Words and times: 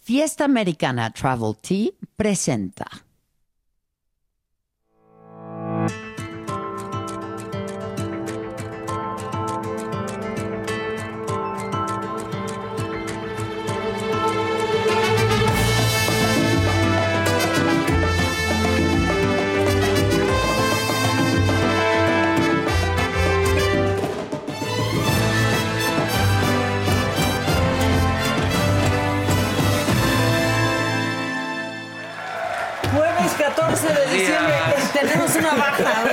Fiesta 0.00 0.44
Americana 0.44 1.10
Travel 1.10 1.58
Tea 1.60 1.92
presenta. 2.16 3.11
Tenemos 35.02 35.36
una 35.36 35.50
baja. 35.54 36.04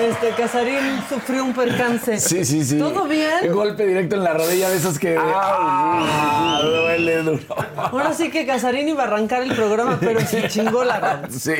Este, 0.00 0.30
Casarín 0.30 1.02
sufrió 1.08 1.44
un 1.44 1.52
percance. 1.54 2.18
Sí, 2.20 2.44
sí, 2.44 2.64
sí. 2.64 2.78
¿Todo 2.78 3.02
Un 3.04 3.08
bien? 3.08 3.52
golpe 3.52 3.86
directo 3.86 4.16
en 4.16 4.24
la 4.24 4.34
rodilla 4.34 4.68
de 4.70 4.76
esos 4.76 4.98
que. 4.98 5.16
¡Ah! 5.18 6.60
duele 6.62 7.22
duro. 7.22 7.42
Ahora 7.76 8.12
sí 8.12 8.30
que 8.30 8.46
Casarín 8.46 8.88
iba 8.88 9.04
a 9.04 9.06
arrancar 9.06 9.42
el 9.42 9.54
programa, 9.54 9.98
pero 10.00 10.20
se 10.20 10.48
chingó 10.48 10.84
la 10.84 11.00
gana. 11.00 11.28
Sí. 11.36 11.54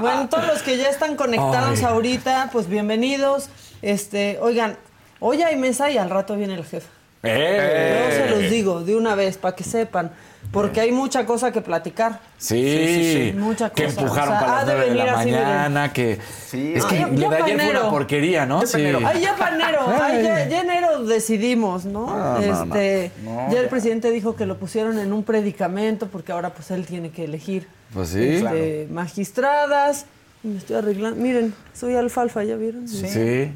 Bueno, 0.00 0.28
todos 0.28 0.46
los 0.46 0.62
que 0.62 0.76
ya 0.76 0.88
están 0.88 1.16
conectados 1.16 1.78
Ay. 1.78 1.84
ahorita, 1.84 2.50
pues 2.52 2.68
bienvenidos. 2.68 3.48
Este, 3.82 4.38
oigan, 4.40 4.76
hoy 5.20 5.42
hay 5.42 5.56
mesa 5.56 5.90
y 5.90 5.98
al 5.98 6.10
rato 6.10 6.36
viene 6.36 6.54
el 6.54 6.64
jefe. 6.64 6.86
Yo 7.22 7.30
¡Eh! 7.30 8.08
se 8.12 8.30
los 8.30 8.50
digo 8.50 8.80
de 8.82 8.96
una 8.96 9.14
vez 9.14 9.38
para 9.38 9.56
que 9.56 9.64
sepan, 9.64 10.12
porque 10.52 10.80
hay 10.80 10.92
mucha 10.92 11.26
cosa 11.26 11.52
que 11.52 11.60
platicar. 11.60 12.20
Sí, 12.38 13.32
Mucha 13.36 13.70
Que 13.70 13.84
cosa. 13.84 14.00
empujaron 14.00 14.34
O 14.34 14.38
sea, 14.38 14.46
para 14.46 14.52
ha 14.52 14.64
las 14.64 14.66
de 14.66 14.72
9 14.74 14.88
de 14.90 14.94
la 14.96 15.02
venir 15.04 15.14
así, 15.14 15.26
miren. 15.26 15.42
mañana, 15.44 15.92
que. 15.92 16.18
Sí. 16.46 16.72
Es 16.76 16.84
que 16.86 16.94
Ay, 16.96 17.10
le 17.10 17.16
ya 17.20 17.28
de 17.30 17.36
ayer 17.36 17.46
fue 17.46 17.56
panero. 17.58 17.80
una 17.80 17.90
porquería, 17.90 18.46
¿no? 18.46 18.66
Sí. 18.66 18.80
Ay, 19.06 19.20
ya 19.20 19.36
para 19.36 19.54
enero, 19.56 19.80
ay, 20.00 20.22
ya, 20.22 20.48
ya 20.48 20.60
enero 20.62 21.04
decidimos, 21.04 21.84
¿no? 21.84 22.06
No, 22.06 22.38
no, 22.40 22.64
no. 22.64 22.74
este, 22.74 23.10
No, 23.24 23.52
ya 23.52 23.60
el 23.60 23.68
presidente 23.68 24.10
dijo 24.10 24.36
que 24.36 24.46
lo 24.46 24.56
pusieron 24.58 24.98
en 24.98 25.12
un 25.12 25.22
predicamento 25.24 26.06
porque 26.06 26.32
ahora 26.32 26.54
pues 26.54 26.70
él 26.70 26.86
tiene 26.86 27.10
que 27.10 27.24
elegir 27.24 27.66
Pues 27.92 28.08
sí. 28.10 28.22
este, 28.22 28.88
magistradas. 28.90 30.06
Y 30.44 30.48
me 30.48 30.58
estoy 30.58 30.76
arreglando. 30.76 31.20
Miren, 31.20 31.52
soy 31.74 31.94
alfalfa, 31.96 32.44
¿ya 32.44 32.56
vieron? 32.56 32.86
Sí. 32.88 33.50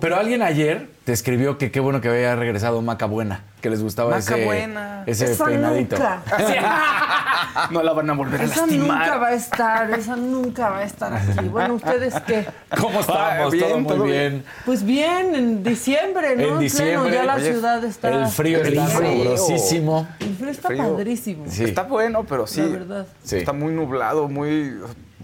Pero 0.00 0.16
alguien 0.16 0.42
ayer 0.42 0.88
te 1.04 1.12
escribió 1.12 1.58
que 1.58 1.70
qué 1.70 1.80
bueno 1.80 2.00
que 2.00 2.08
había 2.08 2.34
regresado 2.36 2.80
Maca 2.82 3.06
Buena, 3.06 3.42
que 3.60 3.70
les 3.70 3.82
gustaba 3.82 4.10
Maca 4.10 4.34
ese, 4.36 4.44
Buena. 4.44 5.02
ese 5.06 5.32
Esa 5.32 5.44
peinadito. 5.46 5.96
nunca. 5.96 6.22
No 7.70 7.82
la 7.84 7.92
van 7.92 8.10
a 8.10 8.14
volver 8.14 8.40
a 8.40 8.44
Esa 8.44 8.62
lastimar. 8.62 8.88
nunca 8.98 9.16
va 9.16 9.26
a 9.28 9.34
estar, 9.34 9.90
esa 9.92 10.16
nunca 10.16 10.70
va 10.70 10.78
a 10.78 10.84
estar 10.84 11.12
aquí. 11.14 11.48
Bueno, 11.48 11.74
¿ustedes 11.74 12.14
qué? 12.26 12.46
¿Cómo 12.80 12.98
estamos? 13.00 13.52
bien, 13.52 13.64
todo 13.68 13.78
muy 13.80 13.88
todo 13.94 14.04
bien. 14.04 14.44
Pues 14.66 14.82
bien, 14.84 15.34
en 15.36 15.62
diciembre, 15.62 16.28
¿no? 16.36 16.42
En 16.42 16.46
pleno, 16.48 16.58
diciembre. 16.58 17.12
ya 17.14 17.24
la 17.24 17.34
Oye, 17.36 17.52
ciudad 17.52 17.84
está... 17.84 18.08
El 18.10 18.26
frío 18.26 18.60
El 18.60 18.72
está 18.78 18.86
frío. 18.88 19.24
sabrosísimo. 19.36 20.08
El 20.20 20.34
frío 20.36 20.50
está 20.50 20.68
frío. 20.68 20.82
padrísimo. 20.94 21.44
Sí. 21.48 21.64
Está 21.64 21.82
bueno, 21.84 22.24
pero 22.24 22.46
sí. 22.46 22.60
La 22.60 22.66
verdad. 22.68 23.06
Sí. 23.22 23.36
Está 23.36 23.52
muy 23.52 23.72
nublado, 23.72 24.26
muy 24.28 24.74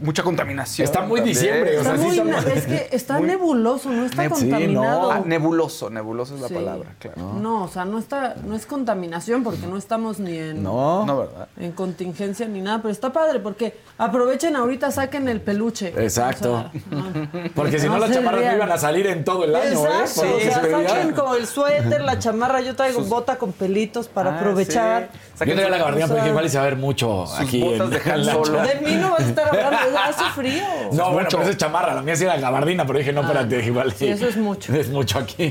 mucha 0.01 0.23
contaminación. 0.23 0.85
Está 0.85 1.01
muy 1.03 1.21
también. 1.21 1.37
diciembre, 1.37 1.71
o 1.77 1.81
Está 1.81 1.97
sea, 1.97 2.11
sí 2.11 2.21
muy, 2.21 2.31
es 2.55 2.67
que 2.67 2.89
está 2.93 3.19
Muy- 3.19 3.27
nebuloso, 3.29 3.91
no 3.91 4.05
está 4.07 4.25
Neb- 4.25 4.35
sí, 4.35 4.41
contaminado. 4.51 5.13
Ah, 5.13 5.23
nebuloso, 5.25 5.91
nebuloso 5.91 6.35
es 6.35 6.41
la 6.41 6.49
Sí. 6.49 6.55
palabra, 6.55 6.95
claro. 6.99 7.35
No, 7.35 7.65
o 7.65 7.69
sea, 7.69 7.85
no 7.85 7.99
está, 7.99 8.35
no 8.45 8.55
es 8.57 8.67
contaminación 8.67 9.43
porque 9.45 9.67
no 9.67 9.77
estamos 9.77 10.19
ni 10.19 10.37
en, 10.39 10.63
No. 10.63 11.05
No, 11.07 11.19
¿verdad? 11.19 11.49
en 11.59 11.73
contingencia 11.73 12.47
ni 12.49 12.61
nada, 12.61 12.79
pero 12.83 12.91
está 12.93 13.13
padre 13.13 13.41
porque 13.41 13.75
aprovechen 13.99 14.57
ahorita, 14.57 14.91
saquen 14.91 15.29
el 15.29 15.41
peluche. 15.41 15.89
Exacto. 15.97 16.53
O 16.55 16.59
sea, 16.61 16.73
no. 16.91 17.29
Porque 17.55 17.79
si 17.79 17.87
no, 17.87 17.95
No 17.95 17.99
las 18.07 18.13
chamarras 18.13 18.45
no 18.45 18.53
iban 18.57 18.73
a 18.73 18.79
salir 18.79 19.07
en 19.07 19.25
todo 19.25 19.45
el 19.45 19.55
año, 19.55 19.87
¿eh? 19.87 19.91
Exacto, 20.03 20.25
lo 20.25 20.37
o 20.37 20.41
sea, 20.41 20.55
saquen 20.89 21.13
como 21.13 21.35
el 21.35 21.47
suéter, 21.47 22.01
la 22.03 22.19
chamarra, 22.19 22.61
yo 22.61 22.75
traigo 22.75 23.03
bota 23.03 23.37
con 23.37 23.53
pelitos 23.53 24.09
para 24.09 24.31
Ah, 24.35 24.39
aprovechar. 24.39 25.11
Yo 25.47 25.55
traía 25.55 25.71
la 25.71 25.79
gabardina 25.79 26.07
porque 26.07 26.29
igual 26.29 26.51
se 26.51 26.57
va 26.59 26.63
a 26.65 26.67
ver 26.67 26.77
mucho 26.77 27.27
sus 27.27 27.39
aquí. 27.41 27.61
botas 27.63 27.81
en- 27.81 27.91
de 28.05 28.11
Han 28.13 28.25
Solo. 28.25 28.63
De 28.63 28.75
mí 28.85 28.95
no 28.97 29.11
vas 29.11 29.21
a 29.21 29.27
estar 29.29 29.49
hablando, 29.49 29.99
hace 30.05 30.25
frío. 30.35 30.65
No, 30.93 31.13
bueno, 31.13 31.29
pero 31.31 31.43
esa 31.43 31.51
es 31.53 31.57
chamarra, 31.57 31.95
la 31.95 32.03
mía 32.03 32.17
sí 32.17 32.25
era 32.25 32.39
gabardina, 32.39 32.87
pero 32.87 32.99
dije, 32.99 33.13
no, 33.13 33.23
espérate, 33.23 33.65
igual. 33.65 33.89
Ah, 33.91 33.95
sí, 33.97 34.07
eso 34.09 34.29
es 34.29 34.37
mucho. 34.37 34.75
Es 34.81 34.89
mucho 34.89 35.19
aquí. 35.19 35.45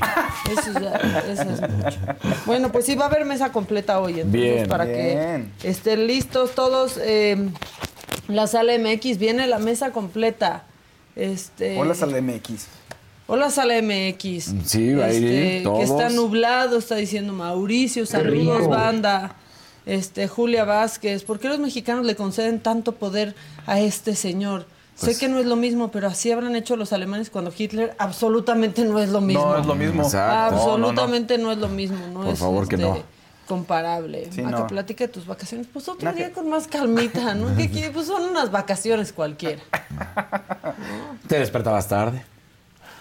Eso, 0.50 0.80
ya, 0.80 0.92
eso 1.30 1.42
es 1.42 1.60
mucho. 1.70 1.98
Bueno, 2.46 2.70
pues 2.72 2.86
sí, 2.86 2.94
va 2.94 3.04
a 3.04 3.08
haber 3.08 3.24
mesa 3.24 3.50
completa 3.52 3.98
hoy. 4.00 4.20
Entonces, 4.20 4.32
Bien. 4.40 4.68
para 4.68 4.84
Bien. 4.84 5.52
que 5.60 5.68
estén 5.68 6.06
listos 6.06 6.54
todos. 6.54 6.98
eh, 7.02 7.48
la 8.28 8.46
sala 8.46 8.72
MX, 8.78 9.18
viene 9.18 9.46
la 9.48 9.58
mesa 9.58 9.90
completa. 9.90 10.64
Este, 11.16 11.76
Hola, 11.78 11.94
Sal 11.94 12.10
MX. 12.22 12.66
Hola, 13.26 13.50
sala 13.50 13.74
MX. 13.82 14.54
Sí, 14.64 14.94
va 14.94 15.06
a 15.06 15.12
ir 15.12 15.24
Este, 15.24 15.60
todos. 15.62 15.78
Que 15.78 15.84
está 15.84 16.08
nublado, 16.10 16.78
está 16.78 16.96
diciendo 16.96 17.32
Mauricio. 17.32 18.06
Saludos, 18.06 18.68
banda. 18.68 19.34
Este, 19.90 20.28
Julia 20.28 20.64
Vázquez. 20.64 21.24
¿Por 21.24 21.40
qué 21.40 21.48
los 21.48 21.58
mexicanos 21.58 22.06
le 22.06 22.14
conceden 22.14 22.60
tanto 22.60 22.92
poder 22.94 23.34
a 23.66 23.80
este 23.80 24.14
señor? 24.14 24.64
Pues 25.00 25.16
sé 25.16 25.18
que 25.20 25.28
no 25.28 25.40
es 25.40 25.46
lo 25.46 25.56
mismo, 25.56 25.90
pero 25.90 26.06
así 26.06 26.30
habrán 26.30 26.54
hecho 26.54 26.76
los 26.76 26.92
alemanes 26.92 27.28
cuando 27.28 27.52
Hitler. 27.56 27.96
Absolutamente 27.98 28.84
no 28.84 29.00
es 29.00 29.08
lo 29.08 29.20
mismo. 29.20 29.44
No 29.46 29.58
es 29.58 29.66
lo 29.66 29.74
mismo. 29.74 30.04
Exacto. 30.04 30.56
Absolutamente 30.56 31.38
no, 31.38 31.50
es 31.50 31.58
lo 31.58 31.66
mismo, 31.66 31.98
no 32.12 32.20
Por 32.20 32.28
es 32.28 32.38
favor 32.38 32.68
que 32.68 32.76
este, 32.76 32.86
no. 32.86 32.98
comparable. 33.48 34.28
Sí, 34.30 34.42
no. 34.42 34.68
platica 34.68 35.08
de 35.08 35.12
tus 35.12 35.26
vacaciones. 35.26 35.66
Pues 35.72 35.88
otro 35.88 36.12
día 36.12 36.28
que- 36.28 36.32
con 36.34 36.48
más 36.48 36.68
calmita, 36.68 37.34
¿no? 37.34 37.56
¿Qué 37.56 37.68
quieres? 37.68 37.90
Pues 37.90 38.06
son 38.06 38.22
unas 38.22 38.52
vacaciones 38.52 39.12
cualquiera. 39.12 39.60
Te 41.26 41.40
despertabas 41.40 41.88
tarde. 41.88 42.24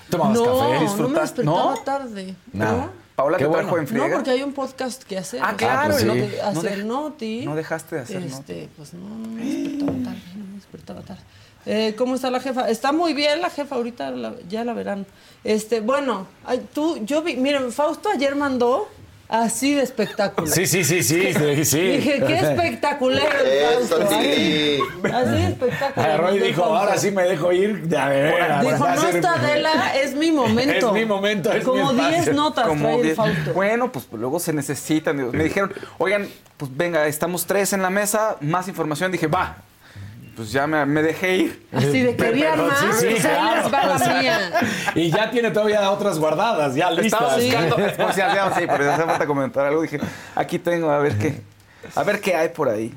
Tomabas 0.09 0.39
no, 0.39 0.43
café. 0.43 0.85
no 1.03 1.07
me 1.09 1.19
despertaba 1.19 1.75
¿no? 1.75 1.77
tarde. 1.83 2.35
Nada. 2.51 2.89
¿No? 3.19 3.23
Paola 3.23 3.37
Qué 3.37 3.45
te 3.45 3.51
trajo 3.51 3.69
bueno. 3.69 3.81
en 3.81 3.87
friega. 3.87 4.07
No, 4.07 4.13
porque 4.15 4.31
hay 4.31 4.41
un 4.43 4.53
podcast 4.53 5.03
que 5.03 5.17
hacer. 5.17 5.41
Ah, 5.43 5.47
sea, 5.49 5.57
claro, 5.57 5.89
pues 5.91 6.01
sí. 6.01 6.07
noti- 6.07 6.35
No 6.41 6.47
hacer 6.59 6.79
dej- 6.79 6.85
noti. 6.85 7.45
no 7.45 7.55
dejaste 7.55 7.95
de 7.97 8.01
hacer 8.01 8.23
este, 8.23 8.69
Pues 8.77 8.93
no, 8.93 9.09
no 9.09 9.27
me 9.29 9.43
despertaba 9.43 9.91
tarde, 10.03 10.21
no 10.35 10.45
me 10.45 10.55
despertaba 10.55 11.01
tarde. 11.01 11.21
Eh, 11.65 11.93
¿Cómo 11.97 12.15
está 12.15 12.31
la 12.31 12.39
jefa? 12.39 12.69
Está 12.69 12.91
muy 12.93 13.13
bien 13.13 13.41
la 13.41 13.49
jefa, 13.49 13.75
ahorita 13.75 14.11
la- 14.11 14.35
ya 14.47 14.63
la 14.63 14.73
verán. 14.73 15.05
Este, 15.43 15.81
bueno, 15.81 16.27
tú, 16.73 16.97
yo 17.05 17.21
vi, 17.21 17.35
miren, 17.35 17.71
Fausto 17.73 18.09
ayer 18.09 18.35
mandó 18.35 18.87
así 19.29 19.75
de 19.75 19.83
espectáculo. 19.83 20.47
Sí, 20.47 20.65
sí, 20.67 20.83
sí, 20.83 21.01
sí. 21.03 21.33
sí, 21.33 21.65
sí. 21.65 21.79
Dije, 21.79 22.23
qué 22.25 22.39
espectacular 22.39 23.27
el 23.45 23.47
Eso 23.83 23.97
sí. 24.09 24.79
Así, 25.03 25.13
así 25.13 25.31
de 25.31 25.47
espectacular. 25.47 26.09
Agarró 26.09 26.27
y 26.29 26.31
mandó 26.31 26.45
dijo, 26.45 26.63
ahora 26.63 26.97
sí 26.97 27.11
me 27.11 27.23
dejo 27.23 27.51
ir. 27.53 27.83
De 27.87 27.97
a 27.97 28.09
de 28.09 28.21
veras. 28.23 28.61
Dijo, 28.63 28.87
no 28.89 29.01
ser- 29.01 29.15
está 29.15 29.33
Adela, 29.35 29.95
es 29.95 30.15
mi 30.15 30.31
momento. 30.31 30.87
Es 30.87 30.93
mi 30.93 31.05
momento, 31.05 31.51
es 31.53 31.63
Como 31.63 31.93
mi 31.93 31.99
espacio. 32.01 32.23
10 32.23 32.35
notas 32.35 32.67
Como 32.67 32.81
trae 32.81 32.95
el 32.95 33.03
diez- 33.03 33.15
Fausto. 33.15 33.53
Bueno, 33.53 33.91
pues 33.91 34.07
luego 34.11 34.39
se 34.39 34.51
necesitan. 34.51 35.31
Me 35.31 35.43
dijeron, 35.43 35.71
oigan, 35.97 36.27
pues 36.57 36.75
venga, 36.75 37.07
estamos 37.07 37.45
tres 37.45 37.71
en 37.73 37.81
la 37.81 37.89
mesa, 37.89 38.37
más 38.41 38.67
información. 38.67 39.11
Dije, 39.11 39.27
va. 39.27 39.57
Pues 40.39 40.53
ya 40.53 40.67
me, 40.67 40.85
me 40.85 41.01
dejé 41.01 41.35
ir. 41.35 41.67
Así 41.73 42.01
de 42.01 42.15
quería 42.15 42.55
más, 42.55 42.79
sí, 42.97 43.07
sí, 43.09 43.15
claro. 43.19 44.19
mía. 44.21 44.51
Y 44.95 45.11
ya 45.11 45.29
tiene 45.31 45.51
todavía 45.51 45.91
otras 45.91 46.17
guardadas, 46.17 46.75
ya 46.75 46.91
Estaba 46.91 47.35
listas. 47.37 47.43
buscando, 47.67 47.75
por 47.97 48.13
si 48.13 48.21
hacíamos, 48.21 48.57
sí, 48.57 48.63
pero 48.65 48.85
ya 48.85 48.93
hace 48.95 49.03
falta 49.03 49.25
comentar 49.25 49.65
algo. 49.65 49.81
Dije, 49.81 49.99
aquí 50.35 50.57
tengo, 50.57 50.89
a 50.91 50.99
ver 50.99 51.17
qué, 51.17 51.41
a 51.93 52.03
ver 52.03 52.21
qué 52.21 52.37
hay 52.37 52.47
por 52.47 52.69
ahí. 52.69 52.93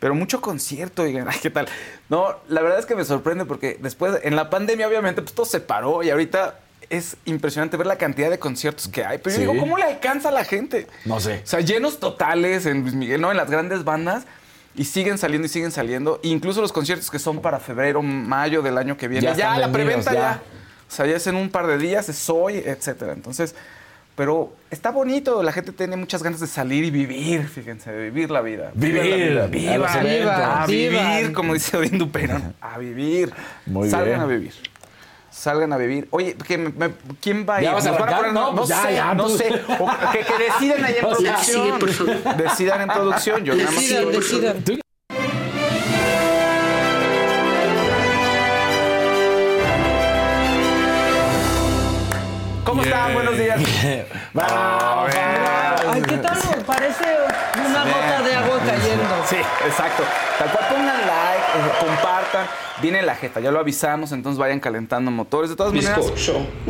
Pero 0.00 0.14
mucho 0.14 0.40
concierto, 0.40 1.04
digan, 1.04 1.28
ay, 1.30 1.36
¿qué 1.42 1.50
tal? 1.50 1.68
No, 2.08 2.36
la 2.48 2.62
verdad 2.62 2.78
es 2.78 2.86
que 2.86 2.94
me 2.94 3.04
sorprende 3.04 3.44
porque 3.44 3.76
después, 3.78 4.20
en 4.22 4.34
la 4.34 4.48
pandemia, 4.48 4.88
obviamente, 4.88 5.20
pues 5.20 5.34
todo 5.34 5.44
se 5.44 5.60
paró 5.60 6.02
y 6.02 6.08
ahorita 6.08 6.54
es 6.88 7.18
impresionante 7.26 7.76
ver 7.76 7.86
la 7.86 7.96
cantidad 7.98 8.30
de 8.30 8.38
conciertos 8.38 8.88
que 8.88 9.04
hay. 9.04 9.18
Pero 9.18 9.36
Sí. 9.36 9.42
yo 9.44 9.50
digo, 9.52 9.62
¿cómo 9.62 9.76
le 9.76 9.84
alcanza 9.84 10.30
a 10.30 10.32
la 10.32 10.44
gente? 10.44 10.86
No 11.04 11.20
sé. 11.20 11.42
O 11.44 11.46
sea, 11.46 11.60
llenos 11.60 12.00
totales 12.00 12.64
en 12.64 12.80
Luis 12.80 12.94
Miguel, 12.94 13.20
¿no? 13.20 13.30
En 13.30 13.36
las 13.36 13.50
grandes 13.50 13.84
bandas. 13.84 14.24
Y 14.74 14.84
siguen 14.84 15.18
saliendo 15.18 15.46
y 15.46 15.48
siguen 15.48 15.70
saliendo. 15.70 16.18
Incluso 16.22 16.60
los 16.60 16.72
conciertos 16.72 17.10
que 17.10 17.18
son 17.18 17.40
para 17.42 17.60
febrero, 17.60 18.02
mayo 18.02 18.62
del 18.62 18.78
año 18.78 18.96
que 18.96 19.08
viene. 19.08 19.26
Ya 19.26 19.34
Ya, 19.34 19.58
la 19.58 19.70
preventa 19.70 20.12
ya. 20.12 20.20
ya. 20.20 20.42
O 20.88 20.94
sea, 20.94 21.06
ya 21.06 21.16
es 21.16 21.26
en 21.26 21.36
un 21.36 21.48
par 21.50 21.66
de 21.66 21.78
días, 21.78 22.08
es 22.08 22.28
hoy, 22.30 22.56
etcétera. 22.64 23.12
Entonces, 23.12 23.54
Pero 24.14 24.52
está 24.70 24.90
bonito, 24.90 25.42
la 25.42 25.52
gente 25.52 25.72
tiene 25.72 25.96
muchas 25.96 26.22
ganas 26.22 26.38
de 26.38 26.46
salir 26.46 26.84
y 26.84 26.90
vivir, 26.90 27.48
fíjense, 27.48 27.90
de 27.90 28.10
vivir 28.10 28.30
la 28.30 28.42
vida. 28.42 28.70
Vivir, 28.74 29.32
la 29.32 29.46
vida. 29.46 29.76
Viva, 30.02 30.62
a 30.62 30.66
vivir, 30.66 31.32
como 31.32 31.54
dice 31.54 31.78
Odín 31.78 31.96
Duperón, 31.96 32.54
a 32.60 32.76
vivir. 32.76 33.32
Muy 33.64 33.88
Salgan 33.88 34.08
bien. 34.08 34.20
a 34.20 34.26
vivir. 34.26 34.52
Salgan 35.32 35.72
a 35.72 35.78
vivir. 35.78 36.08
Oye, 36.10 36.36
que 36.36 36.58
me- 36.58 36.68
me- 36.70 36.94
¿quién 37.20 37.46
va 37.48 37.56
a 37.56 37.58
ir? 37.60 37.64
¿Ya 37.64 37.72
vas 37.74 37.86
a 37.86 37.96
poner- 37.96 38.32
No, 38.34 38.54
pues 38.54 38.68
ya, 38.68 38.82
sé, 38.82 38.94
ya, 38.94 39.14
no 39.14 39.24
pues. 39.24 39.38
sé. 39.38 39.62
O 39.80 39.90
que, 40.12 40.18
que 40.20 40.38
decidan 40.44 40.84
ahí 40.84 40.94
en 40.98 41.00
producción. 41.08 42.36
Decidan 42.36 42.80
en 42.82 42.88
producción. 42.88 43.44
Yo 43.44 43.54
nada 43.54 43.70
más 43.70 43.80
Decidan, 43.80 44.12
decidan. 44.12 44.82
¿Cómo 52.64 52.82
están? 52.82 53.12
Buenos 53.14 53.36
días. 53.36 53.60
Bravo, 54.34 55.06
Ay, 55.90 56.02
¿qué 56.02 56.16
tal? 56.18 56.38
Parece 56.66 57.04
una 57.68 57.84
gota 57.84 58.22
de 58.22 58.34
agua 58.34 58.58
cayendo. 58.64 58.91
Sí, 59.26 59.36
exacto. 59.66 60.02
Tal 60.38 60.50
cual 60.50 60.64
pongan 60.68 61.00
like, 61.00 61.44
eh, 61.54 61.72
compartan. 61.80 62.46
Viene 62.80 63.02
la 63.02 63.14
jeta, 63.14 63.40
ya 63.40 63.50
lo 63.50 63.60
avisamos, 63.60 64.12
entonces 64.12 64.38
vayan 64.38 64.60
calentando 64.60 65.10
motores. 65.10 65.50
De 65.50 65.56
todas 65.56 65.72
maneras, 65.72 66.00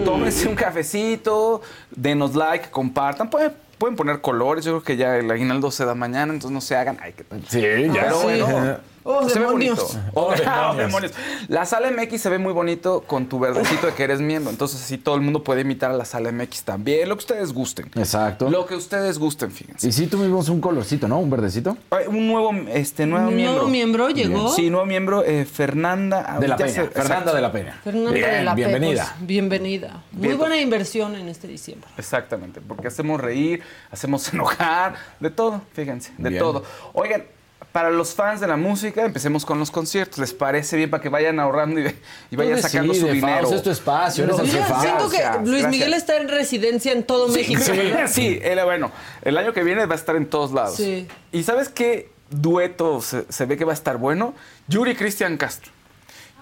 tómense 0.04 0.48
un 0.48 0.54
cafecito, 0.54 1.62
denos 1.90 2.34
like, 2.34 2.70
compartan. 2.70 3.30
Pueden, 3.30 3.52
pueden 3.78 3.96
poner 3.96 4.20
colores, 4.20 4.64
yo 4.64 4.72
creo 4.72 4.82
que 4.82 4.96
ya 4.96 5.16
el 5.16 5.30
aguinaldo 5.30 5.70
se 5.70 5.84
da 5.84 5.94
mañana, 5.94 6.32
entonces 6.32 6.50
no 6.50 6.60
se 6.60 6.76
hagan. 6.76 6.98
Ay, 7.00 7.14
qué 7.16 7.24
tal. 7.24 7.42
Sí, 7.48 7.60
ya. 7.60 8.02
Pero 8.02 8.18
sí. 8.18 8.24
bueno, 8.24 8.78
Oh, 9.04 9.28
se 9.28 9.38
ve 9.38 9.44
demonios. 9.46 9.78
bonito. 9.78 10.10
Oh, 10.14 10.32
demonios. 10.34 10.76
demonios. 10.76 11.12
La 11.48 11.66
sala 11.66 11.90
MX 11.90 12.20
se 12.20 12.28
ve 12.28 12.38
muy 12.38 12.52
bonito 12.52 13.00
con 13.06 13.26
tu 13.26 13.38
verdecito 13.38 13.86
de 13.86 13.94
que 13.94 14.04
eres 14.04 14.20
miembro. 14.20 14.50
Entonces 14.50 14.80
así 14.82 14.98
todo 14.98 15.14
el 15.16 15.20
mundo 15.22 15.42
puede 15.42 15.62
imitar 15.62 15.90
a 15.90 15.94
la 15.94 16.04
sala 16.04 16.30
MX 16.32 16.62
también. 16.64 17.08
Lo 17.08 17.16
que 17.16 17.20
ustedes 17.20 17.52
gusten. 17.52 17.86
Exacto. 17.96 18.48
Lo 18.50 18.66
que 18.66 18.74
ustedes 18.76 19.18
gusten, 19.18 19.50
fíjense. 19.50 19.88
Y 19.88 19.92
sí 19.92 20.06
tuvimos 20.06 20.48
un 20.48 20.60
colorcito, 20.60 21.08
¿no? 21.08 21.18
Un 21.18 21.30
verdecito. 21.30 21.76
Ay, 21.90 22.06
Un 22.06 22.26
nuevo, 22.28 22.52
este, 22.68 23.06
nuevo 23.06 23.28
¿Un 23.28 23.36
miembro. 23.36 23.54
nuevo 23.54 23.68
miembro 23.70 24.10
llegó? 24.10 24.52
Sí, 24.52 24.70
nuevo 24.70 24.86
miembro, 24.86 25.24
eh, 25.24 25.44
Fernanda. 25.44 26.36
De 26.40 26.48
la 26.48 26.56
Peña. 26.56 26.68
se- 26.68 26.84
Fernanda 26.88 27.02
exacto. 27.16 27.34
de 27.34 27.40
la 27.42 27.52
Peña. 27.52 27.80
Fernanda 27.82 28.10
Bien, 28.12 28.30
de 28.30 28.42
la 28.44 28.50
Pe, 28.54 28.56
bienvenida. 28.56 29.14
pues, 29.16 29.26
bienvenida. 29.26 30.02
Muy 30.12 30.26
Bien. 30.28 30.38
buena 30.38 30.60
inversión 30.60 31.14
en 31.16 31.28
este 31.28 31.48
diciembre. 31.48 31.88
Exactamente, 31.98 32.60
porque 32.60 32.88
hacemos 32.88 33.20
reír, 33.20 33.62
hacemos 33.90 34.28
enojar, 34.32 34.94
de 35.20 35.30
todo, 35.30 35.62
fíjense, 35.72 36.12
de 36.18 36.28
Bien. 36.30 36.40
todo. 36.42 36.62
Oigan, 36.92 37.24
para 37.72 37.90
los 37.90 38.14
fans 38.14 38.40
de 38.40 38.46
la 38.46 38.56
música, 38.56 39.04
empecemos 39.04 39.44
con 39.46 39.58
los 39.58 39.70
conciertos. 39.70 40.18
¿Les 40.18 40.34
parece 40.34 40.76
bien 40.76 40.90
para 40.90 41.02
que 41.02 41.08
vayan 41.08 41.40
ahorrando 41.40 41.80
y, 41.80 41.94
y 42.30 42.36
vayan 42.36 42.60
sacando 42.60 42.92
su 42.94 43.06
dinero? 43.08 43.38
Fausto, 43.48 43.56
es 43.56 43.62
tu 43.62 43.70
espacio, 43.70 44.24
eres 44.24 44.38
el 44.38 44.46
Mira, 44.46 44.58
jefazo. 44.64 44.82
siento 44.82 45.10
que 45.10 45.18
Gracias, 45.18 45.48
Luis 45.48 45.68
Miguel 45.68 45.94
está 45.94 46.16
en 46.18 46.28
residencia 46.28 46.92
en 46.92 47.02
todo 47.02 47.28
México. 47.28 47.62
Sí, 47.64 47.72
sí, 48.08 48.38
él, 48.42 48.60
bueno, 48.64 48.90
el 49.22 49.38
año 49.38 49.52
que 49.52 49.64
viene 49.64 49.86
va 49.86 49.94
a 49.94 49.98
estar 49.98 50.16
en 50.16 50.26
todos 50.26 50.52
lados. 50.52 50.76
Sí. 50.76 51.08
¿Y 51.32 51.42
sabes 51.44 51.68
qué 51.70 52.10
dueto 52.30 53.00
se, 53.00 53.24
se 53.30 53.46
ve 53.46 53.56
que 53.56 53.64
va 53.64 53.72
a 53.72 53.74
estar 53.74 53.96
bueno? 53.96 54.34
Yuri 54.68 54.94
Cristian 54.94 55.36
Castro. 55.38 55.72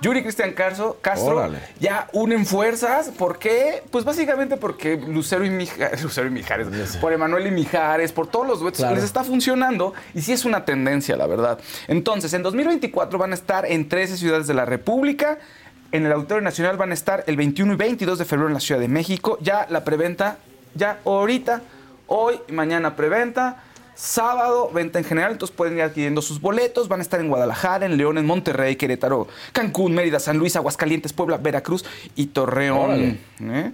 Yuri 0.01 0.23
Cristian 0.23 0.53
Castro, 0.53 0.97
Castro 1.03 1.51
ya 1.79 2.09
unen 2.13 2.47
fuerzas. 2.47 3.11
¿Por 3.11 3.39
qué? 3.39 3.83
Pues 3.91 4.05
básicamente 4.05 4.57
porque 4.57 4.97
Lucero 4.97 5.45
y 5.45 5.51
Mijares, 5.51 6.03
Lucero 6.03 6.27
y 6.27 6.31
Mijares, 6.31 6.97
por 6.97 7.13
Emanuel 7.13 7.47
y 7.47 7.51
Mijares, 7.51 8.13
por 8.13 8.27
todos 8.27 8.47
los 8.47 8.61
duetos, 8.61 8.79
Claro. 8.81 8.95
les 8.95 9.05
está 9.05 9.25
funcionando 9.25 9.93
y 10.15 10.23
sí 10.23 10.33
es 10.33 10.45
una 10.45 10.65
tendencia, 10.65 11.17
la 11.17 11.27
verdad. 11.27 11.59
Entonces, 11.89 12.33
en 12.33 12.43
2024 12.43 13.19
van 13.19 13.33
a 13.33 13.35
estar 13.35 13.67
en 13.67 13.89
13 13.89 14.17
ciudades 14.17 14.47
de 14.47 14.55
la 14.55 14.65
República. 14.65 15.39
En 15.93 16.07
el 16.07 16.13
Auditorio 16.13 16.41
Nacional 16.43 16.77
van 16.77 16.93
a 16.93 16.95
estar 16.95 17.25
el 17.27 17.37
21 17.37 17.75
y 17.75 17.77
22 17.77 18.19
de 18.19 18.25
febrero 18.25 18.49
en 18.49 18.55
la 18.55 18.61
Ciudad 18.61 18.81
de 18.81 18.89
México. 18.89 19.39
Ya 19.43 19.67
la 19.69 19.85
preventa, 19.85 20.39
ya 20.75 21.01
ahorita, 21.05 21.63
hoy 22.07 22.41
y 22.49 22.53
mañana 22.53 22.97
preventa. 22.97 23.65
Sábado, 24.01 24.71
venta 24.73 24.99
en 24.99 25.05
general, 25.05 25.33
entonces 25.33 25.55
pueden 25.55 25.77
ir 25.77 25.83
adquiriendo 25.83 26.23
sus 26.23 26.41
boletos. 26.41 26.89
Van 26.89 27.01
a 27.01 27.03
estar 27.03 27.21
en 27.21 27.29
Guadalajara, 27.29 27.85
en 27.85 27.99
León, 27.99 28.17
en 28.17 28.25
Monterrey, 28.25 28.77
Querétaro, 28.77 29.29
Cancún, 29.53 29.93
Mérida, 29.93 30.19
San 30.19 30.39
Luis, 30.39 30.57
Aguascalientes, 30.57 31.13
Puebla, 31.13 31.37
Veracruz 31.37 31.85
y 32.17 32.29
Torreón. 32.29 33.19
¿eh? 33.43 33.73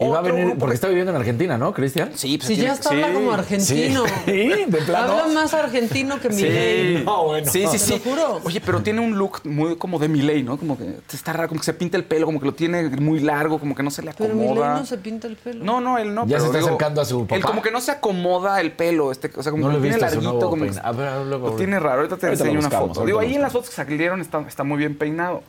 Y 0.00 0.08
va 0.08 0.18
a 0.18 0.22
venir, 0.22 0.54
porque 0.58 0.70
que- 0.70 0.74
está 0.74 0.88
viviendo 0.88 1.12
en 1.12 1.16
Argentina, 1.16 1.56
¿no, 1.58 1.72
Cristian? 1.72 2.10
Sí, 2.16 2.36
pues 2.36 2.48
Si 2.48 2.54
tiene 2.54 2.70
ya 2.70 2.74
está 2.74 2.88
habla 2.90 3.06
sí. 3.08 3.12
como 3.14 3.32
argentino. 3.32 4.04
Sí, 4.24 4.32
de 4.66 4.78
plano. 4.84 5.12
Habla 5.12 5.26
más 5.34 5.54
argentino 5.54 6.18
que 6.18 6.32
Sí. 6.32 6.42
Miguel. 6.44 7.04
No, 7.04 7.24
bueno. 7.26 7.50
Sí, 7.52 7.64
sí, 7.66 7.72
Te 7.72 7.78
sí. 7.78 7.92
lo 7.92 7.98
juro. 8.10 8.40
Oye, 8.42 8.60
pero 8.60 8.82
tiene 8.82 9.00
un 9.00 9.16
look 9.16 9.42
muy 9.44 9.76
como 9.76 9.98
de 10.00 10.08
Miley, 10.08 10.42
¿no? 10.42 10.56
Como 10.58 10.76
que 10.76 10.96
está 11.12 11.32
raro, 11.34 11.48
como 11.48 11.60
que 11.60 11.66
se 11.66 11.74
pinta 11.74 11.96
el 11.96 12.04
pelo, 12.04 12.26
como 12.26 12.40
que 12.40 12.46
lo 12.46 12.54
tiene 12.54 12.82
muy 12.88 13.20
largo, 13.20 13.60
como 13.60 13.74
que 13.76 13.82
no 13.84 13.90
se 13.92 14.02
le 14.02 14.12
Pero 14.12 14.34
Miguel 14.34 14.50
acomoda. 14.52 14.74
no 14.80 14.86
se 14.86 14.98
pinta 14.98 15.28
el 15.28 15.36
pelo. 15.36 15.64
No, 15.64 15.80
no, 15.80 15.98
él 15.98 16.12
no. 16.14 16.22
Ya 16.22 16.38
pero 16.38 16.40
se 16.40 16.46
está 16.46 16.58
digo, 16.58 16.68
acercando 16.68 17.00
a 17.00 17.04
su 17.04 17.20
Él 17.20 17.26
papá. 17.28 17.40
como 17.46 17.62
que 17.62 17.70
no 17.70 17.80
se 17.80 17.92
acomoda 17.92 18.60
el 18.60 18.72
pelo, 18.72 19.12
este, 19.12 19.30
o 19.36 19.42
sea, 19.42 19.52
como 19.52 19.64
No 19.64 19.70
que 19.70 19.76
lo 19.76 19.82
tiene 19.82 19.98
larguito, 19.98 20.50
como 20.50 20.64
que 20.64 20.72
a 20.82 20.92
ver, 20.92 21.26
luego, 21.26 21.48
lo 21.50 21.54
tiene 21.56 21.78
raro. 21.78 21.98
Ahorita 21.98 22.16
te 22.16 22.26
Ahorita 22.26 22.44
enseño 22.44 22.58
una 22.60 22.70
foto. 22.70 23.04
Digo, 23.04 23.20
ahí 23.20 23.34
en 23.36 23.42
las 23.42 23.52
fotos 23.52 23.70
que 23.70 23.76
salieron 23.76 24.20
está, 24.20 24.40
está 24.48 24.64
muy 24.64 24.78
bien 24.78 24.96
peinado. 24.98 25.42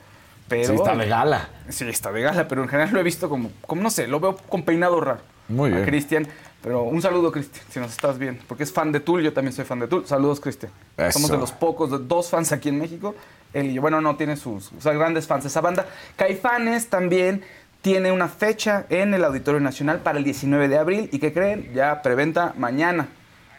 Pero, 0.53 0.67
Sí, 0.67 0.75
está 0.75 0.95
de 0.95 1.07
gala. 1.07 1.49
Sí, 1.69 1.87
está 1.87 2.11
de 2.11 2.21
gala, 2.21 2.47
pero 2.47 2.63
en 2.63 2.69
general 2.69 2.93
lo 2.93 2.99
he 2.99 3.03
visto 3.03 3.29
como, 3.29 3.51
como 3.65 3.81
no 3.81 3.89
sé, 3.89 4.07
lo 4.07 4.19
veo 4.19 4.37
con 4.37 4.63
peinado 4.63 4.99
raro. 5.01 5.21
Muy 5.47 5.71
A 5.71 5.75
bien. 5.75 5.85
Cristian. 5.85 6.27
Pero 6.61 6.83
un 6.83 7.01
saludo, 7.01 7.29
Cristian, 7.31 7.65
si 7.69 7.79
nos 7.81 7.91
estás 7.91 8.17
viendo, 8.17 8.41
porque 8.47 8.63
es 8.63 8.71
fan 8.71 8.93
de 8.93 9.01
Tool, 9.01 9.21
yo 9.21 9.33
también 9.33 9.53
soy 9.53 9.65
fan 9.65 9.79
de 9.79 9.87
Tool. 9.87 10.07
Saludos, 10.07 10.39
Cristian. 10.39 10.71
Somos 11.11 11.29
de 11.29 11.37
los 11.37 11.51
pocos, 11.51 11.91
de 11.91 11.97
dos 11.99 12.29
fans 12.29 12.53
aquí 12.53 12.69
en 12.69 12.79
México. 12.79 13.15
Él 13.53 13.67
y 13.67 13.73
yo, 13.73 13.81
bueno, 13.81 13.99
no 13.99 14.15
tiene 14.15 14.37
sus, 14.37 14.71
sea, 14.79 14.93
grandes 14.93 15.27
fans 15.27 15.43
de 15.43 15.49
esa 15.49 15.59
banda. 15.59 15.85
Caifanes 16.15 16.87
también 16.87 17.43
tiene 17.81 18.13
una 18.13 18.29
fecha 18.29 18.85
en 18.89 19.13
el 19.13 19.25
Auditorio 19.25 19.59
Nacional 19.59 19.99
para 19.99 20.17
el 20.17 20.23
19 20.23 20.69
de 20.69 20.77
abril. 20.77 21.09
¿Y 21.11 21.19
qué 21.19 21.33
creen? 21.33 21.69
Ya 21.73 22.01
preventa 22.01 22.53
mañana. 22.57 23.09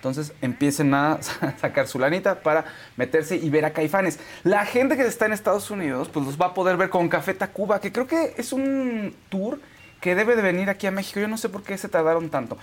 Entonces 0.05 0.35
empiecen 0.43 0.93
a 0.93 1.19
sacar 1.61 1.89
su 1.89 1.99
lanita 1.99 2.43
para 2.43 2.67
meterse 2.99 3.37
y 3.37 3.49
ver 3.49 3.65
a 3.65 3.73
Caifanes. 3.73 4.19
La 4.43 4.67
gente 4.67 4.99
que 4.99 5.07
está 5.07 5.25
en 5.25 5.33
Estados 5.33 5.71
Unidos, 5.71 6.11
pues 6.13 6.27
los 6.27 6.39
va 6.39 6.49
a 6.49 6.55
poder 6.55 6.77
ver 6.77 6.91
con 6.91 7.09
Café 7.09 7.33
Tacuba, 7.33 7.81
que 7.81 7.91
creo 7.91 8.07
que 8.07 8.35
es 8.37 8.53
un 8.53 9.15
tour 9.31 9.61
que 10.03 10.15
debe 10.15 10.37
de 10.37 10.43
venir 10.43 10.69
aquí 10.69 10.87
a 10.87 10.91
México. 10.91 11.21
Yo 11.21 11.29
no 11.29 11.39
sé 11.39 11.49
por 11.49 11.63
qué 11.63 11.79
se 11.79 11.89
tardaron 11.89 12.29
tanto. 12.29 12.59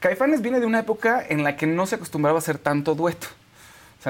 Caifanes 0.00 0.42
viene 0.42 0.60
de 0.60 0.66
una 0.66 0.80
época 0.80 1.24
en 1.26 1.44
la 1.44 1.56
que 1.56 1.66
no 1.66 1.86
se 1.86 1.94
acostumbraba 1.94 2.36
a 2.36 2.40
hacer 2.40 2.58
tanto 2.58 2.94
dueto. 2.94 3.28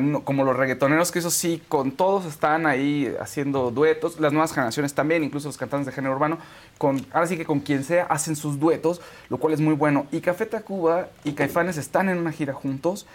No- 0.01 0.23
como 0.25 0.45
los 0.45 0.57
reggaetoneros, 0.57 1.11
que 1.13 1.19
eso 1.21 1.31
sí, 1.31 1.63
con 1.69 1.93
todos 1.93 2.25
están 2.27 2.67
ahí 2.67 3.15
haciendo 3.21 3.71
duetos. 3.71 4.21
Las 4.21 4.33
nuevas 4.33 4.53
generaciones 4.53 4.95
también, 4.95 5.25
incluso 5.25 5.49
los 5.49 5.57
cantantes 5.57 5.87
de 5.87 5.93
género 5.93 6.15
urbano, 6.15 6.39
con, 6.79 7.05
ahora 7.13 7.27
sí 7.27 7.37
que 7.37 7.45
con 7.45 7.61
quien 7.61 7.85
sea 7.85 8.05
hacen 8.07 8.37
sus 8.37 8.59
duetos, 8.61 9.01
lo 9.29 9.39
cual 9.39 9.55
es 9.55 9.61
muy 9.61 9.75
bueno. 9.75 10.07
Y 10.13 10.21
Café 10.21 10.47
Tacuba 10.47 11.09
y 11.25 11.33
Caifanes 11.33 11.77
están 11.77 12.09
en 12.09 12.19
una 12.19 12.33
gira 12.33 12.53
juntos 12.53 13.07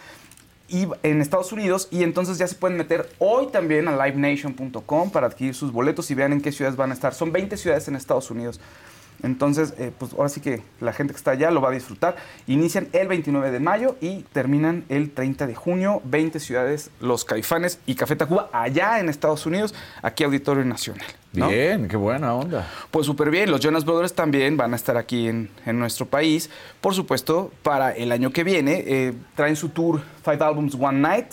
y 0.70 0.88
en 1.04 1.20
Estados 1.22 1.52
Unidos 1.52 1.90
y 1.92 2.04
entonces 2.04 2.38
ya 2.38 2.48
se 2.48 2.56
pueden 2.56 2.78
meter 2.78 3.10
hoy 3.20 3.48
también 3.48 3.88
a 3.90 4.06
livenation.com 4.06 5.12
para 5.12 5.28
adquirir 5.28 5.54
sus 5.54 5.72
boletos 5.74 6.10
y 6.12 6.16
vean 6.16 6.32
en 6.34 6.42
qué 6.42 6.52
ciudades 6.52 6.78
van 6.78 6.92
a 6.92 6.94
estar. 6.94 7.14
Son 7.14 7.32
20 7.32 7.58
ciudades 7.58 7.88
en 7.90 7.96
Estados 7.96 8.32
Unidos. 8.32 8.60
Entonces, 9.24 9.74
eh, 9.78 9.92
pues 9.98 10.14
ahora 10.14 10.30
sí 10.30 10.42
que 10.42 10.62
la 10.80 10.94
gente 10.94 11.14
que 11.14 11.18
está 11.18 11.32
allá 11.32 11.52
lo 11.52 11.62
va 11.62 11.70
a 11.70 11.72
disfrutar. 11.72 12.16
Inician 12.48 12.88
el 12.94 13.08
29 13.08 13.52
de 13.52 13.60
mayo 13.60 13.98
y 14.02 14.24
terminan 14.34 14.86
el 14.90 15.12
30 15.12 15.48
de 15.48 15.56
junio. 15.56 16.02
20 16.06 16.40
ciudades, 16.40 16.90
Los 17.00 17.26
Caifanes 17.26 17.80
y 17.86 17.96
Café 17.96 18.16
Tacuba, 18.16 18.50
allá 18.52 19.00
en 19.00 19.10
Estados 19.10 19.46
Unidos, 19.46 19.74
aquí 20.02 20.24
Auditorio 20.24 20.66
Nacional. 20.66 21.06
¿no? 21.34 21.48
Bien, 21.48 21.88
qué 21.88 21.96
buena 21.98 22.34
onda. 22.34 22.68
Pues 22.90 23.06
súper 23.06 23.30
bien, 23.30 23.52
los 23.52 23.62
Jonas 23.62 23.86
Brothers 23.86 24.14
también 24.14 24.58
van 24.58 24.74
a 24.74 24.76
estar 24.76 24.98
aquí 24.98 25.28
en, 25.28 25.50
en 25.66 25.80
nuestro 25.80 26.06
país. 26.06 26.50
Por 26.82 26.94
supuesto, 26.94 27.52
para 27.64 27.92
el 27.92 28.12
año 28.12 28.32
que 28.32 28.44
viene 28.44 28.84
eh, 28.86 29.14
traen 29.36 29.56
su 29.56 29.70
tour 29.70 30.02
Five 30.24 30.44
Albums 30.44 30.76
One 30.76 31.00
Night, 31.00 31.28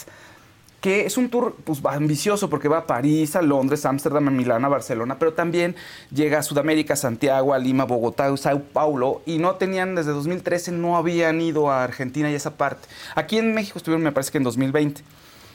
que 0.81 1.07
es 1.07 1.17
un 1.17 1.29
tour 1.29 1.57
pues, 1.65 1.81
ambicioso 1.85 2.49
porque 2.49 2.69
va 2.69 2.79
a 2.79 2.87
París, 2.87 3.35
a 3.37 3.43
Londres, 3.43 3.85
Ámsterdam, 3.85 4.29
a 4.29 4.31
Milán, 4.31 4.65
a 4.65 4.69
Barcelona, 4.69 5.19
pero 5.19 5.33
también 5.33 5.75
llega 6.13 6.39
a 6.39 6.43
Sudamérica, 6.43 6.95
Santiago, 6.97 7.53
a 7.53 7.59
Lima, 7.59 7.85
Bogotá, 7.85 8.35
Sao 8.37 8.61
Paulo, 8.61 9.23
y 9.27 9.39
no 9.39 9.57
tenían, 9.57 9.95
desde 9.95 10.13
2013 10.13 10.73
no 10.73 10.97
habían 10.97 11.41
ido 11.41 11.71
a 11.71 11.83
Argentina 11.83 12.31
y 12.31 12.35
esa 12.35 12.57
parte. 12.57 12.89
Aquí 13.15 13.39
en 13.39 13.55
México 13.55 13.79
estuvieron, 13.79 14.03
me 14.03 14.13
parece 14.13 14.31
que 14.31 14.39
en 14.39 14.45
2020. 14.45 15.03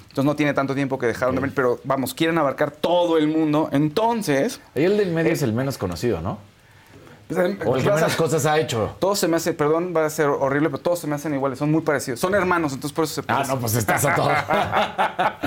Entonces 0.04 0.26
no 0.26 0.36
tiene 0.36 0.54
tanto 0.54 0.76
tiempo 0.76 1.00
que 1.00 1.08
dejaron 1.08 1.34
de 1.34 1.42
venir, 1.42 1.56
pero 1.56 1.80
vamos, 1.86 2.14
quieren 2.14 2.38
abarcar 2.38 2.70
todo 2.70 3.18
el 3.18 3.28
mundo. 3.28 3.70
Entonces, 3.72 4.62
Ahí 4.76 4.84
el 4.84 4.98
del 4.98 5.12
medio 5.12 5.32
es 5.32 5.42
el 5.42 5.54
menos 5.54 5.80
conocido, 5.80 6.22
¿no? 6.22 6.38
O 7.38 7.76
el 7.78 7.84
que 7.84 7.90
vas 7.90 8.02
a- 8.02 8.06
menos 8.06 8.16
cosas 8.16 8.46
ha 8.46 8.60
hecho. 8.60 8.96
Todos 9.00 9.20
se 9.20 9.28
me 9.28 9.38
hacen, 9.38 9.56
perdón, 9.56 9.94
va 9.96 10.06
a 10.06 10.10
ser 10.10 10.28
horrible, 10.28 10.70
pero 10.70 10.82
todos 10.82 11.00
se 11.00 11.08
me 11.08 11.16
hacen 11.16 11.34
iguales, 11.34 11.60
son 11.60 11.72
muy 11.72 11.82
parecidos. 11.82 12.20
Son 12.20 12.34
hermanos, 12.36 12.74
entonces 12.74 12.94
por 12.96 13.06
eso 13.06 13.16
se 13.16 13.22
Ah, 13.22 13.26
parecen. 13.28 13.56
no, 13.56 13.62
pues 13.62 13.76
estás 13.76 14.06
a 14.06 14.16
todo. 14.16 14.30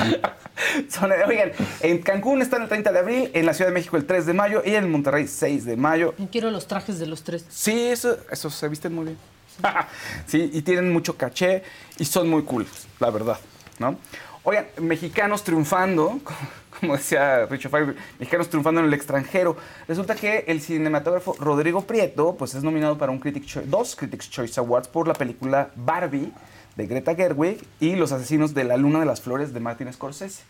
Son- 0.88 1.12
oigan, 1.12 1.52
en 1.80 1.98
Cancún 2.02 2.42
están 2.42 2.62
el 2.62 2.68
30 2.68 2.92
de 2.92 2.98
abril, 2.98 3.30
en 3.34 3.46
la 3.46 3.54
Ciudad 3.54 3.70
de 3.70 3.74
México 3.74 3.96
el 3.96 4.06
3 4.06 4.26
de 4.26 4.32
mayo 4.32 4.62
y 4.64 4.74
en 4.74 4.90
Monterrey 4.90 5.26
6 5.26 5.64
de 5.64 5.76
mayo. 5.76 6.14
Quiero 6.32 6.50
los 6.50 6.66
trajes 6.66 6.98
de 6.98 7.06
los 7.06 7.22
tres. 7.22 7.44
Sí, 7.48 7.88
eso, 7.88 8.16
eso 8.30 8.50
se 8.50 8.68
visten 8.68 8.94
muy 8.94 9.04
bien. 9.06 9.18
sí, 10.26 10.50
y 10.52 10.62
tienen 10.62 10.92
mucho 10.92 11.16
caché 11.16 11.62
y 11.98 12.04
son 12.04 12.28
muy 12.28 12.42
cool, 12.44 12.66
la 13.00 13.10
verdad. 13.10 13.38
¿no? 13.78 13.96
Oigan, 14.48 14.66
mexicanos 14.80 15.42
triunfando, 15.42 16.20
como 16.80 16.96
decía 16.96 17.46
Richard 17.46 17.70
Fire, 17.72 17.96
mexicanos 18.20 18.48
triunfando 18.48 18.80
en 18.80 18.86
el 18.86 18.94
extranjero. 18.94 19.56
Resulta 19.88 20.14
que 20.14 20.44
el 20.46 20.60
cinematógrafo 20.60 21.34
Rodrigo 21.40 21.80
Prieto 21.82 22.36
pues, 22.38 22.54
es 22.54 22.62
nominado 22.62 22.96
para 22.96 23.10
un 23.10 23.18
Critics 23.18 23.46
Choi- 23.48 23.64
dos 23.64 23.96
Critics 23.96 24.30
Choice 24.30 24.60
Awards 24.60 24.86
por 24.86 25.08
la 25.08 25.14
película 25.14 25.70
Barbie 25.74 26.32
de 26.76 26.86
Greta 26.86 27.16
Gerwig 27.16 27.58
y 27.80 27.96
Los 27.96 28.12
asesinos 28.12 28.54
de 28.54 28.62
la 28.62 28.76
luna 28.76 29.00
de 29.00 29.06
las 29.06 29.20
flores 29.20 29.52
de 29.52 29.58
Martin 29.58 29.92
Scorsese. 29.92 30.44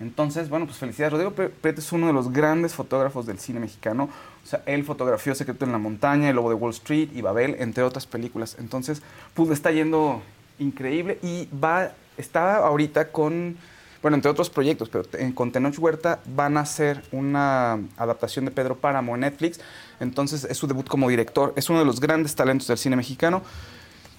Entonces, 0.00 0.48
bueno, 0.48 0.66
pues 0.66 0.78
felicidades. 0.78 1.12
Rodrigo 1.12 1.30
Prieto 1.32 1.80
es 1.80 1.92
uno 1.92 2.08
de 2.08 2.12
los 2.12 2.32
grandes 2.32 2.74
fotógrafos 2.74 3.24
del 3.24 3.38
cine 3.38 3.60
mexicano. 3.60 4.08
O 4.42 4.46
sea, 4.48 4.64
él 4.66 4.82
fotografió 4.82 5.32
Secreto 5.36 5.64
en 5.64 5.70
la 5.70 5.78
Montaña, 5.78 6.28
El 6.28 6.34
Lobo 6.36 6.48
de 6.48 6.56
Wall 6.56 6.72
Street 6.72 7.10
y 7.14 7.20
Babel, 7.20 7.54
entre 7.60 7.84
otras 7.84 8.06
películas. 8.06 8.56
Entonces, 8.58 9.00
pues 9.34 9.46
le 9.48 9.54
está 9.54 9.70
yendo 9.70 10.20
increíble 10.58 11.18
y 11.22 11.48
va, 11.56 11.92
está 12.16 12.56
ahorita 12.56 13.10
con, 13.10 13.56
bueno, 14.00 14.16
entre 14.16 14.30
otros 14.30 14.50
proyectos, 14.50 14.88
pero 14.88 15.04
con 15.34 15.52
Tenoch 15.52 15.78
Huerta 15.78 16.20
van 16.26 16.56
a 16.56 16.60
hacer 16.60 17.02
una 17.12 17.80
adaptación 17.96 18.44
de 18.44 18.50
Pedro 18.50 18.76
Páramo 18.76 19.14
en 19.14 19.22
Netflix. 19.22 19.60
Entonces, 20.00 20.44
es 20.44 20.56
su 20.56 20.66
debut 20.66 20.88
como 20.88 21.08
director. 21.08 21.52
Es 21.56 21.70
uno 21.70 21.78
de 21.78 21.84
los 21.84 22.00
grandes 22.00 22.34
talentos 22.34 22.68
del 22.68 22.78
cine 22.78 22.96
mexicano. 22.96 23.42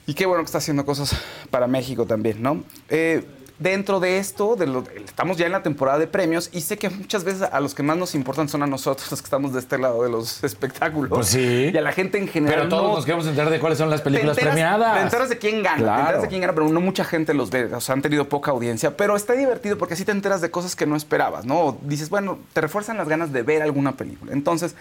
Y 0.05 0.13
qué 0.13 0.25
bueno 0.25 0.43
que 0.43 0.47
está 0.47 0.57
haciendo 0.57 0.85
cosas 0.85 1.15
para 1.49 1.67
México 1.67 2.05
también, 2.05 2.41
¿no? 2.41 2.63
Eh, 2.89 3.25
dentro 3.63 3.99
de 4.01 4.17
esto, 4.17 4.55
de 4.55 4.67
lo- 4.67 4.83
estamos 5.05 5.37
ya 5.37 5.45
en 5.45 5.53
la 5.53 5.63
temporada 5.63 5.97
de 5.97 6.05
premios 6.07 6.49
y 6.51 6.61
sé 6.61 6.77
que 6.77 6.89
muchas 6.89 7.23
veces 7.23 7.43
a 7.43 7.59
los 7.61 7.73
que 7.73 7.81
más 7.81 7.95
nos 7.97 8.13
importan 8.13 8.49
son 8.49 8.61
a 8.61 8.67
nosotros, 8.67 9.09
los 9.11 9.21
que 9.21 9.25
estamos 9.25 9.53
de 9.53 9.59
este 9.59 9.77
lado 9.77 10.03
de 10.03 10.09
los 10.09 10.43
espectáculos. 10.43 11.09
Pues 11.09 11.27
sí. 11.27 11.71
Y 11.73 11.77
a 11.77 11.81
la 11.81 11.93
gente 11.93 12.17
en 12.17 12.27
general. 12.27 12.57
Pero 12.57 12.69
todos 12.69 12.89
no- 12.89 12.95
nos 12.97 13.05
queremos 13.05 13.25
enterar 13.25 13.49
de 13.49 13.59
cuáles 13.59 13.77
son 13.77 13.89
las 13.89 14.01
películas 14.01 14.35
te 14.35 14.41
enteras- 14.41 14.53
premiadas. 14.53 14.97
Te 14.97 15.01
enteras 15.03 15.29
de 15.29 15.37
quién 15.37 15.63
gana, 15.63 15.77
te 15.77 15.83
Claro. 15.83 16.01
enteras 16.01 16.21
de 16.23 16.27
quién 16.27 16.41
gana, 16.41 16.53
pero 16.53 16.67
no 16.69 16.79
mucha 16.81 17.03
gente 17.05 17.33
los 17.33 17.49
ve, 17.49 17.73
o 17.73 17.79
sea, 17.81 17.93
han 17.95 18.01
tenido 18.01 18.27
poca 18.27 18.51
audiencia, 18.51 18.97
pero 18.97 19.15
está 19.15 19.33
divertido 19.33 19.77
porque 19.77 19.93
así 19.93 20.03
te 20.05 20.11
enteras 20.11 20.41
de 20.41 20.51
cosas 20.51 20.75
que 20.75 20.85
no 20.85 20.95
esperabas, 20.95 21.45
¿no? 21.45 21.59
O 21.61 21.77
dices, 21.83 22.09
bueno, 22.09 22.37
te 22.51 22.59
refuerzan 22.61 22.97
las 22.97 23.07
ganas 23.07 23.31
de 23.31 23.41
ver 23.43 23.61
alguna 23.61 23.93
película. 23.93 24.33
Entonces, 24.33 24.75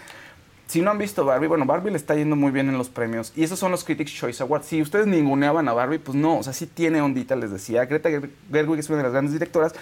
si 0.73 0.81
no 0.81 0.89
han 0.89 0.97
visto 0.97 1.23
Barbie, 1.23 1.45
bueno, 1.47 1.65
Barbie 1.67 1.91
le 1.91 1.97
está 1.97 2.15
yendo 2.15 2.35
muy 2.35 2.49
bien 2.51 2.67
en 2.67 2.79
los 2.79 2.89
premios 2.89 3.31
y 3.35 3.43
esos 3.43 3.59
son 3.59 3.69
los 3.69 3.83
Critics 3.83 4.11
Choice 4.11 4.41
Awards. 4.41 4.65
Si 4.65 4.81
ustedes 4.81 5.05
ninguneaban 5.05 5.67
a 5.67 5.73
Barbie, 5.73 5.99
pues 5.99 6.15
no, 6.17 6.39
o 6.39 6.41
sea, 6.43 6.51
sí 6.51 6.65
tiene 6.65 6.99
ondita, 6.99 7.35
les 7.35 7.51
decía. 7.51 7.85
Greta 7.85 8.09
Ger- 8.09 8.31
Gerwig 8.51 8.79
es 8.79 8.89
una 8.89 8.97
de 8.97 9.03
las 9.03 9.11
grandes 9.11 9.33
directoras 9.33 9.73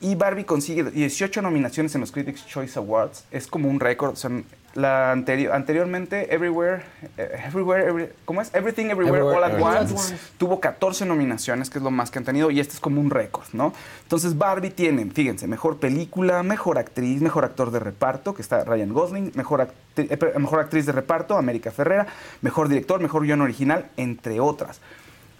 y 0.00 0.14
Barbie 0.14 0.44
consigue 0.44 0.84
18 0.84 1.42
nominaciones 1.42 1.94
en 1.94 2.00
los 2.00 2.10
Critics 2.12 2.46
Choice 2.46 2.78
Awards. 2.78 3.24
Es 3.30 3.46
como 3.46 3.68
un 3.68 3.80
récord. 3.80 4.12
O 4.12 4.16
sea, 4.16 4.30
la 4.74 5.12
anteri- 5.12 5.50
anteriormente, 5.52 6.32
Everywhere, 6.32 6.82
eh, 7.18 7.40
Everywhere, 7.48 7.88
Every- 7.90 8.08
¿cómo 8.24 8.40
es? 8.40 8.54
Everything 8.54 8.86
Everywhere, 8.86 9.18
Everywhere, 9.18 9.36
All 9.62 9.76
at 9.76 9.90
Once. 9.90 10.14
Tuvo 10.38 10.60
14 10.60 11.04
nominaciones, 11.06 11.68
que 11.70 11.78
es 11.78 11.84
lo 11.84 11.90
más 11.90 12.10
que 12.12 12.20
han 12.20 12.24
tenido, 12.24 12.50
y 12.52 12.60
este 12.60 12.74
es 12.74 12.80
como 12.80 13.00
un 13.00 13.10
récord, 13.10 13.46
¿no? 13.52 13.72
Entonces 14.04 14.38
Barbie 14.38 14.70
tiene, 14.70 15.04
fíjense, 15.10 15.48
mejor 15.48 15.78
película, 15.78 16.42
mejor 16.44 16.78
actriz, 16.78 17.20
mejor 17.20 17.44
actor 17.44 17.72
de 17.72 17.80
reparto, 17.80 18.32
que 18.32 18.42
está 18.42 18.62
Ryan 18.64 18.92
Gosling, 18.92 19.32
mejor, 19.34 19.60
actri- 19.96 20.06
eh, 20.08 20.38
mejor 20.38 20.60
actriz 20.60 20.86
de 20.86 20.92
reparto, 20.92 21.36
América 21.36 21.72
Ferrera, 21.72 22.06
mejor 22.40 22.68
director, 22.68 23.00
mejor 23.00 23.24
guion 23.24 23.40
original, 23.40 23.86
entre 23.96 24.38
otras. 24.38 24.80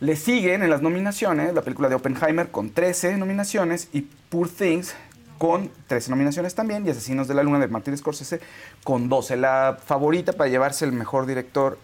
Le 0.01 0.17
siguen 0.17 0.63
en 0.63 0.71
las 0.71 0.81
nominaciones 0.81 1.53
la 1.53 1.61
película 1.61 1.91
de 1.91 1.95
Oppenheimer 1.95 2.51
con 2.51 2.71
13 2.71 3.19
nominaciones 3.19 3.89
y 3.93 4.03
Poor 4.31 4.49
Things 4.49 4.95
con 5.37 5.71
13 5.89 6.11
nominaciones 6.11 6.55
también 6.55 6.87
y 6.87 6.91
Asesinos 6.91 7.29
de 7.29 7.35
la 7.35 7.43
Luna 7.43 7.59
de 7.59 7.69
Martin 7.69 7.97
Scorsese 7.97 8.41
con 8.83 9.11
12. 9.11 9.37
La 9.37 9.79
favorita 9.85 10.33
para 10.33 10.49
llevarse 10.49 10.87
el 10.87 10.93
mejor 10.93 11.27
director, 11.27 11.79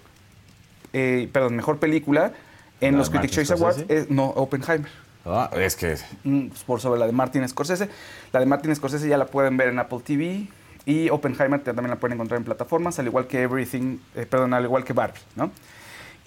eh, 0.94 1.28
perdón, 1.30 1.56
mejor 1.56 1.78
película 1.78 2.32
en 2.80 2.92
¿La 2.92 2.98
los 2.98 3.10
Critics 3.10 3.34
Choice 3.34 3.52
Awards 3.52 3.84
es 3.88 4.10
no 4.10 4.26
Oppenheimer. 4.26 4.90
Ah, 5.26 5.50
es 5.54 5.76
que 5.76 5.96
Mm, 6.24 6.48
pues, 6.48 6.62
por 6.64 6.80
sobre 6.80 6.98
la 6.98 7.06
de 7.06 7.12
Martin 7.12 7.46
Scorsese. 7.46 7.90
La 8.32 8.40
de 8.40 8.46
Martin 8.46 8.74
Scorsese 8.74 9.08
ya 9.08 9.18
la 9.18 9.26
pueden 9.26 9.58
ver 9.58 9.68
en 9.68 9.78
Apple 9.78 10.00
TV 10.02 10.46
y 10.86 11.10
Oppenheimer 11.10 11.62
también 11.62 11.90
la 11.90 11.96
pueden 11.96 12.14
encontrar 12.14 12.38
en 12.38 12.44
plataformas, 12.44 12.98
al 12.98 13.06
igual 13.08 13.26
que 13.26 13.42
Everything, 13.42 13.98
eh, 14.14 14.24
perdón, 14.24 14.54
al 14.54 14.64
igual 14.64 14.84
que 14.84 14.94
Barbie, 14.94 15.20
¿no? 15.34 15.50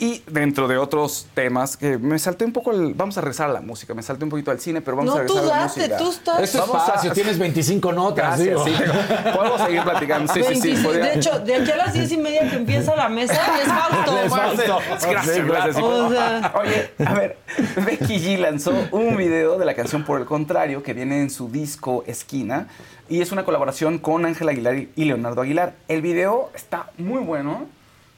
Y 0.01 0.23
dentro 0.27 0.69
de 0.69 0.77
otros 0.77 1.27
temas, 1.33 1.75
que 1.75 1.97
me 1.97 2.17
salté 2.19 2.45
un 2.45 2.53
poco, 2.53 2.71
el- 2.71 2.93
vamos 2.93 3.17
a 3.17 3.21
regresar 3.21 3.49
a 3.49 3.53
la 3.53 3.59
música, 3.59 3.93
me 3.93 4.01
salté 4.01 4.23
un 4.23 4.29
poquito 4.29 4.49
al 4.49 4.59
cine, 4.61 4.79
pero 4.79 4.95
vamos 4.95 5.13
a 5.13 5.19
No, 5.19 5.25
tú 5.25 5.33
regresar 5.33 5.53
a 5.53 5.57
la 5.61 5.67
date, 5.67 5.79
música. 5.81 5.97
tú 5.97 6.09
estás. 6.09 6.39
esto 6.41 6.57
es 6.63 6.67
Vamos 6.69 6.89
a- 6.89 6.91
fácil, 6.93 7.11
tienes 7.11 7.37
25 7.37 7.91
notas, 7.91 8.39
Gracias, 8.39 8.47
digo. 8.47 8.65
sí, 8.65 8.73
tengo- 8.77 9.35
podemos 9.37 9.61
seguir 9.61 9.83
platicando. 9.83 10.33
Sí, 10.33 10.39
sí, 10.39 10.45
sí. 10.55 10.61
26. 10.61 10.85
podría- 10.85 11.03
De 11.05 11.13
hecho, 11.15 11.39
de 11.39 11.55
aquí 11.55 11.71
a 11.71 11.75
las 11.75 11.93
diez 11.93 12.11
y 12.13 12.17
media 12.17 12.49
que 12.49 12.55
empieza 12.55 12.95
la 12.95 13.09
mesa 13.09 13.33
es 13.61 13.67
Fausto. 13.67 14.17
Es 14.19 14.29
Fausto. 14.31 14.79
Gracias, 15.09 15.35
Sí, 15.35 15.41
gracias. 15.41 15.75
O 15.77 16.09
sea- 16.09 16.53
Oye, 16.55 16.91
a 17.05 17.13
ver, 17.15 17.37
Becky 17.85 18.19
G 18.19 18.37
lanzó 18.39 18.71
un 18.91 19.17
video 19.17 19.57
de 19.57 19.65
la 19.65 19.73
canción 19.73 20.05
Por 20.05 20.21
el 20.21 20.25
Contrario 20.25 20.81
que 20.81 20.93
viene 20.93 21.19
en 21.19 21.29
su 21.29 21.49
disco 21.49 22.05
Esquina 22.07 22.67
y 23.09 23.19
es 23.21 23.33
una 23.33 23.43
colaboración 23.43 23.97
con 23.99 24.25
Ángel 24.25 24.47
Aguilar 24.47 24.75
y 24.95 25.03
Leonardo 25.05 25.41
Aguilar. 25.41 25.73
El 25.89 26.01
video 26.01 26.51
está 26.55 26.91
muy 26.97 27.19
bueno, 27.21 27.65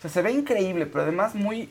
o 0.01 0.09
sea, 0.09 0.09
se 0.09 0.23
ve 0.23 0.31
increíble, 0.31 0.87
pero 0.87 1.03
además 1.03 1.35
muy, 1.35 1.69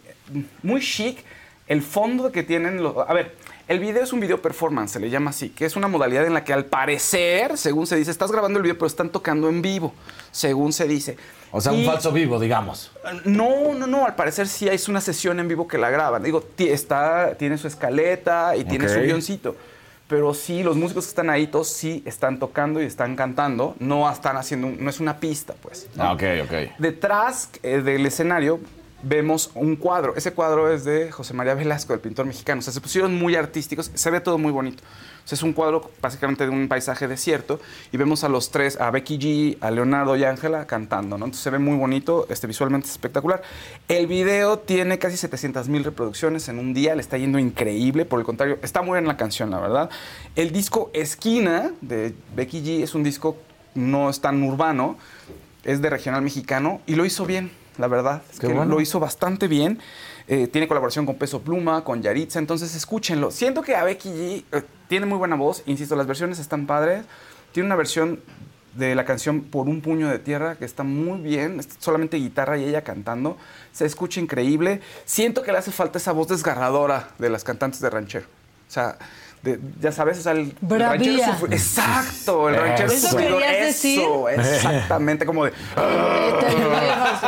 muy 0.62 0.80
chic. 0.80 1.18
El 1.66 1.82
fondo 1.82 2.30
que 2.30 2.44
tienen 2.44 2.80
los... 2.80 2.96
A 2.96 3.12
ver, 3.12 3.34
el 3.66 3.80
video 3.80 4.04
es 4.04 4.12
un 4.12 4.20
video 4.20 4.40
performance, 4.40 4.92
se 4.92 5.00
le 5.00 5.10
llama 5.10 5.30
así, 5.30 5.50
que 5.50 5.64
es 5.64 5.74
una 5.74 5.88
modalidad 5.88 6.24
en 6.24 6.34
la 6.34 6.44
que 6.44 6.52
al 6.52 6.64
parecer, 6.64 7.58
según 7.58 7.88
se 7.88 7.96
dice, 7.96 8.12
estás 8.12 8.30
grabando 8.30 8.58
el 8.58 8.62
video, 8.62 8.76
pero 8.76 8.86
están 8.86 9.10
tocando 9.10 9.48
en 9.48 9.62
vivo, 9.62 9.92
según 10.30 10.72
se 10.72 10.86
dice. 10.86 11.16
O 11.50 11.60
sea, 11.60 11.72
un 11.72 11.84
falso 11.84 12.12
vivo, 12.12 12.38
digamos. 12.38 12.92
no, 13.24 13.74
no, 13.74 13.88
no, 13.88 14.06
al 14.06 14.14
parecer 14.14 14.46
sí 14.46 14.68
es 14.68 14.88
una 14.88 15.00
sesión 15.00 15.40
en 15.40 15.48
vivo 15.48 15.66
que 15.66 15.78
la 15.78 15.90
graban. 15.90 16.22
Digo, 16.22 16.44
está, 16.56 17.34
tiene 17.36 17.58
su 17.58 17.66
escaleta 17.66 18.54
y 18.56 18.64
tiene 18.64 18.88
su 18.88 19.00
guioncito. 19.00 19.56
Pero 20.10 20.34
sí, 20.34 20.62
los 20.64 20.76
músicos 20.76 21.04
que 21.04 21.10
están 21.10 21.30
ahí 21.30 21.46
todos 21.46 21.68
sí 21.68 22.02
están 22.04 22.38
tocando 22.40 22.82
y 22.82 22.84
están 22.84 23.14
cantando. 23.14 23.76
No 23.78 24.10
están 24.10 24.36
haciendo, 24.36 24.66
un- 24.66 24.82
no 24.84 24.90
es 24.90 24.98
una 25.00 25.20
pista, 25.20 25.54
pues. 25.62 25.88
¿no? 25.94 26.02
Ah, 26.02 26.12
ok, 26.12 26.22
ok. 26.44 26.52
Detrás 26.78 27.48
eh, 27.62 27.80
del 27.80 28.04
escenario 28.04 28.58
vemos 29.02 29.50
un 29.54 29.76
cuadro. 29.76 30.14
Ese 30.16 30.32
cuadro 30.32 30.72
es 30.72 30.84
de 30.84 31.10
José 31.10 31.34
María 31.34 31.54
Velasco, 31.54 31.94
el 31.94 32.00
pintor 32.00 32.26
mexicano. 32.26 32.60
O 32.60 32.62
sea, 32.62 32.72
se 32.72 32.80
pusieron 32.80 33.14
muy 33.18 33.34
artísticos. 33.36 33.90
Se 33.94 34.10
ve 34.10 34.20
todo 34.20 34.38
muy 34.38 34.52
bonito. 34.52 34.82
O 35.24 35.28
sea, 35.28 35.36
es 35.36 35.42
un 35.42 35.52
cuadro 35.52 35.90
básicamente 36.00 36.44
de 36.44 36.50
un 36.50 36.68
paisaje 36.68 37.06
desierto 37.06 37.60
y 37.92 37.96
vemos 37.96 38.24
a 38.24 38.28
los 38.28 38.50
tres, 38.50 38.80
a 38.80 38.90
Becky 38.90 39.18
G, 39.18 39.56
a 39.60 39.70
Leonardo 39.70 40.16
y 40.16 40.24
Ángela 40.24 40.66
cantando, 40.66 41.18
¿no? 41.18 41.26
Entonces 41.26 41.44
se 41.44 41.50
ve 41.50 41.58
muy 41.58 41.76
bonito, 41.76 42.26
este, 42.30 42.46
visualmente 42.46 42.86
es 42.86 42.92
espectacular. 42.92 43.42
El 43.88 44.06
video 44.06 44.58
tiene 44.58 44.98
casi 44.98 45.16
700 45.16 45.68
mil 45.68 45.84
reproducciones 45.84 46.48
en 46.48 46.58
un 46.58 46.74
día, 46.74 46.94
le 46.94 47.02
está 47.02 47.18
yendo 47.18 47.38
increíble, 47.38 48.06
por 48.06 48.18
el 48.18 48.26
contrario, 48.26 48.58
está 48.62 48.82
muy 48.82 48.94
bien 48.98 49.06
la 49.06 49.16
canción, 49.16 49.50
la 49.50 49.60
verdad. 49.60 49.90
El 50.36 50.52
disco 50.52 50.90
Esquina 50.94 51.70
de 51.80 52.14
Becky 52.34 52.62
G 52.62 52.82
es 52.82 52.94
un 52.94 53.04
disco 53.04 53.36
no 53.74 54.10
es 54.10 54.20
tan 54.20 54.42
urbano, 54.42 54.96
es 55.64 55.82
de 55.82 55.90
regional 55.90 56.22
mexicano 56.22 56.80
y 56.86 56.94
lo 56.94 57.04
hizo 57.04 57.26
bien, 57.26 57.50
la 57.80 57.88
verdad. 57.88 58.22
Es 58.30 58.38
Qué 58.38 58.46
que 58.46 58.52
bueno. 58.52 58.74
lo 58.74 58.80
hizo 58.80 59.00
bastante 59.00 59.48
bien. 59.48 59.80
Eh, 60.28 60.46
tiene 60.46 60.68
colaboración 60.68 61.06
con 61.06 61.16
Peso 61.16 61.40
Pluma, 61.40 61.82
con 61.82 62.02
Yaritza, 62.02 62.38
entonces 62.38 62.74
escúchenlo. 62.74 63.30
Siento 63.30 63.62
que 63.62 63.74
a 63.74 63.82
Becky 63.82 64.08
G 64.08 64.44
eh, 64.52 64.62
tiene 64.88 65.06
muy 65.06 65.18
buena 65.18 65.34
voz, 65.36 65.62
insisto, 65.66 65.96
las 65.96 66.06
versiones 66.06 66.38
están 66.38 66.66
padres. 66.66 67.04
Tiene 67.52 67.66
una 67.66 67.76
versión 67.76 68.20
de 68.74 68.94
la 68.94 69.04
canción 69.04 69.40
Por 69.42 69.68
un 69.68 69.80
puño 69.80 70.08
de 70.08 70.20
tierra 70.20 70.54
que 70.56 70.64
está 70.64 70.84
muy 70.84 71.20
bien, 71.20 71.58
es 71.58 71.68
solamente 71.80 72.16
guitarra 72.18 72.56
y 72.58 72.64
ella 72.64 72.84
cantando. 72.84 73.36
Se 73.72 73.84
escucha 73.84 74.20
increíble. 74.20 74.80
Siento 75.04 75.42
que 75.42 75.50
le 75.50 75.58
hace 75.58 75.72
falta 75.72 75.98
esa 75.98 76.12
voz 76.12 76.28
desgarradora 76.28 77.08
de 77.18 77.30
las 77.30 77.42
cantantes 77.42 77.80
de 77.80 77.90
ranchero. 77.90 78.26
O 78.68 78.72
sea, 78.72 78.98
de- 79.42 79.58
ya 79.80 79.90
sabes, 79.92 80.18
o 80.18 80.22
sea, 80.22 80.32
el, 80.32 80.54
ranchero 80.60 81.22
sufri- 81.22 81.52
Exacto, 81.52 82.48
el 82.48 82.56
ranchero 82.56 82.92
Eso 82.92 83.08
sufridor, 83.08 83.40
querías 83.42 83.66
decir. 83.66 84.00
eso, 84.00 84.28
exactamente, 84.28 85.24
como 85.26 85.44
de... 85.46 85.52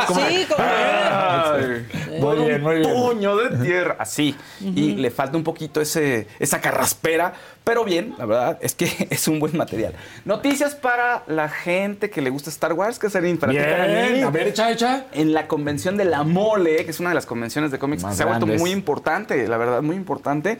Sí, 0.07 0.45
como. 0.47 0.63
Ay, 0.63 1.85
Muy 2.19 2.35
bien, 2.37 2.55
un 2.55 2.61
muy 2.61 2.75
bien. 2.77 2.93
puño 2.93 3.35
de 3.37 3.57
tierra. 3.63 3.95
Así. 3.99 4.35
Y 4.61 4.95
le 4.95 5.11
falta 5.11 5.37
un 5.37 5.43
poquito 5.43 5.81
ese, 5.81 6.27
esa 6.39 6.61
carraspera. 6.61 7.33
Pero 7.63 7.85
bien, 7.85 8.13
la 8.17 8.25
verdad 8.25 8.57
es 8.61 8.75
que 8.75 9.07
es 9.09 9.27
un 9.27 9.39
buen 9.39 9.55
material. 9.55 9.93
Noticias 10.25 10.75
para 10.75 11.23
la 11.27 11.47
gente 11.49 12.09
que 12.09 12.21
le 12.21 12.29
gusta 12.29 12.49
Star 12.49 12.73
Wars, 12.73 12.99
que 12.99 13.07
el 13.07 13.37
para. 13.37 13.51
Bien, 13.53 14.23
a 14.23 14.29
ver, 14.29 14.47
echa, 14.47 14.71
echa. 14.71 15.05
En 15.13 15.33
la 15.33 15.47
convención 15.47 15.95
de 15.97 16.05
la 16.05 16.23
Mole, 16.23 16.83
que 16.85 16.91
es 16.91 16.99
una 16.99 17.09
de 17.09 17.15
las 17.15 17.25
convenciones 17.25 17.71
de 17.71 17.79
cómics 17.79 18.03
Más 18.03 18.13
que 18.13 18.17
se 18.17 18.23
ha 18.23 18.25
vuelto 18.25 18.45
muy 18.47 18.71
importante, 18.71 19.47
la 19.47 19.57
verdad, 19.57 19.81
muy 19.81 19.95
importante. 19.95 20.57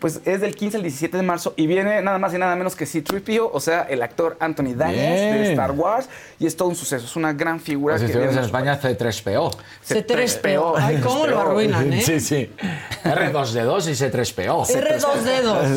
Pues 0.00 0.20
es 0.24 0.40
del 0.40 0.54
15 0.54 0.78
al 0.78 0.82
17 0.82 1.16
de 1.16 1.22
marzo 1.22 1.52
y 1.56 1.66
viene 1.66 2.00
nada 2.02 2.18
más 2.18 2.32
y 2.32 2.38
nada 2.38 2.56
menos 2.56 2.74
que 2.74 2.86
C-3PO, 2.86 3.50
o 3.52 3.60
sea, 3.60 3.82
el 3.82 4.02
actor 4.02 4.36
Anthony 4.40 4.74
Daniels 4.74 5.20
de. 5.20 5.50
Star 5.50 5.72
Wars. 5.72 6.08
Y 6.38 6.46
es 6.46 6.56
todo 6.56 6.68
un 6.68 6.76
suceso, 6.76 7.04
es 7.04 7.16
una 7.16 7.32
gran 7.34 7.60
figura. 7.60 7.94
Pues 7.94 8.00
si 8.00 8.06
que 8.06 8.12
estuvieras 8.12 8.36
en 8.36 8.44
España, 8.44 8.80
C3PO. 8.80 9.56
Se 9.82 10.02
trespeó. 10.02 10.74
Ay, 10.76 10.98
cómo 11.02 11.26
lo 11.26 11.40
arruinan, 11.40 11.92
¿eh? 11.92 12.00
Sí, 12.00 12.18
sí. 12.20 12.50
R2D2 13.04 13.88
y 13.88 13.92
C3PO. 13.92 14.66
R2 14.66 15.14
dedos. 15.22 15.68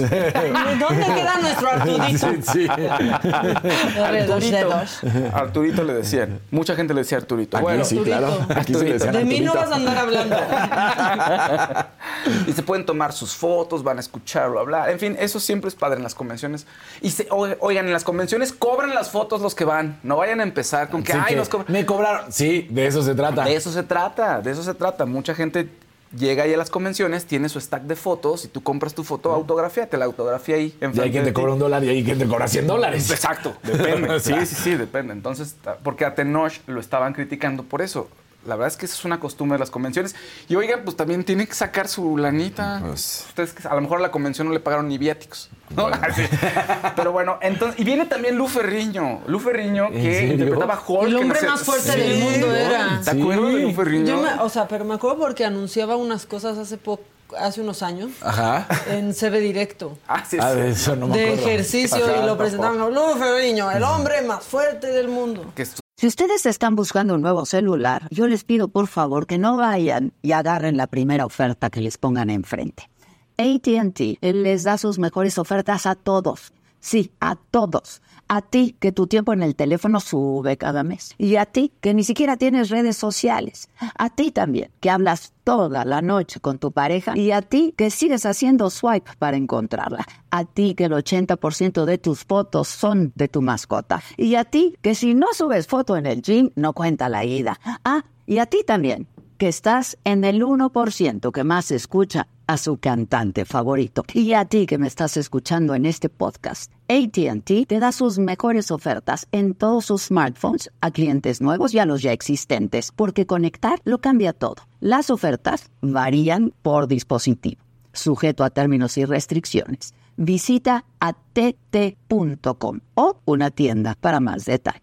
¿Dónde 0.80 1.06
queda 1.06 1.38
nuestro 1.42 1.70
Arturito? 1.70 2.18
Sí, 2.18 2.42
sí. 2.51 2.68
R2 2.68 4.39
dedos. 4.39 5.01
Arturito 5.34 5.84
le 5.84 5.96
decían. 5.96 6.39
Mucha 6.50 6.75
gente 6.75 6.94
le 6.94 7.01
decía 7.01 7.18
Arturito. 7.18 7.58
Aquí 7.58 7.63
Bueno, 7.63 7.84
sí, 7.84 7.98
claro. 7.98 8.27
Arturito. 8.27 8.60
Aquí 8.60 8.74
sí 8.74 8.86
le 8.86 8.94
decían 8.94 9.13
De 9.13 9.25
mí 9.25 9.42
no 9.42 9.53
vas 9.53 9.70
a 9.72 9.75
andar 9.75 9.98
hablando. 9.98 10.38
y 12.48 12.53
se 12.53 12.63
pueden 12.63 12.86
tomar 12.86 13.12
sus 13.12 13.36
fotos, 13.36 13.84
van 13.84 13.98
a 13.98 14.00
escucharlo 14.17 14.60
hablar. 14.60 14.89
En 14.91 15.00
fin, 15.00 15.15
eso 15.20 15.39
siempre 15.39 15.67
es 15.70 15.75
padre 15.75 15.98
en 15.98 16.03
las 16.03 16.13
convenciones. 16.13 16.67
Y 17.01 17.10
se- 17.10 17.27
oigan, 17.32 17.88
en 17.88 17.93
las 17.93 18.03
convenciones 18.03 18.53
cobran 18.53 18.93
las 18.93 19.10
fotos 19.12 19.41
los 19.41 19.55
que 19.55 19.65
van. 19.65 20.00
No 20.03 20.17
vayan 20.17 20.39
a 20.39 20.43
empezar 20.43 20.89
con 20.89 21.03
que, 21.03 21.13
ay, 21.13 21.29
que 21.29 21.36
nos 21.36 21.50
cobran. 21.50 21.72
me 21.72 21.86
cobraron. 21.86 22.32
Sí, 22.32 22.67
de 22.70 22.86
eso 22.88 23.01
se 23.01 23.15
trata. 23.15 23.43
De 23.43 23.55
eso 23.55 23.72
se 23.72 23.82
trata, 23.84 24.41
de 24.41 24.51
eso 24.51 24.62
se 24.63 24.74
trata. 24.75 25.05
Mucha 25.05 25.34
gente 25.34 25.67
llega 26.15 26.43
ahí 26.43 26.53
a 26.53 26.58
las 26.58 26.70
convenciones, 26.70 27.25
tiene 27.25 27.50
su 27.50 27.60
stack 27.60 27.84
de 27.84 27.96
fotos 27.96 28.46
y 28.46 28.48
tú 28.48 28.62
compras 28.62 28.93
tu 28.93 29.03
foto, 29.03 29.32
autografía, 29.32 29.89
te 29.89 29.98
la 29.98 30.05
autografía 30.05 30.58
ahí. 30.58 30.77
Y 30.93 31.00
hay 31.00 31.12
quien 31.12 31.24
te 31.24 31.34
cobra 31.34 31.53
un 31.53 31.60
dólar 31.60 31.84
y 31.84 31.89
hay 31.89 32.03
quien 32.03 32.20
te 32.20 32.27
cobra 32.27 32.48
100 32.48 32.67
dólares. 32.67 33.10
Exacto, 33.10 33.55
depende. 33.63 34.20
sí, 34.20 34.34
sí, 34.46 34.55
sí, 34.55 34.75
depende. 34.75 35.13
Entonces, 35.13 35.55
porque 35.84 36.05
a 36.05 36.13
Tenoch 36.13 36.53
lo 36.67 36.79
estaban 36.79 37.13
criticando 37.13 37.63
por 37.63 37.82
eso. 37.82 38.10
La 38.46 38.56
verdad 38.56 38.68
es 38.68 38.78
que 38.78 38.86
esa 38.86 38.96
es 38.96 39.06
una 39.06 39.20
costumbre 39.20 39.56
de 39.56 39.60
las 39.60 39.72
convenciones. 39.72 40.16
Y 40.50 40.56
oigan, 40.56 40.82
pues 40.84 40.98
también 40.98 41.24
tienen 41.24 41.48
que 41.48 41.54
sacar 41.54 41.88
su 41.88 42.18
lanita. 42.18 42.82
Pues- 42.86 43.26
Ustedes 43.30 43.54
que 43.54 43.68
a 43.68 43.74
lo 43.76 43.82
mejor 43.82 44.00
a 44.00 44.02
la 44.02 44.12
convención 44.12 44.48
no 44.48 44.54
le 44.54 44.60
pagaron 44.60 44.88
ni 44.90 44.98
viáticos. 44.98 45.50
Pero 46.96 47.12
bueno, 47.12 47.38
entonces. 47.42 47.80
Y 47.80 47.84
viene 47.84 48.06
también 48.06 48.36
Lu 48.38 48.48
Ferriño. 48.48 49.22
Lu 49.28 49.40
Ferriño 49.40 49.88
¿En 49.88 49.94
que 49.94 50.14
serio? 50.14 50.34
interpretaba 50.34 50.82
Hulk. 50.86 51.08
El 51.08 51.16
hombre 51.16 51.42
más 51.42 51.62
fuerte 51.64 51.96
del 51.98 52.20
mundo 52.24 52.54
era. 52.56 53.02
¿Te 53.04 53.12
acuerdas 53.12 53.54
de 53.54 53.60
Lu 53.62 53.74
Ferriño? 53.74 54.06
Yo 54.06 54.22
me- 54.22 54.34
o 54.42 54.50
sea, 54.50 54.68
pero 54.68 54.86
me 54.86 54.96
acuerdo 54.96 55.18
porque 55.20 55.46
anunciaba 55.46 55.96
unas 55.96 56.26
cosas 56.26 56.58
hace 56.58 56.78
poco, 56.78 57.04
hace 57.40 57.62
unos 57.62 57.82
años, 57.82 58.12
Ajá. 58.22 58.68
en 58.90 59.14
CB 59.14 59.40
Directo. 59.40 59.98
Ah, 60.08 60.24
sí, 60.30 60.38
Ah, 60.40 60.52
sí. 60.54 60.60
de 60.60 60.70
eso 60.72 60.96
no 60.96 61.08
me 61.08 61.18
de 61.18 61.24
acuerdo. 61.30 61.48
ejercicio 61.48 61.98
Ajá, 61.98 62.06
y 62.06 62.10
lo 62.10 62.16
tampoco. 62.20 62.38
presentaban 62.40 62.78
como 62.78 62.90
Lu 62.90 63.16
Ferriño, 63.18 63.72
el 63.72 63.84
hombre 63.84 64.22
más 64.22 64.44
fuerte 64.44 64.88
del 64.88 65.08
mundo. 65.08 65.52
Que 65.56 65.66
Si 65.96 66.08
ustedes 66.08 66.46
están 66.48 66.76
buscando 66.76 67.14
un 67.14 67.22
nuevo 67.22 67.46
celular, 67.46 68.08
yo 68.10 68.28
les 68.28 68.44
pido 68.44 68.68
por 68.68 68.88
favor 68.88 69.28
que 69.28 69.38
no 69.38 69.58
vayan 69.58 70.14
y 70.22 70.32
agarren 70.32 70.76
la 70.76 70.88
primera 70.88 71.26
oferta 71.26 71.70
que 71.70 71.82
les 71.82 71.98
pongan 71.98 72.30
enfrente. 72.30 72.90
ATT 73.38 74.18
les 74.22 74.64
da 74.64 74.78
sus 74.78 74.98
mejores 74.98 75.38
ofertas 75.38 75.86
a 75.86 75.96
todos. 75.96 76.52
Sí, 76.80 77.12
a 77.20 77.36
todos. 77.36 78.02
A 78.27 78.42
ti 78.42 78.75
que 78.80 78.92
tu 78.92 79.08
tiempo 79.08 79.34
en 79.34 79.44
el 79.44 79.56
teléfono 79.56 80.00
sube 80.00 80.58
cada 80.58 80.84
mes. 80.84 81.13
Y 81.18 81.36
a 81.36 81.46
ti 81.46 81.72
que 81.82 81.94
ni 81.94 82.03
siquiera 82.03 82.38
tienes 82.38 82.70
redes 82.70 82.98
sociales. 82.98 83.70
A 83.98 84.10
ti 84.10 84.32
también 84.32 84.72
que 84.80 84.89
hablas 84.89 85.34
toda 85.44 85.86
la 85.86 86.01
noche 86.01 86.39
con 86.39 86.58
tu 86.58 86.72
pareja. 86.72 87.18
Y 87.18 87.32
a 87.32 87.42
ti 87.42 87.74
que 87.77 87.89
sigues 87.89 88.25
haciendo 88.25 88.70
swipe 88.70 89.12
para 89.20 89.38
encontrarla. 89.38 90.06
A 90.32 90.46
ti 90.46 90.74
que 90.75 90.86
el 90.86 90.94
80% 90.94 91.86
de 91.86 91.98
tus 91.98 92.24
fotos 92.24 92.68
son 92.68 93.12
de 93.15 93.27
tu 93.27 93.42
mascota. 93.42 94.01
Y 94.18 94.36
a 94.36 94.46
ti 94.46 94.75
que 94.82 94.96
si 94.96 95.13
no 95.13 95.27
subes 95.34 95.68
foto 95.68 95.98
en 95.98 96.06
el 96.06 96.22
gym 96.22 96.50
no 96.56 96.74
cuenta 96.74 97.10
la 97.10 97.25
ida. 97.25 97.60
Ah, 97.84 98.03
y 98.25 98.38
a 98.38 98.46
ti 98.46 98.63
también 98.65 99.08
estás 99.48 99.98
en 100.04 100.24
el 100.24 100.42
1% 100.44 101.32
que 101.32 101.44
más 101.44 101.72
escucha 101.72 102.28
a 102.48 102.58
su 102.58 102.78
cantante 102.78 103.46
favorito. 103.46 104.04
Y 104.14 104.34
a 104.34 104.46
ti 104.46 104.66
que 104.66 104.78
me 104.78 104.88
estás 104.88 105.18
escuchando 105.18 105.76
en 105.76 105.86
este 105.86 106.10
podcast, 106.10 106.72
ATT 106.88 107.68
te 107.68 107.80
da 107.80 107.92
sus 107.92 108.20
mejores 108.20 108.72
ofertas 108.72 109.28
en 109.32 109.54
todos 109.54 109.86
sus 109.86 110.04
smartphones 110.04 110.72
a 110.82 110.92
clientes 110.92 111.42
nuevos 111.42 111.74
y 111.74 111.80
a 111.80 111.86
los 111.86 112.02
ya 112.02 112.12
existentes, 112.12 112.92
porque 112.92 113.26
conectar 113.26 113.80
lo 113.86 114.00
cambia 114.00 114.34
todo. 114.34 114.64
Las 114.80 115.10
ofertas 115.10 115.72
varían 115.82 116.54
por 116.62 116.88
dispositivo, 116.88 117.62
sujeto 117.94 118.44
a 118.44 118.50
términos 118.50 118.98
y 118.98 119.06
restricciones. 119.06 119.94
Visita 120.16 120.86
att.com 121.00 122.80
o 122.94 123.18
una 123.26 123.50
tienda 123.50 123.96
para 124.00 124.20
más 124.20 124.46
detalles. 124.46 124.83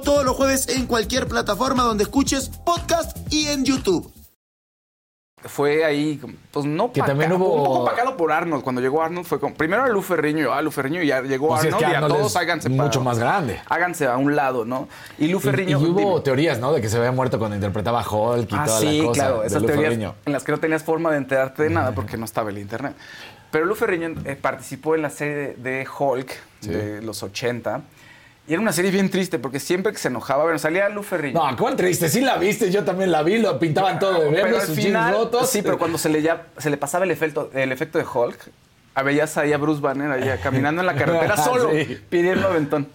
todos 0.00 0.24
los 0.24 0.36
jueves 0.36 0.68
en 0.68 0.86
cualquier 0.86 1.26
plataforma 1.28 1.82
donde 1.82 2.04
escuches 2.04 2.48
podcast 2.64 3.16
y 3.32 3.46
en 3.48 3.64
YouTube. 3.64 4.10
fue 5.46 5.84
ahí, 5.84 6.18
pues 6.52 6.64
no 6.64 6.90
Que 6.90 7.02
también 7.02 7.30
acá, 7.32 7.38
hubo- 7.42 7.52
un 7.56 7.64
poco 7.64 7.84
pacado 7.84 8.16
por 8.16 8.32
Arnold. 8.32 8.62
Cuando 8.64 8.80
llegó 8.80 9.02
Arnold 9.02 9.26
fue 9.26 9.38
como, 9.38 9.54
primero 9.54 9.82
a 9.82 9.88
Lu 9.88 10.00
Ferriño, 10.00 10.42
yo, 10.44 10.54
ah, 10.54 10.62
Lu 10.62 10.70
Ferriño, 10.70 11.02
y 11.02 11.08
ya 11.08 11.20
llegó 11.20 11.48
Pues 11.48 11.64
es 11.64 11.74
Arnold, 11.74 11.92
y 11.92 11.94
a 11.96 12.00
todos 12.08 12.30
es 12.32 12.36
háganse 12.36 12.68
mucho 12.70 13.02
más 13.02 13.18
grande. 13.18 13.60
Háganse 13.68 14.06
a 14.06 14.16
un 14.16 14.34
lado, 14.34 14.64
¿no? 14.64 14.88
Y 15.18 15.28
Lu 15.28 15.36
Y, 15.36 15.40
Ferriño... 15.42 15.78
y 15.78 15.84
hubo 15.84 15.98
dime. 15.98 16.20
teorías, 16.22 16.58
¿no? 16.60 16.72
De 16.72 16.80
que 16.80 16.88
se 16.88 16.96
había 16.96 17.12
muerto 17.12 17.38
cuando 17.38 17.56
interpretaba 17.56 18.00
a 18.00 18.08
Hulk 18.08 18.50
y 18.50 18.54
Ah, 18.56 18.64
toda 18.64 18.80
sí, 18.80 18.98
la 19.02 19.04
cosa. 19.04 19.20
claro, 19.20 19.42
esas 19.44 19.66
teorías 19.66 20.14
en 20.24 20.32
las 20.32 20.44
que 20.44 20.52
no 20.52 20.60
tenías 20.60 20.82
forma 20.82 21.10
de 21.10 21.18
enterarte 21.18 21.64
de 21.64 21.70
nada 21.70 21.92
porque 21.94 22.16
no 22.16 22.24
estaba 22.24 22.48
el 22.48 22.56
internet. 22.56 22.94
Pero 23.50 23.66
Lu 23.66 23.74
Ferriño 23.74 24.14
eh, 24.24 24.36
participó 24.40 24.94
en 24.94 25.02
la 25.02 25.10
serie 25.10 25.34
de, 25.34 25.54
de 25.56 25.86
Hulk 25.98 26.32
de 26.62 27.02
los 27.02 27.22
80 27.22 27.82
y 28.46 28.52
era 28.52 28.60
una 28.60 28.72
serie 28.72 28.90
bien 28.90 29.10
triste 29.10 29.38
porque 29.38 29.58
siempre 29.60 29.92
que 29.92 29.98
se 29.98 30.08
enojaba, 30.08 30.44
bueno, 30.44 30.58
salía 30.58 30.88
Lu 30.88 31.02
Ferriño. 31.02 31.40
No, 31.50 31.56
¿cuál 31.56 31.76
triste? 31.76 32.08
Sí 32.08 32.20
la 32.20 32.36
viste, 32.36 32.70
yo 32.70 32.84
también 32.84 33.10
la 33.10 33.22
vi, 33.22 33.38
lo 33.38 33.58
pintaban 33.58 33.98
todo 33.98 34.20
de 34.20 34.30
verde, 34.30 34.60
sus 34.66 34.76
final, 34.76 35.12
jeans 35.12 35.24
rotos. 35.24 35.50
sí, 35.50 35.62
pero 35.62 35.78
cuando 35.78 35.96
se 35.98 36.08
le, 36.08 36.20
ya, 36.22 36.46
se 36.58 36.68
le 36.70 36.76
pasaba 36.76 37.04
el 37.04 37.10
efecto, 37.10 37.50
el 37.54 37.72
efecto 37.72 37.98
de 37.98 38.04
Hulk, 38.04 38.38
a 38.96 39.02
veías 39.02 39.36
ahí 39.38 39.52
a 39.52 39.58
Bruce 39.58 39.80
Banner 39.80 40.10
allá 40.10 40.36
caminando 40.42 40.80
en 40.82 40.86
la 40.86 40.94
carretera 40.94 41.36
solo, 41.36 41.70
Sí. 41.72 41.98
pidiendo 42.08 42.48
aventón. 42.48 42.88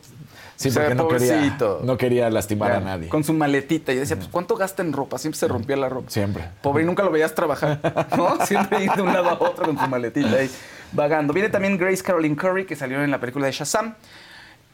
Sí, 0.55 0.67
O 0.67 0.71
sea, 0.71 0.83
porque 0.83 0.95
no 0.95 1.07
quería, 1.07 1.33
pobrecito. 1.35 1.81
no 1.85 1.97
quería 1.97 2.29
lastimar 2.29 2.71
a 2.73 2.79
Ya, 2.79 2.85
nadie. 2.85 3.07
Con 3.07 3.23
su 3.23 3.31
maletita. 3.31 3.93
Y 3.93 3.95
yo 3.95 4.01
decía, 4.01 4.17
pues, 4.17 4.27
¿cuánto 4.27 4.57
gasta 4.57 4.81
en 4.81 4.91
ropa? 4.91 5.17
Siempre 5.17 5.39
se 5.39 5.47
rompía 5.47 5.77
la 5.77 5.87
ropa. 5.87 6.09
Siempre. 6.11 6.43
Pobre, 6.61 6.83
y 6.83 6.85
nunca 6.85 7.01
lo 7.01 7.11
veías 7.11 7.33
trabajar, 7.33 7.79
¿no? 8.17 8.37
Siempre 8.45 8.83
ir 8.83 8.91
de 8.91 9.01
un 9.01 9.13
lado 9.13 9.29
a 9.29 9.33
otro 9.35 9.63
con 9.65 9.79
su 9.79 9.87
maletita 9.87 10.35
ahí, 10.35 10.51
vagando. 10.91 11.31
Viene 11.31 11.47
también 11.47 11.77
Grace 11.77 12.03
Caroline 12.03 12.35
Curry, 12.35 12.65
que 12.65 12.75
salió 12.75 13.01
en 13.01 13.09
la 13.09 13.19
película 13.21 13.45
de 13.45 13.53
Shazam. 13.53 13.95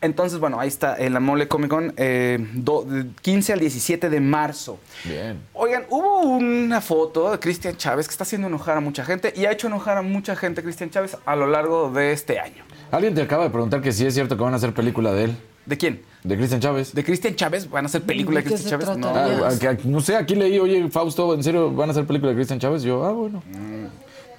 Entonces, 0.06 0.40
bueno, 0.40 0.60
ahí 0.60 0.68
está, 0.68 0.96
en 0.98 1.14
la 1.14 1.20
Mole 1.20 1.48
Comic 1.48 1.70
Con, 1.70 1.94
eh, 1.98 2.38
do- 2.54 2.84
de 2.84 3.06
15 3.22 3.54
al 3.54 3.60
17 3.60 4.10
de 4.10 4.20
marzo. 4.22 4.80
Bien. 5.04 5.40
Oigan, 5.54 5.84
hubo 5.90 6.22
una 6.22 6.80
foto 6.82 7.32
de 7.32 7.40
Cristian 7.40 7.76
Chávez 7.76 8.08
que 8.08 8.12
está 8.12 8.24
haciendo 8.24 8.48
enojar 8.48 8.78
a 8.78 8.80
mucha 8.80 9.04
gente 9.04 9.34
y 9.36 9.46
ha 9.46 9.52
hecho 9.52 9.68
enojar 9.68 9.98
a 9.98 10.02
mucha 10.02 10.36
gente 10.36 10.64
Cristian 10.64 10.90
Chávez 10.90 11.18
a 11.26 11.36
lo 11.36 11.48
largo 11.48 11.90
de 11.92 12.12
este 12.12 12.40
año. 12.40 12.64
Alguien 12.92 13.14
te 13.16 13.22
acaba 13.24 13.44
de 13.44 13.50
preguntar 13.50 13.82
que 13.82 13.92
si 13.92 14.06
es 14.06 14.14
cierto 14.14 14.38
que 14.38 14.44
van 14.44 14.54
a 14.54 14.58
hacer 14.58 14.74
película 14.74 15.12
de 15.12 15.26
él, 15.26 15.38
¿De 15.66 15.78
quién? 15.78 16.02
de 16.24 16.38
Cristian 16.38 16.62
Chávez. 16.62 16.94
¿De 16.94 17.04
Cristian 17.04 17.36
Chávez? 17.36 17.68
¿Van 17.70 17.86
a 17.86 17.88
hacer 17.88 18.04
película 18.04 18.38
de 18.40 18.44
¿De 18.44 18.50
qué 18.50 18.56
Cristian 18.56 18.80
Chávez? 18.80 18.98
No. 18.98 19.10
Ah, 19.16 19.76
no 19.84 20.00
sé, 20.02 20.16
aquí 20.16 20.36
leí, 20.36 20.60
oye, 20.60 20.88
Fausto, 20.92 21.34
¿en 21.34 21.44
serio 21.44 21.72
van 21.72 21.90
a 21.90 21.92
hacer 21.92 22.06
película 22.06 22.30
de 22.32 22.36
Cristian 22.36 22.60
Chávez? 22.60 22.84
Yo, 22.84 23.04
ah, 23.04 23.12
bueno. 23.12 23.42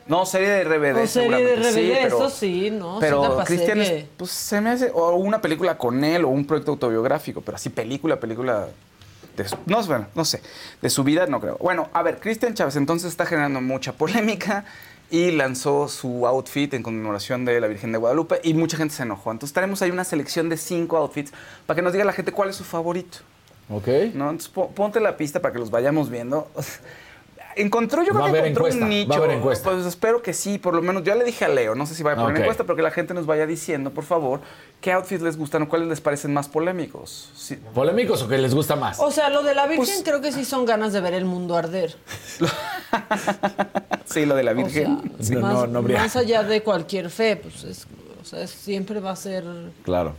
No, 0.08 0.24
serie 0.26 0.48
de 0.48 0.64
RBD. 0.64 1.02
O 1.02 1.06
serie 1.06 1.44
de 1.44 1.56
seguramente. 1.56 1.72
Sí, 1.72 1.90
RBD, 1.90 2.02
pero- 2.02 2.16
eso 2.18 2.30
sí, 2.30 2.70
¿no? 2.70 2.98
Pero 3.00 3.42
Cristian 3.44 3.78
serie. 3.78 4.08
pues 4.16 4.30
se 4.30 4.60
me 4.60 4.70
hace, 4.70 4.90
o 4.94 5.14
una 5.16 5.40
película 5.40 5.76
con 5.78 6.04
él, 6.04 6.24
o 6.24 6.28
un 6.28 6.46
proyecto 6.46 6.72
autobiográfico, 6.72 7.40
pero 7.40 7.56
así 7.56 7.70
película, 7.70 8.20
película, 8.20 8.68
de 9.36 9.48
su- 9.48 9.56
no, 9.66 9.82
bueno, 9.84 10.06
no 10.14 10.24
sé, 10.24 10.40
de 10.80 10.90
su 10.90 11.02
vida 11.04 11.26
no 11.26 11.40
creo. 11.40 11.56
Bueno, 11.58 11.88
a 11.92 12.02
ver, 12.02 12.20
Cristian 12.20 12.54
Chávez 12.54 12.76
entonces 12.76 13.10
está 13.10 13.26
generando 13.26 13.60
mucha 13.60 13.92
polémica 13.94 14.64
y 15.10 15.30
lanzó 15.32 15.88
su 15.88 16.26
outfit 16.26 16.72
en 16.74 16.82
conmemoración 16.82 17.44
de 17.44 17.60
la 17.60 17.66
Virgen 17.68 17.92
de 17.92 17.98
Guadalupe 17.98 18.40
y 18.42 18.54
mucha 18.54 18.76
gente 18.76 18.94
se 18.94 19.02
enojó. 19.02 19.30
Entonces 19.32 19.52
tenemos 19.54 19.82
ahí 19.82 19.90
una 19.90 20.04
selección 20.04 20.48
de 20.48 20.56
cinco 20.56 20.96
outfits 20.96 21.32
para 21.66 21.76
que 21.76 21.82
nos 21.82 21.92
diga 21.92 22.04
la 22.04 22.12
gente 22.12 22.32
cuál 22.32 22.50
es 22.50 22.56
su 22.56 22.64
favorito. 22.64 23.18
Ok. 23.68 23.86
¿no? 24.14 24.30
Entonces, 24.30 24.48
po- 24.48 24.70
ponte 24.70 25.00
la 25.00 25.16
pista 25.16 25.40
para 25.40 25.52
que 25.52 25.58
los 25.58 25.70
vayamos 25.70 26.10
viendo. 26.10 26.48
Encontró, 27.56 28.02
yo 28.02 28.12
Va 28.14 28.20
creo 28.20 28.32
que 28.34 28.38
encontró 28.40 28.66
encuesta, 28.68 28.84
un 28.84 28.90
va 28.90 28.94
a 28.94 28.98
nicho. 28.98 29.14
haber 29.14 29.30
encuesta. 29.30 29.70
Pues 29.70 29.86
espero 29.86 30.22
que 30.22 30.32
sí, 30.34 30.58
por 30.58 30.74
lo 30.74 30.82
menos. 30.82 31.02
Ya 31.04 31.14
le 31.14 31.24
dije 31.24 31.44
a 31.44 31.48
Leo, 31.48 31.74
no 31.74 31.86
sé 31.86 31.94
si 31.94 32.02
va 32.02 32.12
a 32.12 32.16
poner 32.16 32.36
encuesta, 32.42 32.64
pero 32.64 32.76
que 32.76 32.82
la 32.82 32.90
gente 32.90 33.14
nos 33.14 33.24
vaya 33.26 33.46
diciendo, 33.46 33.90
por 33.92 34.04
favor, 34.04 34.40
qué 34.80 34.92
outfits 34.92 35.22
les 35.22 35.36
gustan 35.38 35.62
o 35.62 35.68
cuáles 35.68 35.88
les 35.88 36.00
parecen 36.00 36.34
más 36.34 36.48
polémicos. 36.48 37.30
Sí. 37.34 37.56
¿Polémicos 37.74 38.22
o 38.22 38.28
que 38.28 38.36
les 38.38 38.54
gusta 38.54 38.76
más? 38.76 39.00
O 39.00 39.10
sea, 39.10 39.30
lo 39.30 39.42
de 39.42 39.54
la 39.54 39.66
Virgen 39.66 39.86
Pues- 39.86 40.02
creo 40.04 40.20
que 40.20 40.32
sí 40.32 40.44
son 40.44 40.66
ganas 40.66 40.92
de 40.92 41.00
ver 41.00 41.14
el 41.14 41.24
mundo 41.24 41.56
arder. 41.56 41.96
Sí, 44.04 44.24
lo 44.24 44.34
de 44.36 44.42
la 44.44 44.52
O 44.52 44.54
sea, 44.54 44.64
Virgen. 44.64 45.12
Sí, 45.20 45.34
no, 45.34 45.40
más, 45.40 45.52
no, 45.54 45.66
no 45.66 45.78
habría. 45.80 45.98
más 45.98 46.14
allá 46.16 46.42
de 46.42 46.62
cualquier 46.62 47.10
fe, 47.10 47.36
pues 47.36 47.64
es, 47.64 47.86
o 48.22 48.24
sea, 48.24 48.42
es- 48.42 48.50
siempre 48.50 49.00
va 49.00 49.10
a 49.10 49.16
ser 49.16 49.44
Claro. 49.82 50.14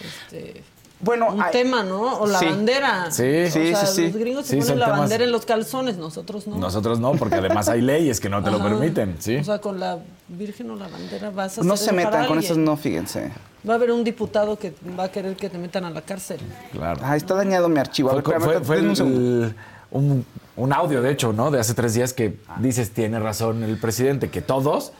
este, 0.00 0.62
bueno, 1.02 1.28
un 1.32 1.42
hay- 1.42 1.50
tema, 1.52 1.82
¿no? 1.82 2.18
O 2.20 2.26
la 2.26 2.38
Sí. 2.38 2.46
bandera. 2.46 3.10
Sí. 3.10 3.22
O 3.46 3.50
Sí, 3.50 3.70
sea, 3.74 3.86
sí, 3.86 3.94
sí. 3.96 4.02
Los 4.08 4.16
gringos 4.16 4.46
se 4.46 4.54
Sí, 4.54 4.60
ponen 4.60 4.78
la 4.78 4.86
temas- 4.86 5.00
bandera 5.00 5.24
en 5.24 5.32
los 5.32 5.44
calzones, 5.44 5.96
nosotros 5.98 6.46
no. 6.46 6.56
Nosotros 6.56 6.98
no, 7.00 7.12
porque 7.12 7.34
además 7.36 7.68
hay 7.68 7.80
leyes 7.92 8.20
que 8.20 8.28
no 8.28 8.42
te 8.42 8.50
lo 8.50 8.62
permiten, 8.62 9.16
¿sí? 9.18 9.36
O 9.36 9.44
sea, 9.44 9.58
con 9.60 9.78
la 9.78 9.98
Virgen 10.28 10.70
o 10.70 10.76
la 10.76 10.88
bandera 10.88 11.28
vas 11.30 11.58
a 11.58 11.62
no 11.62 11.74
hacer 11.74 11.88
se 11.88 11.92
metan 11.92 12.26
con 12.26 12.38
esas, 12.38 12.56
no, 12.56 12.76
fíjense. 12.76 13.30
Va 13.68 13.74
a 13.74 13.76
haber 13.76 13.92
un 13.92 14.02
diputado 14.02 14.58
que 14.58 14.72
va 14.98 15.04
a 15.04 15.08
querer 15.12 15.36
que 15.36 15.48
te 15.50 15.58
metan 15.58 15.84
a 15.84 15.90
la 15.90 16.00
cárcel. 16.02 16.40
Claro. 16.72 17.00
Ah, 17.04 17.16
está 17.16 17.34
dañado 17.34 17.68
mi 17.68 17.78
archivo. 17.78 18.10
A 18.10 18.22
Fue, 18.22 18.32
ver, 18.32 18.40
fue- 18.40 18.60
fue 18.64 18.78
el- 18.78 19.54
un, 19.90 20.24
un 20.56 20.72
audio, 20.72 21.02
de 21.02 21.10
hecho, 21.12 21.32
¿no? 21.32 21.50
De 21.50 21.60
hace 21.60 21.74
tres 21.74 21.94
días 21.94 22.12
que 22.12 22.36
dices, 22.60 22.90
tiene 22.92 23.18
razón 23.20 23.62
el 23.62 23.78
presidente, 23.78 24.30
que 24.30 24.40
todos 24.40 24.92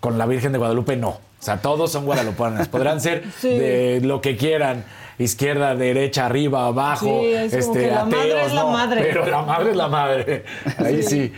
con 0.00 0.18
la 0.18 0.26
Virgen 0.26 0.52
de 0.52 0.58
Guadalupe 0.58 0.96
no. 0.96 1.08
O 1.10 1.42
sea, 1.42 1.62
todos 1.62 1.92
son 1.92 2.04
guadalupanes. 2.04 2.68
Podrán 2.68 3.00
ser 3.00 3.24
Sí. 3.40 3.48
de 3.48 4.00
lo 4.02 4.20
que 4.20 4.36
quieran. 4.36 4.84
Izquierda, 5.20 5.74
derecha, 5.74 6.26
arriba, 6.26 6.66
abajo, 6.66 7.20
Sí, 7.20 7.32
es 7.34 7.66
como 7.66 7.74
este, 7.74 7.80
que 7.86 7.94
la 7.94 8.04
madre 8.06 8.46
es 8.46 8.54
la 8.54 8.62
no. 8.62 8.70
madre. 8.70 9.02
Pero 9.02 9.26
la 9.26 9.42
madre 9.42 9.70
es 9.70 9.76
la 9.76 9.88
madre. 9.88 10.44
Ahí 10.78 11.02
sí. 11.02 11.32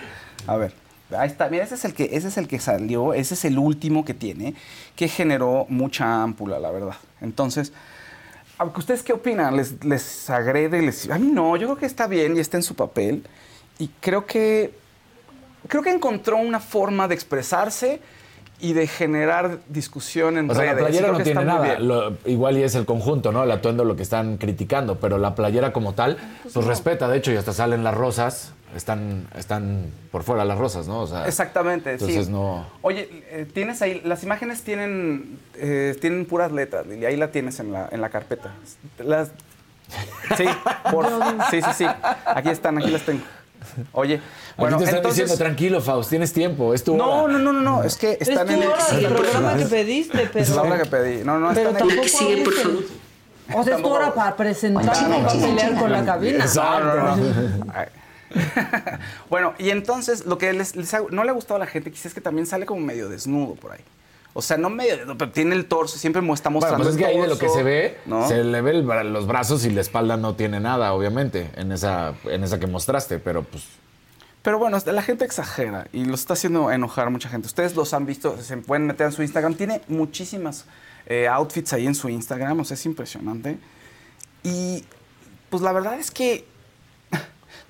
A 0.46 0.56
ver, 0.56 0.72
ahí 1.16 1.28
está. 1.28 1.48
Mira, 1.48 1.64
ese 1.64 1.74
es 1.74 1.84
el 1.84 1.92
que, 1.92 2.10
ese 2.12 2.28
es 2.28 2.36
el 2.36 2.46
que 2.48 2.58
salió, 2.58 3.12
ese 3.12 3.34
es 3.34 3.44
el 3.44 3.58
último 3.58 4.04
que 4.04 4.14
tiene, 4.14 4.54
que 4.96 5.08
generó 5.08 5.66
mucha 5.68 6.22
ámpula, 6.22 6.58
la 6.58 6.70
verdad. 6.70 6.96
Entonces, 7.20 7.72
ustedes 8.76 9.02
qué 9.02 9.12
opinan, 9.12 9.56
les, 9.56 9.84
les 9.84 10.30
agrede, 10.30 10.80
les. 10.82 11.10
A 11.10 11.18
mí 11.18 11.28
no, 11.32 11.56
yo 11.56 11.66
creo 11.66 11.78
que 11.78 11.86
está 11.86 12.06
bien 12.06 12.36
y 12.36 12.40
está 12.40 12.56
en 12.56 12.62
su 12.62 12.74
papel. 12.74 13.24
Y 13.78 13.88
creo 14.00 14.26
que. 14.26 14.74
Creo 15.68 15.82
que 15.82 15.90
encontró 15.90 16.36
una 16.38 16.58
forma 16.60 17.06
de 17.06 17.14
expresarse 17.14 18.00
y 18.62 18.72
de 18.74 18.86
generar 18.86 19.58
discusión 19.68 20.38
en 20.38 20.48
O 20.48 20.54
sea, 20.54 20.62
redes. 20.72 20.76
la 20.76 20.80
Y 20.80 20.84
playera 20.84 21.12
no 21.12 21.18
que 21.18 21.24
tiene 21.24 21.44
nada. 21.44 21.78
Lo- 21.80 22.16
igual 22.26 22.56
y 22.56 22.62
es 22.62 22.74
el 22.76 22.86
conjunto, 22.86 23.32
¿no? 23.32 23.42
El 23.42 23.50
atuendo 23.50 23.84
lo 23.84 23.96
que 23.96 24.02
están 24.04 24.36
criticando, 24.38 24.96
pero 25.00 25.18
la 25.18 25.34
playera 25.34 25.72
como 25.72 25.94
tal, 25.94 26.16
pues 26.54 26.64
respeta, 26.64 27.08
de 27.08 27.18
hecho, 27.18 27.32
y 27.32 27.36
hasta 27.36 27.52
salen 27.52 27.82
las 27.82 27.94
rosas, 27.94 28.52
están, 28.76 29.26
están 29.36 29.86
por 30.12 30.22
fuera 30.22 30.44
las 30.44 30.56
rosas, 30.58 30.86
¿no? 30.86 31.00
O 31.00 31.06
sea, 31.08 31.26
Exactamente, 31.26 31.90
Entonces 31.92 32.26
sí. 32.26 32.32
no. 32.32 32.64
Oye, 32.82 33.08
eh, 33.30 33.46
tienes 33.52 33.82
ahí, 33.82 34.00
las 34.04 34.22
imágenes 34.22 34.62
tienen, 34.62 35.38
eh, 35.56 35.96
tienen 36.00 36.24
puras 36.24 36.52
letras, 36.52 36.86
Lili, 36.86 37.04
ahí 37.04 37.16
la 37.16 37.32
tienes 37.32 37.58
en 37.60 37.72
la, 37.72 37.88
en 37.90 38.00
la 38.00 38.10
carpeta. 38.10 38.52
Las- 38.98 39.32
sí, 40.36 40.44
por, 40.90 41.06
sí, 41.50 41.60
sí, 41.60 41.70
sí, 41.78 41.86
aquí 42.26 42.48
están, 42.48 42.78
aquí 42.78 42.90
las 42.90 43.02
tengo. 43.02 43.22
Oye, 43.92 44.20
bueno, 44.56 44.76
te 44.78 44.84
están 44.84 44.98
entonces... 44.98 45.24
diciendo, 45.24 45.44
tranquilo, 45.44 45.80
Faust, 45.80 46.10
tienes 46.10 46.32
tiempo, 46.32 46.74
es 46.74 46.82
tu 46.84 46.96
no, 46.96 47.22
hora". 47.24 47.32
no, 47.32 47.38
no, 47.38 47.52
no, 47.52 47.60
no, 47.60 47.82
es 47.84 47.96
que 47.96 48.18
Es 48.20 48.28
están 48.28 48.46
tu 48.46 48.52
en 48.54 48.62
el... 48.62 48.68
hora 48.68 48.86
del 48.86 48.96
están- 49.04 49.14
programa 49.16 49.56
que 49.56 49.64
pediste, 49.66 50.28
pero... 50.32 50.44
Es 50.44 50.50
la 50.50 50.62
hora 50.62 50.78
que 50.78 50.86
pedí. 50.86 51.24
No, 51.24 51.38
no, 51.38 51.52
pero 51.54 51.70
están 51.70 51.88
en- 51.90 51.96
tampoco 51.96 52.18
abriste. 52.24 52.94
O 53.54 53.64
sea, 53.64 53.76
es 53.76 53.82
tu 53.82 53.88
hora 53.88 54.14
para 54.14 54.36
presentar, 54.36 54.84
no 55.08 55.16
para 55.26 55.32
pelear 55.40 55.74
con 55.78 55.92
la 55.92 56.04
cabina. 56.04 56.44
No, 56.54 56.80
no, 56.80 57.16
no. 57.16 57.66
Ay. 57.74 57.86
bueno, 59.30 59.54
y 59.58 59.70
entonces 59.70 60.24
lo 60.26 60.38
que 60.38 60.52
les, 60.52 60.74
les 60.76 60.92
ha- 60.94 61.02
no 61.10 61.24
le 61.24 61.30
ha 61.30 61.34
gustado 61.34 61.56
a 61.56 61.58
la 61.58 61.66
gente 61.66 61.90
quizás 61.90 62.06
es 62.06 62.14
que 62.14 62.20
también 62.20 62.46
sale 62.46 62.64
como 62.66 62.80
medio 62.80 63.08
desnudo 63.08 63.54
por 63.56 63.72
ahí. 63.72 63.80
O 64.34 64.40
sea, 64.40 64.56
no 64.56 64.70
medio 64.70 64.96
pero 65.18 65.30
tiene 65.30 65.54
el 65.54 65.66
torso, 65.66 65.98
siempre 65.98 66.22
está 66.32 66.48
Bueno, 66.48 66.60
mostrando 66.60 66.84
pues 66.84 66.96
es 66.96 66.98
que 66.98 67.06
ahí 67.06 67.20
de 67.20 67.28
lo 67.28 67.38
que 67.38 67.48
se 67.48 67.62
ve, 67.62 67.98
¿no? 68.06 68.26
se 68.26 68.42
le 68.42 68.60
ve 68.62 68.70
el 68.70 69.12
los 69.12 69.26
brazos 69.26 69.64
y 69.66 69.70
la 69.70 69.82
espalda 69.82 70.16
no 70.16 70.34
tiene 70.36 70.58
nada, 70.58 70.94
obviamente, 70.94 71.50
en 71.56 71.70
esa, 71.70 72.14
en 72.24 72.42
esa 72.42 72.58
que 72.58 72.66
mostraste, 72.66 73.18
pero 73.18 73.42
pues. 73.42 73.64
Pero 74.42 74.58
bueno, 74.58 74.78
la 74.84 75.02
gente 75.02 75.24
exagera 75.24 75.86
y 75.92 76.04
lo 76.04 76.14
está 76.14 76.32
haciendo 76.32 76.72
enojar 76.72 77.06
a 77.06 77.10
mucha 77.10 77.28
gente. 77.28 77.46
Ustedes 77.46 77.76
los 77.76 77.94
han 77.94 78.06
visto, 78.06 78.36
se 78.42 78.56
pueden 78.56 78.86
meter 78.86 79.06
en 79.06 79.12
su 79.12 79.22
Instagram. 79.22 79.54
Tiene 79.54 79.82
muchísimas 79.86 80.64
eh, 81.06 81.28
outfits 81.28 81.72
ahí 81.74 81.86
en 81.86 81.94
su 81.94 82.08
Instagram, 82.08 82.58
o 82.58 82.64
sea, 82.64 82.74
es 82.74 82.84
impresionante. 82.84 83.58
Y 84.42 84.84
pues 85.48 85.62
la 85.62 85.70
verdad 85.70 85.98
es 86.00 86.10
que 86.10 86.44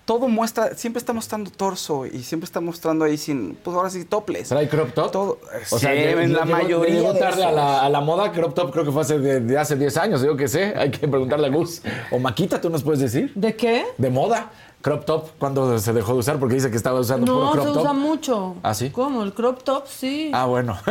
todo 0.05 0.27
muestra, 0.29 0.75
siempre 0.75 0.99
está 0.99 1.13
mostrando 1.13 1.51
torso 1.51 2.07
y 2.07 2.23
siempre 2.25 2.45
está 2.47 2.61
mostrando 2.61 3.05
ahí 3.05 3.17
sin, 3.17 3.55
pues 3.63 3.77
ahora 3.77 3.89
sí, 3.89 4.05
toples. 4.05 4.49
¿Trae 4.49 4.69
crop 4.69 4.93
top? 4.93 5.11
Todo, 5.13 5.39
O 5.71 5.79
sea, 5.79 5.93
sí, 5.93 5.99
en 5.99 6.33
la 6.33 6.41
llegó- 6.45 6.51
mayoría 6.57 6.95
llegó 6.95 7.13
de 7.13 7.21
tarde 7.21 7.45
a 7.45 7.53
la, 7.53 7.83
a 7.83 7.89
la 7.89 8.01
moda, 8.01 8.33
crop 8.33 8.53
top 8.55 8.73
creo 8.73 8.85
que 8.85 8.91
fue 8.93 9.03
hace 9.03 9.19
de, 9.19 9.41
de 9.41 9.59
hace 9.59 9.77
10 9.77 9.97
años, 9.99 10.23
yo 10.23 10.37
qué 10.37 10.49
sé. 10.49 10.75
Hay 10.77 10.91
que 10.91 11.07
preguntarle 11.07 11.47
a 11.47 11.51
Gus. 11.51 11.83
O 12.11 12.19
Maquita, 12.19 12.61
¿tú 12.61 12.69
nos 12.69 12.83
puedes 12.83 13.01
decir? 13.01 13.33
¿De 13.37 13.55
qué? 13.55 13.85
De 13.97 14.11
moda, 14.11 14.51
crop 14.81 15.05
top, 15.05 15.29
cuando 15.39 15.79
se 15.79 15.93
dejó 15.93 16.15
de 16.15 16.19
usar? 16.19 16.39
Porque 16.41 16.57
dice 16.57 16.71
que 16.71 16.77
estaba 16.77 16.99
usando 16.99 17.27
No, 17.27 17.39
puro 17.51 17.53
crop 17.53 17.67
se 17.69 17.73
top. 17.73 17.83
usa 17.83 17.93
mucho. 17.93 18.57
¿Ah, 18.65 18.75
sí? 18.75 18.91
¿Cómo? 18.91 19.23
¿El 19.23 19.33
crop 19.33 19.63
top? 19.63 19.87
Sí. 19.87 20.31
Ah, 20.35 20.47
bueno. 20.47 20.73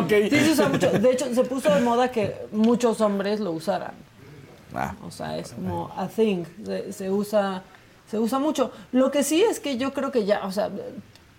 ok. 0.00 0.08
Sí, 0.08 0.30
se 0.30 0.52
usa 0.52 0.68
mucho. 0.70 0.90
De 0.90 1.10
hecho, 1.12 1.26
se 1.34 1.44
puso 1.44 1.72
de 1.74 1.80
moda 1.82 2.10
que 2.10 2.34
muchos 2.52 3.00
hombres 3.02 3.40
lo 3.40 3.52
usaran. 3.52 3.92
Ah. 4.74 4.94
O 5.06 5.10
sea, 5.10 5.36
es 5.38 5.52
como 5.52 5.90
a 5.96 6.08
thing. 6.08 6.44
Se, 6.64 6.92
se 6.92 7.10
usa, 7.10 7.62
se 8.10 8.18
usa 8.18 8.38
mucho. 8.38 8.70
Lo 8.92 9.10
que 9.10 9.22
sí 9.22 9.42
es 9.42 9.60
que 9.60 9.76
yo 9.76 9.92
creo 9.92 10.10
que 10.12 10.24
ya, 10.24 10.44
o 10.44 10.52
sea, 10.52 10.70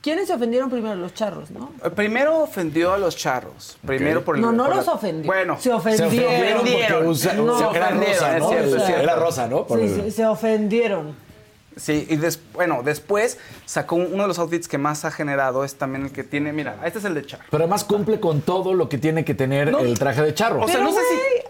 ¿quiénes 0.01 0.27
se 0.27 0.33
ofendieron 0.33 0.69
primero? 0.69 0.95
Los 0.95 1.13
charros, 1.13 1.51
¿no? 1.51 1.71
Eh, 1.83 1.89
Primero 1.89 2.39
ofendió 2.39 2.93
a 2.93 2.97
los 2.97 3.15
charros. 3.17 3.77
Primero 3.85 4.23
por 4.23 4.35
el- 4.35 4.41
No, 4.41 4.51
no 4.51 4.65
por 4.67 4.75
los 4.77 4.85
la- 4.85 4.93
ofendió. 4.93 5.25
Bueno, 5.31 5.57
se 5.59 5.71
ofendieron. 5.73 6.11
Se 6.11 6.25
ofendieron 6.25 6.59
porque 6.61 7.07
usa, 7.09 7.33
No, 7.33 7.57
se- 7.57 7.77
era 7.77 7.85
ofendieron, 7.87 8.13
rosa, 8.15 8.35
es 8.37 8.39
¿no? 8.43 8.51
es 8.77 8.85
cierto. 8.85 9.03
Era 9.03 9.15
rosa, 9.15 9.47
¿no? 9.47 9.65
Por 9.67 9.79
Sí, 9.79 9.85
el- 9.85 10.03
sí, 10.05 10.11
se 10.11 10.25
ofendieron. 10.25 11.29
Sí, 11.75 12.05
y 12.09 12.17
des- 12.17 12.39
bueno, 12.53 12.81
después 12.83 13.37
sacó 13.65 13.95
un- 13.95 14.09
uno 14.13 14.23
de 14.23 14.27
los 14.27 14.39
outfits 14.39 14.67
que 14.67 14.77
más 14.77 15.05
ha 15.05 15.11
generado, 15.11 15.63
es 15.63 15.75
también 15.75 16.05
el 16.07 16.11
que 16.11 16.25
tiene, 16.25 16.51
mira, 16.51 16.75
este 16.83 16.99
es 16.99 17.05
el 17.05 17.13
de 17.13 17.25
Char. 17.25 17.39
Pero 17.49 17.63
además 17.63 17.85
cumple 17.85 18.19
con 18.19 18.41
todo 18.41 18.73
lo 18.73 18.89
que 18.89 18.97
tiene 18.97 19.23
que 19.23 19.33
tener 19.33 19.71
No. 19.71 19.79
el 19.79 19.97
traje 19.97 20.21
de 20.21 20.33
charro. 20.33 20.61
O 20.61 20.67
sea, 20.67 20.73
Pero, 20.75 20.83
no 20.85 20.91
sé 20.91 20.99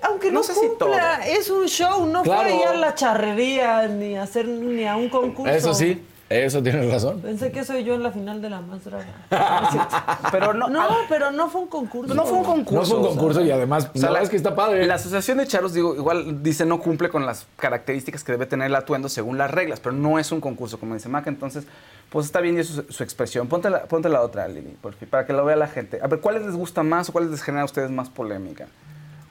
aunque 0.02 0.28
no 0.32 0.40
no, 0.40 0.44
sé 0.44 0.54
si 0.54 0.68
cumpla, 0.68 1.20
todo. 1.22 1.34
es 1.38 1.50
un 1.50 1.68
show, 1.68 2.06
no 2.06 2.24
Claro. 2.24 2.50
fue 2.50 2.56
ir 2.60 2.68
a 2.68 2.74
la 2.74 2.96
charrería 2.96 3.88
ni 3.88 4.16
a 4.16 4.24
hacer 4.24 4.48
ni 4.48 4.86
a 4.86 4.96
un 4.96 5.10
concurso. 5.10 5.54
Eso 5.54 5.74
sí, 5.74 6.02
eso 6.30 6.62
tienes 6.62 6.92
razón. 6.92 7.22
Pensé 7.22 7.52
que 7.52 7.64
soy 7.64 7.84
yo 7.84 7.96
en 7.96 8.04
la 8.04 8.12
final 8.12 8.42
de 8.42 8.50
la 8.52 8.62
más 8.62 8.84
draga. 8.84 9.06
Pero 10.32 10.54
no, 10.54 10.68
No, 10.70 10.88
pero 11.08 11.32
no 11.32 11.50
fue 11.50 11.62
un 11.62 11.68
concurso. 11.68 12.14
no 12.14 12.26
fue 12.26 12.38
un 12.38 12.44
concurso. 12.44 12.80
No 12.80 12.86
fue 12.86 12.98
un 12.98 13.02
o 13.02 13.08
sea, 13.08 13.18
concurso 13.18 13.42
y 13.42 13.52
además, 13.52 13.90
o 13.94 13.98
sea, 13.98 14.04
la 14.04 14.08
verdad 14.10 14.24
es 14.24 14.30
que 14.30 14.36
está 14.36 14.56
padre. 14.56 14.86
La 14.86 14.96
asociación 14.96 15.40
de 15.40 15.48
charros, 15.48 15.74
digo, 15.74 15.96
igual 15.96 16.44
dice 16.44 16.66
no 16.66 16.80
cumple 16.80 17.10
con 17.10 17.26
las 17.26 17.48
características 17.58 18.24
que 18.24 18.32
debe 18.34 18.46
tener 18.46 18.68
el 18.68 18.76
atuendo 18.76 19.10
según 19.10 19.38
las 19.38 19.50
reglas, 19.50 19.80
pero 19.80 19.94
no 19.96 20.20
es 20.20 20.32
un 20.32 20.40
concurso, 20.40 20.80
como 20.80 20.94
dice 20.94 21.10
Maca. 21.10 21.30
Entonces, 21.30 21.64
pues 22.12 22.28
está 22.28 22.42
bien 22.42 22.58
y 22.58 22.60
eso 22.60 22.84
es 22.88 22.96
su 22.96 23.04
expresión. 23.04 23.48
Ponte 23.48 23.70
la, 23.72 23.84
ponte 23.86 24.08
la 24.10 24.22
otra, 24.22 24.48
Lili, 24.48 24.76
por 24.82 24.94
fin, 24.94 25.08
para 25.10 25.26
que 25.26 25.34
lo 25.34 25.44
vea 25.46 25.56
la 25.56 25.68
gente. 25.68 26.00
A 26.02 26.08
ver, 26.08 26.20
¿cuáles 26.20 26.44
les 26.46 26.56
gusta 26.56 26.84
más 26.84 27.10
o 27.10 27.12
cuáles 27.12 27.32
les 27.32 27.42
genera 27.42 27.64
a 27.64 27.66
ustedes 27.66 27.90
más 27.90 28.10
polémica? 28.10 28.68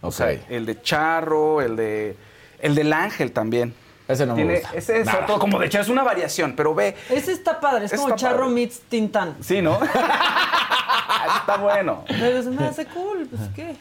O 0.01 0.11
sea, 0.13 0.31
el 0.49 0.67
de 0.67 0.81
charro, 0.83 1.61
el 1.61 1.77
de. 1.77 2.17
El 2.61 2.75
del 2.75 2.93
ángel 2.93 3.33
también. 3.33 3.75
Ese 4.09 4.25
no 4.27 4.35
me 4.35 4.43
Tiene- 4.43 4.61
gusta. 4.61 4.77
Ese 4.77 5.01
es 5.01 5.07
Nada. 5.07 5.21
otro, 5.25 5.39
como 5.39 5.59
de 5.59 5.69
charro, 5.69 5.83
es 5.85 5.89
una 5.91 6.03
variación, 6.03 6.55
pero 6.57 6.75
ve. 6.75 6.97
Ese 7.11 7.33
está 7.33 7.61
padre, 7.61 7.85
es 7.87 7.93
como 7.93 8.17
Charro 8.17 8.39
padre. 8.41 8.55
meets 8.55 8.81
Tintán. 8.89 9.37
Sí, 9.41 9.61
¿no? 9.61 9.79
está 11.41 11.57
bueno. 11.59 12.05
Pero 12.09 12.43
se 12.43 12.51
me 12.51 12.65
hace 12.67 12.87
cool, 12.87 13.27
pues 13.29 13.43
qué. 13.55 13.77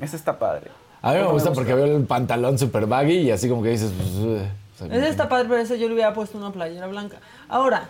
Ese 0.00 0.16
está 0.16 0.38
padre. 0.38 0.70
A 1.00 1.10
mí 1.10 1.16
me 1.16 1.22
Ese 1.22 1.32
gusta 1.32 1.52
porque 1.52 1.74
veo 1.74 1.84
el 1.96 2.04
pantalón 2.04 2.58
super 2.58 2.86
baggy 2.86 3.18
y 3.18 3.30
así 3.30 3.48
como 3.48 3.62
que 3.62 3.70
dices, 3.70 3.92
pues, 3.96 4.08
eh, 4.10 4.48
o 4.74 4.78
sea, 4.78 4.86
Ese 4.96 5.08
está 5.08 5.28
padre, 5.28 5.46
pero 5.48 5.60
ese 5.60 5.78
yo 5.78 5.88
le 5.88 5.94
hubiera 5.94 6.14
puesto 6.14 6.38
una 6.38 6.52
playera 6.52 6.86
blanca. 6.86 7.16
Ahora, 7.48 7.88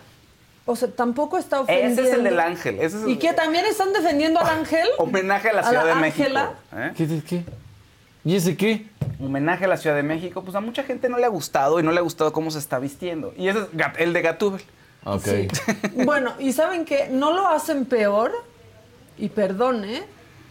o 0.64 0.77
sea, 0.77 0.88
tampoco 0.90 1.38
está 1.38 1.61
ofendiendo. 1.61 2.03
Ese 2.03 2.11
es 2.11 2.16
el 2.18 2.25
del 2.25 2.40
ángel. 2.40 2.77
Ese 2.77 2.96
es 2.98 3.03
el- 3.05 3.11
¿Y 3.11 3.16
que 3.18 3.33
también 3.33 3.64
están 3.66 3.92
defendiendo 3.92 4.40
al 4.40 4.48
ángel? 4.48 4.87
Homenaje 4.98 5.51
a 5.51 5.53
la 5.55 5.61
¿A 5.61 5.68
Ciudad 5.68 5.85
la 5.87 5.94
de 5.94 6.01
México. 6.01 6.38
¿eh? 6.77 6.92
¿Qué, 6.96 7.07
qué, 7.09 7.22
qué? 7.22 7.44
¿Y 8.25 8.37
ese 8.37 8.57
qué? 8.57 8.87
Homenaje 9.20 9.64
a 9.64 9.68
la 9.68 9.77
Ciudad 9.77 9.96
de 9.96 10.03
México. 10.03 10.42
Pues 10.42 10.55
a 10.55 10.61
mucha 10.61 10.85
gente 10.85 11.09
no 11.09 11.18
le 11.18 11.25
ha 11.25 11.29
gustado 11.29 11.81
y 11.81 11.83
no 11.83 11.90
le 11.92 11.98
ha 11.98 12.03
gustado 12.03 12.33
cómo 12.33 12.51
se 12.51 12.59
está 12.59 12.79
vistiendo. 12.79 13.35
Y 13.37 13.48
ese 13.48 13.61
es 13.61 13.66
el 13.98 14.12
de 14.12 14.22
Gatúbel. 14.22 14.62
Ok. 15.05 15.27
Bueno, 16.05 16.33
y 16.38 16.53
saben 16.53 16.85
que 16.85 17.09
no 17.09 17.33
lo 17.33 17.48
hacen 17.48 17.85
peor, 17.85 18.33
y 19.18 19.29
perdone, 19.29 20.03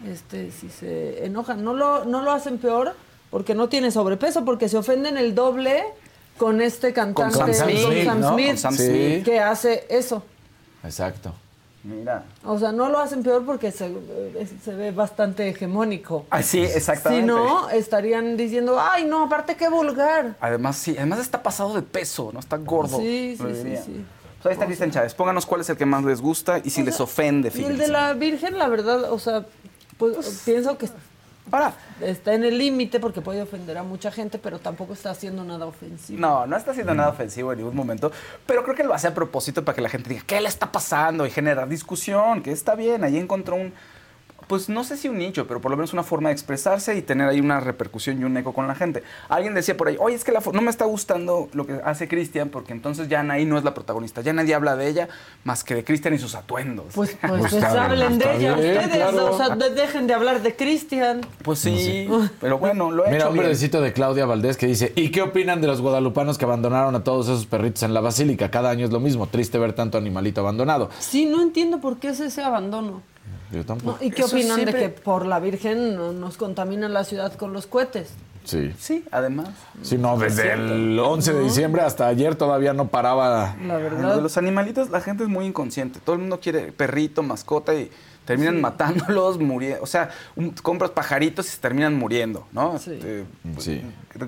este, 0.07 0.51
si 0.51 0.69
se 0.69 1.25
enojan, 1.25 1.63
no 1.63 1.73
lo, 1.73 2.05
no 2.05 2.21
lo 2.21 2.31
hacen 2.31 2.57
peor 2.57 2.95
porque 3.29 3.55
no 3.55 3.69
tiene 3.69 3.91
sobrepeso, 3.91 4.45
porque 4.45 4.69
se 4.69 4.77
ofenden 4.77 5.17
el 5.17 5.33
doble 5.35 5.83
con 6.41 6.59
este 6.59 6.91
cantante, 6.91 7.53
Sam 7.53 7.69
Smith, 7.69 7.83
con 7.85 8.05
Sam 8.05 8.19
¿no? 8.21 8.33
Smith, 8.33 8.47
Con 8.47 8.57
Sam 8.57 8.73
Sí. 8.75 8.85
Smith. 8.87 9.25
que 9.25 9.39
hace 9.39 9.85
eso. 9.89 10.23
Exacto. 10.83 11.31
Mira. 11.83 12.23
O 12.43 12.57
sea, 12.57 12.71
no 12.71 12.89
lo 12.89 12.97
hacen 12.97 13.21
peor 13.21 13.45
porque 13.45 13.71
se, 13.71 13.85
eh, 13.87 14.47
se 14.63 14.73
ve 14.73 14.89
bastante 14.91 15.47
hegemónico. 15.49 16.25
Ah, 16.31 16.41
sí, 16.41 16.61
exactamente. 16.63 17.21
Si 17.21 17.27
no, 17.27 17.69
estarían 17.69 18.37
diciendo, 18.37 18.79
ay, 18.81 19.05
no, 19.05 19.25
aparte 19.25 19.55
qué 19.55 19.69
vulgar. 19.69 20.35
Además, 20.41 20.77
sí. 20.77 20.95
Además 20.97 21.19
está 21.19 21.43
pasado 21.43 21.75
de 21.75 21.83
peso, 21.83 22.31
¿no? 22.33 22.39
Está 22.39 22.57
gordo. 22.57 22.97
Sí, 22.97 23.35
sí, 23.37 23.43
sí, 23.53 23.77
sí. 23.85 24.05
Pues 24.41 24.45
ahí 24.47 24.53
está 24.53 24.65
Cristian 24.65 24.89
Chávez. 24.89 25.13
Pónganos 25.13 25.45
cuál 25.45 25.61
es 25.61 25.69
el 25.69 25.77
que 25.77 25.85
más 25.85 26.03
les 26.03 26.21
gusta 26.21 26.59
y 26.63 26.71
si 26.71 26.81
O 26.81 26.85
les 26.85 26.99
ofende, 26.99 27.49
Y 27.49 27.51
el 27.51 27.57
fíjense. 27.57 27.81
de 27.83 27.87
la 27.89 28.13
Virgen, 28.13 28.57
la 28.57 28.67
verdad, 28.67 29.11
o 29.11 29.19
sea, 29.19 29.45
pues, 29.99 30.41
pienso 30.43 30.77
que 30.79 30.87
Ahora, 31.49 31.73
está 32.01 32.33
en 32.33 32.43
el 32.43 32.57
límite 32.57 32.99
porque 32.99 33.21
puede 33.21 33.41
ofender 33.41 33.77
a 33.77 33.83
mucha 33.83 34.11
gente, 34.11 34.37
pero 34.37 34.59
tampoco 34.59 34.93
está 34.93 35.09
haciendo 35.09 35.43
nada 35.43 35.65
ofensivo. 35.65 36.19
No, 36.19 36.45
no 36.45 36.55
está 36.55 36.71
haciendo 36.71 36.93
nada 36.93 37.09
ofensivo 37.09 37.51
en 37.51 37.59
ningún 37.59 37.75
momento, 37.75 38.11
pero 38.45 38.63
creo 38.63 38.75
que 38.75 38.83
lo 38.83 38.93
hace 38.93 39.07
a 39.07 39.13
propósito 39.13 39.65
para 39.65 39.75
que 39.75 39.81
la 39.81 39.89
gente 39.89 40.09
diga, 40.09 40.23
¿qué 40.25 40.39
le 40.39 40.47
está 40.47 40.71
pasando? 40.71 41.25
Y 41.25 41.31
generar 41.31 41.67
discusión, 41.67 42.41
que 42.43 42.51
está 42.51 42.75
bien, 42.75 43.03
ahí 43.03 43.17
encontró 43.17 43.55
un... 43.55 43.73
pues 44.51 44.67
no 44.67 44.83
sé 44.83 44.97
si 44.97 45.07
un 45.07 45.17
nicho, 45.17 45.47
pero 45.47 45.61
por 45.61 45.71
lo 45.71 45.77
menos 45.77 45.93
una 45.93 46.03
forma 46.03 46.27
de 46.27 46.33
expresarse 46.33 46.97
y 46.97 47.01
tener 47.01 47.29
ahí 47.29 47.39
una 47.39 47.61
repercusión 47.61 48.19
y 48.19 48.25
un 48.25 48.35
eco 48.35 48.51
con 48.51 48.67
la 48.67 48.75
gente. 48.75 49.01
Alguien 49.29 49.53
decía 49.53 49.77
por 49.77 49.87
ahí, 49.87 49.95
oye, 49.97 50.13
es 50.13 50.25
que 50.25 50.33
la 50.33 50.41
no 50.51 50.61
me 50.61 50.69
está 50.69 50.83
gustando 50.83 51.47
lo 51.53 51.65
que 51.65 51.79
hace 51.85 52.09
Cristian 52.09 52.49
porque 52.49 52.73
entonces 52.73 53.07
ya 53.07 53.21
Anaí 53.21 53.45
no 53.45 53.57
es 53.57 53.63
la 53.63 53.73
protagonista, 53.73 54.19
ya 54.19 54.33
nadie 54.33 54.53
habla 54.53 54.75
de 54.75 54.89
ella 54.89 55.07
más 55.45 55.63
que 55.63 55.73
de 55.73 55.85
Cristian 55.85 56.13
y 56.15 56.17
sus 56.17 56.35
atuendos. 56.35 56.87
Pues, 56.93 57.15
pues, 57.21 57.31
Pues 57.39 57.51
pues 57.53 57.63
hablen 57.63 58.17
de 58.19 58.25
ella 58.35 58.55
bien, 58.55 58.75
ustedes, 58.77 58.95
claro. 58.97 59.31
o 59.33 59.37
sea, 59.37 59.55
de- 59.55 59.69
dejen 59.69 60.05
de 60.07 60.13
hablar 60.15 60.41
de 60.41 60.53
Cristian. 60.53 61.21
Pues 61.43 61.59
sí, 61.59 62.09
pero 62.41 62.57
bueno, 62.57 62.91
lo 62.91 63.05
he 63.05 63.11
Mira, 63.11 63.19
hecho 63.21 63.29
un 63.31 63.37
verdecito 63.37 63.79
de 63.79 63.93
Claudia 63.93 64.25
Valdés 64.25 64.57
que 64.57 64.67
dice, 64.67 64.91
¿y 64.97 65.11
qué 65.11 65.21
opinan 65.21 65.61
de 65.61 65.67
los 65.67 65.79
guadalupanos 65.79 66.37
que 66.37 66.43
abandonaron 66.43 66.93
a 66.95 67.05
todos 67.05 67.27
esos 67.29 67.45
perritos 67.45 67.83
en 67.83 67.93
la 67.93 68.01
basílica? 68.01 68.51
Cada 68.51 68.69
año 68.69 68.85
es 68.85 68.91
lo 68.91 68.99
mismo, 68.99 69.27
triste 69.27 69.57
ver 69.59 69.71
tanto 69.71 69.97
animalito 69.97 70.41
abandonado. 70.41 70.89
Sí, 70.99 71.25
no 71.25 71.41
entiendo 71.41 71.79
por 71.79 71.99
qué 71.99 72.09
es 72.09 72.19
ese 72.19 72.41
abandono. 72.43 73.01
Yo 73.51 73.63
No. 73.83 73.97
¿Y 73.99 74.11
qué 74.11 74.21
Eso 74.23 74.35
opinan 74.35 74.55
siempre- 74.55 74.79
de 74.79 74.93
que 74.93 75.01
por 75.01 75.25
la 75.25 75.39
Virgen 75.39 75.95
no- 75.95 76.13
nos 76.13 76.37
contaminan 76.37 76.93
la 76.93 77.03
ciudad 77.03 77.33
con 77.33 77.53
los 77.53 77.67
cohetes? 77.67 78.09
Sí. 78.43 78.73
Sí, 78.79 79.05
además. 79.11 79.49
Sí, 79.83 79.97
no, 79.99 80.17
desde 80.17 80.53
el 80.53 80.97
11 80.99 81.31
de 81.33 81.43
diciembre 81.43 81.83
hasta 81.83 82.07
ayer 82.07 82.33
todavía 82.35 82.73
no 82.73 82.87
paraba. 82.87 83.55
La 83.61 83.67
Lo 83.67 83.77
de 83.77 83.83
verdad. 83.83 84.21
los 84.21 84.37
animalitos, 84.37 84.89
la 84.89 84.99
gente 85.01 85.23
es 85.23 85.29
muy 85.29 85.45
inconsciente. 85.45 85.99
Todo 86.03 86.15
el 86.15 86.21
mundo 86.21 86.39
quiere 86.39 86.71
perrito, 86.71 87.21
mascota 87.21 87.75
y 87.75 87.91
terminan 88.25 88.59
matándolos, 88.61 89.37
muriendo. 89.39 89.83
O 89.83 89.85
sea, 89.85 90.09
un- 90.35 90.51
compras 90.51 90.89
pajaritos 90.91 91.45
y 91.47 91.49
se 91.49 91.59
terminan 91.59 91.93
muriendo, 91.95 92.47
¿no? 92.51 92.79
Sí. 92.79 92.93
Este, 92.93 93.25
Sí. 93.59 93.81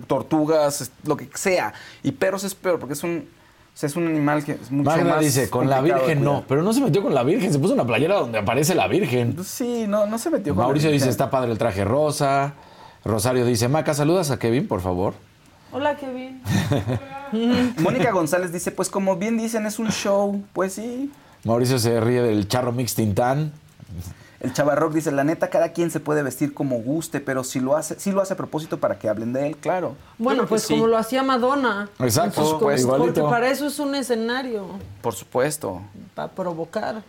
tortugas, 0.07 0.81
es- 0.81 0.91
lo 1.05 1.17
que 1.17 1.29
sea. 1.33 1.73
Y 2.03 2.11
perros 2.11 2.43
es 2.43 2.53
peor 2.53 2.79
porque 2.79 2.93
es 2.93 3.03
un, 3.03 3.27
o 3.73 3.77
sea, 3.77 3.87
es 3.87 3.95
un 3.95 4.05
animal 4.07 4.43
que 4.43 4.51
es 4.53 4.71
mucho 4.71 4.89
Magda 4.89 5.15
más 5.15 5.19
dice, 5.19 5.49
con 5.49 5.67
la 5.67 5.81
Virgen 5.81 6.23
no, 6.23 6.43
pero 6.47 6.61
no 6.61 6.73
se 6.73 6.81
metió 6.81 7.01
con 7.01 7.15
la 7.15 7.23
Virgen, 7.23 7.51
se 7.51 7.57
puso 7.57 7.73
una 7.73 7.85
playera 7.85 8.15
donde 8.19 8.37
aparece 8.37 8.75
la 8.75 8.87
Virgen. 8.87 9.33
Pues 9.33 9.47
sí, 9.47 9.85
no, 9.87 10.05
no 10.05 10.19
se 10.19 10.29
metió 10.29 10.53
con 10.53 10.61
la 10.61 10.67
Mauricio 10.67 10.91
dice, 10.91 11.05
Virgen. 11.05 11.09
está 11.09 11.29
padre 11.31 11.51
el 11.51 11.57
traje 11.57 11.83
rosa. 11.83 12.53
Rosario 13.03 13.45
dice, 13.45 13.67
Maca, 13.67 13.93
saludas 13.95 14.29
a 14.31 14.37
Kevin, 14.37 14.67
por 14.67 14.81
favor. 14.81 15.15
Hola, 15.71 15.97
Kevin. 15.97 16.41
Mónica 17.79 18.11
González 18.11 18.53
dice, 18.53 18.71
pues 18.71 18.89
como 18.89 19.15
bien 19.17 19.37
dicen, 19.37 19.65
es 19.65 19.79
un 19.79 19.89
show. 19.89 20.43
Pues 20.53 20.73
sí. 20.73 21.11
Mauricio 21.43 21.79
se 21.79 21.99
ríe 21.99 22.21
del 22.21 22.47
charro 22.47 22.71
mix 22.71 22.93
Tintán. 22.93 23.51
El 24.43 24.51
Chavarrock 24.51 24.93
dice, 24.93 25.09
la 25.13 25.23
neta, 25.23 25.49
cada 25.49 25.71
quien 25.71 25.89
se 25.89 26.01
puede 26.01 26.21
vestir 26.21 26.53
como 26.53 26.75
guste, 26.79 27.21
pero 27.21 27.45
si 27.45 27.61
lo 27.61 27.77
hace, 27.77 27.97
si 27.97 28.11
lo 28.11 28.21
hace 28.21 28.33
a 28.33 28.37
propósito 28.37 28.77
para 28.77 28.99
que 28.99 29.07
hablen 29.07 29.31
de 29.31 29.47
él, 29.47 29.55
claro. 29.55 29.95
Bueno, 30.17 30.45
pues 30.45 30.63
sí. 30.63 30.73
como 30.73 30.87
lo 30.87 30.97
hacía 30.97 31.23
Madonna. 31.23 31.89
Exacto, 31.99 32.59
pues, 32.59 32.81
igualito. 32.81 33.21
Porque 33.21 33.21
para 33.21 33.49
eso 33.49 33.65
es 33.65 33.79
un 33.79 33.95
escenario, 33.95 34.67
Por 35.01 35.13
supuesto. 35.13 35.81
para 36.13 36.29
provocar. 36.29 37.03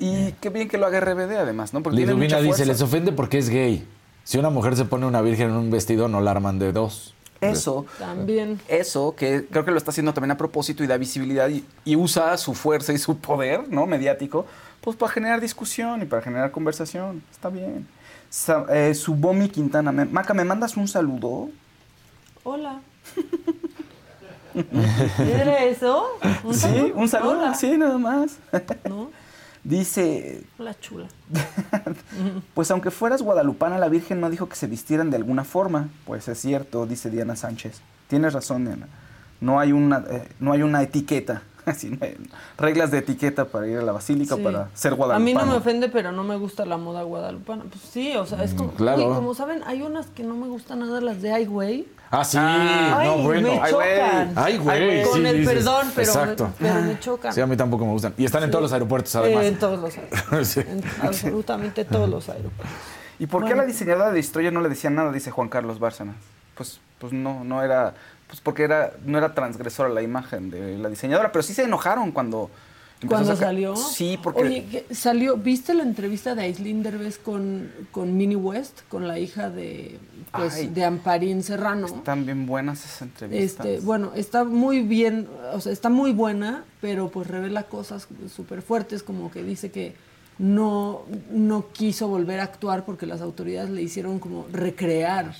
Y 0.00 0.32
qué 0.40 0.50
bien 0.50 0.68
que 0.68 0.76
lo 0.76 0.86
haga 0.86 0.98
RBD 0.98 1.36
además, 1.36 1.72
¿no? 1.72 1.80
Porque 1.80 1.98
tiene 1.98 2.12
Liduvina 2.12 2.38
mucha 2.38 2.44
dice, 2.44 2.66
les 2.66 2.82
ofende 2.82 3.12
porque 3.12 3.38
es 3.38 3.48
gay. 3.48 3.86
Si 4.24 4.38
una 4.38 4.50
mujer 4.50 4.76
se 4.76 4.84
pone 4.84 5.06
una 5.06 5.22
virgen 5.22 5.50
en 5.50 5.56
un 5.56 5.70
vestido, 5.70 6.08
no 6.08 6.20
la 6.20 6.32
arman 6.32 6.58
de 6.58 6.72
dos. 6.72 7.14
Eso, 7.40 7.84
También. 7.98 8.60
eso, 8.68 9.14
que 9.16 9.46
creo 9.50 9.64
que 9.64 9.70
lo 9.70 9.76
está 9.76 9.90
haciendo 9.90 10.14
también 10.14 10.30
a 10.30 10.36
propósito 10.36 10.82
y 10.82 10.86
da 10.86 10.96
visibilidad 10.96 11.48
y, 11.50 11.64
y 11.84 11.94
usa 11.94 12.36
su 12.38 12.54
fuerza 12.54 12.92
y 12.92 12.98
su 12.98 13.18
poder, 13.18 13.68
¿no? 13.68 13.86
Mediático, 13.86 14.46
pues 14.84 14.96
para 14.96 15.10
generar 15.10 15.40
discusión 15.40 16.02
y 16.02 16.04
para 16.04 16.20
generar 16.22 16.50
conversación. 16.50 17.22
Está 17.32 17.48
bien. 17.48 17.88
Sa- 18.28 18.66
eh, 18.70 18.94
Subomi 18.94 19.48
Quintana, 19.48 19.90
me- 19.92 20.04
Maca, 20.04 20.34
¿me 20.34 20.44
mandas 20.44 20.76
un 20.76 20.86
saludo? 20.86 21.48
Hola. 22.42 22.80
¿Era 25.18 25.64
eso? 25.64 26.06
¿Un 26.44 26.54
Sí, 26.54 26.92
un 26.94 27.08
saludo, 27.08 27.38
Hola. 27.40 27.54
sí, 27.54 27.76
nada 27.76 27.98
más. 27.98 28.38
¿No? 28.88 29.10
Dice, 29.64 30.42
Hola, 30.58 30.78
chula. 30.78 31.06
pues 32.54 32.70
aunque 32.70 32.90
fueras 32.90 33.22
guadalupana, 33.22 33.78
la 33.78 33.88
Virgen 33.88 34.20
no 34.20 34.28
dijo 34.28 34.46
que 34.48 34.56
se 34.56 34.66
vistieran 34.66 35.10
de 35.10 35.16
alguna 35.16 35.44
forma. 35.44 35.88
Pues 36.04 36.28
es 36.28 36.38
cierto, 36.38 36.84
dice 36.86 37.08
Diana 37.08 37.34
Sánchez. 37.34 37.80
Tienes 38.08 38.34
razón, 38.34 38.66
Diana. 38.66 38.86
No 39.40 39.58
hay 39.58 39.72
una, 39.72 40.04
eh, 40.10 40.28
no 40.38 40.52
hay 40.52 40.62
una 40.62 40.82
etiqueta. 40.82 41.42
Así, 41.70 41.90
no 41.90 41.98
hay 42.02 42.16
reglas 42.58 42.90
de 42.90 42.98
etiqueta 42.98 43.44
para 43.46 43.66
ir 43.66 43.78
a 43.78 43.82
la 43.82 43.92
basílica 43.92 44.36
Sí. 44.36 44.42
para 44.42 44.68
ser 44.74 44.92
A 44.92 44.96
guadalupano. 44.96 45.24
mí 45.24 45.34
no 45.34 45.46
me 45.52 45.56
ofende, 45.58 45.88
pero 45.88 46.12
no 46.12 46.22
me 46.24 46.36
gusta 46.36 46.64
la 46.66 46.76
moda 46.76 47.02
guadalupana. 47.02 47.64
Pues 47.64 47.80
sí, 47.90 48.14
o 48.16 48.26
sea, 48.26 48.42
es 48.44 48.54
como. 48.54 48.72
claro. 48.72 49.14
Como 49.14 49.34
saben, 49.34 49.62
hay 49.66 49.82
unas 49.82 50.06
que 50.06 50.22
no 50.22 50.34
me 50.36 50.46
gustan 50.48 50.80
nada, 50.80 51.00
las 51.00 51.22
de 51.22 51.32
Ay, 51.32 51.46
güey. 51.46 51.86
Ah, 52.10 52.24
sí, 52.24 52.36
Ay, 52.40 53.08
no, 53.08 53.18
bueno. 53.24 53.48
me 53.54 53.60
Ay, 53.60 53.72
güey. 53.72 53.96
chocan. 53.96 54.32
Ay, 54.36 54.58
güey. 54.58 55.02
Con 55.02 55.20
sí, 55.20 55.26
el 55.26 55.36
dices. 55.38 55.54
perdón, 55.54 55.86
pero, 55.96 56.06
Exacto. 56.12 56.44
Me, 56.60 56.68
pero 56.68 56.82
me 56.82 57.00
chocan. 57.00 57.32
Sí, 57.32 57.40
a 57.40 57.46
mí 57.46 57.56
tampoco 57.56 57.84
me 57.86 57.92
gustan. 57.92 58.14
Y 58.16 58.24
están 58.24 58.44
en 58.44 58.50
todos 58.52 58.62
los 58.62 58.72
aeropuertos, 58.72 59.12
Eh, 59.16 59.18
además. 59.18 59.44
en 59.46 59.58
todos 59.58 59.80
los 59.80 59.96
aeropuertos. 59.96 60.48
Sí. 60.48 60.60
En 60.60 60.82
absolutamente 61.02 61.84
todos 61.84 62.08
los 62.08 62.28
aeropuertos. 62.28 62.76
¿Y 63.18 63.26
por 63.26 63.44
qué 63.44 63.52
a 63.52 63.56
la 63.56 63.64
diseñadora 63.64 64.08
de 64.10 64.16
Destroyer 64.16 64.52
no 64.52 64.60
le 64.60 64.68
decían 64.68 64.94
nada? 64.94 65.10
Dice 65.12 65.30
Juan 65.30 65.48
Carlos 65.48 65.78
Bárcenas. 65.80 66.16
Pues, 66.56 66.78
pues 66.98 67.12
no, 67.12 67.42
no 67.42 67.62
era, 67.62 67.94
pues 68.26 68.40
porque 68.40 68.62
era, 68.64 68.92
no 69.04 69.18
era 69.18 69.34
transgresora 69.34 69.88
la 69.88 70.02
imagen 70.02 70.50
de 70.50 70.78
la 70.78 70.88
diseñadora, 70.88 71.30
pero 71.32 71.42
sí 71.42 71.54
se 71.54 71.64
enojaron 71.64 72.10
cuando 72.12 72.50
Cuando 73.06 73.36
salió. 73.36 73.76
Sí, 73.76 74.18
porque 74.22 74.42
Oye, 74.42 74.66
¿qué- 74.70 74.94
salió, 74.94 75.36
¿viste 75.36 75.74
la 75.74 75.82
entrevista 75.82 76.34
de 76.34 76.42
Aislinn 76.44 76.82
Derbez 76.82 77.18
con, 77.18 77.70
con 77.90 78.16
Minnie 78.16 78.36
West, 78.36 78.80
con 78.88 79.06
la 79.06 79.18
hija 79.18 79.50
de, 79.50 79.98
pues, 80.32 80.54
Ay. 80.54 80.68
de 80.68 80.84
Amparín 80.84 81.42
Serrano? 81.42 81.86
están 81.86 82.24
bien 82.24 82.46
buenas 82.46 82.82
esas 82.84 83.02
entrevistas. 83.02 83.66
Este, 83.66 83.84
bueno, 83.84 84.12
está 84.14 84.44
muy 84.44 84.80
bien, 84.80 85.28
o 85.52 85.60
sea, 85.60 85.70
está 85.72 85.90
muy 85.90 86.12
buena, 86.12 86.64
pero 86.80 87.08
pues 87.10 87.26
revela 87.26 87.64
cosas 87.64 88.08
súper 88.34 88.62
fuertes, 88.62 89.02
como 89.02 89.30
que 89.30 89.42
dice 89.42 89.70
que 89.70 89.94
no, 90.38 91.02
no 91.30 91.66
quiso 91.72 92.08
volver 92.08 92.40
a 92.40 92.44
actuar 92.44 92.84
porque 92.86 93.04
las 93.06 93.20
autoridades 93.20 93.70
le 93.70 93.82
hicieron 93.82 94.18
como 94.18 94.46
recrear 94.50 95.34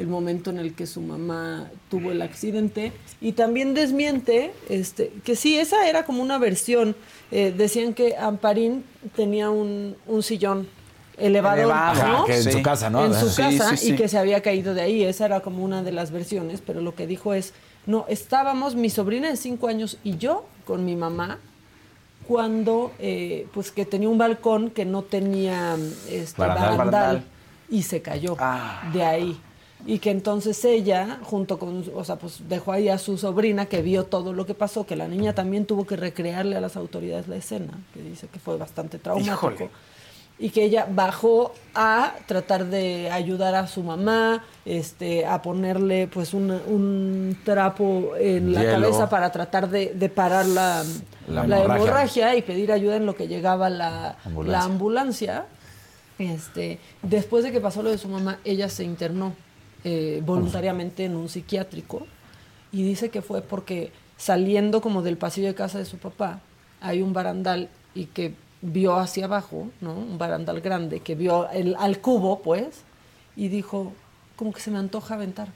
el 0.00 0.06
momento 0.08 0.50
en 0.50 0.58
el 0.58 0.74
que 0.74 0.86
su 0.86 1.00
mamá 1.00 1.70
tuvo 1.90 2.10
el 2.10 2.22
accidente 2.22 2.92
y 3.20 3.32
también 3.32 3.74
desmiente 3.74 4.52
este, 4.68 5.12
que 5.24 5.36
sí, 5.36 5.58
esa 5.58 5.88
era 5.88 6.04
como 6.04 6.22
una 6.22 6.38
versión. 6.38 6.96
Eh, 7.30 7.54
decían 7.56 7.94
que 7.94 8.16
Amparín 8.16 8.84
tenía 9.14 9.50
un, 9.50 9.96
un 10.06 10.22
sillón 10.22 10.68
Elevado. 11.18 11.68
¿no? 12.06 12.24
Que 12.24 12.36
en 12.36 12.42
Sí. 12.44 12.52
su 12.52 12.62
casa, 12.62 12.88
¿no? 12.88 13.04
en 13.04 13.12
su 13.12 13.28
Sí, 13.28 13.42
casa 13.42 13.76
sí, 13.76 13.88
y 13.88 13.90
sí. 13.90 13.96
que 13.96 14.08
se 14.08 14.16
había 14.16 14.40
caído 14.42 14.72
de 14.72 14.80
ahí. 14.80 15.04
Esa 15.04 15.26
era 15.26 15.40
como 15.40 15.62
una 15.62 15.82
de 15.82 15.92
las 15.92 16.10
versiones, 16.12 16.62
pero 16.66 16.80
lo 16.80 16.94
que 16.94 17.06
dijo 17.06 17.34
es, 17.34 17.52
no, 17.84 18.06
estábamos 18.08 18.74
mi 18.74 18.88
sobrina 18.88 19.28
de 19.28 19.36
cinco 19.36 19.68
años 19.68 19.98
y 20.02 20.16
yo 20.16 20.46
con 20.64 20.86
mi 20.86 20.96
mamá 20.96 21.38
cuando, 22.26 22.92
eh, 22.98 23.46
pues 23.52 23.70
que 23.70 23.84
tenía 23.84 24.08
un 24.08 24.16
balcón 24.18 24.70
que 24.70 24.84
no 24.84 25.02
tenía 25.02 25.76
este, 26.08 26.40
Barandal. 26.40 26.70
barandal, 26.78 27.00
Barandal. 27.02 27.24
y 27.68 27.82
se 27.82 28.00
cayó 28.02 28.36
Ah. 28.38 28.88
de 28.92 29.02
ahí. 29.04 29.40
Y 29.86 29.98
que 29.98 30.10
entonces 30.10 30.62
ella, 30.64 31.18
junto 31.22 31.58
con, 31.58 31.84
o 31.94 32.04
sea, 32.04 32.16
pues 32.16 32.48
dejó 32.48 32.72
ahí 32.72 32.88
a 32.90 32.98
su 32.98 33.16
sobrina 33.16 33.66
que 33.66 33.80
vio 33.82 34.04
todo 34.04 34.32
lo 34.32 34.44
que 34.46 34.54
pasó, 34.54 34.84
que 34.84 34.94
la 34.94 35.08
niña 35.08 35.34
también 35.34 35.64
tuvo 35.64 35.86
que 35.86 35.96
recrearle 35.96 36.56
a 36.56 36.60
las 36.60 36.76
autoridades 36.76 37.28
la 37.28 37.36
escena, 37.36 37.72
que 37.94 38.02
dice 38.02 38.28
que 38.28 38.38
fue 38.38 38.56
bastante 38.58 38.98
traumático 38.98 39.50
Híjole. 39.52 39.70
y 40.38 40.50
que 40.50 40.64
ella 40.64 40.86
bajó 40.90 41.54
a 41.74 42.14
tratar 42.26 42.66
de 42.66 43.10
ayudar 43.10 43.54
a 43.54 43.66
su 43.66 43.82
mamá, 43.82 44.44
este, 44.66 45.24
a 45.24 45.40
ponerle 45.40 46.08
pues 46.08 46.34
un, 46.34 46.50
un 46.50 47.38
trapo 47.44 48.12
en 48.18 48.52
la 48.52 48.60
Hielo. 48.62 48.80
cabeza 48.82 49.08
para 49.08 49.32
tratar 49.32 49.70
de, 49.70 49.94
de 49.94 50.08
parar 50.10 50.44
la, 50.46 50.84
La 51.26 51.46
la 51.46 51.58
hemorragia. 51.58 51.76
hemorragia. 51.76 52.36
y 52.36 52.42
pedir 52.42 52.70
ayuda 52.70 52.96
en 52.96 53.06
lo 53.06 53.14
que 53.14 53.28
llegaba 53.28 53.70
la 53.70 54.16
Ambulancia. 54.26 54.52
la 54.58 54.64
ambulancia. 54.64 55.44
Este, 56.18 56.78
después 57.02 57.44
de 57.44 57.50
que 57.52 57.60
pasó 57.62 57.82
lo 57.82 57.88
de 57.90 57.96
su 57.98 58.08
mamá, 58.08 58.38
ella 58.44 58.68
se 58.68 58.84
internó 58.84 59.32
eh, 59.84 60.22
voluntariamente 60.24 61.04
en 61.04 61.16
un 61.16 61.28
psiquiátrico 61.28 62.06
y 62.72 62.82
dice 62.82 63.08
que 63.10 63.22
fue 63.22 63.42
porque 63.42 63.92
saliendo 64.16 64.80
como 64.80 65.02
del 65.02 65.16
pasillo 65.16 65.46
de 65.48 65.54
casa 65.54 65.78
de 65.78 65.84
su 65.84 65.98
papá 65.98 66.40
hay 66.80 67.02
un 67.02 67.12
barandal 67.12 67.68
y 67.94 68.06
que 68.06 68.34
vio 68.62 68.96
hacia 68.96 69.24
abajo, 69.24 69.68
¿no? 69.80 69.94
Un 69.94 70.18
barandal 70.18 70.60
grande 70.60 71.00
que 71.00 71.14
vio 71.14 71.48
el, 71.50 71.74
al 71.78 71.98
cubo, 72.00 72.40
pues, 72.40 72.82
y 73.36 73.48
dijo, 73.48 73.92
como 74.36 74.52
que 74.52 74.60
se 74.60 74.70
me 74.70 74.78
antoja 74.78 75.14
aventar. 75.14 75.48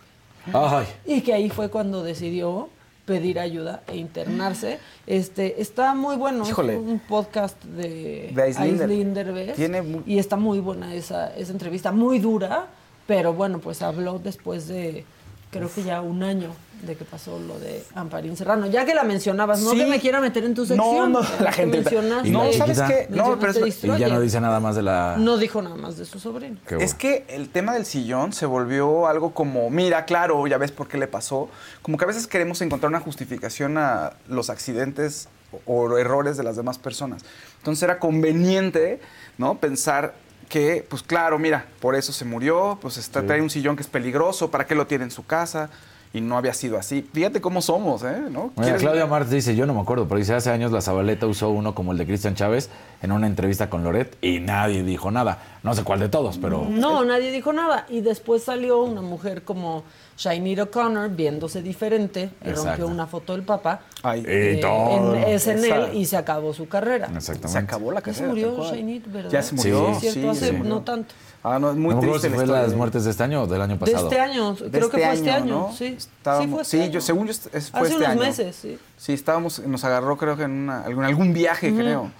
Ay, 0.52 0.86
Y 1.06 1.20
que 1.20 1.34
ahí 1.34 1.50
fue 1.50 1.68
cuando 1.70 2.02
decidió 2.02 2.68
pedir 3.04 3.38
ayuda 3.38 3.82
e 3.86 3.96
internarse. 3.96 4.78
Este, 5.06 5.60
está 5.60 5.94
muy 5.94 6.16
bueno, 6.16 6.44
es 6.44 6.48
Híjole. 6.50 6.76
un 6.78 6.98
podcast 6.98 7.62
de, 7.64 8.30
De 8.34 8.42
Aislinn 8.42 8.78
Der- 8.78 8.88
Aislinn 8.90 9.14
Derbez. 9.14 9.54
Tiene 9.56 9.82
mu- 9.82 10.02
y 10.06 10.18
está 10.18 10.36
muy 10.36 10.58
buena 10.60 10.94
esa, 10.94 11.34
esa 11.36 11.52
entrevista, 11.52 11.92
muy 11.92 12.18
dura, 12.18 12.68
pero 13.06 13.32
bueno, 13.32 13.58
pues 13.58 13.82
habló 13.82 14.18
después 14.18 14.68
de, 14.68 15.04
creo 15.50 15.70
que 15.72 15.82
ya 15.82 16.00
un 16.00 16.22
año 16.22 16.50
de 16.82 16.96
que 16.96 17.04
pasó 17.06 17.38
lo 17.38 17.58
de 17.58 17.82
Amparín 17.94 18.36
Serrano. 18.36 18.66
Ya 18.66 18.84
que 18.84 18.92
la 18.94 19.04
mencionabas, 19.04 19.60
no 19.62 19.70
Sí. 19.70 19.78
que 19.78 19.86
me 19.86 20.00
quiera 20.00 20.20
meter 20.20 20.44
en 20.44 20.54
tu 20.54 20.62
No, 20.62 20.66
sección. 20.66 21.12
no, 21.12 21.22
ya 21.22 21.40
la 21.40 21.50
que 21.50 21.56
gente- 21.56 21.82
mencionaste- 21.82 22.30
No, 22.30 22.52
¿sabes 22.52 22.80
qué? 22.82 23.06
No, 23.08 23.38
pero 23.38 23.52
es- 23.52 23.84
y 23.84 23.86
ya 23.98 24.08
no 24.08 24.20
dice 24.20 24.38
nada 24.40 24.60
más 24.60 24.76
de 24.76 24.82
la... 24.82 25.16
No 25.18 25.38
dijo 25.38 25.62
nada 25.62 25.76
más 25.76 25.96
de 25.96 26.04
su 26.04 26.18
sobrino. 26.20 26.58
Bueno. 26.68 26.84
Es 26.84 26.92
que 26.92 27.24
el 27.28 27.48
tema 27.48 27.72
del 27.72 27.86
sillón 27.86 28.34
se 28.34 28.44
volvió 28.44 29.06
algo 29.06 29.32
como, 29.32 29.70
mira, 29.70 30.04
claro, 30.04 30.46
ya 30.46 30.58
ves 30.58 30.72
por 30.72 30.86
qué 30.88 30.98
le 30.98 31.06
pasó. 31.06 31.48
Como 31.80 31.96
que 31.96 32.04
a 32.04 32.08
veces 32.08 32.26
queremos 32.26 32.60
encontrar 32.60 32.90
una 32.90 33.00
justificación 33.00 33.78
a 33.78 34.12
los 34.28 34.50
accidentes 34.50 35.28
o, 35.66 35.72
o 35.84 35.96
errores 35.96 36.36
de 36.36 36.42
las 36.42 36.56
demás 36.56 36.76
personas. 36.78 37.22
Entonces 37.58 37.82
era 37.82 37.98
conveniente, 37.98 39.00
¿no? 39.38 39.58
Pensar 39.58 40.14
que, 40.54 40.86
pues 40.88 41.02
claro, 41.02 41.36
mira, 41.36 41.66
por 41.80 41.96
eso 41.96 42.12
se 42.12 42.24
murió, 42.24 42.78
pues 42.80 42.96
está, 42.96 43.26
trae 43.26 43.42
un 43.42 43.50
sillón 43.50 43.74
que 43.74 43.82
es 43.82 43.88
peligroso, 43.88 44.52
¿para 44.52 44.68
qué 44.68 44.76
lo 44.76 44.86
tiene 44.86 45.02
en 45.02 45.10
su 45.10 45.26
casa? 45.26 45.68
Y 46.12 46.20
no 46.20 46.36
había 46.36 46.54
sido 46.54 46.78
así. 46.78 47.04
Fíjate 47.12 47.40
cómo 47.40 47.60
somos, 47.60 48.04
¿eh? 48.04 48.16
¿No? 48.30 48.52
Mira, 48.54 48.62
¿Quieres- 48.68 48.82
Claudia 48.82 49.04
Martz 49.06 49.30
dice, 49.30 49.56
yo 49.56 49.66
no 49.66 49.74
me 49.74 49.80
acuerdo, 49.80 50.06
pero 50.06 50.20
dice, 50.20 50.32
hace 50.32 50.50
años 50.52 50.70
la 50.70 50.80
Zabaleta 50.80 51.26
usó 51.26 51.50
uno 51.50 51.74
como 51.74 51.90
el 51.90 51.98
de 51.98 52.06
Cristian 52.06 52.36
Chávez 52.36 52.70
en 53.02 53.10
una 53.10 53.26
entrevista 53.26 53.68
con 53.68 53.82
Loret 53.82 54.16
y 54.22 54.38
nadie 54.38 54.84
dijo 54.84 55.10
nada. 55.10 55.42
No 55.64 55.74
sé 55.74 55.82
cuál 55.82 55.98
de 55.98 56.08
todos, 56.08 56.38
pero... 56.38 56.68
No, 56.70 57.04
nadie 57.04 57.32
dijo 57.32 57.52
nada. 57.52 57.84
Y 57.88 58.00
después 58.00 58.44
salió 58.44 58.80
una 58.84 59.00
mujer 59.02 59.42
como 59.42 59.82
Shainir 60.16 60.60
O'Connor 60.62 61.10
viéndose 61.10 61.60
diferente 61.62 62.30
y 62.44 62.48
Exacto. 62.50 62.68
rompió 62.68 62.86
una 62.86 63.06
foto 63.06 63.32
del 63.32 63.42
papá. 63.42 63.80
Ay, 64.02 64.20
Y 64.20 64.24
eh, 64.28 64.58
todo. 64.60 65.14
en 65.16 65.24
Esa- 65.24 65.92
y 65.92 66.04
se 66.06 66.16
acabó 66.16 66.54
su 66.54 66.68
carrera. 66.68 67.06
Exactamente. 67.06 67.48
se 67.48 67.58
acabó 67.58 67.90
la 67.90 67.98
Ya 68.00 68.04
carrera. 68.04 68.22
se 68.22 68.26
murió. 68.28 68.64
Shainir, 68.64 69.02
¿verdad? 69.08 69.30
Ya 69.30 69.42
se 69.42 69.54
murió, 69.56 69.86
Sí, 69.86 69.92
es 70.06 70.12
cierto, 70.14 70.20
sí, 70.20 70.26
hace 70.38 70.46
se 70.46 70.52
murió. 70.52 70.74
no 70.74 70.82
tanto. 70.82 71.14
Ah, 71.42 71.58
no, 71.58 71.70
es 71.70 71.76
muy 71.76 71.82
no 71.94 72.00
me 72.00 72.06
acuerdo 72.06 72.12
triste 72.20 72.28
si 72.30 72.34
fue 72.34 72.46
las 72.46 72.70
de- 72.70 72.76
muertes 72.76 73.04
de 73.04 73.10
este 73.10 73.22
año 73.22 73.42
o 73.42 73.46
del 73.46 73.60
año 73.60 73.74
De 73.74 73.80
pasado. 73.80 74.04
este 74.08 74.18
año, 74.20 74.54
de 74.54 74.70
creo 74.70 74.88
que 74.88 74.96
este 74.96 75.06
fue 75.08 75.14
este 75.14 75.30
año, 75.30 75.54
¿no? 75.68 75.72
sí. 75.76 75.84
Estábamos- 75.98 76.44
sí, 76.46 76.52
fue 76.52 76.62
este 76.62 76.76
sí, 76.78 76.82
año. 76.84 76.92
yo 76.92 77.00
según 77.02 77.26
yo 77.26 77.30
es- 77.32 77.48
es- 77.52 77.70
fue 77.70 77.80
Hace 77.80 77.88
este 77.90 77.96
unos 77.96 78.08
año. 78.08 78.20
meses, 78.20 78.56
sí. 78.56 78.78
Sí, 78.96 79.12
estábamos, 79.12 79.58
nos 79.66 79.84
agarró 79.84 80.16
creo 80.16 80.36
que 80.38 80.44
en 80.44 80.52
una- 80.52 80.82
algún, 80.84 81.04
algún 81.04 81.32
viaje, 81.34 81.74
creo. 81.74 82.10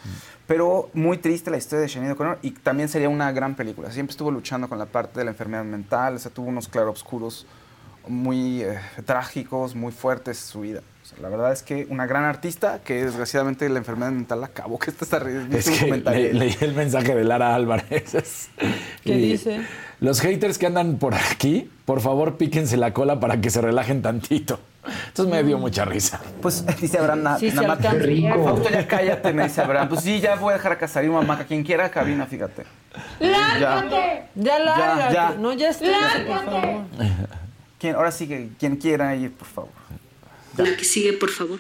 Pero 0.47 0.91
muy 0.93 1.17
triste 1.17 1.51
la 1.51 1.57
historia 1.57 1.83
de 1.83 1.89
Sinead 1.89 2.13
O'Connor 2.13 2.39
y 2.43 2.51
también 2.51 2.91
sería 2.91 3.09
una 3.09 3.33
gran 3.33 3.55
película. 3.55 3.91
Siempre 3.91 4.11
estuvo 4.11 4.31
luchando 4.31 4.69
con 4.69 4.79
la 4.79 4.85
parte 4.85 5.21
de 5.21 5.25
la 5.25 5.31
enfermedad 5.31 5.65
mental, 5.65 6.17
o 6.17 6.19
sea, 6.19 6.31
tuvo 6.31 6.49
unos 6.49 6.69
claroscuros 6.69 7.47
muy 8.09 8.63
eh, 8.63 8.79
trágicos, 9.05 9.75
muy 9.75 9.93
fuertes 9.93 10.39
su 10.39 10.61
vida. 10.61 10.81
O 11.03 11.07
sea, 11.07 11.19
la 11.21 11.29
verdad 11.29 11.53
es 11.53 11.63
que 11.63 11.87
una 11.91 12.07
gran 12.07 12.25
artista 12.25 12.81
que 12.83 13.05
desgraciadamente 13.05 13.69
la 13.69 13.79
enfermedad 13.79 14.11
mental 14.13 14.41
la 14.41 14.47
acabó. 14.47 14.79
Que 14.79 14.91
esta 14.91 15.05
Es 15.53 15.69
que 15.71 15.87
le- 15.99 16.33
leí 16.33 16.57
el 16.61 16.73
mensaje 16.75 17.15
de 17.15 17.25
Lara 17.25 17.55
Álvarez. 17.55 18.49
¿Qué 19.05 19.13
Y 19.15 19.33
dice? 19.33 19.61
Los 20.01 20.21
haters 20.21 20.57
que 20.59 20.67
andan 20.67 20.97
por 20.97 21.15
aquí, 21.15 21.71
por 21.85 22.01
favor 22.01 22.37
píquense 22.39 22.77
la 22.79 22.93
cola 22.95 23.21
para 23.21 23.41
que 23.41 23.51
se 23.51 23.61
relajen 23.61 24.01
tantito. 24.03 24.59
Entonces 25.09 25.33
me 25.35 25.43
dio 25.43 25.59
mucha 25.59 25.85
risa. 25.85 26.21
Pues 26.43 26.65
dice 26.81 26.99
Abraham, 26.99 27.23
na- 27.23 27.39
Sí, 27.39 27.51
se 27.51 27.57
nada 27.57 27.69
más. 27.77 27.79
Fausto, 28.45 28.71
ya 28.71 28.87
cállate, 28.87 29.33
me 29.35 29.45
dice 29.45 29.61
Abraham. 29.61 29.89
Pues 29.91 30.01
sí, 30.03 30.21
ya 30.21 30.37
voy 30.37 30.51
a 30.53 30.57
dejar 30.57 30.73
a 30.73 30.79
Casarín, 30.79 31.13
mamá, 31.13 31.37
que 31.39 31.45
quien 31.45 31.63
quiera 31.65 31.91
cabina, 31.91 32.25
fíjate. 32.27 32.65
Ya. 33.21 33.85
Ya 34.35 34.59
lárgate. 34.59 35.15
ya. 35.15 35.35
No, 35.39 35.53
ya 35.53 35.69
está. 35.69 35.87
por 36.27 37.44
favor. 37.85 37.91
¿Quién, 37.91 37.95
ahora 37.95 38.11
sí 38.11 38.27
que 38.27 38.49
quien 38.59 38.77
quiera 38.77 39.15
ir, 39.15 39.33
por 39.33 39.49
favor. 39.49 39.71
La 40.57 40.77
que 40.77 40.85
sigue, 40.85 41.13
por 41.13 41.31
favor. 41.31 41.59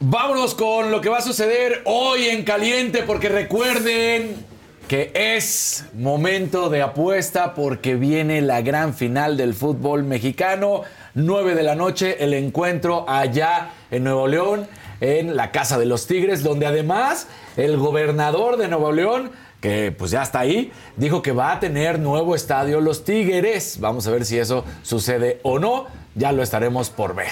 Vámonos 0.00 0.54
con 0.56 0.90
lo 0.90 1.00
que 1.00 1.08
va 1.08 1.18
a 1.18 1.22
suceder 1.22 1.82
hoy 1.84 2.24
en 2.24 2.42
Caliente, 2.42 3.04
porque 3.04 3.28
recuerden 3.28 4.44
que 4.88 5.12
es 5.14 5.84
momento 5.94 6.68
de 6.68 6.82
apuesta 6.82 7.54
porque 7.54 7.94
viene 7.94 8.42
la 8.42 8.62
gran 8.62 8.94
final 8.94 9.36
del 9.36 9.54
fútbol 9.54 10.02
mexicano. 10.02 10.82
9 11.14 11.54
de 11.54 11.62
la 11.62 11.76
noche, 11.76 12.22
el 12.24 12.34
encuentro 12.34 13.08
allá 13.08 13.70
en 13.90 14.04
Nuevo 14.04 14.26
León, 14.26 14.66
en 15.00 15.36
la 15.36 15.50
Casa 15.52 15.78
de 15.78 15.86
los 15.86 16.06
Tigres, 16.06 16.42
donde 16.42 16.66
además 16.66 17.28
el 17.56 17.76
gobernador 17.76 18.56
de 18.56 18.68
Nuevo 18.68 18.92
León, 18.92 19.30
que 19.62 19.92
pues 19.92 20.10
ya 20.10 20.22
está 20.22 20.40
ahí, 20.40 20.72
dijo 20.96 21.22
que 21.22 21.30
va 21.30 21.52
a 21.52 21.60
tener 21.60 22.00
nuevo 22.00 22.34
estadio 22.34 22.80
Los 22.80 23.04
Tigres. 23.04 23.78
Vamos 23.80 24.06
a 24.06 24.10
ver 24.10 24.26
si 24.26 24.36
eso 24.36 24.64
sucede 24.82 25.40
o 25.44 25.58
no. 25.58 25.86
Ya 26.16 26.32
lo 26.32 26.42
estaremos 26.42 26.90
por 26.90 27.14
ver. 27.14 27.30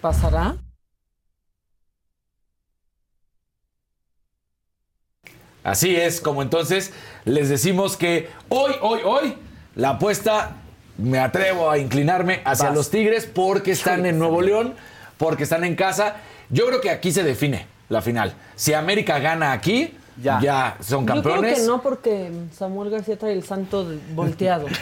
¿Pasará? 0.00 0.56
Así 5.64 5.96
es, 5.96 6.20
como 6.20 6.42
entonces 6.42 6.92
les 7.24 7.48
decimos 7.48 7.96
que 7.96 8.28
hoy, 8.48 8.72
hoy, 8.82 9.00
hoy, 9.04 9.36
la 9.74 9.90
apuesta 9.90 10.56
me 10.98 11.18
atrevo 11.18 11.70
a 11.70 11.78
inclinarme 11.78 12.42
hacia 12.44 12.66
Vas. 12.66 12.74
los 12.74 12.90
Tigres 12.90 13.26
porque 13.26 13.72
están 13.72 14.04
en 14.04 14.18
Nuevo 14.18 14.42
León, 14.42 14.74
porque 15.16 15.44
están 15.44 15.64
en 15.64 15.74
casa. 15.74 16.16
Yo 16.50 16.66
creo 16.66 16.80
que 16.80 16.90
aquí 16.90 17.12
se 17.12 17.22
define 17.22 17.66
la 17.88 18.02
final. 18.02 18.34
Si 18.56 18.74
América 18.74 19.18
gana 19.18 19.52
aquí, 19.52 19.94
ya, 20.22 20.40
Ya. 20.40 20.76
son 20.80 21.06
Yo 21.06 21.12
creo 21.14 21.22
campeones. 21.34 21.60
que 21.60 21.66
no, 21.66 21.82
porque 21.82 22.30
Samuel 22.56 22.90
García 22.90 23.18
trae 23.18 23.32
el 23.32 23.42
santo 23.44 23.86
volteado. 24.14 24.66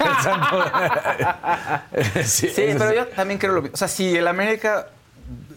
sí, 2.25 2.49
Sí, 2.49 2.63
eso 2.63 2.79
pero 2.79 2.91
sí. 2.91 2.97
yo 2.97 3.07
también 3.09 3.39
creo 3.39 3.53
lo 3.55 3.63
mismo. 3.63 3.75
O 3.75 3.79
sea, 3.79 3.89
si 3.89 4.17
el 4.17 4.27
América 4.27 4.89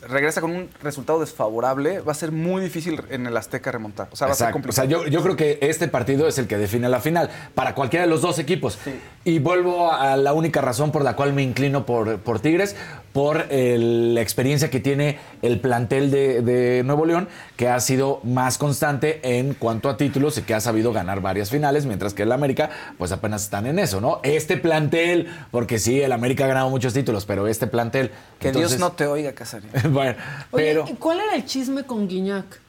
regresa 0.08 0.42
con 0.42 0.52
un 0.52 0.70
resultado 0.82 1.20
desfavorable, 1.20 2.00
va 2.02 2.12
a 2.12 2.16
ser 2.16 2.32
muy 2.32 2.62
difícil 2.62 3.02
en 3.10 3.28
el 3.28 3.38
Azteca 3.38 3.72
remontar. 3.72 4.08
O 4.12 4.16
sea, 4.16 4.28
va 4.28 4.34
a 4.34 4.36
ser 4.36 4.46
Exacto. 4.50 4.52
O 4.52 4.62
complicado. 4.62 4.88
sea, 4.90 5.06
yo, 5.06 5.08
yo 5.08 5.22
creo 5.24 5.36
que 5.36 5.60
este 5.62 5.88
partido 5.88 6.28
es 6.28 6.38
el 6.38 6.48
que 6.48 6.58
define 6.58 6.90
la 6.90 7.00
final 7.00 7.30
para 7.56 7.76
cualquiera 7.76 8.06
de 8.06 8.10
los 8.10 8.22
dos 8.22 8.40
equipos. 8.40 8.80
Y 9.24 9.40
vuelvo 9.40 9.92
a 9.92 10.18
la 10.18 10.34
única 10.34 10.62
razón 10.62 10.92
por 10.92 11.04
la 11.04 11.16
cual 11.16 11.34
me 11.34 11.44
inclino 11.44 11.86
por, 11.86 12.20
por 12.20 12.40
Tigres, 12.40 12.76
por 13.14 13.46
el- 13.50 14.16
la 14.16 14.22
experiencia 14.22 14.70
que 14.70 14.80
tiene 14.80 15.20
el 15.42 15.60
plantel 15.60 16.12
de, 16.12 16.42
de 16.42 16.84
Nuevo 16.84 17.06
León, 17.06 17.28
que 17.58 17.68
ha 17.68 17.80
sido 17.80 18.20
más 18.24 18.58
constante 18.58 19.20
en 19.40 19.54
cuanto 19.54 19.90
a 19.90 19.98
títulos 19.98 20.38
y 20.38 20.42
que 20.44 20.54
ha 20.54 20.62
sabido 20.62 20.94
ganar 20.94 21.22
varias 21.22 21.50
finales, 21.50 21.86
mientras 21.86 22.14
que 22.14 22.24
el 22.24 22.32
América, 22.32 22.70
pues 22.98 23.12
apenas 23.12 23.44
están 23.44 23.66
en 23.68 23.80
eso, 23.80 24.02
¿no? 24.02 24.20
Este 24.24 24.58
plantel, 24.58 25.28
porque 25.52 25.78
sí, 25.78 26.02
el 26.02 26.12
América 26.14 26.46
ha 26.46 26.48
ganado 26.48 26.70
muchos 26.70 26.94
títulos, 26.94 27.26
pero 27.26 27.48
este 27.48 27.68
plantel. 27.68 28.12
que 28.40 28.48
entonces- 28.48 28.72
Dios 28.72 28.80
no 28.80 28.94
te 28.94 29.06
oiga, 29.06 29.34
Casarín. 29.34 29.70
bueno, 29.94 30.16
Oye, 30.52 30.64
pero, 30.66 30.86
¿y 30.88 30.94
¿cuál 30.96 31.20
era 31.20 31.36
el 31.36 31.46
chisme 31.46 31.84
con 31.84 32.08
Guiñac? 32.08 32.60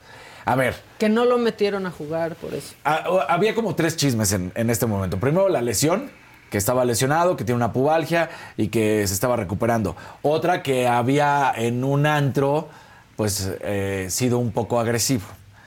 a 0.45 0.57
ver. 0.57 0.75
Que 0.99 1.09
no 1.09 1.25
lo 1.25 1.39
metieron 1.39 1.87
a 1.87 1.91
jugar 1.91 2.35
por 2.35 2.53
eso. 2.55 2.75
Ah, 2.85 3.05
Había 3.29 3.55
como 3.55 3.75
tres 3.77 3.97
chismes 3.97 4.33
en, 4.33 4.53
en 4.57 4.71
este 4.71 4.87
momento. 4.87 5.19
Primero, 5.21 5.49
la 5.49 5.63
lesión, 5.63 6.11
que 6.51 6.59
estaba 6.59 6.85
lesionado, 6.85 7.37
que 7.37 7.45
tiene 7.45 7.57
una 7.57 7.73
pubalgia 7.73 8.29
y 8.57 8.69
que 8.69 9.07
se 9.07 9.15
estaba 9.15 9.37
recuperando. 9.37 9.97
Otra, 10.23 10.63
que 10.63 10.87
había 10.89 11.53
en 11.57 11.85
un 11.85 12.07
antro, 12.07 12.69
pues, 13.17 13.51
eh, 13.61 14.07
sido 14.11 14.39
un 14.39 14.53
poco 14.53 14.81
agresivo. 14.81 15.23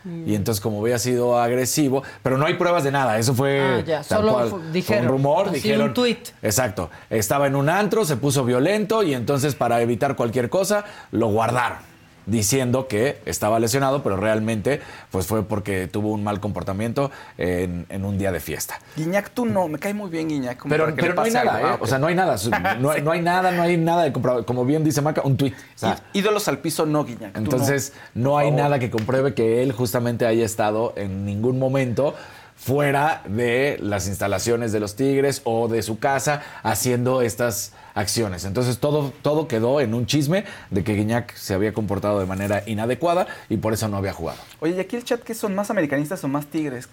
Y 0.06 0.36
entonces, 0.36 0.62
como 0.62 0.82
había 0.82 1.00
sido 1.00 1.39
agresivo, 1.39 2.04
pero 2.22 2.38
no 2.38 2.46
hay 2.46 2.54
pruebas 2.56 2.84
de 2.84 2.91
nada, 2.91 3.18
eso 3.18 3.34
fue 3.34 3.60
Ah, 3.60 3.84
ya, 3.86 4.04
solo 4.04 4.34
cual. 4.34 4.50
fu- 4.50 4.60
Fue 4.60 4.72
dijeron, 4.72 5.06
un 5.06 5.12
rumor, 5.12 5.48
así, 5.48 5.56
dijeron. 5.56 5.88
un 5.88 5.94
tuit. 5.94 6.30
Exacto. 6.44 6.89
Estaba 7.10 7.48
en 7.48 7.56
un 7.56 7.70
antro, 7.70 8.06
se 8.06 8.15
puso 8.18 8.46
violento 8.46 9.02
y 9.04 9.13
entonces, 9.15 9.56
para 9.56 9.82
evitar 9.82 10.15
cualquier 10.15 10.50
cosa, 10.50 10.86
lo 11.12 11.28
guardaron 11.30 11.80
diciendo 12.26 12.88
que 12.88 13.20
estaba 13.26 13.60
lesionado, 13.60 14.04
pero 14.04 14.18
realmente 14.18 14.82
pues 15.12 15.28
fue 15.28 15.44
porque 15.44 15.88
tuvo 15.88 16.12
un 16.12 16.24
mal 16.24 16.40
comportamiento 16.40 17.12
en, 17.38 17.86
en 17.90 18.06
un 18.06 18.18
día 18.18 18.32
de 18.32 18.40
fiesta. 18.40 18.80
Guiñac, 18.96 19.30
tú 19.32 19.46
no, 19.46 19.68
me 19.68 19.80
cae 19.80 19.94
muy 19.94 20.10
bien 20.10 20.28
Guiñac. 20.30 20.58
como 20.58 20.70
Pero, 20.72 20.94
pero 20.96 21.14
no 21.14 21.22
hay 21.22 21.32
nada, 21.32 21.56
algo. 21.56 21.68
¿eh? 21.68 21.72
Ah, 21.74 21.78
O 21.82 21.88
sea, 21.88 22.00
no 22.00 22.08
hay 22.08 22.16
nada. 22.16 22.36
No 22.80 22.92
hay, 22.92 23.02
no 23.02 23.12
hay 23.12 23.22
nada, 23.22 23.52
no 23.52 23.62
hay 23.62 23.78
nada 23.78 24.04
de 24.04 24.12
comprobado. 24.12 24.46
Como 24.46 24.66
bien 24.66 24.84
dice 24.84 25.02
Maca, 25.02 25.22
un 25.24 25.38
tuit. 25.38 25.54
O 25.54 25.58
sea, 25.78 25.98
Í- 26.14 26.20
Ídolos 26.20 26.48
al 26.48 26.60
piso, 26.60 26.86
no, 26.86 27.04
Guiñac. 27.06 27.38
entonces, 27.38 27.94
no, 28.14 28.38
hay 28.38 28.52
nada 28.52 28.80
que 28.80 28.90
compruebe 28.90 29.34
que 29.34 29.62
él 29.64 29.72
justamente 29.72 30.26
haya 30.26 30.46
estado 30.46 30.94
en 30.96 31.26
ningún 31.26 31.60
momento 31.60 32.16
fuera 32.56 33.22
de 33.28 33.78
las 33.82 34.08
instalaciones 34.08 34.72
de 34.72 34.80
los 34.80 34.96
Tigres 34.96 35.42
o 35.44 35.68
de 35.68 35.84
su 35.84 36.00
casa 36.00 36.42
haciendo 36.64 37.22
estas 37.22 37.74
acciones. 37.96 38.46
Entonces 38.46 38.78
todo, 38.78 39.12
todo 39.24 39.48
quedó 39.48 39.82
en 39.82 39.94
un 39.96 40.06
chisme 40.06 40.44
de 40.70 40.84
que 40.84 40.94
Guiñac 40.94 41.34
se 41.36 41.54
había 41.56 41.74
comportado 41.74 42.20
de 42.20 42.26
manera 42.28 42.62
inadecuada 42.68 43.26
y 43.50 43.58
por 43.58 43.74
eso 43.74 43.88
no 43.88 43.98
había 43.98 44.14
jugado. 44.14 44.38
Oye, 44.60 44.76
¿y 44.76 44.80
aquí 44.80 44.96
el 44.98 45.04
chat 45.04 45.22
qué 45.24 45.34
son? 45.34 45.56
¿Más 45.56 45.70
americanistas 45.72 46.24
o 46.24 46.28
más 46.28 46.46
tigres? 46.46 46.88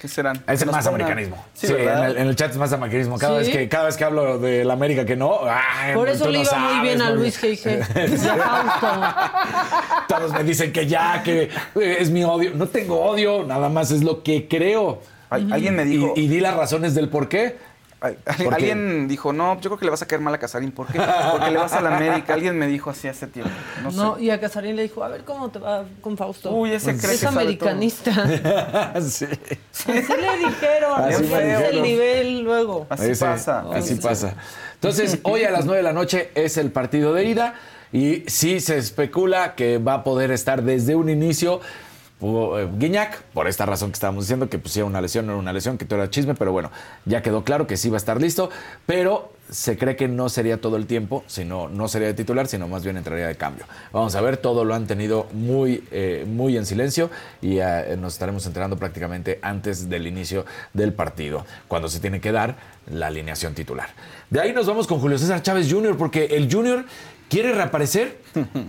¿Qué 0.00 0.08
serán? 0.08 0.42
Es 0.46 0.60
Que 0.60 0.66
más 0.66 0.84
pongan- 0.84 0.88
americanismo. 0.94 1.42
Sí, 1.54 1.68
Sí, 1.68 1.72
en, 1.72 1.88
el, 1.88 2.16
en 2.18 2.26
el 2.28 2.36
chat 2.36 2.50
es 2.50 2.58
más 2.58 2.70
americanismo. 2.72 3.16
Cada, 3.18 3.40
¿Sí? 3.42 3.46
vez 3.46 3.56
que, 3.56 3.68
cada 3.68 3.86
vez 3.86 3.96
que 3.96 4.04
hablo 4.04 4.38
de 4.38 4.62
la 4.62 4.74
América 4.74 5.06
que 5.06 5.16
no, 5.16 5.40
ay, 5.48 5.94
Por 5.94 6.04
pues 6.06 6.16
eso 6.20 6.30
le 6.30 6.38
no 6.38 6.44
iba 6.44 6.58
muy 6.58 6.80
bien 6.86 7.00
a 7.00 7.10
Luis 7.12 7.42
G.G. 7.42 7.82
Fausto. 8.36 8.86
Todos 10.08 10.32
me 10.32 10.44
dicen 10.44 10.70
que 10.72 10.86
ya, 10.86 11.22
que 11.22 11.48
es 11.74 12.10
mi 12.10 12.24
odio. 12.24 12.52
No 12.54 12.66
tengo 12.66 13.00
odio, 13.04 13.44
nada 13.44 13.68
más 13.68 13.90
es 13.90 14.02
lo 14.02 14.22
que 14.22 14.46
creo. 14.48 15.00
Alguien 15.30 15.74
me 15.74 15.84
dijo... 15.84 16.12
Y, 16.14 16.20
y 16.22 16.28
di 16.28 16.40
las 16.40 16.54
razones 16.56 16.94
del 16.94 17.08
por 17.08 17.28
qué. 17.28 17.56
Alguien 18.00 19.08
dijo, 19.08 19.32
no, 19.32 19.54
yo 19.60 19.70
creo 19.70 19.78
que 19.78 19.84
le 19.86 19.90
vas 19.90 20.02
a 20.02 20.06
caer 20.06 20.20
mal 20.20 20.34
a 20.34 20.38
Casarín. 20.38 20.70
¿Por 20.70 20.86
qué? 20.86 21.00
Porque 21.32 21.50
le 21.50 21.58
vas 21.58 21.72
a 21.72 21.80
la 21.80 21.96
América. 21.96 22.34
Alguien 22.34 22.56
me 22.58 22.66
dijo 22.66 22.90
así 22.90 23.08
hace 23.08 23.26
tiempo. 23.26 23.50
No, 23.82 23.90
No, 23.90 24.16
sé. 24.16 24.22
y 24.24 24.30
a 24.30 24.38
Casarín 24.40 24.76
le 24.76 24.82
dijo, 24.82 25.02
a 25.02 25.08
ver 25.08 25.24
cómo 25.24 25.48
te 25.50 25.58
va 25.58 25.84
con 26.00 26.16
Fausto. 26.16 26.50
Uy, 26.52 26.72
ese 26.72 26.96
cree 26.96 27.08
que 27.08 27.14
es 27.14 27.20
sabe 27.20 27.40
americanista. 27.40 28.12
sí. 29.00 29.26
Así 29.72 29.92
le 29.92 30.38
dijeron. 30.48 30.92
Así 31.04 31.24
es 31.24 31.60
el 31.70 31.82
nivel 31.82 32.40
luego. 32.42 32.86
Así 32.90 33.10
Ese- 33.10 33.24
pasa. 33.24 33.64
Así 33.72 33.94
Sí. 33.96 34.00
pasa. 34.00 34.34
Entonces, 34.74 35.18
hoy 35.22 35.44
a 35.44 35.50
las 35.50 35.64
9 35.64 35.78
de 35.78 35.82
la 35.82 35.92
noche 35.92 36.30
es 36.34 36.58
el 36.58 36.70
partido 36.70 37.14
de 37.14 37.24
ida 37.24 37.54
y 37.92 38.24
sí 38.26 38.60
se 38.60 38.76
especula 38.76 39.54
que 39.54 39.78
va 39.78 39.94
a 39.94 40.04
poder 40.04 40.30
estar 40.30 40.62
desde 40.62 40.94
un 40.94 41.08
inicio 41.08 41.60
pudo, 42.18 42.58
eh, 42.58 42.68
Guiñac, 42.76 43.22
por 43.34 43.48
esta 43.48 43.66
razón 43.66 43.90
que 43.90 43.94
estábamos 43.94 44.24
diciendo, 44.24 44.48
que 44.48 44.58
pues 44.58 44.72
sí 44.72 44.80
era 44.80 44.86
una 44.86 45.00
lesión, 45.00 45.26
no 45.26 45.32
era 45.32 45.40
una 45.40 45.52
lesión, 45.52 45.78
que 45.78 45.84
todo 45.84 46.00
era 46.00 46.10
chisme, 46.10 46.34
pero 46.34 46.52
bueno, 46.52 46.70
ya 47.04 47.22
quedó 47.22 47.44
claro 47.44 47.66
que 47.66 47.76
sí 47.76 47.90
va 47.90 47.96
a 47.96 47.98
estar 47.98 48.20
listo, 48.20 48.50
pero 48.86 49.32
se 49.50 49.78
cree 49.78 49.96
que 49.96 50.08
no 50.08 50.28
sería 50.28 50.60
todo 50.60 50.76
el 50.76 50.86
tiempo, 50.86 51.22
sino 51.26 51.68
no 51.68 51.88
sería 51.88 52.08
de 52.08 52.14
titular, 52.14 52.48
sino 52.48 52.68
más 52.68 52.82
bien 52.82 52.96
entraría 52.96 53.28
de 53.28 53.36
cambio. 53.36 53.64
Vamos 53.92 54.14
a 54.14 54.20
ver, 54.20 54.38
todo 54.38 54.64
lo 54.64 54.74
han 54.74 54.86
tenido 54.86 55.28
muy, 55.32 55.84
eh, 55.92 56.24
muy 56.26 56.56
en 56.56 56.66
silencio 56.66 57.10
y 57.40 57.58
eh, 57.58 57.96
nos 57.98 58.14
estaremos 58.14 58.44
enterando 58.46 58.76
prácticamente 58.76 59.38
antes 59.42 59.88
del 59.88 60.06
inicio 60.06 60.44
del 60.72 60.92
partido, 60.92 61.46
cuando 61.68 61.88
se 61.88 62.00
tiene 62.00 62.20
que 62.20 62.32
dar 62.32 62.56
la 62.90 63.08
alineación 63.08 63.54
titular. 63.54 63.88
De 64.30 64.40
ahí 64.40 64.52
nos 64.52 64.66
vamos 64.66 64.86
con 64.86 64.98
Julio 64.98 65.18
César 65.18 65.42
Chávez 65.42 65.70
Jr., 65.70 65.96
porque 65.96 66.24
el 66.24 66.52
Junior 66.52 66.84
quiere 67.28 67.52
reaparecer, 67.52 68.18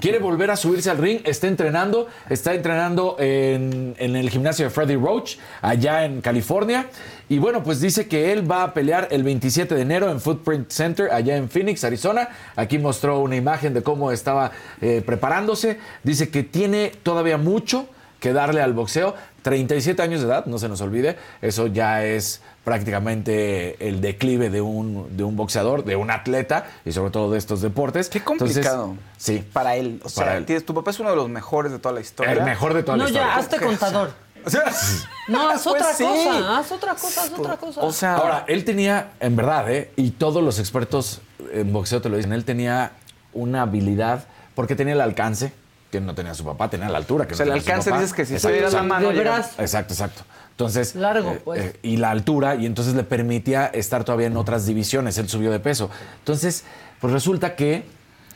quiere 0.02 0.20
volver 0.20 0.52
a 0.52 0.56
subirse 0.56 0.90
al 0.90 0.98
ring, 0.98 1.20
está 1.24 1.48
entrenando, 1.48 2.08
está 2.30 2.54
entrenando 2.54 3.16
en, 3.20 3.96
en 3.98 4.16
el 4.16 4.30
gimnasio 4.30 4.66
de 4.66 4.72
Freddy 4.72 4.96
Roach, 4.96 5.38
allá 5.62 6.06
en 6.06 6.22
California. 6.22 6.88
Y 7.30 7.40
bueno, 7.40 7.64
pues 7.64 7.82
dice 7.82 8.08
que 8.08 8.32
él 8.32 8.50
va 8.50 8.64
a 8.64 8.74
pelear 8.74 9.10
el 9.12 9.24
27 9.24 9.76
de 9.76 9.82
enero 9.82 10.10
en 10.10 10.22
Footprint 10.22 10.72
Center, 10.72 11.12
allá 11.12 11.36
en 11.36 11.50
Phoenix, 11.50 11.84
Arizona. 11.84 12.30
Aquí 12.56 12.78
mostró 12.78 13.20
una 13.20 13.36
imagen 13.36 13.74
de 13.74 13.84
cómo 13.84 14.12
estaba 14.12 14.52
eh, 14.82 15.04
preparándose. 15.06 15.78
Dice 16.04 16.30
que 16.30 16.44
tiene 16.44 16.94
todavía 17.04 17.38
mucho 17.38 17.88
que 18.20 18.34
darle 18.34 18.62
al 18.62 18.74
boxeo. 18.74 19.16
37 19.50 20.02
años 20.02 20.22
de 20.22 20.28
edad, 20.28 20.46
no 20.46 20.58
se 20.60 20.68
nos 20.68 20.82
olvide. 20.82 21.18
Eso 21.42 21.68
ya 21.68 22.04
es 22.04 22.42
prácticamente 22.64 23.88
el 23.88 24.02
declive 24.02 24.50
de 24.50 24.60
un, 24.62 25.16
de 25.16 25.24
un 25.24 25.36
boxeador, 25.36 25.84
de 25.86 25.96
un 25.96 26.12
atleta 26.12 26.66
y 26.86 26.92
sobre 26.92 27.12
todo 27.12 27.32
de 27.32 27.38
estos 27.38 27.62
deportes. 27.62 28.10
Qué 28.10 28.22
complicado. 28.24 28.92
Entonces, 28.92 29.14
sí. 29.18 29.46
Para 29.54 29.76
él. 29.76 30.00
O 30.04 30.10
Para 30.10 30.10
sea, 30.32 30.38
él. 30.38 30.46
tienes- 30.46 30.66
tu 30.66 30.74
papá 30.74 30.92
es 30.92 31.00
uno 31.00 31.10
de 31.12 31.16
los 31.16 31.30
mejores 31.30 31.72
de 31.72 31.80
toda 31.80 31.94
la 31.96 32.02
historia. 32.02 32.34
El 32.34 32.44
mejor 32.44 32.74
de 32.74 32.84
toda 32.84 32.98
No, 32.98 33.04
la 33.04 33.10
historia. 33.10 33.28
ya, 33.34 33.38
hazte 33.38 33.58
contador. 33.60 34.12
O 34.46 34.50
sea, 34.50 34.64
No, 35.28 35.50
haz 35.50 35.64
Pues 35.64 35.76
otra 35.76 35.94
sí. 35.94 36.04
cosa, 36.06 36.58
haz 36.60 36.72
otra 36.72 36.94
cosa, 36.96 37.24
haz 37.24 37.32
otra 37.38 37.58
cosa. 37.58 37.82
O 37.82 37.92
sea, 37.92 38.16
Ahora, 38.16 38.46
él 38.48 38.64
tenía, 38.64 39.10
en 39.20 39.36
verdad, 39.36 39.70
¿eh? 39.70 39.92
y 39.98 40.12
todos 40.12 40.42
los 40.42 40.58
expertos 40.60 41.20
en 41.52 41.74
boxeo 41.74 42.02
te 42.02 42.08
lo 42.08 42.16
dicen, 42.16 42.32
él 42.32 42.46
tenía 42.46 42.94
una 43.34 43.64
habilidad, 43.64 44.26
porque 44.56 44.76
tenía 44.76 44.94
el 44.94 45.02
alcance, 45.02 45.52
que 45.92 46.02
no 46.02 46.14
tenía 46.14 46.34
su 46.34 46.44
papá, 46.44 46.70
tenía 46.70 46.90
la 46.90 46.98
altura. 46.98 47.28
Que 47.28 47.34
O 47.34 47.38
sea, 47.38 47.46
no 47.46 47.54
el 47.54 47.60
alcance 47.60 47.92
dices 47.92 48.14
que 48.14 48.26
si 48.26 48.34
Exacto, 48.34 48.54
se 48.56 48.62
diera 48.62 48.70
la 48.70 48.84
mano, 48.84 49.10
de 49.10 49.20
brazo. 49.20 49.62
Exacto, 49.62 49.94
exacto. 49.94 50.24
Entonces. 50.52 50.96
Largo, 50.96 51.32
eh, 51.32 51.42
pues. 51.44 51.62
eh, 51.62 51.80
y 51.84 51.98
la 51.98 52.12
altura, 52.12 52.56
y 52.56 52.66
entonces 52.66 52.96
le 52.96 53.04
permitía 53.04 53.68
estar 53.68 54.04
todavía 54.04 54.28
en 54.28 54.38
otras 54.38 54.66
divisiones. 54.66 55.18
Él 55.18 55.30
subió 55.30 55.52
de 55.52 55.60
peso. 55.60 55.90
Entonces, 56.20 56.64
pues 57.00 57.14
resulta 57.14 57.56
que 57.56 57.84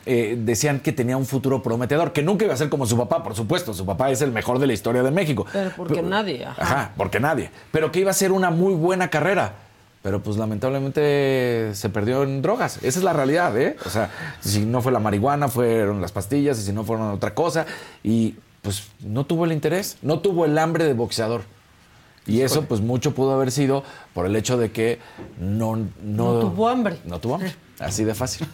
eh, 0.06 0.36
decían 0.40 0.80
que 0.80 0.92
tenía 0.92 1.18
un 1.18 1.26
futuro 1.26 1.62
prometedor, 1.62 2.14
que 2.14 2.24
nunca 2.24 2.46
iba 2.46 2.54
a 2.54 2.58
ser 2.58 2.70
como 2.70 2.86
su 2.86 2.98
papá, 2.98 3.24
por 3.24 3.36
supuesto. 3.36 3.74
Su 3.74 3.86
papá 3.86 4.12
es 4.12 4.22
el 4.22 4.32
mejor 4.32 4.60
de 4.60 4.68
la 4.68 4.74
historia 4.74 5.04
de 5.04 5.12
México. 5.12 5.46
Pero 5.52 5.72
porque 5.76 6.02
nadie, 6.02 6.46
ajá. 6.46 6.62
Ajá, 6.62 6.92
porque 6.96 7.20
nadie. 7.20 7.52
Pero 7.72 7.92
que 7.92 8.00
iba 8.00 8.12
a 8.12 8.14
ser 8.14 8.32
una 8.32 8.50
muy 8.50 8.74
buena 8.74 9.10
carrera. 9.10 9.54
Pero 10.02 10.22
pues 10.24 10.38
lamentablemente 10.38 11.72
se 11.74 11.90
perdió 11.90 12.24
en 12.24 12.42
drogas. 12.42 12.78
Esa 12.78 13.00
es 13.00 13.04
la 13.04 13.14
realidad, 13.14 13.56
¿eh? 13.60 13.76
O 13.86 13.90
sea, 13.90 14.10
si 14.40 14.66
no 14.66 14.82
fue 14.82 14.92
la 14.92 15.00
marihuana, 15.00 15.48
fueron 15.48 16.02
las 16.02 16.12
pastillas, 16.12 16.58
y 16.60 16.64
si 16.64 16.74
no 16.74 16.84
fueron 16.84 17.12
otra 17.12 17.36
cosa. 17.36 17.68
Y 18.04 18.36
pues 18.64 18.90
no 19.02 19.26
tuvo 19.26 19.46
el 19.46 19.52
interés, 19.52 19.98
no 20.02 20.20
tuvo 20.20 20.46
el 20.46 20.58
hambre 20.58 20.86
de 20.86 20.94
boxeador. 20.94 21.44
Y 22.26 22.42
eso 22.42 22.64
pues 22.64 22.82
mucho 22.82 23.14
pudo 23.14 23.34
haber 23.34 23.52
sido 23.52 23.84
por 24.14 24.26
el 24.26 24.36
hecho 24.36 24.58
de 24.58 24.72
que 24.72 25.00
no... 25.40 25.76
No, 25.76 25.88
No 26.04 26.40
tuvo 26.40 26.68
hambre. 26.70 27.00
No 27.06 27.20
tuvo 27.20 27.36
hambre. 27.36 27.56
Así 27.80 28.04
de 28.04 28.14
fácil. 28.14 28.48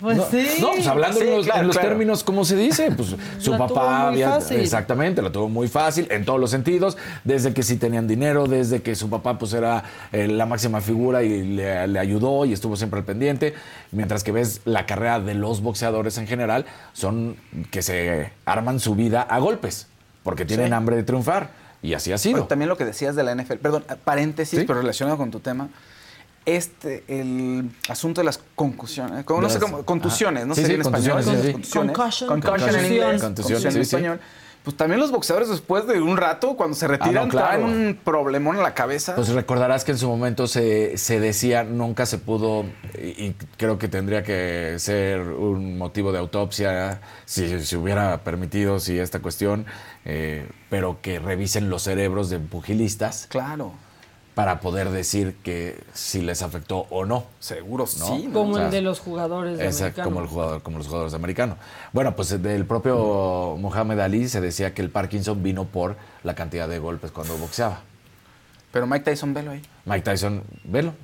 Pues 0.00 0.16
no, 0.16 0.24
sí. 0.30 0.48
no, 0.60 0.70
pues 0.72 0.86
hablando 0.86 1.18
Sí, 1.20 1.26
en 1.26 1.36
los, 1.36 1.44
claro, 1.46 1.60
en 1.60 1.66
los 1.66 1.76
claro. 1.76 1.88
términos, 1.90 2.24
¿cómo 2.24 2.44
se 2.44 2.56
dice? 2.56 2.90
Pues 2.92 3.08
su 3.38 3.50
La 3.50 3.58
tuvo 3.58 3.68
papá 3.74 3.98
muy 3.98 4.22
había. 4.22 4.30
fácil. 4.40 4.60
Exactamente, 4.60 5.20
la 5.22 5.30
tuvo 5.30 5.48
muy 5.48 5.68
fácil 5.68 6.06
en 6.10 6.24
todos 6.24 6.40
los 6.40 6.50
sentidos. 6.50 6.96
Desde 7.24 7.52
que 7.52 7.62
sí 7.62 7.76
tenían 7.76 8.08
dinero, 8.08 8.46
desde 8.46 8.80
que 8.82 8.94
su 8.94 9.10
papá 9.10 9.38
pues 9.38 9.52
era 9.52 9.84
eh, 10.12 10.26
la 10.26 10.46
máxima 10.46 10.80
figura 10.80 11.22
y 11.22 11.42
le, 11.42 11.86
le 11.86 11.98
ayudó 11.98 12.44
y 12.46 12.52
estuvo 12.52 12.76
siempre 12.76 13.00
al 13.00 13.04
pendiente. 13.04 13.54
Mientras 13.92 14.24
que 14.24 14.32
ves 14.32 14.62
la 14.64 14.86
carrera 14.86 15.20
de 15.20 15.34
los 15.34 15.60
boxeadores 15.62 16.16
en 16.18 16.26
general, 16.26 16.64
son 16.92 17.36
que 17.70 17.82
se 17.82 18.32
arman 18.46 18.80
su 18.80 18.94
vida 18.94 19.22
a 19.22 19.38
golpes, 19.38 19.86
porque 20.22 20.44
tienen 20.44 20.68
Sí. 20.68 20.72
hambre 20.72 20.96
de 20.96 21.02
triunfar. 21.02 21.50
Y 21.82 21.94
así 21.94 22.12
ha 22.12 22.18
sido. 22.18 22.32
Bueno, 22.34 22.46
también 22.46 22.68
lo 22.68 22.76
que 22.76 22.84
decías 22.84 23.16
de 23.16 23.22
la 23.22 23.34
NFL, 23.34 23.54
perdón, 23.56 23.84
paréntesis, 24.04 24.60
Sí. 24.60 24.64
pero 24.66 24.80
relacionado 24.80 25.16
con 25.16 25.30
tu 25.30 25.40
tema. 25.40 25.68
Este, 26.46 27.04
el 27.06 27.70
asunto 27.88 28.22
de 28.22 28.24
las 28.24 28.40
concusiones, 28.54 29.24
como, 29.24 29.42
no 29.42 29.50
sé 29.50 29.58
cómo, 29.60 29.84
contusiones, 29.84 30.46
no 30.46 30.52
ajá. 30.54 30.62
Sé 30.62 30.68
sí, 30.68 30.74
en 30.74 30.80
español, 30.80 31.12
contusiones, 31.22 31.42
sí, 31.42 31.46
sí. 31.46 31.52
contusiones, 31.52 31.96
Concussion, 31.96 32.28
concussion 32.40 32.76
en 32.76 32.92
inglés, 32.92 33.22
Contusión, 33.22 33.56
en 33.56 33.72
sí, 33.72 33.72
sí. 33.72 33.80
español. 33.80 34.20
Pues 34.62 34.76
también 34.76 35.00
los 35.00 35.10
boxeadores 35.10 35.48
después 35.48 35.86
de 35.86 36.02
un 36.02 36.18
rato, 36.18 36.54
cuando 36.54 36.76
se 36.76 36.86
retiran, 36.86 37.28
no, 37.28 37.28
claro. 37.30 37.62
traen 37.62 37.64
un 37.64 37.98
problemón 38.04 38.56
en 38.56 38.62
la 38.62 38.74
cabeza. 38.74 39.14
Pues 39.14 39.28
recordarás 39.30 39.84
que 39.84 39.92
en 39.92 39.98
su 39.98 40.06
momento 40.06 40.46
se, 40.46 40.98
se 40.98 41.18
decía, 41.18 41.64
nunca 41.64 42.04
se 42.04 42.18
pudo, 42.18 42.66
y, 42.94 43.08
y 43.08 43.36
creo 43.56 43.78
que 43.78 43.88
tendría 43.88 44.22
que 44.22 44.74
ser 44.78 45.20
un 45.20 45.78
motivo 45.78 46.12
de 46.12 46.18
autopsia, 46.18 47.00
si 47.24 47.64
se 47.64 47.76
hubiera 47.78 48.22
permitido, 48.22 48.80
si 48.80 48.98
esta 48.98 49.20
cuestión, 49.20 49.64
eh, 50.04 50.46
pero 50.68 51.00
que 51.00 51.18
revisen 51.20 51.70
los 51.70 51.82
cerebros 51.84 52.28
de 52.28 52.38
pugilistas 52.38 53.26
claro, 53.30 53.72
para 54.34 54.60
poder 54.60 54.90
decir 54.90 55.36
que 55.42 55.82
si 55.92 56.22
les 56.22 56.40
afectó 56.42 56.86
o 56.90 57.04
no. 57.04 57.24
seguro 57.40 57.84
¿No? 57.98 58.06
sí. 58.06 58.26
¿no? 58.28 58.32
Como 58.32 58.52
O 58.52 58.56
sea, 58.56 58.66
el 58.66 58.70
de 58.70 58.80
los 58.80 59.00
jugadores 59.00 59.58
de 59.58 59.64
Exacto, 59.66 60.02
americano. 60.02 60.04
como, 60.10 60.20
el 60.22 60.26
jugador, 60.28 60.62
como 60.62 60.78
los 60.78 60.86
jugadores 60.86 61.12
de 61.12 61.16
americano. 61.16 61.56
Bueno, 61.92 62.14
pues 62.16 62.40
del 62.42 62.64
propio 62.64 63.56
Mohamed 63.58 63.98
Ali 64.00 64.28
se 64.28 64.40
decía 64.40 64.72
que 64.72 64.82
el 64.82 64.90
Parkinson 64.90 65.42
vino 65.42 65.64
por 65.64 65.96
la 66.22 66.34
cantidad 66.34 66.68
de 66.68 66.78
golpes 66.78 67.10
cuando 67.10 67.36
boxeaba. 67.36 67.80
Pero 68.72 68.86
Mike 68.86 69.04
Tyson, 69.10 69.34
velo 69.34 69.50
ahí. 69.50 69.62
Mike 69.84 70.02
Tyson, 70.02 70.42
velo. 70.64 70.94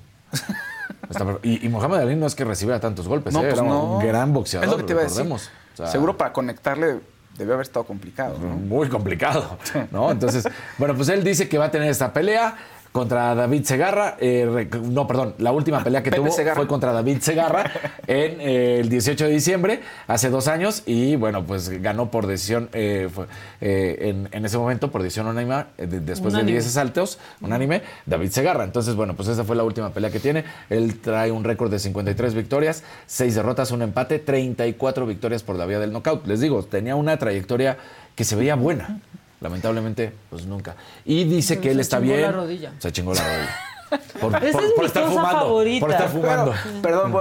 Y, 1.43 1.64
y 1.66 1.68
Mohamed 1.68 1.99
Ali 1.99 2.16
no 2.16 2.27
es 2.27 2.35
que 2.35 2.45
recibiera 2.45 2.81
tantos 2.81 3.07
golpes, 3.09 3.33
No, 3.33 3.41
¿eh? 3.41 3.49
pues 3.49 3.55
era 3.59 3.62
no. 3.68 3.97
un 3.99 4.07
gran 4.07 4.33
boxeador, 4.33 4.64
Es 4.66 4.70
lo 4.70 4.77
que 4.79 4.85
te 4.85 4.93
iba 4.93 5.01
a 5.01 5.05
decir. 5.05 5.18
recordemos. 5.18 5.51
O 5.74 5.77
sea, 5.77 5.87
Seguro 5.89 6.16
para 6.16 6.33
conectarle 6.33 7.01
debe 7.37 7.53
haber 7.53 7.66
estado 7.66 7.85
complicado. 7.85 8.39
¿no? 8.39 8.49
muy 8.57 8.89
complicado, 8.89 9.59
¿no? 9.91 10.11
Entonces, 10.11 10.49
bueno, 10.79 10.95
pues 10.95 11.09
él 11.11 11.22
dice 11.22 11.49
que 11.49 11.59
va 11.59 11.66
a 11.66 11.70
tener 11.70 11.89
esta 11.91 12.12
pelea 12.12 12.57
contra 12.97 13.35
David 13.35 13.65
Segarra. 13.65 14.17
eh, 14.21 14.69
no, 14.83 15.07
perdón, 15.07 15.35
la 15.37 15.53
última 15.53 15.85
pelea 15.85 16.03
que 16.03 16.11
Pepe 16.11 16.23
tuvo 16.23 16.33
Segarra. 16.33 16.57
fue 16.57 16.67
contra 16.67 16.93
David 16.93 17.19
Segarra 17.21 17.71
en 18.07 18.41
eh, 18.41 18.81
el 18.81 18.89
18 18.89 19.27
de 19.27 19.31
diciembre, 19.33 19.81
hace 20.07 20.31
dos 20.31 20.49
años, 20.49 20.83
y 20.87 21.17
bueno, 21.17 21.45
pues 21.45 21.69
ganó 21.83 22.11
por 22.11 22.27
decisión, 22.27 22.71
eh, 22.73 23.11
fue, 23.13 23.27
eh, 23.61 23.97
en, 24.09 24.29
en 24.33 24.45
ese 24.47 24.57
momento, 24.57 24.91
por 24.91 25.03
decisión 25.03 25.27
unánime, 25.27 25.67
eh, 25.77 25.87
de- 25.87 26.01
después 26.01 26.33
Unánime. 26.33 26.53
de 26.53 26.59
10 26.61 26.67
asaltos, 26.69 27.19
unánime, 27.43 27.83
David 28.07 28.31
Segarra. 28.31 28.65
Entonces, 28.65 28.95
bueno, 28.95 29.15
pues 29.15 29.29
esa 29.29 29.45
fue 29.45 29.57
la 29.57 29.65
última 29.65 29.91
pelea 29.91 30.11
que 30.11 30.19
tiene. 30.21 30.45
Él 30.71 30.99
trae 31.01 31.31
un 31.31 31.45
récord 31.45 31.71
de 31.71 31.79
53 31.79 32.33
victorias, 32.33 32.83
6 33.07 33.35
derrotas, 33.35 33.73
un 33.73 33.83
empate, 33.83 34.19
34 34.21 35.05
victorias 35.05 35.43
por 35.43 35.57
la 35.57 35.67
vía 35.67 35.79
del 35.79 35.93
knockout. 35.93 36.27
Les 36.27 36.41
digo, 36.41 36.63
tenía 36.65 36.97
una 36.97 37.19
trayectoria 37.19 37.77
que 38.15 38.25
se 38.25 38.37
veía 38.37 38.55
buena. 38.55 39.01
Lamentablemente, 39.41 40.12
pues 40.30 40.47
nunca. 40.47 40.74
Y 41.05 41.24
dice 41.24 41.55
Se- 41.57 41.61
que 41.61 41.70
él 41.70 41.76
se 41.76 41.82
está 41.82 41.99
chingó 41.99 42.12
bien. 42.12 42.22
la 42.22 42.32
rodilla. 42.32 42.72
Se 42.78 42.93
chingó 42.93 43.12
la 43.14 43.20
rodilla. 43.22 43.57
Por, 44.20 44.34
Esa 44.34 44.41
por- 44.41 44.64
es 44.64 44.72
por 44.72 44.80
mi 44.80 44.87
estar 44.87 45.03
cosa 45.05 45.14
fumando. 45.14 45.39
favorita. 45.41 45.80
Por 45.87 45.91
estar 45.93 46.09
fumando. 46.09 46.55
Perdón, 46.82 47.14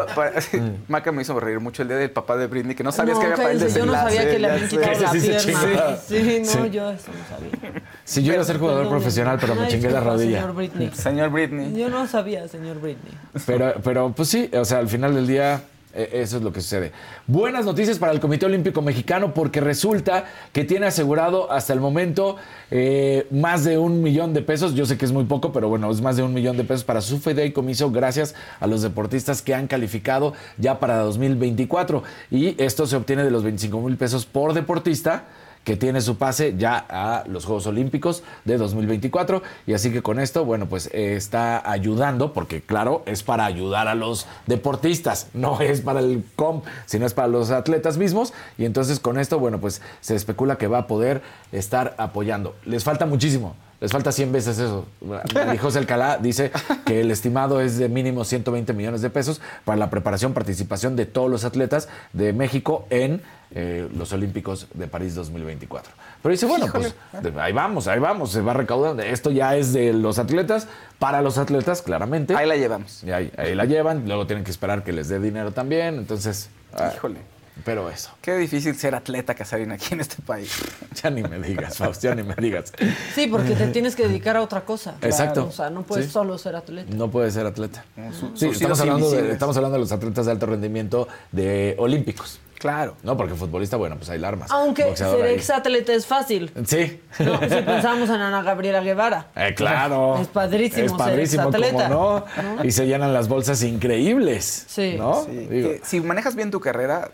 Maca 0.87 1.11
me 1.11 1.21
hizo 1.21 1.39
reír 1.39 1.59
mucho 1.59 1.83
el 1.83 1.89
día 1.89 1.97
del 1.97 2.09
papá 2.09 2.37
de 2.37 2.47
Britney, 2.47 2.73
que 2.73 2.83
no 2.83 2.91
sabías 2.91 3.17
no, 3.17 3.19
que 3.21 3.25
había 3.27 3.35
para 3.37 3.51
el 3.51 3.57
cállense, 3.59 3.79
yo 3.79 3.85
no 3.85 3.93
sabía 3.93 4.25
desenlace, 4.25 4.33
que 4.33 4.39
le 4.39 4.49
habían 4.49 4.69
quitado 4.69 4.99
la 5.01 5.11
sí 5.11 5.21
se 5.21 5.27
pierna. 5.27 5.41
chingó. 5.43 5.97
Sí, 6.07 6.39
no, 6.43 6.51
Sí. 6.65 6.69
yo 6.71 6.89
eso 6.89 7.11
no 7.11 7.35
sabía. 7.61 7.83
Si 8.03 8.23
yo 8.23 8.33
iba 8.33 8.41
a 8.41 8.45
ser 8.45 8.57
jugador 8.57 8.79
Perdón, 8.81 8.93
profesional, 8.97 9.37
pero 9.39 9.53
me 9.53 9.67
chingué 9.67 9.91
la 9.91 9.99
rodilla. 9.99 10.39
Señor 10.39 10.55
Britney. 10.55 10.91
Señor 10.95 11.29
Britney. 11.29 11.75
Yo 11.79 11.89
no 11.89 12.07
sabía, 12.07 12.47
señor 12.47 12.79
Britney. 12.81 13.13
Pero, 13.45 13.73
pero 13.83 14.11
pues 14.13 14.29
sí, 14.29 14.49
o 14.57 14.65
sea, 14.65 14.79
al 14.79 14.87
final 14.89 15.13
del 15.13 15.27
día 15.27 15.61
eso 15.95 16.37
es 16.37 16.43
lo 16.43 16.51
que 16.51 16.61
sucede. 16.61 16.91
Buenas 17.25 17.65
noticias 17.65 17.97
para 17.97 18.11
el 18.11 18.19
Comité 18.19 18.45
Olímpico 18.45 18.81
Mexicano 18.81 19.33
porque 19.33 19.61
resulta 19.61 20.25
que 20.51 20.63
tiene 20.63 20.87
asegurado 20.87 21.51
hasta 21.51 21.73
el 21.73 21.79
momento 21.79 22.35
eh, 22.69 23.27
más 23.31 23.63
de 23.63 23.77
un 23.77 24.03
millón 24.03 24.33
de 24.33 24.41
pesos. 24.41 24.75
Yo 24.75 24.85
sé 24.85 24.97
que 24.97 25.05
es 25.05 25.11
muy 25.11 25.23
poco, 25.23 25.53
pero 25.53 25.69
bueno, 25.69 25.89
es 25.89 26.01
más 26.01 26.17
de 26.17 26.23
un 26.23 26.33
millón 26.33 26.57
de 26.57 26.65
pesos 26.65 26.83
para 26.83 27.01
su 27.01 27.19
fideicomiso 27.19 27.91
gracias 27.91 28.35
a 28.59 28.67
los 28.67 28.81
deportistas 28.81 29.41
que 29.41 29.55
han 29.55 29.67
calificado 29.67 30.33
ya 30.57 30.79
para 30.79 30.97
2024. 30.99 32.03
Y 32.29 32.61
esto 32.61 32.85
se 32.87 32.95
obtiene 32.95 33.23
de 33.23 33.31
los 33.31 33.43
25 33.43 33.79
mil 33.81 33.97
pesos 33.97 34.25
por 34.25 34.53
deportista 34.53 35.25
que 35.65 35.75
tiene 35.75 35.99
su 35.99 36.17
pase 36.17 36.55
ya 36.57 36.85
a 36.87 37.23
los 37.27 37.43
Juegos 37.43 37.65
Olímpicos 37.67 38.23
de 38.45 38.57
2024. 38.57 39.41
Y 39.67 39.73
así 39.73 39.91
que 39.91 40.01
con 40.01 40.19
esto, 40.19 40.45
bueno, 40.45 40.67
pues 40.67 40.89
eh, 40.93 41.15
está 41.15 41.69
ayudando, 41.69 42.31
porque 42.31 42.61
claro, 42.61 43.03
es 43.07 43.23
para 43.23 43.45
ayudar 43.45 43.89
a 43.89 43.95
los 43.95 44.27
deportistas, 44.45 45.27
no 45.33 45.59
es 45.59 45.81
para 45.81 45.99
el 45.99 46.23
COM, 46.35 46.61
sino 46.85 47.05
es 47.05 47.13
para 47.13 47.27
los 47.27 47.51
atletas 47.51 47.97
mismos. 47.97 48.31
Y 48.57 48.65
entonces 48.65 48.99
con 48.99 49.19
esto, 49.19 49.39
bueno, 49.39 49.59
pues 49.59 49.81
se 49.99 50.15
especula 50.15 50.57
que 50.57 50.67
va 50.67 50.77
a 50.77 50.87
poder 50.87 51.21
estar 51.51 51.95
apoyando. 51.97 52.55
Les 52.63 52.83
falta 52.83 53.07
muchísimo. 53.07 53.55
Les 53.81 53.91
falta 53.91 54.11
100 54.11 54.31
veces 54.31 54.57
eso. 54.57 54.85
José 55.61 55.79
Alcalá 55.79 56.17
dice 56.17 56.51
que 56.85 57.01
el 57.01 57.11
estimado 57.11 57.59
es 57.61 57.77
de 57.77 57.89
mínimo 57.89 58.23
120 58.23 58.73
millones 58.73 59.01
de 59.01 59.09
pesos 59.09 59.41
para 59.65 59.77
la 59.77 59.89
preparación, 59.89 60.33
participación 60.33 60.95
de 60.95 61.05
todos 61.05 61.29
los 61.29 61.43
atletas 61.43 61.89
de 62.13 62.33
México 62.33 62.87
en 62.89 63.21
eh, 63.51 63.87
los 63.95 64.11
Olímpicos 64.13 64.67
de 64.73 64.87
París 64.87 65.13
2024. 65.15 65.91
Pero 66.21 66.31
dice, 66.31 66.45
bueno, 66.45 66.67
pues 66.71 66.95
ahí 67.37 67.53
vamos, 67.53 67.87
ahí 67.87 67.99
vamos, 67.99 68.31
se 68.31 68.41
va 68.41 68.53
recaudando. 68.53 69.03
Esto 69.03 69.29
ya 69.29 69.55
es 69.55 69.73
de 69.73 69.93
los 69.93 70.19
atletas, 70.19 70.67
para 70.97 71.21
los 71.21 71.37
atletas, 71.37 71.81
claramente. 71.81 72.35
Ahí 72.35 72.47
la 72.47 72.55
llevamos. 72.55 73.03
Y 73.03 73.11
ahí, 73.11 73.31
ahí 73.37 73.53
la 73.55 73.65
llevan, 73.65 74.07
luego 74.07 74.25
tienen 74.25 74.43
que 74.43 74.51
esperar 74.51 74.83
que 74.83 74.93
les 74.93 75.09
dé 75.09 75.19
dinero 75.19 75.51
también, 75.51 75.95
entonces... 75.95 76.49
ah, 76.73 76.91
Híjole. 76.95 77.34
Pero 77.63 77.89
eso, 77.89 78.11
Qué 78.21 78.35
difícil 78.37 78.75
ser 78.75 78.95
atleta, 78.95 79.33
Casarín, 79.33 79.71
aquí 79.71 79.93
en 79.93 80.01
este 80.01 80.21
país. 80.21 80.51
ya 81.01 81.09
ni 81.09 81.23
me 81.23 81.39
digas, 81.39 81.77
Faust, 81.77 82.03
ya 82.03 82.13
ni 82.13 82.21
me 82.23 82.35
digas. 82.35 82.73
Sí, 83.13 83.27
porque 83.27 83.55
te 83.55 83.67
tienes 83.67 83.95
que 83.95 84.07
dedicar 84.07 84.35
a 84.37 84.41
otra 84.41 84.61
cosa. 84.61 84.95
Exacto. 85.01 85.47
O 85.47 85.51
sea, 85.51 85.69
no 85.69 85.83
puedes 85.83 86.07
Sí. 86.07 86.11
solo 86.11 86.37
ser 86.37 86.55
atleta. 86.55 86.93
No 86.93 87.09
puede 87.09 87.31
ser 87.31 87.45
atleta. 87.45 87.85
su- 88.11 88.35
Sí, 88.35 88.47
estamos 88.49 88.79
hablando, 88.81 89.09
de, 89.09 89.31
estamos 89.31 89.55
hablando 89.55 89.75
de 89.77 89.81
los 89.81 89.91
atletas 89.91 90.25
de 90.25 90.31
alto 90.33 90.45
rendimiento 90.47 91.07
de 91.31 91.75
olímpicos. 91.79 92.39
Claro. 92.59 92.95
No, 93.03 93.15
porque 93.17 93.35
futbolista, 93.35 93.77
bueno, 93.77 93.95
pues 93.97 94.09
hay 94.09 94.17
la 94.17 94.29
armas. 94.29 94.49
Aunque 94.51 94.85
Boxeador 94.85 95.17
ser 95.19 95.27
ahí. 95.29 95.35
exatleta 95.35 95.93
es 95.93 96.05
fácil. 96.05 96.51
Sí. 96.65 96.99
No, 97.19 97.39
si 97.39 97.47
pensamos 97.61 98.09
en 98.09 98.15
Ana 98.21 98.41
Gabriela 98.43 98.81
Guevara. 98.81 99.27
Eh, 99.35 99.53
claro. 99.55 100.17
Es 100.21 100.27
padrísimo 100.27 100.85
Es 100.85 100.91
ser 100.91 100.97
padrísimo, 100.97 101.43
exatleta. 101.49 101.89
¿cómo 101.89 102.25
no? 102.57 102.63
Y 102.65 102.71
se 102.71 102.85
llenan 102.87 103.13
las 103.13 103.27
bolsas 103.27 103.61
increíbles. 103.63 104.65
Sí. 104.67 104.95
¿No? 104.97 105.25
Sí, 105.25 105.31
Digo, 105.49 105.69
que 105.69 105.81
si 105.83 105.99
manejas 106.01 106.35
bien 106.35 106.49
tu 106.51 106.59
carrera, 106.59 107.11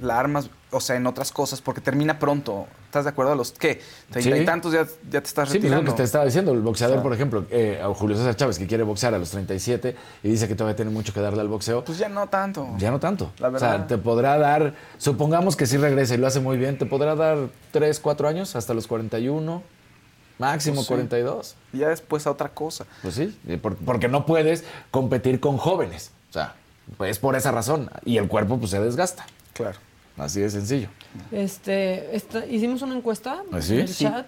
la 0.00 0.18
armas, 0.18 0.50
o 0.70 0.80
sea, 0.80 0.96
en 0.96 1.06
otras 1.06 1.32
cosas, 1.32 1.60
porque 1.60 1.80
termina 1.80 2.18
pronto. 2.18 2.66
¿Estás 2.86 3.04
de 3.04 3.10
acuerdo? 3.10 3.32
A 3.32 3.34
los, 3.34 3.52
¿qué? 3.52 3.80
Treinta 4.10 4.36
Sí. 4.36 4.42
y 4.42 4.44
tantos 4.46 4.72
ya, 4.72 4.86
ya 5.10 5.20
te 5.20 5.26
estás 5.26 5.48
Sí, 5.50 5.58
pues 5.58 5.64
es 5.64 5.70
lo 5.70 5.76
retirando. 5.76 5.90
que 5.92 5.96
te 5.96 6.02
estaba 6.02 6.24
diciendo. 6.24 6.52
El 6.52 6.60
boxeador, 6.60 7.02
por 7.02 7.12
ejemplo, 7.12 7.44
eh, 7.50 7.80
a 7.82 7.92
Julio 7.94 8.16
César 8.16 8.34
Chávez, 8.36 8.58
que 8.58 8.66
quiere 8.66 8.82
boxear 8.84 9.12
a 9.14 9.18
los 9.18 9.30
37 9.30 9.94
y 10.22 10.28
dice 10.28 10.48
que 10.48 10.54
todavía 10.54 10.76
tiene 10.76 10.90
mucho 10.90 11.12
que 11.12 11.20
darle 11.20 11.40
al 11.40 11.48
boxeo. 11.48 11.84
Pues 11.84 11.98
ya 11.98 12.08
no 12.08 12.26
tanto. 12.28 12.66
Ya 12.78 12.90
no 12.90 12.98
tanto. 12.98 13.30
La 13.38 13.48
O 13.48 13.58
sea, 13.58 13.72
verdad. 13.72 13.86
te 13.86 13.98
podrá 13.98 14.38
dar, 14.38 14.74
supongamos 14.98 15.56
que 15.56 15.66
sí 15.66 15.76
regresa 15.76 16.14
y 16.14 16.18
lo 16.18 16.26
hace 16.26 16.40
muy 16.40 16.56
bien, 16.56 16.78
te 16.78 16.86
podrá 16.86 17.14
dar 17.14 17.38
3, 17.72 18.00
4 18.00 18.28
años 18.28 18.56
hasta 18.56 18.72
los 18.74 18.86
41, 18.86 19.62
máximo 20.38 20.76
Pues 20.76 20.86
sí. 20.86 20.92
42. 20.92 21.56
Y 21.72 21.78
ya 21.78 21.88
después 21.88 22.26
a 22.26 22.30
otra 22.30 22.48
cosa. 22.50 22.86
Pues 23.02 23.14
sí, 23.14 23.38
porque 23.84 24.08
no 24.08 24.24
puedes 24.26 24.64
competir 24.90 25.40
con 25.40 25.56
jóvenes. 25.58 26.12
O 26.30 26.32
sea, 26.32 26.54
pues 26.96 27.10
es 27.12 27.18
por 27.18 27.36
esa 27.36 27.50
razón. 27.52 27.90
Y 28.04 28.16
el 28.16 28.28
cuerpo 28.28 28.58
pues 28.58 28.70
se 28.70 28.80
desgasta. 28.80 29.26
Claro. 29.52 29.78
Así 30.18 30.40
de 30.40 30.50
sencillo. 30.50 30.88
Este, 31.32 32.14
esta- 32.16 32.44
hicimos 32.46 32.82
una 32.82 32.96
encuesta 32.96 33.42
¿Ah, 33.52 33.60
sí? 33.62 33.74
en 33.74 33.80
el 33.80 33.88
Sí. 33.88 34.04
chat. 34.04 34.26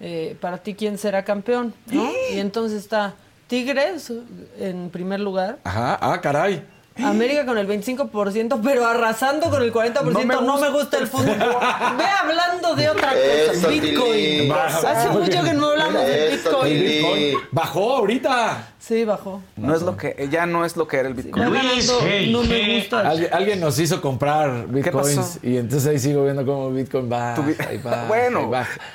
eh, 0.00 0.36
para 0.40 0.58
ti, 0.58 0.74
¿quién 0.74 0.96
será 0.96 1.24
campeón? 1.24 1.74
¿no? 1.90 2.08
Y 2.32 2.38
entonces 2.38 2.78
está 2.82 3.14
Tigres 3.48 4.12
en 4.58 4.90
primer 4.90 5.18
lugar. 5.18 5.58
Ajá, 5.64 5.98
ah, 6.00 6.20
caray. 6.20 6.62
América 7.04 7.46
con 7.46 7.58
el 7.58 7.66
25%, 7.68 8.60
pero 8.62 8.86
arrasando 8.86 9.50
con 9.50 9.62
el 9.62 9.72
40%. 9.72 10.42
No 10.42 10.58
me 10.58 10.70
gusta, 10.70 10.98
el 10.98 11.06
fútbol. 11.06 11.26
Ve 11.36 12.04
hablando 12.04 12.74
de 12.74 12.88
otra 12.90 13.08
cosa. 13.10 13.52
Eso, 13.52 13.68
Bitcoin. 13.68 14.52
Hace 14.52 15.08
mucho 15.10 15.42
que 15.44 15.52
no 15.54 15.70
hablamos 15.70 16.02
de 16.02 16.34
Eso, 16.34 16.62
Bitcoin. 16.62 17.34
Bajó 17.52 17.96
ahorita. 17.96 18.68
Sí, 18.78 19.04
bajó. 19.04 19.42
No 19.56 19.74
es 19.74 19.82
lo 19.82 19.96
que, 19.96 20.28
ya 20.30 20.46
no 20.46 20.64
es 20.64 20.76
lo 20.76 20.88
que 20.88 20.96
era 20.98 21.08
el 21.08 21.14
Bitcoin. 21.14 21.52
ganando, 21.52 22.00
no 22.30 22.42
me 22.42 22.78
gusta. 22.78 23.00
Alguien, 23.00 23.30
alguien 23.32 23.60
nos 23.60 23.78
hizo 23.78 24.00
comprar 24.00 24.66
bitcoins 24.68 25.38
y 25.42 25.56
entonces 25.58 25.88
ahí 25.88 25.98
sigo 25.98 26.24
viendo 26.24 26.44
cómo 26.46 26.70
Bitcoin 26.70 27.10
va. 27.10 27.34
Tu 27.34 27.42
Bueno, 28.08 28.50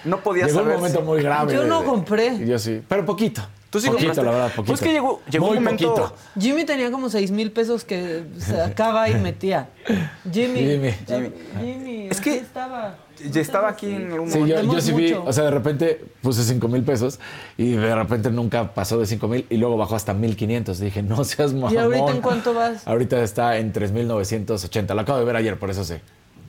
no 0.06 0.20
podía 0.20 0.45
Llegó 0.47 0.62
un 0.62 0.70
momento 0.70 0.99
si- 0.99 1.06
muy 1.06 1.22
grave. 1.22 1.54
Yo 1.54 1.66
no 1.66 1.84
compré. 1.84 2.45
Yo 2.45 2.58
sí, 2.58 2.82
pero 2.88 3.06
poquito. 3.06 3.41
Tú 3.74 3.80
sí 3.82 3.88
poquito, 3.88 4.07
compraste. 4.09 4.24
la 4.24 4.32
verdad, 4.32 4.47
poquito. 4.55 4.63
Pues 4.71 4.80
que 4.82 4.91
llegó- 4.93 5.21
llegó 5.30 5.47
muy 5.47 5.57
un 5.57 5.63
momento- 5.63 5.93
poquito. 5.95 6.15
Jimmy 6.39 6.63
tenía 6.63 6.91
como 6.91 7.09
6 7.09 7.32
mil 7.32 7.51
pesos 7.51 7.84
que 7.84 8.24
sacaba 8.38 9.09
y 9.09 9.15
metía. 9.15 9.67
Jimmy. 10.32 10.59
Jimmy. 10.59 10.91
Jimmy. 11.07 11.32
Jimmy. 11.59 12.07
Es 12.09 12.21
que 12.21 12.38
estaba. 12.38 12.97
Ya 13.32 13.41
estaba 13.41 13.69
aquí 13.69 13.88
en 13.93 14.11
algún 14.11 14.30
Sí, 14.32 14.38
momento. 14.39 14.47
yo, 14.47 14.47
yo 14.47 14.61
Tenemos 14.61 14.84
sí 14.84 14.91
vi, 14.93 15.03
mucho. 15.13 15.24
o 15.28 15.34
sea, 15.34 15.43
de 15.45 15.51
repente 15.51 16.03
puse 16.21 16.43
5 16.43 16.67
mil 16.67 16.84
pesos 16.84 17.19
y 17.57 17.71
de 17.71 17.95
repente 17.95 18.30
nunca 18.32 18.74
pasó 18.74 18.99
de 18.99 19.05
5 19.05 19.28
mil 19.28 19.45
y 19.49 19.57
luego 19.57 19.76
bajó 19.78 19.95
hasta 19.95 20.13
1500. 20.13 20.80
Dije, 20.80 21.01
no 21.03 21.24
seas 21.24 21.53
mamón. 21.53 21.74
¿Y 21.74 21.78
ahorita 21.78 22.11
en 22.11 22.21
cuánto 22.21 22.53
vas? 22.53 22.88
Ahorita 22.88 23.21
está 23.24 23.57
en 23.57 23.71
3980. 23.74 24.93
Lo 24.93 25.01
acabo 25.01 25.19
de 25.19 25.26
ver 25.26 25.36
ayer, 25.36 25.57
por 25.59 25.69
eso 25.71 25.84
sé. 25.84 26.01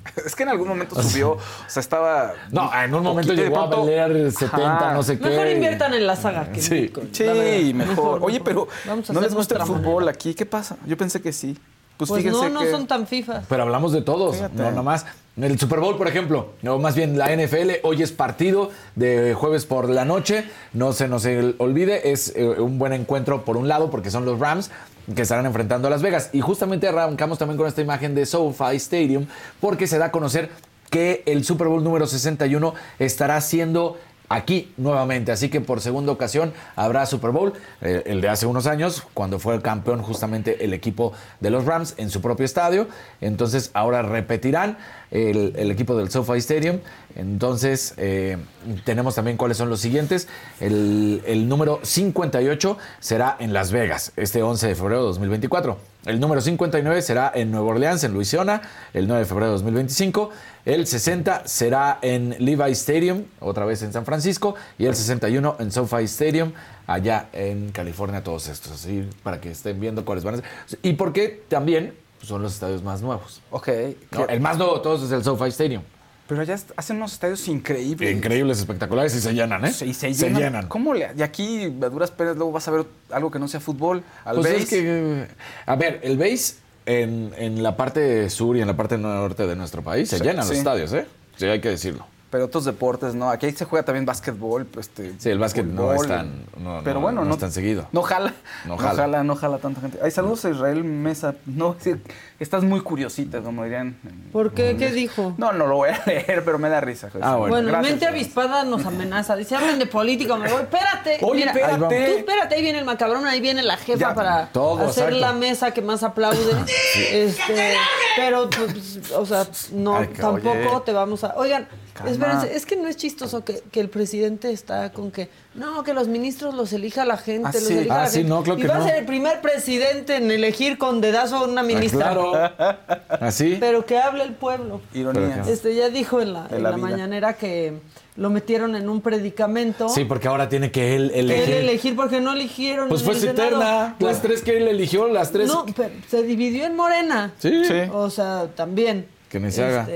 Es 0.27 0.35
que 0.37 0.43
en 0.43 0.49
algún 0.51 0.69
momento 0.69 1.01
subió, 1.03 1.33
o 1.33 1.39
sea, 1.67 1.81
estaba... 1.81 2.33
No, 2.51 2.71
en 2.75 2.95
un 2.95 3.03
momento 3.03 3.33
llegó 3.33 3.59
a 3.61 3.69
pronto- 3.71 3.85
valer 3.87 4.31
70, 4.33 4.77
Ajá. 4.77 4.93
no 4.95 5.03
sé 5.03 5.19
qué. 5.19 5.29
Mejor 5.29 5.47
inviertan 5.49 5.95
en 5.95 6.07
la 6.07 6.17
saga 6.17 6.45
que 6.53 6.59
en 6.61 6.63
Sí. 6.63 6.81
Bitcoin, 6.83 7.09
Sí, 7.13 7.73
mejor. 7.75 8.21
Oye, 8.23 8.41
pero 8.41 8.69
Vamos 8.87 9.09
a 9.11 9.13
¿no 9.13 9.21
les 9.21 9.35
gusta 9.35 9.57
el 9.57 9.63
fútbol 9.63 10.05
manera. 10.05 10.13
aquí? 10.13 10.35
¿Qué 10.35 10.47
pasa? 10.47 10.77
Yo 10.87 10.97
pensé 10.97 11.21
que 11.21 11.33
sí. 11.33 11.57
Pues, 11.97 12.09
Pues 12.11 12.23
fíjense 12.25 12.49
no, 12.51 12.55
no 12.55 12.61
que... 12.61 12.71
son 12.73 12.87
tan 12.89 13.07
fifas. 13.07 13.45
Pero 13.49 13.63
hablamos 13.63 13.93
de 13.93 14.03
todos, 14.03 14.35
Fíjate. 14.37 14.57
no 14.57 14.71
nomás. 14.73 15.07
El 15.37 15.59
Super 15.59 15.81
Bowl, 15.81 15.97
por 15.97 16.07
ejemplo, 16.07 16.51
o 16.67 16.79
más 16.79 16.95
bien 16.95 17.19
la 17.19 17.27
NFL, 17.35 17.81
hoy 17.83 18.03
es 18.03 18.13
partido 18.13 18.71
de 18.95 19.35
jueves 19.35 19.65
por 19.67 19.89
la 19.89 20.05
noche. 20.05 20.45
No 20.73 20.93
se 20.93 21.09
nos 21.09 21.25
olvide, 21.59 22.13
es 22.13 22.33
eh, 22.37 22.47
un 22.49 22.79
buen 22.79 22.93
encuentro 22.93 23.45
por 23.45 23.57
un 23.57 23.67
lado, 23.69 23.91
porque 23.91 24.11
son 24.11 24.25
los 24.25 24.39
Rams 24.39 24.71
que 25.15 25.23
estarán 25.23 25.47
enfrentando 25.47 25.89
a 25.89 25.91
Las 25.91 26.03
Vegas. 26.03 26.31
Y 26.33 26.41
justamente 26.41 26.89
arrancamos 26.89 27.39
también 27.39 27.59
con 27.59 27.67
esta 27.67 27.83
imagen 27.83 28.15
de 28.15 28.27
SoFi 28.27 28.77
Stadium, 28.77 29.27
porque 29.61 29.87
se 29.87 29.99
da 29.99 30.07
a 30.07 30.13
conocer 30.13 30.51
que 30.91 31.23
el 31.27 31.45
Super 31.45 31.69
Bowl 31.69 31.83
número 31.83 32.07
61 32.07 32.75
estará 32.99 33.41
siendo 33.41 33.99
aquí 34.29 34.73
nuevamente. 34.77 35.33
Así 35.33 35.49
que 35.49 35.61
por 35.61 35.81
segunda 35.81 36.13
ocasión 36.13 36.53
habrá 36.77 37.07
Super 37.07 37.31
Bowl, 37.31 37.53
eh, 37.81 38.03
el 38.07 38.21
de 38.21 38.29
hace 38.29 38.47
unos 38.47 38.67
años, 38.67 39.03
cuando 39.15 39.39
fue 39.39 39.55
el 39.55 39.63
campeón 39.63 40.03
justamente 40.03 40.65
el 40.65 40.73
equipo 40.73 41.13
de 41.41 41.51
los 41.51 41.65
Rams 41.65 41.95
en 41.97 42.11
su 42.11 42.21
propio 42.21 42.45
estadio. 42.45 42.89
Entonces 43.21 43.71
ahora 43.75 44.03
repetirán 44.03 44.79
el, 45.11 45.71
equipo 45.71 45.97
del 45.97 46.11
SoFi 46.11 46.39
Stadium. 46.39 46.79
Entonces 47.17 47.95
eh, 47.97 48.39
tenemos 48.85 49.15
también 49.15 49.37
cuáles 49.37 49.57
son 49.57 49.71
los 49.71 49.81
siguientes. 49.81 50.29
El, 50.61 51.23
el 51.27 51.49
número 51.49 51.81
58 51.83 52.79
será 53.01 53.37
en 53.39 53.53
Las 53.53 53.73
Vegas, 53.73 54.13
este 54.17 54.43
11 54.43 54.69
de 54.69 54.75
febrero 54.75 55.01
de 55.01 55.07
2024. 55.09 55.94
El 56.07 56.21
número 56.21 56.41
59 56.41 57.01
será 57.01 57.33
en 57.35 57.51
Nueva 57.51 57.69
Orleans, 57.69 58.05
en 58.05 58.13
Luisiana, 58.13 58.61
el 58.93 59.09
9 59.09 59.21
de 59.21 59.27
febrero 59.27 59.47
de 59.47 59.53
2025. 59.53 60.31
El 60.67 60.87
60 60.87 61.47
será 61.47 61.99
en 62.03 62.37
Levi 62.39 62.73
Stadium, 62.73 63.25
otra 63.41 63.65
vez 63.65 63.83
en 63.83 63.93
San 63.93 64.05
Francisco. 64.05 64.55
Y 64.79 64.85
el 64.85 64.95
61 64.95 65.57
en 65.59 65.73
SoFi 65.73 66.05
Stadium, 66.05 66.53
allá 66.87 67.29
en 67.33 67.71
California, 67.71 68.23
todos 68.23 68.49
estos. 68.49 68.73
Así 68.73 69.09
para 69.23 69.41
que 69.41 69.51
estén 69.51 69.81
viendo 69.81 70.05
cuáles 70.05 70.25
van 70.25 70.35
a 70.35 70.37
ser. 70.39 70.79
Y 70.83 70.93
porque 70.93 71.43
también 71.49 71.95
son 72.23 72.43
los 72.43 72.53
estadios 72.53 72.83
más 72.83 73.01
nuevos. 73.01 73.41
Ok. 73.51 73.69
¿no? 74.13 74.27
El 74.27 74.41
más 74.41 74.59
nuevo 74.59 74.77
de 74.77 74.81
todos 74.83 75.03
es 75.05 75.11
el 75.11 75.25
SoFi 75.25 75.49
Stadium. 75.49 75.83
Pero 76.27 76.41
est- 76.43 76.71
hacen 76.77 76.97
unos 76.97 77.13
estadios 77.13 77.47
increíbles. 77.49 78.15
Increíbles, 78.17 78.59
espectaculares 78.59 79.15
y 79.15 79.21
se 79.21 79.35
llenan, 79.35 79.65
¿eh? 79.65 79.73
Sí, 79.73 79.93
se 79.93 80.11
llenan. 80.13 80.69
¿Cómo 80.69 80.95
le...? 80.95 81.11
Y 81.17 81.23
aquí, 81.23 81.65
a 81.65 81.89
duras 81.91 82.11
penas, 82.11 82.37
luego 82.37 82.51
vas 82.53 82.67
a 82.67 82.71
ver 82.71 82.87
algo 83.11 83.31
que 83.31 83.39
no 83.39 83.47
sea 83.47 83.61
fútbol. 83.61 84.03
Al 84.25 84.37
Pues 84.37 84.47
base. 84.53 84.63
es 84.63 84.69
que, 84.69 85.27
a 85.67 85.77
ver, 85.77 86.01
el 86.03 86.17
base 86.17 86.55
en, 86.87 87.33
en 87.37 87.63
la 87.63 87.77
parte 87.77 88.31
sur 88.31 88.57
y 88.57 88.61
en 88.63 88.67
la 88.67 88.77
parte 88.77 88.97
norte 88.97 89.47
de 89.47 89.55
nuestro 89.55 89.83
país 89.83 90.09
se 90.09 90.19
Sí, 90.19 90.25
llenan 90.25 90.45
sí. 90.45 90.51
los 90.51 90.59
estadios, 90.59 90.93
¿eh? 90.95 91.07
Sí, 91.37 91.45
hay 91.47 91.61
que 91.61 91.69
decirlo. 91.71 92.07
Pero 92.35 92.47
otros 92.47 92.65
deportes, 92.65 93.15
¿no? 93.15 93.31
Aquí 93.31 93.49
se 93.53 93.65
juega 93.65 93.85
también 93.85 94.05
básquetbol. 94.05 94.65
pues, 94.67 94.89
Este, 94.89 95.15
Sí, 95.21 95.31
el 95.31 95.39
básquet 95.39 95.65
no 95.65 95.95
es 95.95 96.05
tan- 96.09 96.47
no- 96.59 96.81
pero 96.83 96.95
no- 96.95 97.01
bueno, 97.03 97.21
no 97.21 97.29
no, 97.29 97.35
es 97.35 97.39
tan 97.41 97.53
seguido. 97.53 97.87
No 97.93 98.03
jala. 98.03 98.35
No 98.65 98.71
No 98.75 98.77
jala. 98.79 99.23
no 99.23 99.37
jala 99.37 99.59
tanta 99.59 99.81
gente. 99.81 100.01
Ay, 100.03 100.11
saludos 100.11 100.45
a 100.45 100.51
Israel 100.51 100.83
Mesa. 100.83 101.37
No, 101.47 101.77
sí, 101.79 101.95
estás 102.41 102.65
muy 102.65 102.81
curiosita, 102.81 103.41
como 103.41 103.63
dirían. 103.63 103.97
¿Por 104.33 104.53
qué? 104.53 104.75
¿Qué 104.77 104.91
dijo? 104.91 105.35
No, 105.39 105.53
no 105.53 105.69
lo 105.69 105.77
voy 105.77 105.91
a 105.91 106.03
leer, 106.07 106.43
pero 106.45 106.59
me 106.59 106.69
da 106.69 106.81
risa. 106.81 107.09
Ah, 107.23 107.37
bueno. 107.37 107.55
Bueno, 107.55 107.69
Gracias, 107.69 107.91
mente 107.93 108.07
avispada 108.09 108.65
nos 108.65 108.85
amenaza. 108.85 109.37
Dice, 109.37 109.55
hablen 109.55 109.79
de 109.79 109.87
política, 109.87 110.35
me 110.37 110.51
voy. 110.51 110.63
Espérate. 110.63 111.19
Oye, 111.23 111.47
mira, 111.47 111.53
espérate. 111.53 112.07
Tú 112.07 112.19
espérate, 112.19 112.55
ahí 112.57 112.63
viene 112.63 112.81
el 112.81 112.85
macabrón, 112.85 113.25
ahí 113.29 113.41
viene 113.41 113.63
la 113.63 113.77
jefa 113.77 113.97
Ya, 114.09 114.13
para 114.13 114.47
todo, 114.49 114.89
hacer 114.89 115.05
exacto. 115.05 115.21
la 115.21 115.33
mesa 115.35 115.71
que 115.71 115.83
más 115.83 116.03
aplaude. 116.03 116.37
Este, 117.13 117.75
pero, 118.17 118.51
pues, 118.51 119.13
o 119.17 119.25
sea, 119.25 119.47
no, 119.73 119.99
Ay, 119.99 120.09
tampoco 120.09 120.51
oye. 120.51 120.81
te 120.85 120.93
vamos 120.93 121.23
a. 121.23 121.35
Oigan. 121.37 121.69
Espérense, 122.07 122.55
es 122.57 122.67
que 122.67 122.77
no 122.77 122.89
es 122.89 122.97
chistoso 122.97 123.45
que, 123.45 123.63
que 123.71 123.81
el 123.81 123.89
presidente 123.89 124.51
está 124.51 124.93
con 124.93 125.11
que 125.11 125.29
no, 125.55 125.83
que 125.85 125.95
los 125.95 126.09
ministros 126.09 126.55
los 126.55 126.73
elija 126.73 127.05
la 127.05 127.17
gente, 127.17 127.49
Ah, 127.49 127.53
los 127.55 127.63
sí. 127.63 127.75
elija 127.79 127.95
Ah, 127.95 128.03
la 128.03 128.09
sí, 128.09 128.17
gente. 128.19 128.29
no, 128.31 128.43
claro 128.43 128.59
y 128.59 128.63
que 128.63 128.69
va 128.69 128.79
no. 128.79 128.85
a 128.85 128.89
ser 128.89 128.97
el 128.97 129.07
primer 129.07 129.41
presidente 129.41 130.17
en 130.17 130.31
elegir 130.31 130.79
con 130.79 131.01
dedazo 131.01 131.37
a 131.37 131.45
una 131.45 131.63
ministra. 131.63 132.11
Ah, 132.15 132.55
claro. 132.57 132.79
Así. 133.27 133.57
Pero 133.61 133.87
que 133.87 133.99
hable 133.99 134.25
el 134.25 134.33
pueblo. 134.35 134.81
Ironías. 134.93 135.47
Este 135.47 135.75
ya 135.75 135.89
dijo 135.89 136.21
en 136.21 136.33
la, 136.33 136.47
en 136.51 136.63
la 136.63 136.71
la 136.71 136.77
vida. 136.77 136.87
mañanera 136.89 137.35
que 137.35 137.75
lo 138.17 138.31
metieron 138.31 138.75
en 138.77 138.89
un 138.89 139.01
predicamento. 139.01 139.89
Sí, 139.89 140.05
porque 140.05 140.29
ahora 140.29 140.49
tiene 140.49 140.71
que 140.71 140.95
él 140.97 141.11
que 141.13 141.21
él 141.21 141.31
elegir. 141.31 141.55
elegir 141.55 141.97
porque 141.97 142.21
no 142.21 142.33
eligieron. 142.33 142.89
Pues 142.89 143.03
en 143.03 143.07
fue. 143.07 143.33
Pues, 143.35 144.13
Las 144.13 144.23
tres 144.23 144.43
que 144.43 144.57
él 144.57 144.69
eligió, 144.69 145.09
las 145.09 145.31
tres. 145.33 145.49
No, 145.49 145.65
pero 145.77 145.91
se 146.09 146.23
dividió 146.23 146.65
en 146.65 146.77
Morena. 146.77 147.33
Sí. 147.39 147.65
Sí. 147.65 147.75
O 147.93 148.11
sea, 148.11 148.49
también. 148.55 149.07
Que 149.29 149.41
ni 149.41 149.51
se 149.51 149.65
haga. 149.65 149.87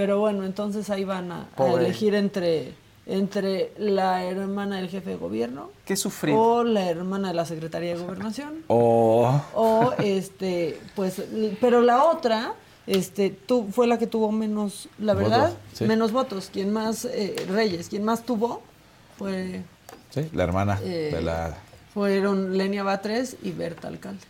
Pero 0.00 0.18
bueno, 0.18 0.46
entonces 0.46 0.88
ahí 0.88 1.04
van 1.04 1.30
a, 1.30 1.46
elegir 1.76 2.14
entre 2.14 2.72
entre 3.04 3.72
la 3.76 4.24
hermana 4.24 4.76
del 4.78 4.88
jefe 4.88 5.10
de 5.10 5.16
gobierno 5.16 5.68
Qué 5.84 5.94
sufrido. 5.94 6.40
o 6.40 6.64
la 6.64 6.88
hermana 6.88 7.28
de 7.28 7.34
la 7.34 7.44
Secretaría 7.44 7.94
de 7.94 8.00
Gobernación 8.02 8.64
O 8.68 9.42
o 9.54 9.92
este 9.98 10.80
pues 10.96 11.22
pero 11.60 11.82
la 11.82 12.04
otra 12.04 12.54
este 12.86 13.28
tu, 13.28 13.66
fue 13.70 13.86
la 13.86 13.98
que 13.98 14.06
tuvo 14.06 14.32
menos 14.32 14.88
la 14.98 15.12
verdad 15.12 15.48
Votos, 15.50 15.58
sí. 15.74 15.84
menos 15.84 16.12
votos 16.12 16.48
quien 16.50 16.72
más 16.72 17.04
eh, 17.04 17.36
Reyes 17.50 17.90
quien 17.90 18.04
más 18.04 18.22
tuvo 18.24 18.62
fue 19.18 19.62
sí, 20.08 20.22
la 20.32 20.44
hermana 20.44 20.80
Eh, 20.82 21.10
de 21.12 21.20
la 21.20 21.58
fueron 21.92 22.56
Lenia 22.56 22.84
Batres 22.84 23.36
y 23.42 23.50
Berta 23.50 23.88
Alcalde. 23.88 24.24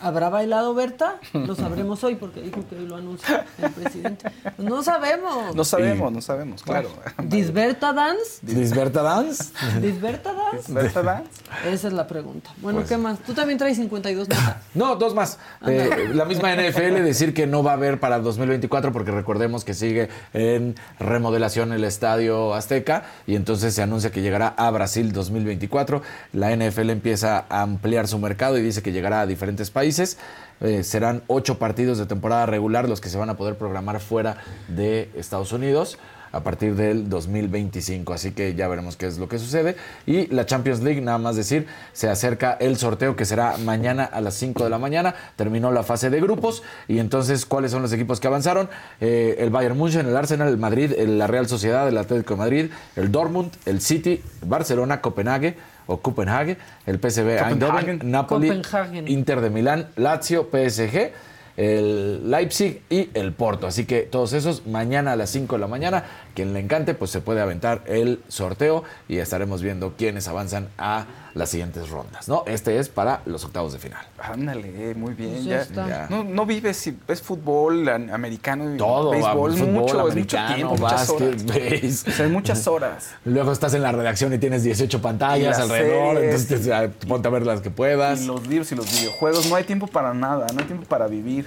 ¿Habrá 0.00 0.28
bailado 0.30 0.74
Berta? 0.74 1.16
Lo 1.32 1.54
sabremos 1.54 2.02
hoy 2.04 2.14
porque 2.16 2.40
dijo 2.40 2.64
que 2.68 2.76
hoy 2.76 2.86
lo 2.86 2.96
anuncia 2.96 3.44
el 3.58 3.70
presidente. 3.70 4.30
No 4.58 4.82
sabemos. 4.82 5.54
No 5.54 5.64
sabemos, 5.64 6.12
no 6.12 6.20
sabemos, 6.20 6.62
claro. 6.62 6.88
¿Disberta 7.22 7.92
Dance? 7.92 8.38
Disberta 8.42 9.02
Dance. 9.02 9.52
¿Disberta 9.80 10.32
Dance? 10.32 10.72
¿Verdad? 10.72 11.24
Esa 11.66 11.88
es 11.88 11.92
la 11.94 12.06
pregunta. 12.06 12.50
Bueno, 12.62 12.78
Pues- 12.80 12.88
¿qué 12.88 12.96
más? 12.96 13.18
Tú 13.20 13.34
también 13.34 13.58
traes 13.58 13.76
52 13.76 14.28
notas. 14.28 14.56
No, 14.74 14.96
dos 14.96 15.14
más. 15.14 15.38
Eh, 15.66 16.08
la 16.14 16.24
misma 16.24 16.54
NFL 16.54 17.02
decir 17.02 17.34
que 17.34 17.46
no 17.46 17.62
va 17.62 17.72
a 17.72 17.74
haber 17.74 18.00
para 18.00 18.18
2024 18.18 18.90
porque 18.92 19.10
recordemos 19.10 19.64
que 19.64 19.74
sigue 19.74 20.08
en 20.32 20.74
remodelación 20.98 21.72
el 21.72 21.84
Estadio 21.84 22.54
Azteca 22.54 23.04
y 23.26 23.36
entonces 23.36 23.74
se 23.74 23.82
anuncia 23.82 24.10
que 24.10 24.22
llegará 24.22 24.48
a 24.48 24.70
Brasil 24.70 25.12
2024. 25.12 26.00
La 26.32 26.50
NFL 26.56 26.90
empieza 26.90 27.44
a 27.48 27.62
ampliar 27.62 28.08
su 28.08 28.18
mercado 28.18 28.56
y 28.56 28.62
dice 28.62 28.82
que 28.82 28.92
llegará 28.92 29.20
a 29.20 29.26
diferentes 29.26 29.41
países. 29.72 30.18
Eh, 30.60 30.84
serán 30.84 31.22
ocho 31.26 31.58
partidos 31.58 31.98
de 31.98 32.06
temporada 32.06 32.46
regular 32.46 32.88
los 32.88 33.00
que 33.00 33.08
se 33.08 33.18
van 33.18 33.30
a 33.30 33.36
poder 33.36 33.56
programar 33.56 34.00
fuera 34.00 34.36
de 34.68 35.10
Estados 35.16 35.52
Unidos 35.52 35.98
a 36.32 36.42
partir 36.42 36.74
del 36.74 37.08
2025. 37.08 38.12
Así 38.12 38.32
que 38.32 38.54
ya 38.54 38.66
veremos 38.68 38.96
qué 38.96 39.06
es 39.06 39.18
lo 39.18 39.28
que 39.28 39.38
sucede. 39.38 39.76
Y 40.06 40.26
la 40.28 40.46
Champions 40.46 40.80
League, 40.82 41.00
nada 41.00 41.18
más 41.18 41.36
decir, 41.36 41.66
se 41.92 42.08
acerca 42.08 42.52
el 42.54 42.76
sorteo 42.76 43.16
que 43.16 43.24
será 43.24 43.56
mañana 43.58 44.04
a 44.04 44.20
las 44.20 44.34
5 44.34 44.64
de 44.64 44.70
la 44.70 44.78
mañana. 44.78 45.14
Terminó 45.36 45.70
la 45.70 45.82
fase 45.82 46.10
de 46.10 46.20
grupos. 46.20 46.62
Y 46.88 46.98
entonces, 46.98 47.44
¿cuáles 47.44 47.70
son 47.70 47.82
los 47.82 47.92
equipos 47.92 48.18
que 48.18 48.26
avanzaron? 48.26 48.68
Eh, 49.00 49.36
el 49.38 49.50
Bayern 49.50 49.76
München, 49.76 50.06
el 50.06 50.16
Arsenal, 50.16 50.48
el 50.48 50.58
Madrid, 50.58 50.92
la 50.96 51.26
Real 51.26 51.48
Sociedad, 51.48 51.86
el 51.88 51.98
Atlético 51.98 52.34
de 52.34 52.38
Madrid, 52.38 52.70
el 52.96 53.12
Dortmund, 53.12 53.52
el 53.66 53.80
City, 53.80 54.22
Barcelona, 54.46 55.00
Copenhague 55.00 55.56
o 55.86 55.98
Copenhague, 55.98 56.56
el 56.86 56.98
PSV 56.98 57.38
Eindhoven. 57.44 58.00
Napoli, 58.04 58.48
Copenhagen. 58.48 59.08
Inter 59.08 59.40
de 59.40 59.50
Milán, 59.50 59.88
Lazio, 59.96 60.48
PSG, 60.50 61.12
el 61.56 62.30
Leipzig 62.30 62.82
y 62.90 63.10
el 63.14 63.32
Porto. 63.32 63.66
Así 63.66 63.84
que 63.84 64.00
todos 64.02 64.32
esos 64.32 64.66
mañana 64.66 65.12
a 65.12 65.16
las 65.16 65.30
5 65.30 65.56
de 65.56 65.60
la 65.60 65.66
mañana, 65.66 66.04
quien 66.34 66.52
le 66.54 66.60
encante, 66.60 66.94
pues 66.94 67.10
se 67.10 67.20
puede 67.20 67.40
aventar 67.40 67.82
el 67.86 68.20
sorteo 68.28 68.84
y 69.08 69.18
estaremos 69.18 69.62
viendo 69.62 69.94
quiénes 69.96 70.28
avanzan 70.28 70.68
a 70.78 71.06
las 71.34 71.48
siguientes 71.48 71.88
rondas, 71.88 72.28
¿no? 72.28 72.44
Este 72.46 72.78
es 72.78 72.90
para 72.90 73.22
los 73.24 73.42
octavos 73.46 73.72
de 73.72 73.78
final. 73.78 74.00
Ándale, 74.18 74.94
muy 74.94 75.14
bien. 75.14 75.32
Pues 75.32 75.44
ya 75.44 75.56
ya, 75.56 75.62
está. 75.62 75.88
Ya. 75.88 76.06
No, 76.10 76.24
no 76.24 76.44
vives 76.44 76.76
si 76.76 76.94
ves 77.08 77.22
fútbol 77.22 77.88
an- 77.88 78.10
americano 78.10 78.74
y 78.74 78.76
Todo, 78.76 79.10
béisbol, 79.12 79.52
fútbol, 79.54 79.70
mucho, 79.72 79.86
es 79.86 79.94
mucho 79.94 80.00
americano, 80.38 80.54
tiempo, 80.56 80.76
muchas 80.76 81.08
básquet, 81.08 81.28
horas. 81.28 81.44
béis. 81.46 82.04
O 82.06 82.10
sea, 82.10 82.28
muchas 82.28 82.66
horas. 82.66 83.10
Luego 83.24 83.50
estás 83.52 83.72
en 83.72 83.82
la 83.82 83.92
redacción 83.92 84.32
y 84.34 84.38
tienes 84.38 84.62
18 84.62 84.94
Y 84.96 85.00
pantallas 85.00 85.58
las 85.58 85.60
alrededor, 85.70 86.16
series. 86.16 86.42
entonces 86.42 86.66
ya, 86.66 86.90
ponte 87.08 87.28
a 87.28 87.30
ver 87.30 87.46
las 87.46 87.62
que 87.62 87.70
puedas. 87.70 88.20
Y 88.22 88.26
los 88.26 88.46
libros 88.46 88.70
y 88.72 88.74
los 88.74 88.90
videojuegos, 88.92 89.46
no 89.48 89.56
hay 89.56 89.64
tiempo 89.64 89.86
para 89.86 90.12
nada, 90.12 90.46
no 90.52 90.60
hay 90.60 90.66
tiempo 90.66 90.84
para 90.86 91.06
vivir. 91.06 91.41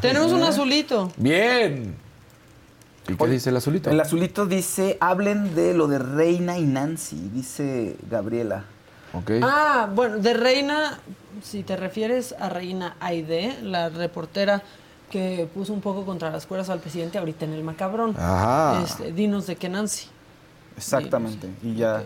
Tenemos 0.00 0.32
un 0.32 0.42
azulito. 0.42 1.12
Bien. 1.16 1.94
¿Y 3.08 3.14
qué 3.14 3.26
dice 3.28 3.50
el 3.50 3.56
azulito? 3.56 3.90
El 3.90 4.00
azulito 4.00 4.46
dice, 4.46 4.98
hablen 5.00 5.54
de 5.54 5.74
lo 5.74 5.86
de 5.86 5.98
Reina 5.98 6.58
y 6.58 6.64
Nancy, 6.64 7.30
dice 7.32 7.96
Gabriela. 8.10 8.64
Ok. 9.12 9.30
Ah, 9.42 9.88
bueno, 9.94 10.18
de 10.18 10.34
Reina, 10.34 10.98
si 11.42 11.62
te 11.62 11.76
refieres 11.76 12.34
a 12.38 12.48
Reina 12.48 12.96
Aide, 13.00 13.56
la 13.62 13.88
reportera 13.88 14.62
que 15.10 15.48
puso 15.54 15.72
un 15.72 15.80
poco 15.80 16.04
contra 16.04 16.30
las 16.30 16.46
cuerdas 16.46 16.68
al 16.68 16.80
presidente 16.80 17.18
ahorita 17.18 17.44
en 17.44 17.52
el 17.52 17.62
macabrón. 17.62 18.16
Ajá. 18.18 18.82
Este, 18.82 19.12
dinos 19.12 19.46
de 19.46 19.56
qué 19.56 19.68
Nancy. 19.68 20.08
Exactamente. 20.76 21.48
Y 21.62 21.76
ya. 21.76 22.02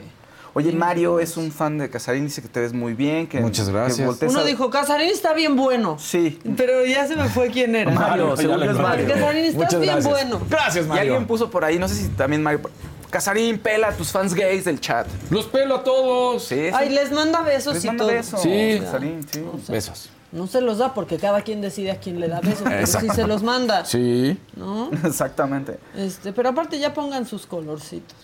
Oye, 0.53 0.73
Mario 0.73 1.21
es 1.21 1.37
un 1.37 1.53
fan 1.53 1.79
de 1.79 1.89
Casarín, 1.91 2.25
dice 2.25 2.43
que 2.43 2.49
te 2.49 2.61
ves 2.61 2.73
muy 2.73 2.95
bien. 2.95 3.29
Que, 3.29 3.41
Muchas 3.41 3.69
gracias. 3.69 4.21
Uno 4.23 4.41
a- 4.41 4.45
dijo, 4.45 4.69
Casarín 4.71 5.09
está 5.11 5.33
bien 5.33 5.55
bueno. 5.57 5.97
Sí. 6.01 6.39
Pero 6.57 6.85
ya 6.85 7.07
se 7.07 7.15
me 7.17 7.29
fue 7.29 7.51
quién 7.51 7.77
era. 7.77 7.91
Mario, 7.93 8.37
según 8.37 8.59
yo 8.59 8.71
es 8.71 8.77
Mario. 8.79 9.07
Casarín, 9.09 9.45
estás 9.45 9.57
Muchas 9.65 9.81
bien 9.81 9.93
gracias. 9.95 10.13
bueno. 10.13 10.41
Gracias, 10.51 10.85
Y 10.85 10.89
Mario. 10.89 11.13
alguien 11.13 11.27
puso 11.29 11.51
por 11.51 11.65
ahí, 11.65 11.79
no 11.79 11.89
sé 11.89 11.95
si 11.95 12.09
también 12.09 12.43
Mario. 12.43 12.63
Casarín, 13.11 13.59
pela 13.59 13.89
a 13.89 13.93
tus 13.93 14.11
fans 14.13 14.35
gays 14.35 14.65
del 14.65 14.81
chat. 14.81 15.07
Los 15.31 15.47
pelo 15.47 15.77
a 15.77 15.85
todos. 15.85 16.45
Sí, 16.45 16.55
sí. 16.69 16.71
Ay, 16.75 16.91
les 16.91 17.11
manda 17.13 17.43
besos 17.43 17.75
Les 17.75 17.85
y 17.85 17.87
manda 17.89 18.05
todo. 18.05 18.13
besos. 18.15 18.41
Sí. 18.43 18.79
Casarín, 18.81 19.27
sí. 19.33 19.45
Besos. 19.69 20.11
No 20.33 20.47
se 20.47 20.61
los 20.61 20.79
da 20.79 20.95
porque 20.95 21.17
cada 21.19 21.43
quien 21.43 21.61
decide 21.61 21.91
a 21.91 21.99
quién 21.99 22.21
le 22.21 22.29
da 22.29 22.41
besos, 22.41 22.63
pero 22.65 22.87
sí 22.87 23.09
se 23.15 23.27
los 23.27 23.43
manda. 23.43 23.85
Sí. 23.85 24.39
¿No? 24.57 24.91
Exactamente. 25.05 25.79
Este, 25.97 26.33
pero 26.33 26.51
aparte 26.51 26.79
ya 26.79 26.95
pongan 26.95 27.27
sus 27.27 27.47
colorcitos. 27.47 28.17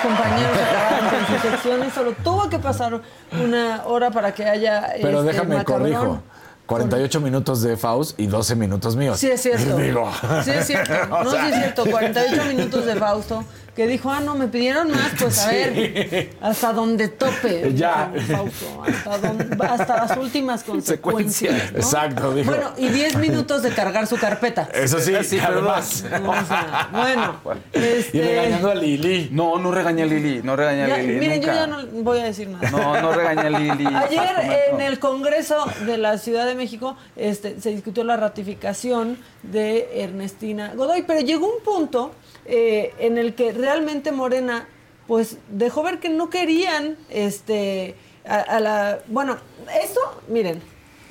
Compañeros 0.00 0.58
acabaran 0.68 1.10
con 1.10 1.26
sus 1.26 1.50
secciones. 1.50 1.92
Solo 1.94 2.12
tuvo 2.24 2.48
que 2.48 2.58
pasar 2.58 3.00
una 3.32 3.82
hora 3.86 4.10
para 4.10 4.32
que 4.34 4.44
haya. 4.44 4.92
Pero 5.00 5.20
este, 5.20 5.32
déjame 5.32 5.56
macabrón. 5.56 5.92
corrijo. 5.92 6.22
48 6.66 7.20
minutos 7.20 7.62
de 7.62 7.76
Faust 7.76 8.18
y 8.20 8.28
12 8.28 8.54
minutos 8.54 8.94
míos. 8.94 9.18
Sí, 9.18 9.28
es 9.28 9.42
cierto. 9.42 9.76
Digo. 9.78 10.08
Sí, 10.44 10.50
es 10.52 10.66
cierto. 10.66 10.92
O 11.16 11.24
No, 11.24 11.30
sea, 11.32 11.44
sí, 11.46 11.50
es 11.50 11.56
cierto. 11.56 11.84
48 11.86 12.44
minutos 12.44 12.86
de 12.86 12.94
Fausto. 12.96 13.44
Que 13.80 13.86
dijo, 13.86 14.10
ah, 14.10 14.20
no, 14.20 14.34
me 14.34 14.46
pidieron 14.46 14.90
más, 14.90 15.12
pues 15.18 15.38
a 15.38 15.48
Sí. 15.48 15.56
ver, 15.56 16.30
hasta 16.42 16.70
donde 16.74 17.08
tope. 17.08 17.72
Ya. 17.74 18.12
hasta, 18.12 19.18
don- 19.26 19.62
hasta 19.62 19.96
las 20.06 20.16
últimas 20.18 20.62
consecuencias. 20.64 21.72
¿no? 21.72 21.78
Exacto, 21.78 22.34
dijo. 22.34 22.50
Bueno, 22.50 22.72
y 22.76 22.88
10 22.88 23.16
minutos 23.26 23.62
de 23.62 23.70
cargar 23.70 24.06
su 24.06 24.18
carpeta. 24.18 24.68
Eso 24.74 24.98
sí, 25.00 25.14
Sí, 25.22 25.38
además. 25.38 26.04
O 26.04 26.46
sea, 26.46 26.88
bueno, 26.92 27.36
Y 27.72 28.20
regañando 28.20 28.68
este, 28.68 28.78
a 28.78 28.82
Lili. 28.82 29.28
No, 29.32 29.56
no 29.58 29.70
regañé 29.70 30.02
a 30.02 30.06
Lili, 30.06 30.42
no 30.42 30.56
regañé 30.56 30.82
a 30.82 30.88
ya- 30.88 30.96
Lili. 30.98 31.14
miren, 31.18 31.40
nunca. 31.40 31.46
yo 31.54 31.58
ya 31.60 31.66
no 31.66 31.86
voy 32.02 32.18
a 32.18 32.24
decir 32.24 32.48
nada. 32.50 32.70
No, 32.70 33.00
no 33.00 33.12
regañé 33.12 33.46
a 33.46 33.58
Lili. 33.60 33.86
Ayer 33.86 34.68
en 34.74 34.80
el 34.82 34.98
Congreso 34.98 35.64
de 35.86 35.96
la 35.96 36.18
Ciudad 36.18 36.44
de 36.44 36.54
México 36.54 36.98
este, 37.16 37.58
se 37.62 37.70
discutió 37.70 38.04
la 38.04 38.18
ratificación 38.18 39.16
de 39.42 39.88
Ernestina 40.02 40.72
Godoy, 40.74 41.02
pero 41.06 41.20
llegó 41.20 41.46
un 41.46 41.62
punto 41.64 42.12
eh, 42.50 42.92
en 42.98 43.16
el 43.18 43.34
que 43.34 43.52
realmente 43.52 44.12
Morena 44.12 44.66
pues 45.06 45.38
dejó 45.48 45.82
ver 45.82 45.98
que 46.00 46.08
no 46.08 46.28
querían 46.30 46.96
este 47.08 47.94
a, 48.28 48.36
a 48.40 48.60
la 48.60 48.98
bueno 49.08 49.36
esto 49.82 50.00
miren 50.28 50.60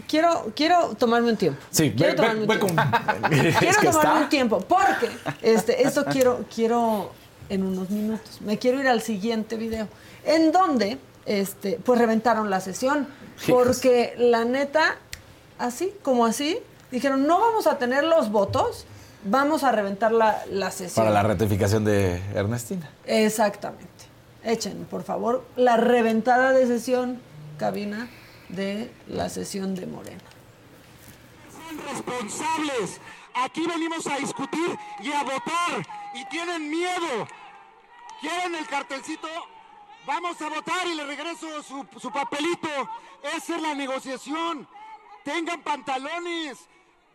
quiero 0.07 0.51
quiero 0.55 0.95
tomarme 0.97 1.31
un 1.31 1.37
tiempo 1.37 1.59
Sí, 1.71 1.91
quiero 1.95 2.11
ve, 2.11 2.15
tomarme 2.17 2.45
ve, 2.45 2.53
un 2.53 2.59
tiempo. 2.59 2.83
con- 3.21 3.29
quiero 3.29 3.49
es 3.49 3.77
que 3.77 3.87
tomarme 3.87 4.09
está. 4.11 4.23
un 4.23 4.29
tiempo 4.29 4.59
porque 4.59 5.09
este 5.41 5.81
esto 5.87 6.05
quiero 6.05 6.45
quiero 6.53 7.11
en 7.49 7.63
unos 7.63 7.89
minutos 7.89 8.41
me 8.41 8.57
quiero 8.57 8.79
ir 8.79 8.87
al 8.87 9.01
siguiente 9.01 9.55
video 9.55 9.87
en 10.25 10.51
donde 10.51 10.97
este 11.25 11.79
pues 11.83 11.99
reventaron 11.99 12.49
la 12.49 12.59
sesión 12.59 13.07
porque 13.47 14.13
la 14.17 14.45
neta 14.45 14.97
así 15.57 15.93
como 16.03 16.25
así 16.25 16.57
dijeron 16.91 17.25
no 17.27 17.39
vamos 17.39 17.67
a 17.67 17.77
tener 17.77 18.03
los 18.03 18.31
votos 18.31 18.85
vamos 19.23 19.63
a 19.63 19.71
reventar 19.71 20.11
la, 20.11 20.43
la 20.49 20.71
sesión 20.71 21.05
Para 21.05 21.13
la 21.13 21.23
ratificación 21.23 21.83
de 21.85 22.15
Ernestina. 22.33 22.89
exactamente 23.05 23.87
echen 24.43 24.85
por 24.85 25.03
favor 25.03 25.45
la 25.57 25.75
reventada 25.77 26.51
de 26.53 26.65
sesión 26.67 27.21
cabina 27.57 28.07
de 28.47 28.89
la 29.07 29.27
sesión 29.29 29.75
de 29.75 29.85
Morena 29.85 30.23
son 31.51 31.77
responsables. 31.93 32.99
Aquí 33.35 33.65
venimos 33.67 34.07
a 34.07 34.17
discutir 34.17 34.75
y 35.01 35.11
a 35.11 35.23
votar 35.23 35.85
y 36.15 36.25
tienen 36.29 36.69
miedo. 36.69 37.27
¿Quieren 38.21 38.55
el 38.55 38.65
cartelcito? 38.67 39.27
Vamos 40.07 40.41
a 40.41 40.49
votar 40.49 40.87
y 40.87 40.95
le 40.95 41.05
regreso 41.05 41.61
su, 41.61 41.85
su 41.99 42.11
papelito. 42.11 42.67
Esa 43.35 43.55
es 43.57 43.61
la 43.61 43.75
negociación. 43.75 44.67
Tengan 45.23 45.61
pantalones. 45.61 46.57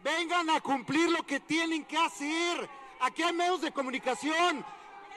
Vengan 0.05 0.51
a 0.51 0.61
cumplir 0.61 1.11
lo 1.11 1.23
que 1.23 1.41
tienen 1.41 1.83
que 1.87 1.97
hacer. 1.97 2.69
Aquí 3.01 3.23
hay 3.23 3.33
medios 3.33 3.63
de 3.63 3.73
comunicación. 3.73 4.63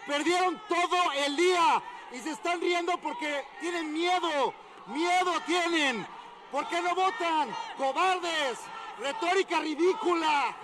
Perdieron 0.08 0.62
todo 0.70 1.12
el 1.26 1.36
día 1.36 1.84
y 2.14 2.20
se 2.20 2.32
están 2.32 2.62
riendo 2.62 2.98
porque 3.00 3.44
tienen 3.60 3.92
miedo. 3.92 4.54
Miedo 4.86 5.42
tienen. 5.46 6.08
¿Por 6.54 6.66
qué 6.70 6.82
no 6.82 6.96
votan? 6.96 7.54
Cobardes. 7.78 8.60
Retórica 9.00 9.60
ridícula. 9.60 10.56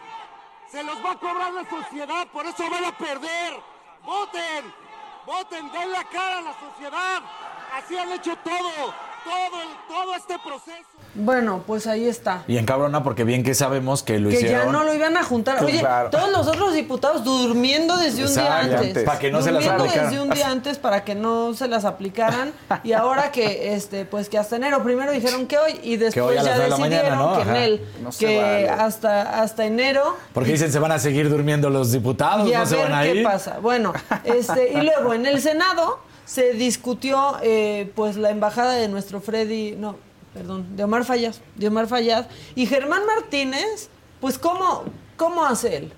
Se 0.71 0.82
los 0.84 1.03
va 1.03 1.11
a 1.11 1.19
cobrar 1.19 1.51
la 1.51 1.69
sociedad, 1.69 2.26
por 2.28 2.45
eso 2.45 2.69
van 2.69 2.86
a 2.86 2.97
perder. 2.97 3.61
voten, 4.05 4.74
voten, 5.26 5.71
den 5.71 5.91
la 5.91 6.03
cara 6.05 6.38
a 6.38 6.41
la 6.41 6.59
sociedad. 6.61 7.21
Así 7.74 7.97
han 7.97 8.11
hecho 8.13 8.38
todo, 8.38 8.93
todo, 9.26 9.59
todo 9.89 10.15
este 10.15 10.39
proceso. 10.39 10.92
Bueno, 11.16 11.64
pues 11.68 11.86
ahí 11.86 12.07
está. 12.07 12.43
Y 12.47 12.57
encabrona 12.57 13.03
porque 13.03 13.24
bien 13.24 13.43
que 13.43 13.53
sabemos 13.53 14.01
que 14.01 14.18
lo 14.20 14.30
Que 14.30 14.36
hicieron. 14.36 14.66
ya 14.66 14.72
no 14.72 14.84
lo 14.84 14.93
iban 14.95 15.16
a 15.16 15.24
juntar. 15.24 15.64
Oye, 15.64 15.80
Claro. 15.80 16.09
todos 16.09 16.32
los 16.32 16.47
otros 16.47 16.74
diputados 16.74 17.24
durmiendo 17.24 17.97
desde 17.97 18.26
un 18.26 18.34
día 18.34 18.59
antes. 18.59 19.03
para 19.03 19.20
que 19.20 19.32
no 19.32 19.41
se 19.43 19.51
las 19.51 19.64
Durmiendo 19.64 19.84
aplicaran. 19.84 20.09
desde 20.09 20.24
un 20.24 20.30
día 20.32 20.49
antes 20.49 20.78
para 20.80 21.03
que 21.03 21.14
no 21.14 21.53
se 21.53 21.68
las 21.68 21.86
aplicaran. 21.86 22.51
Y 22.84 22.93
ahora 22.93 23.32
que, 23.32 23.76
este, 23.76 24.05
pues 24.05 24.28
que 24.28 24.38
hasta 24.39 24.55
enero. 24.55 24.84
Primero 24.84 25.11
dijeron 25.11 25.45
que 25.45 25.57
hoy 25.59 25.80
y 25.84 25.97
después 25.97 26.26
hoy 26.26 26.36
ya 26.36 26.57
de 26.57 26.70
mañana, 26.70 26.78
decidieron 26.78 27.18
¿no? 27.20 27.36
que 27.36 27.41
en 27.43 27.55
él, 27.55 27.82
No 28.01 28.09
que 28.18 28.41
vale. 28.41 28.70
hasta, 28.70 29.41
hasta 29.41 29.66
enero. 29.66 30.18
Porque 30.34 30.51
dicen 30.53 30.72
se 30.72 30.80
van 30.80 30.91
a 30.93 30.99
seguir 30.99 31.30
durmiendo 31.30 31.70
los 31.70 31.91
diputados, 31.91 32.47
y 32.49 32.53
a 32.55 32.59
no 32.59 32.66
se 32.66 32.76
ver 32.78 32.89
van 32.89 32.99
a 32.99 33.03
qué 33.03 33.16
ir. 33.16 33.24
pasa. 33.24 33.59
Bueno, 33.61 33.93
este, 34.24 34.72
y 34.74 34.78
luego 34.82 35.14
en 35.14 35.28
el 35.28 35.39
Senado 35.41 35.99
se 36.26 36.53
discutió 36.53 37.38
eh, 37.43 37.91
pues 37.95 38.16
la 38.16 38.32
embajada 38.32 38.74
de 38.74 38.88
nuestro 38.88 39.22
Freddy, 39.22 39.76
no, 39.78 39.95
perdón, 40.34 40.75
de 40.75 40.84
Omar 40.84 41.05
Fayad, 41.05 41.36
de 41.55 41.67
Omar 41.67 41.88
Fayad, 41.88 42.25
y 42.55 42.65
Germán 42.65 43.05
Martínez, 43.05 43.89
pues 44.19 44.38
cómo, 44.38 44.86
cómo 45.17 45.45
hace 45.45 45.77
él. 45.77 45.93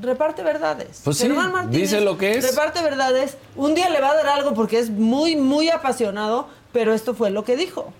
Reparte 0.00 0.42
verdades. 0.42 1.00
Pues 1.04 1.18
sí, 1.18 1.26
Germán 1.26 1.52
Martínez 1.52 1.90
dice 1.90 2.00
lo 2.00 2.18
que 2.18 2.36
es. 2.36 2.48
Reparte 2.48 2.82
verdades. 2.82 3.36
Un 3.54 3.74
día 3.74 3.88
le 3.90 4.00
va 4.00 4.10
a 4.10 4.14
dar 4.14 4.26
algo 4.26 4.54
porque 4.54 4.78
es 4.78 4.90
muy, 4.90 5.36
muy 5.36 5.70
apasionado, 5.70 6.48
pero 6.72 6.92
esto 6.92 7.14
fue 7.14 7.30
lo 7.30 7.44
que 7.44 7.56
dijo. 7.56 7.92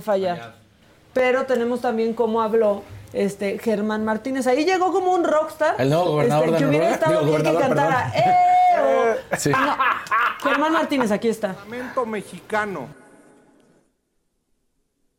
fallar. 0.00 0.54
Pero 1.12 1.44
tenemos 1.46 1.80
también 1.80 2.14
cómo 2.14 2.42
habló 2.42 2.82
este 3.12 3.58
Germán 3.58 4.04
Martínez. 4.04 4.46
Ahí 4.46 4.64
llegó 4.64 4.92
como 4.92 5.12
un 5.12 5.24
rockstar. 5.24 5.74
El 5.78 5.90
nuevo 5.90 6.12
gobernador 6.12 6.44
este, 6.48 6.52
de 6.52 6.58
que 6.58 6.66
hubiera 6.68 6.84
Noruega. 6.90 6.94
estado 7.06 7.24
Digo, 7.26 7.38
bien 7.42 7.54
que 7.54 7.60
cantara. 7.60 8.12
¡Eh! 8.14 8.80
o- 9.30 9.36
Sí. 9.38 9.50
No, 9.50 9.76
Germán 10.42 10.72
Martínez, 10.72 11.10
aquí 11.10 11.28
está. 11.28 11.54
Parlamento 11.54 12.04
mexicano 12.06 12.88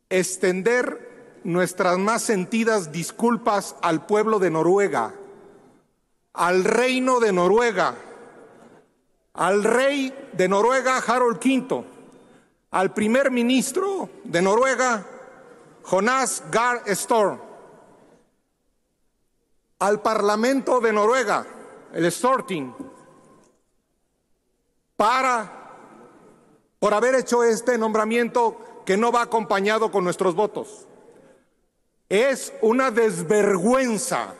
extender 0.08 1.40
nuestras 1.44 1.98
más 1.98 2.22
sentidas 2.22 2.92
disculpas 2.92 3.76
al 3.82 4.06
pueblo 4.06 4.38
de 4.38 4.50
Noruega, 4.50 5.12
al 6.32 6.64
reino 6.64 7.20
de 7.20 7.32
Noruega, 7.32 7.94
al 9.34 9.64
rey 9.64 10.14
de 10.32 10.48
Noruega, 10.48 10.98
Harold 10.98 11.38
V, 11.44 11.84
al 12.70 12.92
primer 12.94 13.30
ministro 13.30 14.08
de 14.24 14.42
Noruega, 14.42 15.04
Jonas 15.84 16.44
Gahr 16.50 16.82
Store, 16.86 17.38
al 19.84 20.00
parlamento 20.00 20.80
de 20.80 20.94
Noruega, 20.94 21.46
el 21.92 22.10
Storting, 22.10 22.74
para 24.96 25.60
por 26.78 26.94
haber 26.94 27.16
hecho 27.16 27.44
este 27.44 27.76
nombramiento 27.76 28.82
que 28.86 28.96
no 28.96 29.12
va 29.12 29.20
acompañado 29.20 29.90
con 29.92 30.02
nuestros 30.02 30.34
votos. 30.34 30.86
Es 32.08 32.54
una 32.62 32.90
desvergüenza 32.90 34.34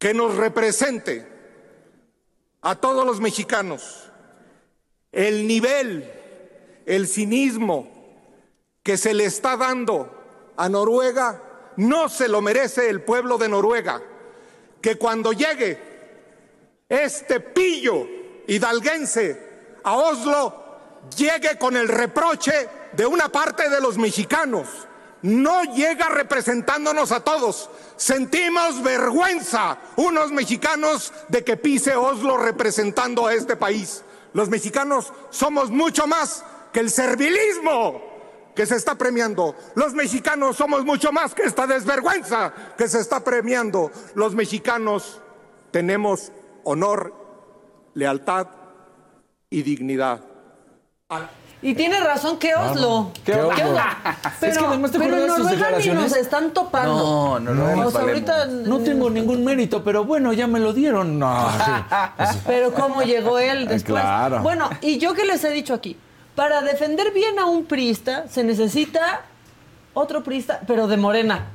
que 0.00 0.14
nos 0.14 0.36
represente 0.36 1.28
a 2.60 2.74
todos 2.74 3.06
los 3.06 3.20
mexicanos 3.20 4.10
el 5.12 5.46
nivel, 5.46 6.10
el 6.86 7.06
cinismo 7.06 7.88
que 8.82 8.96
se 8.96 9.14
le 9.14 9.26
está 9.26 9.56
dando 9.56 10.12
a 10.56 10.68
Noruega, 10.68 11.51
no 11.76 12.08
se 12.08 12.28
lo 12.28 12.40
merece 12.40 12.88
el 12.88 13.02
pueblo 13.02 13.38
de 13.38 13.48
Noruega, 13.48 14.02
que 14.80 14.96
cuando 14.96 15.32
llegue 15.32 15.78
este 16.88 17.40
pillo 17.40 18.06
hidalguense 18.46 19.52
a 19.84 19.94
Oslo 19.94 20.62
llegue 21.16 21.58
con 21.58 21.76
el 21.76 21.88
reproche 21.88 22.68
de 22.92 23.06
una 23.06 23.28
parte 23.28 23.68
de 23.68 23.80
los 23.80 23.96
mexicanos. 23.98 24.68
No 25.22 25.62
llega 25.62 26.08
representándonos 26.08 27.12
a 27.12 27.20
todos. 27.20 27.70
Sentimos 27.96 28.82
vergüenza 28.82 29.78
unos 29.96 30.32
mexicanos 30.32 31.12
de 31.28 31.44
que 31.44 31.56
pise 31.56 31.94
Oslo 31.94 32.36
representando 32.36 33.26
a 33.26 33.34
este 33.34 33.56
país. 33.56 34.02
Los 34.34 34.48
mexicanos 34.48 35.12
somos 35.30 35.70
mucho 35.70 36.06
más 36.06 36.44
que 36.72 36.80
el 36.80 36.90
servilismo 36.90 38.11
que 38.54 38.66
se 38.66 38.76
está 38.76 38.94
premiando. 38.96 39.54
Los 39.74 39.94
mexicanos 39.94 40.56
somos 40.56 40.84
mucho 40.84 41.12
más 41.12 41.34
que 41.34 41.42
esta 41.42 41.66
desvergüenza 41.66 42.52
que 42.76 42.88
se 42.88 43.00
está 43.00 43.20
premiando. 43.20 43.90
Los 44.14 44.34
mexicanos 44.34 45.20
tenemos 45.70 46.32
honor, 46.64 47.14
lealtad 47.94 48.46
y 49.50 49.62
dignidad. 49.62 50.20
Y 51.64 51.74
tiene 51.74 52.00
razón 52.00 52.38
que 52.38 52.54
Oslo. 52.56 53.12
¿Qué 53.24 53.32
Que 53.32 53.40
Oslo? 53.40 53.54
Oslo. 53.54 53.78
Es 53.78 54.32
Pero, 54.40 54.58
que 54.58 54.66
además 54.66 54.90
te 54.90 54.98
pero 54.98 55.16
en 55.16 55.26
Noruega 55.28 55.38
ni 55.38 55.44
nos 55.44 55.50
declaraciones. 55.52 56.16
están 56.16 56.50
topando. 56.52 57.38
No, 57.38 57.54
no, 57.54 57.54
no, 57.54 57.86
O 57.86 57.90
sea, 57.90 58.00
ahorita. 58.00 58.46
No 58.46 58.80
tengo 58.80 59.08
ningún 59.08 59.44
mérito, 59.44 59.84
pero 59.84 60.04
bueno, 60.04 60.32
ya 60.32 60.48
me 60.48 60.58
lo 60.58 60.72
dieron. 60.72 61.20
No, 61.20 61.48
sí. 61.64 61.70
Pero 62.46 62.72
cómo 62.74 63.02
llegó 63.02 63.38
él 63.38 63.68
después. 63.68 63.84
Claro. 63.84 64.40
Bueno, 64.42 64.70
y 64.80 64.98
yo 64.98 65.14
que 65.14 65.24
les 65.24 65.44
he 65.44 65.50
dicho 65.50 65.72
aquí, 65.74 65.96
para 66.34 66.62
defender 66.62 67.12
bien 67.12 67.38
a 67.38 67.46
un 67.46 67.64
priista 67.64 68.26
se 68.28 68.44
necesita 68.44 69.22
otro 69.94 70.22
priista, 70.22 70.60
pero 70.66 70.86
de 70.86 70.96
Morena. 70.96 71.50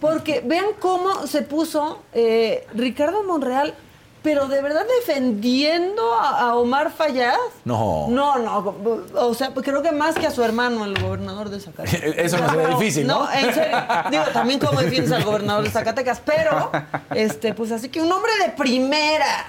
Porque 0.00 0.42
vean 0.44 0.66
cómo 0.80 1.26
se 1.26 1.42
puso 1.42 2.02
eh, 2.12 2.66
Ricardo 2.74 3.22
Monreal, 3.22 3.74
pero 4.22 4.46
de 4.46 4.60
verdad 4.62 4.84
defendiendo 5.00 6.14
a, 6.14 6.40
a 6.40 6.56
Omar 6.56 6.92
Fayad. 6.92 7.34
No. 7.64 8.06
No, 8.08 8.38
no. 8.38 8.74
O 9.14 9.34
sea, 9.34 9.52
creo 9.52 9.82
que 9.82 9.92
más 9.92 10.14
que 10.14 10.26
a 10.26 10.30
su 10.30 10.42
hermano, 10.42 10.84
el 10.84 11.00
gobernador 11.00 11.48
de 11.48 11.60
Zacatecas. 11.60 12.02
Eso 12.16 12.38
no 12.38 12.50
sería 12.50 12.68
difícil, 12.68 13.06
¿no? 13.06 13.24
No, 13.24 13.32
en 13.32 13.54
serio. 13.54 13.76
Digo, 14.10 14.24
también 14.32 14.60
cómo 14.60 14.80
defiendes 14.80 15.12
al 15.12 15.24
gobernador 15.24 15.64
de 15.64 15.70
Zacatecas, 15.70 16.20
pero, 16.24 16.70
este, 17.14 17.54
pues 17.54 17.72
así 17.72 17.88
que 17.88 18.00
un 18.00 18.10
hombre 18.10 18.32
de 18.44 18.50
primera. 18.50 19.46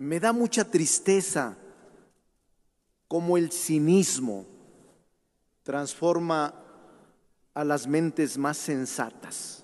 Me 0.00 0.18
da 0.18 0.32
mucha 0.32 0.64
tristeza 0.64 1.58
cómo 3.06 3.36
el 3.36 3.52
cinismo 3.52 4.46
transforma 5.62 6.54
a 7.52 7.64
las 7.64 7.86
mentes 7.86 8.38
más 8.38 8.56
sensatas. 8.56 9.62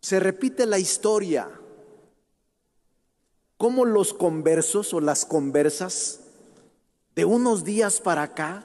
Se 0.00 0.18
repite 0.18 0.64
la 0.64 0.78
historia, 0.78 1.50
cómo 3.58 3.84
los 3.84 4.14
conversos 4.14 4.94
o 4.94 5.00
las 5.02 5.26
conversas 5.26 6.20
de 7.14 7.26
unos 7.26 7.62
días 7.62 8.00
para 8.00 8.22
acá, 8.22 8.64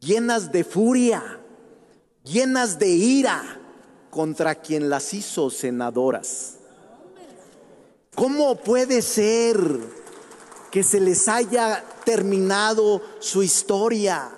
llenas 0.00 0.52
de 0.52 0.64
furia, 0.64 1.40
llenas 2.24 2.78
de 2.78 2.88
ira 2.88 3.58
contra 4.10 4.54
quien 4.54 4.90
las 4.90 5.14
hizo 5.14 5.48
senadoras. 5.48 6.58
¿Cómo 8.14 8.56
puede 8.56 9.00
ser 9.00 9.58
que 10.70 10.82
se 10.82 11.00
les 11.00 11.28
haya 11.28 11.82
terminado 12.04 13.00
su 13.20 13.42
historia? 13.42 14.30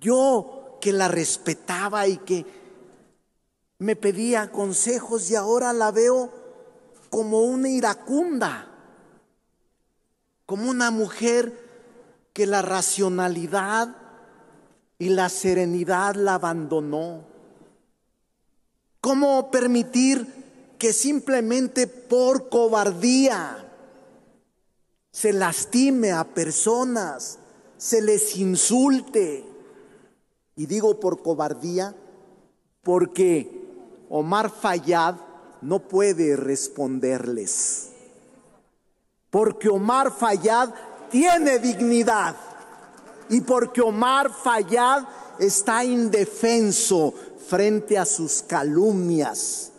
Yo 0.00 0.78
que 0.80 0.92
la 0.92 1.08
respetaba 1.08 2.06
y 2.06 2.16
que 2.18 2.46
me 3.78 3.96
pedía 3.96 4.50
consejos 4.50 5.30
y 5.30 5.34
ahora 5.34 5.74
la 5.74 5.90
veo 5.90 6.32
como 7.10 7.42
una 7.42 7.68
iracunda, 7.68 8.66
como 10.46 10.70
una 10.70 10.90
mujer 10.90 11.66
que 12.32 12.46
la 12.46 12.62
racionalidad 12.62 13.94
y 14.98 15.10
la 15.10 15.28
serenidad 15.28 16.14
la 16.14 16.34
abandonó. 16.34 17.24
¿Cómo 19.02 19.50
permitir 19.50 20.35
que 20.78 20.92
simplemente 20.92 21.86
por 21.86 22.48
cobardía 22.48 23.62
se 25.10 25.32
lastime 25.32 26.12
a 26.12 26.24
personas, 26.24 27.38
se 27.78 28.02
les 28.02 28.36
insulte? 28.36 29.44
Y 30.56 30.66
digo 30.66 30.98
por 31.00 31.22
cobardía 31.22 31.94
porque 32.82 33.50
Omar 34.08 34.50
Fayad 34.50 35.16
no 35.62 35.80
puede 35.80 36.36
responderles. 36.36 37.90
Porque 39.30 39.68
Omar 39.68 40.12
Fayad 40.12 40.70
tiene 41.10 41.58
dignidad 41.58 42.36
y 43.28 43.40
porque 43.40 43.80
Omar 43.80 44.30
Fayad 44.32 45.04
está 45.38 45.84
indefenso 45.84 47.12
frente 47.48 47.98
a 47.98 48.04
sus 48.04 48.42
calumnias 48.42 49.72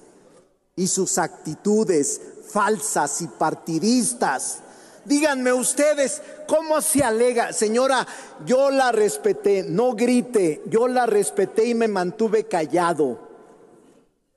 y 0.78 0.88
sus 0.88 1.18
actitudes 1.18 2.22
falsas 2.50 3.22
y 3.22 3.28
partidistas 3.28 4.60
Díganme 5.08 5.54
ustedes, 5.54 6.22
¿cómo 6.48 6.82
se 6.82 7.02
alega? 7.02 7.54
Señora, 7.54 8.06
yo 8.46 8.70
la 8.70 8.92
respeté, 8.92 9.64
no 9.64 9.94
grite, 9.94 10.62
yo 10.66 10.90
la 10.90 11.06
respeté 11.06 11.64
y 11.68 11.74
me 11.74 11.88
mantuve 11.88 12.44
callado. 12.44 13.18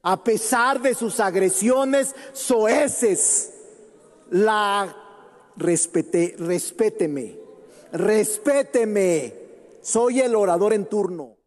A 0.02 0.22
pesar 0.22 0.80
de 0.80 0.94
sus 0.94 1.18
agresiones 1.18 2.14
soeces, 2.32 3.52
la 4.30 4.94
respeté, 5.56 6.36
respéteme, 6.38 7.36
respéteme. 7.90 9.34
Soy 9.82 10.20
el 10.20 10.36
orador 10.36 10.72
en 10.72 10.86
turno. 10.86 11.39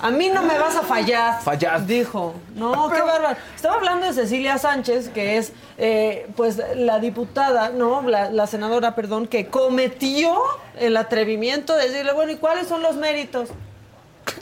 A 0.00 0.10
mí 0.10 0.28
no 0.28 0.42
me 0.42 0.58
vas 0.58 0.76
a 0.76 0.82
fallar. 0.82 1.40
Fallar. 1.42 1.86
Dijo. 1.86 2.34
No, 2.54 2.90
qué 2.90 3.00
bárbaro. 3.00 3.36
Estaba 3.54 3.76
hablando 3.76 4.06
de 4.06 4.12
Cecilia 4.12 4.58
Sánchez, 4.58 5.08
que 5.08 5.38
es 5.38 5.52
eh, 5.78 6.26
pues 6.36 6.60
la 6.76 6.98
diputada, 6.98 7.70
no, 7.70 8.02
la, 8.02 8.30
la 8.30 8.46
senadora, 8.46 8.94
perdón, 8.94 9.26
que 9.26 9.46
cometió 9.46 10.38
el 10.78 10.96
atrevimiento 10.96 11.74
de 11.74 11.88
decirle, 11.88 12.12
bueno, 12.12 12.32
¿y 12.32 12.36
cuáles 12.36 12.66
son 12.68 12.82
los 12.82 12.96
méritos? 12.96 13.48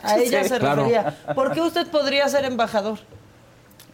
A 0.02 0.16
ella 0.18 0.42
Sí, 0.42 0.48
se 0.48 0.58
claro. 0.58 0.82
refería. 0.84 1.16
¿Por 1.34 1.52
qué 1.52 1.60
usted 1.60 1.86
podría 1.88 2.28
ser 2.28 2.44
embajador? 2.46 2.98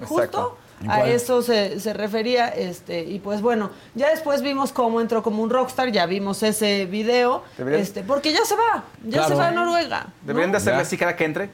Justo 0.06 0.56
a 0.88 1.06
eso 1.06 1.42
se, 1.42 1.78
se 1.80 1.92
refería, 1.92 2.48
este, 2.48 3.00
y 3.04 3.18
pues 3.18 3.40
bueno, 3.42 3.70
ya 3.94 4.08
después 4.10 4.42
vimos 4.42 4.72
cómo 4.72 5.00
entró 5.00 5.22
como 5.22 5.42
un 5.42 5.50
rockstar, 5.50 5.90
ya 5.92 6.06
vimos 6.06 6.42
ese 6.42 6.86
video, 6.86 7.44
Deberían- 7.58 7.80
este, 7.82 8.02
porque 8.02 8.32
ya 8.32 8.44
se 8.44 8.54
va, 8.56 8.84
ya 9.04 9.18
Claro. 9.18 9.28
se 9.28 9.34
va 9.34 9.48
a 9.48 9.50
Noruega. 9.50 10.00
¿no? 10.04 10.12
Deberían 10.22 10.50
de 10.52 10.56
hacerle 10.58 10.78
Ya. 10.78 10.82
así 10.82 10.96
cada 10.96 11.16
que 11.16 11.24
entre. 11.24 11.50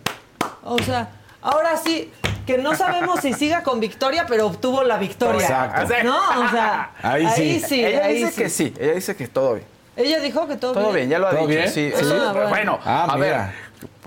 O 0.62 0.78
sea, 0.78 1.08
ahora 1.42 1.76
sí, 1.76 2.12
que 2.46 2.58
no 2.58 2.76
sabemos 2.76 3.20
si 3.20 3.32
siga 3.32 3.62
con 3.64 3.80
victoria, 3.80 4.26
pero 4.28 4.46
obtuvo 4.46 4.84
la 4.84 4.98
victoria. 4.98 5.40
Exacto. 5.40 5.94
¿No? 6.04 6.16
O 6.44 6.48
sea, 6.50 6.92
Ahí 7.02 7.26
sí. 7.60 7.84
ella 7.84 8.04
ahí 8.04 8.14
dice 8.18 8.30
sí. 8.32 8.42
que 8.42 8.48
sí, 8.50 8.74
ella 8.78 8.92
dice 8.94 9.16
que 9.16 9.26
todo 9.28 9.54
bien. 9.54 9.66
Ella 9.96 10.20
dijo 10.20 10.46
que 10.46 10.56
todo, 10.56 10.72
Todo 10.74 10.92
bien, 10.92 11.08
ya 11.08 11.18
lo 11.18 11.26
ha 11.26 11.30
¿Todo 11.30 11.46
dicho. 11.46 11.58
bien? 11.58 11.70
Sí, 11.72 11.90
Ah, 11.94 11.98
sí. 11.98 12.04
bueno. 12.04 12.48
Bueno, 12.50 12.78
Ah, 12.84 13.06
a 13.10 13.16
mira. 13.16 13.46
ver, 13.46 13.54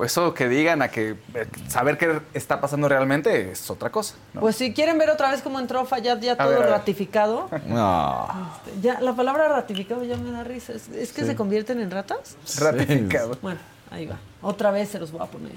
eso 0.03 0.33
que 0.33 0.47
digan 0.47 0.81
a 0.81 0.89
que 0.89 1.11
eh, 1.33 1.47
saber 1.67 1.97
qué 1.97 2.21
está 2.33 2.61
pasando 2.61 2.87
realmente 2.87 3.51
es 3.51 3.69
otra 3.69 3.89
cosa. 3.89 4.15
¿no? 4.33 4.41
Pues 4.41 4.55
si 4.55 4.73
quieren 4.73 4.97
ver 4.97 5.09
otra 5.09 5.31
vez 5.31 5.41
cómo 5.41 5.59
entró 5.59 5.85
Fayad 5.85 6.19
ya 6.19 6.33
A 6.33 6.37
todo 6.37 6.49
ver, 6.59 6.69
ratificado. 6.69 7.49
No. 7.67 8.27
este, 8.65 8.81
ya, 8.81 8.99
la 9.01 9.13
palabra 9.13 9.47
ratificado 9.47 10.03
ya 10.03 10.17
me 10.17 10.31
da 10.31 10.43
risa. 10.43 10.73
¿Es, 10.73 10.87
es 10.89 11.11
que 11.11 11.25
se 11.25 11.35
convierten 11.35 11.79
en 11.79 11.91
ratas? 11.91 12.37
Ratificado. 12.59 13.37
Bueno, 13.41 13.59
ahí 13.91 14.05
va. 14.05 14.17
Otra 14.41 14.71
vez 14.71 14.89
se 14.89 14.99
los 14.99 15.11
voy 15.11 15.21
a 15.21 15.25
poner. 15.25 15.53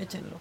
Échenlo. 0.00 0.36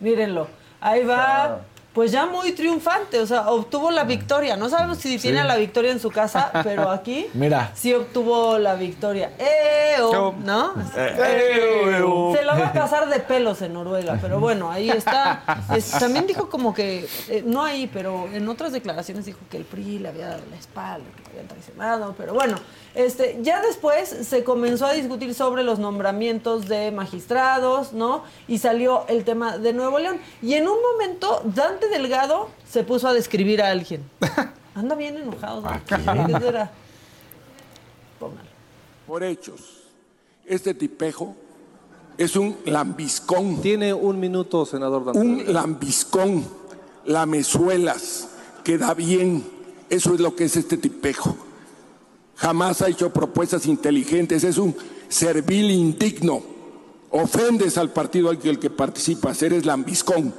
Mírenlo. 0.00 0.48
Ahí 0.80 1.04
va. 1.04 1.60
Pues 1.94 2.10
ya 2.10 2.26
muy 2.26 2.50
triunfante, 2.52 3.20
o 3.20 3.26
sea, 3.26 3.48
obtuvo 3.52 3.92
la 3.92 4.02
victoria. 4.02 4.56
No 4.56 4.68
sabemos 4.68 4.98
si 4.98 5.16
tiene 5.16 5.44
la 5.44 5.54
victoria 5.56 5.92
en 5.92 6.00
su 6.00 6.10
casa, 6.10 6.50
pero 6.64 6.90
aquí 6.90 7.26
Mira. 7.34 7.70
sí 7.74 7.94
obtuvo 7.94 8.58
la 8.58 8.74
victoria. 8.74 9.30
¡Eo! 9.38 10.34
¿No? 10.44 10.74
Se 10.92 12.42
la 12.44 12.54
va 12.54 12.66
a 12.66 12.72
pasar 12.72 13.08
de 13.08 13.20
pelos 13.20 13.62
en 13.62 13.74
Noruega, 13.74 14.18
pero 14.20 14.40
bueno, 14.40 14.70
ahí 14.72 14.90
está. 14.90 15.42
Es- 15.74 15.92
también 15.92 16.26
dijo 16.26 16.50
como 16.50 16.74
que, 16.74 17.06
eh, 17.28 17.42
no 17.46 17.62
ahí, 17.62 17.88
pero 17.92 18.26
en 18.32 18.48
otras 18.48 18.72
declaraciones 18.72 19.24
dijo 19.24 19.38
que 19.48 19.56
el 19.58 19.64
PRI 19.64 20.00
le 20.00 20.08
había 20.08 20.28
dado 20.30 20.42
la 20.50 20.56
espalda, 20.56 21.06
que 21.16 21.22
le 21.22 21.28
habían 21.30 21.46
traicionado, 21.48 22.14
pero 22.18 22.34
bueno, 22.34 22.56
este, 22.94 23.38
ya 23.42 23.60
después 23.62 24.08
se 24.08 24.42
comenzó 24.44 24.86
a 24.86 24.92
discutir 24.92 25.32
sobre 25.34 25.62
los 25.62 25.78
nombramientos 25.78 26.66
de 26.68 26.90
magistrados, 26.90 27.92
¿no? 27.92 28.24
Y 28.48 28.58
salió 28.58 29.04
el 29.08 29.24
tema 29.24 29.58
de 29.58 29.72
Nuevo 29.72 29.98
León. 30.00 30.18
Y 30.42 30.54
en 30.54 30.66
un 30.68 30.78
momento, 30.92 31.40
Dante 31.44 31.83
Delgado 31.88 32.50
se 32.68 32.84
puso 32.84 33.08
a 33.08 33.12
describir 33.12 33.62
a 33.62 33.70
alguien. 33.70 34.02
Anda 34.74 34.94
bien 34.94 35.16
enojado. 35.16 35.62
¿Qué 35.86 35.96
será? 35.96 36.70
Póngalo. 38.18 38.48
Por 39.06 39.22
hechos, 39.22 39.60
este 40.46 40.74
tipejo 40.74 41.36
es 42.18 42.36
un 42.36 42.56
lambiscón. 42.64 43.60
Tiene 43.60 43.92
un 43.92 44.18
minuto, 44.18 44.64
senador 44.66 45.04
Dante. 45.04 45.20
Un 45.20 45.52
lambiscón, 45.52 46.44
lamezuelas, 47.04 48.28
que 48.62 48.78
da 48.78 48.94
bien. 48.94 49.44
Eso 49.90 50.14
es 50.14 50.20
lo 50.20 50.34
que 50.34 50.44
es 50.44 50.56
este 50.56 50.76
tipejo. 50.76 51.36
Jamás 52.36 52.82
ha 52.82 52.88
hecho 52.88 53.12
propuestas 53.12 53.66
inteligentes, 53.66 54.42
es 54.44 54.58
un 54.58 54.74
servil 55.08 55.70
indigno. 55.70 56.42
Ofendes 57.10 57.78
al 57.78 57.90
partido 57.92 58.30
al 58.30 58.38
que, 58.38 58.50
el 58.50 58.58
que 58.58 58.70
participas, 58.70 59.40
eres 59.42 59.64
lambiscón. 59.64 60.34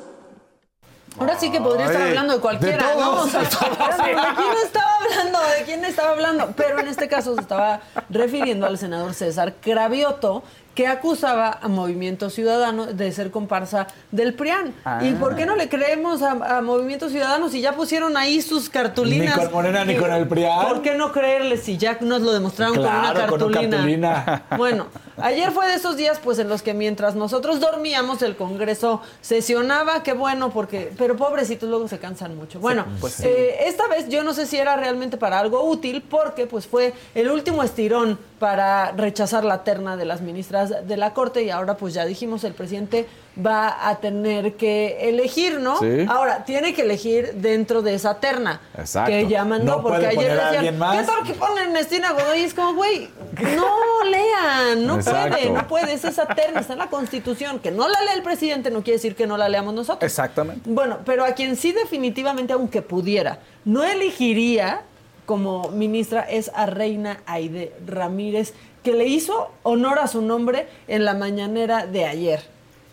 Ahora 1.18 1.38
sí 1.39 1.51
que 1.51 1.61
podría 1.61 1.86
estar 1.86 2.01
hablando 2.01 2.34
de 2.34 2.39
cualquiera, 2.39 2.89
de 2.89 2.95
¿no? 2.95 3.01
todos, 3.11 3.26
O 3.28 3.30
sea, 3.30 3.41
de 3.41 3.47
todos. 3.47 3.97
¿de 3.97 4.34
quién 4.36 4.66
estaba 4.66 4.95
hablando? 4.97 5.39
¿De 5.39 5.63
quién 5.66 5.86
estaba 5.86 6.09
hablando? 6.11 6.53
Pero 6.57 6.80
en 6.80 6.88
este 6.88 7.07
caso 7.07 7.36
se 7.36 7.41
estaba 7.41 7.80
refiriendo 8.09 8.66
al 8.66 8.78
senador 8.78 9.13
César 9.13 9.53
Cravioto, 9.61 10.43
que 10.76 10.88
acusaba 10.88 11.58
a 11.62 11.68
Movimiento 11.70 12.30
Ciudadano 12.30 12.88
de 12.88 13.12
ser 13.14 13.32
comparsa 13.32 13.88
del 14.12 14.34
PRIAN. 14.34 14.74
¿Y 15.02 15.14
por 15.14 15.36
qué 15.36 15.46
no 15.46 15.56
le 15.56 15.70
creemos 15.70 16.22
a, 16.22 16.58
a 16.58 16.62
Movimiento 16.62 17.10
Ciudadano 17.10 17.50
si 17.50 17.62
ya 17.62 17.74
pusieron 17.74 18.18
ahí 18.18 18.42
sus 18.42 18.70
cartulinas? 18.70 19.38
Ni 19.38 19.44
con 19.44 19.54
Morena 19.54 19.86
ni 19.86 19.96
con 19.96 20.12
el 20.12 20.28
PRIAN. 20.28 20.68
¿Por 20.68 20.82
qué 20.82 20.94
no 20.96 21.14
creerles 21.14 21.64
si 21.64 21.78
ya 21.78 21.98
nos 22.02 22.22
lo 22.22 22.34
demostraron 22.34 22.76
con 22.76 22.86
una 22.86 23.12
Claro, 23.14 23.30
con 23.30 23.44
una 23.44 23.62
cartulina? 23.62 24.44
Bueno, 24.58 24.88
ayer 25.18 25.52
fue 25.52 25.68
de 25.68 25.76
esos 25.76 25.96
días 25.96 26.20
pues 26.22 26.40
en 26.40 26.50
los 26.50 26.62
que 26.62 26.74
mientras 26.74 27.16
nosotros 27.16 27.62
dormíamos 27.62 28.22
el 28.22 28.36
Congreso 28.36 29.02
sesionaba, 29.22 30.04
qué 30.04 30.12
bueno, 30.14 30.50
porque, 30.50 30.92
pero 30.98 31.16
pobrecitos 31.16 31.70
luego 31.70 31.88
se 31.88 32.00
cansan 32.00 32.36
mucho. 32.36 32.60
Bueno, 32.60 32.86
pues 33.00 33.14
sí. 33.14 33.24
eh, 33.26 33.68
esta 33.68 33.88
vez 33.88 34.10
yo 34.10 34.24
no 34.24 34.34
sé 34.34 34.46
si 34.46 34.58
era 34.58 34.76
realmente 34.76 35.16
para 35.16 35.40
algo 35.40 35.64
útil, 35.64 36.02
porque 36.02 36.48
pues 36.48 36.68
fue 36.68 36.94
el 37.14 37.30
último 37.30 37.64
estirón 37.64 38.20
para 38.40 38.92
rechazar 38.92 39.46
la 39.46 39.64
terna 39.64 39.96
de 39.96 40.04
las 40.06 40.20
ministras 40.22 40.64
de 40.70 40.97
la 40.97 41.13
Corte 41.13 41.43
y 41.43 41.49
ahora 41.49 41.78
pues 41.78 41.93
ya 41.93 42.05
dijimos, 42.05 42.43
el 42.43 42.53
presidente 42.53 43.07
va 43.43 43.89
a 43.89 43.97
tener 43.99 44.53
que 44.53 45.09
elegir, 45.09 45.59
¿no? 45.59 45.78
Sí. 45.80 46.05
Ahora, 46.07 46.45
tiene 46.45 46.74
que 46.74 46.84
elegir 46.84 47.34
dentro 47.36 47.82
de 47.82 47.93
esa 47.95 48.20
terna 48.20 48.61
Exacto. 48.78 49.11
que 49.11 49.28
ya 49.28 49.43
mandó, 49.43 49.78
No 49.78 49.82
porque 49.84 50.07
puede 50.16 50.32
ayer 50.32 50.39
decían. 50.63 50.80
¿qué 50.97 51.03
tal 51.03 51.24
que 51.26 51.34
ponen 51.34 51.66
Ernestina 51.66 52.11
Godoy? 52.13 52.39
Y 52.39 52.43
es 52.43 52.53
como, 52.53 52.74
güey, 52.76 53.09
no 53.55 54.03
lean, 54.09 54.86
no 54.88 54.95
Exacto. 54.95 55.36
puede, 55.36 55.49
no 55.49 55.68
puede, 55.68 55.93
es 55.93 56.05
esa 56.05 56.26
terna, 56.28 56.61
está 56.61 56.74
en 56.74 56.80
la 56.80 56.89
Constitución. 56.89 57.59
Que 57.59 57.72
no 57.72 57.88
la 57.88 58.01
lea 58.01 58.13
el 58.13 58.24
presidente 58.24 58.72
no 58.72 58.84
quiere 58.84 58.97
decir 58.97 59.16
que 59.16 59.28
no 59.28 59.38
la 59.38 59.49
leamos 59.49 59.74
nosotros. 59.74 60.09
Exactamente. 60.09 60.70
Bueno, 60.70 60.99
pero 61.05 61.26
a 61.26 61.32
quien 61.34 61.55
sí 61.55 61.72
definitivamente, 61.72 62.53
aunque 62.53 62.82
pudiera, 62.82 63.39
no 63.66 63.84
elegiría 63.84 64.82
como 65.26 65.70
ministra 65.72 66.22
es 66.22 66.51
a 66.53 66.68
Reina 66.68 67.20
Aide 67.26 67.74
Ramírez, 67.86 68.53
que 68.86 68.94
le 68.94 69.08
hizo 69.08 69.50
honor 69.64 70.00
a 70.00 70.08
su 70.08 70.22
nombre 70.22 70.68
en 70.88 71.04
la 71.04 71.16
mañanera 71.16 71.88
de 71.88 72.06
ayer. 72.06 72.40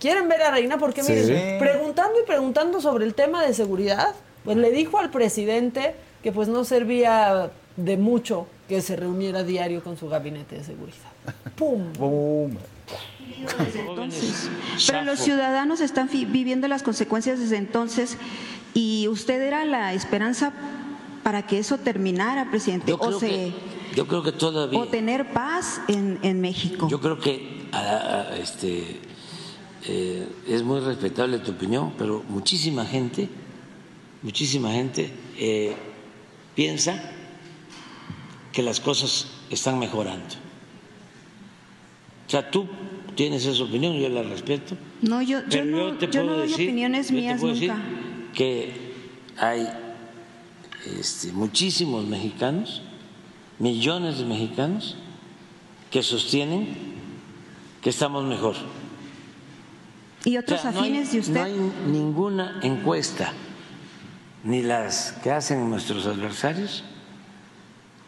¿Quieren 0.00 0.26
ver 0.26 0.42
a 0.42 0.50
Reina? 0.50 0.78
Porque 0.78 1.04
Sí. 1.04 1.12
miren, 1.12 1.58
preguntando 1.60 2.18
y 2.20 2.26
preguntando 2.26 2.80
sobre 2.80 3.04
el 3.04 3.14
tema 3.14 3.44
de 3.44 3.52
seguridad, 3.54 4.08
pues 4.42 4.56
le 4.56 4.70
dijo 4.72 4.98
al 4.98 5.10
presidente 5.10 5.94
que 6.22 6.32
pues 6.32 6.48
no 6.48 6.64
servía 6.64 7.50
de 7.76 7.96
mucho 7.98 8.46
que 8.68 8.80
se 8.80 8.96
reuniera 8.96 9.44
diario 9.44 9.84
con 9.84 9.96
su 9.98 10.08
gabinete 10.08 10.56
de 10.56 10.64
seguridad. 10.64 10.96
¡Pum! 11.56 11.92
Boom. 11.98 12.56
entonces. 13.88 14.48
Pero 14.86 15.02
los 15.04 15.20
ciudadanos 15.20 15.80
están 15.80 16.08
viviendo 16.10 16.68
las 16.68 16.82
consecuencias 16.82 17.38
desde 17.38 17.56
entonces 17.58 18.16
y 18.74 19.08
usted 19.08 19.40
era 19.42 19.64
la 19.64 19.92
esperanza 19.92 20.52
para 21.22 21.46
que 21.46 21.58
eso 21.58 21.76
terminara, 21.78 22.48
presidente, 22.50 22.88
Yo 22.88 22.96
o, 22.96 22.98
creo, 23.06 23.20
se- 23.20 23.28
que, 23.28 23.52
yo 23.94 24.06
creo 24.06 24.22
que 24.22 24.32
todavía. 24.32 24.78
o 24.78 24.86
tener 24.86 25.32
paz 25.32 25.80
en, 25.88 26.18
en 26.22 26.40
México. 26.40 26.88
Yo 26.88 27.00
creo 27.00 27.18
que 27.18 27.66
ah, 27.72 28.26
ah, 28.30 28.36
este, 28.36 29.00
eh, 29.86 30.26
es 30.48 30.62
muy 30.62 30.80
respetable 30.80 31.38
tu 31.38 31.52
opinión, 31.52 31.92
pero 31.98 32.22
muchísima 32.28 32.84
gente, 32.86 33.28
muchísima 34.22 34.70
gente 34.72 35.10
eh, 35.38 35.74
piensa 36.54 37.10
que 38.52 38.62
las 38.62 38.80
cosas 38.80 39.26
están 39.50 39.78
mejorando. 39.78 40.34
O 42.26 42.30
sea, 42.30 42.50
tú 42.50 42.66
tienes 43.14 43.44
esa 43.44 43.62
opinión, 43.62 43.94
yo 43.98 44.08
la 44.08 44.22
respeto. 44.22 44.76
No, 45.02 45.20
yo, 45.22 45.40
yo 45.48 45.64
no, 45.64 45.92
te 45.98 46.06
yo 46.08 46.22
no 46.22 46.28
puedo 46.28 46.38
doy 46.40 46.48
decir- 46.48 46.66
opiniones 46.66 47.08
yo 47.08 47.14
te 47.14 47.20
mías 47.20 47.40
puedo 47.40 47.54
decir 47.54 47.68
nunca. 47.70 47.84
que 48.34 48.72
hay 49.38 49.68
este, 50.98 51.32
muchísimos 51.32 52.06
mexicanos, 52.06 52.82
millones 53.62 54.18
de 54.18 54.24
mexicanos, 54.24 54.96
que 55.92 56.02
sostienen 56.02 56.66
que 57.80 57.90
estamos 57.90 58.24
mejor. 58.24 58.56
Y 60.24 60.36
O 60.36 60.40
otros 60.40 60.60
sea, 60.60 60.72
no 60.72 60.80
hay- 60.80 60.90
afines 60.90 61.12
de 61.12 61.18
usted. 61.20 61.34
No 61.34 61.42
hay 61.44 61.72
ninguna 61.86 62.58
encuesta, 62.62 63.32
ni 64.44 64.62
las 64.62 65.12
que 65.22 65.30
hacen 65.30 65.70
nuestros 65.70 66.06
adversarios, 66.06 66.82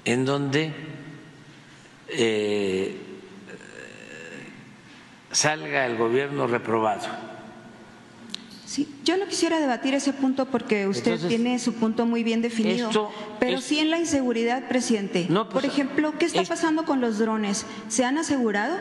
en 0.05 0.25
donde 0.25 0.73
eh, 2.09 3.01
salga 5.31 5.87
el 5.87 5.97
gobierno 5.97 6.47
reprobado. 6.47 7.07
Sí, 8.75 8.89
yo 9.05 9.17
no 9.17 9.27
quisiera 9.27 9.61
debatir 9.61 9.95
ese 9.95 10.13
punto 10.13 10.47
porque 10.47 10.89
usted 10.89 11.13
Entonces, 11.13 11.29
tiene 11.29 11.61
su 11.61 11.75
punto 11.75 12.07
muy 12.07 12.25
bien 12.25 12.43
definido, 12.43 12.89
esto 12.89 13.09
pero 13.39 13.61
sí 13.61 13.79
en 13.79 13.89
la 13.91 14.01
inseguridad, 14.01 14.67
presidente. 14.69 15.27
No, 15.31 15.45
pues, 15.49 15.53
Por 15.63 15.65
ejemplo, 15.65 16.13
¿qué 16.19 16.27
está 16.27 16.41
es- 16.41 16.49
pasando 16.49 16.85
con 16.85 17.01
los 17.01 17.21
drones? 17.21 17.67
¿Se 17.87 18.05
han 18.05 18.19
asegurado? 18.19 18.75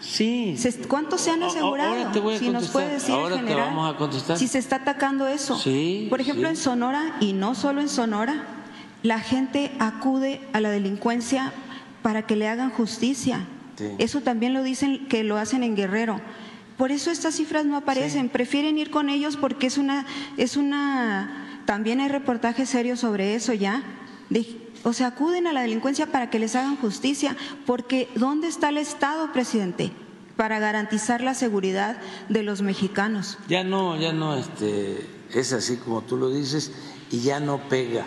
Sí. 0.00 0.56
¿Cuántos 0.88 1.20
se 1.20 1.30
han 1.30 1.44
asegurado? 1.44 1.90
ahora 1.94 2.10
te 2.10 2.18
voy 2.18 2.34
a 2.34 2.38
si 2.40 2.50
nos 2.50 2.66
puede 2.68 2.88
decir 2.94 3.14
ahora 3.14 3.36
te 3.36 3.42
general. 3.42 3.66
vamos 3.68 3.94
a 3.94 3.96
contestar. 3.96 4.36
Si 4.38 4.48
se 4.48 4.58
está 4.58 4.76
atacando 4.76 5.28
eso. 5.28 5.56
Sí, 5.56 6.08
Por 6.10 6.20
ejemplo, 6.20 6.48
sí. 6.48 6.50
en 6.50 6.56
Sonora, 6.56 7.16
y 7.20 7.32
no 7.32 7.54
solo 7.54 7.80
en 7.80 7.88
Sonora, 7.88 8.44
la 9.04 9.20
gente 9.20 9.70
acude 9.78 10.40
a 10.52 10.60
la 10.60 10.70
delincuencia 10.70 11.52
para 12.02 12.22
que 12.26 12.34
le 12.34 12.48
hagan 12.48 12.70
justicia. 12.70 13.46
Sí. 13.76 13.86
Eso 13.98 14.20
también 14.20 14.52
lo 14.52 14.64
dicen 14.64 15.06
que 15.06 15.22
lo 15.22 15.36
hacen 15.36 15.62
en 15.62 15.76
Guerrero. 15.76 16.20
Por 16.78 16.92
eso 16.92 17.10
estas 17.10 17.34
cifras 17.34 17.66
no 17.66 17.76
aparecen. 17.76 18.28
Prefieren 18.30 18.78
ir 18.78 18.90
con 18.90 19.10
ellos 19.10 19.36
porque 19.36 19.66
es 19.66 19.76
una, 19.76 20.06
es 20.36 20.56
una, 20.56 21.62
también 21.66 22.00
hay 22.00 22.08
reportajes 22.08 22.70
serios 22.70 23.00
sobre 23.00 23.34
eso 23.34 23.52
ya. 23.52 23.82
De- 24.30 24.66
o 24.84 24.92
sea, 24.92 25.08
acuden 25.08 25.48
a 25.48 25.52
la 25.52 25.62
delincuencia 25.62 26.06
para 26.06 26.30
que 26.30 26.38
les 26.38 26.54
hagan 26.54 26.76
justicia. 26.76 27.36
Porque 27.66 28.08
¿dónde 28.14 28.46
está 28.48 28.68
el 28.68 28.78
Estado, 28.78 29.32
presidente? 29.32 29.90
Para 30.36 30.60
garantizar 30.60 31.20
la 31.20 31.34
seguridad 31.34 31.98
de 32.28 32.44
los 32.44 32.62
mexicanos. 32.62 33.38
Ya 33.48 33.64
no, 33.64 33.96
ya 34.00 34.12
no, 34.12 34.36
este, 34.36 35.04
es 35.34 35.52
así 35.52 35.76
como 35.78 36.02
tú 36.02 36.16
lo 36.16 36.30
dices 36.30 36.70
y 37.10 37.20
ya 37.22 37.40
no 37.40 37.68
pega. 37.68 38.06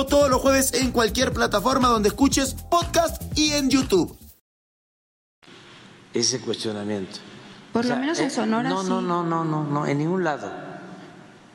todos 0.05 0.29
los 0.29 0.41
jueves 0.41 0.73
en 0.73 0.91
cualquier 0.91 1.31
plataforma 1.33 1.87
donde 1.87 2.09
escuches 2.09 2.55
podcast 2.69 3.21
y 3.37 3.51
en 3.53 3.69
YouTube. 3.69 4.17
Ese 6.13 6.39
cuestionamiento. 6.41 7.19
Por 7.71 7.85
O 7.85 7.87
sea, 7.87 7.95
lo 7.95 8.01
menos 8.01 8.19
en 8.19 8.27
eh, 8.27 8.29
Sonora 8.29 8.69
No, 8.69 8.83
sí. 8.83 8.89
no, 8.89 9.01
no, 9.01 9.23
no, 9.23 9.45
no, 9.45 9.63
no, 9.63 9.85
en 9.85 9.97
ningún 9.97 10.23
lado. 10.23 10.51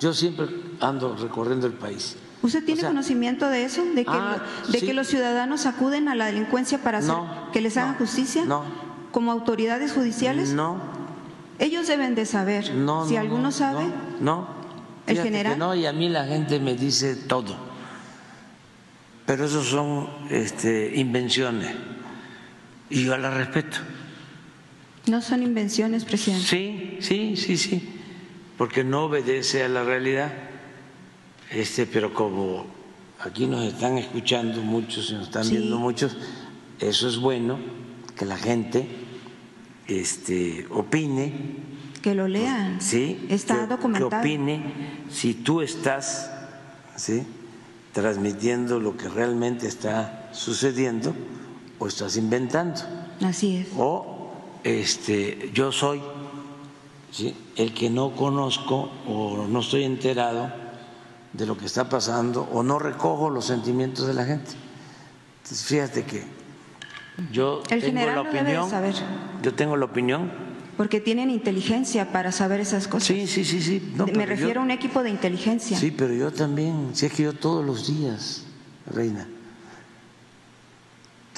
Yo 0.00 0.14
siempre 0.14 0.46
ando 0.80 1.14
recorriendo 1.16 1.66
el 1.66 1.74
país. 1.74 2.16
¿Usted 2.42 2.64
tiene 2.64 2.80
O 2.80 2.82
sea, 2.82 2.88
conocimiento 2.90 3.48
de 3.48 3.64
eso? 3.64 3.82
¿De, 3.84 4.04
que, 4.04 4.10
Ah, 4.10 4.38
lo- 4.64 4.72
de 4.72 4.80
sí. 4.80 4.86
que 4.86 4.94
los 4.94 5.08
ciudadanos 5.08 5.66
acuden 5.66 6.08
a 6.08 6.14
la 6.14 6.26
delincuencia 6.26 6.78
para 6.82 6.98
hacer, 6.98 7.10
No, 7.10 7.50
que 7.52 7.60
les 7.60 7.76
hagan 7.76 7.96
justicia? 7.96 8.44
No. 8.44 8.62
¿Como 9.10 9.32
autoridades 9.32 9.92
judiciales? 9.92 10.50
No. 10.52 10.78
Ellos 11.58 11.86
deben 11.86 12.14
de 12.14 12.26
saber. 12.26 12.74
No, 12.74 13.06
si 13.06 13.14
no, 13.14 13.20
alguno 13.20 13.42
no, 13.44 13.52
sabe, 13.52 13.84
No. 14.20 14.54
¿El 15.06 15.12
Fíjate 15.14 15.28
general? 15.28 15.58
no, 15.58 15.74
y 15.74 15.86
a 15.86 15.92
mí 15.92 16.08
la 16.08 16.24
gente 16.24 16.58
me 16.60 16.74
dice 16.74 17.14
todo. 17.14 17.56
Pero 19.26 19.44
eso 19.44 19.62
son 19.62 20.08
este, 20.30 20.92
invenciones. 20.96 21.70
Y 22.90 23.04
yo 23.04 23.16
las 23.16 23.34
respeto. 23.34 23.78
no 25.08 25.20
son 25.22 25.42
invenciones, 25.42 26.04
presidente. 26.04 26.46
Sí, 26.46 26.98
sí, 27.00 27.36
sí, 27.36 27.56
sí. 27.56 27.88
Porque 28.56 28.84
no 28.84 29.04
obedece 29.04 29.62
a 29.64 29.68
la 29.68 29.84
realidad. 29.84 30.32
Este, 31.50 31.86
pero 31.86 32.12
como 32.14 32.66
aquí 33.20 33.46
nos 33.46 33.64
están 33.64 33.98
escuchando 33.98 34.62
muchos 34.62 35.10
y 35.10 35.14
nos 35.14 35.24
están 35.28 35.44
Sí. 35.44 35.56
viendo 35.56 35.78
muchos, 35.78 36.16
eso 36.80 37.08
es 37.08 37.18
bueno 37.18 37.58
que 38.16 38.24
la 38.24 38.36
gente 38.36 38.86
este, 39.88 40.66
opine 40.70 41.32
Que 42.02 42.14
lo 42.14 42.26
lean. 42.28 42.80
¿sí? 42.80 43.26
Está 43.28 43.60
que, 43.62 43.66
documentado. 43.66 44.10
que 44.10 44.16
opine 44.16 44.62
si 45.10 45.34
tú 45.34 45.60
estás 45.62 46.30
¿sí? 46.96 47.22
Transmitiendo 47.96 48.78
lo 48.78 48.94
que 48.94 49.08
realmente 49.08 49.66
está 49.66 50.28
sucediendo 50.30 51.14
o 51.78 51.86
estás 51.86 52.18
inventando. 52.18 52.82
Así 53.24 53.56
es. 53.56 53.68
O 53.78 54.32
este, 54.64 55.50
yo 55.54 55.72
soy 55.72 56.02
¿sí? 57.10 57.34
el 57.56 57.72
que 57.72 57.88
no 57.88 58.14
conozco 58.14 58.90
o 59.08 59.46
no 59.48 59.60
estoy 59.60 59.84
enterado 59.84 60.52
de 61.32 61.46
lo 61.46 61.56
que 61.56 61.64
está 61.64 61.88
pasando 61.88 62.46
o 62.52 62.62
no 62.62 62.78
recojo 62.78 63.30
los 63.30 63.46
sentimientos 63.46 64.06
de 64.06 64.12
la 64.12 64.26
gente. 64.26 64.50
Entonces, 65.38 65.66
fíjate 65.66 66.04
que 66.04 66.22
yo 67.32 67.62
El 67.70 67.80
tengo 67.80 68.04
la 68.04 68.20
opinión, 68.20 68.68
saber. 68.68 68.94
yo 69.40 69.54
tengo 69.54 69.74
la 69.74 69.86
opinión 69.86 70.30
Porque 70.76 71.00
tienen 71.00 71.30
inteligencia 71.30 72.12
para 72.12 72.32
saber 72.32 72.60
esas 72.60 72.86
cosas. 72.86 73.06
Sí, 73.08 73.26
sí, 73.26 73.44
sí, 73.44 73.62
sí. 73.62 73.92
No, 73.96 74.06
Me 74.06 74.26
refiero 74.26 74.54
yo- 74.54 74.60
a 74.60 74.64
un 74.64 74.70
equipo 74.70 75.02
de 75.02 75.10
inteligencia. 75.10 75.78
Sí, 75.78 75.90
pero 75.90 76.12
yo 76.12 76.30
también, 76.32 76.90
si 76.92 77.06
es 77.06 77.12
que 77.12 77.22
yo 77.22 77.32
todos 77.32 77.64
los 77.64 77.86
días, 77.86 78.42
Reina, 78.92 79.26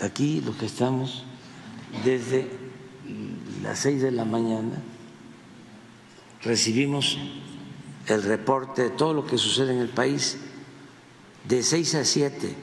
aquí 0.03 0.41
los 0.41 0.57
que 0.57 0.67
estamos 0.67 1.25
desde 2.05 2.49
las 3.63 3.79
seis 3.79 4.03
de 4.03 4.11
la 4.11 4.25
mañana, 4.25 4.83
recibimos 6.43 7.19
el 8.07 8.23
reporte 8.23 8.83
de 8.83 8.91
todo 8.91 9.13
lo 9.15 9.27
que 9.27 9.39
sucede 9.39 9.73
en 9.73 9.81
el 9.81 9.89
país 9.89 10.39
de 11.49 11.63
seis 11.63 11.95
a 11.95 12.05
siete. 12.05 12.55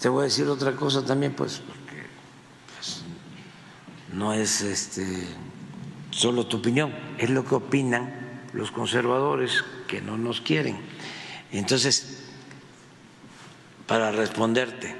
Te 0.00 0.08
voy 0.08 0.22
a 0.22 0.24
decir 0.24 0.46
otra 0.46 0.74
cosa 0.74 1.04
también, 1.04 1.32
pues, 1.34 1.60
no 4.12 4.32
es 4.32 4.62
este 4.62 5.06
solo 6.10 6.46
tu 6.46 6.58
opinión, 6.58 6.94
es 7.18 7.30
lo 7.30 7.44
que 7.44 7.54
opinan 7.54 8.42
los 8.52 8.70
conservadores 8.70 9.64
que 9.88 10.00
no 10.02 10.18
nos 10.18 10.40
quieren. 10.40 10.76
Entonces, 11.52 12.24
para 13.86 14.12
responderte, 14.12 14.94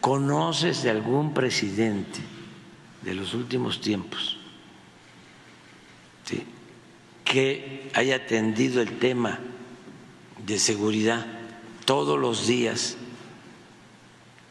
¿conoces 0.00 0.82
de 0.82 0.90
algún 0.90 1.32
presidente 1.34 2.20
de 3.02 3.14
los 3.14 3.34
últimos 3.34 3.80
tiempos 3.80 4.38
que 7.28 7.90
haya 7.92 8.16
atendido 8.16 8.80
el 8.80 8.98
tema 8.98 9.38
de 10.46 10.58
seguridad 10.58 11.26
todos 11.84 12.18
los 12.18 12.46
días, 12.46 12.96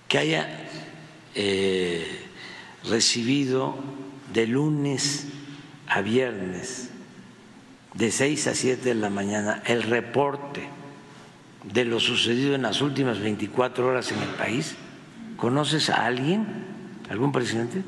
que 0.07 0.19
haya 0.19 0.69
eh, 1.33 2.29
recibido 2.83 3.75
de 4.37 4.45
lunes 4.45 5.25
a 5.87 6.01
viernes, 6.01 6.91
de 7.95 8.11
6 8.11 8.45
a 8.45 8.53
7 8.53 8.89
de 8.89 8.93
la 8.93 9.09
mañana, 9.09 9.63
el 9.65 9.81
reporte 9.81 10.61
de 11.73 11.83
lo 11.85 11.99
sucedido 11.99 12.53
en 12.53 12.61
las 12.61 12.81
últimas 12.81 13.19
24 13.19 13.87
horas 13.87 14.11
en 14.11 14.19
el 14.21 14.29
país? 14.35 14.75
¿Conoces 15.37 15.89
a 15.89 16.05
alguien, 16.05 16.45
algún 17.09 17.31
presidente? 17.31 17.81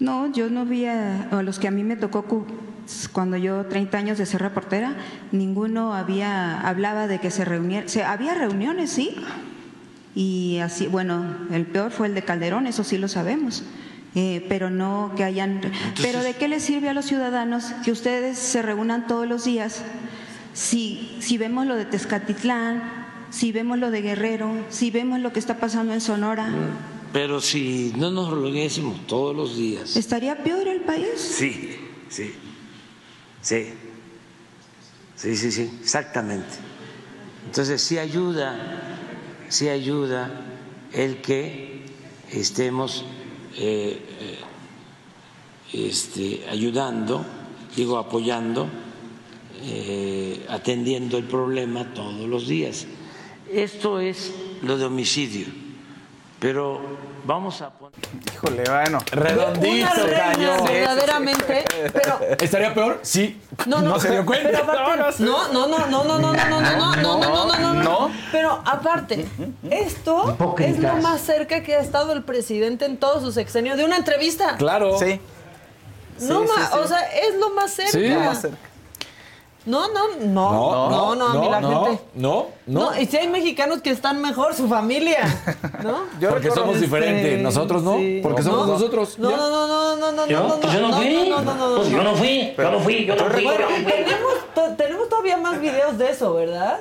No, 0.00 0.32
yo 0.32 0.50
no 0.50 0.64
vi 0.66 0.86
a, 0.86 1.28
a 1.30 1.42
los 1.44 1.60
que 1.60 1.68
a 1.68 1.70
mí 1.70 1.84
me 1.84 1.94
tocó 1.94 2.22
cu- 2.24 2.44
cuando 3.12 3.36
yo 3.36 3.66
30 3.66 3.98
años 3.98 4.18
de 4.18 4.26
ser 4.26 4.42
reportera, 4.42 4.96
ninguno 5.30 5.94
había 5.94 6.60
hablaba 6.60 7.06
de 7.06 7.20
que 7.20 7.30
se 7.30 7.44
reuniera, 7.44 7.86
se, 7.86 8.02
había 8.02 8.34
reuniones, 8.34 8.90
sí, 8.90 9.14
y 10.12 10.58
así, 10.58 10.88
bueno, 10.88 11.24
el 11.52 11.66
peor 11.66 11.92
fue 11.92 12.08
el 12.08 12.14
de 12.16 12.22
Calderón, 12.22 12.66
eso 12.66 12.82
sí 12.82 12.98
lo 12.98 13.06
sabemos, 13.06 13.62
eh, 14.16 14.44
pero 14.48 14.70
no 14.70 15.12
que 15.14 15.24
hayan, 15.24 15.60
pero 16.00 16.22
¿de 16.22 16.32
qué 16.32 16.48
les 16.48 16.62
sirve 16.62 16.88
a 16.88 16.94
los 16.94 17.04
ciudadanos 17.04 17.66
que 17.84 17.92
ustedes 17.92 18.38
se 18.38 18.62
reúnan 18.62 19.06
todos 19.06 19.28
los 19.28 19.44
días 19.44 19.82
si, 20.54 21.18
si 21.20 21.36
vemos 21.36 21.66
lo 21.66 21.74
de 21.76 21.84
Tezcatitlán, 21.84 22.82
si 23.28 23.52
vemos 23.52 23.78
lo 23.78 23.90
de 23.90 24.00
Guerrero, 24.00 24.50
si 24.70 24.90
vemos 24.90 25.20
lo 25.20 25.34
que 25.34 25.38
está 25.38 25.58
pasando 25.58 25.92
en 25.92 26.00
Sonora? 26.00 26.48
Pero 27.12 27.42
si 27.42 27.92
no 27.98 28.10
nos 28.10 28.30
reuniésemos 28.30 29.06
todos 29.06 29.36
los 29.36 29.54
días. 29.54 29.98
¿Estaría 29.98 30.42
peor 30.42 30.66
el 30.66 30.80
país? 30.80 31.08
Sí, 31.18 31.76
sí, 32.08 32.32
sí, 33.42 33.66
sí, 35.14 35.36
sí, 35.36 35.52
sí, 35.52 35.70
exactamente. 35.82 36.56
Entonces 37.44 37.82
sí 37.82 37.98
ayuda, 37.98 38.56
sí 39.50 39.68
ayuda 39.68 40.30
el 40.94 41.20
que 41.20 41.84
estemos 42.32 43.04
eh, 43.58 43.98
eh, 45.72 45.88
este, 45.88 46.46
ayudando, 46.48 47.24
digo 47.74 47.98
apoyando, 47.98 48.68
eh, 49.62 50.44
atendiendo 50.48 51.18
el 51.18 51.24
problema 51.24 51.92
todos 51.94 52.28
los 52.28 52.46
días. 52.46 52.86
Esto 53.50 54.00
es 54.00 54.32
lo 54.62 54.76
de 54.76 54.84
homicidio. 54.84 55.46
Pero 56.38 56.80
vamos 57.26 57.60
a 57.62 57.70
poner... 57.70 57.98
Híjole, 58.34 58.62
bueno. 58.68 58.98
Redondito 59.10 59.86
Una 59.94 60.04
reina, 60.04 60.32
cayó. 60.32 60.64
verdaderamente. 60.64 61.64
Pero 61.92 62.18
¿Estaría 62.40 62.72
peor? 62.74 63.00
Sí. 63.02 63.40
No, 63.66 63.80
no, 63.82 63.98
se 64.00 64.10
dio 64.10 64.24
cuenta. 64.24 64.48
Pero 64.50 64.72
aparte, 64.72 65.22
no, 65.22 65.52
no, 65.52 65.66
no, 65.66 65.86
no, 65.86 66.04
no, 66.04 66.18
no, 66.18 66.18
no, 66.18 66.32
no, 66.32 66.60
no, 66.60 66.96
no, 66.96 66.96
no, 66.96 67.18
no, 67.18 67.46
no, 67.46 67.58
no, 67.58 67.82
no. 67.82 68.10
Pero 68.32 68.62
aparte, 68.64 69.26
esto 69.70 70.36
es 70.58 70.78
lo 70.78 70.94
más 70.96 71.20
cerca 71.20 71.62
que 71.62 71.74
ha 71.76 71.80
estado 71.80 72.12
el 72.12 72.22
presidente 72.22 72.84
en 72.84 72.96
todos 72.96 73.22
sus 73.22 73.34
sexenios 73.34 73.76
de 73.76 73.84
una 73.84 73.96
entrevista. 73.96 74.56
Claro. 74.56 74.98
Sí. 74.98 75.20
No, 76.20 76.42
Sí, 76.42 76.46
sí, 76.48 76.52
ma- 76.56 76.66
sí. 76.68 76.78
o 76.78 76.86
sea, 76.88 77.00
es 77.00 77.34
lo 77.38 77.50
más 77.50 77.72
cerca. 77.74 77.90
Sí. 77.92 78.08
Lo 78.08 78.20
más 78.20 78.40
cerca. 78.40 78.56
No, 79.66 79.88
no, 79.92 80.16
no, 80.20 80.88
no, 80.90 81.14
no, 81.16 81.26
a 81.26 81.34
mí 81.34 81.48
la 81.50 81.60
no, 81.60 81.84
gente. 81.86 82.02
No, 82.14 82.46
no. 82.66 82.92
No, 82.92 83.00
y 83.00 83.06
si 83.06 83.16
hay 83.16 83.26
mexicanos 83.28 83.82
que 83.82 83.90
están 83.90 84.22
mejor, 84.22 84.54
su 84.54 84.68
familia, 84.68 85.18
¿no? 85.82 86.02
Yo 86.20 86.30
Porque 86.30 86.50
somos 86.52 86.74
Este, 86.76 86.86
diferentes. 86.86 87.40
Nosotros 87.42 87.82
no. 87.82 87.96
sí. 87.98 88.20
Porque 88.22 88.42
No, 88.42 88.50
somos 88.50 88.66
no. 88.68 88.72
nosotros. 88.74 89.18
No, 89.18 89.30
no, 89.30 89.36
no, 89.36 89.66
no, 89.66 89.96
no, 89.96 90.12
no, 90.12 90.26
no, 90.26 90.48
no, 90.48 90.60
pues 90.60 90.72
yo 90.72 90.80
no 90.80 90.88
no, 90.88 90.96
fui. 90.96 91.28
no, 91.28 91.42
no, 91.42 91.54
no, 91.54 91.68
no, 91.70 91.76
Pues 91.76 91.88
yo 91.90 92.02
no 92.02 92.14
fui, 92.14 92.54
yo 92.56 92.70
no 92.70 92.80
fui, 92.80 93.04
yo 93.04 93.16
no 93.16 93.24
fui. 93.26 93.44
No 93.44 93.52
tenemos, 93.90 94.76
tenemos 94.76 95.08
todavía 95.08 95.36
más 95.36 95.60
videos 95.60 95.98
de 95.98 96.10
eso, 96.10 96.32
¿verdad? 96.34 96.78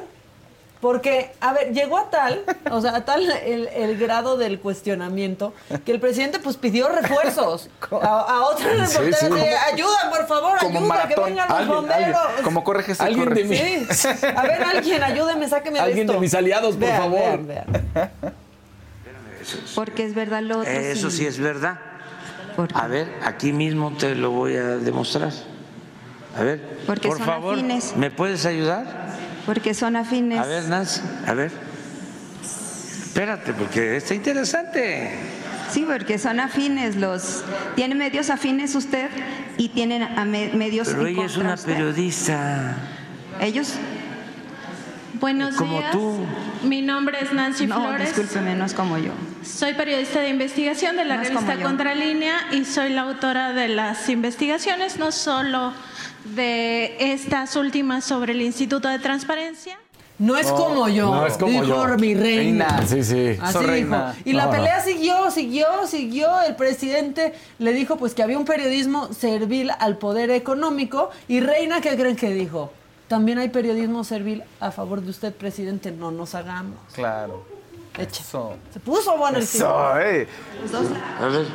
Porque, 0.82 1.32
a 1.40 1.54
ver, 1.54 1.74
llegó 1.74 1.98
a 1.98 2.10
tal, 2.12 2.44
o 2.70 2.80
sea, 2.82 2.96
a 2.98 3.06
tal 3.06 3.30
el, 3.32 3.68
el 3.70 3.98
grado 3.98 4.38
del 4.38 4.60
cuestionamiento 4.60 5.54
que 5.84 5.92
el 5.94 6.00
presidente 6.00 6.38
pues 6.40 6.58
pidió 6.58 6.90
refuerzos 6.90 7.70
a, 7.92 7.96
a 8.20 8.42
otros 8.44 8.72
reporteros. 8.94 9.18
sí. 9.20 9.30
de, 9.30 9.56
ayuda, 9.56 10.10
por 10.10 10.28
favor, 10.28 10.60
Como 10.60 10.80
ayuda, 10.80 11.08
que 11.08 11.16
vengan 11.22 11.48
los 11.50 11.58
Alguien, 11.58 11.76
bomberos. 11.76 12.18
Como 12.44 12.64
corre 12.64 12.84
Jesús. 12.84 13.02
Alguien 13.02 13.26
corre. 13.30 13.44
de 13.44 13.50
mí. 13.50 13.86
Sí. 13.92 14.08
A 14.36 14.42
ver, 14.44 14.62
alguien, 14.64 15.02
ayúdeme, 15.04 15.48
sáqueme 15.50 15.80
de 15.80 15.84
Alguien 15.86 16.08
de 16.08 16.20
mis 16.20 16.34
aliados, 16.36 16.72
por 16.76 16.80
Vean, 16.82 16.98
favor. 17.02 17.20
vean, 17.46 17.48
vean. 17.48 18.12
Porque 19.76 20.04
es 20.06 20.14
verdad 20.14 20.42
lo 20.42 20.60
otro. 20.60 20.72
Eso 20.72 21.10
sí 21.10 21.26
es 21.26 21.40
verdad. 21.40 21.80
A 22.74 22.88
ver, 22.88 23.08
aquí 23.24 23.52
mismo 23.54 23.92
te 23.98 24.16
lo 24.16 24.32
voy 24.32 24.56
a 24.56 24.78
demostrar. 24.78 25.32
A 26.38 26.44
ver, 26.44 26.62
Porque 26.86 27.08
por 27.08 27.18
son 27.18 27.26
favor, 27.26 27.54
afines. 27.56 27.96
¿me 27.96 28.12
puedes 28.12 28.46
ayudar? 28.46 29.15
Porque 29.46 29.74
son 29.74 29.96
afines. 29.96 30.40
A 30.40 30.46
ver, 30.46 30.64
Nancy, 30.66 31.02
a 31.28 31.34
ver. 31.34 31.52
Espérate, 32.44 33.54
porque 33.54 33.98
está 33.98 34.14
interesante. 34.14 35.12
Sí, 35.72 35.86
porque 35.88 36.18
son 36.18 36.40
afines 36.40 36.96
los. 36.96 37.44
Tiene 37.76 37.96
medios 37.96 38.30
afines 38.30 38.76
usted 38.76 39.10
y 39.58 39.70
tienen 39.70 40.04
a 40.04 40.26
me- 40.26 40.50
medios. 40.54 40.90
Pero 40.90 41.08
ella 41.08 41.26
es 41.26 41.38
una 41.38 41.54
usted. 41.54 41.74
periodista. 41.74 42.76
Ellos. 43.40 43.74
Buenos 45.20 45.56
Como 45.56 45.78
días. 45.80 45.92
tú. 45.92 46.26
Mi 46.64 46.82
nombre 46.82 47.18
es 47.22 47.32
Nancy 47.32 47.68
No, 47.68 47.80
Flores. 47.82 48.10
discúlpeme, 48.16 48.54
no 48.56 48.66
es 48.66 48.74
como 48.74 48.98
yo. 48.98 49.12
Soy 49.44 49.74
periodista 49.74 50.20
de 50.20 50.30
investigación 50.30 50.98
de 50.98 51.06
la 51.06 51.18
No 51.18 51.24
revista. 51.24 51.56
Contralínea 51.62 52.36
y 52.52 52.66
soy 52.66 52.90
la 52.90 53.02
autora 53.02 53.54
de 53.54 53.70
las 53.70 54.10
investigaciones, 54.10 54.98
no 54.98 55.12
solo 55.14 55.74
de 56.26 56.96
estas 57.14 57.56
últimas 57.56 58.04
sobre 58.04 58.34
el 58.34 58.42
Instituto 58.42 58.88
de 58.90 59.00
Transparencia. 59.00 59.78
No 60.18 60.38
es 60.38 60.48
como 60.48 60.88
yo, 60.88 61.14
no 61.14 61.28
es 61.28 61.38
como 61.38 61.62
dijo 61.62 61.88
yo. 61.88 61.98
mi 61.98 62.16
reina. 62.16 62.88
Sí, 62.88 63.04
sí. 63.04 63.38
Así 63.42 63.58
dijo. 63.60 63.70
reina. 63.70 64.16
Y 64.24 64.32
la 64.32 64.46
No, 64.46 64.52
pelea 64.52 64.82
siguió, 64.82 65.30
siguió, 65.30 65.66
siguió. 65.88 66.42
El 66.42 66.56
presidente 66.56 67.34
le 67.60 67.74
dijo 67.74 67.98
pues 67.98 68.14
que 68.14 68.24
había 68.24 68.38
un 68.38 68.46
periodismo 68.46 69.12
servil 69.14 69.72
al 69.78 69.98
poder 69.98 70.30
económico. 70.32 71.10
Y 71.28 71.42
Reina, 71.42 71.82
¿qué 71.82 71.98
creen 71.98 72.16
que 72.16 72.30
dijo? 72.30 72.72
También 73.10 73.40
hay 73.40 73.50
periodismo 73.50 74.06
servil 74.06 74.44
a 74.62 74.72
favor 74.72 75.02
de 75.02 75.10
usted, 75.10 75.34
presidente. 75.36 75.92
No 75.92 76.12
nos 76.12 76.34
hagamos. 76.34 76.78
Claro. 76.94 77.44
Echa. 77.98 78.22
Eso. 78.22 78.56
Se 78.74 78.80
puso 78.80 79.18
bueno 79.18 79.38
el. 79.38 79.44
Eso, 79.44 80.00
eh. 80.00 80.28
A 81.20 81.26
ver. 81.28 81.46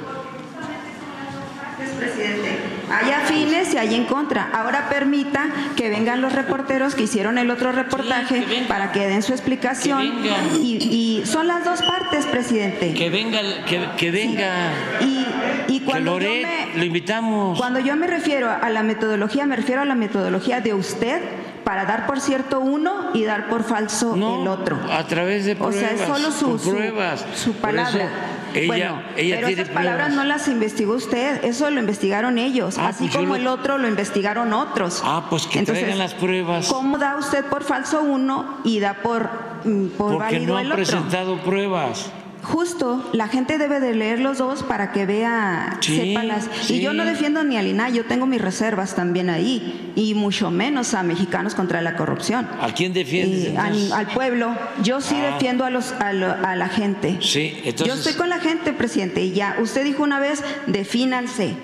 Presidente, 1.98 2.58
hay 2.90 3.10
afines 3.12 3.72
y 3.74 3.78
hay 3.78 3.94
en 3.94 4.04
contra. 4.04 4.50
Ahora 4.52 4.88
permita 4.88 5.46
que 5.76 5.88
vengan 5.88 6.20
los 6.20 6.32
reporteros 6.32 6.94
que 6.94 7.04
hicieron 7.04 7.38
el 7.38 7.50
otro 7.50 7.72
reportaje 7.72 8.44
que 8.44 8.62
para 8.68 8.92
que 8.92 9.06
den 9.06 9.22
su 9.22 9.32
explicación. 9.32 10.22
Que. 10.22 10.58
Y, 10.58 11.20
y 11.22 11.26
son 11.26 11.46
las 11.46 11.64
dos 11.64 11.82
partes, 11.82 12.26
presidente. 12.26 12.92
Que 12.94 13.10
venga, 13.10 13.40
que, 13.66 13.88
que 13.96 14.10
venga. 14.10 14.52
Y, 15.00 15.26
y 15.68 15.78
Que 15.80 15.84
cuando 15.84 16.18
yo 16.18 16.28
Loret, 16.28 16.46
me- 16.72 16.78
lo 16.78 16.84
invitamos. 16.84 17.58
Cuando 17.58 17.80
yo 17.80 17.96
me 17.96 18.06
refiero 18.06 18.50
a 18.50 18.68
la 18.70 18.82
metodología, 18.82 19.46
me 19.46 19.56
refiero 19.56 19.82
a 19.82 19.84
la 19.84 19.94
metodología 19.94 20.60
de 20.60 20.74
usted 20.74 21.20
para 21.64 21.84
dar 21.84 22.06
por 22.06 22.20
cierto 22.20 22.58
uno 22.60 23.10
y 23.14 23.22
dar 23.24 23.48
por 23.48 23.62
falso 23.62 24.16
No, 24.16 24.40
el 24.42 24.48
otro. 24.48 24.78
a 24.90 25.06
través 25.06 25.44
de 25.44 25.52
O 25.52 25.56
pruebas. 25.56 25.76
sea, 25.76 25.90
es 25.92 26.00
solo 26.00 26.30
su, 26.32 26.56
pruebas. 26.70 27.24
su 27.36 27.52
palabra. 27.54 28.08
Ella, 28.54 28.66
bueno, 28.66 29.02
ella 29.16 29.36
pero 29.36 29.46
tiene 29.48 29.62
esas 29.62 29.74
palabras 29.74 30.06
pruebas. 30.08 30.14
no 30.16 30.24
las 30.24 30.48
investigó 30.48 30.94
usted, 30.94 31.44
eso 31.44 31.70
lo 31.70 31.80
investigaron 31.80 32.38
ellos, 32.38 32.78
Ah, 32.78 32.88
así 32.88 33.04
pues 33.04 33.16
como 33.16 33.28
lo- 33.28 33.36
el 33.36 33.46
otro 33.46 33.78
lo 33.78 33.88
investigaron 33.88 34.52
otros. 34.52 35.00
Ah, 35.04 35.26
pues 35.30 35.46
que 35.46 35.62
traigan 35.62 35.98
las 35.98 36.14
pruebas. 36.14 36.66
¿Cómo 36.68 36.98
da 36.98 37.16
usted 37.16 37.44
por 37.46 37.64
falso 37.64 38.00
uno 38.02 38.58
y 38.64 38.80
da 38.80 38.94
por, 39.02 39.28
mm, 39.64 39.86
por 39.96 40.12
Porque 40.12 40.18
válido 40.36 40.54
no 40.54 40.58
el 40.60 40.66
han 40.66 40.72
otro? 40.72 40.84
presentado 40.84 41.38
pruebas. 41.38 42.10
Justo, 42.42 43.08
la 43.12 43.28
gente 43.28 43.58
debe 43.58 43.80
de 43.80 43.94
leer 43.94 44.18
los 44.18 44.38
dos 44.38 44.62
para 44.62 44.92
que 44.92 45.04
vea, 45.04 45.76
Sí, 45.80 45.96
sepa 45.96 46.22
las... 46.24 46.48
sí. 46.62 46.76
Y 46.76 46.80
yo 46.80 46.92
no 46.94 47.04
defiendo 47.04 47.44
ni 47.44 47.56
al 47.58 47.66
INAI, 47.66 47.92
yo 47.92 48.04
tengo 48.06 48.26
mis 48.26 48.40
reservas 48.40 48.94
también 48.96 49.28
ahí, 49.28 49.92
y 49.94 50.14
mucho 50.14 50.50
menos 50.50 50.94
a 50.94 51.02
Mexicanos 51.02 51.54
contra 51.54 51.82
la 51.82 51.96
corrupción. 51.96 52.48
¿A 52.60 52.72
quién 52.72 52.92
defiendes? 52.94 53.52
Y 53.52 53.56
al, 53.56 53.92
al 53.92 54.06
pueblo, 54.08 54.56
yo 54.82 55.00
sí 55.00 55.16
Ah. 55.20 55.32
defiendo 55.32 55.64
a, 55.64 55.70
los, 55.70 55.92
a, 55.92 56.12
lo- 56.14 56.30
a 56.32 56.56
la 56.56 56.68
gente. 56.68 57.18
Sí, 57.20 57.52
Yo 57.62 57.70
entonces. 57.70 57.98
estoy 57.98 58.14
con 58.14 58.30
la 58.30 58.38
gente, 58.38 58.72
presidente, 58.72 59.22
y 59.22 59.32
ya, 59.32 59.56
usted 59.60 59.84
dijo 59.84 60.02
una 60.02 60.18
vez, 60.18 60.42
defínanse. 60.66 61.54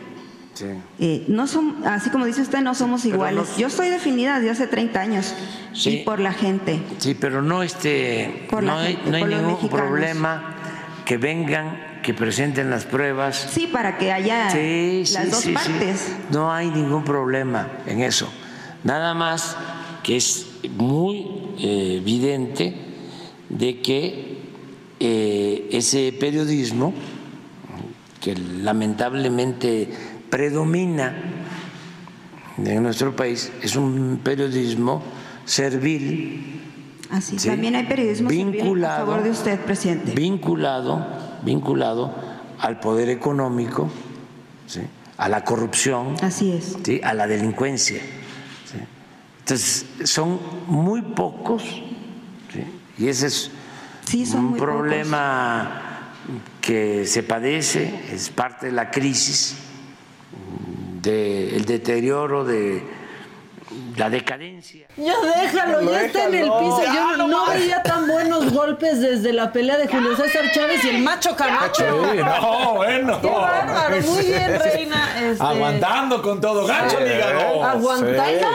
Sí. 0.55 0.67
Eh, 0.99 1.25
no 1.29 1.47
son, 1.47 1.77
así 1.87 2.09
como 2.11 2.25
dice 2.25 2.41
usted, 2.41 2.61
no 2.61 2.75
somos 2.75 3.05
iguales. 3.05 3.45
no- 3.53 3.59
Yo 3.59 3.67
estoy 3.67 3.89
definida 3.91 4.37
desde 4.37 4.51
hace 4.51 4.67
30 4.67 5.01
años, 5.01 5.35
Sí. 5.75 5.91
y 5.91 5.97
por 6.05 6.19
la 6.21 6.33
gente. 6.33 6.81
Sí, 6.99 7.15
pero 7.19 7.43
no 7.43 7.63
este, 7.63 8.47
Por 8.51 8.63
no 8.63 8.77
hay, 8.79 8.99
no 9.07 9.17
hay 9.17 9.25
ningún 9.25 9.47
mexicanos. 9.53 9.71
problema 9.87 10.55
que 11.07 11.17
vengan, 11.17 12.01
que 12.03 12.13
presenten 12.13 12.69
las 12.69 12.85
pruebas. 12.85 13.49
Sí, 13.53 13.69
para 13.69 13.97
que 13.97 14.13
haya 14.13 14.51
Sí, 14.51 15.05
las 15.15 15.25
sí, 15.25 15.31
dos 15.31 15.41
sí, 15.41 15.53
partes. 15.53 16.17
No 16.31 16.53
hay 16.53 16.69
ningún 16.69 17.05
problema 17.05 17.69
en 17.87 18.03
eso. 18.03 18.29
Nada 18.85 19.15
más 19.15 19.57
que 20.03 20.17
es 20.17 20.47
muy 20.77 21.29
eh, 21.59 21.99
evidente 21.99 22.75
de 23.49 23.81
que 23.81 24.39
eh, 24.99 25.69
ese 25.71 26.13
periodismo 26.19 26.93
que 28.21 28.35
lamentablemente 28.35 29.89
predomina 30.29 31.15
en 32.59 32.83
nuestro 32.83 33.15
país 33.15 33.53
es 33.63 33.77
un 33.77 34.21
periodismo 34.25 35.05
servil 35.45 36.56
Así, 37.11 37.39
Sí. 37.39 37.49
también 37.49 37.77
hay 37.77 37.85
periodismo 37.85 38.29
civil 38.31 38.49
a 38.49 38.51
Vinculado. 38.51 39.07
favor 39.07 39.23
de 39.23 39.31
usted, 39.31 39.61
presidente. 39.61 40.13
vinculado, 40.13 41.07
vinculado 41.43 42.15
al 42.59 42.81
poder 42.81 43.09
económico, 43.11 43.89
¿sí? 44.67 44.81
a 45.17 45.29
la 45.29 45.45
corrupción, 45.45 46.17
Así 46.23 46.53
es. 46.53 46.77
¿sí? 46.83 47.01
a 47.05 47.15
la 47.15 47.27
delincuencia. 47.27 48.01
Entonces, 49.41 49.87
son 50.05 50.41
muy 50.67 51.03
pocos, 51.03 51.63
y 52.99 53.07
ese 53.07 53.29
es 53.29 53.51
un 54.35 54.57
problema 54.57 55.83
que 56.61 57.07
se 57.07 57.23
padece, 57.23 58.01
es 58.13 58.29
parte 58.31 58.67
de 58.67 58.73
la 58.73 58.91
crisis, 58.91 59.57
del 61.03 61.65
deterioro 61.65 62.45
de 62.45 62.83
la 63.97 64.11
decadencia. 64.11 64.87
Ya 64.97 65.15
déjalo, 65.43 65.81
ya 65.91 66.03
está 66.03 66.25
en 66.25 66.35
el 66.35 66.45
piso. 66.45 66.83
Ya, 66.85 66.95
Yo 67.17 67.27
no 67.27 67.47
veía 67.47 67.83
tan 67.83 68.07
buenos 68.07 68.53
golpes 68.53 69.01
desde 69.01 69.33
la 69.33 69.53
pelea 69.53 69.77
de 69.79 69.89
Julio 69.89 70.17
César 70.17 70.45
Chávez 70.53 70.85
y 70.85 70.89
el 70.91 70.99
macho 71.03 71.35
Camacho. 71.37 71.85
Sí, 72.13 72.19
no, 72.19 72.75
bueno. 72.75 73.21
Qué 73.21 73.29
bárbaro, 73.31 74.01
muy 74.03 74.25
bien, 74.27 74.59
reina. 74.61 75.19
este- 75.23 75.43
Aguantando 75.43 76.23
con 76.23 76.41
todo. 76.41 76.67
Gancho, 76.67 76.97
Sí. 76.99 77.05
hígado. 77.05 77.65
Aguantando, 77.65 78.23
Sí. 78.25 78.35
pero, 78.39 78.49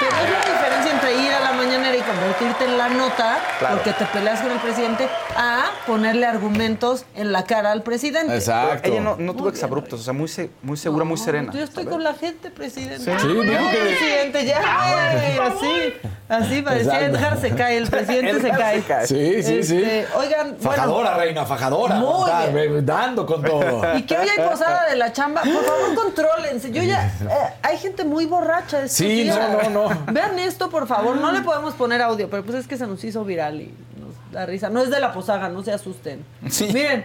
pero 0.00 0.16
es 0.24 0.30
la 0.30 0.52
diferencia 0.52 0.92
entre 0.92 1.14
ir 1.22 1.32
a 1.32 1.40
la 1.40 1.52
mañanera 1.52 1.96
y 1.96 2.00
convertirte 2.00 2.64
en 2.64 2.78
la 2.78 2.88
nota, 2.88 3.38
Claro. 3.58 3.76
porque 3.76 3.92
te 3.92 4.04
peleas 4.06 4.40
con 4.40 4.50
el 4.52 4.58
presidente, 4.58 5.08
a 5.36 5.70
ponerle 5.86 6.26
argumentos 6.26 7.04
en 7.14 7.32
la 7.32 7.44
cara 7.44 7.72
al 7.72 7.82
presidente. 7.82 8.34
Exacto. 8.34 8.88
Ella 8.88 9.00
no, 9.00 9.16
no 9.18 9.34
tuvo 9.34 9.48
exabruptos, 9.48 10.00
o 10.00 10.02
sea, 10.02 10.12
muy, 10.12 10.28
se- 10.28 10.50
muy 10.62 10.76
segura, 10.76 11.04
muy 11.04 11.18
serena. 11.18 11.52
Yo 11.52 11.62
estoy 11.62 11.84
con 11.86 12.02
la 12.02 12.14
gente, 12.14 12.50
presidente. 12.50 12.98
Sí. 13.18 13.26
Dijo 13.26 13.42
que- 13.42 13.78
presidente, 13.78 14.46
ya, 14.46 14.61
así, 14.66 15.94
así 16.28 16.62
parecía 16.62 16.92
Exacto. 17.00 17.16
Edgar 17.18 17.40
se 17.40 17.50
cae, 17.54 17.76
el 17.76 17.88
presidente 17.88 18.40
se 18.40 18.50
cae. 18.50 18.80
se 18.80 18.86
cae. 18.86 19.06
Sí, 19.06 19.42
sí, 19.42 19.62
sí. 19.62 19.76
Este, 19.82 20.06
Oigan, 20.16 20.56
Fajadora, 20.58 21.10
bueno, 21.10 21.18
reina, 21.24 21.44
fajadora. 21.46 21.94
Muy 21.96 22.30
bien. 22.52 22.54
ve- 22.74 22.82
Dando 22.82 23.26
con 23.26 23.42
todo. 23.42 23.82
y 23.96 24.02
que 24.02 24.16
hoy 24.18 24.28
hay 24.28 24.48
posada 24.48 24.88
de 24.88 24.96
la 24.96 25.12
chamba, 25.12 25.42
por 25.42 25.64
favor, 25.64 25.94
contrólense. 25.94 26.70
Yo 26.72 26.82
ya, 26.82 27.06
eh, 27.22 27.54
hay 27.62 27.78
gente 27.78 28.04
muy 28.04 28.26
borracha 28.26 28.78
estos 28.78 28.92
Sí, 28.92 29.24
días. 29.24 29.38
no, 29.38 29.70
no, 29.70 29.88
no. 29.90 30.02
Vean 30.12 30.38
esto, 30.38 30.70
por 30.70 30.86
favor, 30.86 31.16
no 31.16 31.32
le 31.32 31.40
podemos 31.42 31.74
poner 31.74 32.00
audio, 32.02 32.28
pero 32.30 32.44
pues 32.44 32.56
es 32.58 32.66
que 32.66 32.76
se 32.76 32.86
nos 32.86 33.02
hizo 33.04 33.24
viral 33.24 33.60
y 33.60 33.74
nos 34.00 34.32
da 34.32 34.46
risa. 34.46 34.68
No 34.68 34.80
es 34.82 34.90
de 34.90 35.00
la 35.00 35.12
posaga, 35.12 35.48
no 35.48 35.62
se 35.62 35.72
asusten. 35.72 36.24
Sí. 36.50 36.68
Miren, 36.72 37.04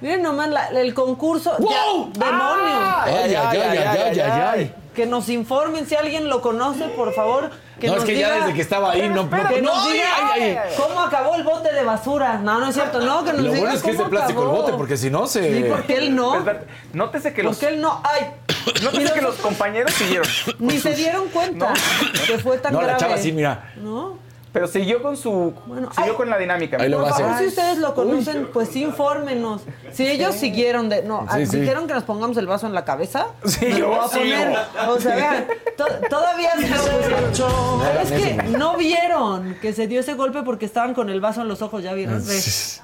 miren 0.00 0.22
nomás 0.22 0.48
la- 0.48 0.66
el 0.68 0.94
concurso. 0.94 1.54
¡Wow! 1.58 2.10
¡Demonios! 2.12 2.94
Ay, 3.04 3.12
ay, 3.14 3.34
ay, 3.34 3.58
ay, 3.58 3.78
ay, 3.78 4.20
ay, 4.20 4.40
ay. 4.54 4.74
Que 4.94 5.06
nos 5.06 5.28
informen 5.28 5.86
si 5.88 5.96
alguien 5.96 6.28
lo 6.28 6.40
conoce, 6.40 6.84
por 6.88 7.12
favor. 7.14 7.50
Que 7.80 7.88
No, 7.88 7.96
es 7.96 8.04
que 8.04 8.16
ya 8.16 8.32
desde 8.36 8.54
que 8.54 8.60
estaba 8.62 8.92
ahí 8.92 9.08
no- 9.08 9.28
que 9.28 9.60
no, 9.60 9.72
nos 9.74 9.86
ay, 9.86 9.92
diga 9.92 10.06
ay, 10.32 10.42
ay. 10.42 10.74
cómo 10.76 11.00
acabó 11.00 11.34
el 11.34 11.42
bote 11.42 11.72
de 11.72 11.82
basura. 11.82 12.38
No, 12.38 12.60
no 12.60 12.68
es 12.68 12.74
cierto. 12.74 13.00
No, 13.00 13.24
que 13.24 13.32
nos 13.32 13.42
Lo 13.42 13.48
diga 13.50 13.58
bueno 13.58 13.74
es 13.74 13.82
que 13.82 13.90
es 13.90 13.98
de 13.98 14.04
plástico 14.04 14.42
el 14.42 14.48
bote, 14.48 14.72
porque 14.74 14.96
si 14.96 15.10
no 15.10 15.26
se. 15.26 15.52
Sí, 15.62 15.64
porque 15.68 15.96
él 15.96 16.14
no. 16.14 16.44
Nótese 16.92 17.32
que 17.34 17.42
los, 17.42 17.56
Porque 17.58 17.74
él 17.74 17.80
no. 17.80 18.00
Ay, 18.04 18.30
nótese 18.84 19.12
que 19.12 19.20
los 19.20 19.34
compañeros 19.36 19.92
siguieron. 19.94 20.28
ni 20.60 20.78
se 20.78 20.94
dieron 20.94 21.28
cuenta 21.30 21.72
que 22.26 22.38
fue 22.38 22.58
tan 22.58 22.72
No, 22.72 22.80
la 22.80 22.86
grave. 22.88 23.00
chava 23.00 23.18
sí, 23.18 23.32
mira. 23.32 23.72
¿No? 23.76 24.16
Pero 24.54 24.68
siguió 24.68 25.02
con 25.02 25.16
su. 25.16 25.52
siguió 25.96 26.16
con 26.16 26.30
la 26.30 26.38
dinámica. 26.38 26.78
Ahí 26.80 26.88
lo 26.88 26.98
Por 26.98 27.06
va 27.06 27.10
a 27.10 27.14
hacer. 27.14 27.38
si 27.40 27.46
ustedes 27.48 27.78
lo 27.78 27.92
conocen, 27.94 28.48
pues 28.52 28.68
sí, 28.68 28.84
infórmenos. 28.84 29.62
Si 29.92 30.06
ellos 30.06 30.34
siguieron 30.36 30.88
de. 30.88 31.02
No, 31.02 31.22
Sí, 31.22 31.42
ah, 31.42 31.46
sí. 31.46 31.58
dijeron 31.60 31.86
que 31.88 31.94
nos 31.94 32.04
pongamos 32.04 32.36
el 32.36 32.46
vaso 32.46 32.66
en 32.68 32.72
la 32.72 32.84
cabeza. 32.84 33.26
Sí, 33.44 33.74
yo 33.76 33.88
voy 33.88 33.98
a 33.98 34.08
poner. 34.08 34.56
O 34.88 35.00
sea, 35.00 35.16
vean, 35.16 35.46
to- 35.76 36.08
todavía 36.08 36.52
se 36.56 36.66
es 38.02 38.12
que 38.22 38.42
no 38.56 38.76
vieron 38.76 39.56
que 39.60 39.72
se 39.72 39.86
dio 39.86 40.00
ese 40.00 40.14
golpe 40.14 40.42
porque 40.42 40.66
estaban 40.66 40.94
con 40.94 41.10
el 41.10 41.20
vaso 41.20 41.42
en 41.42 41.48
los 41.48 41.60
ojos, 41.62 41.82
ya 41.82 41.92
vieron. 41.92 42.24
Ve. 42.24 42.40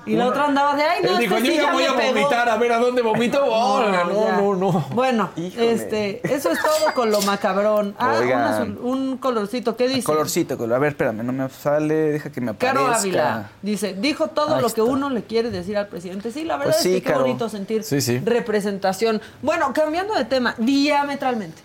Y 0.06 0.16
la 0.16 0.26
otra 0.26 0.46
andaba 0.46 0.74
de, 0.74 0.82
ay, 0.82 1.02
no, 1.04 1.10
Él 1.12 1.18
dijo, 1.18 1.36
este 1.36 1.48
yo 1.48 1.54
sí 1.54 1.60
ya 1.60 1.72
voy 1.72 1.84
a 1.84 1.96
pegó". 1.96 2.14
vomitar, 2.14 2.48
a 2.48 2.56
ver 2.56 2.72
a 2.72 2.78
dónde 2.78 3.02
vomito. 3.02 3.44
Oh, 3.44 3.80
no, 3.80 4.04
no, 4.04 4.54
no. 4.56 4.86
Bueno, 4.92 5.30
Híjole. 5.36 5.72
este, 5.72 6.20
eso 6.34 6.50
es 6.50 6.58
todo 6.60 6.94
con 6.94 7.10
lo 7.10 7.20
macabrón. 7.22 7.94
Ah, 7.98 8.14
un, 8.16 8.22
Oigan. 8.24 8.40
azul- 8.42 8.78
un 8.82 9.16
colorcito, 9.18 9.76
¿qué 9.76 9.88
dice? 9.88 10.02
Colorcito, 10.02 10.56
color. 10.58 10.76
A 10.76 10.78
ver, 10.80 10.88
espérame, 10.90 11.22
no 11.22 11.32
me 11.32 11.44
sale. 11.60 11.94
Deja 12.12 12.30
que 12.32 12.40
me 12.40 12.50
aparezca. 12.50 12.80
Caro 12.80 12.92
Ávila 12.94 13.50
dice, 13.62 13.94
dijo 13.94 14.28
todo 14.28 14.54
Ahí 14.56 14.62
lo 14.62 14.68
que 14.68 14.80
está. 14.80 14.84
uno 14.84 15.10
le 15.10 15.22
quiere 15.24 15.50
decir 15.50 15.76
al 15.76 15.86
presidente. 15.88 16.32
Sí, 16.32 16.44
la 16.44 16.56
verdad 16.56 16.72
Pues 16.72 16.82
sí, 16.82 16.88
es 16.90 16.94
que 16.96 17.02
qué 17.02 17.12
Caro. 17.12 17.24
bonito 17.24 17.48
sentir 17.48 17.84
Sí, 17.84 18.00
sí. 18.00 18.18
representación. 18.24 19.20
Bueno, 19.42 19.72
cambiando 19.72 20.14
de 20.14 20.24
tema, 20.24 20.54
diametralmente. 20.58 21.62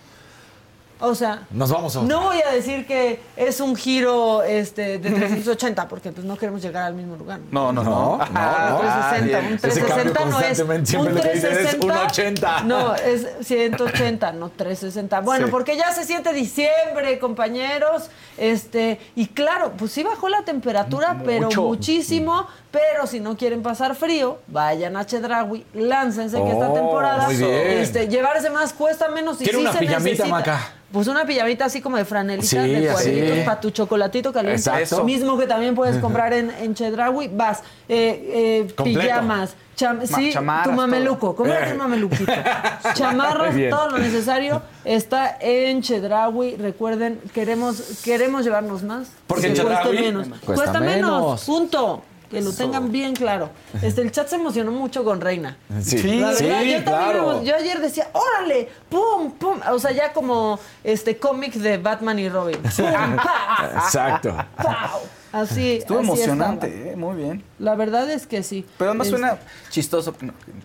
O 0.99 1.13
sea, 1.13 1.45
Nos 1.51 1.69
vamos 1.71 1.95
a. 1.97 2.01
no 2.03 2.21
voy 2.23 2.37
a 2.41 2.51
decir 2.53 2.87
que 2.87 3.19
es 3.35 3.59
un 3.59 3.75
giro 3.75 4.43
este, 4.43 4.97
de 4.97 5.11
380, 5.11 5.87
porque 5.89 6.11
pues 6.13 6.25
no 6.25 6.37
queremos 6.37 6.61
llegar 6.61 6.83
al 6.83 6.93
mismo 6.93 7.17
lugar. 7.17 7.39
No, 7.51 7.73
no, 7.73 7.83
No, 7.83 7.89
no. 7.89 8.17
no, 8.17 8.69
no. 8.69 8.79
360, 8.79 9.39
bien. 9.39 9.59
un 9.61 9.69
Ese 9.69 9.81
cambio 9.85 10.13
360 10.13 10.25
no 10.25 10.39
es. 10.41 10.93
un 10.93 11.15
lo 11.15 11.21
que 11.21 11.33
dicen 11.33 11.51
es 11.51 11.57
360, 11.79 12.09
180. 12.09 12.61
No, 12.63 12.95
es 12.95 13.27
180, 13.45 14.31
no 14.33 14.49
360. 14.49 15.19
Bueno, 15.21 15.45
Sí. 15.47 15.51
porque 15.51 15.75
ya 15.77 15.91
se 15.91 16.05
siente 16.05 16.31
diciembre, 16.33 17.19
compañeros. 17.19 18.09
Este, 18.37 18.99
y 19.15 19.27
claro, 19.27 19.73
pues 19.77 19.91
sí 19.91 20.03
bajó 20.03 20.29
la 20.29 20.43
temperatura, 20.43 21.21
pero 21.25 21.47
Mucho. 21.47 21.61
muchísimo. 21.63 22.47
Pero 22.75 23.07
si 23.07 23.21
no 23.21 23.37
quieren 23.37 23.61
pasar 23.61 23.95
frío, 23.95 24.39
vayan 24.47 24.97
a 24.97 25.05
Chedraui, 25.05 25.65
láncense 25.73 26.35
que 26.43 26.51
esta 26.51 26.69
Oh, 26.69 26.73
temporada. 26.73 27.31
Este, 27.31 28.09
llevarse 28.09 28.49
más 28.49 28.73
cuesta 28.73 29.07
menos 29.07 29.35
y 29.39 29.45
¿Quiere 29.45 29.59
sí 29.59 29.61
una 29.63 29.71
se 29.71 29.79
pijamita, 29.79 29.99
necesita. 30.09 30.27
Maca? 30.27 30.59
Pues 30.91 31.07
una 31.07 31.25
pijamita 31.25 31.65
así 31.65 31.79
como 31.81 31.95
de 31.97 32.03
franelita, 32.05 32.45
Sí, 32.47 32.57
de 32.57 32.87
cuadritos 32.91 33.39
para 33.39 33.59
tu 33.61 33.69
chocolatito 33.71 34.33
caliente. 34.33 34.59
Exacto. 34.59 35.03
Mismo 35.05 35.37
que 35.37 35.47
también 35.47 35.73
puedes 35.73 35.97
comprar 35.99 36.33
en, 36.33 36.49
en 36.51 36.73
Chedraui. 36.75 37.29
Vas, 37.29 37.59
eh, 37.87 38.65
eh, 38.67 38.73
pijamas, 38.83 39.55
cham- 39.77 39.99
Ma- 40.09 40.17
sí, 40.17 40.33
tu 40.63 40.71
mameluco. 40.73 41.33
¿Cómo 41.35 41.53
es 41.53 41.69
Eh. 41.69 41.71
un 41.71 41.77
mameluquito? 41.77 42.31
Chamarras, 42.93 43.55
todo 43.69 43.89
lo 43.91 43.97
necesario 43.99 44.61
está 44.83 45.37
en 45.39 45.81
Chedraui. 45.81 46.55
Recuerden, 46.57 47.19
queremos, 47.33 47.99
queremos 48.03 48.43
llevarnos 48.43 48.83
más. 48.83 49.07
Porque 49.27 49.47
en 49.47 49.53
Chedraui 49.53 49.97
menos. 49.97 50.27
cuesta 50.27 50.45
Cuesta, 50.45 50.79
menos. 50.81 51.21
menos. 51.23 51.43
Punto. 51.45 52.03
Que 52.29 52.41
lo 52.41 52.51
tengan 52.53 52.91
bien 52.91 53.15
claro. 53.15 53.49
Este, 53.81 54.01
el 54.01 54.11
chat 54.11 54.27
se 54.27 54.35
emocionó 54.35 54.71
mucho 54.71 55.03
con 55.03 55.21
Reina. 55.21 55.57
Sí, 55.81 55.97
La 56.19 56.33
sí, 56.33 56.45
verdad, 56.45 56.61
yo, 56.63 56.83
también 56.83 56.83
claro. 56.83 57.43
yo 57.43 57.55
ayer 57.55 57.79
decía, 57.79 58.07
órale, 58.13 58.69
pum, 58.89 59.31
pum. 59.31 59.59
O 59.71 59.79
sea, 59.79 59.91
ya 59.91 60.11
como 60.13 60.59
este 60.83 61.17
cómic 61.17 61.53
de 61.53 61.77
Batman 61.77 62.19
y 62.19 62.29
Robin. 62.29 62.57
Pum, 62.75 63.15
pa, 63.15 63.71
Exacto. 63.85 64.35
pau. 64.57 65.01
Así. 65.31 65.77
Estuvo 65.77 65.99
así 65.99 66.07
emocionante, 66.07 66.91
eh, 66.91 66.95
muy 66.95 67.15
bien. 67.17 67.43
La 67.59 67.75
verdad 67.75 68.09
es 68.09 68.25
que 68.25 68.41
sí. 68.41 68.65
Pero 68.77 68.91
además 68.91 69.07
Este, 69.07 69.19
suena 69.19 69.37
chistoso. 69.69 70.15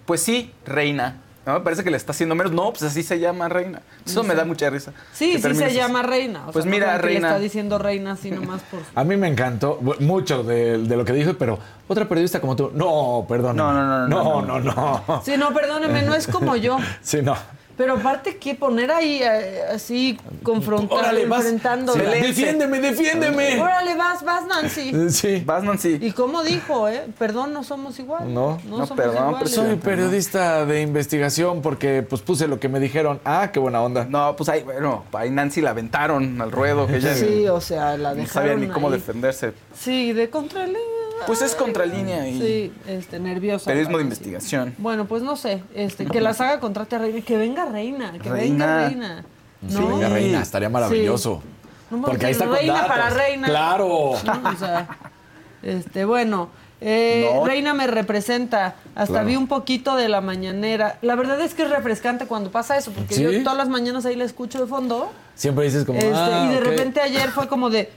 Pues 0.07 0.23
sí, 0.23 0.53
reina. 0.65 1.17
No, 1.47 1.55
me 1.55 1.61
parece 1.61 1.83
que 1.83 1.91
le 1.91 1.97
está 1.97 2.13
haciendo 2.13 2.35
menos. 2.35 2.53
No, 2.53 2.71
pues 2.71 2.83
así 2.83 3.03
se 3.03 3.19
llama 3.19 3.49
reina. 3.49 3.81
Eso 4.05 4.23
me 4.23 4.35
da 4.35 4.45
mucha 4.45 4.69
risa. 4.69 4.93
Sí, 5.13 5.41
sí 5.41 5.55
se 5.55 5.65
así. 5.65 5.75
llama 5.75 6.03
Reina. 6.03 6.47
O 6.49 6.53
Pues 6.53 6.65
sea, 6.65 6.71
no 6.71 6.77
mira, 6.77 6.93
que 6.97 7.03
Reina. 7.03 7.21
Le 7.21 7.27
está 7.29 7.39
diciendo 7.41 7.79
Reina 7.79 8.13
así 8.13 8.31
nomás 8.31 8.61
por. 8.63 8.81
A 8.95 9.05
mí 9.05 9.17
me 9.17 9.27
encantó 9.29 9.79
mucho 10.01 10.43
de, 10.43 10.79
de 10.79 10.97
lo 10.97 11.05
que 11.05 11.13
dijo, 11.15 11.33
pero 11.39 11.59
otra 11.89 12.07
periodista 12.07 12.41
como 12.41 12.57
tú. 12.57 12.71
No, 12.75 13.25
perdón. 13.29 13.57
No, 13.57 13.73
no, 13.73 13.85
no, 13.85 14.09
no, 14.09 14.43
No, 14.43 14.61
no, 14.61 15.03
no. 15.07 15.23
Sí, 15.25 15.33
no, 15.39 15.53
perdóneme, 15.55 16.03
no 16.03 16.15
es 16.15 16.27
como 16.27 16.57
yo. 16.57 16.77
Sí, 17.03 17.23
no. 17.23 17.35
Pero 17.81 17.95
aparte 17.95 18.37
que 18.37 18.55
poner 18.55 18.93
ahí 18.93 19.23
eh, 19.23 19.63
así 19.73 20.19
confrontando, 20.43 20.97
Órale, 20.97 21.25
vas. 21.25 21.41
enfrentando. 21.41 21.95
Sí, 21.95 22.01
Defiéndeme, 22.01 22.79
defiéndeme. 22.79 23.59
Órale, 23.59 23.95
vas, 23.95 24.23
vas, 24.23 24.45
Nancy. 24.47 24.93
Sí. 25.09 25.43
Vas, 25.47 25.65
Nancy. 25.65 25.97
Y 25.99 26.13
como 26.13 26.43
dijo, 26.43 26.89
¿eh? 26.91 27.07
Perdón, 27.19 27.55
no 27.55 27.65
somos 27.65 27.99
igual. 27.99 28.35
No. 28.35 28.61
No, 28.69 28.85
somos 28.87 28.91
perdón, 28.91 29.29
iguales. 29.31 29.51
pero 29.57 29.67
Soy 29.67 29.77
periodista 29.77 30.67
de 30.67 30.83
investigación 30.83 31.63
porque 31.63 32.03
pues 32.03 32.21
puse 32.21 32.49
lo 32.49 32.61
que 32.61 32.69
me 32.69 32.81
dijeron. 32.81 33.19
Ah, 33.25 33.49
qué 33.51 33.59
buena 33.59 33.81
onda. 33.81 34.05
No, 34.05 34.37
pues 34.37 34.51
ahí, 34.51 34.63
bueno, 34.63 35.05
ahí 35.15 35.31
Nancy 35.31 35.63
la 35.63 35.71
aventaron 35.71 36.39
al 36.43 36.53
ruedo. 36.53 36.87
Que 36.87 36.97
ella 36.97 37.15
Sí, 37.15 37.49
o 37.49 37.63
sea, 37.63 37.97
la 37.97 38.11
no 38.11 38.17
dejaron 38.17 38.51
sabía 38.51 38.67
ni 38.67 38.71
cómo 38.71 38.89
ahí. 38.89 38.93
defenderse. 38.97 39.55
Sí, 39.75 40.13
de 40.13 40.29
contralínea. 40.29 41.00
Pues 41.27 41.43
es 41.43 41.55
contralínea 41.55 42.29
y 42.29 42.39
Sí, 42.41 42.73
este, 42.87 43.19
nerviosa. 43.21 43.67
periodismo 43.67 43.99
de 43.99 44.05
investigación. 44.05 44.75
Bueno, 44.79 45.07
pues 45.07 45.23
no 45.23 45.37
sé, 45.37 45.63
este, 45.75 46.07
que 46.07 46.21
la 46.21 46.35
saga 46.35 46.61
contrate 46.61 46.97
a 46.97 46.99
Reina, 47.01 47.21
que 47.23 47.37
venga 47.37 47.65
Reina, 47.67 48.13
que 48.21 48.31
venga 48.31 48.89
Reina. 48.89 49.25
Sí, 49.69 49.75
¿no? 49.75 49.89
venga, 49.89 50.09
reina, 50.09 50.41
estaría 50.41 50.71
maravilloso. 50.71 51.43
No, 51.91 52.01
Porque 52.03 52.27
ahí 52.27 52.33
está 52.33 52.47
con 52.47 52.55
reina 52.57 52.73
datos. 52.75 52.89
para 52.89 53.11
reina. 53.11 53.47
Claro. 53.49 54.13
¿no? 54.25 54.51
O 54.51 54.57
sea, 54.57 54.89
este, 55.63 56.05
bueno, 56.07 56.49
eh, 56.81 57.29
No. 57.35 57.45
Reina 57.45 57.75
me 57.75 57.87
representa. 57.87 58.77
Hasta 58.95 59.13
Claro. 59.15 59.27
vi 59.27 59.37
un 59.37 59.49
poquito 59.49 59.97
de 59.97 60.09
la 60.09 60.21
mañanera. 60.23 60.99
La 61.03 61.15
verdad 61.15 61.39
es 61.43 61.53
que 61.53 61.65
es 61.65 61.71
refrescante 61.71 62.25
cuando 62.27 62.51
pasa 62.51 62.79
eso, 62.79 62.91
porque 62.93 63.15
¿Sí? 63.15 63.23
yo 63.23 63.43
todas 63.43 63.59
las 63.59 63.69
mañanas 63.69 64.07
ahí 64.07 64.17
la 64.17 64.25
escucho 64.25 64.61
de 64.61 64.67
fondo. 64.67 65.13
Siempre 65.35 65.65
dices 65.67 65.85
como. 65.85 65.99
Este, 65.99 66.11
ah, 66.15 66.47
y 66.47 66.53
de 66.55 66.59
ok. 66.61 66.65
repente 66.65 67.01
ayer 67.03 67.29
fue 67.31 67.49
como 67.49 67.69
de, 67.69 67.91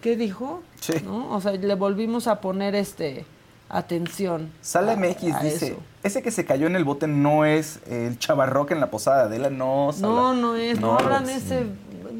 ¿qué 0.00 0.16
dijo? 0.16 0.62
Sí. 0.80 0.94
¿No? 1.04 1.30
O 1.32 1.40
sea, 1.40 1.52
le 1.52 1.74
volvimos 1.74 2.26
a 2.26 2.40
poner 2.40 2.74
este 2.74 3.24
atención. 3.68 4.50
Sale 4.60 4.92
a- 4.92 4.96
MX, 4.96 5.34
a 5.34 5.40
dice. 5.42 5.66
eso. 5.68 5.76
Ese 6.02 6.22
que 6.22 6.30
se 6.30 6.44
cayó 6.44 6.66
en 6.66 6.76
el 6.76 6.84
bote 6.84 7.06
no 7.06 7.44
es 7.44 7.80
el 7.88 8.18
chavarroque 8.18 8.74
en 8.74 8.80
la 8.80 8.90
posada 8.90 9.18
de 9.28 9.36
Adela, 9.36 9.50
no. 9.50 9.90
Sala. 9.92 10.06
No, 10.08 10.34
no 10.34 10.56
es, 10.56 10.80
no, 10.80 10.92
No, 10.92 10.98
abran 10.98 11.24
pues, 11.24 11.36
ese, 11.44 11.66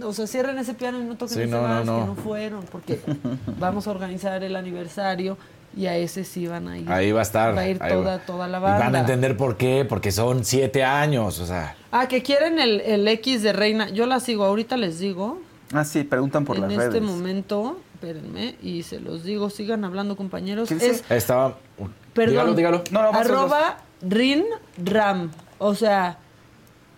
o 0.05 0.13
sea, 0.13 0.27
cierren 0.27 0.59
ese 0.59 0.75
piano 0.75 1.01
y 1.01 1.05
no 1.05 1.15
toquen 1.17 1.35
Sí, 1.37 1.43
ese 1.43 1.51
no, 1.51 1.63
no, 1.63 1.69
vals, 1.69 1.87
no. 1.87 2.01
que 2.01 2.07
no 2.07 2.15
fueron, 2.17 2.65
porque 2.71 3.01
vamos 3.59 3.87
a 3.87 3.91
organizar 3.91 4.43
el 4.45 4.55
aniversario 4.55 5.39
y 5.77 5.87
a 5.87 5.97
ese 5.97 6.25
sí 6.25 6.47
van 6.47 6.69
a 6.69 6.79
ir. 6.79 6.91
Ahí 6.93 7.11
va 7.13 7.21
a 7.21 7.23
estar. 7.23 7.57
Va 7.57 7.63
a 7.63 7.69
ir 7.69 7.79
toda, 7.79 8.17
va. 8.17 8.19
toda 8.19 8.47
la 8.49 8.59
Y 8.59 8.63
banda. 8.63 8.79
van 8.85 8.97
a 8.97 9.01
entender 9.01 9.37
por 9.37 9.57
qué, 9.57 9.87
porque 9.89 10.13
son 10.13 10.45
siete 10.45 10.85
años, 10.85 11.39
o 11.41 11.47
sea. 11.47 11.75
Ah, 11.91 12.07
que 12.07 12.23
quieren 12.23 12.59
el, 12.61 12.81
el 12.83 13.09
X 13.09 13.43
de 13.43 13.53
Reina. 13.53 13.89
Yo 13.89 14.07
la 14.07 14.21
sigo, 14.21 14.45
ahorita 14.45 14.77
les 14.77 14.99
digo. 14.99 15.41
Ah, 15.73 15.85
sí, 15.85 16.03
preguntan 16.05 16.45
por 16.45 16.57
en 16.57 16.63
las 16.63 16.73
este 16.73 16.87
redes. 16.87 17.03
momento, 17.03 17.81
espérenme, 17.95 18.57
y 18.63 18.83
se 18.83 19.01
los 19.01 19.23
digo, 19.25 19.51
sigan 19.51 19.85
hablando 19.85 20.17
compañeros. 20.17 20.71
Es, 20.71 21.05
Estaba. 21.11 21.59
perdón, 22.13 22.55
Dígalo, 22.55 22.55
dígalo. 22.55 22.85
No, 22.91 23.03
no, 23.03 23.19
arroba 23.19 23.79
rin 24.03 24.45
ram, 24.83 25.31
o 25.59 25.75
sea, 25.75 26.19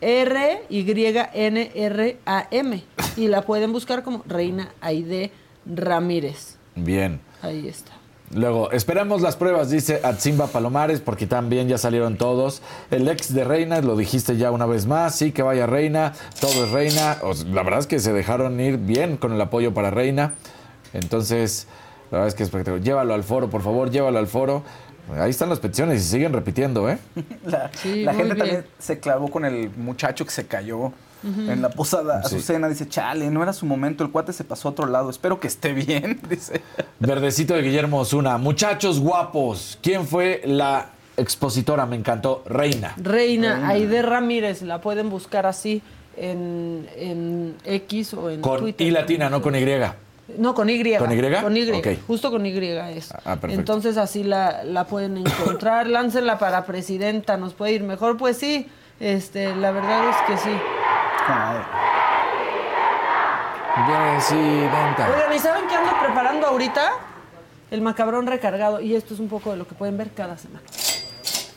R 0.01 0.62
Y 0.69 0.86
N 1.35 1.70
R 1.74 2.19
A 2.27 2.49
M 2.51 2.82
y 3.16 3.28
la 3.28 3.43
pueden 3.43 3.73
buscar 3.73 4.03
como 4.03 4.24
Reina 4.27 4.73
Aide 4.81 5.32
Ramírez. 5.66 6.57
Bien. 6.74 7.20
Ahí 7.43 7.69
está. 7.69 7.91
Luego, 8.35 8.71
esperamos 8.73 9.21
las 9.21 9.37
pruebas, 9.37 9.69
dice 9.69 10.01
Atzimba 10.03 10.47
Palomares, 10.47 11.01
porque 11.01 11.27
también 11.27 11.69
ya 11.69 11.77
salieron 11.77 12.17
todos. 12.17 12.63
El 12.91 13.07
ex 13.09 13.35
de 13.35 13.45
Reina, 13.45 13.83
lo 13.83 13.95
dijiste 13.95 14.39
ya 14.39 14.51
una 14.51 14.65
vez 14.65 14.87
más, 14.87 15.15
sí, 15.17 15.33
que 15.33 15.43
vaya 15.43 15.67
Reina, 15.67 16.15
todo 16.41 16.65
es 16.65 16.71
Reina. 16.71 17.19
O 17.23 17.35
sea, 17.35 17.47
la 17.49 17.63
verdad 17.63 17.81
es 17.81 17.87
que 17.87 17.99
se 17.99 18.13
dejaron 18.15 18.59
ir 18.59 18.79
bien 18.79 19.19
con 19.19 19.33
el 19.35 19.41
apoyo 19.41 19.75
para 19.75 19.91
Reina. 19.91 20.33
Entonces, 20.95 21.67
la 22.11 22.19
verdad 22.19 22.29
es 22.29 22.35
que 22.35 22.43
es 22.45 22.49
espectacular. 22.49 22.83
Llévalo 22.83 23.13
al 23.13 23.23
foro, 23.23 23.51
por 23.51 23.61
favor, 23.63 23.91
llévalo 23.91 24.19
al 24.19 24.27
foro. 24.27 24.63
Ahí 25.19 25.31
están 25.31 25.51
las 25.51 25.59
peticiones 25.59 26.01
y 26.01 26.05
siguen 26.05 26.33
repitiendo, 26.33 26.89
¿eh? 26.89 26.99
La, 27.45 27.71
Sí, 27.75 28.03
la 28.05 28.13
muy 28.13 28.21
gente 28.23 28.35
bien. 28.35 28.47
también 28.47 28.67
se 28.79 28.99
clavó 28.99 29.31
con 29.31 29.45
el 29.45 29.69
muchacho 29.77 30.25
que 30.25 30.31
se 30.31 30.47
cayó 30.47 30.93
en 31.24 31.62
la 31.62 31.70
posada. 31.70 32.23
Sí. 32.23 32.36
Azucena 32.36 32.69
dice, 32.69 32.89
chale, 32.89 33.31
no 33.31 33.43
era 33.43 33.53
su 33.53 33.66
momento, 33.66 34.05
el 34.05 34.11
cuate 34.11 34.32
se 34.32 34.44
pasó 34.44 34.69
a 34.69 34.70
otro 34.73 34.86
lado. 34.86 35.11
Espero 35.11 35.39
que 35.40 35.47
esté 35.47 35.73
bien, 35.73 36.20
dice. 36.28 36.62
Verdecito 36.99 37.55
de 37.55 37.62
Guillermo 37.62 38.01
Osuna. 38.01 38.39
Muchachos 38.39 39.01
guapos, 39.01 39.78
¿quién 39.82 40.07
fue 40.07 40.43
la 40.44 40.90
expositora? 41.16 41.86
Me 41.86 41.97
encantó. 41.97 42.43
Reina. 42.47 42.94
Reina 42.97 43.69
Aide 43.69 44.03
Ramírez, 44.03 44.62
la 44.62 44.81
pueden 44.81 45.11
buscar 45.11 45.47
así 45.47 45.82
en, 46.16 46.89
en 46.97 47.57
X 47.65 48.15
o 48.15 48.31
en 48.31 48.40
Con 48.40 48.61
Twitter. 48.61 48.86
I 48.86 48.90
latina, 48.90 49.31
no 49.31 49.40
con 49.40 49.55
Y. 49.55 49.65
No, 50.39 50.55
con 50.55 50.70
Y. 50.70 50.97
¿Con 50.97 51.12
Y? 51.12 51.40
Con 51.43 51.57
Y. 51.57 51.70
Ok. 51.73 51.89
Justo 52.07 52.31
con 52.31 52.47
Y 52.47 52.51
es. 52.51 53.12
Ah, 53.12 53.36
perfecto. 53.36 53.49
Entonces 53.51 53.97
así 53.97 54.24
la, 54.24 54.65
la 54.65 54.86
pueden 54.86 55.19
encontrar. 55.19 55.86
Láncenla 55.89 56.39
para 56.39 56.65
presidenta, 56.65 57.36
nos 57.36 57.55
puede 57.55 57.73
ir 57.73 57.82
mejor. 57.82 58.16
Pues 58.16 58.36
sí, 58.36 58.66
este, 59.01 59.55
la 59.57 59.73
verdad 59.73 60.11
es 60.11 60.16
que 60.28 60.36
sí. 60.39 60.57
Presidenta. 63.75 65.09
Oigan, 65.11 65.33
¿y 65.35 65.39
saben 65.39 65.67
qué 65.69 65.75
ando 65.75 65.93
preparando 65.99 66.47
ahorita? 66.47 66.93
El 67.71 67.81
macabrón 67.81 68.27
recargado. 68.27 68.81
Y 68.81 68.95
esto 68.95 69.15
es 69.15 69.21
un 69.21 69.29
poco 69.29 69.51
de 69.51 69.57
lo 69.57 69.67
que 69.67 69.75
pueden 69.75 69.97
ver 69.97 70.11
cada 70.13 70.37
semana. 70.37 70.63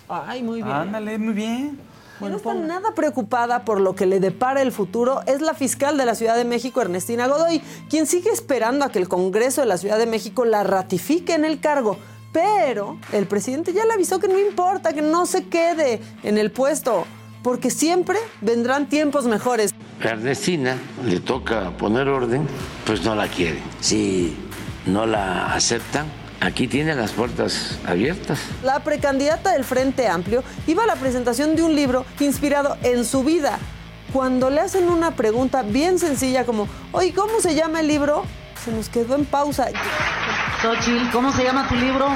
Ay, 0.08 0.42
muy 0.42 0.62
bien. 0.62 0.76
Ándale, 0.76 1.18
muy 1.18 1.34
bien. 1.34 1.80
no 2.22 2.38
está 2.38 2.54
nada 2.54 2.94
preocupada 2.96 3.66
por 3.66 3.82
lo 3.82 3.96
que 3.96 4.06
le 4.06 4.20
depara 4.20 4.62
el 4.62 4.72
futuro 4.72 5.22
es 5.26 5.42
la 5.42 5.54
fiscal 5.54 5.98
de 5.98 6.06
la 6.06 6.16
Ciudad 6.16 6.38
de 6.38 6.46
México, 6.46 6.82
Ernestina 6.82 7.28
Godoy, 7.28 7.62
quien 7.90 8.06
sigue 8.06 8.30
esperando 8.30 8.86
a 8.86 8.90
que 8.90 9.00
el 9.00 9.10
Congreso 9.10 9.62
de 9.62 9.68
la 9.68 9.78
Ciudad 9.78 9.98
de 9.98 10.06
México 10.06 10.46
la 10.46 10.64
ratifique 10.64 11.34
en 11.34 11.44
el 11.44 11.60
cargo. 11.60 11.98
Pero 12.32 12.98
el 13.12 13.28
presidente 13.28 13.74
ya 13.74 13.86
le 13.86 13.94
avisó 13.94 14.20
que 14.20 14.28
no 14.28 14.38
importa, 14.38 14.94
que 14.94 15.02
no 15.02 15.26
se 15.26 15.48
quede 15.48 16.02
en 16.24 16.38
el 16.38 16.52
puesto, 16.52 17.06
porque 17.46 17.70
siempre 17.70 18.18
vendrán 18.42 18.90
tiempos 18.90 19.26
mejores. 19.26 19.72
Ernestina 20.02 20.78
le 21.06 21.20
toca 21.20 21.70
poner 21.78 22.08
orden, 22.08 22.48
pues 22.88 23.04
no 23.04 23.14
la 23.14 23.28
quieren. 23.28 23.62
Si 23.82 24.36
no 24.88 25.06
la 25.06 25.54
aceptan, 25.54 26.08
aquí 26.42 26.68
tiene 26.68 26.96
las 26.96 27.12
puertas 27.12 27.78
abiertas. 27.86 28.40
La 28.64 28.80
precandidata 28.80 29.52
del 29.52 29.64
Frente 29.64 30.08
Amplio 30.08 30.44
iba 30.66 30.86
a 30.86 30.88
la 30.88 30.96
presentación 30.96 31.56
de 31.56 31.62
un 31.62 31.76
libro 31.76 32.04
inspirado 32.20 32.78
en 32.82 33.06
su 33.06 33.24
vida. 33.24 33.60
Cuando 34.12 34.50
le 34.50 34.62
hacen 34.62 34.90
una 34.90 35.12
pregunta 35.12 35.62
bien 35.62 36.00
sencilla 36.00 36.48
como, 36.48 36.68
oye, 36.94 37.14
¿cómo 37.14 37.42
se 37.42 37.54
llama 37.54 37.82
el 37.82 37.88
libro? 37.88 38.24
Se 38.66 38.72
nos 38.72 38.90
quedó 38.90 39.14
en 39.14 39.26
pausa. 39.26 39.68
Xochitl, 40.64 41.12
¿cómo 41.12 41.32
se 41.32 41.44
llama 41.44 41.68
tu 41.68 41.76
libro? 41.76 42.08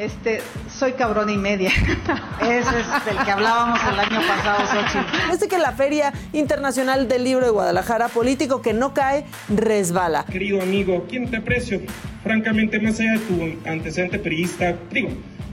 Este, 0.00 0.42
soy 0.80 0.92
cabrón 0.94 1.28
y 1.28 1.36
media. 1.36 1.70
Ese 2.40 2.80
es 2.80 3.04
del 3.04 3.18
que 3.22 3.30
hablábamos 3.30 3.78
el 3.86 4.00
año 4.00 4.26
pasado, 4.26 4.66
Xochitl. 4.66 5.30
Desde 5.30 5.46
que 5.46 5.58
la 5.58 5.72
Feria 5.72 6.10
Internacional 6.32 7.06
del 7.06 7.22
Libro 7.22 7.44
de 7.44 7.50
Guadalajara, 7.50 8.08
político 8.08 8.62
que 8.62 8.72
no 8.72 8.94
cae, 8.94 9.26
resbala. 9.50 10.24
Querido 10.24 10.62
amigo, 10.62 11.04
¿quién 11.06 11.30
te 11.30 11.36
aprecio? 11.36 11.82
Francamente, 12.22 12.80
más 12.80 12.98
allá 12.98 13.12
de 13.12 13.18
tu 13.18 13.68
antecedente 13.68 14.18
periodista, 14.18 14.74
digo, 14.90 15.10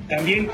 también, 0.07 0.49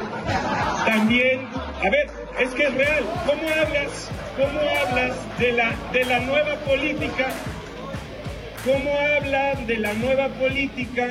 también, 0.88 1.48
a 1.54 1.90
ver, 1.92 2.10
es 2.40 2.50
que 2.56 2.64
es 2.64 2.74
real. 2.74 3.04
¿Cómo 3.28 3.44
hablas, 3.44 4.10
cómo 4.36 4.60
hablas 4.60 5.16
de 5.38 5.52
la, 5.52 5.72
de 5.92 6.06
la 6.06 6.20
nueva 6.22 6.56
política? 6.66 7.28
¿Cómo 8.66 8.90
hablan 8.90 9.68
de 9.68 9.78
la 9.78 9.94
nueva 9.94 10.30
política? 10.30 11.10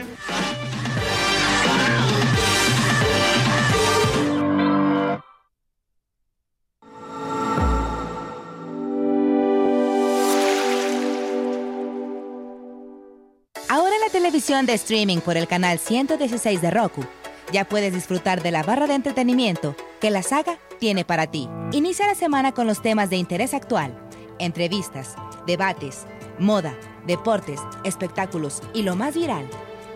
En 13.94 14.01
la 14.01 14.09
televisión 14.09 14.64
de 14.64 14.73
streaming 14.73 15.19
por 15.19 15.36
el 15.36 15.47
canal 15.47 15.78
116 15.78 16.62
de 16.62 16.70
Roku, 16.70 17.05
ya 17.52 17.66
puedes 17.66 17.93
disfrutar 17.93 18.43
de 18.43 18.51
la 18.51 18.62
barra 18.62 18.86
de 18.86 18.94
entretenimiento 18.94 19.77
que 20.01 20.10
la 20.10 20.23
saga 20.23 20.59
tiene 20.81 21.05
para 21.05 21.27
ti. 21.27 21.47
Inicia 21.73 22.06
la 22.06 22.14
semana 22.14 22.52
con 22.52 22.66
los 22.66 22.81
temas 22.81 23.10
de 23.10 23.16
interés 23.16 23.52
actual, 23.52 23.94
entrevistas, 24.39 25.14
debates, 25.47 26.06
moda, 26.39 26.74
deportes, 27.06 27.60
espectáculos 27.85 28.62
y 28.73 28.82
lo 28.82 28.97
más 28.97 29.14
viral, 29.14 29.47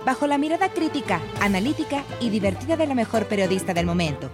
bajo 0.05 0.27
la 0.27 0.37
mirada 0.37 0.69
crítica, 0.69 1.23
analítica 1.41 2.05
y 2.21 2.29
divertida 2.29 2.77
de 2.77 2.87
la 2.87 2.95
mejor 2.95 3.25
periodista 3.27 3.73
del 3.73 3.87
momento, 3.87 4.31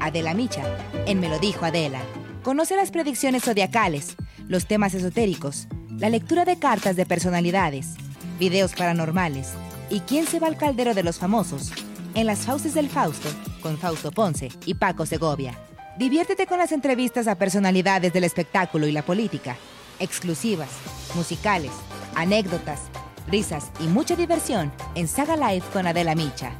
Adela 0.00 0.32
Micha, 0.32 0.64
en 1.06 1.20
Me 1.20 1.28
lo 1.28 1.38
dijo 1.38 1.66
Adela. 1.66 2.00
Conoce 2.42 2.74
las 2.74 2.90
predicciones 2.90 3.44
zodiacales, 3.44 4.16
los 4.48 4.66
temas 4.66 4.94
esotéricos, 4.94 5.68
la 5.90 6.08
lectura 6.08 6.46
de 6.46 6.58
cartas 6.58 6.96
de 6.96 7.04
personalidades, 7.04 7.96
videos 8.38 8.74
paranormales 8.74 9.50
y 9.90 10.00
quién 10.00 10.26
se 10.26 10.40
va 10.40 10.46
al 10.46 10.56
caldero 10.56 10.94
de 10.94 11.02
los 11.02 11.18
famosos 11.18 11.72
en 12.14 12.26
las 12.26 12.40
Fauces 12.40 12.74
del 12.74 12.88
Fausto 12.88 13.28
con 13.60 13.78
Fausto 13.78 14.10
Ponce 14.10 14.50
y 14.66 14.74
Paco 14.74 15.06
Segovia. 15.06 15.58
Diviértete 15.98 16.46
con 16.46 16.58
las 16.58 16.72
entrevistas 16.72 17.28
a 17.28 17.36
personalidades 17.36 18.12
del 18.12 18.24
espectáculo 18.24 18.86
y 18.86 18.92
la 18.92 19.02
política, 19.02 19.56
exclusivas, 20.00 20.70
musicales, 21.14 21.70
anécdotas, 22.14 22.80
risas 23.28 23.70
y 23.80 23.84
mucha 23.84 24.16
diversión 24.16 24.72
en 24.94 25.08
Saga 25.08 25.36
Live 25.36 25.64
con 25.72 25.86
Adela 25.86 26.14
Micha. 26.14 26.52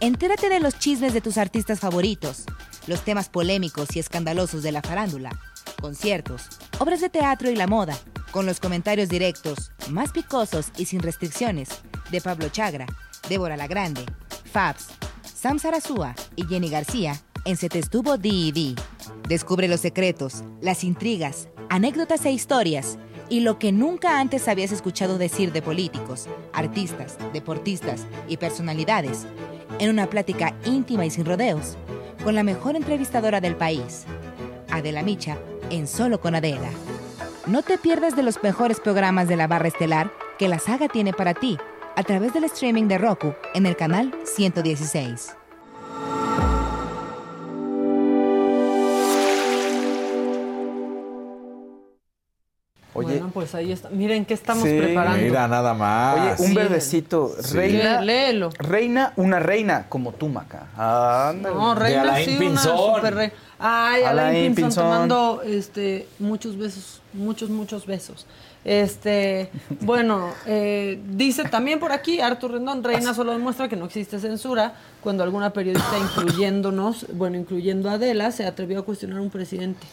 Entérate 0.00 0.48
de 0.48 0.60
los 0.60 0.78
chismes 0.78 1.14
de 1.14 1.20
tus 1.20 1.38
artistas 1.38 1.80
favoritos, 1.80 2.44
los 2.86 3.02
temas 3.02 3.28
polémicos 3.28 3.94
y 3.96 3.98
escandalosos 3.98 4.62
de 4.62 4.72
la 4.72 4.82
farándula, 4.82 5.30
conciertos, 5.80 6.48
obras 6.78 7.00
de 7.00 7.08
teatro 7.08 7.50
y 7.50 7.56
la 7.56 7.66
moda, 7.66 7.96
con 8.36 8.44
los 8.44 8.60
comentarios 8.60 9.08
directos, 9.08 9.72
más 9.88 10.12
picosos 10.12 10.66
y 10.76 10.84
sin 10.84 11.00
restricciones, 11.00 11.70
de 12.10 12.20
Pablo 12.20 12.50
Chagra, 12.50 12.84
Débora 13.30 13.56
La 13.56 13.66
Grande, 13.66 14.04
Fabs, 14.52 14.88
Sam 15.22 15.58
Sarasúa 15.58 16.14
y 16.36 16.44
Jenny 16.44 16.68
García 16.68 17.18
en 17.46 17.56
Se 17.56 17.70
te 17.70 17.78
estuvo 17.78 18.18
D&D. 18.18 18.74
Descubre 19.26 19.68
los 19.68 19.80
secretos, 19.80 20.44
las 20.60 20.84
intrigas, 20.84 21.48
anécdotas 21.70 22.26
e 22.26 22.30
historias 22.30 22.98
y 23.30 23.40
lo 23.40 23.58
que 23.58 23.72
nunca 23.72 24.20
antes 24.20 24.48
habías 24.48 24.70
escuchado 24.70 25.16
decir 25.16 25.50
de 25.52 25.62
políticos, 25.62 26.26
artistas, 26.52 27.16
deportistas 27.32 28.04
y 28.28 28.36
personalidades 28.36 29.24
en 29.78 29.88
una 29.88 30.10
plática 30.10 30.54
íntima 30.66 31.06
y 31.06 31.10
sin 31.10 31.24
rodeos 31.24 31.78
con 32.22 32.34
la 32.34 32.42
mejor 32.42 32.76
entrevistadora 32.76 33.40
del 33.40 33.56
país, 33.56 34.04
Adela 34.70 35.02
Micha, 35.02 35.38
en 35.70 35.86
Solo 35.86 36.20
con 36.20 36.34
Adela. 36.34 36.68
No 37.46 37.62
te 37.62 37.78
pierdas 37.78 38.16
de 38.16 38.24
los 38.24 38.42
mejores 38.42 38.80
programas 38.80 39.28
de 39.28 39.36
la 39.36 39.46
barra 39.46 39.68
estelar 39.68 40.10
que 40.36 40.48
la 40.48 40.58
saga 40.58 40.88
tiene 40.88 41.12
para 41.12 41.32
ti 41.32 41.58
a 41.94 42.02
través 42.02 42.34
del 42.34 42.42
streaming 42.42 42.88
de 42.88 42.98
Roku 42.98 43.34
en 43.54 43.66
el 43.66 43.76
canal 43.76 44.12
116. 44.24 45.35
Oye. 52.96 53.12
Bueno, 53.14 53.30
pues 53.32 53.54
ahí 53.54 53.72
está. 53.72 53.88
Miren 53.90 54.24
qué 54.24 54.34
estamos 54.34 54.64
Sí. 54.64 54.76
preparando. 54.78 55.22
Mira, 55.22 55.46
nada 55.48 55.74
más. 55.74 56.16
Oye, 56.18 56.30
un 56.42 56.48
Sí. 56.48 56.54
verdecito. 56.54 57.34
Sí. 57.40 57.56
Reina. 57.56 58.00
Léelo. 58.00 58.50
Reina, 58.58 59.12
una 59.16 59.38
reina 59.38 59.86
como 59.88 60.12
tú, 60.12 60.28
Maca. 60.28 60.66
Ándale. 60.76 61.54
No, 61.54 61.74
reina 61.74 62.02
Alain 62.02 62.38
sí, 62.38 62.46
una 62.46 62.60
super 62.60 63.14
reina. 63.14 63.32
Ay, 63.58 64.02
Alain 64.02 64.28
Alain 64.28 64.54
Pinzón, 64.54 64.64
Pinzón. 64.70 64.84
te 64.84 64.90
mando 64.90 65.42
este, 65.46 66.08
muchos 66.18 66.58
besos, 66.58 67.00
muchos, 67.12 67.48
muchos 67.50 67.86
besos. 67.86 68.26
Este, 68.64 69.50
bueno, 69.80 70.30
eh, 70.44 71.00
dice 71.10 71.44
también 71.44 71.78
por 71.78 71.92
aquí 71.92 72.20
Artur 72.20 72.50
Rendón, 72.50 72.82
Reina 72.82 73.14
solo 73.14 73.30
demuestra 73.32 73.68
que 73.68 73.76
no 73.76 73.84
existe 73.84 74.18
censura 74.18 74.74
cuando 75.00 75.22
alguna 75.22 75.52
periodista, 75.52 75.96
incluyéndonos, 76.00 77.06
bueno, 77.14 77.36
incluyendo 77.38 77.88
a 77.88 77.92
Adela, 77.92 78.32
se 78.32 78.44
atrevió 78.44 78.80
a 78.80 78.84
cuestionar 78.84 79.18
a 79.18 79.22
un 79.22 79.30
presidente. 79.30 79.86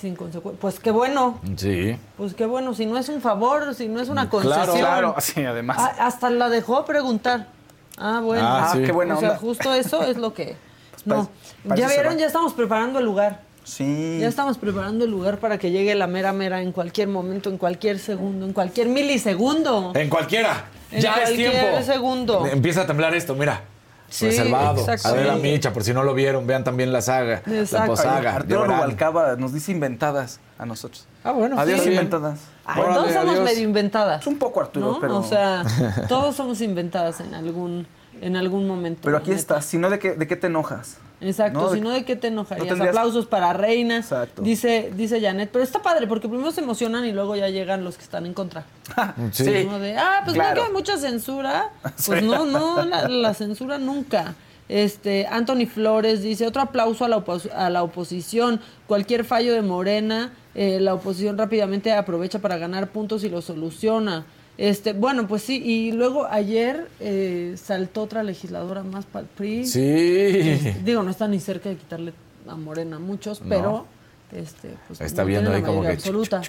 Sin 0.00 0.16
consecu- 0.16 0.54
Pues 0.60 0.78
qué 0.78 0.90
bueno, 0.90 1.40
Sí. 1.56 1.96
pues 2.16 2.34
qué 2.34 2.46
bueno, 2.46 2.72
si 2.74 2.86
no 2.86 2.98
es 2.98 3.08
un 3.08 3.20
favor, 3.20 3.74
si 3.74 3.88
no 3.88 4.00
es 4.00 4.08
una 4.08 4.30
concesión. 4.30 4.64
Claro, 4.64 4.78
claro. 4.78 5.14
Sí, 5.20 5.44
además. 5.44 5.76
Ah, 5.80 6.06
hasta 6.06 6.30
la 6.30 6.48
dejó 6.48 6.84
preguntar. 6.84 7.48
Ah, 7.96 8.20
bueno. 8.22 8.42
Ah, 8.46 8.70
sí. 8.72 8.82
qué 8.82 8.92
buena 8.92 9.16
O 9.16 9.20
sea, 9.20 9.30
onda. 9.30 9.40
justo 9.40 9.74
eso 9.74 10.02
es 10.04 10.16
lo 10.16 10.34
que. 10.34 10.56
No. 11.04 11.28
parece 11.66 11.88
Ya 11.88 11.92
vieron, 11.94 12.18
ya 12.18 12.26
estamos 12.26 12.52
preparando 12.52 12.98
el 12.98 13.04
lugar. 13.04 13.40
Sí. 13.64 14.18
Ya 14.20 14.28
estamos 14.28 14.56
preparando 14.56 15.04
el 15.04 15.10
lugar 15.10 15.38
para 15.38 15.58
que 15.58 15.70
llegue 15.70 15.94
la 15.94 16.06
mera 16.06 16.32
mera 16.32 16.62
en 16.62 16.72
cualquier 16.72 17.08
momento, 17.08 17.50
en 17.50 17.58
cualquier 17.58 17.98
segundo, 17.98 18.46
en 18.46 18.52
cualquier 18.52 18.88
milisegundo. 18.88 19.92
En 19.94 20.08
cualquiera. 20.08 20.64
En 20.90 21.00
ya 21.02 21.14
es 21.14 21.20
cualquier 21.22 21.50
tiempo. 21.52 21.82
segundo. 21.82 22.46
Empieza 22.46 22.82
a 22.82 22.86
temblar 22.86 23.14
esto, 23.14 23.34
mira. 23.34 23.62
Sí, 24.10 24.26
Reservado. 24.26 24.80
exacto. 24.80 25.08
Adela 25.08 25.34
Sí. 25.36 25.42
Micha, 25.42 25.72
por 25.72 25.84
si 25.84 25.92
no 25.92 26.02
lo 26.02 26.14
vieron, 26.14 26.46
vean 26.46 26.64
también 26.64 26.92
la 26.92 27.02
saga. 27.02 27.42
La 27.46 27.60
Exacto. 27.60 27.88
posaga. 27.92 28.36
Arturo. 28.36 28.64
Rubalcaba 28.64 29.36
nos 29.36 29.52
dice 29.52 29.72
inventadas 29.72 30.40
a 30.58 30.64
nosotros. 30.66 31.06
Ah, 31.24 31.32
bueno. 31.32 31.58
Adiós, 31.60 31.80
sí. 31.82 31.90
inventadas. 31.90 32.40
Ay, 32.64 32.80
Órale, 32.80 32.94
todos 32.96 33.12
somos 33.12 33.30
adiós. 33.34 33.44
medio 33.44 33.62
inventadas. 33.64 34.26
Un 34.26 34.38
poco 34.38 34.60
Arturo, 34.60 34.92
¿no? 34.92 35.00
pero. 35.00 35.18
O 35.18 35.22
sea, 35.24 35.62
todos 36.08 36.34
somos 36.36 36.60
inventadas 36.62 37.20
en 37.20 37.34
algún, 37.34 37.86
en 38.20 38.36
algún 38.36 38.66
momento. 38.66 39.00
pero 39.04 39.18
aquí 39.18 39.30
la 39.30 39.36
estás. 39.36 39.64
Si 39.66 39.76
no, 39.78 39.90
¿de 39.90 39.98
qué, 39.98 40.14
¿de 40.14 40.26
qué 40.26 40.36
te 40.36 40.46
enojas? 40.46 40.96
Exacto, 41.20 41.60
No, 41.60 41.68
si 41.70 41.76
de- 41.76 41.80
no, 41.80 41.90
¿de 41.90 42.04
qué 42.04 42.14
te 42.16 42.28
enojarías? 42.28 42.66
no 42.66 42.74
tendrías- 42.74 42.96
Aplausos 42.96 43.26
para 43.26 43.52
Reina. 43.52 43.96
Exacto. 43.96 44.42
Dice, 44.42 44.92
dice 44.96 45.20
Janet, 45.20 45.50
pero 45.52 45.64
está 45.64 45.82
padre 45.82 46.06
porque 46.06 46.28
primero 46.28 46.52
se 46.52 46.60
emocionan 46.60 47.04
y 47.04 47.12
luego 47.12 47.34
ya 47.34 47.48
llegan 47.48 47.82
los 47.84 47.96
que 47.96 48.04
están 48.04 48.24
en 48.26 48.34
contra. 48.34 48.64
Sí. 49.32 49.44
Sí. 49.44 49.64
Como 49.64 49.78
de, 49.80 49.96
ah, 49.96 50.20
pues 50.24 50.36
no 50.36 50.42
Claro. 50.42 50.60
que 50.62 50.66
hay 50.68 50.72
mucha 50.72 50.96
censura. 50.96 51.70
Pues 51.82 52.20
Sí. 52.20 52.26
no, 52.26 52.44
no, 52.46 52.84
la, 52.84 53.08
la 53.08 53.34
censura 53.34 53.78
nunca. 53.78 54.34
Este, 54.68 55.26
Anthony 55.26 55.66
Flores 55.66 56.20
dice, 56.22 56.46
otro 56.46 56.60
aplauso 56.62 57.04
a 57.04 57.08
la, 57.08 57.16
opos- 57.16 57.50
a 57.52 57.70
la 57.70 57.82
oposición. 57.82 58.60
Cualquier 58.86 59.24
fallo 59.24 59.54
de 59.54 59.62
Morena, 59.62 60.32
eh, 60.54 60.78
la 60.78 60.92
oposición 60.94 61.38
rápidamente 61.38 61.90
aprovecha 61.92 62.38
para 62.40 62.58
ganar 62.58 62.88
puntos 62.88 63.24
y 63.24 63.30
lo 63.30 63.40
soluciona. 63.42 64.24
Este, 64.58 64.92
bueno, 64.92 65.28
pues 65.28 65.42
sí, 65.44 65.62
y 65.64 65.92
luego 65.92 66.26
ayer 66.28 66.88
eh, 66.98 67.54
saltó 67.56 68.02
otra 68.02 68.24
legisladora 68.24 68.82
más 68.82 69.06
para 69.06 69.22
el 69.22 69.28
PRI. 69.28 69.64
Sí. 69.66 69.80
Este, 69.80 70.76
digo, 70.84 71.02
no 71.04 71.10
está 71.10 71.28
ni 71.28 71.38
cerca 71.38 71.68
de 71.68 71.76
quitarle 71.76 72.12
a 72.48 72.56
Morena 72.56 72.98
muchos, 72.98 73.40
No. 73.40 73.48
pero 73.48 73.86
este, 74.32 74.74
pues, 74.88 75.00
Está 75.00 75.22
no 75.22 75.28
viendo 75.28 75.52
ahí 75.52 75.62
como 75.62 75.82
que 75.82 75.88
absoluta. 75.88 76.42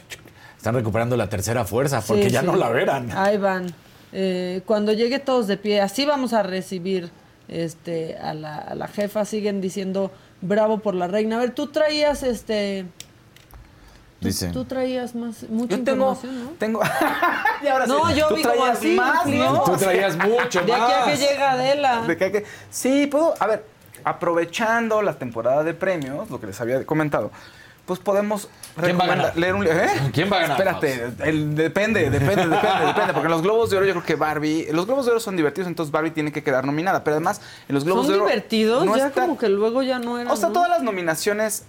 Están 0.57 0.73
recuperando 0.75 1.15
la 1.17 1.29
tercera 1.29 1.63
fuerza 1.65 2.01
porque 2.05 2.25
Sí, 2.25 2.29
ya 2.31 2.41
sí. 2.41 2.47
no 2.47 2.55
la 2.55 2.69
verán. 2.69 3.11
Ahí 3.11 3.37
van. 3.37 3.67
Eh, 4.11 4.61
cuando 4.65 4.91
llegue 4.91 5.19
todos 5.19 5.45
de 5.47 5.57
pie, 5.57 5.79
así 5.79 6.05
vamos 6.05 6.33
a 6.33 6.41
recibir 6.41 7.11
este 7.47 8.17
a 8.17 8.33
la, 8.33 8.55
a 8.57 8.73
la 8.75 8.87
jefa. 8.87 9.23
Siguen 9.23 9.61
diciendo 9.61 10.11
bravo 10.41 10.79
por 10.79 10.95
la 10.95 11.07
reina. 11.07 11.37
A 11.37 11.39
ver, 11.41 11.51
tú 11.51 11.67
traías 11.67 12.23
este. 12.23 12.85
Dice. 14.21 14.49
Tú 14.49 14.65
traías 14.65 15.15
más 15.15 15.43
mucha 15.49 15.77
Yo 15.77 15.83
tengo- 15.83 16.09
información, 16.11 16.43
¿no? 16.45 16.49
Tengo. 16.57 16.81
Y 17.63 17.67
ahora 17.67 17.85
sí, 17.85 17.91
no, 17.91 18.11
yo 18.15 18.27
tú 18.27 18.35
vi 18.35 18.43
como 18.43 18.65
así. 18.65 18.95
más. 18.95 19.23
Tú 19.65 19.77
traías 19.77 20.17
mucho 20.27 20.61
De 20.61 20.73
aquí 20.73 20.81
a 20.93 21.03
que 21.05 21.09
más. 21.11 21.19
llega 21.19 21.51
Adela. 21.51 22.01
De 22.03 22.17
que 22.17 22.45
Sí, 22.69 23.07
puedo. 23.07 23.33
A 23.39 23.47
ver, 23.47 23.65
aprovechando 24.03 25.01
la 25.01 25.13
temporada 25.17 25.63
de 25.63 25.73
premios, 25.73 26.29
lo 26.29 26.39
que 26.39 26.47
les 26.47 26.59
había 26.61 26.85
comentado, 26.85 27.31
pues 27.85 27.99
podemos 27.99 28.49
¿Quién 28.79 28.99
va 28.99 29.05
a 29.05 29.07
ganar? 29.07 29.37
leer 29.37 29.55
un 29.55 29.63
libro. 29.63 29.79
¿Eh? 29.79 29.89
¿Quién 30.13 30.31
va 30.31 30.37
a 30.37 30.41
ganar, 30.41 30.57
Espérate, 30.59 31.13
el- 31.29 31.55
depende, 31.55 32.09
depende, 32.09 32.47
depende, 32.47 32.85
depende. 32.87 33.13
Porque 33.13 33.25
en 33.27 33.31
los 33.31 33.41
Globos 33.41 33.69
de 33.69 33.77
Oro 33.77 33.85
yo 33.85 33.93
creo 33.93 34.05
que 34.05 34.15
Barbie. 34.15 34.67
Los 34.71 34.85
Globos 34.85 35.05
de 35.05 35.11
Oro 35.11 35.19
son 35.19 35.35
divertidos, 35.35 35.67
entonces 35.67 35.91
Barbie 35.91 36.11
tiene 36.11 36.31
que 36.31 36.43
quedar 36.43 36.65
nominada. 36.65 37.03
Pero 37.03 37.15
además, 37.15 37.41
en 37.67 37.75
los 37.75 37.83
Globos 37.85 38.05
Son 38.05 38.13
de 38.13 38.19
Oro. 38.19 38.27
divertidos, 38.29 38.85
no 38.85 38.95
ya 38.97 39.07
está- 39.07 39.21
como 39.21 39.37
que 39.37 39.49
luego 39.49 39.81
ya 39.81 39.97
no 39.99 40.19
eran. 40.19 40.31
O 40.31 40.35
sea, 40.37 40.49
¿no? 40.49 40.53
todas 40.53 40.69
las 40.69 40.83
nominaciones 40.83 41.63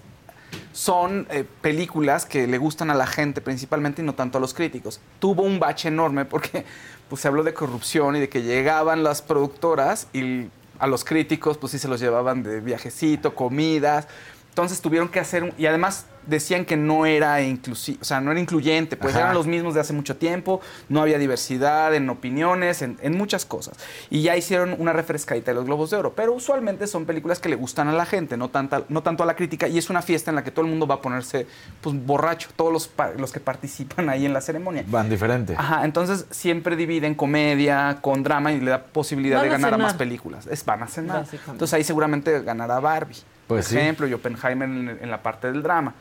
son 0.73 1.27
eh, 1.31 1.45
películas 1.61 2.27
que 2.27 2.47
le 2.47 2.59
gustan 2.59 2.91
a 2.91 2.95
la 2.95 3.07
gente 3.07 3.41
principalmente 3.41 4.03
y 4.03 4.05
no 4.05 4.15
tanto 4.15 4.39
a 4.39 4.41
los 4.41 4.55
críticos. 4.55 5.01
Tuvo 5.19 5.43
un 5.43 5.59
bache 5.59 5.89
enorme 5.89 6.25
porque 6.25 6.65
pues, 7.09 7.23
se 7.23 7.29
habló 7.29 7.43
de 7.43 7.55
corrupción 7.55 8.17
y 8.17 8.21
de 8.21 8.29
que 8.29 8.43
llegaban 8.43 9.03
las 9.03 9.23
productoras 9.23 10.09
y 10.13 10.47
a 10.79 10.87
los 10.87 11.05
críticos 11.05 11.59
pues 11.59 11.73
sí 11.73 11.79
se 11.79 11.89
los 11.89 12.01
llevaban 12.01 12.43
de 12.43 12.61
viajecito, 12.61 13.35
comidas. 13.35 14.09
Entonces 14.51 14.81
tuvieron 14.81 15.09
que 15.09 15.21
hacer, 15.21 15.45
un- 15.45 15.53
y 15.57 15.67
además 15.67 16.07
decían 16.27 16.65
que 16.67 16.77
no 16.77 17.07
era 17.07 17.41
inclusivo, 17.41 17.99
o 18.03 18.05
sea, 18.05 18.21
no 18.21 18.31
era 18.31 18.39
incluyente, 18.41 18.97
pues 18.97 19.15
Ajá. 19.15 19.23
eran 19.25 19.35
los 19.35 19.47
mismos 19.47 19.75
de 19.75 19.81
hace 19.81 19.93
mucho 19.95 20.17
tiempo, 20.17 20.61
no 20.89 21.01
había 21.01 21.19
diversidad 21.19 21.95
en 21.95 22.11
opiniones, 22.11 22.83
en, 22.83 22.99
en 23.01 23.17
muchas 23.17 23.47
cosas. 23.47 23.77
Y 24.11 24.23
ya 24.23 24.37
hicieron 24.37 24.77
una 24.79 24.93
refrescadita 24.93 25.53
de 25.53 25.55
los 25.55 25.65
Globos 25.65 25.91
de 25.91 25.97
Oro, 25.97 26.13
pero 26.15 26.33
usualmente 26.35 26.87
son 26.89 27.07
películas 27.07 27.39
que 27.39 27.49
le 27.49 27.57
gustan 27.57 27.89
a 27.89 27.93
la 27.93 28.05
gente, 28.07 28.37
no, 28.37 28.51
tanta, 28.51 28.83
no 28.89 29.03
tanto 29.03 29.23
a 29.23 29.27
la 29.27 29.35
crítica, 29.35 29.67
y 29.67 29.79
es 29.79 29.89
una 29.89 30.03
fiesta 30.03 30.31
en 30.31 30.35
la 30.35 30.45
que 30.45 30.51
todo 30.51 30.65
el 30.65 30.71
mundo 30.71 30.87
va 30.87 30.97
a 30.97 31.01
ponerse 31.01 31.47
pues, 31.81 31.97
borracho, 32.05 32.51
todos 32.55 32.73
los, 32.73 32.91
los 33.17 33.33
que 33.33 33.41
participan 33.41 34.11
ahí 34.11 34.27
en 34.27 34.33
la 34.35 34.41
ceremonia. 34.43 34.85
Van 34.89 35.09
diferente. 35.09 35.55
Ajá, 35.57 35.85
entonces 35.85 36.27
siempre 36.31 36.77
dividen 36.77 37.15
comedia 37.15 37.99
con 38.03 38.23
drama 38.23 38.53
y 38.53 38.61
le 38.61 38.73
da 38.73 38.83
posibilidad 38.83 39.39
Van 39.39 39.45
de 39.49 39.55
a 39.55 39.59
ganar 39.59 39.75
a 39.75 39.79
más 39.79 39.93
cenar. 39.93 39.99
películas. 39.99 40.47
Es, 40.49 40.65
van 40.65 40.83
a 40.83 40.87
cenar. 40.89 41.25
Entonces 41.47 41.73
ahí 41.73 41.85
seguramente 41.85 42.43
ganará 42.43 42.79
Barbie, 42.81 43.17
Pues 43.51 43.67
por 43.67 43.73
sí. 43.73 43.79
ejemplo, 43.79 44.07
y 44.07 44.15
Oppenheimer 44.15 44.69
en, 44.69 44.99
en 45.03 45.11
la 45.11 45.23
parte 45.23 45.51
del 45.53 45.63
drama. 45.63 45.95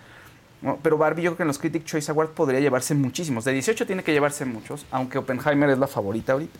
Pero 0.84 0.98
Barbie 0.98 1.24
yo 1.24 1.32
creo 1.32 1.38
que 1.38 1.44
en 1.44 1.48
los 1.48 1.58
Critic 1.60 1.86
Choice 1.86 2.12
Awards 2.12 2.32
podría 2.34 2.60
llevarse 2.60 2.94
muchísimos. 2.96 3.46
De 3.46 3.54
18 3.54 3.86
tiene 3.86 4.04
que 4.04 4.12
llevarse 4.12 4.44
muchos, 4.46 4.86
aunque 4.92 5.18
Oppenheimer 5.18 5.70
es 5.70 5.78
la 5.78 5.88
favorita 5.88 6.34
ahorita. 6.34 6.60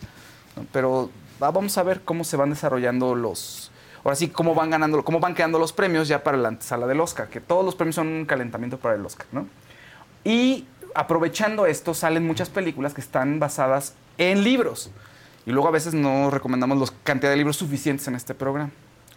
Pero 0.72 1.10
va- 1.42 1.50
vamos 1.50 1.76
a 1.78 1.82
ver 1.82 2.00
cómo 2.02 2.24
se 2.24 2.36
van 2.36 2.50
desarrollando 2.50 3.14
los... 3.14 3.70
Ahora 4.02 4.16
sí, 4.16 4.28
cómo 4.28 4.54
van 4.54 4.70
ganando, 4.70 5.04
cómo 5.04 5.20
van 5.20 5.34
quedando 5.34 5.58
los 5.58 5.74
premios 5.74 6.08
ya 6.08 6.22
para 6.24 6.38
la 6.38 6.48
antesala 6.48 6.86
del 6.86 6.98
Oscar, 7.00 7.28
que 7.28 7.40
todos 7.42 7.62
los 7.62 7.74
premios 7.74 7.96
son 7.96 8.08
un 8.08 8.24
calentamiento 8.24 8.78
para 8.78 8.94
el 8.94 9.04
Oscar, 9.04 9.26
¿no? 9.32 9.46
Y 10.24 10.64
aprovechando 10.94 11.66
esto, 11.66 11.92
salen 11.92 12.26
muchas 12.26 12.48
películas 12.48 12.94
que 12.94 13.02
están 13.02 13.38
basadas 13.38 13.94
en 14.16 14.42
libros. 14.42 14.90
Y 15.44 15.50
luego 15.52 15.68
a 15.68 15.70
veces 15.72 15.92
no 15.92 16.30
recomendamos 16.30 16.78
la 16.78 16.96
cantidad 17.04 17.30
de 17.30 17.36
libros 17.36 17.56
suficientes 17.56 18.08
en 18.08 18.14
este 18.14 18.34
programa. 18.34 18.70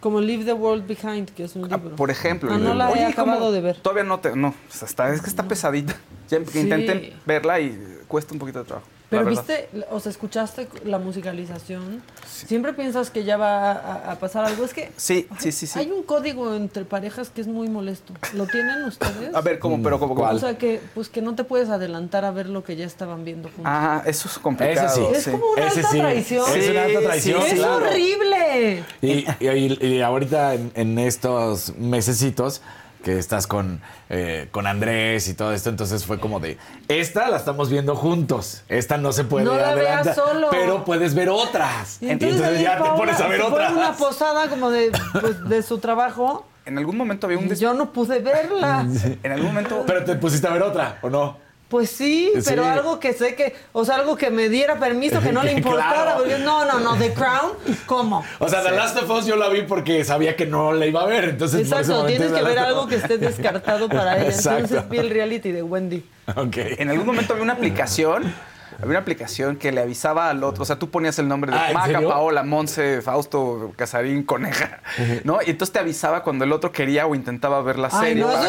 Como 0.04 0.20
Leave 0.20 0.44
the 0.44 0.52
World 0.52 0.86
Behind, 0.86 1.30
que 1.30 1.44
es 1.44 1.56
un 1.56 1.62
libro. 1.62 1.96
Por 1.96 2.10
ejemplo. 2.10 2.50
Ah, 2.52 2.58
no 2.58 2.74
la 2.74 2.90
he 2.90 2.92
Oye, 2.92 3.04
acabado 3.06 3.38
¿cómo? 3.38 3.52
de 3.52 3.62
ver. 3.62 3.76
Todavía 3.78 4.04
no 4.04 4.20
te. 4.20 4.36
No, 4.36 4.48
o 4.48 4.54
sea, 4.68 4.86
está, 4.86 5.10
es 5.14 5.22
que 5.22 5.30
está 5.30 5.44
pesadita. 5.48 5.96
Ya 6.28 6.44
Sí. 6.44 6.58
intenté 6.60 7.14
verla 7.24 7.58
y 7.58 8.00
cuesta 8.06 8.34
un 8.34 8.38
poquito 8.38 8.58
de 8.58 8.66
trabajo. 8.66 8.86
Pero 9.10 9.26
viste, 9.26 9.68
o 9.90 10.00
sea, 10.00 10.10
escuchaste 10.10 10.66
la 10.84 10.98
musicalización. 10.98 12.02
Siempre 12.26 12.72
piensas 12.72 13.10
que 13.10 13.22
ya 13.22 13.36
va 13.36 13.70
a, 13.72 14.12
a 14.12 14.18
pasar 14.18 14.44
algo. 14.44 14.64
Es 14.64 14.74
que 14.74 14.90
Sí, 14.96 15.28
sí, 15.38 15.52
sí, 15.52 15.66
sí. 15.68 15.78
hay 15.78 15.90
un 15.92 16.02
código 16.02 16.54
entre 16.56 16.84
parejas 16.84 17.30
que 17.30 17.40
es 17.40 17.46
muy 17.46 17.68
molesto. 17.68 18.12
¿Lo 18.32 18.46
tienen 18.46 18.82
ustedes? 18.84 19.32
A 19.34 19.40
ver, 19.40 19.58
¿cómo? 19.60 19.80
Pero, 19.82 20.00
¿cómo? 20.00 20.14
cómo? 20.16 20.28
O 20.30 20.38
sea, 20.38 20.58
que, 20.58 20.80
pues, 20.94 21.08
que 21.08 21.22
no 21.22 21.34
te 21.36 21.44
puedes 21.44 21.68
adelantar 21.68 22.24
a 22.24 22.30
ver 22.32 22.48
lo 22.48 22.64
que 22.64 22.74
ya 22.76 22.86
estaban 22.86 23.24
viendo 23.24 23.48
juntos. 23.48 23.64
Ah, 23.66 24.02
eso 24.06 24.28
es 24.28 24.38
complicado. 24.38 25.10
Ese 25.12 25.20
sí. 25.22 25.28
es 25.30 25.34
como 25.36 25.52
una 25.52 25.66
Ese 25.66 25.78
alta 25.80 25.90
sí. 25.92 25.98
traición. 25.98 26.44
Es 26.58 26.68
una 26.70 26.82
alta 26.82 26.98
Sí, 26.98 27.04
traición, 27.04 27.42
sí, 27.42 27.48
es 27.50 27.54
claro. 27.54 27.86
horrible. 27.86 28.84
Y, 29.00 29.26
y- 29.40 29.86
y 29.86 30.00
ahorita 30.02 30.54
en, 30.54 30.72
en 30.74 30.98
estos 30.98 31.76
mesecitos 31.76 32.62
que 33.04 33.18
estás 33.18 33.46
con, 33.46 33.80
eh, 34.08 34.48
con 34.50 34.66
Andrés 34.66 35.28
y 35.28 35.34
todo 35.34 35.52
esto, 35.52 35.68
entonces 35.70 36.04
fue 36.04 36.18
como 36.18 36.40
de, 36.40 36.58
esta 36.88 37.28
la 37.28 37.36
estamos 37.36 37.70
viendo 37.70 37.94
juntos, 37.94 38.64
esta 38.68 38.96
no 38.96 39.12
se 39.12 39.22
puede 39.24 39.44
No 39.44 39.54
la 39.56 39.74
veas 39.74 40.16
solo. 40.16 40.48
pero 40.50 40.84
puedes 40.84 41.14
ver 41.14 41.28
otras. 41.28 41.98
Y 42.00 42.06
Y 42.06 42.10
entonces, 42.10 42.60
ya 42.60 42.82
te 42.82 42.90
pones 42.90 43.20
a 43.20 43.28
ver 43.28 43.40
se 43.40 43.46
fue 43.46 43.52
otras. 43.52 43.72
una 43.72 43.92
posada 43.92 44.48
como 44.48 44.70
de, 44.70 44.90
pues, 45.20 45.48
de 45.48 45.62
su 45.62 45.78
trabajo. 45.78 46.46
En 46.66 46.78
algún 46.78 46.96
momento 46.96 47.26
había 47.26 47.38
un. 47.38 47.54
Yo 47.54 47.74
no 47.74 47.92
pude 47.92 48.20
verla. 48.20 48.86
En 49.22 49.32
algún 49.32 49.48
momento. 49.48 49.84
Pero 49.86 50.02
te 50.04 50.14
pusiste 50.16 50.48
a 50.48 50.52
ver 50.52 50.62
otra, 50.62 50.98
¿o 51.02 51.10
no? 51.10 51.43
Pues 51.74 51.90
sí, 51.90 52.30
Sí. 52.36 52.42
pero 52.46 52.64
algo 52.66 53.00
que 53.00 53.12
sé 53.14 53.34
que, 53.34 53.56
o 53.72 53.84
sea, 53.84 53.96
algo 53.96 54.14
que 54.14 54.30
me 54.30 54.48
diera 54.48 54.78
permiso, 54.78 55.20
que 55.20 55.32
no 55.32 55.42
le 55.42 55.50
importara. 55.58 56.02
Claro. 56.04 56.18
Porque 56.18 56.38
no, 56.38 56.64
no, 56.64 56.78
no, 56.78 56.94
The 56.96 57.12
Crown, 57.14 57.50
¿cómo? 57.84 58.24
O 58.38 58.48
sea, 58.48 58.62
The 58.62 58.70
Last 58.70 58.96
of 58.96 59.10
Us 59.10 59.26
yo 59.26 59.34
la 59.34 59.48
vi 59.48 59.62
porque 59.62 60.04
sabía 60.04 60.36
que 60.36 60.46
no 60.46 60.72
la 60.72 60.86
iba 60.86 61.02
a 61.02 61.06
ver, 61.06 61.24
entonces 61.30 61.62
Exacto, 61.62 62.06
tienes 62.06 62.30
que 62.30 62.42
ver 62.44 62.60
algo 62.60 62.86
que 62.86 62.94
esté 62.94 63.18
descartado 63.18 63.88
para 63.88 64.18
ella. 64.18 64.26
Exacto. 64.30 64.60
Entonces 64.60 64.88
vi 64.88 64.98
el 64.98 65.10
reality 65.10 65.50
de 65.50 65.64
Wendy. 65.64 66.04
Ok. 66.36 66.58
En 66.78 66.90
algún 66.90 67.06
momento 67.06 67.32
había 67.32 67.42
una 67.42 67.54
aplicación. 67.54 68.32
Había 68.78 68.90
una 68.90 68.98
aplicación 69.00 69.56
que 69.56 69.72
le 69.72 69.80
avisaba 69.80 70.30
al 70.30 70.42
otro. 70.44 70.62
O 70.62 70.66
sea, 70.66 70.76
tú 70.78 70.90
ponías 70.90 71.18
el 71.18 71.28
nombre 71.28 71.50
de 71.52 71.56
Ah, 71.58 71.68
¿en 71.68 71.74
Maca, 71.74 71.86
serio? 71.86 72.08
Paola, 72.08 72.42
Monse, 72.42 73.02
Fausto, 73.02 73.72
Casarín, 73.76 74.22
Coneja. 74.24 74.80
¿No? 75.24 75.38
Y 75.44 75.50
entonces 75.50 75.72
te 75.72 75.78
avisaba 75.78 76.22
cuando 76.22 76.44
el 76.44 76.52
otro 76.52 76.72
quería 76.72 77.06
o 77.06 77.14
intentaba 77.14 77.60
ver 77.62 77.78
la 77.78 77.88
Ay, 77.92 78.08
serie. 78.08 78.22
no, 78.22 78.28
para 78.32 78.46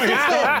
que-. 0.00 0.10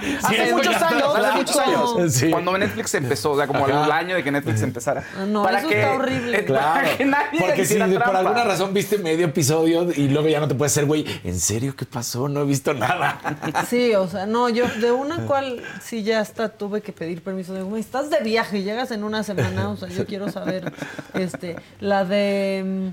Sí, 0.00 0.16
Hace 0.22 0.52
muchos 0.54 0.74
años, 0.82 1.16
hace 1.16 1.36
muchos 1.36 1.56
años. 1.56 2.12
Sí. 2.12 2.30
Cuando 2.30 2.56
Netflix 2.56 2.94
empezó, 2.94 3.32
o 3.32 3.36
sea, 3.36 3.46
como 3.46 3.66
Ajá. 3.66 3.84
el 3.84 3.92
año 3.92 4.14
de 4.16 4.24
que 4.24 4.30
Netflix 4.30 4.62
empezara. 4.62 5.04
Ah, 5.18 5.24
no, 5.26 5.48
eso 5.48 5.68
está 5.70 5.92
horrible. 5.92 6.44
Claro, 6.50 6.74
para 6.84 6.96
que 6.96 7.04
nadie 7.04 7.40
porque 7.40 7.64
si 7.64 7.76
por 7.78 8.16
alguna 8.16 8.44
razón 8.44 8.72
viste 8.74 8.98
medio 8.98 9.26
episodio 9.26 9.88
y 9.94 10.08
luego 10.08 10.28
ya 10.28 10.40
no 10.40 10.48
te 10.48 10.54
puedes 10.54 10.72
ser, 10.72 10.84
güey, 10.86 11.04
¿en 11.22 11.38
serio 11.38 11.74
qué 11.76 11.84
pasó? 11.84 12.28
No 12.28 12.40
he 12.40 12.44
visto 12.44 12.72
nada. 12.74 13.18
Sí, 13.68 13.94
o 13.94 14.08
sea, 14.08 14.26
no, 14.26 14.48
yo 14.48 14.66
de 14.80 14.90
una 14.90 15.26
cual 15.26 15.62
sí 15.82 16.02
ya 16.02 16.20
hasta 16.20 16.48
tuve 16.48 16.80
que 16.80 16.92
pedir 16.92 17.22
permiso. 17.22 17.52
De, 17.54 17.62
güey, 17.62 17.80
estás 17.80 18.10
de 18.10 18.20
viaje 18.20 18.58
y 18.58 18.62
llegas 18.64 18.90
en 18.90 18.99
una 19.04 19.22
semana, 19.22 19.68
o 19.70 19.76
sea, 19.76 19.88
yo 19.88 20.06
quiero 20.08 20.30
saber, 20.30 20.72
este, 21.14 21.56
la 21.80 22.04
de 22.04 22.92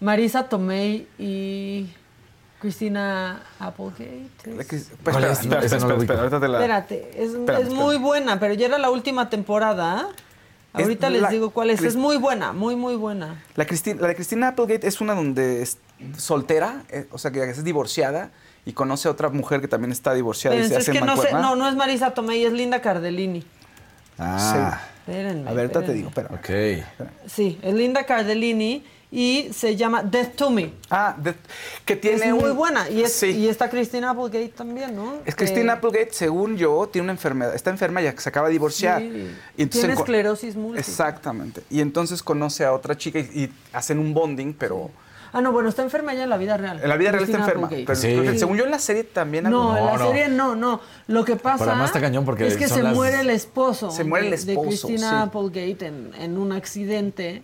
mm, 0.00 0.04
Marisa 0.04 0.48
Tomei 0.48 1.06
y 1.18 1.88
Cristina 2.60 3.42
Applegate. 3.58 4.54
Espérate, 6.60 7.10
es, 7.16 7.32
es 7.60 7.70
muy 7.70 7.96
buena, 7.98 8.38
pero 8.38 8.54
ya 8.54 8.66
era 8.66 8.78
la 8.78 8.90
última 8.90 9.28
temporada. 9.30 10.08
Es 10.74 10.84
Ahorita 10.84 11.10
les 11.10 11.20
la- 11.22 11.28
digo 11.28 11.50
cuál 11.50 11.70
es. 11.70 11.82
Es 11.82 11.96
muy 11.96 12.16
buena, 12.16 12.52
muy, 12.52 12.76
muy 12.76 12.94
buena. 12.96 13.42
La, 13.56 13.66
Cristi- 13.66 13.94
la 13.98 14.08
de 14.08 14.14
Cristina 14.14 14.48
Applegate 14.48 14.86
es 14.86 15.00
una 15.02 15.14
donde 15.14 15.60
es 15.62 15.76
soltera, 16.16 16.84
eh, 16.88 17.06
o 17.10 17.18
sea, 17.18 17.30
que 17.30 17.42
es 17.42 17.62
divorciada 17.62 18.30
y 18.64 18.72
conoce 18.72 19.08
a 19.08 19.10
otra 19.10 19.28
mujer 19.28 19.60
que 19.60 19.68
también 19.68 19.92
está 19.92 20.14
divorciada 20.14 20.56
y 20.56 20.60
se 20.60 20.74
es 20.76 20.80
hace 20.82 20.92
que 20.92 21.00
no 21.00 21.16
sé, 21.16 21.32
no, 21.32 21.56
no 21.56 21.68
es 21.68 21.74
Marisa 21.76 22.12
Tomei, 22.14 22.44
es 22.44 22.52
Linda 22.52 22.80
Cardellini. 22.80 23.44
Ah, 24.18 24.80
Espérenme. 25.06 25.50
A 25.50 25.52
ver, 25.52 25.70
te 25.70 25.92
digo, 25.92 26.08
espera. 26.08 26.28
ok. 26.32 26.84
Sí, 27.26 27.58
es 27.62 27.74
Linda 27.74 28.04
Cardellini 28.04 28.84
y 29.10 29.48
se 29.52 29.76
llama 29.76 30.02
Death 30.02 30.36
to 30.36 30.48
Me. 30.50 30.72
Ah, 30.88 31.14
de- 31.18 31.34
que 31.84 31.96
tiene 31.96 32.24
es 32.28 32.34
muy 32.34 32.50
un- 32.50 32.56
buena. 32.56 32.88
Y, 32.88 33.02
es, 33.02 33.12
Sí. 33.12 33.26
y 33.30 33.48
está 33.48 33.68
Christina 33.68 34.10
Applegate 34.10 34.48
también, 34.48 34.94
¿no? 34.96 35.16
Es 35.26 35.34
Cristina 35.34 35.72
Eh, 35.74 35.76
Applegate, 35.76 36.12
según 36.12 36.56
yo, 36.56 36.88
tiene 36.90 37.04
una 37.04 37.12
enfermedad, 37.12 37.54
está 37.54 37.70
enferma 37.70 38.00
ya 38.00 38.14
que 38.14 38.20
se 38.22 38.28
acaba 38.30 38.46
de 38.48 38.52
divorciar. 38.52 39.00
Sí. 39.02 39.30
Y 39.58 39.62
entonces 39.62 39.80
Tiene 39.82 39.94
esclerosis 39.94 40.56
múltiple. 40.56 40.80
Exactamente. 40.80 41.62
Y 41.68 41.80
entonces 41.80 42.22
conoce 42.22 42.64
a 42.64 42.72
otra 42.72 42.96
chica 42.96 43.18
y, 43.18 43.22
y 43.34 43.52
hacen 43.72 43.98
un 43.98 44.14
bonding, 44.14 44.54
pero 44.54 44.90
Ah, 45.34 45.40
no, 45.40 45.50
bueno, 45.52 45.68
está 45.70 45.82
enferma 45.82 46.12
ella 46.12 46.24
en 46.24 46.30
la 46.30 46.36
vida 46.36 46.56
real. 46.58 46.80
en 46.82 46.88
la 46.88 46.96
vida 46.96 47.10
real 47.12 47.24
está 47.24 47.38
enferma. 47.38 47.68
Pero 47.70 47.94
Sí. 47.94 48.08
creo 48.08 48.22
que 48.32 48.38
según 48.38 48.58
yo 48.58 48.64
en 48.64 48.70
la 48.70 48.78
serie 48.78 49.04
también 49.04 49.44
No, 49.44 49.72
algo- 49.72 49.78
en 49.78 49.86
la 49.86 49.98
No, 49.98 50.06
serie 50.08 50.28
no, 50.28 50.54
no. 50.56 50.80
Lo 51.06 51.24
que 51.24 51.36
pasa 51.36 51.64
Pero 51.64 51.84
está 51.84 52.00
cañón 52.00 52.24
porque 52.26 52.46
es 52.46 52.56
que 52.56 52.68
se 52.68 52.82
las- 52.82 52.94
muere 52.94 53.20
el 53.20 53.30
esposo. 53.30 53.90
Se 53.90 54.04
muere 54.04 54.26
el 54.26 54.30
de- 54.32 54.36
esposo, 54.52 54.60
De 54.60 54.66
Christina 54.68 55.08
sí. 55.10 55.28
Applegate 55.28 55.86
en, 55.86 56.10
en 56.20 56.36
un 56.38 56.52
accidente 56.52 57.42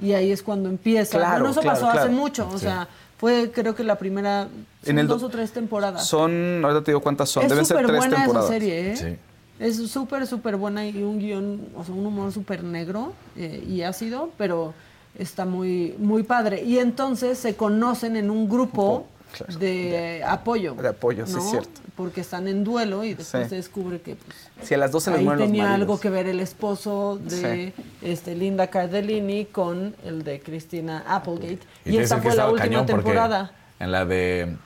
y 0.00 0.12
ahí 0.14 0.32
es 0.32 0.42
cuando 0.42 0.68
empieza. 0.68 1.18
Claro, 1.18 1.32
bueno, 1.44 1.50
eso 1.50 1.60
claro, 1.60 1.80
pasó 1.80 1.98
hace 1.98 2.08
mucho, 2.10 2.48
o 2.48 2.52
Sí. 2.58 2.64
sea, 2.64 2.88
Fue 3.18 3.50
creo 3.54 3.74
que 3.74 3.84
la 3.84 3.96
primera, 3.98 4.44
son 4.82 4.90
En 4.92 4.98
el 4.98 5.06
do- 5.06 5.12
dos 5.16 5.24
o 5.24 5.28
tres 5.28 5.50
temporadas. 5.52 6.06
Son, 6.06 6.62
ahorita 6.64 6.82
te 6.82 6.90
digo 6.92 7.02
cuántas 7.02 7.28
son, 7.28 7.42
es 7.42 7.50
deben 7.50 7.66
ser 7.66 7.76
súper 7.76 7.86
tres 7.88 7.98
buena 7.98 8.16
temporadas. 8.16 8.50
esa 8.50 8.58
serie, 8.58 8.92
¿eh? 8.92 8.96
Sí. 8.96 9.16
Es 9.62 9.76
súper, 9.90 10.26
súper 10.26 10.56
buena 10.56 10.86
y 10.86 11.02
un 11.02 11.18
guion, 11.18 11.68
o 11.76 11.84
sea, 11.84 11.94
un 11.94 12.06
humor 12.06 12.32
súper 12.32 12.64
negro 12.64 13.12
eh, 13.36 13.62
y 13.68 13.82
ácido, 13.82 14.30
pero 14.38 14.72
está 15.18 15.44
muy, 15.44 15.94
muy 15.98 16.22
padre. 16.22 16.62
Y 16.62 16.78
entonces 16.78 17.38
se 17.38 17.56
conocen 17.56 18.16
en 18.16 18.30
un 18.30 18.48
grupo 18.48 19.06
claro. 19.36 19.58
de 19.58 20.22
apoyo. 20.24 20.74
De 20.74 20.88
apoyo, 20.88 21.26
sí, 21.26 21.34
¿no? 21.34 21.38
es 21.40 21.50
cierto. 21.50 21.80
Porque 21.96 22.22
están 22.22 22.48
en 22.48 22.64
duelo 22.64 23.04
y 23.04 23.14
después 23.14 23.44
Sí. 23.44 23.50
se 23.50 23.56
descubre 23.56 24.00
que 24.00 24.16
pues, 24.16 24.36
Si 24.62 24.74
a 24.74 24.78
las 24.78 24.90
dos 24.90 25.02
se 25.02 25.10
les 25.10 25.18
ahí 25.18 25.24
mueren 25.24 25.40
los 25.40 25.48
tenía 25.48 25.74
algo 25.74 26.00
que 26.00 26.08
ver 26.08 26.26
el 26.26 26.40
esposo 26.40 27.20
de 27.22 27.72
este, 28.00 28.34
Linda 28.34 28.68
Cardellini 28.68 29.44
con 29.46 29.94
el 30.04 30.24
de 30.24 30.40
Christina 30.40 31.04
Applegate. 31.06 31.60
Y, 31.84 31.98
que 31.98 32.06
fue 32.06 32.34
la 32.34 32.50
última 32.50 32.86
temporada. 32.86 33.52
En 33.78 33.92
la 33.92 34.04
de. 34.04 34.56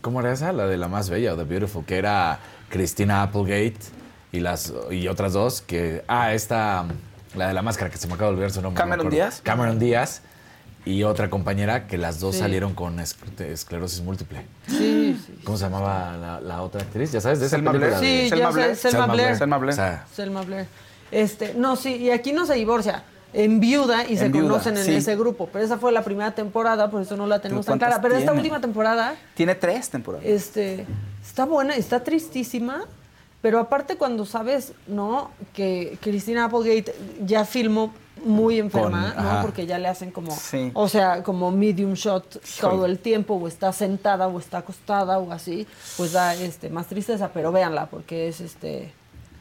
¿Cómo 0.00 0.20
era 0.20 0.32
esa? 0.32 0.52
La 0.52 0.66
de 0.66 0.76
la 0.76 0.88
más 0.88 1.10
bella 1.10 1.34
o 1.34 1.36
The 1.36 1.44
Beautiful, 1.44 1.84
que 1.84 1.98
era 1.98 2.38
Christina 2.70 3.22
Applegate 3.22 3.78
y 4.32 4.40
las 4.40 4.72
y 4.90 5.08
otras 5.08 5.32
dos 5.32 5.60
que. 5.60 6.04
Ah, 6.06 6.32
esta. 6.32 6.86
La 7.36 7.48
de 7.48 7.54
la 7.54 7.62
máscara, 7.62 7.90
que 7.90 7.96
se 7.98 8.06
me 8.06 8.14
acaba 8.14 8.28
de 8.30 8.34
olvidar 8.34 8.50
su 8.52 8.62
nombre. 8.62 8.78
no 8.80 8.86
me 8.86 8.90
Cameron. 8.92 9.10
Díaz. 9.12 9.40
Cameron 9.42 9.78
Díaz. 9.78 10.22
Y 10.84 11.02
otra 11.02 11.28
compañera 11.28 11.86
que 11.86 11.98
las 11.98 12.18
dos 12.20 12.36
Sí. 12.36 12.40
salieron 12.40 12.72
con 12.74 12.98
es- 13.00 13.14
esclerosis 13.40 14.00
múltiple. 14.00 14.46
Sí, 14.68 15.20
sí. 15.26 15.38
¿Cómo 15.44 15.58
se 15.58 15.64
llamaba 15.64 16.16
la, 16.16 16.40
la 16.40 16.62
otra 16.62 16.80
actriz? 16.82 17.12
¿Ya 17.12 17.20
sabes? 17.20 17.40
De 17.40 17.46
esa 17.46 17.56
Selma 17.56 17.72
película 17.72 17.98
Blair. 17.98 18.22
Sí, 18.24 18.28
Selma 18.30 18.44
ya 18.44 18.50
sé, 18.52 18.58
Blair. 18.60 18.76
Selma 18.76 19.06
Blair. 19.06 19.36
Selma 19.36 19.58
Blair. 19.58 19.98
Selma 20.14 20.42
Blair. 20.42 20.66
Este, 21.10 21.54
no, 21.54 21.76
sí, 21.76 21.96
y 21.96 22.10
aquí 22.10 22.32
no 22.32 22.46
se 22.46 22.54
divorcia. 22.54 23.02
En 23.34 23.60
viuda 23.60 24.06
y 24.08 24.16
se 24.16 24.30
viuda, 24.30 24.48
conocen 24.48 24.78
en 24.78 24.84
sí. 24.84 24.94
ese 24.94 25.14
grupo. 25.16 25.50
Pero 25.52 25.62
esa 25.62 25.76
fue 25.76 25.92
la 25.92 26.02
primera 26.02 26.30
temporada, 26.34 26.90
por 26.90 27.02
eso 27.02 27.14
no 27.18 27.26
la 27.26 27.40
tenemos 27.40 27.66
tan 27.66 27.72
¿cuántas 27.72 27.88
clara. 27.88 28.02
Pero 28.02 28.14
esta 28.14 28.30
tiene? 28.32 28.40
última 28.40 28.60
temporada 28.62 29.14
Tiene 29.34 29.54
tres 29.54 29.90
temporadas. 29.90 30.24
este, 30.26 30.86
está 31.26 31.44
buena, 31.44 31.74
está 31.76 32.02
tristísima. 32.02 32.84
Pero 33.40 33.60
aparte 33.60 33.96
cuando 33.96 34.24
sabes, 34.26 34.72
¿no? 34.86 35.30
Que 35.54 35.96
Christina 36.00 36.44
Applegate 36.46 36.94
ya 37.24 37.44
filmó 37.44 37.92
muy 38.24 38.58
enferma, 38.58 39.12
Con- 39.14 39.24
¿no? 39.24 39.30
ajá. 39.30 39.42
Porque 39.42 39.64
ya 39.64 39.78
le 39.78 39.86
hacen 39.86 40.10
como, 40.10 40.32
Sí. 40.32 40.72
o 40.74 40.88
sea, 40.88 41.22
como 41.22 41.52
medium 41.52 41.92
shot 41.94 42.40
todo 42.60 42.84
el 42.84 42.98
tiempo, 42.98 43.34
o 43.34 43.46
está 43.46 43.72
sentada, 43.72 44.26
o 44.26 44.40
está 44.40 44.58
acostada, 44.58 45.18
o 45.18 45.30
así, 45.30 45.68
pues 45.96 46.12
da 46.12 46.34
este, 46.34 46.68
más 46.68 46.88
tristeza, 46.88 47.30
pero 47.32 47.52
véanla, 47.52 47.86
porque 47.86 48.26
es 48.26 48.40
este, 48.40 48.92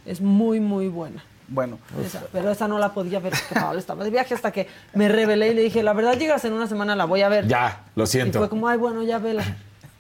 es 0.06 0.22
muy, 0.22 0.60
muy 0.60 0.90
buena. 0.90 1.24
Bueno, 1.50 1.80
Esa, 2.06 2.22
pero 2.34 2.52
esa 2.52 2.68
no 2.68 2.78
la 2.78 2.94
podía 2.94 3.20
ver, 3.20 3.32
porque 3.32 3.56
Pablo 3.60 3.80
estaba 3.80 4.04
de 4.04 4.10
viaje 4.12 4.34
hasta 4.36 4.52
que 4.52 4.68
me 4.94 5.08
rebelé 5.08 5.48
y 5.48 5.54
le 5.56 5.62
dije, 5.64 5.82
la 5.82 5.94
verdad 5.94 6.18
llegas 6.20 6.44
en 6.46 6.52
una 6.54 6.68
semana, 6.68 6.96
la 6.96 7.06
voy 7.06 7.22
a 7.22 7.30
ver. 7.30 7.48
ya, 7.48 7.86
lo 7.96 8.04
Y 8.04 8.08
siento. 8.08 8.38
fue 8.38 8.50
como, 8.50 8.68
ay, 8.68 8.78
bueno, 8.78 9.02
ya 9.02 9.18
vela. 9.18 9.44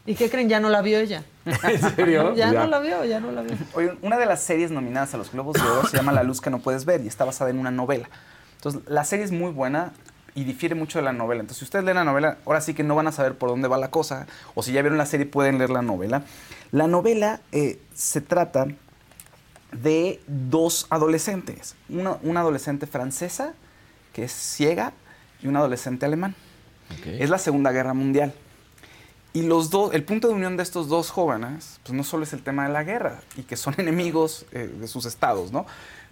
¿Y 0.07 0.15
qué 0.15 0.29
creen? 0.29 0.47
Ya 0.47 0.61
no 0.61 0.69
la 0.69 0.81
vio 0.81 0.97
ella. 0.97 1.23
¿En 1.45 1.95
serio? 1.95 2.33
Ya, 2.35 2.51
no 2.51 2.65
la 2.65 2.79
vio, 2.79 3.03
ya 3.03 3.19
no 3.19 3.31
la 3.31 3.41
vio. 3.41 3.55
Oye, 3.75 3.97
una 4.01 4.17
de 4.17 4.25
las 4.25 4.41
series 4.41 4.71
nominadas 4.71 5.13
a 5.13 5.17
los 5.17 5.31
Globos 5.31 5.55
de 5.55 5.61
Oro 5.61 5.85
se 5.87 5.97
llama 5.97 6.13
La 6.13 6.23
luz 6.23 6.41
que 6.41 6.49
no 6.49 6.59
puedes 6.59 6.85
ver 6.85 7.01
y 7.03 7.07
está 7.07 7.25
basada 7.25 7.49
en 7.49 7.59
una 7.59 7.71
novela. 7.71 8.09
Entonces, 8.55 8.81
la 8.87 9.03
serie 9.03 9.25
es 9.25 9.31
muy 9.31 9.51
buena 9.51 9.91
y 10.33 10.45
difiere 10.45 10.75
mucho 10.75 10.97
de 10.97 11.03
la 11.03 11.11
novela. 11.11 11.41
Entonces, 11.41 11.59
si 11.59 11.65
ustedes 11.65 11.83
leen 11.83 11.97
la 11.97 12.05
novela, 12.05 12.37
ahora 12.45 12.61
sí 12.61 12.73
que 12.73 12.83
no 12.83 12.95
van 12.95 13.07
a 13.07 13.11
saber 13.11 13.37
por 13.37 13.49
dónde 13.49 13.67
va 13.67 13.77
la 13.77 13.91
cosa. 13.91 14.27
O 14.55 14.63
si 14.63 14.71
ya 14.71 14.81
vieron 14.81 14.97
la 14.97 15.05
serie, 15.05 15.25
pueden 15.25 15.57
leer 15.57 15.71
la 15.71 15.81
novela. 15.81 16.23
La 16.71 16.87
novela 16.87 17.41
eh, 17.51 17.77
se 17.93 18.21
trata 18.21 18.67
de 19.73 20.21
dos 20.27 20.87
adolescentes. 20.89 21.75
Una, 21.89 22.17
una 22.23 22.39
adolescente 22.39 22.87
francesa, 22.87 23.53
que 24.13 24.23
es 24.23 24.31
ciega, 24.31 24.93
y 25.41 25.47
un 25.47 25.57
adolescente 25.57 26.05
alemán. 26.05 26.33
Es 27.05 27.29
la 27.29 27.37
Segunda 27.37 27.71
Guerra 27.73 27.93
Mundial. 27.93 28.33
Y 29.33 29.43
los 29.43 29.69
dos, 29.69 29.93
el 29.93 30.03
punto 30.03 30.27
de 30.29 30.33
unión 30.33 30.57
de 30.57 30.63
estos 30.63 30.87
dos 30.87 31.11
jóvenes, 31.11 31.79
pues 31.83 31.93
no 31.93 32.03
solo 32.03 32.23
es 32.23 32.33
el 32.33 32.41
tema 32.41 32.65
de 32.67 32.73
la 32.73 32.83
guerra 32.83 33.19
y 33.35 33.43
que 33.43 33.55
son 33.57 33.75
enemigos 33.77 34.45
eh, 34.51 34.67
de 34.79 34.87
sus 34.87 35.05
estados, 35.05 35.51
¿no? 35.51 35.65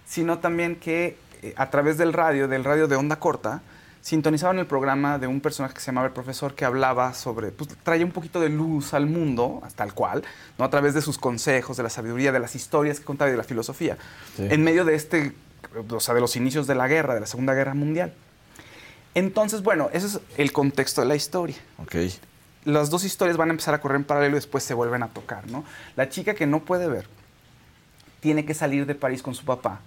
Sino 0.06 0.38
también 0.38 0.76
que 0.76 1.16
eh, 1.42 1.52
a 1.56 1.70
través 1.70 1.98
del 1.98 2.12
radio, 2.12 2.46
del 2.46 2.62
radio 2.64 2.86
de 2.86 2.94
onda 2.96 3.18
corta, 3.18 3.62
sintonizaban 4.02 4.60
el 4.60 4.66
programa 4.66 5.18
de 5.18 5.26
un 5.26 5.40
personaje 5.40 5.74
que 5.74 5.80
se 5.80 5.86
llamaba 5.86 6.06
el 6.06 6.12
profesor 6.12 6.54
que 6.54 6.64
hablaba 6.64 7.12
sobre, 7.14 7.50
pues 7.50 7.70
traía 7.82 8.04
un 8.04 8.12
poquito 8.12 8.38
de 8.38 8.48
luz 8.48 8.94
al 8.94 9.06
mundo, 9.06 9.60
hasta 9.64 9.82
el 9.82 9.94
cual, 9.94 10.22
¿no? 10.58 10.64
A 10.64 10.70
través 10.70 10.94
de 10.94 11.00
sus 11.02 11.18
consejos, 11.18 11.76
de 11.76 11.82
la 11.82 11.90
sabiduría, 11.90 12.30
de 12.30 12.38
las 12.38 12.54
historias 12.54 13.00
que 13.00 13.04
contaba 13.04 13.28
y 13.30 13.32
de 13.32 13.38
la 13.38 13.42
filosofía, 13.44 13.98
Sí. 14.36 14.46
en 14.48 14.62
medio 14.62 14.84
de 14.84 14.94
este, 14.94 15.32
o 15.90 15.98
sea, 15.98 16.14
de 16.14 16.20
los 16.20 16.36
inicios 16.36 16.68
de 16.68 16.76
la 16.76 16.86
guerra, 16.86 17.14
de 17.14 17.20
la 17.20 17.26
Segunda 17.26 17.52
Guerra 17.54 17.74
Mundial. 17.74 18.14
Entonces, 19.16 19.62
bueno, 19.64 19.88
ese 19.92 20.06
es 20.06 20.20
el 20.36 20.52
contexto 20.52 21.00
de 21.00 21.08
la 21.08 21.16
historia 21.16 21.56
Ok. 21.82 21.96
Las 22.66 22.90
dos 22.90 23.04
historias 23.04 23.36
van 23.38 23.48
a 23.48 23.52
empezar 23.52 23.72
a 23.74 23.80
correr 23.80 23.96
en 23.96 24.04
paralelo 24.04 24.36
y 24.36 24.40
después 24.40 24.62
se 24.62 24.74
vuelven 24.74 25.02
a 25.02 25.08
tocar, 25.08 25.46
¿no? 25.50 25.64
La 25.96 26.08
chica 26.10 26.34
que 26.34 26.46
no 26.46 26.60
puede 26.60 26.86
ver 26.88 27.06
tiene 28.20 28.44
que 28.44 28.52
salir 28.54 28.84
de 28.86 28.94
París 28.94 29.22
con 29.22 29.34
su 29.34 29.44
papá 29.44 29.80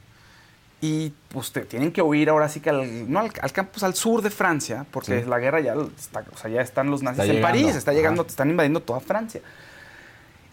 y 0.82 1.12
pues 1.30 1.52
te- 1.52 1.66
tienen 1.66 1.92
que 1.92 2.02
huir 2.02 2.30
ahora 2.30 2.48
sí 2.48 2.62
que 2.62 2.70
al, 2.70 3.12
no 3.12 3.20
al, 3.20 3.32
al 3.42 3.52
campus 3.52 3.84
al 3.84 3.96
sur 3.96 4.22
de 4.22 4.30
Francia 4.30 4.86
porque 4.92 5.22
Sí. 5.24 5.30
la 5.30 5.38
guerra 5.40 5.60
ya 5.60 5.74
está, 5.98 6.24
o 6.34 6.38
sea, 6.38 6.50
ya 6.50 6.62
están 6.62 6.90
los 6.90 7.04
nazis 7.04 7.20
Está 7.20 7.32
en 7.32 7.36
llegando. 7.38 7.60
París, 7.60 7.76
está 7.76 7.94
llegando, 7.94 8.24
te 8.24 8.30
están 8.30 8.50
invadiendo 8.50 8.82
toda 8.82 9.00
Francia. 9.02 9.42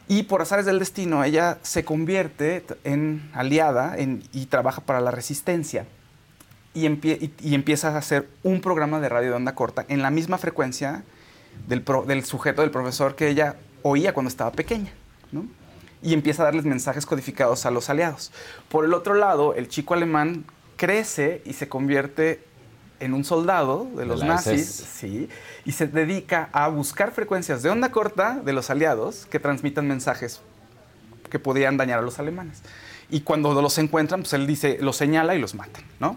Y 0.09 0.25
por 0.25 0.41
azares 0.43 0.67
del 0.67 0.79
destino, 0.79 1.25
ella 1.25 1.59
se 1.63 1.85
convierte 1.85 2.65
en 2.85 3.29
aliada 3.35 3.97
en- 3.97 4.23
y 4.33 4.47
trabaja 4.47 4.81
para 4.81 5.01
la 5.01 5.11
resistencia. 5.11 5.85
Y, 6.75 6.87
empie- 6.87 7.19
y- 7.21 7.51
y 7.51 7.55
empieza 7.55 7.89
a 7.95 7.99
hacer 7.99 8.29
un 8.43 8.61
programa 8.61 9.01
de 9.01 9.09
radio 9.09 9.31
de 9.31 9.37
onda 9.37 9.55
corta 9.55 9.85
en 9.89 10.03
la 10.03 10.11
misma 10.11 10.39
frecuencia 10.39 11.03
del, 11.69 11.83
pro- 11.83 12.05
del 12.05 12.25
sujeto, 12.25 12.63
del 12.63 12.71
profesor 12.71 13.15
que 13.17 13.29
ella 13.29 13.57
oía 13.83 14.13
cuando 14.15 14.29
estaba 14.29 14.53
pequeña. 14.53 14.93
¿no? 15.33 15.47
Y 16.03 16.13
empieza 16.15 16.43
a 16.43 16.47
darles 16.47 16.65
mensajes 16.65 17.07
codificados 17.07 17.67
a 17.67 17.71
los 17.71 17.91
aliados. 17.91 18.33
Por 18.69 18.85
el 18.85 18.95
otro 18.95 19.15
lado, 19.15 19.55
el 19.55 19.69
chico 19.69 19.95
alemán 19.95 20.45
crece 20.77 21.43
y 21.45 21.55
se 21.55 21.69
convierte 21.69 22.45
en 23.01 23.13
un 23.13 23.25
soldado 23.25 23.87
de 23.97 24.07
los 24.07 24.23
nazis, 24.25 24.67
sí, 24.67 25.29
y 25.67 25.73
se 25.73 25.87
dedica 25.87 26.49
a 26.53 26.69
buscar 26.69 27.13
frecuencias 27.13 27.63
de 27.63 27.69
onda 27.69 27.91
corta 27.91 28.41
de 28.43 28.53
los 28.55 28.71
aliados 28.71 29.27
que 29.27 29.39
transmitan 29.39 29.87
mensajes 29.87 30.41
que 31.29 31.39
podían 31.39 31.77
dañar 31.77 31.99
a 31.99 32.03
los 32.03 32.19
alemanes. 32.19 32.63
Y 33.11 33.21
cuando 33.21 33.61
los 33.61 33.77
encuentran, 33.79 34.21
pues 34.23 34.33
él 34.33 34.47
dice, 34.47 34.79
los 34.81 34.97
señala 34.97 35.35
y 35.35 35.39
los 35.39 35.55
matan, 35.55 35.83
¿no? 36.01 36.17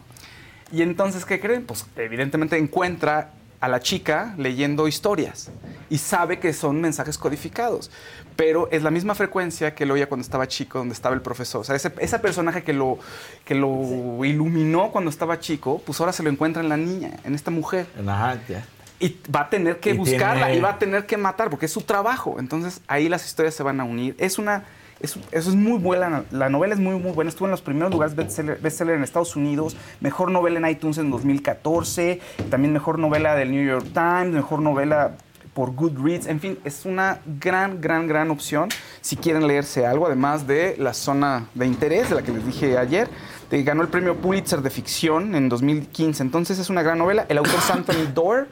Y 0.72 0.82
entonces, 0.82 1.26
¿qué 1.26 1.40
creen? 1.40 1.66
Pues 1.66 1.86
evidentemente 1.98 2.57
encuentra 2.57 3.32
a 3.61 3.68
la 3.68 3.80
chica 3.80 4.34
leyendo 4.38 4.88
historias 4.88 5.52
y 5.90 5.98
sabe 5.98 6.40
que 6.40 6.53
son 6.53 6.80
mensajes 6.81 7.18
codificados, 7.18 7.91
pero 8.36 8.69
es 8.72 8.84
la 8.84 8.91
misma 8.91 9.15
frecuencia 9.15 9.76
que 9.76 9.86
lo 9.86 9.95
oía 9.95 10.07
cuando 10.07 10.23
estaba 10.23 10.48
chico, 10.48 10.80
donde 10.80 10.94
estaba 10.94 11.14
el 11.15 11.22
profesor. 11.22 11.61
O 11.61 11.64
sea, 11.64 11.76
ese, 11.76 11.91
ese 11.99 12.19
personaje 12.19 12.64
que 12.64 12.72
lo, 12.73 12.99
que 13.44 13.56
lo 13.56 14.23
iluminó 14.23 14.91
cuando 14.91 15.10
estaba 15.10 15.40
chico, 15.40 15.81
pues 15.86 15.99
ahora 15.99 16.14
se 16.14 16.23
lo 16.23 16.30
encuentra 16.30 16.61
en 16.61 16.69
la 16.69 16.77
niña, 16.77 17.11
en 17.26 17.36
esta 17.36 17.52
mujer. 17.52 17.88
Ajá, 18.07 18.40
ya. 18.48 18.65
Y 19.02 19.18
va 19.34 19.41
a 19.41 19.49
tener 19.49 19.80
que 19.80 19.91
Y 19.91 19.98
buscarla 19.98 20.45
tiene- 20.48 20.57
y 20.57 20.61
va 20.61 20.69
a 20.72 20.80
tener 20.80 21.06
que 21.06 21.18
matar 21.18 21.49
porque 21.49 21.65
es 21.68 21.72
su 21.73 21.81
trabajo. 21.81 22.38
Entonces 22.40 22.81
ahí 22.88 23.10
las 23.10 23.26
historias 23.26 23.56
se 23.56 23.64
van 23.64 23.80
a 23.80 23.84
unir. 23.84 24.15
Es 24.19 24.38
una, 24.38 24.64
es, 24.99 25.17
eso 25.31 25.49
es 25.49 25.55
muy 25.55 25.77
buena. 25.80 26.23
La 26.31 26.49
novela 26.49 26.73
es 26.73 26.80
muy, 26.80 26.95
muy 26.99 27.11
buena. 27.11 27.30
Estuvo 27.30 27.47
en 27.47 27.51
los 27.51 27.61
primeros 27.61 27.91
lugares 27.91 28.15
bestseller, 28.15 28.59
bestseller 28.59 28.95
en 28.95 29.03
Estados 29.03 29.35
Unidos. 29.35 29.76
Mejor 30.01 30.31
novela 30.31 30.59
en 30.59 30.67
iTunes 30.67 30.97
en 30.97 31.09
2014. 31.11 32.19
También 32.49 32.73
mejor 32.73 32.99
novela 32.99 33.35
del 33.35 33.51
New 33.51 33.65
York 33.65 33.88
Times. 33.93 34.34
Mejor 34.34 34.61
novela 34.61 35.11
por 35.53 35.73
Goodreads. 35.73 36.27
En 36.27 36.39
fin, 36.39 36.57
es 36.63 36.85
una 36.85 37.19
gran, 37.39 37.81
gran, 37.81 38.07
gran 38.07 38.30
opción 38.31 38.69
si 39.01 39.15
quieren 39.17 39.47
leerse 39.47 39.85
algo. 39.85 40.05
Además 40.05 40.45
de 40.47 40.76
la 40.77 40.93
zona 40.93 41.47
de 41.55 41.65
interés 41.65 42.09
de 42.09 42.15
la 42.15 42.21
que 42.21 42.31
les 42.31 42.45
dije 42.45 42.77
ayer. 42.77 43.09
de- 43.49 43.63
ganó 43.63 43.81
el 43.81 43.88
premio 43.88 44.15
Pulitzer 44.15 44.61
de 44.61 44.69
ficción 44.69 45.34
en 45.34 45.49
2015. 45.49 46.21
Entonces 46.23 46.59
es 46.59 46.69
una 46.69 46.84
gran 46.84 46.97
novela. 46.99 47.26
El 47.30 47.39
autor 47.39 47.59
Anthony 47.73 48.11
Doerr 48.13 48.47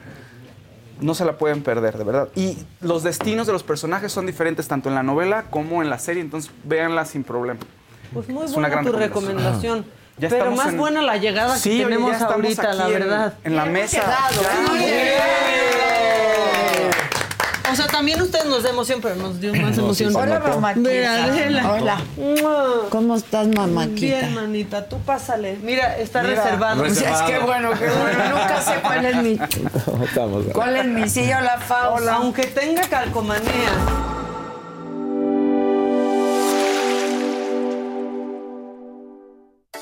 no 1.00 1.14
se 1.14 1.24
la 1.24 1.36
pueden 1.38 1.62
perder, 1.62 1.96
de 1.98 2.04
verdad. 2.04 2.28
Y 2.34 2.58
los 2.80 3.02
destinos 3.02 3.46
de 3.46 3.52
los 3.52 3.62
personajes 3.62 4.12
son 4.12 4.26
diferentes 4.26 4.68
tanto 4.68 4.88
en 4.88 4.94
la 4.94 5.02
novela 5.02 5.44
como 5.50 5.82
en 5.82 5.90
la 5.90 5.98
serie, 5.98 6.22
entonces 6.22 6.50
véanla 6.64 7.04
sin 7.04 7.24
problema. 7.24 7.60
Pues 8.12 8.28
muy 8.28 8.44
Es 8.44 8.50
una 8.52 8.68
buena 8.68 8.68
gran 8.68 8.84
tu 8.84 8.92
recomendación. 8.92 9.78
recomendación. 9.78 9.98
Ya 10.18 10.28
Pero 10.30 10.50
más 10.50 10.68
en- 10.70 10.78
buena 10.78 11.00
la 11.02 11.16
llegada 11.16 11.56
Sí, 11.56 11.78
que 11.78 11.84
tenemos 11.84 12.20
ahorita, 12.20 12.72
la 12.74 12.84
aquí 12.86 12.92
en- 12.94 12.98
verdad. 13.00 13.34
en 13.44 13.54
la 13.56 13.64
mesa. 13.66 14.02
O 17.70 17.76
sea, 17.76 17.86
también 17.86 18.20
ustedes 18.22 18.46
nos 18.46 18.62
da 18.62 18.70
emoción, 18.70 19.00
pero 19.02 19.14
nos 19.16 19.40
dio 19.40 19.54
más 19.54 19.76
No, 19.76 19.84
emoción. 19.84 20.14
Hola, 20.16 20.40
mamáquita. 20.40 20.88
Mira, 20.88 21.24
Adela. 21.24 21.72
Hola. 21.72 22.00
¿Cómo 22.90 23.14
estás, 23.16 23.46
mamáquita? 23.48 24.00
Bien, 24.00 24.34
manita, 24.34 24.88
tú 24.88 24.98
pásale. 25.00 25.58
Mira, 25.62 25.98
está 25.98 26.22
Mira, 26.22 26.42
reservado. 26.42 26.80
pues 26.80 27.00
es 27.02 27.22
que 27.22 27.38
bueno, 27.40 27.70
que 27.72 27.86
bueno, 27.88 28.24
nunca 28.30 28.62
sé 28.62 28.74
cuál 28.82 29.04
es 29.04 29.16
mi... 29.16 29.32
Estamos. 30.04 30.44
¿Cuál 30.52 30.76
es 30.76 30.86
mi 30.86 31.08
silla? 31.08 31.38
Hola, 31.40 31.58
Fausto. 31.58 32.10
Aunque 32.10 32.46
tenga 32.46 32.82
calcomanía. 32.88 33.70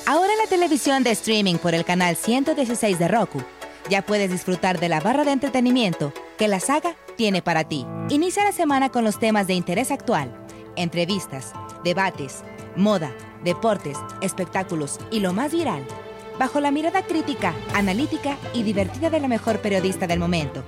Ahora 0.05 0.31
en 0.31 0.39
la 0.39 0.47
televisión 0.49 1.03
de 1.03 1.11
streaming 1.11 1.55
por 1.55 1.73
el 1.75 1.83
canal 1.83 2.15
116 2.15 2.97
de 2.97 3.07
Roku, 3.07 3.41
ya 3.89 4.01
puedes 4.01 4.31
disfrutar 4.31 4.79
de 4.79 4.89
la 4.89 4.99
barra 4.99 5.25
de 5.25 5.31
entretenimiento 5.31 6.13
que 6.37 6.47
la 6.47 6.59
saga 6.59 6.95
tiene 7.17 7.41
para 7.41 7.65
ti. 7.65 7.85
Inicia 8.09 8.43
la 8.43 8.53
semana 8.53 8.89
con 8.89 9.03
los 9.03 9.19
temas 9.19 9.47
de 9.47 9.53
interés 9.53 9.91
actual, 9.91 10.33
entrevistas, 10.77 11.51
debates, 11.83 12.43
moda, 12.75 13.11
deportes, 13.43 13.97
espectáculos 14.21 14.99
y 15.11 15.19
lo 15.19 15.33
más 15.33 15.51
viral, 15.51 15.85
bajo 16.39 16.61
la 16.61 16.71
mirada 16.71 17.01
crítica, 17.01 17.53
analítica 17.73 18.37
y 18.53 18.63
divertida 18.63 19.09
de 19.09 19.19
la 19.19 19.27
mejor 19.27 19.59
periodista 19.59 20.07
del 20.07 20.19
momento, 20.19 20.63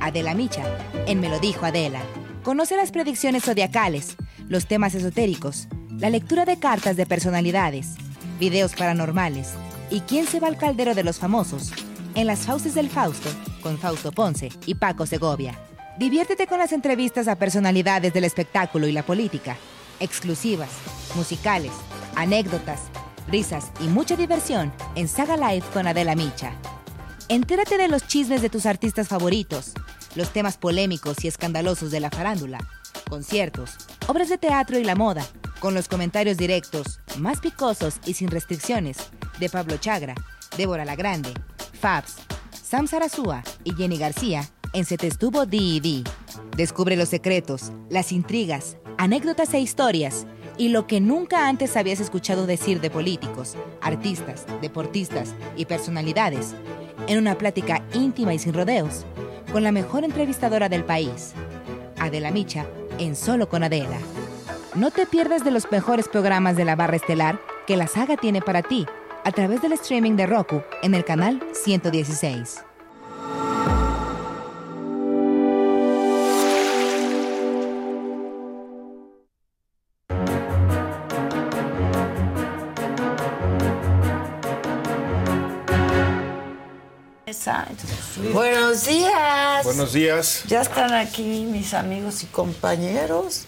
Adela 0.00 0.34
Micha, 0.34 0.64
en 1.06 1.20
Me 1.20 1.28
lo 1.28 1.38
dijo 1.38 1.66
Adela. 1.66 2.00
Conoce 2.42 2.76
las 2.76 2.90
predicciones 2.90 3.44
zodiacales, 3.44 4.16
los 4.48 4.66
temas 4.66 4.94
esotéricos, 4.94 5.68
la 5.90 6.10
lectura 6.10 6.44
de 6.44 6.58
cartas 6.58 6.96
de 6.96 7.06
personalidades, 7.06 7.94
videos 8.40 8.74
paranormales 8.74 9.50
y 9.90 10.00
quién 10.00 10.26
se 10.26 10.40
va 10.40 10.48
al 10.48 10.56
caldero 10.56 10.94
de 10.94 11.04
los 11.04 11.18
famosos 11.18 11.70
en 12.14 12.26
las 12.26 12.40
Fauces 12.40 12.74
del 12.74 12.88
Fausto 12.88 13.28
con 13.62 13.78
Fausto 13.78 14.10
Ponce 14.10 14.50
y 14.66 14.74
Paco 14.74 15.06
Segovia. 15.06 15.56
Diviértete 15.98 16.46
con 16.46 16.58
las 16.58 16.72
entrevistas 16.72 17.28
a 17.28 17.36
personalidades 17.36 18.14
del 18.14 18.24
espectáculo 18.24 18.86
y 18.86 18.92
la 18.92 19.02
política, 19.02 19.58
exclusivas, 20.00 20.70
musicales, 21.14 21.72
anécdotas, 22.16 22.84
risas 23.28 23.70
y 23.78 23.88
mucha 23.88 24.16
diversión 24.16 24.72
en 24.94 25.06
Saga 25.06 25.36
Live 25.36 25.66
con 25.74 25.86
Adela 25.86 26.14
Micha. 26.14 26.54
Entérate 27.28 27.76
de 27.76 27.88
los 27.88 28.06
chismes 28.06 28.40
de 28.40 28.48
tus 28.48 28.64
artistas 28.64 29.08
favoritos, 29.08 29.74
los 30.14 30.32
temas 30.32 30.56
polémicos 30.56 31.22
y 31.24 31.28
escandalosos 31.28 31.90
de 31.90 32.00
la 32.00 32.10
farándula, 32.10 32.58
conciertos, 33.10 33.76
obras 34.06 34.30
de 34.30 34.38
teatro 34.38 34.78
y 34.78 34.84
la 34.84 34.94
moda, 34.94 35.26
con 35.60 35.74
los 35.74 35.88
comentarios 35.88 36.38
directos, 36.38 37.00
más 37.18 37.40
picosos 37.40 37.96
y 38.06 38.14
sin 38.14 38.28
restricciones, 38.28 38.96
de 39.38 39.50
Pablo 39.50 39.76
Chagra, 39.76 40.14
Débora 40.56 40.86
La 40.86 40.96
Grande, 40.96 41.34
Fabs, 41.78 42.16
Sam 42.50 42.88
Sarasúa 42.88 43.42
y 43.62 43.74
Jenny 43.74 43.98
García 43.98 44.48
en 44.72 44.84
Se 44.84 44.96
Te 44.96 45.06
Estuvo 45.06 45.46
D&D. 45.46 46.04
Descubre 46.56 46.96
los 46.96 47.08
secretos, 47.08 47.72
las 47.90 48.12
intrigas, 48.12 48.76
anécdotas 48.98 49.52
e 49.54 49.60
historias 49.60 50.26
y 50.56 50.68
lo 50.68 50.86
que 50.86 51.00
nunca 51.00 51.48
antes 51.48 51.76
habías 51.76 52.00
escuchado 52.00 52.46
decir 52.46 52.80
de 52.80 52.90
políticos, 52.90 53.56
artistas, 53.80 54.46
deportistas 54.60 55.34
y 55.56 55.66
personalidades 55.66 56.54
en 57.06 57.18
una 57.18 57.36
plática 57.36 57.84
íntima 57.94 58.34
y 58.34 58.38
sin 58.38 58.54
rodeos 58.54 59.04
con 59.50 59.62
la 59.62 59.72
mejor 59.72 60.04
entrevistadora 60.04 60.68
del 60.68 60.84
país, 60.84 61.32
Adela 61.98 62.30
Micha, 62.30 62.66
en 62.98 63.16
Solo 63.16 63.48
con 63.48 63.62
Adela. 63.64 63.98
No 64.74 64.90
te 64.90 65.06
pierdas 65.06 65.44
de 65.44 65.50
los 65.50 65.70
mejores 65.70 66.08
programas 66.08 66.56
de 66.56 66.64
la 66.64 66.76
barra 66.76 66.96
estelar 66.96 67.38
que 67.66 67.76
la 67.76 67.86
saga 67.86 68.16
tiene 68.16 68.40
para 68.40 68.62
ti 68.62 68.86
a 69.24 69.32
través 69.32 69.60
del 69.60 69.72
streaming 69.72 70.16
de 70.16 70.26
Roku 70.26 70.62
en 70.82 70.94
el 70.94 71.04
canal 71.04 71.42
116. 71.52 72.64
Buenos 88.32 88.86
días. 88.86 89.64
Buenos 89.64 89.92
días. 89.92 90.44
Ya 90.48 90.60
están 90.60 90.92
aquí 90.92 91.44
mis 91.44 91.74
amigos 91.74 92.22
y 92.22 92.26
compañeros. 92.26 93.44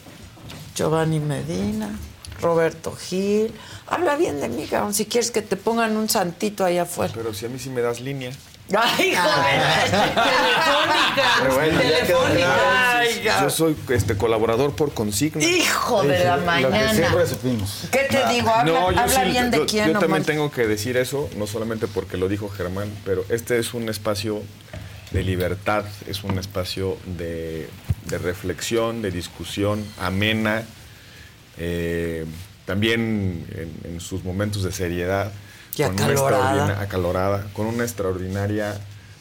Giovanni 0.75 1.21
Medina, 1.21 1.91
Roberto 2.41 2.93
Gil. 2.93 3.55
Habla 3.87 4.17
bien 4.17 4.41
de 4.41 4.49
mí, 4.49 4.67
cabrón, 4.67 4.95
si 4.95 5.07
quieres 5.07 5.31
que 5.31 5.43
te 5.43 5.57
pongan 5.57 5.97
un 5.97 6.09
santito 6.09 6.65
ahí 6.65 6.79
afuera. 6.79 7.13
Pero 7.15 7.35
si 7.35 7.47
a 7.47 7.49
mí 7.49 7.59
sí 7.59 7.71
me 7.71 7.81
das 7.81 8.01
línea. 8.01 8.33
Ay, 8.77 9.13
ya 9.13 9.25
quedó 12.07 12.25
claro. 12.25 12.63
Ay, 12.67 13.23
Yo 13.43 13.51
soy 13.51 13.77
este 13.91 14.17
colaborador 14.17 14.75
por 14.75 14.93
consigna. 14.95 15.45
Hijo 15.45 16.03
de 16.03 16.25
la 16.25 16.37
mañana. 16.39 16.93
¿Qué 17.93 18.07
te 18.11 18.27
digo? 18.29 18.49
Habla, 18.51 18.73
No, 18.73 18.93
yo 18.93 19.01
habla 19.01 19.25
sí, 19.25 19.31
bien 19.31 19.51
de 19.51 19.59
yo, 19.59 19.67
quién 19.67 19.93
yo 19.93 19.99
también 19.99 20.25
tengo 20.25 20.51
que 20.51 20.67
decir 20.67 20.97
eso, 20.97 21.29
no 21.37 21.47
solamente 21.47 21.87
porque 21.89 22.17
lo 22.17 22.29
dijo 22.29 22.49
Germán, 22.49 22.89
pero 23.05 23.25
este 23.29 23.59
es 23.59 23.75
un 23.75 23.89
espacio 23.89 24.43
de 25.13 25.23
libertad, 25.23 25.85
es 26.09 26.25
un 26.25 26.39
espacio 26.39 26.97
de, 27.19 27.69
de 28.07 28.19
reflexión, 28.19 29.03
de 29.03 29.11
discusión 29.11 29.85
amena, 30.01 30.63
eh, 31.59 32.25
también 32.65 33.47
en, 33.85 33.93
en 33.93 34.01
sus 34.01 34.25
momentos 34.25 34.63
de 34.65 34.73
seriedad. 34.73 35.31
Y 35.77 35.83
una 35.83 35.91
acalorada. 36.05 36.81
acalorada, 36.81 37.47
con 37.53 37.67
una 37.67 37.83
extraordinaria 37.85 38.79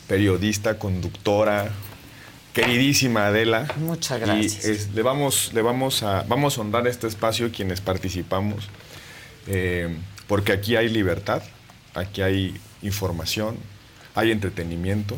periodista, 0.07 0.77
conductora, 0.77 1.71
queridísima 2.53 3.27
Adela. 3.27 3.67
Muchas 3.77 4.17
Y 4.19 4.21
gracias. 4.21 4.65
es- 4.65 4.89
le 4.93 5.01
vamos, 5.01 5.51
le 5.53 5.61
vamos 5.61 6.03
a, 6.03 6.23
vamos 6.27 6.57
a 6.57 6.61
honrar 6.61 6.87
este 6.87 7.07
espacio 7.07 7.51
quienes 7.51 7.81
participamos, 7.81 8.67
eh, 9.47 9.97
porque 10.27 10.51
aquí 10.51 10.75
hay 10.75 10.89
libertad, 10.89 11.41
aquí 11.95 12.21
hay 12.21 12.55
información, 12.81 13.57
hay 14.15 14.31
entretenimiento 14.31 15.17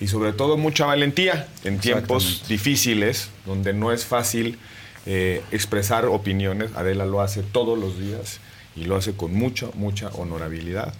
y 0.00 0.06
sobre 0.08 0.32
todo 0.32 0.56
mucha 0.56 0.86
valentía 0.86 1.46
en 1.64 1.78
tiempos 1.78 2.44
difíciles, 2.48 3.28
donde 3.44 3.74
no 3.74 3.92
es 3.92 4.06
fácil 4.06 4.58
eh, 5.06 5.42
expresar 5.50 6.06
opiniones. 6.06 6.70
Adela 6.76 7.04
lo 7.06 7.20
hace 7.20 7.42
todos 7.42 7.78
los 7.78 7.98
días 7.98 8.38
y 8.80 8.84
lo 8.84 8.96
hace 8.96 9.12
con 9.12 9.34
mucha, 9.34 9.66
mucha 9.74 10.08
honorabilidad. 10.08 10.94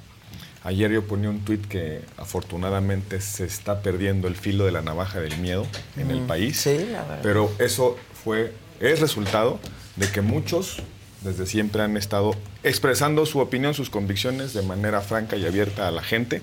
Ayer 0.62 0.90
yo 0.92 1.06
ponía 1.06 1.30
un 1.30 1.40
tuit 1.40 1.66
que 1.66 2.02
afortunadamente 2.18 3.20
se 3.22 3.44
está 3.46 3.80
perdiendo 3.80 4.28
el 4.28 4.36
filo 4.36 4.66
de 4.66 4.72
la 4.72 4.82
navaja 4.82 5.18
del 5.20 5.38
miedo 5.38 5.66
en 5.96 6.10
el 6.10 6.20
Mm, 6.20 6.26
país. 6.26 6.60
sí, 6.60 6.76
la 6.92 7.00
verdad. 7.02 7.20
Pero 7.22 7.50
eso 7.58 7.96
fue, 8.22 8.52
es 8.78 9.00
resultado 9.00 9.58
de 9.96 10.08
que 10.10 10.20
muchos 10.20 10.82
desde 11.22 11.46
siempre 11.46 11.82
han 11.82 11.96
estado 11.96 12.34
expresando 12.62 13.24
su 13.24 13.38
opinión, 13.40 13.72
sus 13.74 13.88
convicciones 13.90 14.52
de 14.52 14.62
manera 14.62 15.00
franca 15.00 15.36
y 15.36 15.46
abierta 15.46 15.88
a 15.88 15.90
la 15.90 16.02
gente, 16.02 16.42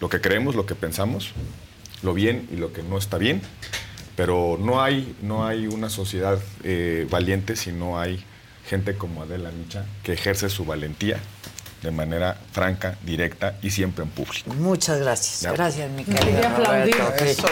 lo 0.00 0.08
que 0.08 0.20
creemos, 0.20 0.54
lo 0.54 0.66
que 0.66 0.74
pensamos, 0.76 1.30
lo 2.02 2.14
bien 2.14 2.48
y 2.52 2.56
lo 2.56 2.72
que 2.72 2.82
no 2.84 2.96
está 2.98 3.18
bien. 3.18 3.42
Pero 4.14 4.56
no 4.60 4.82
hay, 4.82 5.14
no 5.22 5.46
hay 5.46 5.66
una 5.66 5.90
sociedad 5.90 6.38
eh, 6.64 7.06
valiente 7.10 7.54
si 7.56 7.70
no 7.72 7.98
hay 7.98 8.24
gente 8.68 8.96
como 8.96 9.22
Adela 9.22 9.50
Micha 9.50 9.84
que 10.02 10.12
ejerce 10.12 10.48
su 10.48 10.64
valentía 10.64 11.18
de 11.82 11.90
manera 11.90 12.36
franca, 12.52 12.96
directa 13.02 13.54
y 13.62 13.70
siempre 13.70 14.02
en 14.02 14.10
público. 14.10 14.52
Muchas 14.54 14.98
gracias. 14.98 15.42
Ya. 15.42 15.52
Gracias, 15.52 15.90
mi 15.90 16.04
Quería 16.04 16.20
querido 16.20 16.48
aplaudir. 16.48 16.96
Eso. 17.20 17.46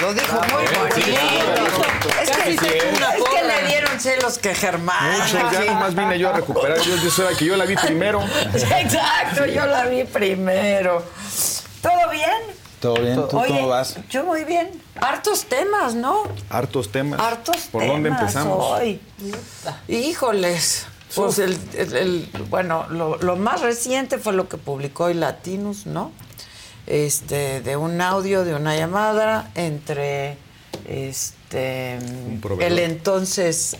Lo 0.00 0.14
dijo 0.14 0.38
Bravo. 0.38 0.58
muy 0.58 0.66
Sí, 1.02 1.10
bonito. 1.10 2.08
Es 2.22 2.30
que, 2.30 2.78
es 2.78 3.62
le 3.62 3.68
dieron 3.68 4.00
celos 4.00 4.38
que 4.38 4.54
Germán. 4.54 5.18
Mucho, 5.18 5.38
ya 5.52 5.64
nomás 5.64 5.94
vine 5.94 6.18
yo 6.18 6.30
a 6.30 6.32
recuperar. 6.34 6.78
Yo, 6.80 6.96
yo 6.96 7.10
soy 7.10 7.32
la 7.32 7.38
que 7.38 7.44
yo 7.44 7.56
la 7.56 7.64
vi 7.66 7.76
primero. 7.76 8.22
Exacto, 8.54 9.44
yo 9.46 9.66
la 9.66 9.86
vi 9.86 10.04
primero. 10.04 11.04
¿Todo 11.82 12.10
bien? 12.10 12.63
¿Todo 12.84 13.00
bien? 13.00 13.14
¿Tú 13.30 13.38
Oye, 13.38 13.48
cómo 13.48 13.68
vas? 13.68 13.96
Yo 14.10 14.24
muy 14.24 14.44
bien. 14.44 14.68
Hartos 15.00 15.46
temas, 15.46 15.94
¿no? 15.94 16.22
Hartos 16.50 16.92
temas. 16.92 17.18
Hartos 17.18 17.56
¿Por 17.72 17.80
temas 17.80 17.94
dónde 17.94 18.08
empezamos? 18.10 18.62
hoy. 18.62 19.00
Híjoles. 19.88 20.84
Pues 21.14 21.38
el, 21.38 21.56
el- 21.74 21.96
el- 21.96 22.28
bueno, 22.50 22.86
lo, 22.90 23.16
lo 23.18 23.36
más 23.36 23.62
reciente 23.62 24.18
fue 24.18 24.32
lo 24.34 24.48
que 24.50 24.58
publicó 24.58 25.04
hoy 25.04 25.14
Latinus, 25.14 25.86
¿no? 25.86 26.12
Este, 26.86 27.62
de 27.62 27.76
un 27.78 28.00
audio, 28.02 28.44
de 28.44 28.54
una 28.54 28.76
llamada 28.76 29.50
entre 29.54 30.36
este 30.86 31.96
el 32.60 32.78
entonces 32.80 33.76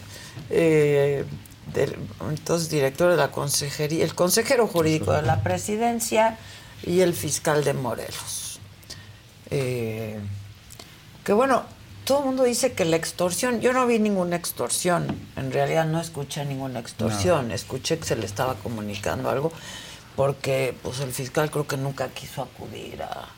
eh, 0.48 1.26
del 1.74 1.96
entonces 2.30 2.70
director 2.70 3.10
de 3.10 3.16
la 3.18 3.30
consejería, 3.30 4.02
el 4.04 4.14
consejero 4.14 4.66
jurídico 4.66 5.12
de 5.12 5.20
la 5.22 5.42
presidencia 5.42 6.38
y 6.84 7.00
el 7.00 7.12
fiscal 7.12 7.64
de 7.64 7.74
Morelos. 7.74 8.43
Eh, 9.56 10.18
que 11.24 11.32
bueno, 11.32 11.62
todo 12.04 12.18
el 12.18 12.24
mundo 12.24 12.42
dice 12.42 12.72
que 12.72 12.84
la 12.84 12.96
extorsión, 12.96 13.60
yo 13.60 13.72
no 13.72 13.86
vi 13.86 14.00
ninguna 14.00 14.34
extorsión, 14.34 15.06
en 15.36 15.52
realidad 15.52 15.86
no 15.86 16.00
escuché 16.00 16.44
ninguna 16.44 16.80
extorsión, 16.80 17.52
escuché 17.52 17.98
que 17.98 18.04
se 18.04 18.16
le 18.16 18.26
estaba 18.26 18.56
comunicando 18.56 19.30
algo, 19.30 19.52
porque 20.16 20.74
pues 20.82 20.98
el 20.98 21.12
fiscal 21.12 21.52
creo 21.52 21.68
que 21.68 21.76
nunca 21.76 22.08
quiso 22.08 22.42
acudir 22.42 23.00
a, 23.02 23.28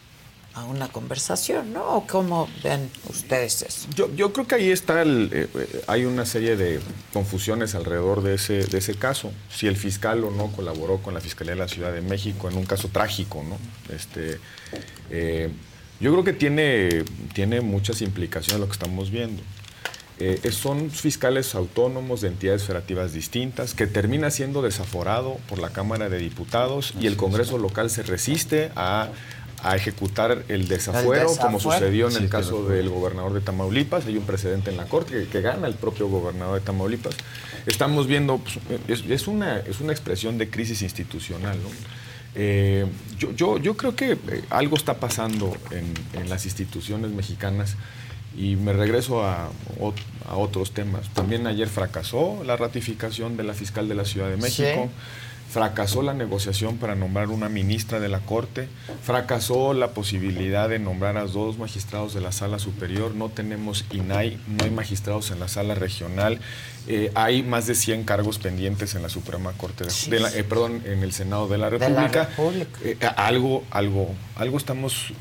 a 0.54 0.64
una 0.64 0.88
conversación, 0.88 1.74
¿no? 1.74 1.96
¿O 1.96 2.06
¿Cómo 2.06 2.48
ven 2.64 2.90
ustedes 3.10 3.60
eso? 3.60 3.86
Yo, 3.94 4.12
yo 4.14 4.32
creo 4.32 4.46
que 4.46 4.54
ahí 4.54 4.70
está, 4.70 5.02
el, 5.02 5.28
eh, 5.32 5.48
eh, 5.54 5.84
hay 5.86 6.06
una 6.06 6.24
serie 6.24 6.56
de 6.56 6.80
confusiones 7.12 7.74
alrededor 7.74 8.22
de 8.22 8.36
ese, 8.36 8.64
de 8.64 8.78
ese 8.78 8.94
caso. 8.94 9.32
Si 9.50 9.66
el 9.66 9.76
fiscal 9.76 10.24
o 10.24 10.30
no 10.30 10.50
colaboró 10.50 10.96
con 11.02 11.12
la 11.12 11.20
Fiscalía 11.20 11.52
de 11.52 11.60
la 11.60 11.68
Ciudad 11.68 11.92
de 11.92 12.00
México 12.00 12.48
en 12.48 12.56
un 12.56 12.64
caso 12.64 12.88
trágico, 12.88 13.44
¿no? 13.46 13.58
Este, 13.94 14.40
eh, 15.10 15.50
yo 16.00 16.12
creo 16.12 16.24
que 16.24 16.32
tiene, 16.32 17.04
tiene 17.34 17.60
muchas 17.60 18.02
implicaciones 18.02 18.60
lo 18.60 18.66
que 18.66 18.72
estamos 18.72 19.10
viendo. 19.10 19.42
Eh, 20.18 20.50
son 20.50 20.90
fiscales 20.90 21.54
autónomos 21.54 22.22
de 22.22 22.28
entidades 22.28 22.64
federativas 22.64 23.12
distintas, 23.12 23.74
que 23.74 23.86
termina 23.86 24.30
siendo 24.30 24.62
desaforado 24.62 25.38
por 25.48 25.58
la 25.58 25.70
Cámara 25.70 26.08
de 26.08 26.18
Diputados 26.18 26.94
y 26.98 27.06
el 27.06 27.16
Congreso 27.16 27.58
local 27.58 27.90
se 27.90 28.02
resiste 28.02 28.70
a 28.76 29.10
a 29.62 29.74
ejecutar 29.74 30.44
el 30.48 30.68
desafuero, 30.68 31.32
El 31.32 31.38
como 31.38 31.58
sucedió 31.58 32.08
en 32.08 32.16
el 32.16 32.28
caso 32.28 32.68
del 32.68 32.88
gobernador 32.88 33.32
de 33.32 33.40
Tamaulipas. 33.40 34.06
Hay 34.06 34.16
un 34.16 34.24
precedente 34.24 34.70
en 34.70 34.76
la 34.76 34.84
Corte 34.86 35.12
que, 35.12 35.28
que 35.28 35.40
gana 35.40 35.66
el 35.66 35.74
propio 35.74 36.08
gobernador 36.08 36.60
de 36.60 36.64
Tamaulipas. 36.64 37.16
Estamos 37.66 38.06
viendo, 38.06 38.38
pues, 38.38 38.58
es, 38.86 39.10
es 39.10 39.26
una, 39.26 39.58
es 39.58 39.80
una 39.80 39.92
expresión 39.92 40.38
de 40.38 40.50
crisis 40.50 40.82
institucional. 40.82 41.58
¿no? 41.62 41.68
Eh, 42.38 42.84
yo, 43.18 43.32
yo, 43.32 43.58
yo 43.58 43.76
creo 43.78 43.96
que 43.96 44.12
eh, 44.12 44.44
algo 44.50 44.76
está 44.76 44.94
pasando 45.00 45.56
en, 45.70 45.94
en 46.20 46.28
las 46.28 46.44
instituciones 46.44 47.10
mexicanas 47.10 47.76
y 48.36 48.56
me 48.56 48.74
regreso 48.74 49.24
a, 49.24 49.48
a 50.28 50.36
otros 50.36 50.72
temas. 50.72 51.08
También 51.14 51.46
ayer 51.46 51.68
fracasó 51.68 52.42
la 52.44 52.56
ratificación 52.56 53.38
de 53.38 53.44
la 53.44 53.54
fiscal 53.54 53.88
de 53.88 53.94
la 53.94 54.04
Ciudad 54.04 54.28
de 54.28 54.36
México. 54.36 54.90
Fracasó 55.60 56.02
la 56.02 56.12
negociación 56.12 56.76
para 56.76 56.94
nombrar 56.96 57.28
una 57.30 57.48
ministra 57.48 57.98
de 57.98 58.10
la 58.10 58.20
Corte, 58.20 58.68
fracasó 59.02 59.72
la 59.72 59.92
posibilidad 59.92 60.68
de 60.68 60.78
nombrar 60.78 61.16
a 61.16 61.24
dos 61.24 61.56
magistrados 61.56 62.12
de 62.12 62.20
la 62.20 62.30
Sala 62.30 62.58
Superior, 62.58 63.14
no 63.14 63.30
tenemos 63.30 63.86
INAI, 63.90 64.38
no 64.48 64.64
hay 64.64 64.70
magistrados 64.70 65.30
en 65.30 65.40
la 65.40 65.48
Sala 65.48 65.74
Regional, 65.74 66.40
eh, 66.88 67.10
hay 67.14 67.42
más 67.42 67.66
de 67.66 67.74
100 67.74 68.04
cargos 68.04 68.38
pendientes 68.38 68.94
en 68.96 69.02
la 69.02 69.08
Suprema 69.08 69.54
Corte, 69.54 69.84
de, 69.84 70.10
de 70.10 70.20
la- 70.20 70.28
eh, 70.36 70.44
perdón, 70.44 70.82
en 70.84 71.02
el 71.02 71.12
Senado 71.14 71.48
de 71.48 71.56
la 71.56 71.70
la 71.70 71.70
República. 71.70 72.28
Eh, 72.84 72.98
algo, 73.16 73.64
algo, 73.70 74.14
algo 74.36 74.58
estamos, 74.58 75.14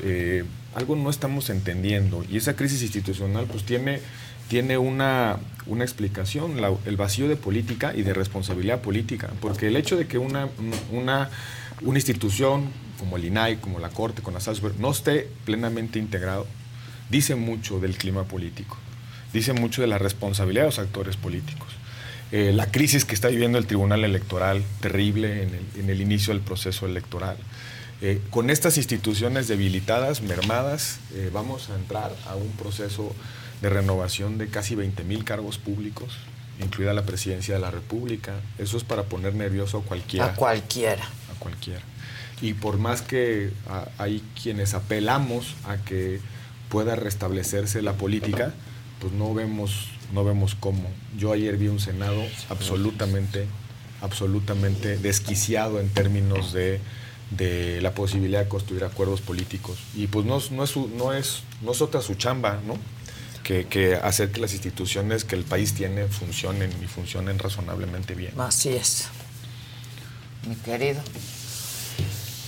algo 0.74 0.96
no 0.96 1.08
estamos 1.08 1.48
entendiendo 1.48 2.22
y 2.30 2.36
esa 2.36 2.54
crisis 2.56 2.82
institucional 2.82 3.46
pues 3.50 3.64
tiene, 3.64 4.00
tiene 4.48 4.78
una, 4.78 5.38
una 5.66 5.84
explicación, 5.84 6.56
el 6.84 6.96
vacío 6.96 7.28
de 7.28 7.36
política 7.36 7.92
y 7.94 8.02
de 8.02 8.14
responsabilidad 8.14 8.80
política, 8.80 9.30
porque 9.40 9.68
el 9.68 9.76
hecho 9.76 9.96
de 9.96 10.06
que 10.06 10.18
una, 10.18 10.48
una, 10.92 11.30
una 11.82 11.98
institución 11.98 12.70
como 12.98 13.16
el 13.16 13.24
INAI, 13.24 13.56
como 13.56 13.78
la 13.78 13.90
Corte, 13.90 14.22
con 14.22 14.34
la 14.34 14.40
Superior, 14.40 14.74
no 14.78 14.90
esté 14.90 15.28
plenamente 15.44 15.98
integrado, 15.98 16.46
dice 17.10 17.34
mucho 17.34 17.80
del 17.80 17.96
clima 17.96 18.24
político, 18.24 18.76
dice 19.32 19.52
mucho 19.52 19.82
de 19.82 19.88
la 19.88 19.98
responsabilidad 19.98 20.62
de 20.62 20.68
los 20.68 20.78
actores 20.78 21.16
políticos. 21.16 21.68
Eh, 22.32 22.52
la 22.52 22.70
crisis 22.70 23.04
que 23.04 23.14
está 23.14 23.28
viviendo 23.28 23.58
el 23.58 23.66
Tribunal 23.66 24.04
Electoral, 24.04 24.62
terrible 24.80 25.42
en 25.42 25.54
el, 25.54 25.80
en 25.80 25.90
el 25.90 26.00
inicio 26.00 26.32
del 26.32 26.42
proceso 26.42 26.86
electoral. 26.86 27.36
Eh, 28.02 28.20
con 28.30 28.50
estas 28.50 28.76
instituciones 28.76 29.48
debilitadas, 29.48 30.20
mermadas, 30.22 30.98
eh, 31.14 31.30
vamos 31.32 31.70
a 31.70 31.76
entrar 31.76 32.14
a 32.26 32.34
un 32.34 32.50
proceso 32.52 33.14
de 33.62 33.68
renovación 33.70 34.38
de 34.38 34.48
casi 34.48 34.74
20 34.74 35.04
mil 35.04 35.24
cargos 35.24 35.58
públicos, 35.58 36.12
incluida 36.62 36.92
la 36.94 37.04
presidencia 37.04 37.54
de 37.54 37.60
la 37.60 37.70
República. 37.70 38.34
Eso 38.58 38.76
es 38.76 38.84
para 38.84 39.04
poner 39.04 39.34
nervioso 39.34 39.78
a 39.78 39.82
cualquiera. 39.82 40.26
A 40.26 40.34
cualquiera. 40.34 41.04
A 41.04 41.38
cualquiera. 41.38 41.80
Y 42.42 42.52
por 42.54 42.78
más 42.78 43.00
que 43.02 43.50
hay 43.98 44.22
quienes 44.42 44.74
apelamos 44.74 45.54
a 45.66 45.78
que 45.78 46.20
pueda 46.68 46.94
restablecerse 46.96 47.80
la 47.82 47.94
política, 47.94 48.52
pues 49.00 49.12
no 49.14 49.32
vemos, 49.32 49.88
no 50.12 50.22
vemos 50.24 50.54
cómo. 50.58 50.90
Yo 51.16 51.32
ayer 51.32 51.56
vi 51.56 51.68
un 51.68 51.80
Senado 51.80 52.22
absolutamente, 52.50 53.46
absolutamente 54.02 54.96
desquiciado 54.98 55.80
en 55.80 55.88
términos 55.88 56.52
de, 56.52 56.80
de 57.30 57.80
la 57.80 57.92
posibilidad 57.92 58.40
de 58.42 58.48
construir 58.48 58.84
acuerdos 58.84 59.20
políticos. 59.20 59.78
Y 59.94 60.06
pues 60.06 60.26
no, 60.26 60.36
es- 60.38 60.50
no, 60.50 60.62
es, 60.64 60.70
su- 60.70 60.88
no, 60.96 61.12
es, 61.12 61.42
no 61.62 61.72
es 61.72 61.80
otra 61.80 62.00
su 62.02 62.14
chamba, 62.14 62.60
¿no? 62.66 62.76
Que, 63.46 63.66
que 63.66 63.94
hacer 63.94 64.32
que 64.32 64.40
las 64.40 64.52
instituciones 64.54 65.24
que 65.24 65.36
el 65.36 65.44
país 65.44 65.72
tiene 65.72 66.08
funcionen 66.08 66.68
y 66.82 66.86
funcionen 66.88 67.38
razonablemente 67.38 68.16
bien. 68.16 68.32
Así 68.40 68.70
es. 68.70 69.06
Mi 70.48 70.56
querido. 70.56 71.00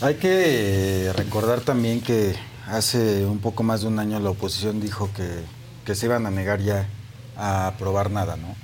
Hay 0.00 0.16
que 0.16 1.12
recordar 1.14 1.60
también 1.60 2.00
que 2.00 2.34
hace 2.66 3.24
un 3.26 3.38
poco 3.38 3.62
más 3.62 3.82
de 3.82 3.86
un 3.86 4.00
año 4.00 4.18
la 4.18 4.30
oposición 4.30 4.80
dijo 4.80 5.08
que, 5.14 5.28
que 5.86 5.94
se 5.94 6.06
iban 6.06 6.26
a 6.26 6.32
negar 6.32 6.60
ya 6.60 6.88
a 7.36 7.68
aprobar 7.68 8.10
nada, 8.10 8.36
¿no? 8.36 8.56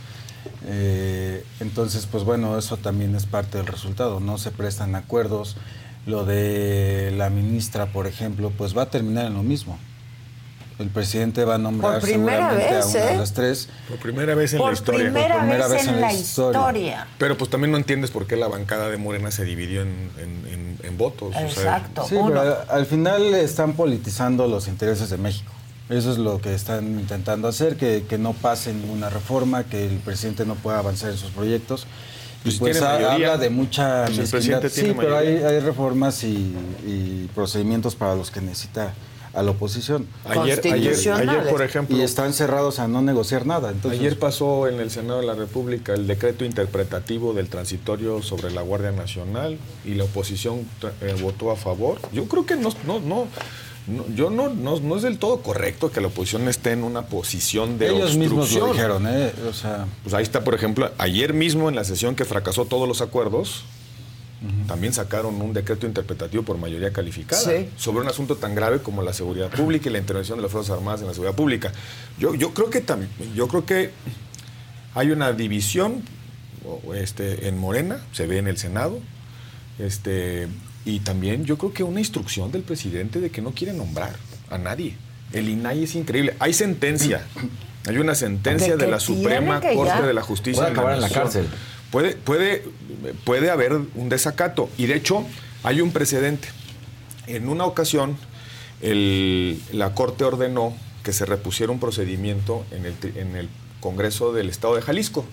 Eh, 0.66 1.44
entonces, 1.60 2.06
pues 2.06 2.24
bueno, 2.24 2.58
eso 2.58 2.76
también 2.78 3.14
es 3.14 3.26
parte 3.26 3.58
del 3.58 3.66
resultado. 3.68 4.18
No 4.18 4.38
se 4.38 4.50
prestan 4.50 4.96
acuerdos. 4.96 5.56
Lo 6.04 6.24
de 6.24 7.12
la 7.16 7.30
ministra, 7.30 7.86
por 7.86 8.06
ejemplo, 8.06 8.50
pues 8.50 8.76
va 8.76 8.82
a 8.82 8.90
terminar 8.90 9.26
en 9.26 9.34
lo 9.34 9.42
mismo. 9.42 9.78
El 10.78 10.88
presidente 10.88 11.44
va 11.44 11.54
a 11.54 11.58
nombrar 11.58 12.00
Por 12.00 12.02
primera 12.02 12.50
seguramente 12.50 12.74
vez, 12.74 12.84
a 12.84 12.88
una 12.98 12.98
¿eh? 13.06 13.12
de 13.12 13.16
las 13.18 13.32
tres. 13.32 13.68
Por 13.88 13.98
primera 13.98 14.34
vez 14.34 14.52
en 14.54 14.58
Por 14.58 14.68
la 14.68 14.74
historia. 14.74 15.00
primera 15.12 15.68
vez 15.68 15.86
en 15.86 16.00
la 16.00 16.12
historia. 16.12 17.06
Pero 17.18 17.38
pues 17.38 17.48
también 17.48 17.70
no 17.70 17.76
entiendes 17.78 18.10
por 18.10 18.26
qué 18.26 18.34
la 18.36 18.48
bancada 18.48 18.90
de 18.90 18.96
Morena 18.96 19.30
se 19.30 19.44
dividió 19.44 19.82
en, 19.82 20.10
en- 20.18 20.52
en- 20.52 20.78
en 20.82 20.98
votos. 20.98 21.28
o 21.28 21.32
sea, 21.32 21.46
Exacto. 21.48 22.04
Sí, 22.08 22.16
pero 22.26 22.40
al- 22.40 22.58
al 22.68 22.86
final 22.86 23.34
están 23.34 23.74
politizando 23.74 24.48
los 24.48 24.66
intereses 24.66 25.10
de 25.10 25.16
México. 25.16 25.52
Eso 25.90 26.10
es 26.10 26.18
lo 26.18 26.40
que 26.40 26.54
están 26.54 26.98
intentando 26.98 27.46
hacer, 27.46 27.76
que, 27.76 28.04
que 28.08 28.18
no 28.18 28.32
pase 28.32 28.72
ninguna 28.72 29.10
reforma, 29.10 29.64
que 29.64 29.86
el 29.86 29.98
presidente 29.98 30.44
no 30.44 30.54
pueda 30.56 30.78
avanzar 30.80 31.10
en 31.10 31.18
sus 31.18 31.30
proyectos. 31.30 31.86
Pues 32.42 32.56
y 32.56 32.58
pues 32.58 32.72
tiene 32.72 32.86
ha- 32.86 33.12
habla 33.12 33.36
de 33.38 33.48
mucha 33.50 34.06
Pues 34.06 34.18
el 34.18 34.22
mezquindad. 34.24 34.60
presidente 34.60 34.70
tiene 34.70 34.88
Sí, 34.90 34.94
pero 34.98 35.16
hay 35.18 35.60
reformas 35.60 36.24
y, 36.24 36.54
y 36.84 37.30
procedimientos 37.34 37.94
para 37.94 38.14
los 38.16 38.30
que 38.30 38.40
necesita 38.40 38.92
a 39.34 39.42
la 39.42 39.50
oposición. 39.50 40.06
Ayer- 40.24 40.60
ayer- 40.72 41.12
ayer, 41.12 41.48
por 41.50 41.62
ejemplo- 41.62 41.96
Y 41.96 42.02
están 42.02 42.32
cerrados 42.32 42.78
a 42.78 42.88
no 42.88 43.02
negociar 43.02 43.46
nada. 43.46 43.70
Entonces, 43.70 44.00
Ayer 44.00 44.18
pasó 44.18 44.68
en 44.68 44.80
el 44.80 44.90
Senado 44.90 45.20
de 45.20 45.26
la 45.26 45.34
República 45.34 45.92
el 45.94 46.06
decreto 46.06 46.44
interpretativo 46.44 47.32
del 47.34 47.48
transitorio 47.48 48.22
sobre 48.22 48.50
la 48.52 48.62
Guardia 48.62 48.92
Nacional 48.92 49.58
y 49.84 49.94
la 49.94 50.04
oposición 50.04 50.60
eh, 51.00 51.14
votó 51.20 51.50
a 51.50 51.56
favor. 51.56 51.98
Yo 52.12 52.26
creo 52.26 52.46
que 52.46 52.56
no, 52.56 52.70
no, 52.86 53.00
no, 53.00 53.26
no- 53.86 54.04
yo 54.14 54.30
no, 54.30 54.48
no, 54.48 54.80
no 54.80 54.96
es 54.96 55.02
del 55.02 55.18
todo 55.18 55.40
correcto 55.40 55.90
que 55.90 56.00
la 56.00 56.06
oposición 56.08 56.48
esté 56.48 56.72
en 56.72 56.84
una 56.84 57.02
posición 57.06 57.78
de 57.78 57.88
ellos 57.90 58.16
mismos 58.16 58.50
lo 58.52 58.64
obstrucción. 58.66 58.72
dijeron, 58.72 59.06
¿eh? 59.08 59.32
O 59.48 59.52
sea, 59.52 59.86
Pues 60.02 60.14
ahí 60.14 60.22
está, 60.22 60.42
por 60.44 60.54
ejemplo, 60.54 60.90
ayer 60.98 61.34
mismo 61.34 61.68
en 61.68 61.74
la 61.74 61.84
sesión 61.84 62.14
que 62.14 62.24
fracasó 62.24 62.64
todos 62.64 62.88
los 62.88 63.00
acuerdos, 63.02 63.64
también 64.66 64.92
sacaron 64.92 65.40
un 65.40 65.52
decreto 65.52 65.86
interpretativo 65.86 66.42
por 66.42 66.58
mayoría 66.58 66.92
calificada 66.92 67.40
Sí. 67.42 67.68
sobre 67.76 68.02
un 68.02 68.08
asunto 68.08 68.36
tan 68.36 68.54
grave 68.54 68.80
como 68.80 69.02
la 69.02 69.12
seguridad 69.12 69.50
pública 69.50 69.88
y 69.88 69.92
la 69.92 69.98
intervención 69.98 70.38
de 70.38 70.42
las 70.42 70.52
Fuerzas 70.52 70.76
Armadas 70.76 71.00
en 71.02 71.06
la 71.08 71.12
seguridad 71.14 71.34
pública. 71.36 71.72
Yo, 72.18 72.34
yo 72.34 72.52
creo 72.54 72.70
que 72.70 72.84
tam- 72.84 73.06
yo 73.34 73.48
creo 73.48 73.64
que 73.66 73.90
hay 74.94 75.10
una 75.10 75.32
división 75.32 76.02
este, 76.94 77.48
en 77.48 77.58
Morena, 77.58 77.98
se 78.12 78.26
ve 78.26 78.38
en 78.38 78.48
el 78.48 78.56
Senado, 78.56 78.98
este, 79.78 80.48
y 80.84 81.00
también 81.00 81.44
yo 81.44 81.58
creo 81.58 81.72
que 81.72 81.82
una 81.82 82.00
instrucción 82.00 82.52
del 82.52 82.62
presidente 82.62 83.20
de 83.20 83.30
que 83.30 83.42
no 83.42 83.52
quiere 83.52 83.72
nombrar 83.72 84.14
a 84.50 84.58
nadie. 84.58 84.96
El 85.32 85.48
INAI 85.48 85.84
es 85.84 85.94
increíble. 85.94 86.34
Hay 86.38 86.52
sentencia. 86.54 87.22
Hay 87.86 87.98
una 87.98 88.14
sentencia 88.14 88.76
¿De 88.76 88.86
la 88.86 89.00
Suprema 89.00 89.60
Corte 89.60 89.92
ya? 90.00 90.02
de 90.02 90.14
la 90.14 90.22
Justicia. 90.22 90.64
Acabar 90.66 90.94
en 90.94 91.00
la 91.00 91.08
Nación. 91.08 91.24
cárcel. 91.24 91.46
Puede, 91.94 92.16
puede, 92.16 92.64
puede 93.22 93.50
haber 93.50 93.72
un 93.72 94.08
desacato. 94.08 94.68
Y 94.76 94.86
de 94.86 94.96
hecho, 94.96 95.24
hay 95.62 95.80
un 95.80 95.92
precedente. 95.92 96.48
En 97.28 97.48
una 97.48 97.66
ocasión, 97.66 98.16
el- 98.82 99.62
la 99.70 99.94
Corte 99.94 100.24
ordenó 100.24 100.74
que 101.04 101.12
se 101.12 101.24
repusiera 101.24 101.70
un 101.70 101.78
procedimiento 101.78 102.64
en 102.72 102.84
el, 102.86 102.94
en 103.16 103.36
el 103.36 103.48
Congreso 103.78 104.32
del 104.32 104.48
Estado 104.48 104.74
de 104.74 104.82
Jalisco. 104.82 105.24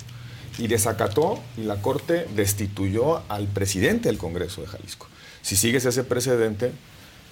Y 0.59 0.67
desacató 0.67 1.39
y 1.57 1.61
la 1.63 1.81
Corte 1.81 2.27
destituyó 2.35 3.23
al 3.27 3.47
presidente 3.47 4.09
del 4.09 4.19
Congreso 4.19 4.61
de 4.61 4.67
Jalisco. 4.67 5.07
Si 5.41 5.55
sigues 5.55 5.85
ese 5.85 6.03
precedente, 6.03 6.73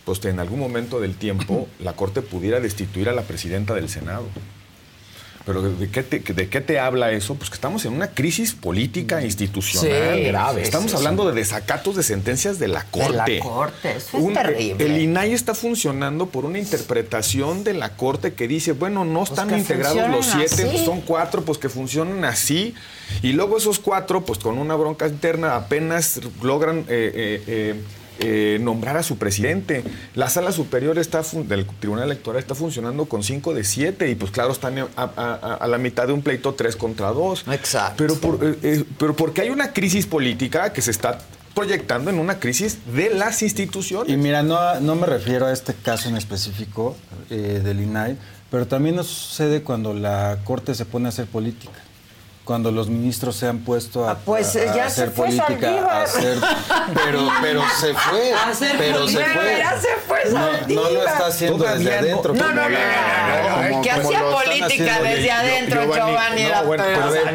pues 0.06 0.26
en 0.26 0.40
algún 0.40 0.58
momento 0.60 1.00
del 1.00 1.14
tiempo 1.14 1.68
la 1.80 1.94
Corte 1.94 2.24
pudiera 2.24 2.60
destituir 2.60 3.10
a 3.10 3.14
la 3.14 3.22
presidenta 3.22 3.76
del 3.76 3.90
Senado. 3.90 4.24
Pero 5.50 5.64
¿de 5.64 5.90
qué, 5.90 6.04
te, 6.04 6.20
¿de 6.20 6.48
qué 6.48 6.62
te 6.62 6.78
habla 6.78 7.12
eso? 7.12 7.34
Pues 7.34 7.50
que 7.50 7.56
estamos 7.56 7.84
en 7.86 7.94
una 7.94 8.12
crisis 8.12 8.54
política 8.54 9.24
institucional 9.24 10.16
Sí, 10.16 10.24
grave. 10.26 10.62
Estamos 10.62 10.92
sí, 10.92 10.98
hablando 10.98 11.28
de 11.28 11.34
desacatos 11.34 11.96
de 11.96 12.04
sentencias 12.04 12.60
de 12.60 12.68
la 12.68 12.84
Corte. 12.84 13.32
De 13.32 13.38
la 13.40 13.44
corte, 13.44 13.96
eso 13.98 14.20
es 14.20 14.34
terrible. 14.36 14.86
El 14.86 15.02
INAI 15.02 15.34
está 15.34 15.56
funcionando 15.56 16.28
por 16.28 16.46
una 16.46 16.60
interpretación 16.60 17.64
de 17.64 17.74
la 17.74 17.98
Corte 17.98 18.34
que 18.36 18.48
dice, 18.48 18.74
bueno, 18.74 19.06
no 19.06 19.24
están 19.24 19.50
Pues 19.50 19.66
que 19.66 19.74
integrados 19.74 20.12
los 20.12 20.28
siete, 20.28 20.70
pues 20.72 20.86
son 20.86 21.02
cuatro, 21.02 21.42
pues 21.42 21.58
que 21.58 21.68
funcionen 21.68 22.26
así. 22.26 22.76
Y 23.24 23.32
luego 23.32 23.58
esos 23.58 23.80
cuatro, 23.80 24.24
pues 24.24 24.38
con 24.38 24.60
una 24.60 24.76
bronca 24.76 25.08
interna, 25.08 25.56
apenas 25.56 26.22
logran 26.44 26.82
eh, 26.82 26.86
eh, 26.90 27.44
eh, 27.48 27.76
eh, 28.20 28.58
nombrar 28.62 28.98
a 28.98 29.04
su 29.04 29.18
presidente. 29.18 29.84
La 30.16 30.30
sala 30.30 30.52
superior 30.52 30.98
está 30.98 31.24
fun- 31.24 31.48
del 31.48 31.66
Tribunal 31.66 32.06
Electoral 32.06 32.40
está 32.42 32.56
funcionando 32.56 33.06
con 33.06 33.24
cinco 33.24 33.54
de 33.54 33.64
siete 33.64 34.10
y 34.10 34.16
pues 34.16 34.32
claro, 34.32 34.52
están 34.52 34.78
a, 34.80 34.88
a- 34.96 35.04
a- 35.16 35.56
a 35.56 35.68
la 35.68 35.78
mitad 35.78 36.08
de 36.08 36.14
un 36.14 36.22
pleito 36.22 36.54
tres 36.54 36.76
contra 36.76 37.10
dos. 37.12 37.46
Exacto. 37.52 37.96
Pero, 37.98 38.16
por, 38.16 38.44
eh, 38.46 38.58
eh, 38.64 38.84
pero 38.98 39.16
porque 39.16 39.42
hay 39.42 39.50
una 39.50 39.74
crisis 39.74 40.06
política 40.06 40.72
que 40.74 40.82
se 40.82 40.92
está 40.92 41.20
proyectando 41.54 42.10
en 42.10 42.20
una 42.20 42.40
crisis 42.40 42.78
de 42.94 43.10
las 43.10 43.42
instituciones. 43.42 44.14
Y 44.14 44.18
mira, 44.18 44.44
no, 44.44 44.80
no 44.80 44.96
me 44.96 45.06
refiero 45.08 45.46
a 45.48 45.52
este 45.52 45.74
caso 45.74 46.08
en 46.10 46.16
específico 46.16 46.96
eh, 47.30 47.62
del 47.64 47.82
INAI, 47.82 48.18
pero 48.52 48.66
también 48.68 48.96
nos 48.96 49.08
sucede 49.08 49.62
cuando 49.62 49.94
la 49.94 50.40
Corte 50.44 50.74
se 50.76 50.86
pone 50.86 51.08
a 51.08 51.10
hacer 51.10 51.26
política. 51.26 51.74
Cuando 52.50 52.72
los 52.72 52.90
ministros 52.90 53.36
se 53.36 53.46
han 53.48 53.60
puesto 53.60 54.10
a, 54.10 54.16
pues, 54.16 54.56
a- 54.56 54.62
a 54.62 54.66
ya 54.76 54.90
se 54.90 55.04
hacer 55.04 55.12
fue 55.12 55.28
política, 55.28 55.70
a 55.88 56.02
hacer, 56.02 56.36
pero, 56.96 57.30
pero 57.44 57.62
se 57.80 57.94
fue, 57.94 58.34
A 58.44 58.50
hacer 58.50 58.76
pero 58.76 59.08
se 59.08 59.24
fue. 59.24 59.56
Ya 59.60 59.80
se 59.80 59.88
fue 60.08 60.20
no, 60.32 60.52
no 60.84 60.90
lo 60.90 61.06
está 61.08 61.28
haciendo 61.28 61.64
desde 61.64 61.96
adentro. 61.96 62.34
No, 62.34 62.48
no, 62.48 62.56
no, 62.56 62.70
no, 62.70 62.70
no, 62.70 63.50
no, 63.70 63.78
el 63.78 63.82
que 63.84 63.92
hacía 63.92 64.22
política 64.32 65.00
desde 65.00 65.32
adentro, 65.32 65.84
Giovanni, 65.94 66.44
no, 66.46 66.64
bueno, 66.66 66.84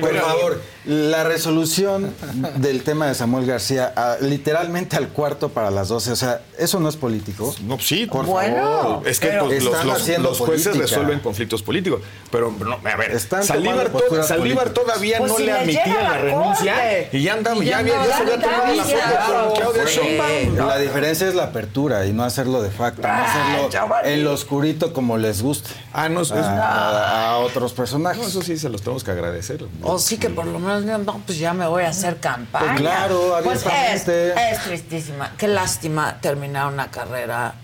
por 0.00 0.16
favor, 0.18 0.62
la 0.86 1.24
resolución 1.24 2.12
del 2.56 2.82
tema 2.82 3.06
de 3.06 3.15
Samuel 3.15 3.47
García, 3.47 3.93
a- 3.97 4.16
literalmente 4.20 4.97
al 4.97 5.09
cuarto 5.09 5.48
para 5.48 5.70
las 5.70 5.89
12, 5.89 6.12
o 6.12 6.16
sea, 6.16 6.43
eso 6.59 6.78
no 6.81 6.89
es 6.89 6.97
político. 6.97 7.55
No, 7.62 7.78
sí, 7.81 8.05
por 8.06 8.27
Bueno, 8.27 8.56
favor. 8.82 9.09
Es 9.09 9.19
que 9.19 9.28
pues, 9.28 9.62
los, 9.65 9.73
Están 9.74 9.86
los- 9.86 10.02
haciendo 10.02 10.28
los 10.31 10.39
jueces 10.39 10.69
política. 10.69 10.86
resuelven 10.86 11.20
conflictos 11.20 11.62
políticos. 11.62 12.01
Pero, 12.31 12.51
no, 12.52 12.74
a 12.74 12.97
ver, 12.97 13.12
Están 13.12 13.44
Saldívar, 13.44 13.89
to- 13.90 14.23
Saldívar 14.24 14.70
todavía 14.70 15.19
Pues 15.19 15.31
no 15.32 15.36
si 15.39 15.44
le 15.44 15.52
admitía 15.52 16.02
la 16.02 16.19
renuncia 16.19 16.74
corte. 16.74 17.09
y 17.12 17.23
ya 17.23 17.32
andaba, 17.35 17.56
Y 17.62 17.66
ya, 17.66 17.70
ya 17.70 17.78
había, 17.78 17.97
no 17.97 18.06
ya 18.06 18.16
se 18.16 18.23
había 18.23 18.36
da 18.36 18.43
tomado 18.43 18.74
la 18.74 18.85
foto 18.85 19.48
con 19.48 19.56
Claudia 19.56 19.86
Sí. 19.86 20.01
Sheinbaum. 20.01 20.69
La 20.69 20.78
diferencia 20.78 21.28
es 21.28 21.35
la 21.35 21.44
apertura 21.44 22.05
y 22.06 22.12
no 22.12 22.24
hacerlo 22.24 22.62
de 22.62 22.70
facto, 22.70 23.02
no 23.02 23.09
Ah, 23.09 23.24
hacerlo 23.70 23.94
en 24.05 24.24
lo 24.24 24.32
oscurito 24.32 24.93
como 24.93 25.16
les 25.16 25.43
guste 25.43 25.70
Ah, 25.93 26.09
no, 26.09 26.20
a, 26.20 26.35
a- 26.35 27.31
a 27.31 27.36
otros 27.39 27.73
personajes. 27.73 28.20
no, 28.20 28.28
eso 28.28 28.43
sí 28.43 28.59
se 28.59 28.69
los 28.69 28.82
tenemos 28.82 29.02
que 29.05 29.11
agradecer. 29.12 29.65
O 29.82 29.98
sí 29.98 30.19
que 30.19 30.28
por 30.31 30.47
lo 30.47 30.59
menos, 30.59 30.73
no, 30.80 31.18
pues 31.26 31.38
ya 31.38 31.52
me 31.55 31.66
voy 31.66 31.84
a 31.84 31.88
hacer 31.88 32.18
campaña. 32.18 32.66
Pues 32.68 32.80
claro, 32.80 33.36
Pues 33.44 33.60
es, 33.60 33.66
abiertamente. 33.66 34.51
es 34.52 34.64
tristísima. 34.64 35.32
Qué 35.36 35.48
lástima 35.48 36.18
terminar 36.20 36.66
una 36.72 36.90
carrera, 36.90 37.55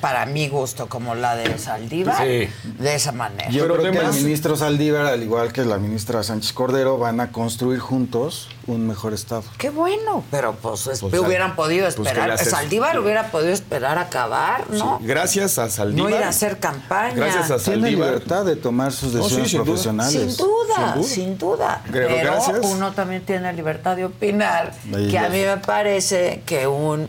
para 0.00 0.26
mi 0.26 0.48
gusto, 0.48 0.88
como 0.88 1.14
la 1.14 1.36
de 1.36 1.58
Saldívar, 1.58 2.16
Sí. 2.24 2.48
de 2.78 2.94
esa 2.94 3.12
manera. 3.12 3.48
Yo 3.50 3.62
Pero 3.62 3.76
creo 3.76 3.92
que 3.92 3.98
el 3.98 4.12
ministro 4.12 4.56
Saldívar, 4.56 5.06
al 5.06 5.22
igual 5.22 5.52
que 5.52 5.64
la 5.64 5.78
ministra 5.78 6.22
Sánchez 6.22 6.52
Cordero, 6.52 6.98
van 6.98 7.20
a 7.20 7.32
construir 7.32 7.78
juntos 7.80 8.48
un 8.66 8.86
mejor 8.86 9.12
Estado. 9.12 9.44
Qué 9.58 9.70
bueno, 9.70 10.24
pero 10.30 10.54
pues, 10.54 10.86
es- 10.86 11.00
Pues, 11.00 11.14
hubieran 11.18 11.54
podido 11.56 11.84
pues, 11.84 11.96
¿qué 11.96 12.02
esperar. 12.02 12.30
haces? 12.30 12.50
Saldívar 12.50 12.98
hubiera 12.98 13.30
podido 13.30 13.52
esperar 13.52 13.98
acabar, 13.98 14.70
¿no? 14.70 14.98
Sí, 15.00 15.06
Gracias 15.06 15.58
a 15.58 15.68
Saldívar. 15.68 16.10
No 16.10 16.16
ir 16.16 16.22
a 16.24 16.28
hacer 16.28 16.58
campaña. 16.58 17.14
Gracias 17.14 17.50
a 17.50 17.56
Tiene 17.58 17.82
Saldívar. 17.82 18.08
libertad 18.08 18.44
de 18.44 18.56
tomar 18.56 18.92
sus 18.92 19.12
sí, 19.12 19.18
decisiones 19.18 19.52
duda. 19.52 19.64
profesionales. 19.64 20.12
Sin 20.34 20.36
duda, 20.46 20.94
Sin 20.94 21.04
sin 21.04 21.38
duda. 21.38 21.82
Pero 21.92 22.08
Pero, 22.08 22.30
gracias. 22.32 22.58
uno 22.64 22.92
también 22.92 23.24
tiene 23.24 23.52
libertad 23.52 23.96
de 23.96 24.04
opinar. 24.06 24.72
Ahí 24.94 25.10
que 25.10 25.18
a 25.18 25.28
mí 25.28 25.40
me 25.42 25.56
parece 25.58 26.42
que 26.46 26.66
un 26.66 27.08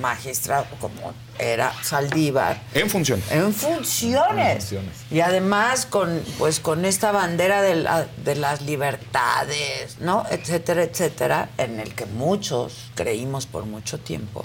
magistrado 0.00 0.66
como 0.80 1.12
era 1.38 1.72
Saldívar 1.82 2.60
En 2.74 2.88
función. 2.90 3.22
en 3.30 3.52
funciones. 3.54 4.46
En 4.54 4.60
funciones. 4.60 4.96
Y 5.10 5.20
además 5.20 5.86
con 5.86 6.22
pues 6.38 6.60
con 6.60 6.84
esta 6.84 7.12
bandera 7.12 7.62
de, 7.62 7.76
la- 7.76 8.06
de 8.24 8.34
las 8.36 8.62
libertades, 8.62 9.98
¿no? 10.00 10.24
etcétera, 10.30 10.82
etcétera, 10.82 11.50
en 11.58 11.80
el 11.80 11.94
que 11.94 12.06
muchos 12.06 12.90
creímos 12.94 13.46
por 13.46 13.64
mucho 13.66 13.98
tiempo 13.98 14.44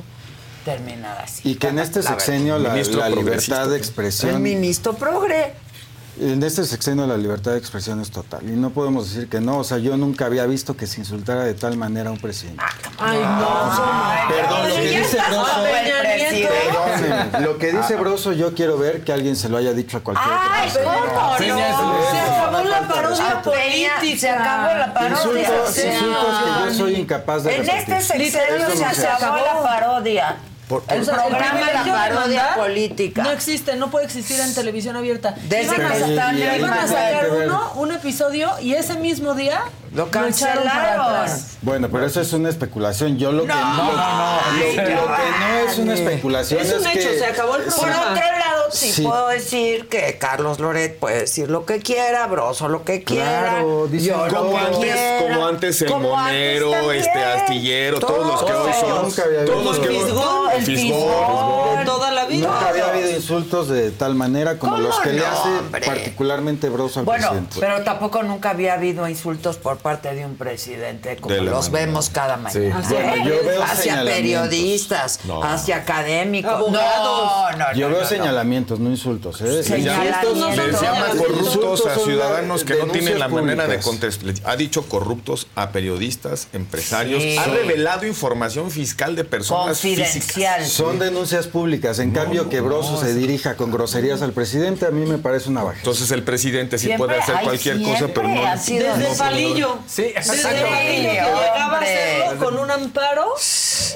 terminar 0.65 1.18
así. 1.23 1.49
Y 1.49 1.55
que 1.55 1.68
en 1.69 1.80
este 1.80 2.03
La 2.03 2.09
sexenio 2.11 2.59
la, 2.59 2.69
Ministro 2.69 2.99
la 2.99 3.07
progresista. 3.09 3.55
libertad 3.55 3.69
de 3.69 3.76
El 3.76 3.81
expresión... 3.81 4.41
ministro 4.41 4.93
progre. 4.93 5.53
En 6.22 6.41
este 6.43 6.64
sexenio 6.65 7.07
la 7.07 7.18
libertad 7.18 7.53
de 7.53 7.57
expresión 7.57 7.99
es 7.99 8.11
total. 8.11 8.41
Y 8.48 8.52
no 8.52 8.69
podemos 8.69 9.11
decir 9.11 9.27
que 9.27 9.41
no. 9.41 9.57
O 9.57 9.64
sea, 9.64 9.80
yo 9.80 9.98
nunca 9.98 10.27
había 10.27 10.45
visto 10.45 10.77
que 10.77 10.85
se 10.85 10.99
insultara 10.99 11.43
de 11.45 11.56
tal 11.56 11.77
manera 11.77 12.10
a 12.10 12.11
un 12.14 12.19
presidente. 12.19 12.61
Ay, 12.99 13.18
no. 13.18 14.30
Perdón, 14.30 14.69
lo 14.69 14.76
que 14.76 14.99
dice 14.99 15.18
Broso- 15.18 15.64
Lo 17.41 17.57
que 17.57 17.72
dice 17.72 17.95
Broso, 17.95 18.34
yo 18.34 18.53
quiero 18.53 18.77
ver 18.77 19.03
que 19.03 19.11
alguien 19.14 19.35
se 19.35 19.49
lo 19.49 19.57
haya 19.57 19.73
dicho 19.73 19.98
a 19.98 20.02
cualquier 20.02 20.30
Ay, 20.31 20.69
persona. 20.69 20.95
¿cómo 21.11 21.38
Peña 21.39 21.69
es- 21.69 21.76
no? 21.77 21.95
Se 22.11 22.19
acabó 22.19 22.64
la 22.69 22.88
parodia 22.88 23.31
Ah, 23.31 23.41
política. 23.41 24.19
Se 24.19 24.30
acabó 24.30 24.73
la 24.77 24.93
parodia. 24.93 25.15
Insultos, 25.18 25.69
O 25.69 25.72
sea, 25.72 25.91
insultos 25.93 26.38
que 26.38 26.45
yo 26.69 26.73
soy 26.77 26.95
incapaz 26.98 27.43
de 27.45 27.56
En 27.56 27.65
repetir. 27.65 27.80
este 27.95 28.02
sexenio 28.02 28.69
se 28.93 29.07
acabó 29.07 29.38
la 29.38 29.60
parodia. 29.64 30.38
Por- 30.72 30.84
El 30.88 31.02
O 31.02 31.03
sea, 31.03 31.15
programa 31.15 31.60
La 31.73 31.84
Parodia 31.84 32.56
Política. 32.56 33.23
No 33.23 33.31
existe, 33.31 33.76
no 33.76 33.91
puede 33.91 34.06
existir 34.06 34.39
en 34.39 34.53
televisión 34.56 34.95
abierta. 34.95 35.35
Desde 35.49 35.76
iban 35.76 35.81
a, 35.85 35.91
que 36.31 36.57
iban 36.57 36.88
sacar 36.88 37.30
uno, 37.43 37.73
un 37.76 37.91
episodio, 37.91 38.49
y 38.61 38.73
ese 38.76 38.95
mismo 38.95 39.34
día 39.35 39.64
Lo 39.93 40.07
para 40.07 40.27
cancelaron. 40.27 40.68
atrás. 40.68 41.57
Bueno, 41.61 41.89
pero 41.91 42.06
eso 42.06 42.22
es 42.22 42.31
una 42.31 42.48
especulación. 42.48 43.18
Yo 43.18 43.34
lo 43.34 43.41
que 43.41 43.49
No, 43.49 43.56
no, 43.56 43.84
no, 43.84 43.91
no. 43.91 43.95
lo, 43.95 44.41
Ay, 44.61 44.76
lo 44.77 44.84
que 44.85 44.95
no 44.95 45.69
es 45.72 45.77
una 45.77 45.93
especulación 45.93 46.61
Es 46.61 46.69
es, 46.72 46.80
un 46.81 46.88
hecho, 46.88 47.10
que 47.10 47.19
se 47.19 47.26
acabó 47.26 47.57
el 47.57 47.64
Por 47.64 47.73
programa. 47.76 48.11
otro 48.11 48.23
lado, 48.23 48.60
sí, 48.72 48.91
Sí. 48.91 49.03
puedo 49.03 49.27
decir 49.30 49.88
que 49.89 50.18
Carlos 50.18 50.60
Loret 50.60 50.98
puede 50.99 51.19
decir 51.22 51.49
lo 51.49 51.65
que 51.65 51.80
quiera, 51.80 52.27
Broso 52.27 52.68
lo 52.68 52.84
que 52.84 53.03
quiera. 53.03 53.52
Claro, 53.52 53.88
dice 53.88 54.07
yo 54.07 54.27
lo 54.27 54.35
Como 54.35 54.52
que 54.52 54.57
antes, 54.57 54.80
quiera. 54.80 55.19
como 55.19 55.48
antes 55.48 55.81
el 55.81 55.88
Como 55.91 56.10
monero, 56.15 56.91
este 56.91 57.23
astillero, 57.23 57.99
todos 57.99 58.26
los 58.27 58.43
que 58.43 58.53
hoy 58.53 58.72
son. 58.80 59.03
Nunca 59.03 59.23
había 59.23 59.45
Todos 59.45 59.64
los 59.65 59.80
que 59.80 59.88
El 59.98 60.03
fisgón, 60.03 60.52
el 60.52 60.57
el 60.57 60.65
fisgón, 60.65 60.99
fisgón. 60.99 61.80
De 61.80 61.85
toda 61.85 62.11
la 62.11 62.26
vida. 62.26 62.48
nunca 62.48 62.69
había 62.69 62.85
habido 62.89 63.10
insultos 63.11 63.68
de 63.69 63.91
tal 63.91 64.15
manera 64.15 64.57
como 64.57 64.73
¿Cómo 64.73 64.84
los 64.88 64.99
que 64.99 65.14
le 65.14 65.22
no, 65.22 65.27
hace 65.27 65.49
hombre? 65.49 65.81
particularmente 65.85 66.69
Broso 66.69 66.99
al 66.99 67.06
Bueno, 67.06 67.27
presidente. 67.30 67.57
pero 67.60 67.84
tampoco 67.84 68.23
nunca 68.23 68.52
había 68.52 68.73
habido 68.73 69.07
insultos 69.07 69.57
por 69.57 69.77
parte 69.77 70.14
de 70.14 70.26
un 70.26 70.35
presidente 70.38 71.18
como 71.18 71.35
los 71.35 71.69
manera. 71.69 71.85
vemos 71.88 72.10
cada 72.10 72.38
mañana. 72.38 72.84
Sí. 72.84 72.93
Bueno, 72.93 73.15
yo 73.26 73.35
veo 73.45 73.64
hacia 73.64 73.76
señalamientos. 73.84 74.49
periodistas, 74.49 75.19
No. 75.26 75.43
hacia 75.43 75.77
académicos. 75.77 76.52
Abogados. 76.52 77.52
No, 77.52 77.57
no, 77.57 77.73
Yo 77.73 77.89
no, 77.89 77.95
veo 77.95 78.03
no, 78.03 78.10
no. 78.10 78.10
Señalamientos, 78.65 78.79
no 78.79 78.89
insultos. 78.89 79.41
¿eh? 79.41 79.63
Señalamientos. 79.63 80.38
Insultos 80.38 80.57
Les 80.57 80.65
Insultos 80.67 80.81
llama 80.81 81.07
corruptos 81.17 81.85
a 81.88 81.95
ciudadanos 81.99 82.63
que 82.63 82.75
no 82.75 82.85
tienen 82.88 83.19
la 83.19 83.27
manera 83.27 83.63
de 83.63 83.77
públicas. 83.79 83.85
contestar. 83.85 84.25
Les 84.25 84.45
Ha 84.45 84.55
dicho 84.55 84.83
corruptos 84.88 85.47
a 85.55 85.71
periodistas, 85.71 86.47
empresarios. 86.53 87.21
Sí. 87.23 87.38
Ha 87.38 87.45
revelado 87.45 88.05
información 88.05 88.71
fiscal 88.71 89.15
de 89.15 89.23
personas 89.23 89.79
físicas. 89.79 90.67
Son 90.67 90.99
denuncias 90.99 91.47
públicas. 91.47 91.99
En 91.99 92.11
cambio, 92.11 92.49
que 92.49 92.61
Broso 92.61 92.99
se 92.99 93.13
dirija 93.13 93.55
con 93.55 93.71
groserías 93.71 94.21
al 94.21 94.33
presidente, 94.33 94.85
a 94.85 94.91
mí 94.91 95.05
me 95.05 95.17
parece 95.17 95.49
una 95.49 95.63
bajeza. 95.63 95.81
Entonces 95.81 96.11
el 96.11 96.23
presidente 96.23 96.77
sí 96.77 96.88
Siempre, 96.88 97.07
puede 97.07 97.19
hacer 97.19 97.35
ay, 97.38 97.45
cualquier 97.45 97.81
cosa, 97.81 98.07
pero 98.13 98.27
no. 98.27 98.45
ha 98.45 98.57
sido 98.57 98.88
Desde 98.95 99.07
así. 99.09 99.19
Palillo. 99.19 99.77
Sí, 99.88 100.03
Desde 100.03 100.17
exacto. 100.19 100.41
Palillo 100.69 100.77
que 100.77 101.01
llegaba 101.01 101.77
a 101.77 101.81
hacerlo 101.81 102.45
con 102.45 102.57
un 102.59 102.71
amparo 102.71 103.25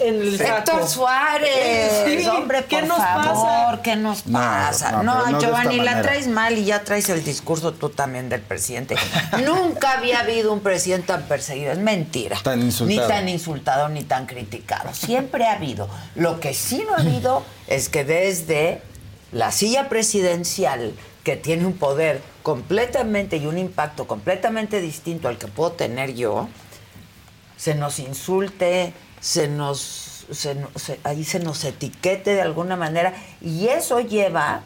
en 0.03 0.15
el. 0.21 0.41
Héctor 0.41 0.87
Suárez, 0.87 2.21
Sí, 2.21 2.27
hombre, 2.27 2.65
¿qué 2.69 2.79
por 2.79 2.87
nos 2.87 2.97
favor, 2.97 3.25
pasa? 3.25 3.81
¿qué 3.83 3.95
nos 3.95 4.25
No, 4.27 4.39
pasa? 4.55 5.03
no, 5.03 5.29
No, 5.29 5.39
Giovanni, 5.39 5.79
la 5.79 6.01
traes 6.01 6.27
mal 6.27 6.57
y 6.57 6.65
ya 6.65 6.83
traes 6.83 7.09
el 7.09 7.23
discurso 7.23 7.73
tú 7.73 7.89
también 7.89 8.29
del 8.29 8.41
presidente. 8.41 8.95
Nunca 9.45 9.97
había 9.97 10.19
habido 10.19 10.53
un 10.53 10.61
presidente 10.61 11.07
tan 11.07 11.23
perseguido, 11.23 11.71
es 11.71 11.79
mentira. 11.79 12.39
Tan 12.43 12.61
insultado. 12.61 13.01
Ni 13.01 13.07
tan 13.07 13.29
insultado 13.29 13.89
ni 13.89 14.03
tan 14.03 14.25
criticado. 14.25 14.93
Siempre 14.93 15.45
ha 15.45 15.53
habido. 15.53 15.89
Lo 16.15 16.39
que 16.39 16.53
sí 16.53 16.85
no 16.87 16.95
ha 16.95 17.01
habido 17.01 17.43
es 17.67 17.89
que 17.89 18.03
desde 18.03 18.81
la 19.31 19.51
silla 19.51 19.89
presidencial, 19.89 20.93
que 21.23 21.35
tiene 21.35 21.65
un 21.65 21.73
poder 21.73 22.21
completamente 22.43 23.37
y 23.37 23.47
un 23.47 23.57
impacto 23.57 24.07
completamente 24.07 24.79
distinto 24.79 25.27
al 25.27 25.37
que 25.37 25.47
puedo 25.47 25.71
tener 25.71 26.13
yo, 26.13 26.47
se 27.57 27.73
nos 27.73 27.99
insulte, 27.99 28.93
se 29.19 29.47
nos, 29.47 30.04
se 30.31 30.55
se- 30.75 30.99
ahí 31.03 31.23
se 31.23 31.39
nos 31.39 31.63
etiquete 31.63 32.33
de 32.35 32.41
alguna 32.41 32.75
manera 32.75 33.13
y 33.41 33.67
eso 33.67 33.99
lleva 33.99 34.61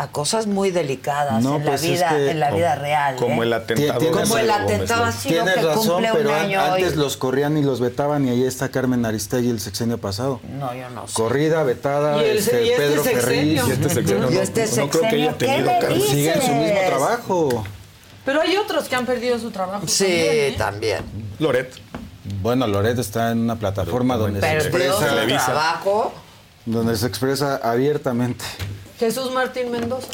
a 0.00 0.12
cosas 0.12 0.46
muy 0.46 0.70
delicadas 0.70 1.42
No, 1.42 1.56
en 1.56 1.64
la 1.64 1.70
pues 1.72 1.82
es 1.82 1.90
vida, 1.90 2.08
que- 2.10 2.30
en 2.30 2.38
la 2.38 2.52
vida 2.52 2.76
real. 2.76 3.16
Como 3.16 3.42
¿eh? 3.42 3.46
el 3.46 3.52
atentado. 3.52 3.98
Tienes- 3.98 4.16
de 4.16 4.22
Como 4.22 4.38
el 4.38 4.50
atentado 4.50 5.04
ha 5.04 5.10
sido 5.10 5.44
que 5.44 5.54
razón, 5.56 5.86
cumple 5.88 6.10
pero 6.12 6.34
año 6.34 6.60
antes 6.60 6.92
hoy. 6.92 6.98
los 6.98 7.16
corrían 7.16 7.56
y 7.58 7.62
los 7.62 7.80
vetaban 7.80 8.24
y 8.24 8.30
ahí 8.30 8.44
está 8.44 8.68
Carmen 8.68 9.04
Aristegui 9.04 9.50
el 9.50 9.58
sexenio 9.58 9.98
pasado. 9.98 10.40
No, 10.56 10.72
yo 10.72 10.88
no 10.90 11.08
sé. 11.08 11.14
Corrida, 11.14 11.64
vetada, 11.64 12.22
el- 12.22 12.38
este, 12.38 12.64
y 12.64 12.68
este 12.70 12.76
Pedro 12.82 13.02
sexenio. 13.02 13.22
Ferriz. 13.66 13.68
Y 13.68 13.72
este 13.72 13.88
sexenio 13.94 14.30
Y 14.30 14.34
no, 14.34 14.40
este 14.40 14.66
no 14.66 14.88
creo 14.88 14.90
que 14.90 15.06
haya 15.08 15.30
sexenio, 15.32 15.38
¿qué 15.38 15.46
tenido 15.46 15.70
Carmen. 15.80 15.94
dices? 15.98 16.10
Siguen 16.12 16.42
su 16.42 16.52
mismo 16.54 16.80
trabajo. 16.86 17.64
Pero 18.24 18.40
hay 18.42 18.56
otros 18.56 18.88
que 18.88 18.94
han 18.94 19.04
perdido 19.06 19.38
su 19.40 19.50
trabajo. 19.50 19.88
Sí, 19.88 20.04
también, 20.04 20.52
¿eh? 20.52 20.54
también. 20.58 21.04
Loret. 21.40 21.72
Bueno, 22.42 22.66
Loret 22.66 22.98
está 22.98 23.30
en 23.32 23.40
una 23.40 23.56
plataforma 23.56 24.16
donde 24.16 24.40
se 24.40 24.54
expresa, 24.56 25.06
trabajo. 25.46 26.12
donde 26.66 26.96
se 26.96 27.06
expresa 27.06 27.56
abiertamente. 27.62 28.44
Jesús 28.98 29.30
Martín 29.32 29.70
Mendoza. 29.70 30.08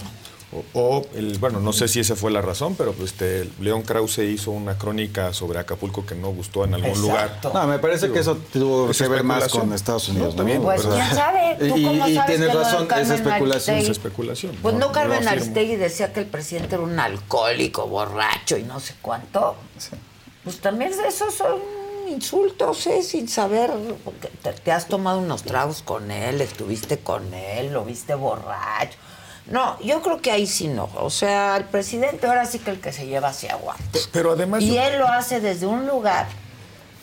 O, 0.53 0.79
o 0.81 1.07
el, 1.17 1.37
bueno, 1.39 1.59
no 1.59 1.73
sé 1.73 1.89
si 1.89 1.99
esa 1.99 2.15
fue 2.15 2.31
la 2.31 2.41
razón, 2.41 2.77
pero 2.77 2.93
pues, 2.93 3.11
este, 3.11 3.51
León 3.61 3.83
Krause 3.83 4.19
hizo 4.19 4.53
una 4.53 4.79
crónica 4.79 5.33
sobre 5.33 5.59
Acapulco 5.59 6.07
que 6.07 6.15
no 6.15 6.29
gustó 6.31 6.65
en 6.65 6.75
algún 6.75 6.91
Exacto. 6.91 7.49
lugar. 7.49 7.65
No, 7.67 7.73
me 7.73 7.81
parece 7.81 8.13
que 8.13 8.21
eso 8.21 8.37
tuvo 8.53 8.89
es 8.89 8.97
que 8.99 9.09
ver 9.09 9.25
más 9.25 9.49
con 9.49 9.73
Estados 9.73 10.09
Unidos. 10.11 10.37
No, 10.37 10.45
bien, 10.45 10.63
Pues 10.63 10.83
quién 10.83 11.11
sabe, 11.13 11.57
¿tú 11.59 11.65
Y- 11.77 11.83
cómo 11.85 12.07
y 12.07 12.15
sabes 12.15 12.27
tienes 12.37 12.49
que 12.51 12.55
razón, 12.63 12.89
es 13.01 13.11
especulación. 13.11 13.51
Aristegui? 13.51 13.83
Es 13.83 13.89
especulación. 13.89 14.57
Pues 14.63 14.75
no, 14.77 14.93
Carmen. 14.93 15.27
Aristegui 15.27 15.75
decía 15.75 16.13
que 16.13 16.21
el 16.21 16.27
presidente 16.27 16.77
era 16.77 16.85
un 16.85 17.01
alcohólico, 17.01 17.89
borracho 17.89 18.57
y 18.57 18.63
no 18.63 18.79
sé 18.79 18.95
cuánto. 19.03 19.57
Pues 20.45 20.61
también 20.61 20.97
de 20.97 21.09
esos 21.09 21.35
son 21.35 21.55
insultos, 22.09 22.87
¿eh? 22.87 23.03
Sin 23.03 23.29
saber, 23.29 23.71
porque 24.05 24.29
te, 24.29 24.53
te 24.53 24.73
has 24.73 24.87
tomado 24.89 25.19
unos 25.19 25.43
tragos 25.43 25.83
con 25.83 26.11
él, 26.11 26.41
estuviste 26.41 26.99
con 26.99 27.33
él, 27.35 27.73
lo 27.73 27.85
viste 27.85 28.15
borracho. 28.15 28.99
No, 29.47 29.79
yo 29.81 30.01
creo 30.03 30.21
que 30.23 30.31
ahí 30.31 30.47
sí 30.47 30.69
no. 30.69 30.89
O 30.97 31.11
sea, 31.11 31.57
el 31.57 31.65
presidente 31.65 32.27
ahora 32.27 32.47
sí 32.47 32.59
que 32.59 32.71
el 32.71 32.81
que 32.81 32.93
se 32.93 33.07
lleva 33.07 33.33
se 33.33 33.51
aguanta. 33.51 33.99
Pero 34.13 34.33
además... 34.33 34.63
Y 34.63 34.75
yo- 34.75 34.83
él 34.83 34.99
lo 34.99 35.07
hace 35.07 35.41
desde 35.41 35.67
un 35.67 35.87
lugar 35.87 36.27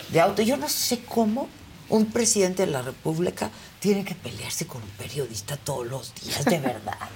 de 0.09 0.21
auto. 0.21 0.41
Yo 0.41 0.57
no 0.57 0.67
sé 0.67 1.03
cómo 1.03 1.47
un 1.89 2.05
presidente 2.07 2.65
de 2.65 2.71
la 2.71 2.81
República 2.81 3.51
tiene 3.79 4.03
que 4.05 4.15
pelearse 4.15 4.65
con 4.65 4.81
un 4.81 4.89
periodista 4.91 5.57
todos 5.57 5.85
los 5.85 6.13
días, 6.15 6.43
de 6.45 6.59
verdad. 6.59 6.97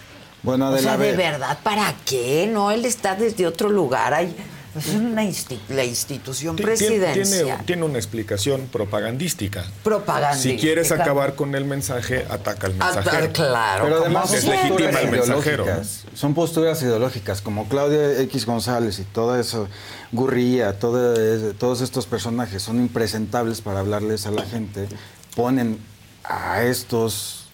Bueno, 0.44 0.70
o 0.70 0.72
de 0.74 0.80
sea, 0.84 0.92
la 0.92 0.98
de 1.04 1.10
ve- 1.12 1.18
verdad, 1.18 1.58
¿para 1.64 1.92
qué? 2.06 2.48
No, 2.48 2.70
él 2.70 2.86
está 2.86 3.16
desde 3.16 3.48
otro 3.48 3.68
lugar. 3.68 4.14
Hay, 4.14 4.36
es 4.76 4.88
una 4.90 5.24
insti- 5.24 5.60
la 5.70 5.84
institución 5.84 6.56
presidencial. 6.56 7.46
Tiene, 7.46 7.64
tiene 7.66 7.84
una 7.86 7.98
explicación 7.98 8.68
propagandística. 8.72 9.66
Propagandística. 9.84 10.56
Si 10.56 10.60
quieres 10.62 10.92
acabar 10.92 11.36
con 11.36 11.56
el 11.56 11.66
mensaje, 11.66 12.26
ataca 12.30 12.68
al 12.68 12.76
mensajero. 12.76 13.32
claro, 13.34 13.84
Pero 13.86 14.02
además 14.02 14.32
mensajero. 14.32 14.76
¿no? 14.92 15.40
ideológicas. 15.42 16.04
Son 16.14 16.34
posturas 16.34 16.82
ideológicas, 16.82 17.42
como 17.42 17.68
Claudia 17.68 18.20
X 18.22 18.46
González 18.46 19.00
y 19.00 19.04
todo 19.04 19.40
eso, 19.40 19.68
Gurría, 20.12 20.78
todo 20.80 21.14
es- 21.16 21.58
todos 21.58 21.82
estos 21.82 22.06
personajes 22.06 22.62
son 22.62 22.78
impresentables 22.80 23.62
para 23.62 23.80
hablarles 23.80 24.26
a 24.28 24.32
la 24.32 24.44
gente. 24.46 24.88
Ponen 25.36 25.80
a 26.24 26.64
estos 26.64 27.48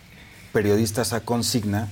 periodistas 0.54 1.14
a 1.14 1.22
consigna 1.22 1.90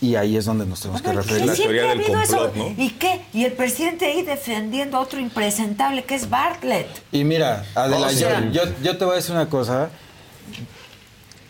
y 0.00 0.16
ahí 0.16 0.36
es 0.36 0.44
donde 0.44 0.66
nos 0.66 0.80
tenemos 0.80 1.00
que 1.02 1.12
referir. 1.12 1.50
Y 1.52 1.56
siempre 1.56 1.86
ha 1.88 1.92
habido 1.92 2.20
eso. 2.20 2.52
¿Y 2.76 2.90
qué? 2.90 3.22
Y 3.32 3.44
el 3.44 3.52
presidente 3.52 4.04
ahí 4.06 4.22
defendiendo 4.22 4.98
a 4.98 5.00
otro 5.00 5.18
impresentable 5.20 6.04
que 6.04 6.14
es 6.14 6.28
Bartlett. 6.28 6.88
Y 7.12 7.24
mira, 7.24 7.64
Adela, 7.74 8.06
O 8.08 8.10
sea- 8.10 8.50
yo, 8.50 8.96
te 8.98 9.04
voy 9.04 9.14
a 9.14 9.16
decir 9.16 9.34
una 9.34 9.48
cosa. 9.48 9.90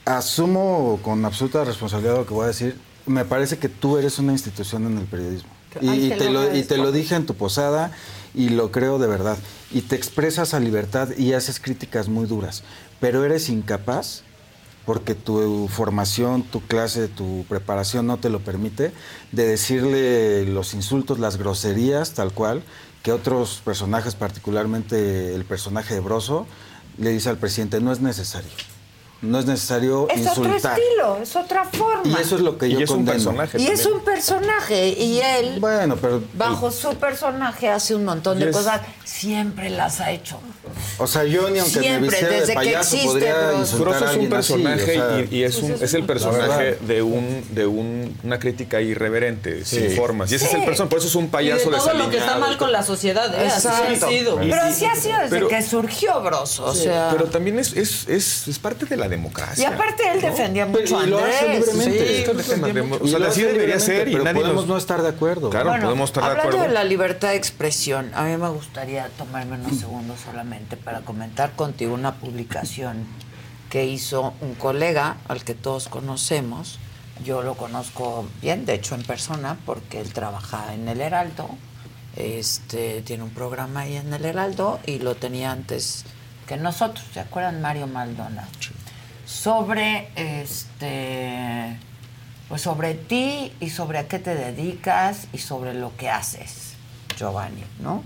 Asumo 0.05 1.01
con 1.03 1.25
absoluta 1.25 1.65
responsabilidad 1.65 2.17
lo 2.17 2.27
que 2.27 2.35
voy 2.35 2.45
a 2.45 2.49
decir. 2.49 2.77
Me 3.07 3.25
parece 3.25 3.59
que 3.59 3.69
tú 3.69 3.97
eres 3.99 4.19
una 4.19 4.33
institución 4.33 4.87
en 4.87 4.99
el 4.99 5.05
periodismo. 5.05 5.49
Y, 5.81 5.89
Ay, 5.89 6.07
y 6.07 6.09
te 6.11 6.17
te 6.17 6.25
lo 6.27 6.33
lo, 6.33 6.41
y 6.41 6.43
agradezco. 6.45 6.75
te 6.75 6.81
lo 6.81 6.93
dije 6.93 7.15
en 7.17 7.27
tu 7.27 7.35
posada 7.35 7.91
y 8.35 8.51
lo 8.51 8.71
creo 8.71 8.99
de 8.99 9.07
verdad. 9.07 9.39
Y 9.73 9.81
te 9.81 9.97
expresas 9.97 10.55
a 10.55 10.61
libertad 10.61 11.09
y 11.17 11.33
haces 11.33 11.59
críticas 11.59 12.09
muy 12.09 12.27
duras. 12.27 12.63
Pero 13.01 13.25
eres 13.25 13.49
incapaz, 13.49 14.23
porque 14.87 15.15
tu 15.15 15.69
formación, 15.69 16.43
tu 16.43 16.61
clase, 16.61 17.09
tu 17.09 17.45
preparación 17.49 18.07
no 18.07 18.19
te 18.19 18.29
lo 18.29 18.41
permite, 18.41 18.93
de 19.33 19.47
decirle 19.47 20.45
los 20.47 20.75
insultos, 20.75 21.19
las 21.19 21.37
groserías, 21.37 22.13
tal 22.13 22.33
cual, 22.33 22.63
que 23.03 23.13
otros 23.13 23.61
personajes, 23.65 24.15
particularmente 24.15 25.35
el 25.35 25.45
personaje 25.45 25.95
de 25.95 26.01
Broso, 26.01 26.47
le 26.99 27.11
dice 27.11 27.29
al 27.29 27.39
presidente, 27.39 27.81
no 27.81 27.93
es 27.93 28.01
necesario. 28.01 28.51
No 29.23 29.39
es 29.39 29.47
necesario 29.47 30.07
Es 30.11 30.27
otro 30.27 30.45
insultar. 30.45 30.79
estilo, 30.79 31.19
es 31.23 31.35
otra 31.35 31.65
forma. 31.65 32.03
Y 32.19 32.21
eso 32.23 32.35
es 32.37 32.43
lo 32.43 32.59
que 32.59 32.69
Y 32.69 32.73
yo 32.73 32.81
es 32.81 32.91
un 32.91 33.07
personaje 33.07 33.59
Y 33.59 33.69
es 33.69 33.87
un 33.87 34.01
personaje. 34.01 34.89
Y 34.91 35.21
él, 35.21 35.57
Bueno, 35.61 35.97
pero... 35.97 36.23
bajo 36.35 36.71
su 36.71 36.95
personaje, 36.97 37.71
hace 37.71 37.95
un 37.95 38.05
montón 38.05 38.39
de 38.39 38.47
Y 38.47 38.49
es- 38.51 38.57
cosas. 38.57 38.81
Siempre 39.05 39.71
las 39.71 40.01
ha 40.01 40.11
hecho. 40.11 40.39
O 40.99 41.07
sea, 41.07 41.25
yo 41.25 41.49
ni 41.49 41.59
aunque 41.61 41.79
me 41.79 41.85
Siempre, 41.85 42.09
vistiera 42.09 42.29
de 42.35 42.41
desde 42.41 42.53
que 42.53 42.55
payaso 42.57 42.97
existe 42.97 43.07
podría 43.09 43.35
Broso. 43.47 43.61
insultar 43.61 43.95
a 43.95 43.97
es 44.11 44.17
un 44.17 44.21
así, 44.23 44.27
personaje 44.27 45.01
o 45.01 45.09
sea, 45.09 45.21
y, 45.31 45.37
y 45.37 45.43
es, 45.45 45.59
un, 45.63 45.73
es 45.81 45.95
el 45.95 46.05
personaje 46.05 46.79
de 46.87 47.03
un 47.03 47.45
de 47.55 47.67
un- 47.67 48.19
una 48.25 48.39
crítica 48.39 48.81
irreverente, 48.81 49.65
Sí. 49.65 49.77
sin 49.81 49.97
formas. 49.97 50.31
Y 50.33 50.35
ese 50.35 50.47
es 50.47 50.55
el 50.55 50.65
personaje, 50.65 50.91
por 50.91 50.99
eso 50.99 51.09
es 51.09 51.15
un 51.15 51.25
Y 51.25 51.27
de 51.27 51.33
payaso 51.33 51.71
todo 51.71 51.95
lo 51.95 52.11
que 52.11 52.19
está 52.19 52.39
mal 52.39 52.57
con 52.59 52.73
la 52.73 52.83
sociedad, 52.83 53.33
¿eh? 53.41 53.47
Así 53.47 53.69
ha 53.69 54.09
sido. 54.09 54.43
Y- 54.43 54.51
Pero 54.51 54.63
así 54.63 54.85
ha 54.85 54.97
sido 54.97 55.19
desde 55.19 55.31
Pero- 55.31 55.49
que 55.49 55.63
surgió 55.63 56.21
Broso. 56.23 56.65
O 56.67 56.75
sea, 56.75 57.11
pero 57.13 57.27
también 57.27 57.59
es, 57.59 57.73
es, 57.75 58.09
es, 58.09 58.49
es 58.49 58.59
parte 58.59 58.85
de 58.87 58.97
la 58.97 59.04
y 59.07 59.09
democracia. 59.11 59.69
aparte 59.69 60.03
él 60.13 60.21
¿no? 60.23 60.29
defendía 60.29 60.67
Pero- 60.67 60.81
mucho 60.81 60.99
a 61.01 61.05
y 61.07 61.11
lo 61.11 61.19
hace 61.19 61.39
Andrés. 61.39 61.67
libremente. 61.75 62.17
Sí, 62.19 62.25
lo 62.27 62.35
defendía 62.35 62.83
mucho. 62.83 63.05
O 63.05 63.07
Y 63.07 63.11
sea, 63.11 63.19
lo 63.19 63.27
así 63.29 63.43
debería 63.43 63.81
ser 63.81 64.09
y 64.09 64.15
nadie 64.17 64.35
podemos 64.41 64.55
nos- 64.55 64.67
no 64.67 64.77
estar 64.77 65.03
de 65.03 65.09
acuerdo. 65.09 65.51
Claro, 65.51 65.71
Bueno, 65.71 65.85
podemos 65.87 66.11
estar 66.11 66.23
de 66.25 66.31
hablando 66.31 66.49
acuerdo. 66.51 66.69
de 66.69 66.75
la 66.75 66.85
libertad 66.85 67.29
de 67.31 67.37
expresión, 67.37 68.11
a 68.15 68.25
mí 68.25 68.37
me 68.37 68.49
gustaría 68.49 69.09
tomarme 69.19 69.57
unos 69.57 69.79
segundos 69.79 70.21
solamente 70.25 70.77
para 70.77 71.01
comentar 71.01 71.53
contigo 71.57 71.95
una 71.95 72.15
publicación 72.15 73.07
que 73.71 73.85
hizo 73.87 74.35
un 74.41 74.55
colega 74.55 75.17
al 75.29 75.43
que 75.45 75.55
todos 75.55 75.89
conocemos. 75.89 76.79
Yo 77.25 77.43
lo 77.43 77.55
conozco 77.55 78.27
bien, 78.43 78.67
de 78.67 78.75
hecho 78.75 78.95
en 78.95 79.03
persona, 79.05 79.57
porque 79.67 80.01
él 80.01 80.13
trabaja 80.13 80.75
en 80.75 80.89
el 80.89 81.01
Heraldo. 81.01 81.49
Este 82.17 83.03
tiene 83.03 83.25
un 83.25 83.31
programa 83.31 83.81
ahí 83.81 83.97
en 83.97 84.13
el 84.15 84.25
Heraldo 84.25 84.79
y 84.87 84.99
lo 85.01 85.17
tenía 85.17 85.51
antes 85.51 86.05
que 86.47 86.57
nosotros. 86.57 87.05
¿Se 87.13 87.21
acuerdan 87.21 87.61
Mario 87.61 87.87
Maldonado? 87.89 88.47
Sobre 89.25 90.09
este 90.17 91.79
pues 92.49 92.63
sobre 92.63 92.95
ti 92.95 93.53
y 93.61 93.71
sobre 93.71 93.99
a 93.99 94.09
qué 94.09 94.19
te 94.19 94.35
dedicas 94.35 95.29
y 95.33 95.39
sobre 95.39 95.75
lo 95.75 95.97
que 95.97 96.11
haces, 96.11 96.75
Giovanni, 97.17 97.65
¿no? 97.81 98.05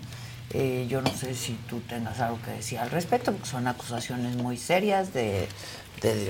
Eh, 0.54 0.86
yo 0.88 1.02
no 1.02 1.10
sé 1.14 1.34
si 1.34 1.52
tú 1.68 1.80
tengas 1.80 2.20
algo 2.20 2.38
que 2.42 2.52
decir 2.52 2.78
al 2.78 2.90
respecto, 2.90 3.32
porque 3.32 3.48
son 3.48 3.66
acusaciones 3.66 4.36
muy 4.36 4.56
serias 4.56 5.12
de, 5.12 5.48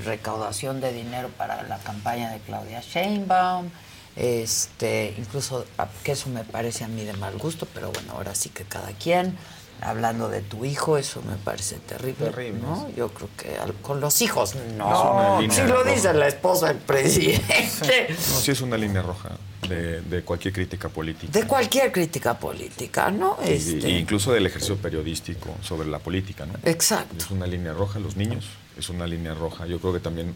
recaudación 0.04 0.80
de 0.80 0.92
dinero 0.92 1.28
para 1.36 1.62
la 1.64 1.78
campaña 1.78 2.30
de 2.30 2.40
Claudia 2.40 2.80
Sheinbaum, 2.80 3.68
este, 4.16 5.14
incluso 5.18 5.66
que 6.02 6.12
eso 6.12 6.30
me 6.30 6.42
parece 6.42 6.84
a 6.84 6.88
mí 6.88 7.04
de 7.04 7.12
mal 7.12 7.36
gusto, 7.38 7.68
pero 7.72 7.92
bueno, 7.92 8.14
ahora 8.14 8.34
sí 8.34 8.48
que 8.48 8.64
cada 8.64 8.88
quien. 8.92 9.36
Hablando 9.80 10.28
de 10.28 10.40
tu 10.42 10.64
hijo, 10.64 10.98
eso 10.98 11.22
me 11.22 11.36
parece 11.36 11.76
terrible, 11.76 12.26
Terrible, 12.30 12.60
¿no? 12.60 12.90
Yo 12.96 13.08
creo 13.10 13.28
que 13.36 13.56
al- 13.56 13.74
con 13.74 14.00
los 14.00 14.20
hijos 14.22 14.54
no, 14.76 15.40
si 15.50 15.60
lo 15.62 15.76
roja. 15.82 15.90
dice 15.92 16.12
la 16.14 16.26
esposa 16.28 16.68
del 16.68 16.78
presidente. 16.78 18.08
No, 18.10 18.40
sí 18.40 18.50
es 18.50 18.60
una 18.60 18.76
línea 18.76 19.02
roja 19.02 19.30
de, 19.68 20.00
de 20.02 20.22
cualquier 20.22 20.52
crítica 20.54 20.88
política. 20.88 21.32
De 21.32 21.46
cualquier 21.46 21.92
crítica 21.92 22.38
política, 22.38 23.10
¿no? 23.10 23.36
Y- 23.46 23.50
Este, 23.52 23.88
y 23.90 23.96
incluso 23.98 24.32
del 24.32 24.46
ejercicio 24.46 24.76
periodístico 24.76 25.54
sobre 25.62 25.88
la 25.88 25.98
política, 26.00 26.44
¿no? 26.46 26.54
Exacto. 26.64 27.14
Es 27.16 27.30
una 27.30 27.46
línea 27.46 27.72
roja, 27.72 27.98
los 28.00 28.16
niños, 28.16 28.46
es 28.76 28.88
una 28.88 29.06
línea 29.06 29.34
roja. 29.34 29.66
Yo 29.66 29.78
creo 29.78 29.92
que 29.92 30.00
también 30.00 30.34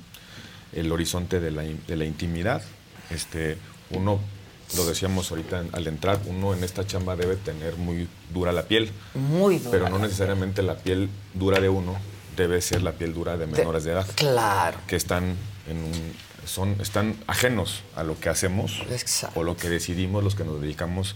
el 0.73 0.91
horizonte 0.93 1.41
de 1.41 1.51
la, 1.51 1.63
de 1.63 1.97
la 1.97 2.05
intimidad, 2.05 2.63
este, 3.11 3.59
uno, 3.91 4.21
lo 4.77 4.85
decíamos 4.87 5.31
ahorita 5.31 5.65
al 5.73 5.87
entrar, 5.87 6.19
uno 6.27 6.55
en 6.55 6.65
esta 6.65 6.87
chamba 6.87 7.17
debe 7.17 7.37
tener 7.37 7.77
muy 7.77 8.09
dura 8.33 8.53
la 8.53 8.63
piel, 8.65 8.91
Muy 9.15 9.59
dura 9.59 9.71
pero 9.71 9.89
no 9.89 9.99
la 9.99 10.05
necesariamente 10.05 10.63
la 10.63 10.77
piel 10.77 11.09
dura 11.35 11.61
de 11.61 11.69
uno 11.69 11.97
debe 12.37 12.61
ser 12.63 12.83
la 12.83 12.93
piel 12.93 13.13
dura 13.13 13.37
de 13.37 13.47
menores 13.47 13.85
de 13.85 13.93
edad. 13.93 14.07
Claro. 14.15 14.79
Que 14.87 14.97
están 14.97 15.37
en 15.69 15.77
un, 15.77 15.93
son, 16.47 16.77
están 16.81 17.17
ajenos 17.27 17.83
a 17.95 18.03
lo 18.05 18.19
que 18.19 18.29
hacemos 18.31 18.83
Exacto. 18.91 19.39
o 19.39 19.45
lo 19.45 19.57
que 19.57 19.69
decidimos 19.69 20.25
los 20.25 20.35
que 20.35 20.45
nos 20.45 20.61
dedicamos 20.61 21.15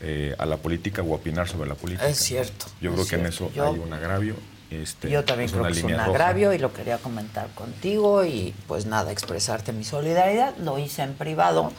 eh, 0.00 0.34
a 0.38 0.46
la 0.46 0.56
política 0.58 1.02
o 1.02 1.12
a 1.12 1.16
opinar 1.16 1.48
sobre 1.48 1.68
la 1.68 1.74
política. 1.74 2.08
Es 2.08 2.18
cierto, 2.18 2.66
Yo 2.80 2.90
es 2.90 2.94
creo 2.96 3.06
que 3.08 3.16
en 3.16 3.26
eso 3.26 3.50
Yo- 3.54 3.72
hay 3.72 3.78
un 3.78 3.92
agravio. 3.92 4.36
Este, 4.70 5.08
Yo 5.10 5.24
también 5.24 5.48
creo 5.50 5.62
una 5.62 5.70
que 5.70 5.78
es 5.78 5.84
un 5.84 5.90
roja. 5.92 6.04
agravio 6.06 6.52
y 6.52 6.58
lo 6.58 6.72
quería 6.72 6.98
comentar 6.98 7.48
contigo 7.54 8.24
y 8.24 8.54
pues 8.66 8.86
nada, 8.86 9.12
expresarte 9.12 9.72
mi 9.72 9.84
solidaridad. 9.84 10.56
Lo 10.56 10.78
hice 10.78 11.02
en 11.02 11.14
privado 11.14 11.72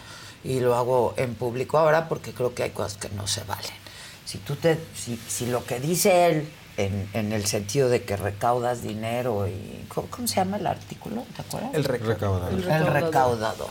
y 0.45 0.59
lo 0.59 0.76
hago 0.76 1.15
en 1.17 1.34
público 1.34 1.77
ahora 1.77 2.07
porque 2.07 2.31
creo 2.31 2.53
que 2.53 2.63
hay 2.63 2.69
cosas 2.69 2.97
que 2.97 3.09
no 3.09 3.26
se 3.27 3.43
valen. 3.43 3.72
Si 4.26 4.38
tú 4.38 4.55
te, 4.55 4.80
si, 4.95 5.19
si 5.27 5.47
lo 5.47 5.65
que 5.65 5.80
dice 5.80 6.27
él 6.27 6.49
en, 6.77 7.09
en 7.13 7.34
el 7.34 7.45
sentido 7.45 7.89
de 7.89 8.03
que 8.03 8.15
recaudas 8.15 8.84
dinero 8.84 9.47
y 9.47 9.85
¿cómo, 9.88 10.07
cómo 10.07 10.27
se 10.27 10.35
llama 10.35 10.57
el 10.57 10.67
artículo? 10.67 11.23
¿Te 11.35 11.41
acuerdas? 11.41 11.72
El 11.73 11.84
recaudador. 11.84 12.53
El 12.53 12.88
recaudador. 12.88 13.69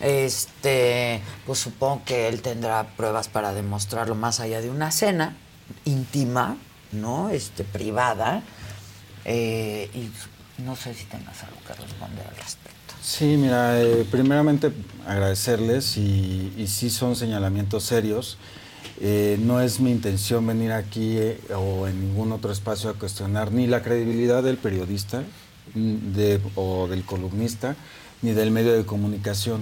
Este, 0.00 1.20
pues 1.46 1.58
supongo 1.58 2.02
que 2.04 2.28
él 2.28 2.42
tendrá 2.42 2.84
pruebas 2.96 3.28
para 3.28 3.52
demostrarlo 3.52 4.14
más 4.14 4.40
allá 4.40 4.60
de 4.60 4.70
una 4.70 4.90
cena 4.92 5.36
íntima, 5.84 6.56
¿no? 6.92 7.30
Este, 7.30 7.64
privada. 7.64 8.42
Eh, 9.24 9.90
y 9.94 10.62
no 10.62 10.76
sé 10.76 10.94
si 10.94 11.04
tengas 11.06 11.42
algo 11.42 11.56
que 11.66 11.72
responder 11.72 12.26
al 12.26 12.36
respecto. 12.36 12.63
Sí, 13.04 13.36
mira, 13.36 13.82
eh, 13.82 14.06
primeramente 14.10 14.72
agradecerles 15.06 15.98
y, 15.98 16.54
y 16.56 16.66
sí 16.68 16.88
son 16.88 17.16
señalamientos 17.16 17.84
serios. 17.84 18.38
Eh, 18.98 19.36
no 19.42 19.60
es 19.60 19.78
mi 19.78 19.90
intención 19.90 20.46
venir 20.46 20.72
aquí 20.72 21.18
eh, 21.18 21.38
o 21.54 21.86
en 21.86 22.00
ningún 22.00 22.32
otro 22.32 22.50
espacio 22.50 22.88
a 22.88 22.94
cuestionar 22.94 23.52
ni 23.52 23.66
la 23.66 23.82
credibilidad 23.82 24.42
del 24.42 24.56
periodista 24.56 25.22
mm, 25.74 26.06
o 26.54 26.88
del 26.88 27.04
columnista 27.04 27.76
ni 28.22 28.32
del 28.32 28.50
medio 28.50 28.72
de 28.72 28.86
comunicación. 28.86 29.60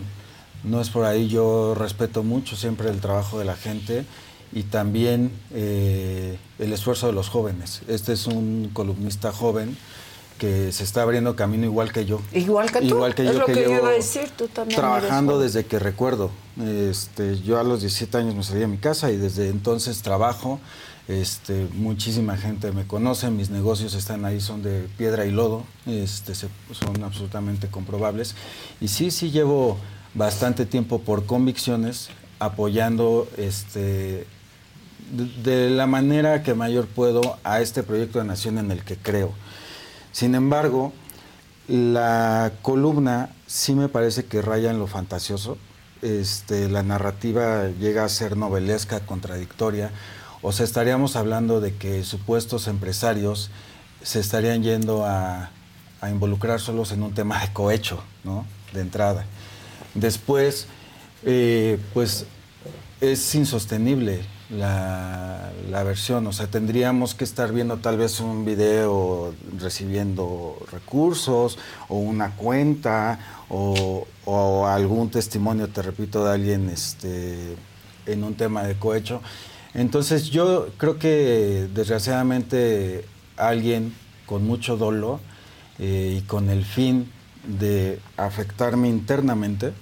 No 0.63 0.81
es 0.81 0.91
por 0.91 1.05
ahí, 1.05 1.27
yo 1.27 1.75
respeto 1.75 2.23
mucho 2.23 2.55
siempre 2.55 2.91
el 2.91 3.01
trabajo 3.01 3.41
de 3.41 3.45
la 3.45 3.57
gente 3.57 4.05
y 4.53 4.63
también 4.63 5.33
eh, 5.53 6.39
el 6.61 6.73
esfuerzo 6.73 7.09
de 7.09 7.13
los 7.13 7.29
jóvenes. 7.29 7.83
Este 7.89 8.13
es 8.13 8.29
un 8.29 8.71
columnista 8.73 9.33
joven 9.33 9.77
que 10.43 10.73
se 10.73 10.83
está 10.83 11.03
abriendo 11.03 11.37
camino 11.37 11.65
igual 11.67 11.93
que 11.93 12.05
yo. 12.05 12.21
Igual 12.33 12.73
que 12.73 12.81
tú. 12.81 12.87
Igual 12.87 13.15
que 13.15 13.23
es 13.23 13.33
yo 13.33 13.39
lo 13.39 13.47
que, 13.47 13.53
que, 13.53 13.63
yo 13.63 13.69
llevo 13.69 13.81
iba 13.83 13.89
a 13.91 13.93
decir, 13.93 14.29
tú 14.37 14.49
también. 14.49 14.77
trabajando 14.81 15.39
desde 15.39 15.65
que 15.67 15.79
recuerdo. 15.79 16.33
Este, 16.61 17.39
yo 17.41 17.61
a 17.61 17.63
los 17.63 17.81
17 17.81 18.19
años 18.19 18.35
me 18.35 18.43
salí 18.43 18.59
de 18.59 18.67
mi 18.67 18.79
casa 18.79 19.13
y 19.13 19.17
desde 19.19 19.49
entonces 19.51 20.03
trabajo. 20.03 20.59
Este, 21.07 21.69
muchísima 21.75 22.37
gente 22.37 22.73
me 22.73 22.87
conoce, 22.89 23.31
mis 23.31 23.51
negocios 23.51 23.95
están 23.95 24.25
ahí, 24.25 24.41
son 24.41 24.65
de 24.65 24.89
piedra 24.99 25.27
y 25.27 25.31
lodo, 25.31 25.63
este, 25.87 26.35
se- 26.35 26.49
son 26.73 27.05
absolutamente 27.05 27.69
comprobables. 27.69 28.35
Y 28.81 28.89
sí, 28.89 29.13
sí 29.13 29.31
llevo 29.31 29.79
bastante 30.15 30.67
tiempo 30.67 30.99
por 31.03 31.25
convicciones, 31.25 32.09
apoyando 32.41 33.29
este, 33.37 34.27
de, 35.13 35.27
de 35.45 35.71
la 35.71 35.87
manera 35.87 36.43
que 36.43 36.55
mayor 36.55 36.87
puedo 36.87 37.37
a 37.45 37.61
este 37.61 37.83
proyecto 37.85 38.19
de 38.19 38.25
nación 38.25 38.59
en 38.59 38.73
el 38.73 38.83
que 38.83 38.97
creo. 38.97 39.33
Sin 40.13 40.35
embargo, 40.35 40.93
la 41.69 42.53
columna 42.63 43.31
sí 43.47 43.75
me 43.75 43.89
parece 43.89 44.27
que 44.27 44.43
raya 44.43 44.71
en 44.71 44.79
lo 44.79 44.87
fantasioso. 44.87 45.57
Este, 46.03 46.69
la 46.69 46.83
narrativa 46.83 47.69
llega 47.81 48.05
a 48.05 48.09
ser 48.09 48.37
novelesca, 48.37 49.01
contradictoria. 49.01 49.91
O 50.43 50.53
sea, 50.53 50.65
estaríamos 50.65 51.17
hablando 51.17 51.61
de 51.61 51.75
que 51.75 52.05
supuestos 52.05 52.69
empresarios 52.69 53.51
se 54.03 54.21
estarían 54.21 54.63
yendo 54.63 55.05
a, 55.07 55.51
involucrar 56.11 56.59
solos 56.59 56.91
en 56.91 57.05
un 57.05 57.15
tema 57.15 57.41
de 57.41 57.53
cohecho, 57.53 58.03
¿no? 58.25 58.45
De 58.73 58.81
entrada. 58.81 59.25
Después, 59.95 60.67
eh, 61.23 61.79
pues 61.95 62.27
es 63.01 63.35
insostenible 63.37 64.25
la, 64.53 65.51
la 65.71 65.83
versión, 65.83 66.27
o 66.27 66.33
sea, 66.33 66.47
tendríamos 66.47 67.15
que 67.15 67.25
estar 67.25 67.53
viendo 67.53 67.79
tal 67.79 67.97
vez 67.97 68.21
un 68.21 68.45
video 68.45 69.35
recibiendo 69.59 70.59
recursos 70.71 71.59
o 71.89 71.97
una 71.97 72.37
cuenta 72.37 73.19
o, 73.49 74.07
algún 74.67 75.11
testimonio, 75.11 75.69
te 75.69 75.83
repito, 75.83 76.25
de 76.25 76.33
alguien 76.33 76.69
este, 76.71 77.57
en 78.07 78.25
un 78.25 78.35
tema 78.35 78.63
de 78.63 78.77
cohecho. 78.77 79.21
Entonces 79.75 80.31
yo 80.31 80.69
creo 80.77 80.99
que 80.99 81.69
desgraciadamente 81.75 83.07
alguien 83.37 83.95
con 84.27 84.47
mucho 84.47 84.77
dolo 84.77 85.21
eh, 85.79 86.19
y 86.19 86.23
con 86.23 86.51
el 86.51 86.65
fin 86.65 87.11
de 87.47 87.99
afectarme 88.17 88.89
internamente, 88.89 89.73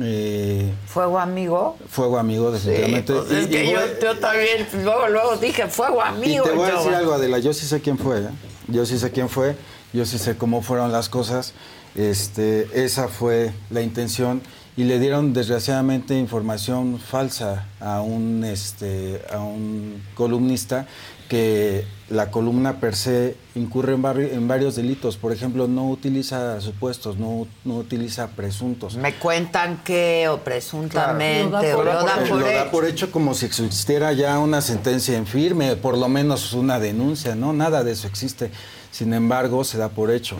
eh, 0.00 0.72
¿Fuego 0.86 1.18
amigo? 1.18 1.76
Fuego 1.88 2.18
amigo, 2.18 2.50
definitivamente. 2.50 3.12
Sí, 3.12 3.18
pues 3.28 3.32
es 3.38 3.46
Y- 3.46 3.50
que 3.50 3.64
y 3.64 3.72
yo, 3.72 4.18
también, 4.20 4.66
luego, 4.84 5.08
luego 5.08 5.36
dije 5.36 5.66
fuego 5.68 5.98
Y 6.04 6.08
amigo. 6.08 6.44
te 6.44 6.52
voy 6.52 6.70
a 6.70 6.74
decir 6.74 6.94
algo, 6.94 7.12
Adela, 7.14 7.38
yo 7.38 7.52
sí 7.52 7.66
sé 7.66 7.80
quién 7.80 7.98
fue, 7.98 8.20
¿eh? 8.20 8.28
yo 8.68 8.86
sí 8.86 8.98
sé 8.98 9.10
quién 9.10 9.28
fue, 9.28 9.54
yo 9.92 10.06
sí 10.06 10.18
sé 10.18 10.36
cómo 10.36 10.62
fueron 10.62 10.92
las 10.92 11.08
cosas, 11.08 11.52
este, 11.94 12.68
esa 12.84 13.08
fue 13.08 13.52
la 13.70 13.82
intención 13.82 14.40
y 14.76 14.84
le 14.84 14.98
dieron 14.98 15.34
desgraciadamente 15.34 16.14
información 16.18 16.98
falsa 16.98 17.66
a 17.78 18.00
un, 18.00 18.42
este, 18.44 19.20
a 19.30 19.38
un 19.40 20.02
columnista 20.14 20.86
que 21.28 21.84
la 22.12 22.30
columna 22.30 22.78
per 22.78 22.94
se 22.94 23.36
incurre 23.54 23.94
en, 23.94 24.02
vari- 24.02 24.30
en 24.32 24.46
varios 24.46 24.76
delitos, 24.76 25.16
por 25.16 25.32
ejemplo, 25.32 25.66
no 25.66 25.88
utiliza 25.88 26.60
supuestos, 26.60 27.16
no, 27.16 27.46
no 27.64 27.76
utiliza 27.76 28.28
presuntos. 28.28 28.96
Me 28.96 29.14
cuentan 29.14 29.82
que, 29.82 30.28
o 30.28 30.38
presuntamente, 30.38 31.48
Claro. 31.50 31.78
o 31.78 31.84
lo 31.84 31.92
dan 32.04 32.28
por 32.28 32.38
Lo 32.40 32.46
da 32.46 32.62
hecho. 32.62 32.70
por 32.70 32.84
hecho 32.84 33.10
como 33.10 33.34
si 33.34 33.46
existiera 33.46 34.12
ya 34.12 34.38
una 34.38 34.60
sentencia 34.60 35.16
en 35.16 35.26
firme, 35.26 35.74
por 35.76 35.96
lo 35.96 36.08
menos 36.08 36.52
una 36.52 36.78
denuncia, 36.78 37.34
¿no? 37.34 37.52
Nada 37.52 37.82
de 37.82 37.92
eso 37.92 38.06
existe. 38.06 38.50
Sin 38.90 39.14
embargo, 39.14 39.64
se 39.64 39.78
da 39.78 39.88
por 39.88 40.10
hecho. 40.10 40.36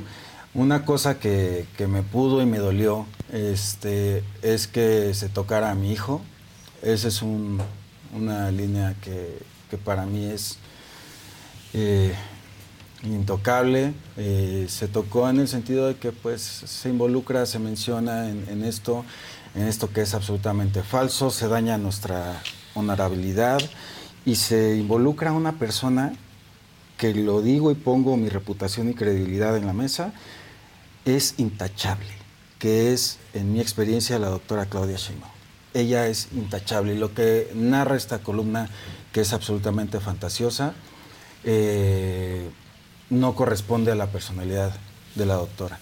Una 0.55 0.85
cosa 0.85 1.19
que, 1.19 1.65
que 1.79 1.87
me 1.87 2.03
pudo 2.03 2.43
y 2.43 2.47
me 2.47 2.59
dolió 2.59 3.07
este, 3.33 4.23
es 4.43 4.67
que 4.67 5.15
se 5.15 5.29
tocara 5.31 5.71
a 5.71 5.75
mi 5.75 5.91
hijo. 5.93 6.21
Esa 6.83 7.09
es 7.09 7.23
un- 7.23 7.59
una 8.15 8.51
línea 8.51 8.95
que, 9.03 9.39
que 9.71 9.79
para 9.79 10.05
mí 10.05 10.27
es 10.27 10.59
eh, 11.75 12.15
intocable. 13.03 13.95
Eh, 14.17 14.67
se 14.69 14.89
tocó 14.89 15.29
en 15.29 15.41
el 15.41 15.49
sentido 15.49 15.89
de 15.89 15.97
que 15.97 16.13
pues 16.13 16.43
se 16.43 16.89
involucra, 16.89 17.47
se 17.47 17.59
menciona 17.59 18.29
en, 18.29 18.65
esto, 18.65 19.05
en 19.55 19.67
esto 19.67 19.91
que 19.93 20.03
es 20.03 20.15
absolutamente 20.15 20.83
falso, 20.83 21.31
se 21.31 21.49
daña 21.49 21.79
nuestra 21.79 22.41
honorabilidad 22.75 23.61
y 24.25 24.37
se 24.37 24.77
involucra 24.77 25.33
una 25.33 25.53
persona 25.53 26.13
que 26.97 27.15
lo 27.15 27.43
digo 27.43 27.71
y 27.73 27.75
pongo 27.75 28.17
mi 28.17 28.29
reputación 28.29 28.89
y 28.91 28.95
credibilidad 28.95 29.57
en 29.57 29.67
la 29.67 29.73
mesa, 29.73 30.13
es 31.05 31.35
intachable, 31.39 32.13
que 32.61 32.93
es, 32.93 33.19
en 33.35 33.53
mi 33.53 33.61
experiencia, 33.61 34.21
la 34.21 34.29
doctora 34.29 34.67
Claudia 34.67 34.97
Sheinbaum. 34.97 35.33
Ella 35.75 36.07
es 36.07 36.29
intachable 36.33 36.95
y 36.95 36.99
lo 36.99 37.13
que 37.13 37.51
narra 37.55 37.97
esta 37.97 38.21
columna, 38.21 38.69
que 39.13 39.23
es 39.23 39.33
absolutamente 39.33 39.99
fantasiosa, 39.99 40.75
eh, 41.45 42.51
no 43.11 43.35
corresponde 43.35 43.93
a 43.93 43.95
la 43.95 44.07
personalidad 44.07 44.73
de 45.15 45.27
la 45.27 45.35
doctora. 45.35 45.79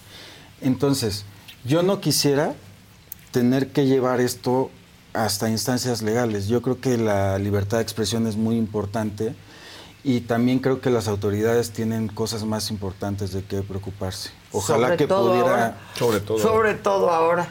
Entonces, 0.61 1.25
yo 1.63 1.83
no 1.83 2.01
quisiera 2.01 2.55
tener 3.31 3.71
que 3.71 3.85
llevar 3.85 4.19
esto 4.19 4.69
hasta 5.13 5.49
instancias 5.49 6.01
legales. 6.01 6.47
Yo 6.47 6.61
creo 6.61 6.79
que 6.79 6.97
la 6.97 7.37
libertad 7.39 7.77
de 7.77 7.83
expresión 7.83 8.27
es 8.27 8.35
muy 8.35 8.57
importante 8.57 9.33
y 10.03 10.21
también 10.21 10.59
creo 10.59 10.81
que 10.81 10.89
las 10.89 11.07
autoridades 11.07 11.71
tienen 11.71 12.07
cosas 12.07 12.43
más 12.43 12.71
importantes 12.71 13.31
de 13.31 13.43
qué 13.43 13.61
preocuparse. 13.61 14.31
Ojalá 14.51 14.87
Sobre 14.87 14.97
que 14.97 15.07
pudiera... 15.07 15.49
ahora. 15.49 15.77
Sobre 15.95 16.19
todo 16.19 16.39
Sobre 16.39 16.73
todo 16.75 17.11
ahora. 17.11 17.47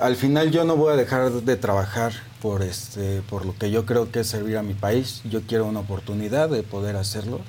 Al 0.00 0.16
final 0.16 0.50
yo 0.50 0.64
no 0.64 0.76
voy 0.76 0.92
a 0.92 0.96
dejar 0.96 1.30
de 1.32 1.56
trabajar 1.56 2.12
por, 2.42 2.62
este, 2.62 3.22
por 3.22 3.46
lo 3.46 3.56
que 3.56 3.70
yo 3.70 3.86
creo 3.86 4.10
que 4.12 4.20
es 4.20 4.26
servir 4.26 4.58
a 4.58 4.62
mi 4.62 4.74
país. 4.74 5.22
Yo 5.24 5.42
quiero 5.42 5.64
una 5.66 5.80
oportunidad 5.80 6.48
de 6.50 6.62
poder 6.62 6.96
hacerlo 6.96 7.40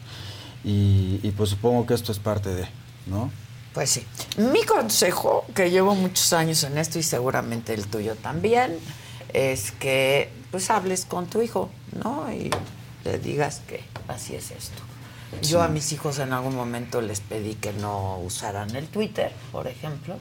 y, 0.64 1.20
y 1.24 1.34
pues 1.36 1.50
supongo 1.52 1.86
que 1.86 1.94
esto 1.94 2.12
es 2.12 2.20
parte 2.20 2.54
de, 2.54 2.68
¿no? 3.06 3.32
Pues 3.74 3.90
sí. 3.90 4.06
Mi 4.38 4.64
consejo, 4.64 5.46
que 5.54 5.70
llevo 5.70 5.94
muchos 5.94 6.32
años 6.34 6.64
en 6.64 6.78
esto 6.78 6.98
y 7.00 7.04
seguramente 7.04 7.74
el 7.74 7.86
tuyo 7.88 8.16
también, 8.16 8.78
es 9.34 9.72
que 9.72 10.32
pues 10.50 10.70
hables 10.70 11.06
con 11.06 11.28
tu 11.28 11.42
hijo, 11.42 11.70
¿no? 12.02 12.32
Y 12.32 12.50
le 13.04 13.20
digas 13.20 13.62
que 13.68 13.84
así 14.08 14.36
es 14.36 14.52
esto. 14.52 14.82
Yo 15.42 15.60
Sí. 15.60 15.66
a 15.66 15.68
mis 15.68 15.92
hijos 15.92 16.18
en 16.20 16.32
algún 16.32 16.56
momento 16.56 17.02
les 17.02 17.20
pedí 17.20 17.56
que 17.56 17.74
no 17.74 18.18
usaran 18.20 18.74
el 18.76 18.88
Twitter, 18.88 19.34
por 19.52 19.68
ejemplo, 19.68 20.16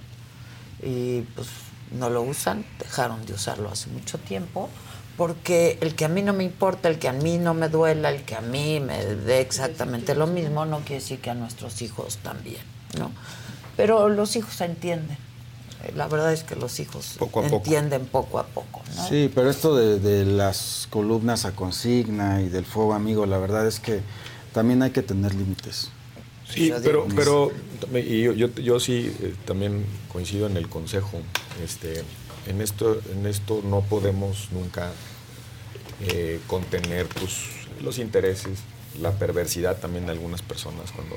y 0.83 1.21
pues 1.35 1.47
no 1.93 2.11
lo 2.11 2.23
usan, 2.23 2.65
dejaron 2.79 3.25
de 3.27 3.35
usarlo 3.35 3.71
hace 3.71 3.89
mucho 3.91 4.19
tiempo, 4.19 4.69
porque 5.17 5.79
el 5.81 5.95
que 5.95 6.05
a 6.05 6.09
mí 6.09 6.23
no 6.23 6.33
me 6.33 6.45
importa, 6.45 6.89
el 6.89 6.99
que 6.99 7.09
a 7.09 7.13
mí 7.13 7.39
no 7.39 7.55
me 7.55 7.69
duela, 7.69 8.11
el 8.11 8.23
que 8.25 8.35
a 8.35 8.41
mí 8.43 8.81
me 8.81 9.03
dé 9.05 9.41
exactamente 9.41 10.15
lo 10.15 10.27
mismo, 10.27 10.67
no 10.67 10.81
quiere 10.81 10.97
decir 11.03 11.21
que 11.21 11.31
a 11.31 11.35
nuestros 11.35 11.81
hijos 11.83 12.19
también, 12.19 12.61
¿no? 12.99 13.11
Pero 13.77 14.09
los 14.09 14.37
hijos 14.37 14.61
entienden. 14.61 15.17
Eh, 15.85 15.93
La 15.97 16.07
verdad 16.09 16.33
es 16.33 16.43
que 16.43 16.57
los 16.57 16.81
hijos 16.81 17.17
Poco 17.19 17.41
a 17.41 17.43
poco. 17.45 17.57
entienden 17.57 18.07
poco 18.07 18.39
a 18.39 18.47
poco, 18.47 18.83
¿no? 18.95 19.09
Sí, 19.09 19.31
pero 19.35 19.49
esto 19.51 19.75
de, 19.77 19.99
de 20.01 20.25
las 20.27 20.87
columnas 20.91 21.45
a 21.45 21.53
consigna 21.53 22.41
y 22.43 22.49
del 22.49 22.65
fuego 22.67 22.95
amigo, 22.95 23.25
la 23.27 23.39
verdad 23.39 23.67
es 23.67 23.81
que 23.81 24.01
también 24.53 24.83
hay 24.83 24.91
que 24.91 25.03
tener 25.03 25.35
límites. 25.35 25.91
Sí, 26.49 26.73
pero, 26.83 27.07
pero 27.15 27.53
y 27.95 28.23
yo, 28.23 28.33
yo, 28.33 28.49
yo 28.55 28.81
sí 28.81 29.13
eh, 29.21 29.35
también 29.45 29.85
coincido 30.13 30.47
en 30.47 30.57
el 30.57 30.69
consejo. 30.69 31.21
Este, 31.63 32.05
en 32.47 32.61
esto, 32.61 33.01
en 33.13 33.27
esto 33.27 33.63
no 33.65 33.81
podemos 33.83 34.49
nunca 34.53 34.93
eh, 36.01 36.41
contener 36.47 37.07
pues, 37.07 37.47
los 37.83 37.99
intereses, 37.99 38.61
la 39.01 39.13
perversidad 39.13 39.79
también 39.79 40.07
de 40.07 40.13
algunas 40.13 40.43
personas 40.43 40.93
cuando 40.93 41.17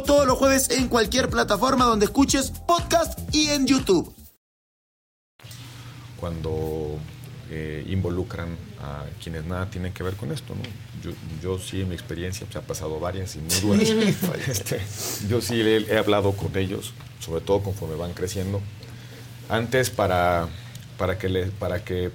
todos 0.03 0.25
los 0.25 0.37
jueves 0.37 0.69
en 0.71 0.87
cualquier 0.87 1.29
plataforma 1.29 1.85
donde 1.85 2.05
escuches 2.05 2.51
podcast 2.67 3.19
y 3.33 3.49
en 3.49 3.67
YouTube. 3.67 4.13
cuando 6.19 6.99
eh, 7.49 7.83
involucran 7.89 8.55
a 8.81 9.03
quienes 9.21 9.43
nada 9.43 9.69
tienen 9.69 9.91
que 9.91 10.03
ver 10.03 10.13
con 10.15 10.31
esto. 10.31 10.55
¿no? 10.55 10.61
Yo, 11.03 11.11
yo 11.41 11.59
sí, 11.59 11.81
en 11.81 11.89
mi 11.89 11.95
experiencia, 11.95 12.45
pues, 12.45 12.55
ha 12.55 12.61
pasado 12.61 12.99
varias 12.99 13.35
y 13.35 13.39
muy 13.39 13.55
duras. 13.59 13.89
Este, 14.47 14.79
yo 15.27 15.41
sí 15.41 15.59
he, 15.59 15.77
he 15.93 15.97
hablado 15.97 16.31
con 16.31 16.55
ellos, 16.57 16.93
sobre 17.19 17.41
todo 17.41 17.61
conforme 17.61 17.95
van 17.95 18.13
creciendo. 18.13 18.61
Antes, 19.49 19.89
para, 19.89 20.47
para, 20.97 21.17
que, 21.17 21.27
le, 21.27 21.47
para 21.47 21.83
que 21.83 22.11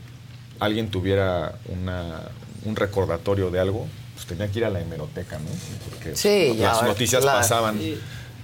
alguien 0.58 0.90
tuviera 0.90 1.58
una, 1.68 2.22
un 2.64 2.76
recordatorio 2.76 3.50
de 3.50 3.60
algo, 3.60 3.86
pues 4.26 4.38
tenía 4.38 4.52
que 4.52 4.58
ir 4.58 4.64
a 4.64 4.70
la 4.70 4.80
hemeroteca, 4.80 5.38
¿no? 5.38 5.46
Porque 5.90 6.16
Sí, 6.16 6.54
ya, 6.58 6.72
las 6.72 6.82
noticias 6.82 7.22
claro. 7.22 7.38
pasaban 7.38 7.78
Sí. 7.78 7.98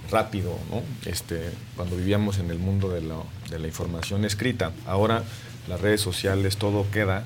rápido, 0.09 0.57
¿no? 0.69 0.81
Este, 1.09 1.49
cuando 1.75 1.95
vivíamos 1.95 2.37
en 2.39 2.49
el 2.51 2.59
mundo 2.59 2.89
de, 2.89 3.01
lo- 3.01 3.25
de 3.49 3.59
la 3.59 3.67
información 3.67 4.25
escrita. 4.25 4.71
Ahora 4.85 5.23
las 5.67 5.81
redes 5.81 6.01
sociales, 6.01 6.57
todo 6.57 6.85
queda, 6.91 7.23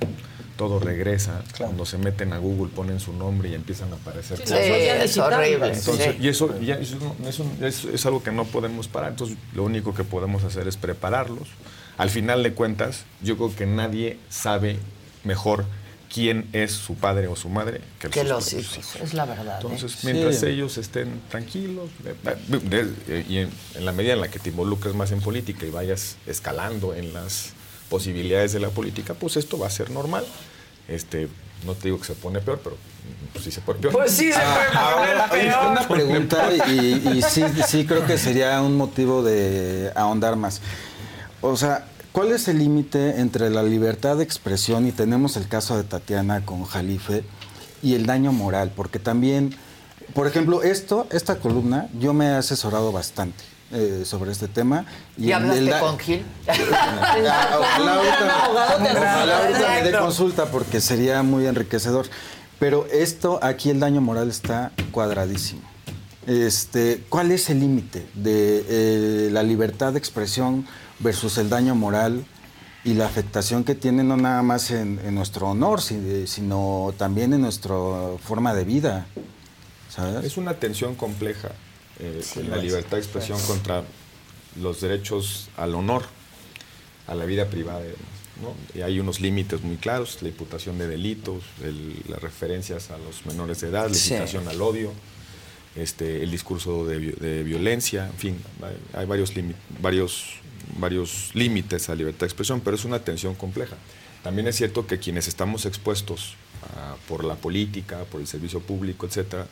todo 0.58 0.80
regresa. 0.80 1.44
Cuando 1.58 1.86
se 1.86 1.98
meten 1.98 2.34
a 2.34 2.38
Google, 2.40 2.72
ponen 2.74 3.00
su 3.00 3.14
nombre 3.14 3.50
y 3.50 3.54
empiezan 3.56 3.92
a 3.94 3.96
aparecer. 3.96 4.38
Sí, 4.38 4.44
cosas. 4.44 4.60
es 4.60 5.18
horrible. 5.18 5.68
Entonces, 5.74 6.16
sí. 6.16 6.24
Y 6.24 6.28
eso, 6.30 6.60
ya- 6.62 6.76
eso 6.76 6.98
no- 7.00 7.28
eso 7.28 7.46
es, 7.62 7.86
es 7.86 8.06
algo 8.06 8.24
que 8.24 8.32
no 8.32 8.46
podemos 8.46 8.88
parar. 8.88 9.12
Entonces, 9.12 9.38
lo 9.54 9.64
único 9.64 9.94
que 9.94 10.04
podemos 10.04 10.44
hacer 10.44 10.68
es 10.68 10.78
prepararlos. 10.78 11.48
Al 11.98 12.10
final 12.12 12.44
de 12.44 12.54
cuentas, 12.54 13.06
yo 13.24 13.38
creo 13.38 13.56
que 13.56 13.66
nadie 13.66 14.18
sabe 14.30 14.78
mejor 15.24 15.66
quién 16.14 16.48
es 16.54 16.72
su 16.72 16.96
padre 16.96 17.28
o 17.28 17.36
su 17.36 17.50
madre 17.50 17.82
que, 18.00 18.10
Que 18.10 18.24
los 18.24 18.54
hijos, 18.54 18.96
es 19.02 19.14
la 19.14 19.26
verdad. 19.26 19.56
¿eh? 19.56 19.60
Entonces, 19.62 20.04
mientras 20.04 20.40
Sí. 20.40 20.46
ellos 20.48 20.78
estén 20.78 21.22
tranquilos, 21.30 21.90
y 23.28 23.38
en, 23.38 23.50
en 23.76 23.86
la 23.86 23.92
medida 23.92 24.14
en 24.14 24.22
la 24.22 24.30
que 24.30 24.40
te 24.40 24.50
involucres 24.50 24.94
más 24.96 25.12
en 25.12 25.22
política 25.22 25.66
y 25.66 25.70
vayas 25.70 26.16
escalando 26.26 26.94
en 26.94 27.14
las 27.14 27.50
posibilidades 27.90 28.54
de 28.54 28.60
la 28.60 28.70
política, 28.70 29.14
pues 29.14 29.38
esto 29.38 29.58
va 29.58 29.68
a 29.68 29.70
ser 29.70 29.90
normal. 29.92 30.26
Este, 30.88 31.28
no 31.66 31.74
te 31.74 31.86
digo 31.90 32.00
que 32.00 32.06
se 32.06 32.14
pone 32.14 32.40
peor, 32.40 32.62
pero 32.64 32.78
pues, 33.34 33.44
sí 33.46 33.52
se 33.52 33.62
pone 33.62 33.80
peor. 33.80 33.94
Pues 33.94 34.12
sí 34.12 34.32
se 34.32 34.40
puede 34.40 34.78
Ahora, 34.78 35.30
peor. 35.30 35.72
una 35.72 35.88
pregunta 35.88 36.50
y, 36.68 37.18
y 37.18 37.22
sí, 37.30 37.44
sí 37.68 37.86
creo 37.86 38.06
que 38.06 38.18
sería 38.18 38.62
un 38.62 38.76
motivo 38.78 39.24
de 39.24 39.92
ahondar 39.96 40.36
más. 40.38 40.62
O 41.42 41.56
sea, 41.58 41.86
¿cuál 42.18 42.32
es 42.32 42.48
el 42.48 42.58
límite 42.58 43.20
entre 43.20 43.52
la 43.52 43.62
libertad 43.62 44.18
de 44.18 44.24
expresión 44.24 44.88
y 44.88 44.92
tenemos 44.92 45.38
el 45.38 45.48
caso 45.48 45.78
de 45.78 45.84
Tatiana 45.84 46.44
con 46.44 46.64
Jalife 46.64 47.24
y 47.84 47.94
el 47.94 48.08
daño 48.08 48.32
moral? 48.32 48.72
Porque 48.76 48.98
también, 48.98 49.56
por 50.16 50.26
ejemplo, 50.26 50.64
esto, 50.64 51.06
esta 51.12 51.36
columna, 51.36 51.90
yo 52.00 52.16
me 52.16 52.26
he 52.26 52.32
asesorado 52.34 52.92
bastante. 52.92 53.44
eh, 53.72 54.04
sobre 54.06 54.32
este 54.32 54.48
tema 54.48 54.86
¿Y 55.18 55.28
el- 55.28 55.34
hablaste 55.34 55.60
el 55.60 55.80
con 55.80 56.00
Gil? 56.00 56.24
Ahorita 58.48 59.70
me 59.76 59.84
dé 59.84 59.92
consulta 60.00 60.46
porque 60.46 60.80
sería 60.82 61.22
muy 61.22 61.46
enriquecedor. 61.46 62.08
Pero 62.60 62.88
esto, 62.92 63.40
aquí 63.44 63.70
el 63.70 63.80
daño 63.80 64.00
moral 64.02 64.30
está 64.30 64.72
cuadradísimo. 64.92 65.62
Este, 66.26 67.04
¿Cuál 67.10 67.32
es 67.32 67.50
el 67.50 67.60
límite 67.60 68.08
de 68.16 68.66
eh, 68.68 69.30
la 69.32 69.44
libertad 69.44 69.92
de 69.94 70.00
expresión 70.00 70.66
versus 71.00 71.38
el 71.38 71.50
daño 71.50 71.76
moral 71.76 72.26
y 72.84 72.94
la 72.94 73.06
afectación 73.06 73.64
que 73.64 73.76
tiene 73.76 74.04
no 74.04 74.18
nada 74.18 74.42
más 74.44 74.72
en, 74.72 75.00
en 75.04 75.16
nuestro 75.16 75.50
honor, 75.50 75.82
si- 75.82 76.26
sino 76.28 76.94
también 76.98 77.34
en 77.34 77.42
nuestra 77.42 77.76
forma 78.24 78.54
de 78.54 78.64
vida? 78.64 79.08
¿sabes? 79.90 80.24
Es 80.26 80.38
una 80.38 80.54
tensión 80.56 80.96
compleja 80.96 81.50
eh, 82.00 82.22
Sí, 82.24 82.44
la 82.44 82.58
libertad 82.58 82.92
de 82.98 83.00
expresión 83.04 83.40
contra 83.48 83.84
los 84.62 84.80
derechos 84.82 85.50
al 85.58 85.74
honor, 85.76 86.04
a 87.08 87.16
la 87.16 87.26
vida 87.26 87.46
privada. 87.50 87.82
¿no? 88.42 88.54
Y 88.80 88.84
hay 88.84 89.00
unos 89.00 89.20
límites 89.20 89.62
muy 89.64 89.78
claros, 89.78 90.20
la 90.22 90.28
imputación 90.30 90.78
de 90.78 90.88
delitos, 90.88 91.44
el- 91.64 91.96
las 92.08 92.22
referencias 92.22 92.92
a 92.92 92.98
los 93.00 93.26
menores 93.26 93.62
de 93.62 93.70
edad, 93.70 93.88
la 93.88 93.94
Sí. 93.96 94.14
incitación 94.14 94.48
al 94.48 94.62
odio, 94.62 94.92
este, 95.76 96.22
el 96.24 96.30
discurso 96.32 96.86
de, 96.86 97.00
de 97.00 97.44
violencia, 97.44 98.06
en 98.08 98.14
fin, 98.14 98.42
hay, 98.94 99.06
varios, 99.08 99.34
varios, 99.82 100.26
varios 100.78 101.32
límites 101.34 101.90
a 101.90 101.94
la 101.94 101.98
libertad 101.98 102.22
de 102.22 102.26
expresión, 102.28 102.62
pero 102.62 102.76
es 102.76 102.86
una 102.86 103.00
tensión 103.00 103.36
compleja. 103.36 103.76
También 104.24 104.48
es 104.48 104.56
cierto 104.56 104.86
que 104.88 105.00
quienes 105.00 105.28
estamos 105.28 105.66
expuestos 105.66 106.36
ah, 106.76 106.96
por 107.08 107.24
la 107.24 107.36
política, 107.36 108.00
por 108.12 108.20
el 108.22 108.28
servicio 108.28 108.60
público, 108.60 109.06
etcétera, 109.06 109.48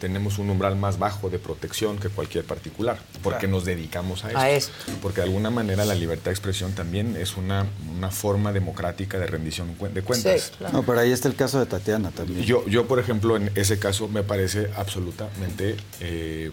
tenemos 0.00 0.38
un 0.38 0.48
umbral 0.48 0.76
más 0.76 0.98
bajo 1.00 1.28
de 1.28 1.40
protección 1.40 1.98
que 1.98 2.08
cualquier 2.08 2.44
particular, 2.44 3.00
porque 3.20 3.40
Claro. 3.40 3.54
nos 3.54 3.64
dedicamos 3.64 4.24
a. 4.24 4.28
A 4.28 4.50
esto. 4.50 4.72
Porque 5.02 5.22
de 5.22 5.26
alguna 5.26 5.50
manera 5.50 5.84
la 5.84 5.96
libertad 5.96 6.26
de 6.26 6.30
expresión 6.32 6.72
también 6.72 7.16
es 7.16 7.36
una, 7.36 7.66
una 7.96 8.10
forma 8.12 8.52
democrática 8.52 9.18
de 9.18 9.26
rendición 9.26 9.74
de 9.92 10.02
cuentas. 10.02 10.52
No, 10.72 10.84
pero 10.84 11.00
ahí 11.00 11.10
está 11.10 11.26
el 11.28 11.34
caso 11.34 11.58
de 11.58 11.66
Tatiana 11.66 12.10
también. 12.12 12.42
Yo, 12.44 12.64
yo, 12.68 12.86
por 12.86 13.00
ejemplo, 13.00 13.36
en 13.36 13.50
ese 13.56 13.80
caso 13.80 14.06
me 14.06 14.22
parece 14.22 14.70
absolutamente 14.76 15.76
eh, 16.00 16.52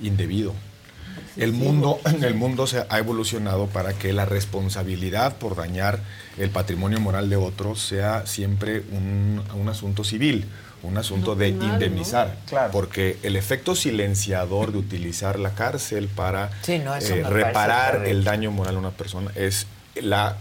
indebido. 0.00 0.54
El 1.36 1.52
mundo, 1.52 2.00
el 2.22 2.34
mundo 2.34 2.66
se 2.66 2.84
ha 2.88 2.98
evolucionado 2.98 3.66
para 3.66 3.92
que 3.94 4.12
la 4.12 4.24
responsabilidad 4.24 5.36
por 5.36 5.56
dañar 5.56 6.00
el 6.38 6.50
patrimonio 6.50 7.00
moral 7.00 7.28
de 7.30 7.36
otros 7.36 7.80
sea 7.80 8.26
siempre 8.26 8.82
un, 8.90 9.42
un 9.54 9.68
asunto 9.68 10.04
civil, 10.04 10.46
un 10.82 10.96
asunto 10.98 11.32
No 11.32 11.36
de 11.36 11.52
penal, 11.52 11.68
¿no? 11.68 11.74
indemnizar. 11.74 12.36
Porque 12.72 13.18
el 13.22 13.36
efecto 13.36 13.74
silenciador 13.74 14.72
de 14.72 14.78
utilizar 14.78 15.38
la 15.38 15.54
cárcel 15.54 16.08
para 16.08 16.50
Sí, 16.62 16.78
no, 16.78 16.94
eso 16.94 17.14
eh, 17.14 17.22
reparar 17.22 18.06
el 18.06 18.24
daño 18.24 18.50
moral 18.50 18.76
a 18.76 18.78
una 18.78 18.90
persona 18.90 19.30
es 19.34 19.66
la, 19.94 20.36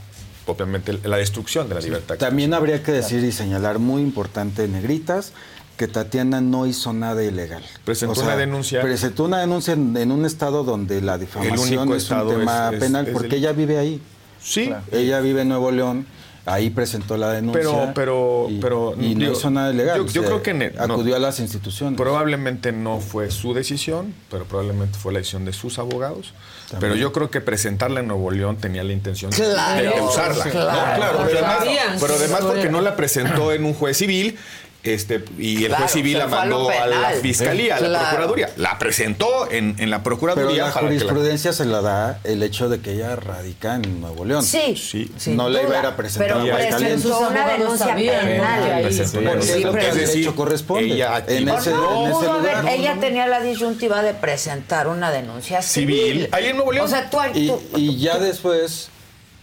obviamente, 0.48 0.98
la 1.04 1.18
destrucción 1.18 1.70
de 1.70 1.76
la 1.76 1.82
libertad. 1.82 2.16
También 2.18 2.54
habría 2.54 2.82
que 2.84 2.92
decir 2.92 3.24
y 3.24 3.32
señalar 3.32 3.80
muy 3.80 4.02
importante, 4.02 4.68
negritas, 4.68 5.34
que 5.82 5.88
Tatiana 5.88 6.42
no 6.42 6.68
hizo 6.68 6.94
nada 6.94 7.24
ilegal. 7.24 7.64
Presentó 7.84 8.22
una 8.22 8.36
denuncia. 8.36 8.84
Presentó 8.84 9.24
una 9.24 9.40
denuncia 9.40 9.74
en, 9.74 9.98
en 9.98 10.12
un 10.12 10.26
estado 10.28 10.64
donde 10.64 11.02
la 11.02 11.18
difamación 11.18 11.92
es 11.94 12.12
un 12.12 12.28
tema 12.30 12.70
es- 12.72 12.80
penal, 12.80 13.08
es 13.08 13.14
porque 13.14 13.38
ella 13.38 13.52
vive 13.52 13.80
ahí. 13.80 14.00
Sí. 14.40 14.72
Ella 14.92 15.20
vive 15.22 15.42
en 15.42 15.50
Nuevo 15.50 15.72
León, 15.72 16.06
ahí 16.46 16.70
presentó 16.70 17.18
la 17.18 17.32
denuncia. 17.32 17.62
Pero, 17.64 17.92
pero, 17.96 18.48
y, 18.52 18.60
pero 18.60 18.94
y 18.96 19.16
no 19.16 19.22
digo, 19.22 19.32
hizo 19.34 19.50
nada 19.50 19.74
ilegal. 19.74 19.98
Yo, 19.98 20.06
yo 20.06 20.22
o 20.22 20.24
sea, 20.24 20.24
creo 20.26 20.44
que 20.44 20.54
ne- 20.54 20.70
no. 20.70 20.84
acudió 20.84 21.16
a 21.16 21.20
las 21.20 21.40
instituciones. 21.40 21.98
Probablemente 21.98 22.72
no 22.72 23.00
fue 23.00 23.32
su 23.32 23.56
decisión, 23.56 24.14
pero 24.30 24.46
probablemente 24.46 25.00
fue 25.00 25.14
la 25.14 25.18
decisión 25.18 25.46
de 25.46 25.54
sus 25.54 25.80
abogados. 25.80 26.36
Pero 26.80 26.96
yo 26.96 27.12
creo 27.12 27.32
que 27.32 27.42
presentarla 27.42 28.02
en 28.02 28.08
Nuevo 28.08 28.30
León 28.30 28.58
tenía 28.58 28.84
la 28.84 28.94
intención 28.94 29.32
de- 29.32 29.38
Claro, 29.38 29.96
de, 29.96 30.02
usarla. 30.02 30.46
¿no? 30.46 30.52
claro. 30.52 31.24
Pero 31.26 31.46
además, 31.48 32.00
pero 32.00 32.44
porque 32.48 32.70
no 32.70 32.82
la 32.82 32.96
presentó 32.96 33.52
en 33.52 33.66
un 33.66 33.74
juez 33.74 33.98
civil. 33.98 34.38
Este, 34.84 35.24
y 35.38 35.58
el 35.64 35.68
Claro, 35.68 35.84
juez 35.84 35.92
civil 35.94 36.18
la 36.18 36.24
a 36.24 36.28
mandó 36.28 36.68
a, 36.72 36.88
la 36.88 37.12
fiscalía, 37.22 37.76
a 37.76 37.80
la 37.82 37.88
Claro. 37.90 38.06
procuraduría. 38.10 38.50
La 38.58 38.80
presentó 38.80 39.52
en, 39.52 39.76
en 39.78 39.90
la 39.92 39.98
Pero 39.98 40.04
procuraduría 40.18 40.66
la 40.66 40.70
que 40.74 40.76
la- 40.82 40.88
jurisprudencia 40.88 41.54
se 41.54 41.66
la 41.66 41.82
da 41.82 42.20
el 42.24 42.42
hecho 42.42 42.68
de 42.68 42.80
que 42.82 42.94
ella 42.94 43.16
radica 43.16 43.76
en 43.76 44.02
Nuevo 44.02 44.26
León. 44.26 44.44
Sí, 44.44 44.76
sin 44.76 45.38
no 45.38 45.50
la 45.50 45.62
iba 45.62 45.76
a 45.76 45.80
ir 45.82 45.86
a 45.86 45.96
presentar 45.96 46.40
pero 46.42 46.54
a 46.56 46.58
presentó 46.58 47.20
una 47.20 47.48
denuncia 47.48 47.96
penal. 47.96 48.86
Es 48.86 49.96
decir, 49.96 50.34
corresponde. 50.34 50.86
ella 50.86 51.24
en 51.28 51.48
activó- 51.48 51.58
ese, 51.60 51.70
no, 51.72 52.02
en 52.06 52.12
ese 52.12 52.12
pudo 52.20 52.34
lugar. 52.40 52.56
haber- 52.56 52.74
ella 52.80 52.98
tenía 53.00 53.28
la 53.28 53.42
disyuntiva 53.42 54.02
de 54.02 54.14
presentar 54.16 54.88
una 54.88 55.12
denuncia 55.12 55.62
civil. 55.62 56.02
Civil. 56.12 56.30
Ahí 56.32 56.48
en 56.48 56.56
Nuevo 56.56 56.72
León. 56.72 56.86
O 56.86 56.90
sea, 56.90 57.10
tú, 57.10 57.18
Y, 57.34 57.48
tú- 57.48 57.62
y 57.76 57.98
ya 58.00 58.18
después, 58.18 58.90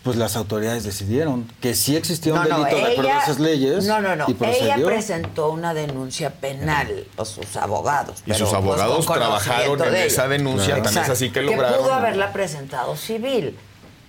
pues 0.08 0.16
las 0.16 0.36
autoridades 0.36 0.84
decidieron 0.84 1.46
que 1.60 1.74
sí 1.74 1.94
existía 1.94 2.32
un 2.32 2.40
no, 2.40 2.48
no, 2.48 2.64
delito 2.64 2.76
de 2.76 2.92
acuerdo 2.92 3.10
a 3.10 3.12
ella- 3.12 3.22
esas 3.24 3.38
leyes. 3.38 3.84
No, 3.84 4.00
no, 4.00 4.16
no. 4.16 4.24
Y 4.26 4.36
Ella 4.42 4.76
presentó 4.82 5.50
una 5.50 5.74
denuncia 5.74 6.30
penal, 6.30 7.04
o 7.16 7.26
sus 7.26 7.54
abogados. 7.58 8.20
Y 8.24 8.32
pero, 8.32 8.38
sus 8.38 8.48
pues, 8.48 8.54
abogados 8.56 9.04
trabajaron 9.04 9.82
en 9.82 9.92
de 9.92 10.06
esa 10.06 10.26
denuncia, 10.26 10.76
tan 10.76 10.84
es 10.84 10.90
Exacto. 10.92 11.12
así 11.12 11.26
que 11.28 11.40
Que 11.40 11.46
lograron- 11.46 11.82
pudo 11.82 11.92
haberla 11.92 12.32
presentado 12.32 12.96
civil. 12.96 13.54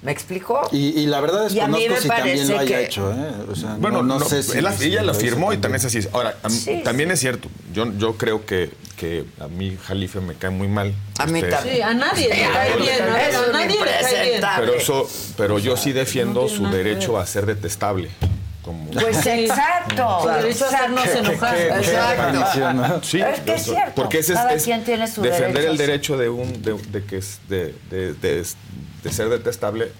¿Me 0.02 0.14
explicó? 0.14 0.70
Y, 0.72 0.98
y 0.98 1.08
la 1.08 1.20
verdad 1.20 1.50
Y 1.50 1.60
a 1.60 1.68
mí 1.68 1.86
desconozco 1.88 1.94
me 1.96 2.02
si 2.02 2.08
también 2.08 2.48
lo 2.48 2.60
haya 2.60 2.78
que- 2.78 2.84
hecho. 2.86 3.12
¿eh? 3.12 3.32
O 3.52 3.56
sea, 3.56 3.76
Bueno, 3.80 3.98
no, 4.02 4.14
no 4.14 4.20
no, 4.20 4.26
sé 4.26 4.44
si. 4.44 4.58
él- 4.58 4.66
ella 4.82 5.04
lo 5.04 5.12
hizo 5.12 5.20
firmó 5.20 5.52
y 5.52 5.58
también. 5.58 5.76
es 5.76 5.86
así. 5.86 6.08
Ahora, 6.14 6.36
mí- 6.48 6.50
Sí, 6.56 6.82
también 6.86 7.12
es 7.12 7.20
cierto. 7.20 7.50
Yo, 7.74 7.92
yo 7.98 8.16
creo 8.16 8.46
que, 8.46 8.72
que 8.96 9.26
a 9.42 9.48
mí 9.50 9.78
Jalife 9.86 10.22
me 10.22 10.36
cae 10.36 10.52
muy 10.52 10.70
mal. 10.70 10.94
A 11.18 11.26
mí 11.26 11.40
Este, 11.40 11.52
también. 11.52 11.76
Sí, 11.76 11.82
a 11.82 11.94
nadie 11.94 12.30
le 12.30 12.36
cae 12.54 12.78
bien. 12.78 13.02
A 13.04 13.28
Es 13.28 13.34
nadie 13.52 13.68
le 13.68 13.78
cae 14.02 14.30
bien. 14.30 14.42
Pero 14.58 14.74
eso, 14.76 15.10
pero 15.36 15.60
yo 15.60 15.76
sí 15.76 15.92
defiendo 15.92 16.48
su 16.48 16.64
que 16.64 16.78
derecho 16.78 17.14
ver. 17.14 17.22
a 17.24 17.26
ser 17.26 17.46
detestable. 17.46 18.10
Como, 18.64 18.92
Pues 18.92 19.26
exacto. 19.26 20.20
Su 20.22 20.28
derecho 20.30 20.66
a 20.66 20.68
hacernos 20.70 21.08
enojar. 21.08 21.58
Exacto. 21.58 23.02
Sí, 23.04 23.20
Es 23.22 23.40
que 23.42 23.54
es 23.56 23.64
cierto. 23.64 23.92
Porque 23.96 24.20
ese 24.20 24.34
es, 24.34 24.40
Cada 24.40 24.54
es 24.54 24.64
quien 24.64 24.84
tiene 24.86 25.08
su 25.08 25.22
defender 25.22 25.66
el 25.66 25.78
derecho 25.78 26.18
de 26.18 26.30
un 26.30 26.62
de, 26.62 26.74
de 26.90 27.04
que 27.04 27.18
es 27.18 27.40
de, 27.50 27.74
de- 29.04 29.12
ser 29.12 29.30
detestable, 29.30 29.92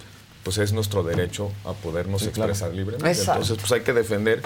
pues 0.44 0.58
es 0.58 0.72
nuestro 0.74 1.04
derecho 1.04 1.52
a 1.66 1.74
podernos 1.74 2.24
expresar 2.24 2.74
libremente. 2.74 3.10
Exacto. 3.10 3.34
Entonces, 3.42 3.58
pues 3.60 3.72
hay 3.74 3.82
que 3.82 3.94
defender. 3.94 4.42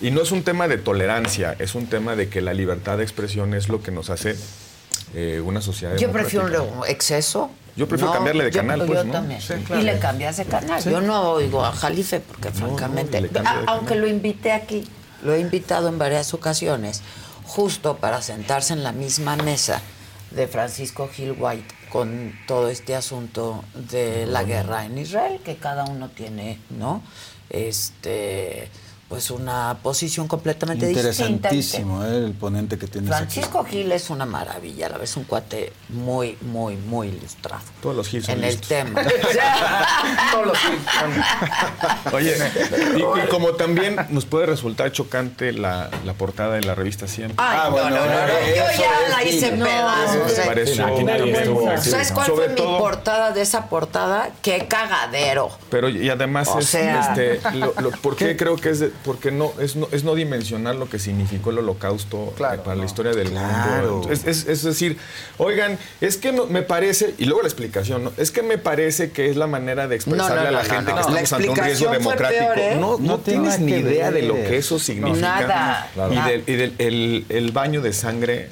Y 0.00 0.10
no 0.10 0.22
es 0.22 0.32
un 0.32 0.42
tema 0.42 0.68
de 0.68 0.78
tolerancia, 0.78 1.54
es 1.58 1.74
un 1.74 1.86
tema 1.86 2.16
de 2.16 2.28
que 2.28 2.40
la 2.40 2.52
libertad 2.54 2.98
de 2.98 3.04
expresión 3.04 3.54
es 3.54 3.68
lo 3.68 3.82
que 3.82 3.90
nos 3.90 4.10
hace 4.10 4.36
eh, 5.14 5.40
una 5.44 5.60
sociedad 5.60 5.96
Yo 5.96 6.10
prefiero 6.10 6.46
un 6.64 6.86
exceso. 6.88 7.50
Yo 7.76 7.86
prefiero 7.88 8.12
cambiarle 8.12 8.44
de 8.44 8.50
yo- 8.50 8.60
canal, 8.60 8.80
Yo, 8.80 8.86
pues, 8.86 9.04
¿no? 9.04 9.12
también. 9.12 9.40
Sí, 9.40 9.54
Y 9.78 9.82
le 9.82 9.98
cambias 9.98 10.36
de 10.36 10.44
canal. 10.44 10.80
Sí. 10.82 10.90
Yo 10.90 11.00
no 11.00 11.32
oigo 11.32 11.64
a 11.64 11.72
Jalife 11.72 12.20
porque 12.20 12.50
francamente, 12.50 13.18
a- 13.44 13.62
aunque 13.66 13.96
lo 13.96 14.06
invité 14.08 14.52
aquí, 14.52 14.84
lo 15.22 15.34
he 15.34 15.40
invitado 15.40 15.88
en 15.88 15.98
varias 15.98 16.34
ocasiones, 16.34 17.02
justo 17.44 17.96
para 17.98 18.22
sentarse 18.22 18.72
en 18.72 18.82
la 18.82 18.92
misma 18.92 19.36
mesa 19.36 19.80
de 20.30 20.46
Francisco 20.48 21.08
Gil 21.12 21.34
White 21.38 21.66
con 21.94 22.32
todo 22.48 22.70
este 22.70 22.96
asunto 22.96 23.62
de 23.72 24.26
la 24.26 24.42
guerra 24.42 24.84
en 24.84 24.98
Israel, 24.98 25.40
que 25.44 25.58
cada 25.58 25.84
uno 25.84 26.08
tiene, 26.08 26.58
¿no? 26.70 27.02
Este 27.48 28.68
pues 29.08 29.30
una 29.30 29.76
posición 29.82 30.26
completamente 30.26 30.86
distinta. 30.86 31.52
Interesantísimo 31.52 32.04
¿eh? 32.04 32.16
el 32.24 32.32
ponente 32.32 32.78
que 32.78 32.86
tienes 32.86 33.10
aquí. 33.12 33.34
Francisco 33.34 33.64
Gil 33.64 33.92
es 33.92 34.10
una 34.10 34.24
maravilla, 34.26 34.86
a 34.86 34.90
la 34.90 34.98
vez 34.98 35.16
un 35.16 35.24
cuate 35.24 35.72
muy, 35.90 36.36
muy, 36.40 36.76
muy 36.76 37.08
ilustrado. 37.08 37.62
Todos 37.82 37.94
los 37.94 38.08
Gil 38.08 38.24
son 38.24 38.38
En 38.38 38.44
el 38.44 38.60
tema. 38.60 39.02
Todos 40.32 40.46
los 40.46 40.58
Gil 40.58 40.78
son- 40.98 42.14
Oye, 42.14 42.36
y, 42.96 43.00
y 43.00 43.26
como 43.28 43.52
también 43.54 43.96
nos 44.10 44.24
puede 44.24 44.46
resultar 44.46 44.90
chocante 44.90 45.52
la, 45.52 45.90
la 46.04 46.14
portada 46.14 46.54
de 46.54 46.62
la 46.62 46.74
revista 46.74 47.06
100. 47.06 47.34
Ay, 47.36 47.70
no, 47.70 47.76
no, 47.76 47.90
no, 47.90 47.96
no, 47.96 48.06
yo 48.06 48.64
ya 48.78 49.08
la 49.10 49.22
hice 49.24 49.50
pedazos. 49.52 50.32
¿Sabes 51.84 52.10
cuál 52.12 52.26
Sobre 52.26 52.46
fue 52.46 52.54
todo- 52.56 52.72
mi 52.72 52.78
portada 52.78 53.32
de 53.32 53.42
esa 53.42 53.68
portada? 53.68 54.30
¡Qué 54.42 54.66
cagadero! 54.68 55.50
Pero 55.70 55.88
y 55.88 56.08
además 56.08 56.48
O 56.48 56.58
es 56.58 56.66
sea- 56.66 57.00
este 57.14 57.40
lo, 57.56 57.74
lo- 57.80 57.90
¿por 57.90 58.16
qué 58.16 58.36
creo 58.36 58.56
que 58.56 58.70
es 58.70 58.80
de- 58.80 58.92
porque 59.04 59.30
no 59.30 59.52
es 59.60 59.76
no 59.76 59.88
es 59.92 60.04
no 60.04 60.14
dimensionar 60.14 60.74
lo 60.76 60.88
que 60.88 60.98
significó 60.98 61.50
el 61.50 61.58
holocausto 61.58 62.32
eh, 62.36 62.58
para 62.64 62.74
la 62.76 62.84
historia 62.84 63.12
del 63.12 63.30
Claro. 63.30 63.96
mundo. 63.96 64.10
Es, 64.12 64.24
es- 64.26 64.46
es 64.46 64.62
decir, 64.62 64.96
oigan, 65.38 65.78
es 66.00 66.16
que 66.16 66.32
no- 66.32 66.46
me 66.46 66.62
parece 66.62 67.14
y 67.18 67.24
luego 67.24 67.42
la 67.42 67.48
explicación, 67.48 68.04
¿no? 68.04 68.12
es 68.16 68.30
que 68.30 68.42
me 68.42 68.58
parece 68.58 69.10
que 69.10 69.30
es 69.30 69.36
la 69.36 69.46
manera 69.46 69.88
de 69.88 69.96
expresarle 69.96 70.36
No, 70.36 70.42
no, 70.42 70.48
a 70.48 70.50
la 70.50 70.62
no, 70.62 70.68
gente 70.74 70.92
no, 70.92 70.96
que. 71.06 71.12
La 71.12 71.20
estamos 71.20 71.32
ante 71.32 71.48
un 71.50 71.56
riesgo 71.56 71.90
democrático. 71.90 72.44
peor, 72.54 72.58
¿eh? 72.58 72.76
No, 72.80 72.92
no, 72.92 72.98
No 72.98 73.18
tiene 73.18 73.48
tienes 73.50 73.60
ni 73.60 73.72
idea 73.72 74.10
de 74.10 74.22
lo 74.22 74.34
que 74.34 74.56
eso 74.56 74.78
significa. 74.78 75.20
Nada, 75.40 75.88
y 75.90 75.94
Claro. 75.94 76.28
del, 76.30 76.44
y 76.46 76.52
del- 76.54 76.74
el, 76.78 77.26
el 77.28 77.52
baño 77.52 77.80
de 77.80 77.92
sangre 77.92 78.48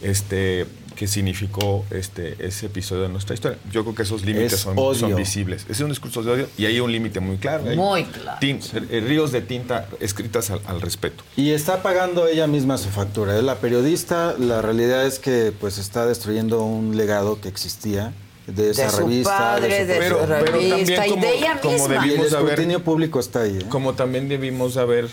este 0.00 0.66
que 0.94 1.06
significó 1.06 1.84
este 1.90 2.36
ese 2.38 2.66
episodio 2.66 3.02
de 3.02 3.08
nuestra 3.08 3.34
historia. 3.34 3.58
Yo 3.70 3.82
creo 3.82 3.94
que 3.94 4.02
esos 4.02 4.24
límites 4.24 4.52
Es 4.54 4.60
son, 4.60 4.76
son 4.94 5.14
visibles. 5.16 5.66
Es 5.68 5.80
un 5.80 5.88
discurso 5.88 6.22
de 6.22 6.30
odio 6.32 6.48
y 6.58 6.66
hay 6.66 6.80
un 6.80 6.90
límite 6.92 7.20
muy 7.20 7.36
claro. 7.38 7.64
Muy 7.76 8.04
claro. 8.04 8.38
tin- 8.40 8.60
eh, 8.90 9.00
ríos 9.00 9.32
de 9.32 9.40
tinta 9.40 9.88
escritas 10.00 10.50
al, 10.50 10.60
al 10.66 10.80
respeto. 10.80 11.24
Y 11.36 11.50
está 11.50 11.82
pagando 11.82 12.26
ella 12.26 12.46
misma 12.46 12.78
su 12.78 12.88
factura. 12.90 13.36
Es 13.36 13.44
la 13.44 13.56
periodista, 13.56 14.34
la 14.38 14.62
realidad 14.62 15.06
es 15.06 15.18
que 15.18 15.52
pues 15.58 15.78
está 15.78 16.06
destruyendo 16.06 16.62
un 16.62 16.96
legado 16.96 17.40
que 17.40 17.48
existía 17.48 18.12
de 18.46 18.70
esa 18.70 18.84
De 18.84 18.90
su 18.90 18.96
revista. 18.98 19.38
padre, 19.38 19.84
de 19.86 19.94
su 19.94 20.00
Pero- 20.00 20.18
pero 20.26 20.44
revista 20.44 20.96
también 20.96 21.04
y 21.06 21.10
como- 21.10 21.22
de 21.22 21.34
ella 21.38 21.58
como 21.60 21.74
misma. 21.74 21.94
debí- 21.94 21.94
Y 21.94 22.02
el 22.02 22.08
Debimos 22.16 22.32
haber- 22.32 22.48
escrutinio 22.50 22.84
público 22.84 23.20
está 23.20 23.42
ahí. 23.42 23.58
¿eh? 23.60 23.66
Como 23.68 23.94
también 23.94 24.28
debimos 24.28 24.76
haber 24.76 25.08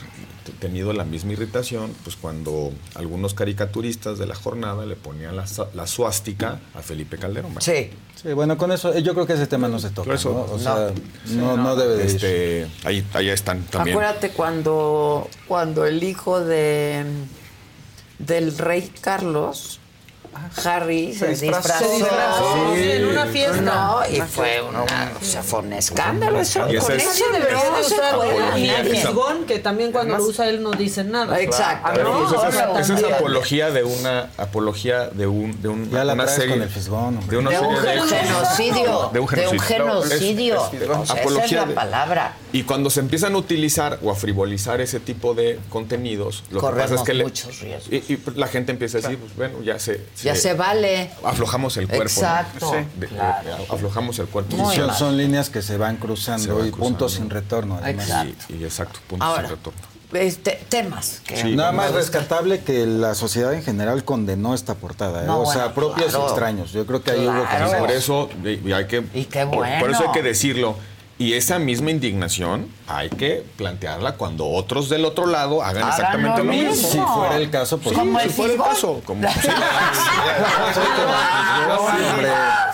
tenido 0.59 0.93
la 0.93 1.03
misma 1.03 1.33
irritación, 1.33 1.93
pues 2.03 2.15
cuando 2.15 2.71
algunos 2.95 3.33
caricaturistas 3.33 4.19
de 4.19 4.25
la 4.25 4.35
jornada 4.35 4.85
le 4.85 4.95
ponían 4.95 5.35
la, 5.35 5.87
suástica 5.87 6.59
a 6.73 6.81
Felipe 6.81 7.17
Calderón. 7.17 7.55
¿verdad? 7.55 7.73
Sí. 7.73 7.89
Sí, 8.21 8.33
bueno, 8.33 8.57
con 8.57 8.69
eso, 8.73 8.93
eh, 8.93 9.01
yo 9.01 9.13
creo 9.13 9.25
que 9.25 9.31
ese 9.31 9.47
tema 9.47 9.69
no 9.69 9.79
se 9.79 9.91
toca. 9.91 10.13
Eso, 10.13 10.33
¿no? 10.33 10.41
O 10.41 10.57
no. 10.57 10.59
sea, 10.59 10.91
no, 11.37 11.55
no 11.55 11.75
debe 11.77 11.95
de 11.95 12.03
ir. 12.03 12.09
Este, 12.09 12.67
ahí, 12.83 13.05
ahí 13.13 13.29
están 13.29 13.63
también. 13.63 13.95
Acuérdate 13.95 14.31
cuando, 14.31 15.29
cuando 15.47 15.85
el 15.85 16.03
hijo 16.03 16.41
de 16.41 17.05
del 18.19 18.57
rey 18.57 18.91
Carlos, 19.01 19.78
Harry, 20.65 21.13
se, 21.13 21.35
Se 21.35 21.45
disfrazó. 21.45 21.85
Se 21.85 21.95
disfrazó, 21.95 22.73
sí, 22.75 22.91
en 22.91 23.05
una 23.07 23.25
fiesta. 23.25 23.61
No, 23.61 23.99
y 24.09 24.21
fue 24.21 24.61
una, 24.61 24.81
o 24.83 25.23
sea, 25.23 25.43
fue 25.43 25.59
un 25.59 25.73
escándalo. 25.73 26.39
Eso, 26.39 26.67
Y 26.69 26.77
ese 26.77 26.85
con 26.87 26.95
es- 26.97 27.03
eso 27.07 27.25
debería 27.31 27.57
no 27.69 27.77
de 27.77 27.83
se 27.83 27.93
usar 27.95 28.15
puede. 28.15 28.33
ni 28.55 28.69
el 28.69 28.75
Apología. 28.75 29.01
fisgón, 29.01 29.45
que 29.45 29.59
también 29.59 29.91
cuando 29.91 30.17
lo 30.17 30.23
usa 30.23 30.47
él 30.49 30.61
no 30.63 30.71
dice 30.71 31.03
nada. 31.03 31.39
Exacto. 31.39 32.03
No, 32.03 32.27
pues, 32.29 32.53
esa, 32.53 32.79
es- 32.79 32.89
esa 32.89 33.07
apología 33.15 33.71
de 33.71 33.83
una 33.83 34.29
apología 34.37 35.07
de 35.07 35.27
un 35.27 35.61
de 35.61 35.67
un, 35.69 35.89
Ya 35.91 36.03
la 36.03 36.13
una 36.13 36.23
traes 36.25 36.39
serie 36.39 36.55
con 36.55 36.63
el 36.63 36.69
fisgón, 36.69 37.27
de 37.27 37.37
una 37.37 37.49
De 37.51 37.59
un 37.59 37.75
serie 37.77 37.91
de 38.01 38.07
genocidio. 38.25 39.09
de 39.13 39.19
un 39.19 39.27
genocidio, 39.27 39.61
genocidio. 39.61 40.55
Es- 40.55 40.73
es- 40.81 40.89
O 40.89 40.93
sea, 40.93 41.03
esa 41.03 41.13
es 41.13 41.19
apología 41.21 41.61
la 41.61 41.65
de- 41.67 41.73
palabra. 41.73 42.33
Y 42.51 42.63
cuando 42.63 42.89
se 42.89 42.99
empiezan 42.99 43.35
a 43.35 43.37
utilizar 43.37 43.99
o 44.01 44.09
a 44.11 44.15
frivolizar 44.15 44.81
ese 44.81 44.99
tipo 44.99 45.35
de 45.35 45.59
contenidos, 45.69 46.43
lo 46.49 46.59
que 46.61 46.65
pasa 46.65 46.71
Corremos 46.71 47.01
es 47.01 47.05
que 47.05 47.13
le- 47.13 47.23
muchos 47.25 47.59
riesgos. 47.59 47.93
y, 47.93 48.13
y 48.13 48.19
la 48.35 48.47
gente 48.47 48.71
empieza 48.71 48.97
a 48.97 49.01
decir, 49.01 49.17
pues 49.19 49.35
bueno, 49.35 49.61
ya 49.61 49.77
se, 49.77 50.03
Ya 50.23 50.35
se 50.35 50.53
vale. 50.55 51.11
aflojamos 51.23 51.77
el 51.77 51.87
cuerpo. 51.87 52.05
¿no? 52.05 52.09
Exacto, 52.09 52.71
De- 52.71 52.85
de- 53.01 53.07
claro. 53.07 53.49
aflojamos 53.69 54.17
el 54.19 54.27
cuerpo. 54.27 54.55
Muy 54.55 54.75
son, 54.97 55.17
líneas 55.17 55.49
que 55.51 55.61
se 55.61 55.77
van 55.77 55.97
cruzando 55.97 56.43
Se 56.43 56.49
van 56.51 56.67
y 56.67 56.71
cruzando. 56.71 56.85
puntos 56.89 57.13
sin 57.13 57.29
retorno. 57.29 57.79
Además. 57.81 58.05
Exacto. 58.07 58.45
Y, 58.49 58.53
y 58.57 58.63
exacto, 58.63 58.99
puntos 59.07 59.27
Ahora, 59.27 59.47
sin 59.47 59.55
retorno. 59.57 59.79
este, 60.13 60.59
temas. 60.69 61.21
que 61.27 61.37
Sí. 61.37 61.55
Nada 61.55 61.71
más 61.71 61.91
rescatable 61.93 62.61
que 62.61 62.87
la 62.87 63.13
sociedad 63.13 63.53
en 63.53 63.61
general 63.61 64.03
condenó 64.03 64.55
esta 64.55 64.73
portada. 64.73 65.21
¿eh? 65.23 65.27
No, 65.27 65.41
o 65.41 65.45
sea, 65.45 65.67
bueno, 65.67 65.75
propios 65.75 66.09
claro. 66.09 66.23
y 66.25 66.27
extraños. 66.29 66.71
Yo 66.71 66.85
creo 66.87 67.03
que 67.03 67.11
ahí 67.11 67.19
hubo 67.27 67.43
Claro. 67.43 67.47
consenso. 67.65 67.77
Por 67.79 67.91
eso 67.91 68.29
y- 68.43 68.69
y 68.69 68.73
hay 68.73 68.87
que 68.87 69.03
Y 69.13 69.25
qué 69.25 69.41
por- 69.45 69.49
por, 69.59 69.67
bueno. 69.67 69.91
eso 69.91 70.07
hay 70.07 70.11
que 70.13 70.23
decirlo. 70.23 70.75
Y 71.21 71.33
esa 71.33 71.59
misma 71.59 71.91
indignación 71.91 72.73
hay 72.87 73.09
que 73.09 73.43
plantearla 73.57 74.13
cuando 74.13 74.47
otros 74.47 74.87
del 74.87 75.03
otro 75.03 75.25
lado 75.27 75.61
hagan, 75.61 75.83
Hagan 75.83 75.89
exactamente 75.89 76.37
lo 76.45 76.45
mismo. 76.45 76.71
mismo. 76.71 76.89
Si 76.89 76.97
fuera 76.97 77.35
el 77.35 77.49
caso, 77.51 77.77
pues 77.77 77.93
Como 77.97 78.17
si 78.21 78.29
fuera 78.37 78.53
el 78.53 78.59
caso, 78.59 79.01
como- 79.05 79.29
sí, 79.29 79.49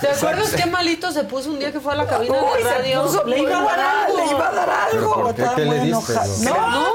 ¿Te 0.02 0.08
acuerdas 0.10 0.54
qué 0.56 0.66
malito 0.68 1.12
se 1.12 1.24
puso 1.24 1.50
un 1.50 1.60
día 1.60 1.72
que 1.72 1.80
fue 1.80 1.94
a 1.94 1.96
la 1.96 2.06
cabina 2.08 2.36
Uy, 2.36 2.64
de 2.64 2.70
radio? 2.70 3.04
puso 3.04 3.24
le 3.26 3.40
iba 3.40 3.58
a 3.60 3.64
dar 3.64 3.80
algo. 3.80 4.18
le 4.18 4.26
iba 4.32 4.48
a 4.48 4.52
dar 4.54 4.70
¿Pero 4.92 5.02
algo. 5.02 5.14
por 5.24 5.36
qué? 5.36 5.42
Estaba 5.42 5.56
¿Qué 5.56 5.66
le 5.66 5.80
diste? 5.80 6.14
No, 6.44 6.54
No, 6.54 6.72
no, 6.72 6.86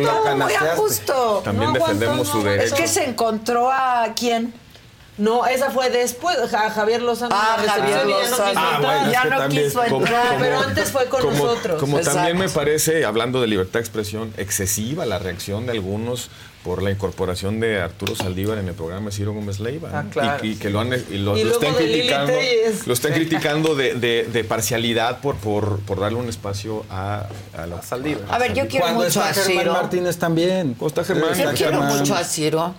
muy 0.00 0.06
a 0.06 0.22
canasteaste. 0.24 0.80
gusto. 0.80 1.40
También 1.44 1.72
defendemos 1.72 2.26
no 2.28 2.32
su 2.32 2.42
derecho. 2.42 2.74
Es 2.74 2.80
que 2.80 2.86
se 2.88 3.04
encontró 3.04 3.70
a 3.72 4.06
quién? 4.16 4.52
No, 5.20 5.46
esa 5.46 5.70
fue 5.70 5.90
después. 5.90 6.36
Ja- 6.50 6.70
Javier 6.70 7.02
Lozano. 7.02 7.34
Ah, 7.38 7.58
la 7.64 7.72
Javier 7.74 7.98
y 8.06 8.10
ya 8.10 8.20
no 8.24 8.30
Lozano. 8.30 8.30
quiso 8.30 8.42
Ah, 8.42 8.50
entrar. 8.76 8.80
bueno, 8.80 9.12
ya 9.12 9.24
no 9.24 9.48
quiso 9.48 9.80
como- 9.82 9.96
entrar. 10.06 10.28
como- 10.28 10.40
Pero 10.40 10.60
antes 10.60 10.90
fue 10.90 11.06
con 11.06 11.20
como- 11.20 11.32
nosotros. 11.46 11.78
Como 11.80 11.98
Exacto. 11.98 12.16
también 12.18 12.38
me 12.38 12.48
parece, 12.48 13.04
hablando 13.04 13.40
de 13.40 13.46
libertad 13.46 13.74
de 13.74 13.80
expresión, 13.80 14.32
excesiva 14.38 15.04
la 15.04 15.18
reacción 15.18 15.66
de 15.66 15.72
algunos 15.72 16.30
por 16.64 16.82
la 16.82 16.90
incorporación 16.90 17.58
de 17.60 17.80
Arturo 17.80 18.14
Saldívar 18.16 18.58
en 18.58 18.68
el 18.68 18.74
programa 18.74 19.06
de 19.06 19.12
Ciro 19.12 19.32
Gómez 19.32 19.60
Leiva. 19.60 19.90
Ah, 19.94 20.04
claro. 20.10 20.44
y, 20.44 20.52
y 20.52 20.56
que 20.56 20.68
lo, 20.70 20.80
han, 20.80 20.88
y 20.92 20.96
lo, 21.18 21.36
Y 21.36 21.44
lo 21.44 21.50
luego 21.50 21.52
estén 21.52 21.74
de 21.74 21.82
Lili 21.84 21.98
criticando, 22.00 22.32
lo 22.86 22.92
estén 22.92 23.12
criticando 23.14 23.74
de, 23.74 23.94
de- 23.94 24.24
de 24.24 24.44
parcialidad 24.44 25.20
por, 25.20 25.36
por, 25.36 25.80
por 25.80 26.00
darle 26.00 26.18
un 26.18 26.28
espacio 26.28 26.84
a, 26.90 27.26
a 27.56 27.66
la 27.66 27.80
Saldívar. 27.82 28.24
A 28.30 28.38
ver, 28.38 28.52
yo 28.54 28.66
quiero 28.68 28.84
Cuando 28.86 29.04
mucho 29.04 29.20
está 29.20 29.28
a 29.30 29.34
Germán 29.34 29.58
Ciro. 29.62 29.72
Martínez 29.72 30.16
también. 30.18 30.74
¿Cómo 30.74 30.88
está 30.88 31.04
Germán? 31.04 31.30
Yo 31.34 31.50
quiero 31.54 31.72
Germán. 31.80 31.98
mucho 31.98 32.14
a 32.14 32.24
Ciro. 32.24 32.74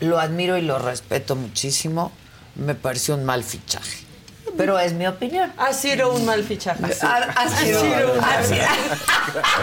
Lo 0.00 0.18
admiro 0.20 0.56
y 0.56 0.62
lo 0.62 0.78
respeto 0.78 1.34
muchísimo. 1.34 2.12
Me 2.54 2.74
pareció 2.74 3.14
un 3.14 3.24
mal 3.24 3.42
fichaje. 3.42 4.07
Pero 4.58 4.76
es 4.78 4.92
mi 4.92 5.06
opinión. 5.06 5.52
Ha 5.56 5.72
sido 5.72 6.12
un 6.12 6.26
mal 6.26 6.42
fichaje. 6.44 6.82
A, 7.02 7.16
a 7.16 7.48
Ciro. 7.48 7.78
a 8.20 8.42
Ciro. 8.42 8.64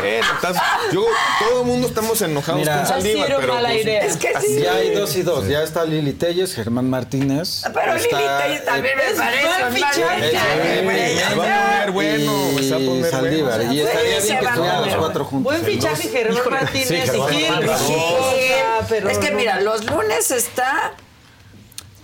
Eh, 0.03 0.21
estás- 0.35 0.55
yo, 0.93 1.05
todo 1.39 1.61
el 1.61 1.67
mundo 1.67 1.87
estamos 1.87 2.21
enojados 2.21 2.61
Mira, 2.61 2.77
con 2.77 2.87
Saldívar, 2.87 3.35
pero 3.39 3.53
mala 3.55 3.69
pues, 3.69 3.83
idea. 3.83 3.99
Es 4.05 4.15
que 4.17 4.31
sí. 4.39 4.61
Ya 4.61 4.73
hay 4.75 4.95
dos 4.95 5.15
y 5.17 5.21
dos. 5.23 5.47
Ya 5.47 5.63
está 5.63 5.83
Lili 5.83 6.13
Telles, 6.13 6.55
Germán 6.55 6.89
Martínez. 6.89 7.63
Pero 7.73 7.93
Lili 7.95 8.05
está, 8.05 8.37
Telles 8.43 8.65
también 8.65 8.97
me 8.97 9.03
Es 9.05 9.17
parece 9.17 9.45
un 9.45 9.59
mal 9.61 9.73
fichaje. 9.73 10.29
fichaje, 10.29 10.85
va 10.85 11.27
a 11.27 11.35
poner 11.35 11.91
bueno, 11.91 12.31
se 12.61 12.69
va 12.71 12.77
a 12.77 12.79
y 12.79 12.85
poner 12.87 13.11
Saldívar. 13.11 13.61
Y 13.73 13.81
estaría 13.81 14.19
bien 14.21 14.39
que 14.39 14.45
estuvieran 14.45 14.85
los 14.85 14.95
cuatro 14.95 15.25
juntos. 15.25 15.53
Buen 15.53 15.65
fichaje 15.65 16.07
Germán 16.09 16.43
Martínez 16.49 16.87
Sí, 16.87 16.93
y 16.95 16.99
Germán 17.01 17.79
Gil. 17.79 19.07
Es 19.09 19.17
que 19.17 19.31
mira, 19.31 19.59
los 19.59 19.83
lunes 19.85 20.31
está. 20.31 20.93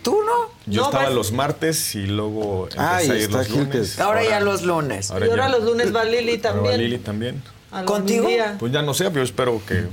¿Tú 0.01 0.17
no? 0.25 0.51
Yo 0.65 0.81
No, 0.81 0.85
estaba 0.87 1.05
vas- 1.05 1.13
los 1.13 1.31
martes 1.31 1.95
y 1.95 2.07
luego 2.07 2.63
empecé 2.71 2.79
Ah, 2.81 3.03
y 3.03 3.09
a 3.11 3.15
ir 3.15 3.21
está 3.21 3.37
los 3.39 3.49
lunes. 3.49 3.75
es- 3.75 3.99
Ahora 3.99 4.23
ya 4.23 4.39
los 4.39 4.61
lunes. 4.63 5.11
Ahora 5.11 5.25
Y 5.27 5.29
ahora 5.29 5.47
ya- 5.49 5.57
los 5.57 5.63
lunes 5.63 5.95
va 5.95 6.03
Lili 6.03 6.31
ahora 6.37 6.49
va 6.49 6.53
también. 6.53 6.77
Lili 6.81 6.97
también. 6.97 7.43
¿Contigo? 7.85 8.27
Pues 8.59 8.71
ya 8.71 8.81
no 8.81 8.93
sé, 8.93 9.05
pero 9.05 9.17
yo 9.17 9.23
espero 9.23 9.61
que 9.67 9.85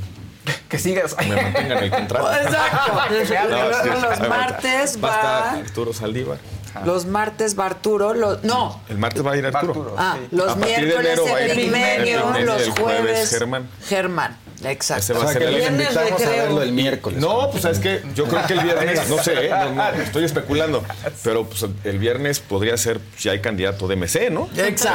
Que 0.68 0.78
sigas. 0.78 1.14
me 1.18 1.36
mantengan 1.36 1.84
el 1.84 1.90
contrato. 1.90 2.32
Exacto. 2.42 2.92
No, 3.50 3.82
sí, 3.82 3.88
los 4.18 4.28
martes 4.28 4.98
va 5.04 5.08
va. 5.08 5.50
Arturo 5.52 5.92
Saldívar. 5.92 6.38
Los 6.84 7.06
martes 7.06 7.58
va 7.58 7.66
Arturo. 7.66 8.14
Los, 8.14 8.44
no. 8.44 8.80
El 8.88 8.98
martes 8.98 9.24
va 9.26 9.32
a 9.32 9.36
ir 9.36 9.46
Arturo. 9.46 9.72
Arturo. 9.72 9.94
Ah, 9.98 10.16
Sí. 10.18 10.36
los 10.36 10.56
miércoles 10.56 11.20
Pigmenio, 11.54 12.32
los 12.44 12.68
jueves 12.70 13.30
Germán. 13.30 13.68
Germán, 13.88 14.36
exacto. 14.64 15.02
Ese 15.02 15.12
O 15.14 15.18
va 15.24 15.30
a 15.30 15.32
ser 15.32 15.42
el 15.42 15.54
viernes 15.56 15.88
invitamos 15.92 16.22
a 16.22 16.30
verlo 16.30 16.62
el 16.62 16.72
miércoles. 16.72 17.20
No, 17.20 17.50
pues 17.50 17.64
es 17.64 17.78
que 17.78 18.02
yo 18.14 18.24
creo 18.26 18.46
que 18.46 18.52
el 18.54 18.60
viernes, 18.60 19.08
no 19.08 19.22
sé, 19.22 19.46
¿eh? 19.46 19.50
no, 19.50 19.72
no, 19.74 19.88
estoy 20.02 20.24
especulando, 20.24 20.82
pero 21.22 21.44
pues, 21.46 21.64
el 21.84 21.98
viernes 21.98 22.40
podría 22.40 22.76
ser 22.76 23.00
si 23.16 23.28
hay 23.28 23.40
candidato 23.40 23.86
de 23.88 23.96
MC, 23.96 24.30
¿no? 24.30 24.46
Tendría 24.46 24.70
que 24.72 24.78
ser 24.78 24.90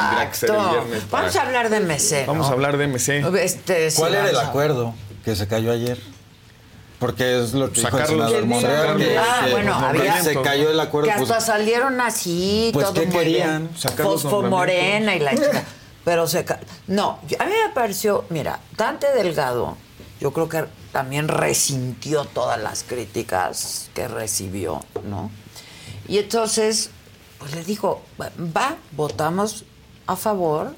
Exacto. 0.50 0.54
el 0.54 0.70
viernes 0.70 1.04
para- 1.10 1.24
Vamos 1.24 1.36
a 1.36 1.42
hablar 1.42 1.70
de 1.70 1.80
MC. 1.80 2.26
Vamos 2.28 2.46
¿no? 2.46 2.52
a 2.52 2.54
hablar 2.54 2.78
de 2.78 2.88
MC. 2.88 3.24
Este, 3.44 3.92
sí, 3.92 3.98
¿Cuál 3.98 4.16
era 4.16 4.30
el 4.30 4.38
acuerdo 4.40 4.94
que 5.26 5.36
se 5.36 5.48
cayó 5.48 5.72
ayer? 5.72 5.98
Porque 7.00 7.44
es 7.44 7.54
lo 7.54 7.70
que 7.70 7.82
dijo 7.82 7.98
el 7.98 8.08
senador 8.08 8.46
Monreal. 8.46 8.98
que- 8.98 9.18
Ah, 9.18 9.42
que 9.46 9.52
bueno, 9.52 9.74
había- 9.76 10.24
se 10.24 10.42
cayó 10.42 10.70
el 10.72 10.80
acuerdo. 10.80 11.08
Que 11.08 11.14
hasta 11.14 11.34
pues, 11.34 11.44
salieron 11.46 12.00
así, 12.00 12.70
Pues, 12.74 12.86
todo 12.88 12.94
¿qué 13.02 13.10
querían? 13.10 13.70
Sacar 13.78 14.06
los 14.06 14.22
Fosfomorena 14.22 15.14
y 15.16 15.20
la 15.20 15.32
chica. 15.36 15.64
Pero 16.04 16.28
se 16.28 16.46
No, 16.88 17.20
a 17.40 17.46
mí 17.46 17.52
me 17.68 17.74
pareció, 17.74 18.26
mira, 18.30 18.60
Dante 18.76 19.08
Delgado, 19.14 19.78
yo 20.20 20.34
creo 20.34 20.50
que 20.50 20.66
también 20.92 21.28
resintió 21.28 22.26
todas 22.26 22.62
las 22.62 22.84
críticas 22.84 23.90
que 23.94 24.08
recibió, 24.08 24.84
¿no? 25.06 25.32
Y 26.08 26.18
entonces, 26.18 26.90
pues 27.40 27.56
le 27.56 27.64
dijo, 27.64 28.02
va, 28.20 28.76
votamos 28.92 29.66
a 30.08 30.16
favor 30.16 30.76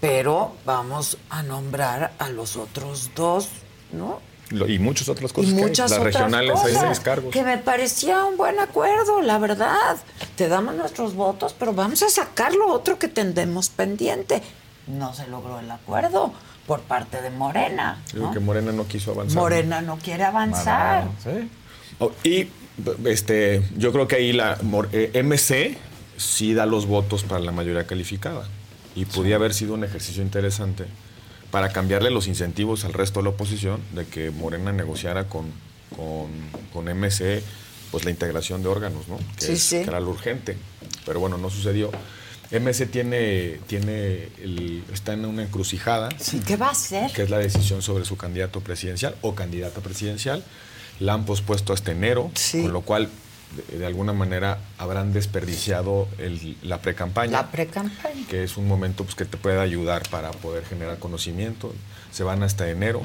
pero 0.00 0.54
vamos 0.64 1.18
a 1.30 1.42
nombrar 1.42 2.12
a 2.18 2.30
los 2.30 2.56
otros 2.56 3.10
dos, 3.14 3.48
¿no? 3.92 4.20
Y 4.50 4.78
muchas 4.78 5.08
otras 5.08 5.30
Y 5.32 5.34
cosas. 5.34 5.52
que 5.52 5.56
hay. 5.58 5.62
muchas 5.62 5.90
Las 5.90 5.98
otras 5.98 6.14
regionales 6.14 6.56
hay 6.56 6.72
cosas, 6.72 6.86
seis 6.86 7.00
cargos. 7.00 7.32
Que 7.32 7.42
me 7.42 7.58
parecía 7.58 8.24
un 8.24 8.36
buen 8.36 8.58
acuerdo, 8.58 9.20
la 9.20 9.38
verdad. 9.38 9.98
Te 10.38 10.46
damos 10.46 10.76
nuestros 10.76 11.16
votos, 11.16 11.52
pero 11.58 11.72
vamos 11.72 12.00
a 12.04 12.08
sacar 12.08 12.54
lo 12.54 12.72
otro 12.72 12.96
que 12.96 13.08
tendemos 13.08 13.70
pendiente. 13.70 14.40
No 14.86 15.12
se 15.12 15.26
logró 15.26 15.58
el 15.58 15.68
acuerdo 15.68 16.32
por 16.64 16.80
parte 16.82 17.20
de 17.20 17.30
Morena. 17.30 18.00
Que 18.32 18.38
Morena 18.38 18.70
no 18.70 18.86
quiso 18.86 19.10
avanzar. 19.10 19.36
Morena 19.36 19.80
no 19.80 19.98
quiere 19.98 20.22
avanzar. 20.22 21.08
Oh, 21.98 22.12
y 22.22 22.46
este, 23.04 23.64
yo 23.76 23.90
creo 23.90 24.06
que 24.06 24.14
ahí 24.14 24.32
la 24.32 24.56
eh, 24.92 25.20
MC 25.24 25.76
sí 26.16 26.54
da 26.54 26.66
los 26.66 26.86
votos 26.86 27.24
para 27.24 27.40
la 27.40 27.50
mayoría 27.50 27.88
calificada. 27.88 28.46
Y 28.94 29.06
podía 29.06 29.34
haber 29.34 29.52
sido 29.52 29.74
un 29.74 29.82
ejercicio 29.82 30.22
interesante 30.22 30.84
para 31.50 31.70
cambiarle 31.70 32.10
los 32.10 32.28
incentivos 32.28 32.84
al 32.84 32.92
resto 32.92 33.18
de 33.18 33.24
la 33.24 33.30
oposición 33.30 33.80
de 33.92 34.06
que 34.06 34.30
Morena 34.30 34.70
negociara 34.70 35.24
con, 35.24 35.46
con, 35.96 36.30
con 36.72 36.84
MC 36.84 37.42
pues 37.90 38.04
la 38.04 38.10
integración 38.10 38.62
de 38.62 38.68
órganos, 38.68 39.08
¿no? 39.08 39.18
Que, 39.38 39.46
Sí, 39.46 39.52
es- 39.52 39.62
sí. 39.62 39.76
que 39.82 39.84
era 39.90 40.00
lo 40.00 40.10
urgente. 40.10 40.56
Pero 41.06 41.20
bueno, 41.20 41.38
no 41.38 41.50
sucedió. 41.50 41.90
MC 42.50 42.86
tiene, 42.86 43.60
tiene 43.66 44.28
el- 44.42 44.82
está 44.92 45.12
en 45.12 45.26
una 45.26 45.42
encrucijada 45.42 46.08
¿Qué 46.46 46.56
va 46.56 46.68
a 46.68 46.70
hacer? 46.70 47.12
que 47.12 47.22
es 47.22 47.30
la 47.30 47.38
decisión 47.38 47.82
sobre 47.82 48.04
su 48.06 48.16
candidato 48.16 48.60
presidencial 48.60 49.14
o 49.20 49.34
candidata 49.34 49.80
presidencial. 49.82 50.42
La 50.98 51.12
han 51.12 51.24
pospuesto 51.26 51.72
hasta 51.74 51.92
enero, 51.92 52.30
con 52.52 52.72
lo 52.72 52.80
cual, 52.80 53.08
de, 53.70 53.78
de 53.78 53.86
alguna 53.86 54.12
manera, 54.14 54.58
habrán 54.78 55.12
desperdiciado 55.12 56.08
el- 56.18 56.56
la 56.62 56.80
precampaña. 56.80 57.32
La 57.32 57.50
pre-campaña. 57.50 58.26
que 58.28 58.44
es 58.44 58.56
un 58.56 58.66
momento 58.66 59.04
pues, 59.04 59.14
que 59.14 59.24
te 59.26 59.36
puede 59.36 59.60
ayudar 59.60 60.08
para 60.08 60.30
poder 60.30 60.64
generar 60.64 60.98
conocimiento. 60.98 61.74
Se 62.12 62.22
van 62.24 62.42
hasta 62.42 62.68
enero. 62.70 63.02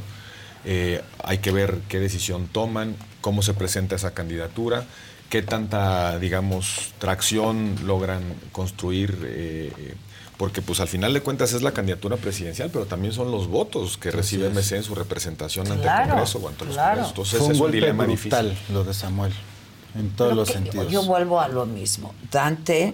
Eh, 0.65 1.01
hay 1.23 1.39
que 1.39 1.51
ver 1.51 1.79
qué 1.89 1.99
decisión 1.99 2.47
toman, 2.47 2.95
cómo 3.23 3.41
se 3.41 3.53
presenta 3.55 3.95
esa 3.95 4.13
candidatura, 4.13 4.83
qué 5.31 5.41
tanta, 5.41 6.19
digamos, 6.19 6.91
tracción 6.99 7.75
logran 7.87 8.21
construir. 8.51 9.17
eh, 9.23 9.95
porque 10.37 10.61
pues 10.63 10.79
al 10.79 10.87
final 10.87 11.13
de 11.13 11.21
cuentas 11.21 11.53
es 11.53 11.61
la 11.61 11.71
candidatura 11.71 12.17
presidencial, 12.17 12.69
pero 12.73 12.85
también 12.85 13.13
son 13.13 13.31
los 13.31 13.47
votos 13.47 13.97
que 13.97 14.11
recibe. 14.11 14.49
MC 14.49 14.73
en 14.77 14.83
su 14.83 14.93
representación 14.95 15.67
ante 15.71 15.83
Claro, 15.83 16.03
el 16.03 16.09
Congreso 16.09 16.39
o 16.39 16.47
ante 16.49 16.65
los 16.65 16.73
claro. 16.73 16.89
Congresos. 17.03 17.09
Entonces 17.11 17.37
Fue 17.39 17.45
un 17.47 17.51
es 17.53 17.57
un 17.57 17.61
golpe 17.63 17.77
dilema 17.77 18.03
brutal 18.05 18.49
difícil. 18.49 18.73
lo 18.73 18.83
de 18.83 18.93
Samuel, 18.93 19.33
en 19.95 20.09
todos 20.09 20.29
Pero 20.31 20.35
los 20.35 20.47
que- 20.49 20.53
sentidos. 20.55 20.91
Yo 20.91 21.03
vuelvo 21.03 21.39
a 21.39 21.47
lo 21.47 21.65
mismo. 21.65 22.13
Dante 22.31 22.93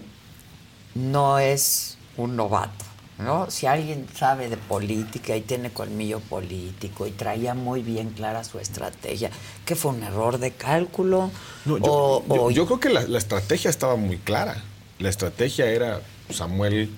no 0.95 1.39
es 1.39 1.97
un 2.17 2.35
novato, 2.35 2.85
¿no? 3.19 3.51
Si 3.51 3.65
alguien 3.67 4.07
sabe 4.15 4.49
de 4.49 4.57
política 4.57 5.35
y 5.35 5.41
tiene 5.41 5.71
colmillo 5.71 6.19
político 6.19 7.05
y 7.05 7.11
traía 7.11 7.53
muy 7.53 7.81
bien 7.83 8.09
clara 8.11 8.43
su 8.43 8.59
estrategia, 8.59 9.29
que 9.65 9.75
fue 9.75 9.91
un 9.91 10.03
error 10.03 10.37
de 10.39 10.51
cálculo 10.51 11.29
No, 11.65 11.77
yo, 11.77 11.83
o, 11.85 12.25
yo- 12.27 12.43
o- 12.45 12.51
yo 12.51 12.65
creo 12.65 12.79
que 12.79 12.89
la, 12.89 13.01
la 13.01 13.17
estrategia 13.17 13.69
estaba 13.69 13.95
muy 13.97 14.17
clara. 14.17 14.63
La 14.99 15.09
estrategia 15.09 15.65
era 15.67 16.01
Samuel, 16.29 16.89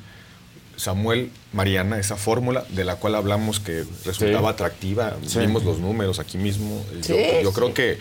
Samuel 0.77 1.31
Mariana, 1.53 1.99
esa 1.99 2.15
fórmula 2.15 2.65
de 2.69 2.83
la 2.85 2.95
cual 2.95 3.15
hablamos 3.15 3.59
que 3.59 3.83
resultaba 4.05 4.49
Sí. 4.49 4.53
atractiva. 4.53 5.17
Sí. 5.25 5.39
Vimos 5.39 5.63
los 5.63 5.79
números 5.79 6.19
aquí 6.19 6.37
mismo. 6.37 6.83
Sí, 7.01 7.13
yo 7.13 7.41
yo 7.43 7.49
sí. 7.49 7.55
creo 7.55 7.73
que 7.73 7.99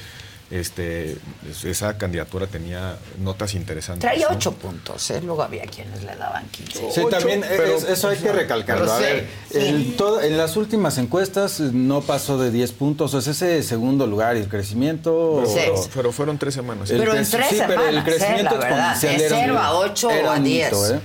este, 0.51 1.16
esa 1.64 1.97
candidatura 1.97 2.47
tenía 2.48 2.97
notas 3.20 3.55
interesantes. 3.55 4.01
traía 4.10 4.28
¿no? 4.28 4.35
ocho 4.36 4.52
puntos, 4.52 5.09
¿eh? 5.10 5.20
Luego 5.22 5.43
había 5.43 5.62
quienes 5.64 6.02
le 6.02 6.16
daban 6.16 6.44
15. 6.48 6.90
Sí, 6.90 7.01
también 7.09 7.43
pero- 7.48 7.77
es- 7.77 7.85
eso 7.85 8.09
hay 8.09 8.18
que 8.18 8.32
recalcarlo. 8.32 8.85
Pero 8.85 8.93
A 8.94 8.98
sí, 8.98 9.02
ver, 9.05 9.27
sí. 9.51 9.59
el 9.59 9.97
todo- 9.97 10.20
en 10.20 10.36
las 10.36 10.56
últimas 10.56 10.98
encuestas 10.98 11.60
eh, 11.60 11.70
no 11.72 12.01
pasó 12.01 12.36
de 12.36 12.51
10 12.51 12.72
puntos. 12.72 13.14
Es 13.14 13.28
ese 13.28 13.62
segundo 13.62 14.06
lugar 14.09 14.36
y 14.36 14.40
el 14.40 14.48
crecimiento. 14.48 15.44
Pero, 15.94 16.10
fueron 16.12 16.36
tres 16.39 16.55
semanas. 16.55 16.90
El 16.90 16.98
Pero 16.98 17.14
en 17.14 17.28
tres 17.31 17.47
sí, 17.48 17.56
pero 17.66 17.86
el 17.86 17.94
semanas, 17.94 18.06
¿eh? 18.06 18.10
crecimiento 18.10 18.55
La 18.55 18.60
verdad, 18.60 18.90
exponencial 18.93 19.16
de 19.18 19.27
era 19.27 19.36
un- 19.36 19.43
cero 19.43 19.59
a 19.60 19.72
ocho 19.78 20.10
era 20.10 20.28
o 20.28 20.32
a 20.32 20.36
un 20.36 20.44
diez. 20.44 20.72
mito, 20.72 20.94
¿eh? 20.94 21.01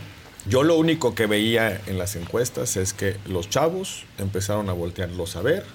Yo 0.48 0.64
lo 0.64 0.78
único 0.78 1.16
que 1.16 1.26
veía 1.28 1.82
en 1.88 1.98
las 1.98 2.16
encuestas 2.16 2.78
es 2.78 2.94
que 2.94 3.18
los 3.28 3.50
chavos 3.50 4.06
empezaron 4.18 4.70
a 4.70 4.74
voltearlos 4.74 5.36
a 5.36 5.42
ver. 5.42 5.66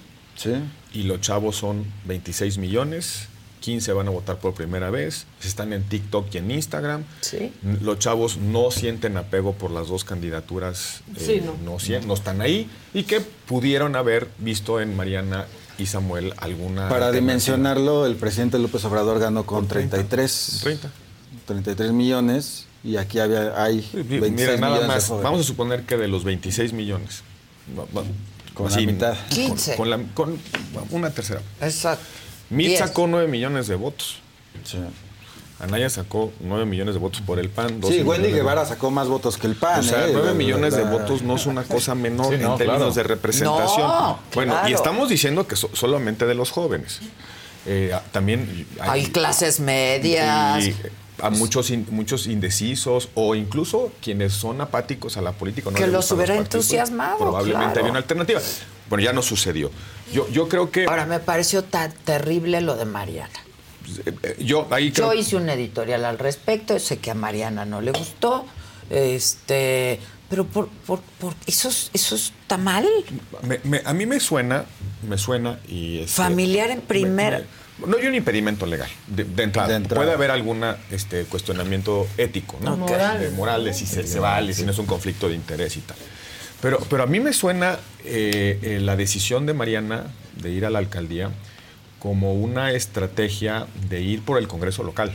Y 0.93 1.03
los 1.03 1.21
chavos 1.21 1.55
son 1.57 1.85
26 2.05 2.57
millones, 2.57 3.27
15 3.61 3.93
van 3.93 4.07
a 4.07 4.11
votar 4.11 4.39
por 4.39 4.53
primera 4.53 4.89
vez, 4.89 5.25
están 5.43 5.71
en 5.71 5.83
TikTok 5.83 6.33
y 6.33 6.37
en 6.39 6.51
Instagram. 6.51 7.03
Sí. 7.21 7.53
Los 7.81 7.99
chavos 7.99 8.37
no 8.37 8.71
sienten 8.71 9.15
apego 9.17 9.53
por 9.53 9.71
las 9.71 9.87
dos 9.87 10.03
candidaturas, 10.03 11.01
eh, 11.15 11.23
Sí, 11.25 11.41
no. 11.45 11.53
no. 11.63 11.77
no 12.07 12.13
están 12.13 12.41
ahí 12.41 12.69
y 12.93 13.03
que 13.03 13.21
pudieron 13.21 13.95
haber 13.95 14.27
visto 14.39 14.81
en 14.81 14.95
Mariana 14.97 15.45
y 15.77 15.85
Samuel 15.85 16.33
alguna... 16.37 16.89
Para 16.89 17.11
dimensionarlo, 17.11 18.05
el 18.07 18.15
presidente 18.15 18.57
López 18.59 18.83
Obrador 18.85 19.19
ganó 19.19 19.45
con 19.45 19.67
33, 19.67 20.59
30. 20.63 20.89
33 21.45 21.91
millones 21.91 22.65
y 22.83 22.97
aquí 22.97 23.19
había, 23.19 23.63
hay 23.63 23.87
26 23.93 24.31
Mira, 24.31 24.57
nada 24.57 24.73
millones 24.79 24.87
más, 25.09 25.21
vamos 25.21 25.41
a 25.41 25.43
suponer 25.43 25.83
que 25.83 25.97
de 25.97 26.07
los 26.07 26.23
26 26.23 26.73
millones, 26.73 27.21
va- 27.77 27.85
va- 27.95 28.03
Con 28.55 28.71
la 28.71 28.77
mitad. 28.77 29.15
con- 29.15 29.29
15. 29.29 29.75
Con, 29.75 29.89
la- 29.91 29.99
con 30.15 30.39
una 30.89 31.11
tercera. 31.11 31.41
Exacto. 31.61 32.03
Mit 32.51 32.67
Diez. 32.67 32.79
sacó 32.79 33.07
9 33.07 33.27
millones 33.27 33.67
de 33.67 33.75
votos. 33.75 34.19
Anaya 35.59 35.89
sacó 35.91 36.33
9 36.39 36.65
millones 36.65 36.95
de 36.95 36.99
votos 36.99 37.21
por 37.21 37.37
el 37.37 37.49
PAN. 37.49 37.79
12 37.81 37.97
Sí, 37.97 38.03
Wendy 38.03 38.31
Guevara 38.31 38.65
sacó 38.65 38.89
más 38.89 39.07
votos 39.07 39.37
que 39.37 39.45
el 39.47 39.55
PAN. 39.55 39.79
O 39.81 39.83
sea, 39.83 40.05
¿eh? 40.07 40.09
9 40.11 40.27
La- 40.29 40.33
millones 40.33 40.75
de 40.75 40.83
votos 40.83 41.21
no 41.21 41.35
es 41.35 41.45
una 41.45 41.63
cosa 41.63 41.93
menor 41.95 42.29
Sí, 42.29 42.33
en 42.35 42.41
no, 42.41 42.55
términos 42.55 42.79
claro. 42.79 42.93
de 42.93 43.03
representación. 43.03 43.87
No, 43.87 44.19
bueno, 44.33 44.53
claro. 44.53 44.69
y 44.69 44.73
estamos 44.73 45.09
diciendo 45.09 45.47
que 45.47 45.55
so- 45.55 45.69
solamente 45.73 46.25
de 46.25 46.33
los 46.33 46.49
jóvenes. 46.51 46.99
Eh, 47.67 47.95
también 48.11 48.67
Hay 48.79 49.05
clases 49.07 49.59
medias. 49.59 50.65
y 50.65 50.75
a 51.21 51.29
muchos 51.29 51.69
in- 51.69 51.85
muchos 51.91 52.27
indecisos 52.27 53.09
o 53.15 53.35
incluso 53.35 53.91
quienes 54.01 54.33
son 54.33 54.59
apáticos 54.61 55.17
a 55.17 55.21
la 55.21 55.31
política. 55.31 55.69
no 55.69 55.75
Que 55.77 55.87
los 55.87 56.11
hubiera 56.11 56.35
partidos, 56.35 56.65
entusiasmado, 56.65 57.17
Probablemente 57.17 57.65
claro. 57.65 57.79
había 57.81 57.91
una 57.91 57.99
alternativa. 57.99 58.41
Bueno, 58.89 59.03
ya 59.03 59.13
no 59.13 59.21
sucedió. 59.21 59.71
Yo, 60.13 60.27
yo 60.29 60.49
creo 60.49 60.69
que 60.71 60.85
Ahora, 60.85 61.05
me 61.05 61.19
pareció 61.19 61.63
tan 61.63 61.91
terrible 62.03 62.59
lo 62.61 62.75
de 62.75 62.85
Mariana. 62.85 63.29
eh, 64.05 64.35
yo 64.39 64.67
ahí 64.71 64.91
creo 64.91 65.13
Yo 65.13 65.19
hice 65.19 65.35
un 65.37 65.49
editorial 65.49 66.03
al 66.05 66.17
respecto, 66.19 66.77
sé 66.79 66.97
que 66.97 67.11
a 67.11 67.15
Mariana 67.15 67.65
no 67.65 67.81
le 67.81 67.91
gustó, 67.91 68.45
este, 68.89 69.99
pero 70.29 70.45
por, 70.45 70.67
por, 70.69 71.01
por 71.19 71.33
eso, 71.47 71.69
es- 71.69 71.89
eso 71.93 72.15
está 72.15 72.57
mal. 72.57 72.85
Me- 73.43 73.59
me- 73.63 73.81
a 73.83 73.93
mí 73.93 74.05
me 74.05 74.19
suena, 74.19 74.65
me 75.07 75.17
suena 75.17 75.59
y... 75.67 75.99
este, 75.99 76.11
Familiar 76.11 76.69
en 76.71 76.81
primera. 76.81 77.39
me- 77.39 77.43
me- 77.43 77.60
no 77.85 77.97
hay 77.97 78.05
un 78.07 78.15
impedimento 78.15 78.65
legal 78.65 78.89
de, 79.07 79.23
de 79.23 79.43
entrada. 79.43 79.79
Puede 79.89 80.11
haber 80.13 80.31
algún 80.31 80.63
este, 80.91 81.23
cuestionamiento 81.25 82.07
ético, 82.17 82.57
¿no? 82.61 82.77
Moral. 82.77 83.19
De 83.19 83.29
moral, 83.31 83.63
de 83.65 83.73
si 83.73 83.85
se, 83.85 84.05
se 84.07 84.19
vale, 84.19 84.53
si 84.53 84.63
no 84.63 84.71
es 84.71 84.77
un 84.79 84.85
conflicto 84.85 85.27
de 85.29 85.35
interés 85.35 85.77
y 85.77 85.81
tal. 85.81 85.97
Pero, 86.61 86.79
pero 86.89 87.03
a 87.03 87.07
mí 87.07 87.19
me 87.19 87.33
suena 87.33 87.77
eh, 88.05 88.59
eh, 88.61 88.79
la 88.81 88.95
decisión 88.95 89.45
de 89.45 89.53
Mariana 89.53 90.05
de 90.37 90.51
ir 90.51 90.65
a 90.65 90.69
la 90.69 90.79
alcaldía 90.79 91.29
como 91.99 92.33
una 92.33 92.71
estrategia 92.71 93.67
de 93.89 94.01
ir 94.01 94.21
por 94.23 94.37
el 94.37 94.47
Congreso 94.47 94.83
local. 94.83 95.11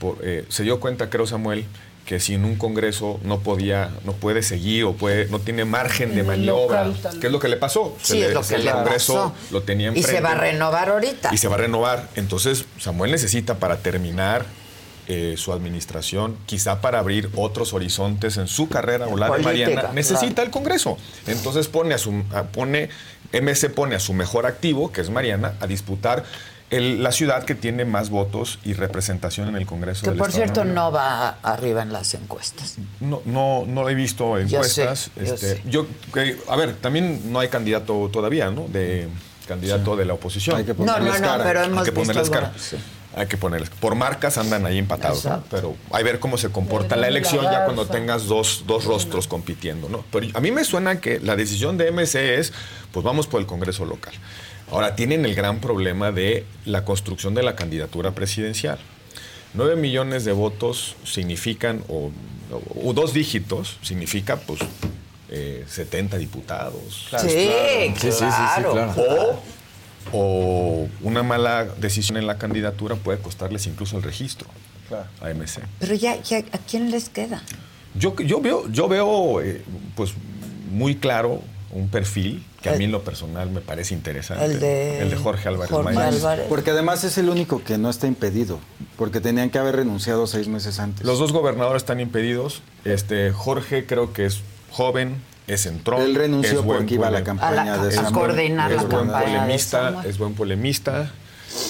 Por- 0.00 0.18
eh, 0.22 0.44
se 0.48 0.62
dio 0.64 0.80
cuenta, 0.80 1.08
creo 1.10 1.26
Samuel, 1.26 1.64
que 2.04 2.20
si 2.20 2.34
en 2.34 2.44
un 2.44 2.56
Congreso 2.56 3.18
no 3.22 3.40
podía, 3.40 3.90
no 4.04 4.12
puede 4.12 4.42
seguir 4.42 4.84
o 4.84 4.92
puede, 4.92 5.26
no 5.28 5.38
tiene 5.38 5.64
margen 5.64 6.14
de 6.14 6.22
maniobra, 6.22 6.90
¿qué 7.20 7.28
es 7.28 7.32
lo 7.32 7.38
que 7.38 7.48
le 7.48 7.56
pasó? 7.56 7.96
Sí, 8.02 8.22
es 8.22 8.34
lo 8.34 8.42
que 8.42 8.56
el 8.56 8.64
le 8.66 8.72
Congreso 8.72 9.14
pasó. 9.14 9.34
lo 9.50 9.62
tenía 9.62 9.90
Y 9.94 10.02
se 10.02 10.20
va 10.20 10.32
a 10.32 10.34
renovar 10.34 10.90
ahorita. 10.90 11.30
y 11.32 11.38
se 11.38 11.48
va 11.48 11.54
a 11.54 11.58
renovar. 11.58 12.08
Entonces, 12.16 12.66
Samuel 12.78 13.10
necesita 13.10 13.54
para 13.58 13.78
terminar 13.78 14.44
eh, 15.06 15.34
su 15.38 15.52
administración, 15.52 16.36
quizá 16.46 16.80
para 16.80 16.98
abrir 16.98 17.28
otros 17.36 17.72
horizontes 17.74 18.36
en 18.38 18.48
su 18.48 18.68
carrera 18.68 19.06
o 19.06 19.16
la 19.16 19.30
de 19.30 19.42
Mariana, 19.42 19.90
necesita 19.92 20.34
claro. 20.34 20.46
el 20.46 20.50
Congreso. 20.50 20.98
Entonces 21.26 21.68
pone 21.68 21.94
a 21.94 21.98
su 21.98 22.22
a- 22.34 22.44
pone 22.44 22.88
MC 23.32 23.68
pone 23.70 23.96
a 23.96 24.00
su 24.00 24.12
mejor 24.14 24.46
activo, 24.46 24.92
que 24.92 25.00
es 25.00 25.10
Mariana, 25.10 25.54
a 25.60 25.66
disputar 25.66 26.24
el- 26.76 27.02
la 27.02 27.12
ciudad 27.12 27.44
que 27.44 27.54
tiene 27.54 27.84
más 27.84 28.10
votos 28.10 28.58
y 28.64 28.72
representación 28.74 29.48
en 29.48 29.56
el 29.56 29.66
Congreso 29.66 30.02
Que 30.04 30.10
del 30.10 30.18
por 30.18 30.28
Estado 30.30 30.44
cierto 30.46 30.64
no 30.64 30.90
va 30.92 31.38
arriba 31.42 31.82
en 31.82 31.92
las 31.92 32.14
encuestas. 32.14 32.76
No, 33.00 33.22
no, 33.24 33.64
no 33.66 33.88
he 33.88 33.94
visto 33.94 34.38
Yo 34.40 34.58
encuestas. 34.58 35.10
sé, 35.14 35.26
yo 35.26 35.34
este, 35.34 35.54
sé. 35.56 35.62
yo, 35.66 35.86
que- 36.12 36.36
a 36.48 36.56
ver, 36.56 36.74
también 36.76 37.32
no 37.32 37.40
hay 37.40 37.48
candidato 37.48 38.08
todavía, 38.12 38.50
¿no? 38.50 38.66
De 38.68 39.08
candidato 39.48 39.94
de 39.96 40.04
la 40.06 40.14
oposición. 40.14 40.56
Hay 40.56 40.64
que 40.64 40.72
No, 40.74 40.84
no, 40.86 40.92
ponerles 40.94 41.20
no, 41.20 41.26
cara. 41.28 41.44
pero 41.44 41.60
Hay 41.60 41.66
hemos 41.66 41.84
que 41.84 41.90
visto 41.90 42.00
ponerles 42.02 42.30
cara. 42.30 42.46
algunas, 42.46 42.62
sí. 42.66 42.76
Hay 43.16 43.26
que 43.28 43.36
ponerles. 43.36 43.70
Por 43.70 43.94
marcas 43.94 44.38
andan 44.38 44.66
ahí 44.66 44.76
empatados, 44.76 45.28
pero 45.48 45.76
hay 45.92 45.98
que 45.98 46.10
ver 46.10 46.18
cómo 46.18 46.36
se 46.36 46.48
comporta 46.48 46.96
la 46.96 47.06
elección 47.06 47.44
ya 47.44 47.64
cuando 47.64 47.86
tengas 47.86 48.26
dos, 48.26 48.64
dos 48.66 48.86
rostros 48.86 49.28
compitiendo, 49.28 49.88
¿no? 49.88 50.04
Pero 50.10 50.26
a 50.34 50.40
mí 50.40 50.50
me 50.50 50.64
suena 50.64 51.00
que 51.00 51.20
la 51.20 51.36
decisión 51.36 51.76
de 51.78 51.92
MC 51.92 52.38
es, 52.40 52.52
pues 52.90 53.04
vamos 53.04 53.28
por 53.28 53.40
el 53.40 53.46
Congreso 53.46 53.84
local. 53.84 54.14
Ahora, 54.74 54.96
tienen 54.96 55.24
el 55.24 55.34
gran 55.36 55.60
problema 55.60 56.10
de 56.10 56.44
la 56.64 56.84
construcción 56.84 57.32
de 57.34 57.44
la 57.44 57.54
candidatura 57.54 58.10
presidencial. 58.10 58.78
Nueve 59.54 59.76
millones 59.76 60.24
de 60.24 60.32
votos 60.32 60.96
significan, 61.04 61.84
o, 61.88 62.10
o 62.84 62.92
dos 62.92 63.12
dígitos, 63.14 63.78
significa, 63.82 64.36
pues, 64.36 64.60
eh, 65.30 65.64
70 65.68 66.18
diputados. 66.18 67.06
Claro, 67.08 67.28
Sí, 67.28 67.34
claro. 67.34 67.94
Sí, 68.00 68.06
sí, 68.06 68.10
sí, 68.10 68.18
sí, 68.18 68.24
claro. 68.26 68.72
claro. 68.72 68.94
O, 68.96 69.40
o 70.12 70.88
una 71.02 71.22
mala 71.22 71.64
decisión 71.64 72.18
en 72.18 72.26
la 72.26 72.36
candidatura 72.36 72.96
puede 72.96 73.18
costarles 73.20 73.66
incluso 73.68 73.96
el 73.96 74.02
registro 74.02 74.48
a 75.20 75.28
MC. 75.32 75.60
Pero 75.78 75.94
ya, 75.94 76.20
ya, 76.20 76.38
¿a 76.38 76.58
quién 76.58 76.90
les 76.90 77.08
queda? 77.08 77.42
Yo, 77.94 78.14
yo 78.16 78.40
veo, 78.40 78.68
yo 78.72 78.88
veo 78.88 79.40
eh, 79.40 79.62
pues 79.94 80.14
muy 80.70 80.96
claro 80.96 81.42
un 81.74 81.88
perfil 81.88 82.42
que 82.62 82.70
a 82.70 82.74
mí 82.76 82.84
en 82.84 82.92
lo 82.92 83.02
personal 83.02 83.50
me 83.50 83.60
parece 83.60 83.92
interesante. 83.94 84.44
El 84.44 84.60
de- 84.60 85.02
El 85.02 85.10
de 85.10 85.16
Jorge 85.16 85.48
Álvarez 85.48 85.70
Jorge. 85.70 85.98
Álvarez. 85.98 86.46
Porque 86.48 86.70
además 86.70 87.04
es 87.04 87.18
el 87.18 87.28
único 87.28 87.62
que 87.64 87.76
no 87.78 87.90
está 87.90 88.06
impedido, 88.06 88.60
porque 88.96 89.20
tenían 89.20 89.50
que 89.50 89.58
haber 89.58 89.76
renunciado 89.76 90.26
seis 90.26 90.46
meses 90.48 90.78
antes. 90.78 91.04
Los 91.04 91.18
dos 91.18 91.32
gobernadores 91.32 91.82
están 91.82 91.98
impedidos. 92.00 92.62
Este 92.84 93.32
Jorge 93.32 93.84
creo 93.86 94.12
que 94.12 94.24
es 94.26 94.40
joven, 94.70 95.16
es 95.48 95.66
entrón. 95.66 96.00
Él 96.00 96.14
renunció 96.14 96.60
es 96.60 96.64
buen 96.64 96.78
porque 96.78 96.94
iba 96.94 97.08
a 97.08 97.10
la 97.10 97.24
campaña 97.24 97.74
A 97.74 97.76
la- 97.76 97.84
de 97.86 97.98
a 97.98 98.04
coordinar 98.12 98.70
es 98.70 98.76
la 98.78 98.82
buen 98.84 99.08
campaña 99.08 99.40
polemista, 99.40 100.02
es 100.06 100.16
buen 100.18 100.34
polemista. 100.34 101.10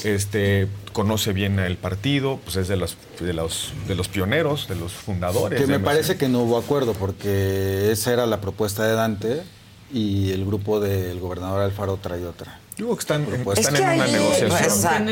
Este 0.05 0.69
conoce 0.93 1.33
bien 1.33 1.59
el 1.59 1.77
partido, 1.77 2.39
pues 2.45 2.57
es 2.57 2.69
de 2.69 2.77
los 2.77 2.97
de 3.21 3.33
los 3.33 3.73
de 3.89 3.95
los 3.95 4.09
pioneros, 4.09 4.69
de 4.69 4.77
los 4.77 4.93
fundadores. 4.93 5.61
Que 5.61 5.67
me 5.67 5.79
parece 5.81 6.17
que 6.17 6.29
no 6.29 6.41
hubo 6.41 6.57
acuerdo, 6.59 6.93
porque 6.95 7.91
esa 7.91 8.13
era 8.13 8.27
la 8.27 8.41
propuesta 8.41 8.85
de 8.85 8.93
Dante 8.95 9.43
y 9.95 10.33
el 10.33 10.45
grupo 10.45 10.81
del 10.81 11.19
gobernador 11.21 11.63
Alfaro 11.63 11.97
trae 11.97 12.27
otra. 12.27 12.59
Yo 12.77 12.87
creo 12.87 12.97
que 12.97 13.01
están, 13.01 13.25
Propuesta. 13.25 13.61
están 13.61 13.75
Es 13.77 13.81
que 13.81 13.87
en 13.87 13.95
una 13.95 14.05
ahí- 14.05 14.13
negociación. 14.13 14.51
Exacto. 14.51 14.75
Están 14.75 15.09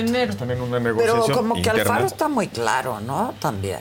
en 0.50 0.60
una 0.60 0.78
Pero 0.80 0.94
negociación 0.94 1.36
como 1.36 1.54
que 1.54 1.60
interna. 1.60 1.80
Alfaro 1.82 2.06
está 2.06 2.28
muy 2.28 2.48
claro, 2.48 3.00
¿no? 3.00 3.34
También. 3.40 3.78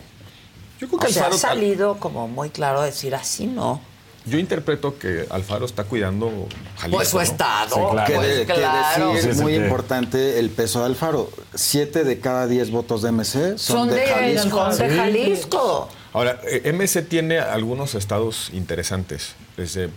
Yo 0.80 0.88
creo 0.88 1.00
que 1.00 1.08
o 1.08 1.10
sea, 1.10 1.24
Alfaro- 1.28 1.36
ha 1.36 1.38
salido 1.40 1.98
como 1.98 2.28
muy 2.28 2.50
claro 2.52 2.82
decir 2.82 3.16
así, 3.16 3.48
¿no? 3.48 3.82
Yo 4.24 4.38
interpreto 4.38 5.00
que 5.00 5.26
Alfaro 5.32 5.66
está 5.66 5.84
cuidando 5.86 6.30
Jalisco. 6.78 6.96
Pues 6.98 7.08
su 7.08 7.16
¿no? 7.18 7.24
estado, 7.24 7.96
que, 8.06 8.14
pues 8.14 8.28
de- 8.38 8.46
que 8.46 8.54
claro. 8.54 9.14
decir, 9.14 9.32
Sí, 9.32 9.36
sí, 9.38 9.42
muy 9.42 9.54
sí. 9.56 9.60
importante 9.60 10.38
el 10.38 10.52
peso 10.52 10.80
de 10.82 10.86
Alfaro. 10.86 11.32
Siete 11.56 12.04
de 12.04 12.20
cada 12.20 12.46
diez 12.46 12.70
votos 12.70 13.02
de 13.02 13.10
MC 13.12 13.58
son, 13.58 13.58
Son 13.58 13.90
de, 13.90 14.06
Jalisco. 14.06 14.72
son 14.74 14.78
de 14.88 14.96
Jalisco. 14.96 15.90
Ahora, 16.14 16.40
eh, 16.44 16.62
MC 16.72 17.02
tiene 17.02 17.40
algunos 17.40 17.96
estados 17.96 18.52
interesantes. 18.54 19.34
Desde, 19.58 19.90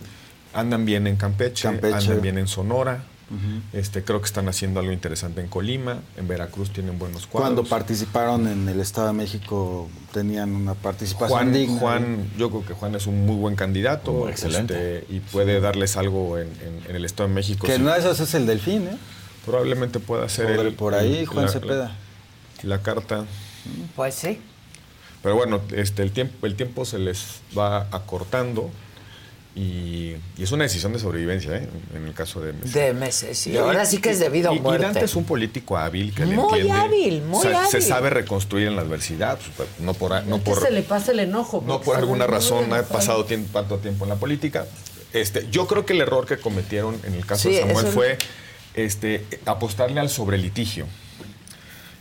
andan 0.55 0.85
bien 0.85 1.05
en 1.07 1.15
Campeche, 1.17 1.63
Campeche. 1.63 1.95
andan 1.95 2.21
bien 2.21 2.37
en 2.37 2.47
Sonora. 2.47 3.03
Este, 3.73 4.03
creo 4.03 4.19
que 4.21 4.27
están 4.27 4.47
haciendo 4.49 4.79
algo 4.79 4.91
interesante 4.91 5.41
en 5.41 5.47
Colima. 5.47 5.99
En 6.15 6.27
Veracruz 6.27 6.69
tienen 6.71 6.99
buenos 6.99 7.25
cuadros. 7.25 7.49
Cuando 7.55 7.67
participaron 7.67 8.47
en 8.47 8.69
el 8.69 8.79
Estado 8.79 9.07
de 9.07 9.13
México 9.13 9.89
tenían 10.13 10.51
una 10.55 10.75
participación 10.75 11.29
Juan, 11.39 11.51
digna. 11.53 11.79
Juan, 11.79 12.31
yo 12.37 12.49
creo 12.51 12.65
que 12.65 12.73
Juan 12.75 12.93
es 12.93 13.07
un 13.07 13.25
muy 13.25 13.35
buen 13.35 13.55
candidato. 13.55 14.11
Oh, 14.11 14.29
excelente. 14.29 14.99
este, 14.99 15.13
y 15.13 15.19
puede 15.21 15.59
darles 15.59 15.97
algo 15.97 16.37
en, 16.37 16.47
en- 16.49 16.89
en 16.89 16.95
el 16.95 17.03
Estado 17.03 17.27
de 17.27 17.33
México. 17.35 17.65
Que 17.65 17.77
sí. 17.77 17.81
una 17.81 17.93
de 17.95 18.01
esas 18.01 18.19
es 18.19 18.33
el 18.35 18.45
Delfín, 18.45 18.83
¿eh? 18.89 18.97
Probablemente 19.43 19.99
pueda 19.99 20.29
ser 20.29 20.55
Por- 20.55 20.65
el- 20.67 20.73
por 20.75 20.93
ahí, 20.93 21.17
el- 21.17 21.25
Juan 21.25 21.45
la- 21.45 21.51
Cepeda. 21.51 21.95
La, 22.61 22.81
carta. 22.83 23.25
Pues 23.95 24.13
sí. 24.13 24.39
Pero 25.23 25.35
bueno, 25.35 25.61
este, 25.75 26.03
el, 26.03 26.11
tiempo, 26.11 26.45
el 26.45 26.55
tiempo 26.55 26.85
se 26.85 26.99
les 26.99 27.39
va 27.57 27.87
acortando 27.91 28.69
y, 29.55 30.15
y 30.37 30.43
es 30.43 30.51
una 30.51 30.63
decisión 30.65 30.91
de 30.91 30.99
sobrevivencia, 30.99 31.55
¿eh? 31.55 31.69
en 31.95 32.05
el 32.07 32.13
caso 32.13 32.41
de 32.41 32.51
MC. 32.51 32.73
De 32.73 32.93
meses, 32.93 33.37
sí. 33.37 33.51
Y- 33.51 33.57
Ahora 33.57 33.85
sí 33.85 33.99
que 33.99 34.09
es 34.09 34.19
debido 34.19 34.51
a 34.51 34.53
y- 34.53 34.57
y 34.57 34.59
muerte. 34.59 34.83
Dante 34.85 35.05
es 35.05 35.15
un 35.15 35.23
político 35.23 35.77
hábil 35.77 36.13
que 36.13 36.25
le 36.25 36.35
Muy 36.35 36.59
entiende. 36.59 36.71
hábil, 36.81 37.21
muy 37.21 37.41
Se- 37.41 37.49
Se 37.49 37.55
hábil. 37.55 37.81
sabe 37.83 38.09
reconstruir 38.09 38.67
en 38.67 38.75
la 38.75 38.81
adversidad, 38.81 39.39
pues, 39.55 39.69
no 39.79 39.93
por, 39.93 40.11
no 40.25 40.37
que 40.37 40.43
por, 40.51 40.61
se 40.61 40.71
le 40.71 40.81
pase 40.83 41.13
el 41.13 41.19
enojo. 41.21 41.63
no 41.65 41.79
por 41.81 41.95
alguna 41.95 42.27
razón 42.27 42.71
ha 42.73 42.83
pasado 42.83 43.23
tiempo- 43.25 43.57
tanto 43.57 43.77
tiempo 43.77 44.03
en 44.05 44.09
la 44.09 44.15
política. 44.17 44.65
Este, 45.13 45.47
yo 45.49 45.65
creo 45.67 45.85
que 45.85 45.93
el 45.93 46.01
error 46.01 46.25
que 46.25 46.37
cometieron 46.37 46.99
en 47.05 47.13
el 47.13 47.25
caso 47.25 47.47
Sí, 47.47 47.55
de 47.55 47.61
Samuel 47.61 47.87
fue 47.87 48.17
este, 48.73 49.25
apostarle 49.45 50.01
al 50.01 50.09
sobrelitigio. 50.09 50.85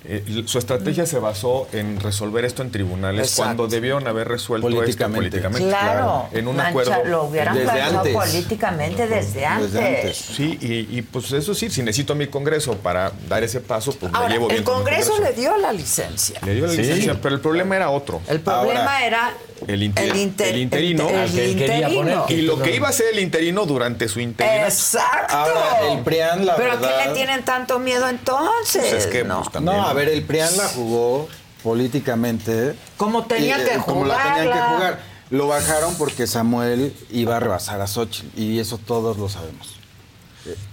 Eh, 0.06 0.42
su 0.46 0.58
estrategia 0.58 1.06
se 1.06 1.18
basó 1.18 1.66
en 1.72 1.98
resolver 1.98 2.44
esto 2.44 2.60
en 2.62 2.70
tribunales 2.70 3.22
Exacto. 3.28 3.42
cuando 3.42 3.68
debieron 3.68 4.06
haber 4.06 4.28
resuelto 4.28 4.66
Políticamente. 4.68 5.38
esto 5.38 5.48
políticamente. 5.48 5.68
Claro, 5.68 6.28
En 6.32 6.46
un 6.46 6.56
mancha- 6.56 6.68
acuerdo. 6.68 7.04
lo 7.06 7.24
hubieran 7.24 7.56
Desde 7.56 7.80
antes. 7.80 8.12
políticamente 8.12 9.06
desde 9.06 9.46
antes. 9.46 10.16
Sí, 10.16 10.58
y, 10.60 10.98
y, 10.98 11.02
pues 11.02 11.32
eso 11.32 11.54
sí, 11.54 11.70
si 11.70 11.82
necesito 11.82 12.14
mi 12.14 12.26
Congreso 12.26 12.74
para 12.76 13.12
dar 13.28 13.42
ese 13.44 13.60
paso, 13.62 13.92
pues 13.92 14.12
me 14.12 14.28
llevo 14.28 14.48
bien 14.48 14.58
el 14.58 14.64
con 14.64 14.74
Congreso 14.74 15.18
le 15.20 15.32
dio 15.32 15.56
la 15.56 15.72
licencia. 15.72 16.38
Le 16.44 16.54
dio 16.54 16.66
la 16.66 16.72
Sí. 16.72 16.78
licencia, 16.82 17.18
pero 17.22 17.34
el 17.34 17.40
problema 17.40 17.74
era 17.76 17.88
otro. 17.90 18.20
El 18.28 18.40
problema 18.40 19.04
era 19.06 19.32
El, 19.66 19.82
inter- 19.82 20.08
el 20.10 20.16
inter- 20.16 20.48
el 20.54 20.60
interino. 20.60 21.08
el- 21.08 21.14
el 21.14 21.20
Al 21.20 21.32
que 21.32 21.44
él 21.44 21.56
quería 21.56 21.88
interino. 21.88 22.22
poner. 22.24 22.38
Y 22.38 22.42
lo 22.42 22.60
que 22.62 22.74
iba 22.76 22.88
a 22.88 22.92
ser 22.92 23.06
el 23.14 23.20
interino 23.20 23.66
durante 23.66 24.08
su 24.08 24.20
interino. 24.20 24.64
Exacto. 24.66 25.34
Ahora, 25.36 25.92
el 25.92 26.00
PRIAN, 26.00 26.46
la 26.46 26.56
Pero 26.56 26.72
¿a 26.72 26.76
verdad... 26.76 27.02
qué 27.02 27.08
le 27.08 27.14
tienen 27.14 27.44
tanto 27.44 27.78
miedo 27.78 28.08
entonces? 28.08 28.82
Pues 28.88 28.92
es 28.92 29.06
que, 29.06 29.24
no. 29.24 29.38
pues, 29.42 29.52
también- 29.52 29.76
No, 29.76 29.86
a 29.86 29.92
ver, 29.92 30.08
el 30.08 30.22
PRIAN 30.22 30.56
la 30.56 30.68
jugó 30.68 31.28
políticamente. 31.62 32.74
Como 32.96 33.24
tenía 33.26 33.58
y, 33.60 33.64
que 33.64 33.74
eh, 33.74 33.78
Como 33.84 34.04
la 34.06 34.16
tenían 34.16 34.52
que 34.52 34.60
jugar. 34.60 35.00
Lo 35.30 35.48
bajaron 35.48 35.94
porque 35.96 36.26
Samuel 36.26 36.94
iba 37.10 37.36
a 37.36 37.40
rebasar 37.40 37.80
a 37.80 37.86
Xochitl. 37.86 38.38
Y 38.38 38.60
eso 38.60 38.78
todos 38.78 39.16
lo 39.18 39.28
sabemos. 39.28 39.74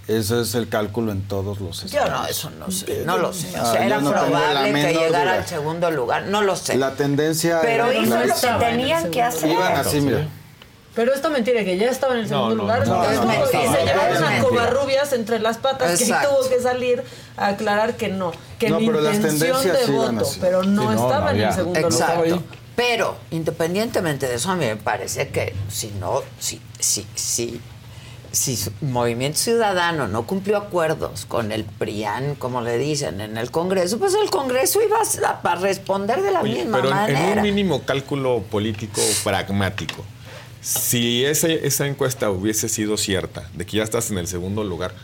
Ese 0.08 0.40
es 0.42 0.54
el 0.54 0.68
cálculo 0.68 1.12
en 1.12 1.22
todos 1.22 1.60
los 1.60 1.80
Yo 1.80 1.86
estados. 1.86 2.10
no, 2.10 2.26
eso 2.26 2.50
no 2.50 2.70
sé, 2.70 3.02
no 3.06 3.18
lo 3.18 3.32
sé. 3.32 3.48
O 3.58 3.62
Ah, 3.62 3.72
sea, 3.72 3.80
yo 3.80 3.86
era 3.86 4.00
no 4.00 4.10
probable 4.10 4.72
que 4.72 4.92
llegara 4.92 5.22
duda. 5.32 5.34
al 5.34 5.46
segundo 5.46 5.90
lugar, 5.90 6.24
no 6.26 6.42
lo 6.42 6.56
sé. 6.56 6.76
La 6.76 6.92
tendencia... 6.94 7.60
Pero 7.62 7.86
era 7.90 7.98
hizo 8.00 8.18
lo 8.18 8.34
que 8.58 8.64
tenían 8.66 9.10
que 9.10 9.22
hacer. 9.22 9.50
Iban 9.50 9.72
así, 9.76 10.00
mira. 10.00 10.26
Pero 10.94 11.14
esta 11.14 11.30
mentira 11.30 11.64
que 11.64 11.78
ya 11.78 11.88
estaba 11.90 12.12
en 12.12 12.20
el 12.20 12.28
segundo 12.28 12.54
no, 12.54 12.62
lugar. 12.64 12.86
no, 12.86 13.02
estuvo- 13.02 13.24
no, 13.24 13.24
no, 13.24 13.34
y 13.34 13.38
no, 13.38 13.46
se 13.46 13.56
llevaron 13.86 14.20
mentira. 14.20 14.42
Covarrubias 14.42 15.12
entre 15.14 15.38
las 15.38 15.56
patas 15.56 15.96
que 15.96 16.04
Exacto. 16.04 16.28
tuvo 16.36 16.48
que 16.50 16.60
salir 16.60 17.02
a 17.38 17.46
aclarar 17.46 17.96
que 17.96 18.08
no, 18.08 18.30
que 18.58 18.68
No, 18.68 18.78
mi 18.78 18.86
intención 18.88 19.62
de 19.62 19.86
voto, 19.86 20.20
así. 20.20 20.38
pero 20.38 20.62
no, 20.64 20.82
Sí, 20.82 20.88
no, 20.88 21.06
estaba 21.06 21.32
no 21.32 21.38
en 21.38 21.40
el 21.48 21.52
segundo 21.54 21.80
Exacto. 21.80 22.24
lugar. 22.26 22.40
Pero 22.76 23.16
independientemente 23.30 24.28
de 24.28 24.34
eso, 24.34 24.50
a 24.50 24.54
mí 24.56 24.66
me 24.66 24.76
parece 24.76 25.28
que 25.28 25.54
si 25.70 25.88
no, 25.98 26.20
si, 26.38 26.60
si, 26.78 27.06
si, 27.14 27.58
si 28.32 28.58
Movimiento 28.80 29.38
Ciudadano 29.38 30.08
no 30.08 30.26
cumplió 30.26 30.56
acuerdos 30.56 31.26
con 31.26 31.52
el 31.52 31.64
PRIAN, 31.64 32.34
como 32.36 32.60
le 32.62 32.78
dicen, 32.78 33.20
en 33.20 33.36
el 33.36 33.50
Congreso, 33.50 33.98
pues 33.98 34.14
el 34.14 34.30
Congreso 34.30 34.80
iba 34.82 34.96
a, 34.98 35.54
responder 35.56 36.22
de 36.22 36.30
la 36.32 36.40
Oye, 36.40 36.56
misma 36.64 36.78
pero 36.78 36.88
en- 36.90 36.96
en, 36.96 37.12
manera. 37.14 37.36
un 37.36 37.42
mínimo 37.42 37.82
cálculo 37.82 38.42
político 38.50 39.00
pragmático, 39.22 40.04
si 40.60 41.24
ese- 41.24 41.66
esa 41.66 41.86
encuesta 41.86 42.30
hubiese 42.30 42.68
sido 42.68 42.96
cierta, 42.96 43.48
de 43.54 43.66
que 43.66 43.76
ya 43.78 43.82
estás 43.82 44.10
en 44.10 44.18
el 44.18 44.26
segundo 44.26 44.64
lugar, 44.64 44.94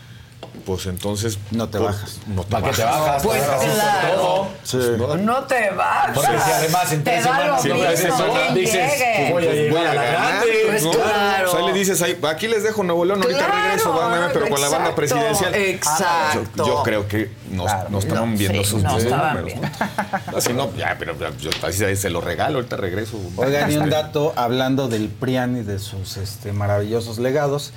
pues 0.65 0.85
entonces... 0.85 1.39
No 1.51 1.67
te 1.69 1.79
pues, 1.79 1.91
bajas. 1.91 2.17
No 2.27 2.43
te 2.43 2.49
¿Para 2.51 2.69
qué 2.69 2.75
te 2.75 2.83
bajas. 2.83 3.01
bajas? 3.01 3.23
Pues 3.23 3.41
Claro. 3.43 3.61
claro. 3.73 4.47
Sí. 4.63 4.77
No, 4.97 5.15
No 5.17 5.43
te 5.45 5.69
vas. 5.71 6.11
Porque 6.13 6.31
si 6.45 6.51
además 6.51 6.91
en 6.91 7.03
tres 7.03 7.23
semanas 7.23 7.61
tres 7.61 7.99
semanas 7.99 8.27
quién 8.35 8.55
dices, 8.55 8.91
llegue. 8.99 9.31
voy 9.33 9.43
a 9.43 9.47
pues 9.47 9.55
llegar 9.55 9.71
voy 9.71 9.79
a 9.79 9.93
la 9.93 10.03
ganar, 10.03 10.11
grande. 10.31 10.53
Pues 10.67 10.83
¿no? 10.83 10.91
claro. 10.91 11.49
O 11.49 11.55
sea, 11.55 11.65
le 11.65 11.73
dices, 11.73 12.01
ahí, 12.01 12.19
aquí 12.29 12.47
les 12.47 12.63
dejo 12.63 12.83
Nuevo 12.83 13.05
León, 13.05 13.21
ahorita 13.23 13.39
Claro, 13.45 13.63
regreso, 13.63 13.93
van, 13.93 14.29
pero 14.33 14.49
con 14.49 14.61
la 14.61 14.69
banda 14.69 14.89
exacto, 14.89 14.95
presidencial. 14.95 15.55
exacto. 15.55 16.39
Yo, 16.57 16.67
yo 16.67 16.83
creo 16.83 17.07
que 17.07 17.31
no, 17.49 17.65
no 17.89 17.99
estaban 17.99 18.31
No, 18.33 18.37
viendo 18.37 18.63
sí, 18.63 18.69
sus 18.69 18.83
no 18.83 18.91
números. 18.99 19.51
¿no? 19.55 20.37
Así 20.37 20.53
no, 20.53 20.73
ya, 20.75 20.95
pero 20.99 21.15
yo 21.39 21.49
así 21.63 21.95
se 21.95 22.09
lo 22.09 22.21
regalo, 22.21 22.57
ahorita 22.57 22.77
regreso. 22.77 23.17
Oigan, 23.37 23.71
y 23.71 23.77
un 23.77 23.83
Este, 23.85 23.95
dato 23.95 24.33
hablando 24.35 24.87
del 24.87 25.09
PRIAN 25.09 25.57
y 25.57 25.63
de 25.63 25.79
sus 25.79 26.17
este, 26.17 26.51
maravillosos 26.53 27.17
legados. 27.17 27.71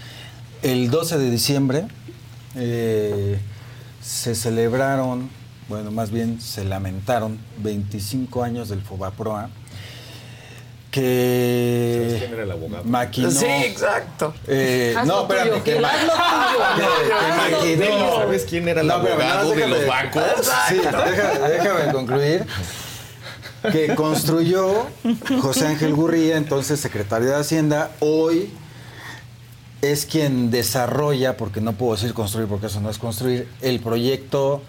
El 0.62 0.90
12 0.90 1.18
de 1.18 1.30
diciembre 1.30 1.86
eh, 2.56 3.38
se 4.02 4.34
celebraron, 4.34 5.30
bueno, 5.68 5.90
más 5.90 6.10
bien 6.10 6.40
se 6.40 6.64
lamentaron 6.64 7.38
25 7.58 8.42
años 8.42 8.68
del 8.68 8.82
Fobaproa 8.82 9.48
que 10.90 12.02
¿Sabes 12.04 12.18
quién 12.20 12.34
era 12.34 12.42
el 12.42 12.50
abogado? 12.50 12.84
maquinó 12.84 13.30
Sí, 13.30 13.46
exacto. 13.46 14.34
eh, 14.46 14.94
no, 15.06 15.22
espérame, 15.22 15.62
que, 15.62 15.80
ma- 15.80 15.90
que- 16.76 17.76
que 17.78 17.80
maquinó. 17.80 18.16
¿Sabes 18.16 18.44
quién 18.48 18.68
era 18.68 18.82
el 18.82 18.86
No, 18.88 18.94
abogado 18.94 19.18
nada 19.18 19.44
más 19.44 19.56
de 19.56 19.66
los 19.68 19.78
déjame- 19.80 19.86
bancos? 19.88 20.22
Sí, 20.68 20.74
deja- 20.76 21.48
déjame 21.48 21.92
concluir. 21.92 22.46
Que 23.70 23.94
construyó 23.94 24.86
José 25.40 25.68
Ángel 25.68 25.94
Gurría, 25.94 26.36
entonces 26.36 26.80
secretario 26.80 27.28
de 27.28 27.36
Hacienda, 27.36 27.92
hoy 28.00 28.50
es 29.82 30.06
quien 30.06 30.50
desarrolla, 30.50 31.36
porque 31.36 31.60
no 31.60 31.72
puedo 31.72 31.94
decir 31.94 32.14
construir 32.14 32.48
porque 32.48 32.66
eso 32.66 32.80
no 32.80 32.88
es 32.88 32.98
construir, 32.98 33.48
el 33.60 33.80
proyecto 33.80 34.62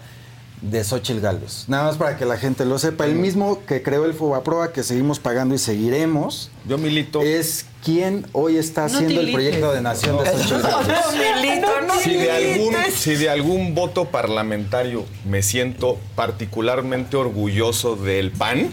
de 0.60 0.82
Xochitl 0.82 1.20
Galvez. 1.20 1.64
Nada 1.68 1.84
más 1.84 1.96
para 1.96 2.16
que 2.16 2.24
la 2.24 2.36
gente 2.36 2.64
lo 2.64 2.78
sepa. 2.78 3.04
El 3.04 3.14
mismo 3.14 3.60
que 3.66 3.82
creó 3.82 4.06
el 4.06 4.14
Fobaproa, 4.14 4.72
que 4.72 4.82
seguimos 4.82 5.20
pagando 5.20 5.54
y 5.54 5.58
seguiremos, 5.58 6.50
Yo 6.66 6.78
milito. 6.78 7.22
es 7.22 7.66
quien 7.84 8.26
hoy 8.32 8.56
está 8.56 8.86
haciendo 8.86 9.20
el 9.20 9.30
proyecto 9.30 9.72
de 9.72 9.82
nación 9.82 10.16
de 10.24 10.30
Xochitl 10.30 10.62
Galvez. 10.62 10.96
No, 11.14 11.42
Milito, 11.42 11.80
no 11.86 11.94
Si 12.00 12.14
de, 12.14 12.32
algún, 12.32 12.74
si 12.96 13.14
de 13.14 13.30
algún 13.30 13.74
voto 13.74 14.06
parlamentario 14.06 15.04
me 15.28 15.42
siento 15.42 15.98
particularmente 16.14 17.16
orgulloso 17.16 17.94
del 17.96 18.30
PAN, 18.30 18.70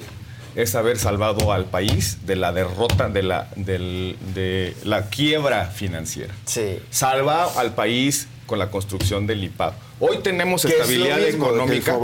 es 0.56 0.76
haber 0.76 0.98
salvado 0.98 1.54
al 1.54 1.66
país 1.66 2.26
de 2.26 2.36
la 2.36 2.52
derrota, 2.52 3.10
de 3.10 3.24
la, 3.24 3.48
del- 3.56 4.18
de 4.34 4.76
la 4.84 5.10
quiebra 5.10 5.66
financiera. 5.68 6.34
Sí. 6.46 6.80
Salva 6.90 7.46
al 7.58 7.74
país 7.74 8.28
con 8.52 8.60
la 8.60 8.70
construcción 8.70 9.26
del 9.28 9.46
IPAB. 9.46 9.72
Hoy 10.02 10.18
tenemos 10.18 10.66
es 10.66 10.72
estabilidad 10.74 11.20
el 11.20 11.36
económica. 11.36 11.96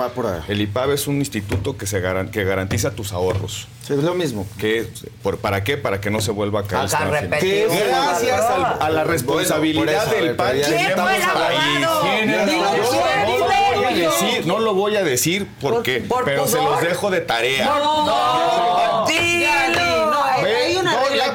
El 0.48 0.62
IPAB 0.62 0.92
es 0.94 1.06
un 1.08 1.18
instituto 1.18 1.76
que, 1.76 1.86
se 1.86 2.00
garan- 2.00 2.32
que 2.32 2.46
garantiza 2.46 2.92
tus 2.92 3.12
ahorros. 3.12 3.68
Sí, 3.86 3.92
es 3.96 4.00
lo 4.02 4.14
mismo. 4.14 4.48
Que, 4.58 4.88
por, 5.22 5.40
¿Para 5.40 5.66
qué? 5.66 5.76
Para 5.76 6.00
que 6.00 6.10
no 6.10 6.22
se 6.22 6.32
vuelva 6.32 6.62
a 6.62 6.64
caer. 6.64 6.88
Gracias 6.90 8.42
al- 8.42 8.78
a 8.82 8.90
la 8.90 9.04
responsabilidad 9.04 10.06
Bueno, 10.08 10.08
por 10.08 10.16
eso, 10.16 10.24
del 10.26 10.36
PAN. 10.38 10.56
No, 11.82 12.04
no 12.24 13.36
lo 13.36 13.76
voy 13.76 13.86
a 13.86 13.92
decir, 14.08 14.46
no 14.46 14.60
lo 14.60 14.74
voy 14.74 14.96
a 14.96 15.04
decir 15.04 15.48
porque, 15.60 16.00
por 16.00 16.24
pero 16.24 16.48
se 16.48 16.56
los 16.64 16.80
dejo 16.80 17.12
de 17.12 17.20
tarea. 17.20 17.66
No, 17.66 17.76
Lee, 17.76 18.06
no, 18.06 19.06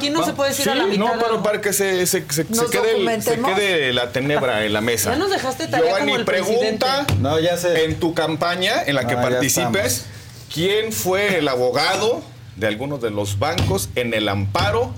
aquí 0.03 0.11
no 0.11 0.21
va- 0.21 0.27
se 0.27 0.33
puede 0.33 0.51
decir 0.51 0.65
sí, 0.65 0.71
a 0.71 0.75
la 0.75 0.87
mitad. 0.87 0.99
No, 1.05 1.13
pero 1.19 1.43
para 1.43 1.61
que 1.61 1.73
se, 1.73 2.07
se, 2.07 2.25
se- 2.31 2.45
se 2.45 2.67
quede, 2.71 2.97
el- 3.15 3.23
se 3.23 3.39
quede 3.41 3.93
la 3.93 4.13
tenebra 4.13 4.65
en 4.65 4.73
la 4.73 4.81
mesa. 4.91 5.11
Ya 5.13 5.17
nos 5.19 5.31
dejaste 5.31 5.67
tarea 5.69 5.87
Giovanni, 5.87 6.07
como 6.13 6.19
el 6.19 6.25
pregunta 6.25 7.05
presidente. 7.07 7.23
No, 7.23 7.39
ya 7.41 7.57
sé. 7.57 7.85
en 7.85 7.99
tu 8.01 8.15
campaña 8.15 8.83
en 8.85 8.95
la 8.95 9.07
que 9.07 9.15
ya 9.15 9.23
participes, 9.23 10.05
¿quién 10.53 10.93
fue 10.93 11.39
el 11.39 11.49
abogado 11.49 12.23
de 12.57 12.67
algunos 12.67 13.01
de 13.01 13.11
los 13.11 13.39
bancos 13.39 13.89
en 13.95 14.13
el 14.15 14.29
amparo 14.29 14.93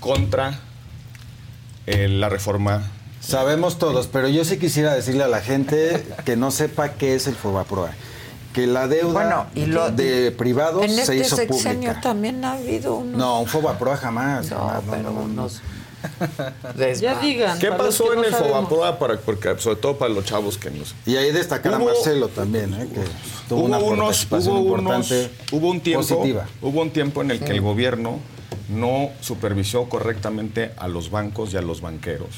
contra 0.00 0.60
eh, 1.86 2.08
la 2.08 2.28
reforma? 2.28 2.90
Sabemos 3.20 3.78
todos, 3.78 4.06
pero 4.06 4.28
yo 4.28 4.44
sí 4.44 4.56
quisiera 4.58 4.94
decirle 4.94 5.24
a 5.24 5.28
la 5.28 5.40
gente 5.40 6.04
que 6.24 6.36
no 6.36 6.50
sepa 6.52 6.90
qué 6.90 7.14
es 7.16 7.26
el 7.26 7.34
Fobaproa. 7.34 7.90
Que 8.56 8.66
la 8.66 8.88
deuda 8.88 9.12
Bueno, 9.12 9.46
y 9.54 9.66
lo- 9.66 9.90
de 9.90 10.30
privados 10.32 10.82
En 10.82 10.90
se 10.90 11.00
este 11.02 11.16
hizo 11.18 11.36
sexenio 11.36 11.90
pública. 11.90 12.00
también 12.00 12.42
ha 12.42 12.54
habido 12.54 12.94
unos... 12.96 13.18
No, 13.18 13.40
un 13.42 13.46
Fobaproa 13.46 13.98
jamás. 13.98 14.50
No, 14.50 14.56
jamás, 14.56 14.82
pero 14.90 15.02
no, 15.02 15.10
no. 15.12 15.20
unos... 15.20 15.60
Ya 17.00 17.20
digan. 17.20 17.58
¿Qué 17.58 17.70
pasó 17.72 18.12
en 18.14 18.20
no 18.20 18.24
el 18.24 18.30
sabemos. 18.32 18.68
Fobaproa? 18.68 18.98
Para, 18.98 19.18
porque, 19.18 19.56
sobre 19.58 19.76
todo 19.76 19.98
para 19.98 20.12
los 20.14 20.24
chavos 20.24 20.56
que 20.56 20.70
nos... 20.70 20.94
Y 21.04 21.16
ahí 21.16 21.32
destacar 21.32 21.74
a 21.74 21.78
Hubo- 21.78 21.84
Marcelo 21.86 22.28
también, 22.28 22.72
¿eh? 22.74 22.88
que 22.94 23.00
tuvo 23.48 23.58
hubo 23.60 23.66
una 23.66 23.78
unos, 23.78 23.98
participación 24.24 24.56
hubo 24.56 24.72
unos, 24.74 25.10
importante 25.10 25.30
hubo 25.52 25.68
un 25.70 25.80
tiempo, 25.80 26.06
positiva. 26.08 26.46
hubo 26.62 26.80
un 26.80 26.90
tiempo 26.90 27.20
en 27.22 27.30
el 27.32 27.40
que 27.40 27.52
el 27.52 27.60
gobierno 27.60 28.20
no 28.70 29.10
supervisó 29.20 29.88
correctamente 29.90 30.72
a 30.78 30.88
los 30.88 31.10
bancos 31.10 31.52
y 31.52 31.56
a 31.58 31.62
los 31.62 31.82
banqueros. 31.82 32.30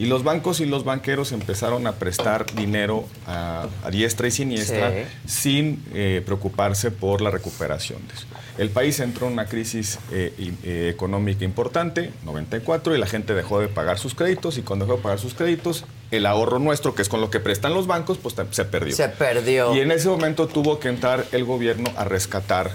Y 0.00 0.06
los 0.06 0.24
bancos 0.24 0.60
y 0.60 0.64
los 0.64 0.84
banqueros 0.84 1.30
empezaron 1.30 1.86
a 1.86 1.92
prestar 1.92 2.46
dinero 2.54 3.04
a, 3.26 3.66
a 3.84 3.90
diestra 3.90 4.28
y 4.28 4.30
siniestra 4.30 5.04
sin 5.26 5.84
eh, 5.92 6.22
preocuparse 6.24 6.90
por 6.90 7.20
la 7.20 7.30
recuperación 7.30 8.08
de 8.08 8.14
eso. 8.14 8.24
El 8.56 8.70
país 8.70 8.98
entró 9.00 9.26
en 9.26 9.34
una 9.34 9.44
crisis 9.44 9.98
eh, 10.10 10.32
eh, 10.64 10.88
económica 10.90 11.44
importante, 11.44 12.14
94, 12.24 12.96
y 12.96 12.98
la 12.98 13.06
gente 13.06 13.34
dejó 13.34 13.60
de 13.60 13.68
pagar 13.68 13.98
sus 13.98 14.14
créditos 14.14 14.56
y 14.56 14.62
cuando 14.62 14.86
dejó 14.86 14.96
de 14.96 15.02
pagar 15.02 15.18
sus 15.18 15.34
créditos, 15.34 15.84
el 16.10 16.24
ahorro 16.24 16.58
nuestro, 16.58 16.94
que 16.94 17.02
es 17.02 17.10
con 17.10 17.20
lo 17.20 17.30
que 17.30 17.38
prestan 17.38 17.74
los 17.74 17.86
bancos, 17.86 18.16
pues 18.16 18.34
se 18.52 18.64
perdió. 18.64 18.96
Se 18.96 19.10
perdió. 19.10 19.76
Y 19.76 19.80
en 19.80 19.90
ese 19.90 20.08
momento 20.08 20.48
tuvo 20.48 20.80
que 20.80 20.88
entrar 20.88 21.26
el 21.32 21.44
gobierno 21.44 21.92
a 21.98 22.04
rescatar, 22.04 22.70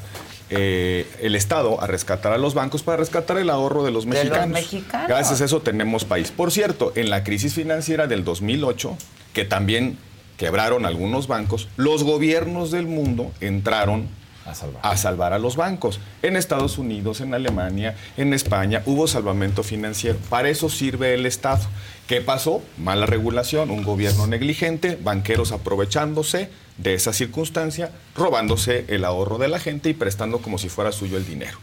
eh, 0.49 1.07
el 1.21 1.35
Estado 1.35 1.81
a 1.81 1.87
rescatar 1.87 2.33
a 2.33 2.37
los 2.37 2.53
bancos 2.53 2.83
para 2.83 2.97
rescatar 2.97 3.37
el 3.37 3.49
ahorro 3.49 3.83
de 3.83 3.91
los 3.91 4.05
De 4.05 4.11
los 4.11 4.23
mexicanos. 4.23 4.49
mexicanos. 4.49 5.07
Gracias 5.07 5.41
a 5.41 5.45
eso 5.45 5.61
tenemos 5.61 6.05
país. 6.05 6.31
Por 6.31 6.51
cierto, 6.51 6.91
en 6.95 7.09
la 7.09 7.23
crisis 7.23 7.53
financiera 7.53 8.07
del 8.07 8.23
2008, 8.23 8.97
que 9.33 9.45
también 9.45 9.97
quebraron 10.37 10.85
algunos 10.85 11.27
bancos, 11.27 11.67
los 11.77 12.03
gobiernos 12.03 12.71
del 12.71 12.87
mundo 12.87 13.31
entraron 13.41 14.07
a 14.45 14.95
salvar. 14.95 15.33
a 15.33 15.39
los 15.39 15.55
bancos. 15.55 15.99
En 16.21 16.35
Estados 16.35 16.77
Unidos, 16.77 17.19
en 17.21 17.33
Alemania, 17.33 17.95
en 18.15 18.33
España 18.33 18.83
hubo 18.85 19.07
salvamento 19.07 19.63
financiero. 19.63 20.19
Para 20.29 20.49
eso 20.49 20.69
sirve 20.69 21.15
el 21.15 21.25
Estado. 21.25 21.63
¿Qué 22.07 22.21
pasó? 22.21 22.61
Mala 22.77 23.07
regulación, 23.07 23.71
un 23.71 23.83
gobierno 23.83 24.27
negligente, 24.27 24.99
banqueros 25.01 25.51
aprovechándose 25.51 26.49
de 26.77 26.93
esa 26.93 27.13
circunstancia, 27.13 27.91
robándose 28.15 28.85
el 28.89 29.05
ahorro 29.05 29.37
de 29.37 29.47
la 29.47 29.59
gente 29.59 29.89
y 29.89 29.93
prestando 29.93 30.39
como 30.39 30.57
si 30.57 30.69
fuera 30.69 30.91
suyo 30.91 31.17
el 31.17 31.25
dinero. 31.25 31.57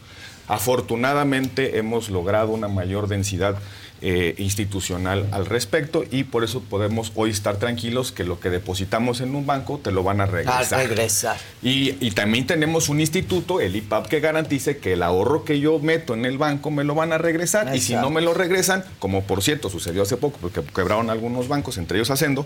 Afortunadamente 0.47 1.77
hemos 1.77 2.09
logrado 2.09 2.51
una 2.51 2.67
mayor 2.67 3.07
densidad 3.07 3.57
eh, 4.05 4.35
institucional 4.37 5.27
al 5.31 5.45
respecto 5.45 6.03
y 6.11 6.25
por 6.25 6.43
eso 6.43 6.61
podemos 6.61 7.13
hoy 7.15 7.29
estar 7.29 7.55
tranquilos 7.55 8.11
que 8.11 8.25
lo 8.25 8.37
que 8.37 8.49
depositamos 8.49 9.21
en 9.21 9.33
un 9.33 9.45
banco 9.45 9.79
te 9.81 9.91
lo 9.91 10.03
van 10.03 10.19
a 10.19 10.23
A 10.23 10.27
regresar. 10.27 10.79
regresar. 10.87 11.37
Y, 11.61 11.95
y 12.05 12.11
también 12.11 12.45
tenemos 12.45 12.89
un 12.89 12.99
instituto, 12.99 13.61
el 13.61 13.77
IPAP, 13.77 14.07
que 14.07 14.19
garantice 14.19 14.77
que 14.77 14.93
el 14.93 15.03
ahorro 15.03 15.45
que 15.45 15.61
yo 15.61 15.79
meto 15.79 16.13
en 16.15 16.25
el 16.25 16.37
banco 16.37 16.69
me 16.69 16.83
lo 16.83 16.95
van 16.95 17.13
a 17.13 17.17
regresar. 17.17 17.73
Y 17.73 17.79
si 17.79 17.95
no 17.95 18.09
me 18.09 18.19
lo 18.19 18.33
regresan, 18.33 18.83
como 18.99 19.23
por 19.23 19.41
cierto 19.41 19.69
sucedió 19.69 20.01
hace 20.01 20.17
poco, 20.17 20.37
porque 20.41 20.61
quebraron 20.61 21.09
algunos 21.09 21.47
bancos, 21.47 21.77
entre 21.77 21.97
ellos 21.99 22.09
Hacendo, 22.11 22.45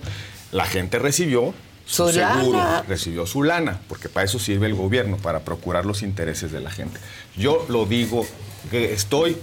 la 0.52 0.68
gente 0.68 1.00
recibió 1.00 1.56
su, 1.88 2.08
seguro, 2.10 2.58
lana. 2.60 2.84
recibió 2.88 3.26
su 3.26 3.42
lana, 3.44 3.80
porque 3.88 4.10
para 4.10 4.26
eso 4.26 4.38
sirve 4.40 4.68
el 4.68 4.76
gobierno, 4.76 5.18
para 5.18 5.40
procurar 5.40 5.86
los 5.86 6.04
intereses 6.04 6.52
de 6.52 6.60
la 6.62 6.70
gente. 6.70 7.00
Yo 7.36 7.66
lo 7.70 7.86
digo 7.86 8.26
que 8.70 8.94
estoy 8.94 9.38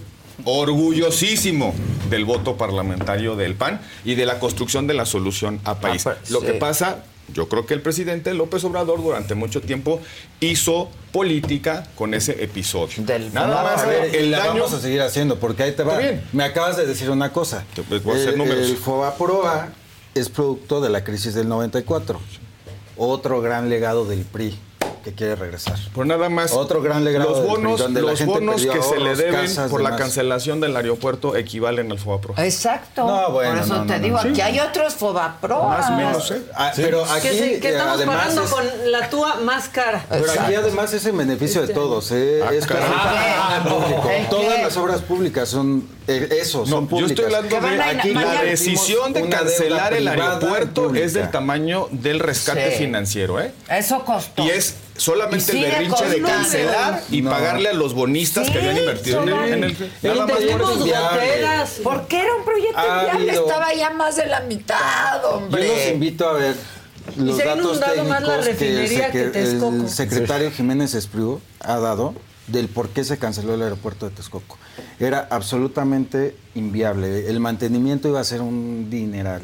orgullosísimo 0.44 1.74
del 2.10 2.24
voto 2.24 2.56
parlamentario 2.56 3.36
del 3.36 3.54
PAN 3.54 3.80
y 4.04 4.14
de 4.14 4.26
la 4.26 4.38
construcción 4.38 4.86
de 4.86 4.94
la 4.94 5.06
solución 5.06 5.60
a 5.64 5.78
país. 5.80 6.06
Ah, 6.06 6.16
pues, 6.18 6.30
Lo 6.30 6.40
sí. 6.40 6.46
que 6.46 6.52
pasa, 6.54 7.04
yo 7.32 7.48
creo 7.48 7.64
que 7.66 7.74
el 7.74 7.80
presidente 7.80 8.34
López 8.34 8.64
Obrador 8.64 9.02
durante 9.02 9.34
mucho 9.34 9.60
tiempo 9.60 10.00
hizo 10.40 10.90
política 11.12 11.86
con 11.94 12.12
ese 12.14 12.42
episodio. 12.42 13.02
Nada 13.32 13.46
No, 13.46 13.62
más 13.62 13.82
a 13.82 13.86
ver, 13.86 14.14
el 14.14 14.26
y 14.26 14.30
la 14.30 14.38
daño- 14.38 14.54
vamos 14.62 14.72
a 14.72 14.80
seguir 14.80 15.00
haciendo, 15.02 15.38
porque 15.38 15.62
ahí 15.62 15.72
te 15.72 15.82
va. 15.84 15.96
Bien. 15.98 16.22
Me 16.32 16.44
acabas 16.44 16.76
de 16.76 16.86
decir 16.86 17.10
una 17.10 17.32
cosa. 17.32 17.64
pues, 17.88 18.02
voy 18.02 18.18
a 18.18 18.20
hacer 18.20 18.34
el, 18.34 18.40
el 18.50 18.76
Fobaproa 18.76 19.68
es 20.14 20.28
producto 20.28 20.80
de 20.80 20.90
la 20.90 21.04
crisis 21.04 21.34
del 21.34 21.48
94. 21.48 22.20
Otro 22.96 23.40
gran 23.40 23.68
legado 23.68 24.04
del 24.04 24.20
PRI 24.24 24.58
que 25.02 25.12
quiere 25.12 25.34
regresar. 25.36 25.76
Por 25.94 26.06
nada 26.06 26.30
más. 26.30 26.52
Otro 26.52 26.80
gran 26.80 27.04
legado 27.04 27.28
Los 27.30 27.38
del 27.40 27.46
PRI, 27.46 27.54
bonos, 27.56 27.80
la 27.80 28.00
los 28.00 28.24
bonos 28.24 28.64
que 28.66 28.82
se 28.82 28.98
le 29.00 29.14
deben 29.16 29.34
casas, 29.34 29.70
por 29.70 29.82
la 29.82 29.96
cancelación 29.96 30.60
del 30.60 30.74
aeropuerto 30.74 31.36
equivalen 31.36 31.90
al 31.92 31.98
FOBAPRO. 31.98 32.34
Exacto. 32.38 33.06
No, 33.06 33.32
bueno, 33.32 33.50
Por 33.56 33.60
eso 33.64 33.74
no, 33.76 33.86
te 33.86 33.98
no, 33.98 34.02
digo, 34.02 34.16
no. 34.16 34.22
aquí 34.22 34.34
Sí. 34.36 34.40
hay 34.40 34.60
otros 34.60 34.94
Fobaproas. 34.94 35.78
Más 35.80 35.90
o 35.90 35.92
menos, 35.96 36.30
¿eh? 36.30 36.42
Ah, 36.54 36.72
Pero 36.74 37.04
aquí, 37.04 37.28
que, 37.28 37.34
se- 37.38 37.60
que 37.60 37.68
eh, 37.68 37.72
estamos 37.72 37.94
además 37.96 38.16
pagando 38.16 38.44
es- 38.44 38.50
con 38.50 38.64
la 38.92 39.10
túa 39.10 39.34
más 39.42 39.68
cara. 39.68 40.06
Pero 40.08 40.24
aquí 40.40 40.54
además 40.54 40.92
es 40.94 41.04
en 41.04 41.18
beneficio 41.18 41.66
de 41.66 41.74
todos. 41.74 42.10
¿eh? 42.12 42.40
Ah, 42.48 42.54
es 42.54 42.64
caray. 42.66 42.84
casi 42.88 43.68
público. 43.68 44.08
¿El 44.08 44.22
qué? 44.22 44.30
Todas 44.30 44.62
las 44.62 44.76
obras 44.78 45.00
públicas 45.02 45.48
son 45.50 45.86
eh, 46.06 46.28
eso, 46.40 46.66
son 46.66 46.84
yo 46.84 46.88
públicas. 46.88 47.10
estoy 47.12 47.24
hablando 47.26 47.48
Que 47.48 47.74
de 47.76 47.82
aquí 47.82 48.14
la 48.14 48.42
decisión 48.42 49.12
de 49.12 49.28
cancelar 49.28 49.94
el 49.94 50.06
aeropuerto 50.08 50.84
pública. 50.84 51.04
es 51.06 51.14
del 51.14 51.30
tamaño 51.30 51.88
del 51.90 52.20
rescate 52.20 52.72
Sí. 52.72 52.78
financiero, 52.78 53.40
¿eh? 53.40 53.52
Eso 53.70 54.04
costó. 54.04 54.44
Y 54.44 54.50
es 54.50 54.74
solamente 54.96 55.56
Y 55.56 55.64
el 55.64 55.70
berrinche 55.70 56.06
de 56.08 56.22
cancelar 56.22 57.02
y 57.10 57.22
No. 57.22 57.30
pagarle 57.30 57.70
a 57.70 57.72
los 57.72 57.94
bonistas 57.94 58.46
Sí, 58.46 58.52
que 58.52 58.58
habían 58.58 58.76
invertido 58.78 59.22
en 59.22 59.28
el, 59.30 59.52
en 59.54 59.64
el- 59.64 59.76
nada 60.02 60.14
más 60.26 60.30
por 60.30 60.38
Tenemos 60.38 60.70
eso. 60.70 60.78
goteras. 60.86 61.70
Porque 61.82 62.20
era 62.20 62.34
un 62.36 62.44
proyecto 62.44 62.78
habido- 62.78 63.46
estaba 63.46 63.74
ya 63.74 63.90
más 63.90 64.16
de 64.16 64.26
la 64.26 64.40
mitad, 64.40 65.22
Yo 65.22 65.30
hombre. 65.30 65.66
los 65.68 65.86
invito 65.92 66.28
a 66.28 66.32
ver 66.34 66.54
los 67.16 67.36
se 67.36 67.42
ha 67.42 67.46
datos 67.46 67.64
inundado 67.64 68.04
más 68.04 68.22
la 68.22 68.28
técnicos 68.28 68.44
que 68.44 68.68
el, 68.68 68.76
refinería 68.76 69.10
que 69.10 69.18
secre- 69.26 69.32
Texcoco. 69.32 69.76
el 69.76 69.88
secretario 69.90 70.50
Jiménez 70.50 70.94
Espriu 70.94 71.40
ha 71.60 71.78
dado 71.78 72.14
del 72.46 72.68
por 72.68 72.90
qué 72.90 73.04
se 73.04 73.18
canceló 73.18 73.54
el 73.54 73.62
aeropuerto 73.62 74.08
de 74.08 74.14
Texcoco. 74.14 74.58
Era 74.98 75.26
absolutamente 75.30 76.36
inviable. 76.54 77.28
El 77.28 77.40
mantenimiento 77.40 78.08
iba 78.08 78.20
a 78.20 78.24
ser 78.24 78.42
un 78.42 78.88
dineral. 78.90 79.42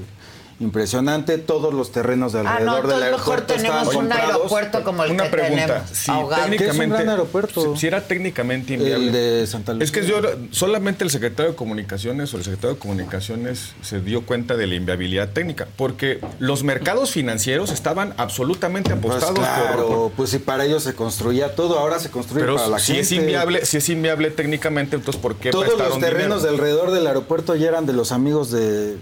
Impresionante, 0.61 1.39
todos 1.39 1.73
los 1.73 1.91
terrenos 1.91 2.35
de 2.35 2.41
Ah, 2.41 2.43
no, 2.43 2.51
alrededor 2.77 2.87
del 2.87 3.03
entonces 3.03 3.11
mejor 3.13 3.33
aeropuerto 3.35 3.55
tenemos 3.55 3.95
un 3.95 4.13
aeropuerto 4.13 4.85
como 4.85 5.05
el 5.05 5.13
Una 5.13 5.25
que 5.25 5.31
pregunta, 5.31 5.67
tenemos. 5.67 5.91
si. 5.91 6.05
¿Qué 6.05 6.13
es 6.13 6.19
un 6.21 6.51
técnicamente 6.51 6.97
gran 6.97 7.09
aeropuerto? 7.09 7.75
si, 7.75 7.81
si 7.81 7.87
era 7.87 8.01
técnicamente 8.07 8.75
inviable. 8.75 9.07
El 9.07 9.13
de 9.13 9.47
Santa 9.47 9.73
Lucía. 9.73 9.85
Es 9.85 9.91
que 9.91 10.07
yo 10.07 10.21
solamente 10.51 11.03
el 11.03 11.11
secretario 11.11 11.53
de 11.53 11.57
Comunicaciones 11.57 12.35
o 12.35 12.37
el 12.37 12.45
secretario 12.45 12.75
de 12.75 12.79
Comunicaciones 12.79 13.73
se 13.81 14.01
dio 14.01 14.27
cuenta 14.27 14.57
de 14.57 14.67
la 14.67 14.75
inviabilidad 14.75 15.31
técnica, 15.31 15.67
porque 15.77 16.21
los 16.39 16.63
mercados 16.63 17.11
financieros 17.11 17.71
estaban 17.73 18.13
absolutamente 18.19 18.95
Pues 18.97 19.15
apostados 19.25 19.39
por- 19.39 19.45
claro, 19.45 19.87
por, 19.89 20.13
pues 20.13 20.31
si 20.31 20.39
para 20.41 20.67
ellos 20.67 20.83
se 20.83 20.95
construía 20.95 21.55
todo, 21.55 21.79
ahora 21.79 21.99
se 21.99 22.11
construye 22.11 22.43
pero 22.45 22.57
para 22.57 22.69
la 22.69 22.79
si 22.79 22.89
gente. 22.93 23.01
es 23.01 23.13
inviable, 23.13 23.65
si 23.65 23.79
es 23.79 23.89
inviable 23.89 24.31
técnicamente, 24.31 24.97
entonces 24.97 25.21
¿por 25.23 25.37
qué 25.37 25.51
Todos 25.51 25.79
los 25.79 25.99
terrenos 26.01 26.11
dinero? 26.11 26.41
de 26.43 26.49
alrededor 26.51 26.91
del 26.91 27.07
aeropuerto 27.07 27.55
ya 27.57 27.69
eran 27.69 27.87
de 27.87 27.95
los 27.95 28.13
amigos 28.13 28.51
de, 28.51 28.99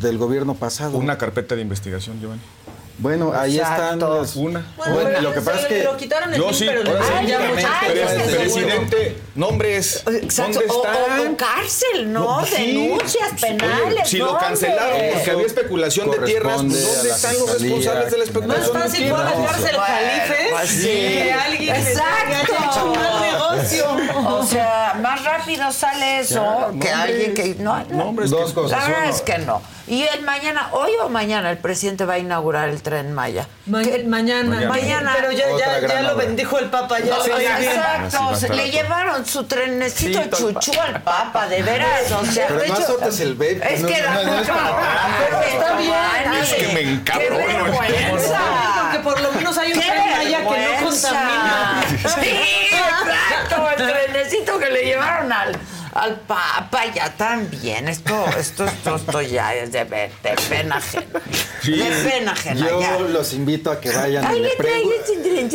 del 0.00 0.18
gobierno 0.18 0.54
pasado. 0.54 0.98
Una 0.98 1.18
carpeta 1.18 1.54
de 1.54 1.62
investigación, 1.62 2.20
Giovanni. 2.20 2.42
Bueno, 3.00 3.32
ahí 3.34 3.56
Exacto. 3.58 3.82
están 3.82 3.98
las 3.98 4.36
una. 4.36 4.66
Bueno, 4.76 4.94
bueno 4.94 5.20
lo 5.22 5.32
que 5.32 5.40
pasa 5.40 5.60
es 5.60 5.66
que 5.66 5.84
lo 5.84 5.96
quitaron 5.96 6.34
el 6.34 6.40
yo 6.40 6.52
sí, 6.52 6.66
pero, 6.68 6.90
ahora 6.90 7.04
sí, 7.20 8.36
presidente, 8.36 9.16
nombres, 9.34 10.04
Exacto. 10.06 10.60
¿dónde 10.60 10.74
están? 10.74 11.28
O, 11.28 11.32
o 11.32 11.36
cárcel, 11.36 12.12
¿no? 12.12 12.38
Pues 12.40 12.50
Denuncias 12.50 13.30
sí. 13.36 13.40
penales. 13.40 14.08
si 14.08 14.18
lo 14.18 14.36
cancelaron 14.36 15.00
porque 15.14 15.30
había 15.30 15.46
especulación 15.46 16.10
de 16.10 16.18
tierras, 16.18 16.56
¿dónde 16.58 16.78
están 16.78 17.38
los 17.38 17.60
responsables 17.60 18.10
de 18.10 18.18
la 18.18 18.24
especulación? 18.24 18.72
Más 18.74 18.82
fácil 18.84 19.08
fue 19.08 19.18
a 19.18 19.24
la 19.24 19.46
cárcel 19.46 19.76
¿eh? 19.76 20.46
pues 20.50 20.72
que 20.84 21.32
alguien 21.32 21.76
Exacto. 21.76 22.54
que 22.54 22.64
hecho 22.64 22.86
mal 22.94 23.20
negocio. 23.22 23.84
O 24.28 24.44
sea, 24.44 24.98
más 25.00 25.24
rápido 25.24 25.72
sale 25.72 26.20
eso 26.20 26.70
que 26.80 26.90
alguien 26.90 27.34
que 27.34 27.54
no, 27.58 27.82
no. 27.84 28.04
Nombres, 28.04 28.30
dos 28.30 28.52
cosas. 28.52 28.78
La 28.78 28.86
verdad 28.86 29.08
es 29.08 29.22
que 29.22 29.38
no. 29.38 29.62
Y 29.86 30.02
el 30.02 30.22
mañana, 30.22 30.68
hoy 30.72 30.92
o 31.02 31.08
mañana 31.08 31.50
el 31.50 31.58
presidente 31.58 32.04
va 32.04 32.14
a 32.14 32.18
inaugurar 32.18 32.68
el 32.68 32.80
Tren 32.90 33.12
Maya. 33.14 33.46
Mañana. 33.66 34.68
Mañana. 34.68 35.12
Pero 35.14 35.30
ya, 35.30 35.46
ya, 35.86 36.02
lo 36.02 36.16
bendijo 36.16 36.58
el 36.58 36.70
Papa. 36.70 36.98
Ya 36.98 37.16
exacto. 37.16 38.54
Le 38.54 38.68
llevaron 38.68 39.24
su 39.24 39.44
trenecito 39.44 40.20
sí, 40.22 40.30
chuchú 40.30 40.80
al 40.80 41.00
Papa, 41.00 41.46
de 41.46 41.62
veras. 41.62 42.10
O 42.10 42.26
sea, 42.26 42.48
pero 42.48 42.60
de 42.60 42.66
hecho, 42.66 42.98
es 43.06 43.20
el 43.20 43.34
baby. 43.34 43.60
Que 43.60 44.02
la... 44.02 44.24
No, 44.24 44.40
está 44.40 45.76
bien. 45.78 46.42
Es 46.42 46.54
que 46.54 46.68
me 46.74 46.80
encabrono. 46.80 47.36
¡Qué 47.38 47.46
vergüenza! 47.46 48.40
Porque 48.82 48.98
por 48.98 49.20
lo 49.20 49.32
menos 49.32 49.56
hay 49.56 49.72
un 49.72 49.80
Tren 49.80 50.10
Maya 50.10 50.38
que 50.38 50.44
no 50.44 50.84
contamina. 50.84 51.84
Sí, 52.20 52.38
exacto. 52.72 53.68
El 53.78 53.88
trenecito 53.88 54.58
que 54.58 54.70
le 54.70 54.84
llevaron 54.84 55.32
al 55.32 55.56
al 55.92 56.20
Papa 56.20 56.84
ya 56.94 57.12
también. 57.16 57.88
Esto, 57.88 58.26
esto, 58.38 58.64
esto, 58.64 58.96
esto 58.96 59.22
ya 59.22 59.54
es 59.54 59.72
de, 59.72 59.84
de 59.84 60.10
pena 60.48 60.76
ajena. 60.76 61.20
Sí, 61.62 61.72
de 61.72 61.90
pena 61.90 62.32
ajena. 62.32 62.68
Yo 62.68 62.80
ya. 62.80 62.98
los 62.98 63.32
invito 63.32 63.70
a 63.70 63.80
que 63.80 63.90
vayan 63.90 64.24
Ay, 64.24 64.40
le, 64.40 64.50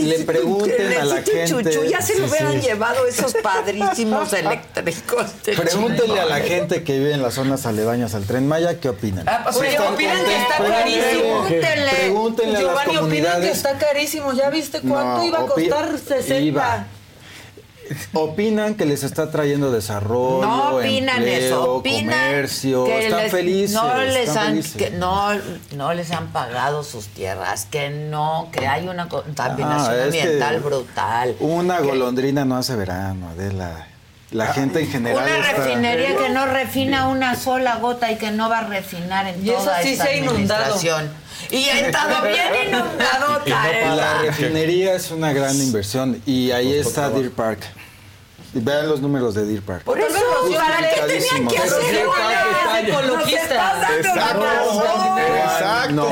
le 0.03 0.25
pregunten 0.25 0.97
a 0.97 1.05
la 1.05 1.21
gente. 1.21 1.89
Ya 1.89 2.01
se 2.01 2.19
lo 2.19 2.27
hubieran 2.27 2.61
llevado 2.61 3.05
esos 3.07 3.33
padrísimos 3.41 4.33
eléctricos. 4.33 5.25
Pregúntenle 5.43 6.19
a 6.19 6.25
la 6.25 6.39
gente 6.39 6.83
que 6.83 6.99
vive 6.99 7.13
en 7.13 7.21
las 7.21 7.35
zonas 7.35 7.65
aledañas 7.65 8.13
al 8.15 8.25
Tren 8.25 8.47
Maya 8.47 8.79
qué 8.79 8.89
opinan. 8.89 9.27
Ah, 9.27 9.41
pues, 9.43 9.57
opinan 9.79 10.25
que 10.25 10.35
está 10.35 10.57
carísimo. 10.57 11.45
Pregúntenle, 11.47 12.57
a 12.57 12.61
las 12.61 12.85
comunidades. 12.85 12.91
Giovanni, 12.91 12.97
opinan 12.97 13.41
que 13.41 13.51
está 13.51 13.77
carísimo. 13.77 14.33
¿Ya 14.33 14.49
viste 14.49 14.81
cuánto 14.81 15.23
iba 15.25 15.39
a 15.39 15.45
costar 15.45 15.97
60? 15.97 16.87
Opinan 18.13 18.75
que 18.75 18.85
les 18.85 19.03
está 19.03 19.29
trayendo 19.31 19.71
desarrollo, 19.71 20.81
empleo, 20.81 21.83
comercio, 21.83 22.87
están 22.87 23.29
felices. 23.29 23.73
No 23.75 23.97
les, 24.01 24.35
han, 24.35 24.61
no, 24.99 25.29
no 25.75 25.93
les 25.93 26.11
han 26.11 26.27
pagado 26.27 26.83
sus 26.83 27.07
tierras, 27.07 27.67
que 27.69 27.89
no, 27.89 28.49
que 28.51 28.67
hay 28.67 28.87
una 28.87 29.07
contaminación 29.09 29.99
ah, 29.99 30.03
ambiental 30.05 30.59
brutal. 30.59 31.35
Una 31.39 31.79
golondrina 31.79 32.45
no 32.45 32.57
hace 32.57 32.75
verano, 32.75 33.29
Adela. 33.29 33.87
La 34.31 34.47
gente 34.47 34.81
en 34.81 34.87
general. 34.89 35.23
Una 35.23 35.51
refinería 35.51 36.17
que 36.17 36.29
no 36.29 36.45
refina 36.45 37.07
una 37.07 37.35
sola 37.35 37.77
gota 37.77 38.11
y 38.11 38.17
que 38.17 38.31
no 38.31 38.49
va 38.49 38.59
a 38.59 38.67
refinar 38.67 39.27
en 39.27 39.45
y 39.45 39.49
toda 39.49 39.79
eso 39.79 39.87
sí 39.87 39.95
se 39.95 40.19
administración 40.19 41.24
y 41.51 41.69
ha 41.69 41.87
estado 41.87 42.27
bien 42.27 42.67
inundadota. 42.67 43.67
No 43.85 43.95
la 43.95 44.21
refinería 44.21 44.93
es 44.95 45.11
una 45.11 45.33
gran 45.33 45.55
inversión 45.55 46.21
y 46.25 46.51
ahí 46.51 46.73
está 46.73 47.09
Deer 47.09 47.31
Park. 47.31 47.59
Vean 48.53 48.87
los 48.87 49.01
números 49.01 49.35
de 49.35 49.45
Deer 49.45 49.61
Park. 49.61 49.83
Por 49.83 49.99
eso, 49.99 50.15
qué 50.47 51.01
tenían 51.07 51.47
que 51.47 51.57
hacer 51.57 52.07
una 52.07 52.79
ecologista? 52.79 53.89
Exacto, 53.97 54.45
exacto. 55.65 56.11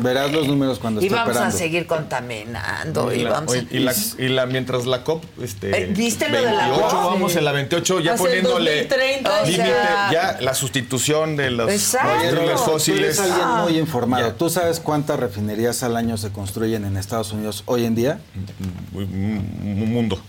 Verás 0.00 0.32
los 0.32 0.46
números 0.46 0.78
cuando 0.78 1.00
esté 1.00 1.12
Y 1.12 1.16
vamos 1.16 1.36
a 1.36 1.50
seguir 1.50 1.86
contaminando. 1.86 3.12
Y, 3.12 3.24
vamos 3.24 3.54
a... 3.54 3.58
y, 3.58 3.78
la, 4.28 4.44
y 4.44 4.46
mientras 4.48 4.86
la 4.86 5.04
COP. 5.04 5.24
Este, 5.42 5.84
eh, 5.84 5.86
¿Viste 5.86 6.28
28, 6.28 6.44
lo 6.44 6.50
de 6.50 6.56
la 6.56 6.88
COP? 6.88 6.92
vamos 6.92 7.36
en 7.36 7.44
la 7.44 7.52
28, 7.52 8.00
ya 8.00 8.16
poniéndole 8.16 8.88
límite, 9.46 9.72
ya 10.12 10.38
la 10.40 10.54
sustitución 10.54 11.36
de 11.36 11.50
los 11.50 11.66
combustibles 11.66 12.60
fósiles. 12.60 13.16
Tú 13.16 13.22
alguien 13.22 13.40
ah. 13.42 13.64
muy 13.64 13.78
informado. 13.78 14.32
¿Tú 14.34 14.50
sabes 14.50 14.80
cuántas 14.80 15.18
refinerías 15.18 15.82
al 15.82 15.96
año 15.96 16.16
se 16.16 16.30
construyen 16.30 16.84
en 16.84 16.96
Estados 16.96 17.32
Unidos 17.32 17.62
hoy 17.66 17.84
en 17.84 17.94
día? 17.94 18.20
Mm, 18.92 18.98
mm, 18.98 19.04
mm, 19.04 19.82
un 19.82 19.92
mundo. 19.92 20.20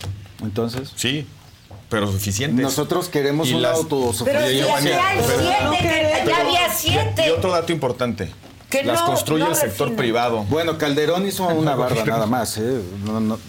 Entonces. 0.41 0.91
Sí 0.95 1.27
pero 1.89 2.11
suficientes. 2.11 2.63
Nosotros 2.63 3.09
queremos 3.09 3.51
un 3.51 3.61
las... 3.61 3.77
autosuficiencia. 3.77 4.99
Pero 5.23 5.41
ya, 5.41 6.37
había 6.41 6.73
siete. 6.73 7.27
Y 7.27 7.29
otro 7.29 7.51
dato 7.51 7.71
importante, 7.71 8.29
que 8.79 8.83
las 8.83 9.01
no, 9.01 9.05
construye 9.07 9.43
no 9.43 9.49
el 9.51 9.55
sector 9.55 9.95
privado. 9.95 10.43
Bueno, 10.49 10.77
Calderón 10.77 11.25
hizo 11.27 11.47
una 11.47 11.75
barra 11.75 12.03
nada 12.05 12.25
más. 12.25 12.57
¿eh? 12.57 12.81
No, 13.05 13.39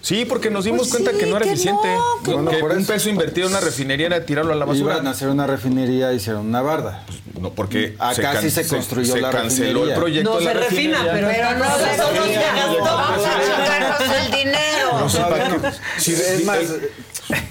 sí, 0.00 0.24
porque 0.24 0.50
nos 0.50 0.64
dimos 0.64 0.88
pues 0.88 0.90
cuenta 0.90 1.12
sí, 1.12 1.18
que 1.18 1.26
no 1.26 1.36
era 1.36 1.46
que 1.46 1.52
eficiente. 1.52 1.88
que, 2.24 2.32
bueno, 2.32 2.50
que 2.50 2.58
por 2.58 2.72
un 2.72 2.80
eso. 2.80 2.92
peso 2.92 3.08
invertido 3.08 3.46
en 3.46 3.54
una 3.54 3.60
refinería 3.60 4.06
era 4.06 4.26
tirarlo 4.26 4.52
a 4.52 4.56
la 4.56 4.64
basura. 4.64 4.94
Iban 4.94 5.06
a 5.06 5.10
hacer 5.10 5.28
una 5.28 5.46
refinería, 5.46 6.12
hicieron 6.12 6.46
una 6.46 6.62
barda. 6.62 7.04
Pues, 7.06 7.20
no, 7.40 7.50
porque 7.50 7.96
acá 7.98 8.40
sí 8.40 8.50
se, 8.50 8.66
construyó 8.66 9.14
se 9.14 9.20
la 9.20 9.30
canceló 9.30 9.84
el 9.84 9.94
proyecto. 9.94 10.30
No 10.30 10.38
de 10.38 10.44
la 10.44 10.52
se 10.52 10.58
refina, 10.58 10.98
pero, 11.12 11.28
pero 11.28 11.58
no 11.58 11.64
se 11.64 12.34
gastó. 12.34 12.84
Vamos 12.84 13.26
a 13.26 13.56
sacarnos 13.56 14.24
el 14.24 14.30
dinero. 14.30 14.98
No 15.00 15.08
sé 15.08 15.20
para 15.20 15.48
qué. 15.48 15.70
Si 15.98 16.12
es 16.12 16.44
más. 16.44 16.58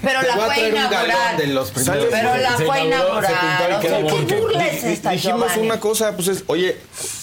Pero 0.02 0.22
la 0.22 0.36
fue 0.36 0.68
inaugural. 0.68 1.36
De 1.36 1.46
los 1.48 1.70
primeros. 1.70 2.06
Pero 2.10 2.36
la 2.36 2.50
fue 2.52 2.84
inaugural. 2.84 3.80
¿Qué 3.80 4.36
burla 4.40 4.66
es 4.68 4.84
esta? 4.84 5.10
Dijimos 5.10 5.56
una 5.56 5.80
cosa, 5.80 6.14
pues 6.14 6.28
es, 6.28 6.44
oye, 6.46 6.76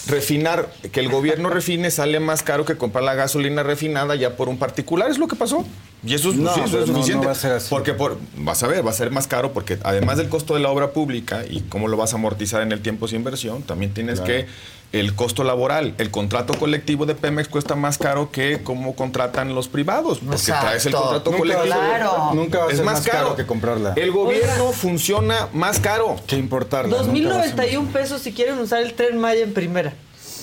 refinar, 0.08 0.72
que 0.92 1.00
el 1.00 1.10
gobierno 1.10 1.50
refine 1.50 1.92
sale 1.92 2.20
más 2.20 2.44
caro 2.44 2.66
que 2.66 2.78
comprar 2.78 3.04
la 3.04 3.14
gasolina 3.14 3.64
refinada 3.64 4.16
ya 4.16 4.36
por 4.36 4.50
un 4.50 4.58
particular, 4.58 5.10
es 5.10 5.18
lo 5.18 5.28
que 5.28 5.36
pasó. 5.36 5.66
Y 6.06 6.16
eso 6.16 6.32
es, 6.32 6.38
no, 6.38 6.56
no. 6.56 6.66
No 6.68 7.24
va 7.24 7.32
a 7.32 7.36
ser 7.36 7.52
así. 7.52 7.68
Porque 7.70 7.94
por, 7.94 8.18
vas 8.38 8.64
a 8.64 8.68
ver, 8.68 8.86
va 8.86 8.90
a 8.90 8.94
ser 8.94 9.12
más 9.12 9.28
caro 9.28 9.54
porque 9.54 9.78
además 9.84 10.18
del 10.18 10.30
costo 10.30 10.56
de 10.56 10.60
la 10.60 10.70
obra 10.70 10.92
pública 10.92 11.44
y 11.48 11.62
cómo 11.62 11.88
lo 11.88 11.98
vas 11.98 12.14
a 12.14 12.16
amortizar 12.16 12.62
en 12.62 12.72
el 12.72 12.82
tiempo 12.82 13.08
sin 13.08 13.18
inversión, 13.18 13.62
también 13.62 13.94
tienes 13.94 14.20
que 14.20 14.48
el 14.92 15.16
costo 15.16 15.44
laboral. 15.44 15.96
El 15.98 16.12
contrato 16.12 16.54
colectivo 16.54 17.06
de 17.06 17.16
Pemex 17.16 17.48
cuesta 17.48 17.76
más 17.76 17.98
caro 17.98 18.32
que 18.32 18.62
cómo 18.64 18.96
contratan 18.96 19.56
los 19.56 19.68
privados, 19.68 20.20
porque 20.20 20.36
Exacto. 20.36 20.66
traes 20.68 20.86
el 20.86 20.94
contrato 20.94 21.32
colectivo. 21.32 21.66
Claro. 21.66 22.32
Nunca 22.34 22.60
va 22.60 22.66
a 22.66 22.70
ser 22.70 22.80
es 22.80 22.86
más, 22.86 23.02
caro. 23.02 23.36
que 23.36 23.46
comprarla. 23.46 23.94
El 23.96 24.12
gobierno 24.12 24.72
funciona 24.72 25.48
más 25.54 25.80
caro 25.80 26.18
que 26.28 26.36
importarla. 26.38 26.98
2091 26.98 27.90
pesos 27.92 28.22
si 28.22 28.34
quieren 28.34 28.60
usar 28.60 28.82
el 28.82 28.94
tren 28.94 29.18
Maya 29.18 29.44
en 29.44 29.54
primera. 29.54 29.94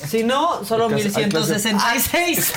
Si 0.08 0.22
no, 0.22 0.64
solo 0.64 0.88
1166. 0.88 2.52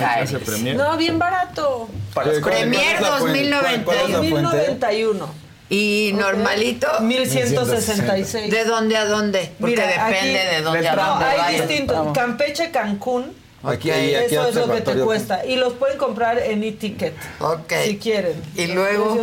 No, 0.75 0.95
bien 0.95 1.17
barato. 1.17 1.89
Para 2.13 2.33
eh, 2.33 2.39
Premier 2.39 2.99
2090. 2.99 3.91
2091. 4.11 5.50
Y 5.71 6.11
okay. 6.11 6.21
normalito. 6.21 6.87
1166. 6.99 8.51
¿De 8.51 8.65
dónde 8.65 8.97
a 8.97 9.05
dónde? 9.05 9.53
Porque 9.57 9.77
Mira, 9.77 9.87
depende 9.87 10.39
de 10.39 10.61
dónde 10.61 10.89
a 10.89 10.95
dónde. 10.95 11.25
No, 11.25 11.31
hay 11.31 11.55
distintos. 11.55 12.13
Campeche, 12.13 12.71
Cancún. 12.71 13.33
Aquí, 13.63 13.89
okay. 13.89 14.15
Eso 14.15 14.49
es 14.49 14.55
lo 14.55 14.69
que 14.69 14.81
te 14.81 14.95
cuesta. 14.95 15.45
Y 15.45 15.55
los 15.55 15.73
pueden 15.73 15.97
comprar 15.97 16.39
en 16.39 16.63
e-ticket. 16.63 17.13
Okay. 17.39 17.91
Si 17.91 17.97
quieren. 17.99 18.33
Y 18.57 18.67
luego. 18.67 19.17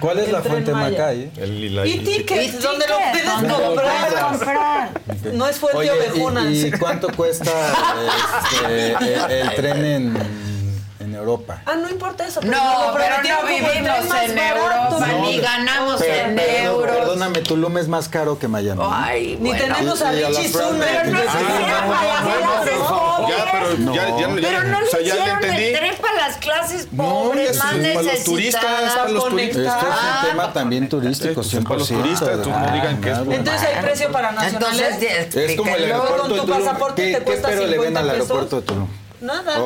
¿Cuál 0.00 0.20
es 0.20 0.32
la 0.32 0.40
fuente 0.40 0.72
Macay? 0.72 1.30
E-ticket. 1.36 2.52
donde 2.60 2.86
lo 2.86 2.96
puedes 3.74 4.22
comprar. 4.22 4.90
No 5.34 5.46
es 5.46 5.58
fuente 5.58 5.90
Ovejuna. 5.90 6.50
¿Y 6.50 6.70
cuánto 6.72 7.08
cuesta 7.14 7.50
este, 8.50 8.92
el, 8.92 9.30
el, 9.30 9.54
tren 9.56 9.84
en.? 9.84 10.41
Europa. 11.22 11.62
Ah, 11.66 11.74
no 11.74 11.88
importa 11.88 12.26
eso. 12.26 12.40
Pero 12.40 12.52
no, 12.52 12.92
pero 12.94 13.16
no 13.16 13.46
vivimos 13.46 14.22
en. 14.22 14.38
Europa, 14.38 15.06
no, 15.06 15.22
ni 15.22 15.38
ganamos 15.38 16.00
pero, 16.00 16.14
en 16.14 16.36
pero, 16.36 16.72
euros. 16.72 16.96
Perdóname, 16.96 17.40
Tulum 17.40 17.78
es 17.78 17.88
más 17.88 18.08
caro 18.08 18.38
que 18.38 18.48
Miami. 18.48 18.82
Ay, 18.84 19.38
ni 19.40 19.52
tenemos 19.52 20.00
y, 20.00 20.04
a 20.04 20.10
Richie 20.12 20.48
Sumer. 20.48 21.00
Pero 21.02 21.10
no 21.10 22.64
se 22.64 22.72
no, 23.78 23.94
ya, 23.94 24.18
ya, 24.18 24.28
pero 24.34 24.64
no 24.64 24.78
o 24.78 24.86
sea, 24.86 25.00
ya 25.00 25.14
le 25.14 25.30
entendí. 25.30 25.64
el 25.64 25.78
tren 25.78 25.94
para 26.00 26.28
las 26.28 26.36
clases 26.36 26.88
pobres, 26.94 27.56
más 27.58 27.74
es 27.74 27.94
para 27.94 28.12
los 28.12 28.24
turistas, 28.24 28.94
para 28.94 29.08
los 29.08 29.28
turistas. 29.28 29.56
Este 29.56 29.88
es 29.88 29.94
un 29.94 30.28
tema 30.28 30.44
ah, 30.44 30.52
también 30.52 30.88
turístico, 30.88 31.42
siempre 31.42 31.68
para 31.68 31.78
los 31.78 31.88
turistas, 31.88 32.46
no 32.46 32.72
digan 32.72 33.00
que 33.00 33.10
es 33.10 33.18
Entonces 33.18 33.62
hay 33.62 33.82
precio 33.82 34.12
para 34.12 34.32
nacionales. 34.32 35.02
Es 35.34 35.56
como 35.56 35.74
el 35.74 35.84
aeropuerto 35.84 36.28
con 36.28 36.36
tu 36.36 36.46
pasaporte 36.46 37.22
¿Qué 37.24 37.40
pero 37.42 37.66
le 37.66 37.78
ven 37.78 37.96
al 37.96 38.10
aeropuerto 38.10 38.56
de 38.56 38.62
Tulum? 38.62 38.88
Nada. 39.22 39.56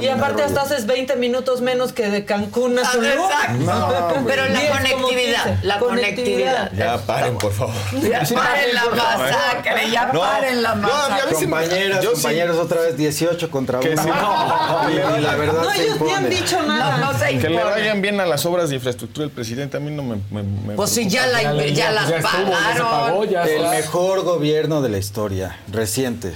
Y 0.00 0.08
aparte 0.08 0.42
hasta 0.42 0.62
haces 0.62 0.86
20 0.86 1.16
minutos 1.16 1.60
menos 1.60 1.92
que 1.92 2.08
de 2.08 2.24
Cancún 2.24 2.78
ah, 2.78 3.52
No, 3.58 4.24
Pero 4.26 4.46
la 4.48 4.68
conectividad, 4.68 5.58
la 5.62 5.78
conectividad. 5.78 6.72
Ya 6.72 6.96
paren, 6.96 7.36
por 7.36 7.52
favor. 7.52 7.74
Ya 7.92 8.20
paren 8.20 8.74
la 8.74 8.84
¿eh? 8.84 8.96
masacre, 8.96 9.90
ya 9.90 10.10
paren 10.10 10.62
la 10.62 10.74
masacre. 10.76 11.46
No, 11.46 12.10
compañeros, 12.10 12.56
otra 12.56 12.80
vez 12.80 12.96
18 12.96 13.50
contra 13.50 13.80
1. 13.80 13.90
Sí, 13.90 13.94
no, 14.08 14.90
y, 14.90 15.20
la 15.20 15.36
verdad 15.36 15.62
no, 15.62 15.72
ellos 15.72 15.98
han 16.16 16.30
dicho 16.30 16.62
nada. 16.62 16.96
No, 16.96 17.18
se 17.18 17.38
que 17.38 17.50
le 17.50 17.62
vayan 17.62 18.00
bien 18.00 18.18
a 18.18 18.24
las 18.24 18.46
obras 18.46 18.70
de 18.70 18.76
infraestructura 18.76 19.26
el 19.26 19.30
presidente, 19.30 19.76
a 19.76 19.80
mí 19.80 19.90
no 19.90 20.02
me... 20.02 20.16
me, 20.30 20.74
pues 20.74 20.90
si 20.90 21.06
ya, 21.06 21.26
la, 21.26 21.42
ya, 21.42 21.66
ya 21.66 21.90
las 21.90 22.08
ya 22.08 22.20
pagaron. 22.20 23.28
El 23.30 23.68
mejor 23.68 24.22
gobierno 24.22 24.80
de 24.80 24.88
la 24.88 24.96
historia, 24.96 25.58
reciente. 25.70 26.34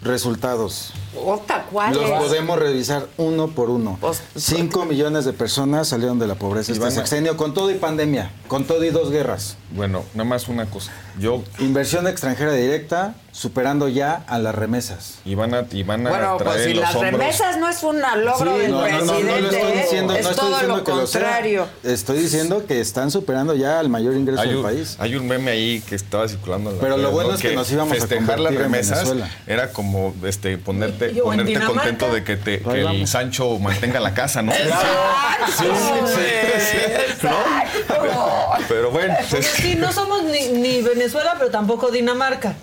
Resultados. 0.00 0.94
Ota, 1.14 1.66
¿cuál 1.70 1.92
Los 1.94 2.04
es? 2.04 2.10
podemos 2.10 2.58
revisar 2.58 3.06
uno 3.18 3.48
por 3.48 3.68
uno. 3.68 3.98
Cinco 4.34 4.84
millones 4.86 5.24
de 5.24 5.32
personas 5.32 5.88
salieron 5.88 6.18
de 6.18 6.26
la 6.26 6.36
pobreza 6.36 6.72
este 6.72 6.76
Ivana. 6.80 6.94
sexenio, 6.94 7.36
con 7.36 7.52
todo 7.52 7.70
y 7.70 7.74
pandemia, 7.74 8.30
con 8.48 8.64
todo 8.64 8.82
y 8.84 8.90
dos 8.90 9.10
guerras. 9.10 9.56
Bueno, 9.72 10.04
nada 10.14 10.28
más 10.28 10.48
una 10.48 10.66
cosa. 10.66 10.90
Yo 11.18 11.42
Inversión 11.58 12.06
extranjera 12.06 12.52
directa, 12.52 13.14
superando 13.32 13.88
ya 13.88 14.24
a 14.26 14.38
las 14.38 14.54
remesas. 14.54 15.18
y 15.24 15.34
van 15.34 15.54
a, 15.54 15.64
y 15.70 15.82
van 15.84 16.06
a 16.06 16.10
Bueno, 16.10 16.36
traer 16.36 16.52
pues 16.54 16.64
si 16.66 16.74
los 16.74 16.82
las 16.84 16.94
hombros. 16.94 17.12
remesas 17.12 17.56
no 17.58 17.68
es 17.68 17.82
un 17.82 18.00
logro 18.00 18.54
Sí, 18.54 18.60
del 18.62 18.70
no, 18.70 18.80
no, 18.80 18.88
no, 18.88 19.04
no, 19.04 19.12
presidente, 19.14 19.56
estoy 19.56 19.72
diciendo, 19.82 20.14
es 20.14 20.24
no 20.24 20.30
estoy 20.30 20.34
todo 20.46 20.50
diciendo 20.50 20.76
lo 20.76 20.84
que 20.84 20.90
lo 20.92 21.06
sea. 21.06 21.20
contrario. 21.22 21.66
Estoy 21.82 22.18
diciendo 22.18 22.66
que 22.66 22.80
están 22.80 23.10
superando 23.10 23.54
ya 23.54 23.78
al 23.78 23.88
mayor 23.88 24.14
ingreso 24.16 24.42
Hay 24.42 24.48
del 24.48 24.56
un, 24.58 24.62
país. 24.62 24.96
hay 24.98 25.14
un 25.16 25.26
meme 25.26 25.50
ahí 25.50 25.80
que 25.88 25.94
estaba 25.94 26.28
circulando 26.28 26.70
en 26.70 26.76
la 26.76 26.82
Pero 26.82 26.96
lo 26.98 27.10
bueno 27.10 27.30
¿no? 27.30 27.34
es 27.36 27.40
que 27.40 27.54
nos 27.54 27.70
íbamos 27.70 27.92
a 27.96 28.00
festejar 28.00 28.38
las 28.40 28.54
remesas 28.54 28.98
Venezuela. 28.98 29.30
era 29.46 29.72
como 29.72 30.14
este 30.24 30.58
ponerte, 30.58 31.12
Y- 31.12 31.16
y- 31.16 31.20
o 31.20 31.32
en 31.32 31.40
ponerte 31.40 31.64
contento 31.66 32.12
de 32.12 32.24
que, 32.24 32.36
te, 32.36 32.60
que 32.60 32.80
el. 32.82 33.06
Sancho 33.06 33.58
mantenga 33.58 33.98
la 34.00 34.12
casa, 34.14 34.42
¿no? 34.42 34.52
Exacto, 34.52 34.86
Sí, 35.58 35.64
sí, 36.06 36.60
sí, 37.20 37.26
¿no? 37.26 37.36
Pero 38.68 38.90
bueno, 38.90 39.14
Oye, 39.30 39.38
es- 39.40 39.46
sí, 39.46 39.74
no 39.74 39.92
somos 39.92 40.22
ni, 40.24 40.48
ni 40.48 40.82
Venezuela, 41.02 41.34
pero 41.36 41.50
tampoco 41.50 41.90
Dinamarca. 41.90 42.54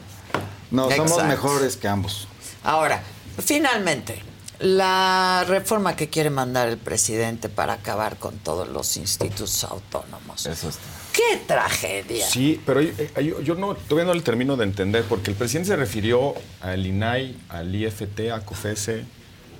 No, 0.72 0.90
somos 0.92 1.24
mejores 1.26 1.76
que 1.76 1.88
ambos. 1.90 2.28
Ahora, 2.64 3.02
finalmente, 3.44 4.22
la 4.60 5.44
reforma 5.48 5.96
que 5.98 6.10
quiere 6.10 6.30
mandar 6.30 6.70
el 6.70 6.78
presidente 6.78 7.50
para 7.50 7.74
acabar 7.74 8.18
con 8.18 8.38
todos 8.38 8.68
los 8.70 8.96
institutos 8.98 9.64
autónomos. 9.66 10.46
Eso 10.46 10.70
está. 10.70 10.82
¡Qué 11.12 11.38
tragedia! 11.46 12.26
Sí, 12.30 12.62
pero 12.66 12.80
hay- 12.80 12.94
hay- 13.16 13.34
yo 13.44 13.56
no, 13.56 13.76
todavía 13.76 14.06
no 14.08 14.14
lo 14.14 14.24
termino 14.24 14.56
de 14.56 14.64
entender, 14.64 15.04
porque 15.10 15.32
el 15.32 15.38
presidente 15.38 15.70
se 15.70 15.76
refirió 15.76 16.34
al 16.62 16.86
INAI, 16.86 17.36
al 17.50 17.76
IFT, 17.76 18.32
a 18.32 18.40
COFESE 18.46 19.04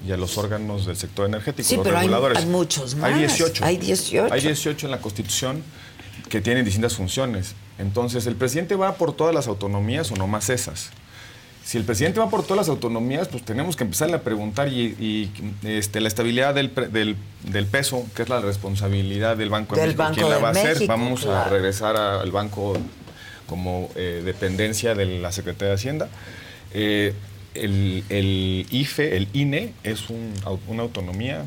y 0.08 0.12
a 0.14 0.18
los 0.18 0.38
órganos 0.38 0.86
del 0.86 0.96
sector 0.96 1.26
energético, 1.28 1.68
Sí, 1.68 1.76
los 1.76 1.84
pero 1.84 1.98
hay- 1.98 2.04
reguladores. 2.04 2.38
hay 2.38 2.46
muchos 2.46 2.96
más. 2.96 3.12
Hay 3.12 3.20
18. 3.20 3.66
Hay 3.66 3.76
18. 3.78 4.34
Hay 4.34 4.42
18 4.42 4.86
en 4.88 4.92
la 4.92 5.00
Constitución 5.02 5.64
que 6.30 6.40
tienen 6.40 6.64
distintas 6.64 6.96
funciones. 6.96 7.56
Entonces, 7.80 8.28
¿el 8.28 8.36
presidente 8.36 8.76
va 8.76 8.94
por 8.96 9.14
todas 9.14 9.34
las 9.34 9.48
autonomías 9.48 10.12
o 10.12 10.16
nomás 10.16 10.50
esas? 10.50 10.92
Si 11.64 11.78
el 11.78 11.84
presidente 11.84 12.20
va 12.20 12.30
por 12.30 12.42
todas 12.44 12.58
las 12.58 12.70
autonomías, 12.70 13.28
pues 13.28 13.44
tenemos 13.46 13.76
que 13.76 13.84
empezarle 13.84 14.16
a 14.16 14.22
preguntar 14.24 14.68
y, 14.70 14.82
y, 15.00 15.32
este, 15.64 16.02
la 16.02 16.08
estabilidad 16.08 16.56
del, 16.56 16.72
pre- 16.72 16.88
del, 16.88 17.16
del 17.44 17.66
peso, 17.68 18.06
que 18.16 18.24
es 18.24 18.30
la 18.30 18.42
responsabilidad 18.42 19.38
del 19.38 19.50
Banco 19.50 19.76
de 19.76 19.82
Del 19.82 19.90
México, 19.90 20.04
Banco 20.04 20.16
¿quién 20.16 20.30
la 20.30 20.38
va 20.40 20.48
a 20.48 20.52
hacer? 20.52 20.88
Vamos 20.88 21.26
a 21.28 21.44
regresar 21.50 21.96
al 21.96 22.32
banco 22.32 22.74
como 23.46 23.90
eh, 23.96 24.22
dependencia 24.26 24.96
de 24.96 25.06
la 25.20 25.32
Secretaría 25.32 25.70
de 25.70 25.76
Hacienda. 25.76 26.10
Eh, 26.74 27.14
el, 27.54 28.04
el 28.10 28.66
IFE, 28.72 29.16
el 29.18 29.28
INE, 29.34 29.74
es 29.84 30.10
un 30.10 30.34
au- 30.46 30.60
una 30.68 30.84
autonomía. 30.84 31.46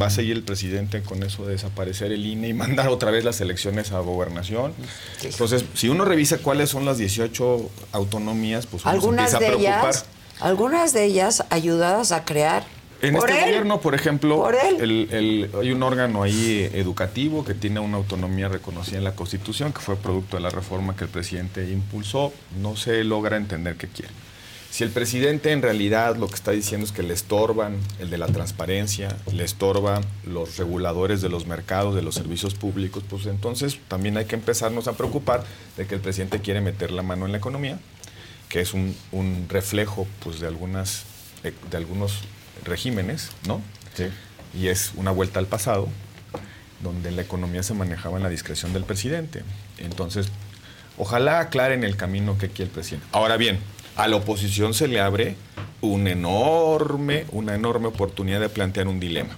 Va 0.00 0.06
a 0.06 0.10
seguir 0.10 0.36
el 0.36 0.42
presidente 0.42 1.02
con 1.02 1.22
eso 1.22 1.44
de 1.44 1.52
desaparecer 1.52 2.10
el 2.12 2.24
INE 2.24 2.48
y 2.48 2.54
mandar 2.54 2.88
otra 2.88 3.10
vez 3.10 3.24
las 3.24 3.40
elecciones 3.40 3.92
a 3.92 3.98
gobernación. 4.00 4.72
Entonces, 5.22 5.64
si 5.74 5.88
uno 5.88 6.04
revisa 6.04 6.38
cuáles 6.38 6.70
son 6.70 6.84
las 6.84 6.96
18 6.98 7.70
autonomías, 7.92 8.66
pues 8.66 8.82
uno 8.84 8.90
se 8.92 8.96
Algunas 8.96 9.32
empieza 9.32 9.36
a 9.36 9.40
de 9.40 9.46
preocupar. 9.46 9.90
ellas, 9.90 10.04
algunas 10.40 10.92
de 10.92 11.04
ellas 11.04 11.44
ayudadas 11.50 12.12
a 12.12 12.24
crear 12.24 12.64
En 13.02 13.14
por 13.14 13.28
este 13.28 13.40
él. 13.42 13.48
gobierno, 13.50 13.80
por 13.82 13.94
ejemplo, 13.94 14.36
Por 14.38 14.54
el- 14.54 15.08
el- 15.12 15.50
hay 15.60 15.72
un 15.72 15.82
órgano 15.82 16.22
ahí 16.22 16.70
educativo 16.72 17.44
que 17.44 17.52
tiene 17.52 17.78
una 17.80 17.98
autonomía 17.98 18.48
reconocida 18.48 18.96
en 18.98 19.04
la 19.04 19.14
Constitución, 19.14 19.72
que 19.74 19.80
fue 19.80 19.96
producto 19.96 20.36
de 20.38 20.42
la 20.42 20.48
reforma 20.50 20.96
que 20.96 21.04
el 21.04 21.10
presidente 21.10 21.70
impulsó. 21.70 22.32
No 22.62 22.76
se 22.76 23.04
logra 23.04 23.36
entender 23.36 23.76
qué 23.76 23.88
quiere. 23.88 24.12
Si 24.74 24.82
el 24.82 24.90
presidente 24.90 25.52
en 25.52 25.62
realidad 25.62 26.16
lo 26.16 26.26
que 26.26 26.34
está 26.34 26.50
diciendo 26.50 26.84
es 26.84 26.90
que 26.90 27.04
le 27.04 27.14
estorban 27.14 27.78
el 28.00 28.10
de 28.10 28.18
la 28.18 28.26
transparencia, 28.26 29.16
le 29.32 29.44
estorban 29.44 30.02
los 30.26 30.56
reguladores 30.56 31.22
de 31.22 31.28
los 31.28 31.46
mercados, 31.46 31.94
de 31.94 32.02
los 32.02 32.16
servicios 32.16 32.54
públicos, 32.56 33.04
pues 33.08 33.26
entonces 33.26 33.78
también 33.86 34.16
hay 34.16 34.24
que 34.24 34.34
empezarnos 34.34 34.88
a 34.88 34.94
preocupar 34.94 35.44
de 35.76 35.86
que 35.86 35.94
el 35.94 36.00
presidente 36.00 36.40
quiere 36.40 36.60
meter 36.60 36.90
la 36.90 37.02
mano 37.04 37.24
en 37.24 37.30
la 37.30 37.38
economía, 37.38 37.78
que 38.48 38.62
es 38.62 38.74
un, 38.74 38.96
un 39.12 39.46
reflejo 39.48 40.08
pues, 40.24 40.40
de, 40.40 40.48
algunas, 40.48 41.04
de, 41.44 41.54
de 41.70 41.76
algunos 41.76 42.22
regímenes, 42.64 43.30
¿no? 43.46 43.62
Y 44.58 44.66
es 44.66 44.90
una 44.96 45.12
vuelta 45.12 45.38
al 45.38 45.46
pasado, 45.46 45.86
donde 46.82 47.12
la 47.12 47.22
economía 47.22 47.62
se 47.62 47.74
manejaba 47.74 48.16
en 48.16 48.24
la 48.24 48.28
discreción 48.28 48.72
del 48.72 48.82
presidente. 48.82 49.44
Entonces, 49.78 50.30
ojalá 50.98 51.38
aclaren 51.38 51.84
el 51.84 51.96
camino 51.96 52.38
que 52.38 52.48
quiere 52.48 52.64
el 52.64 52.70
presidente. 52.70 53.06
Ahora 53.12 53.36
bien, 53.36 53.60
a 53.96 54.08
la 54.08 54.16
oposición 54.16 54.74
se 54.74 54.88
le 54.88 55.00
abre 55.00 55.36
un 55.80 56.06
enorme, 56.08 57.26
una 57.32 57.54
enorme 57.54 57.88
oportunidad 57.88 58.40
de 58.40 58.48
plantear 58.48 58.88
un 58.88 59.00
dilema. 59.00 59.36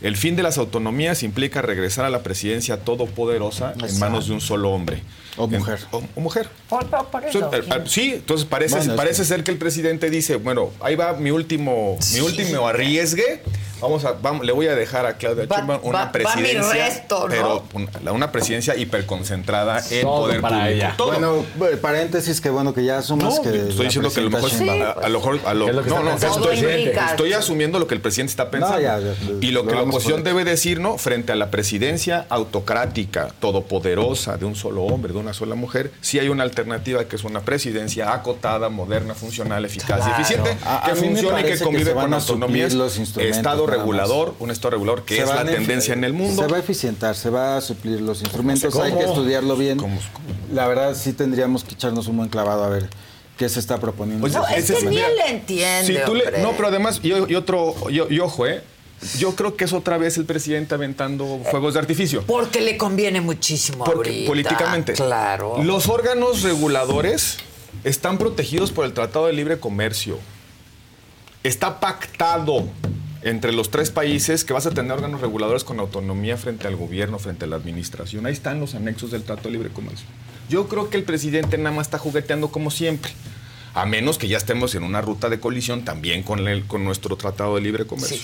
El 0.00 0.16
fin 0.16 0.34
de 0.34 0.42
las 0.42 0.56
autonomías 0.56 1.22
implica 1.22 1.60
regresar 1.60 2.06
a 2.06 2.10
la 2.10 2.22
presidencia 2.22 2.78
todopoderosa 2.78 3.74
en 3.86 3.98
manos 3.98 4.28
de 4.28 4.32
un 4.32 4.40
solo 4.40 4.70
hombre. 4.70 5.02
O 5.36 5.46
mujer. 5.46 5.78
o, 5.92 6.02
o 6.16 6.20
mujer. 6.20 6.48
Por, 6.68 6.86
por- 6.86 7.06
por 7.06 7.22
So, 7.32 7.38
eso. 7.38 7.50
eh, 7.54 7.62
eh, 7.66 7.82
sí, 7.86 8.12
entonces 8.14 8.46
parece, 8.46 8.76
Bueno, 8.76 8.96
parece 8.96 9.24
ser 9.24 9.42
que 9.44 9.50
el 9.50 9.58
presidente 9.58 10.10
dice, 10.10 10.36
bueno, 10.36 10.70
ahí 10.80 10.96
va 10.96 11.12
mi 11.14 11.30
último, 11.30 11.96
mi 12.12 12.20
último 12.20 12.66
arriesgue. 12.66 13.42
Vamos 13.80 14.04
a, 14.04 14.12
vamos, 14.12 14.44
le 14.44 14.52
voy 14.52 14.66
a 14.66 14.74
dejar 14.74 15.06
a 15.06 15.16
Claudia 15.16 15.46
Va- 15.46 15.80
una 15.82 15.98
va 16.00 16.06
mi 16.06 16.12
presidencia, 16.12 16.84
resto, 16.84 17.20
¿no? 17.20 17.28
pero 17.30 17.64
una, 17.72 18.12
una 18.12 18.30
presidencia 18.32 18.76
hiperconcentrada 18.76 19.82
en 19.90 20.02
Todo 20.02 20.20
poder 20.20 20.42
para 20.42 20.56
público. 20.58 20.74
ella. 20.76 20.94
Todo. 20.98 21.06
Bueno, 21.12 21.46
bueno, 21.56 21.78
paréntesis, 21.78 22.42
que 22.42 22.50
bueno 22.50 22.74
que 22.74 22.84
ya 22.84 22.98
asumas 22.98 23.36
No, 23.36 23.42
que. 23.42 23.68
estoy 23.70 23.86
diciendo 23.86 24.10
que 24.12 24.20
a 24.20 24.22
lo 24.24 24.28
mejor 24.30 24.50
a, 24.68 24.90
a 24.90 25.08
lo 25.08 25.18
mejor 25.18 25.40
a 25.46 25.54
lo- 25.54 25.64
¿Qué 25.64 25.70
es 25.70 25.76
lo 25.76 25.82
no, 25.82 26.02
no, 26.02 26.14
estoy, 26.14 27.32
asumiendo 27.32 27.78
lo 27.78 27.86
que 27.86 27.94
el 27.94 28.02
presidente 28.02 28.32
está 28.32 28.50
pensando 28.50 28.76
No, 28.76 28.82
ya, 28.82 28.98
ya, 28.98 29.14
y 29.40 29.50
lo 29.50 29.62
lo 29.62 29.68
que 29.70 29.74
la 29.74 29.82
oposición 29.82 30.24
debe 30.24 30.44
decir, 30.44 30.78
¿no? 30.78 30.98
Frente 30.98 31.32
a 31.32 31.36
la 31.36 31.50
presidencia 31.50 32.26
autocrática, 32.28 33.28
todopoderosa 33.40 34.36
de 34.36 34.44
un 34.44 34.56
solo 34.56 34.82
hombre, 34.82 35.14
de 35.14 35.19
una 35.20 35.32
sola 35.32 35.54
mujer, 35.54 35.92
sí 36.00 36.18
hay 36.18 36.28
una 36.28 36.42
alternativa 36.42 37.04
que 37.04 37.16
es 37.16 37.24
una 37.24 37.40
presidencia 37.42 38.12
acotada, 38.12 38.68
moderna, 38.68 39.14
funcional, 39.14 39.64
eficaz 39.64 39.98
Claro. 39.98 40.04
y 40.08 40.20
eficiente, 40.20 40.56
A- 40.64 40.86
a 40.86 40.88
que 40.92 41.00
me 41.00 41.06
funcione 41.08 41.40
y 41.40 41.44
que 41.44 41.52
que 41.52 41.58
convive 41.64 41.92
van 41.92 42.06
con 42.06 42.14
a 42.14 42.16
autonomías, 42.16 42.74
los 42.74 42.98
instrumentos, 42.98 43.36
estado 43.38 43.66
regulador, 43.66 44.34
un 44.40 44.50
estado 44.50 44.70
regulador 44.70 45.04
que 45.04 45.16
Se 45.16 45.22
es 45.22 45.28
la 45.28 45.40
a- 45.40 45.44
tendencia 45.44 45.94
en 45.94 46.04
el 46.04 46.12
mundo. 46.12 46.42
Se 46.42 46.48
va 46.50 46.56
a 46.56 46.60
eficientar, 46.60 47.14
se 47.14 47.30
va 47.30 47.56
a 47.56 47.60
suplir 47.60 48.00
los 48.00 48.20
instrumentos, 48.22 48.72
¿Cómo? 48.72 48.84
hay 48.84 48.92
que 48.94 49.04
estudiarlo 49.04 49.56
bien. 49.56 49.78
¿Cómo? 49.78 49.98
La 50.52 50.66
verdad 50.66 50.94
sí 50.94 51.12
tendríamos 51.12 51.62
que 51.64 51.74
echarnos 51.74 52.08
un 52.08 52.16
buen 52.16 52.28
clavado 52.28 52.64
a 52.64 52.68
ver 52.68 52.88
qué 53.36 53.48
se 53.48 53.58
está 53.60 53.78
proponiendo. 53.78 54.20
Pues 54.20 54.34
No, 54.34 54.46
es 54.48 54.70
que 54.70 54.84
ni 54.86 54.98
él 54.98 55.16
le 55.16 55.30
entiende, 55.30 55.86
Si 55.86 56.04
tú 56.04 56.14
le- 56.14 56.24
hombre. 56.26 56.42
no, 56.42 56.52
pero 56.52 56.68
además, 56.68 57.00
y, 57.02 57.08
y 57.08 57.34
otro, 57.34 57.74
y, 57.88 58.14
y 58.14 58.18
ojo, 58.20 58.46
¿eh? 58.46 58.62
Yo 59.18 59.34
creo 59.34 59.56
que 59.56 59.64
es 59.64 59.72
otra 59.72 59.96
vez 59.96 60.18
el 60.18 60.26
presidente 60.26 60.74
aventando 60.74 61.40
fuegos 61.50 61.74
de 61.74 61.80
artificio. 61.80 62.22
Porque 62.26 62.60
le 62.60 62.76
conviene 62.76 63.20
muchísimo 63.20 63.84
Porque 63.84 64.10
ahorita. 64.10 64.28
políticamente. 64.28 64.92
Claro. 64.92 65.62
Los 65.62 65.88
órganos 65.88 66.42
reguladores 66.42 67.38
están 67.84 68.18
protegidos 68.18 68.72
por 68.72 68.84
el 68.84 68.92
Tratado 68.92 69.26
de 69.26 69.32
Libre 69.32 69.58
Comercio. 69.58 70.18
Está 71.42 71.80
pactado 71.80 72.68
entre 73.22 73.52
los 73.52 73.70
tres 73.70 73.90
países 73.90 74.44
que 74.44 74.52
vas 74.52 74.66
a 74.66 74.70
tener 74.70 74.92
órganos 74.92 75.20
reguladores 75.20 75.64
con 75.64 75.80
autonomía 75.80 76.36
frente 76.36 76.66
al 76.66 76.76
gobierno, 76.76 77.18
frente 77.18 77.46
a 77.46 77.48
la 77.48 77.56
administración. 77.56 78.26
Ahí 78.26 78.32
están 78.32 78.60
los 78.60 78.74
anexos 78.74 79.10
del 79.10 79.22
Tratado 79.22 79.48
de 79.48 79.52
Libre 79.52 79.70
Comercio. 79.70 80.06
Yo 80.48 80.68
creo 80.68 80.90
que 80.90 80.96
el 80.96 81.04
presidente 81.04 81.56
nada 81.58 81.74
más 81.74 81.86
está 81.86 81.98
jugueteando 81.98 82.48
como 82.50 82.70
siempre. 82.70 83.12
A 83.72 83.86
menos 83.86 84.18
que 84.18 84.26
ya 84.26 84.36
estemos 84.36 84.74
en 84.74 84.82
una 84.82 85.00
ruta 85.00 85.28
de 85.28 85.38
colisión 85.38 85.84
también 85.84 86.22
con, 86.22 86.46
el, 86.48 86.66
con 86.66 86.84
nuestro 86.84 87.16
Tratado 87.16 87.54
de 87.54 87.60
Libre 87.60 87.86
Comercio. 87.86 88.18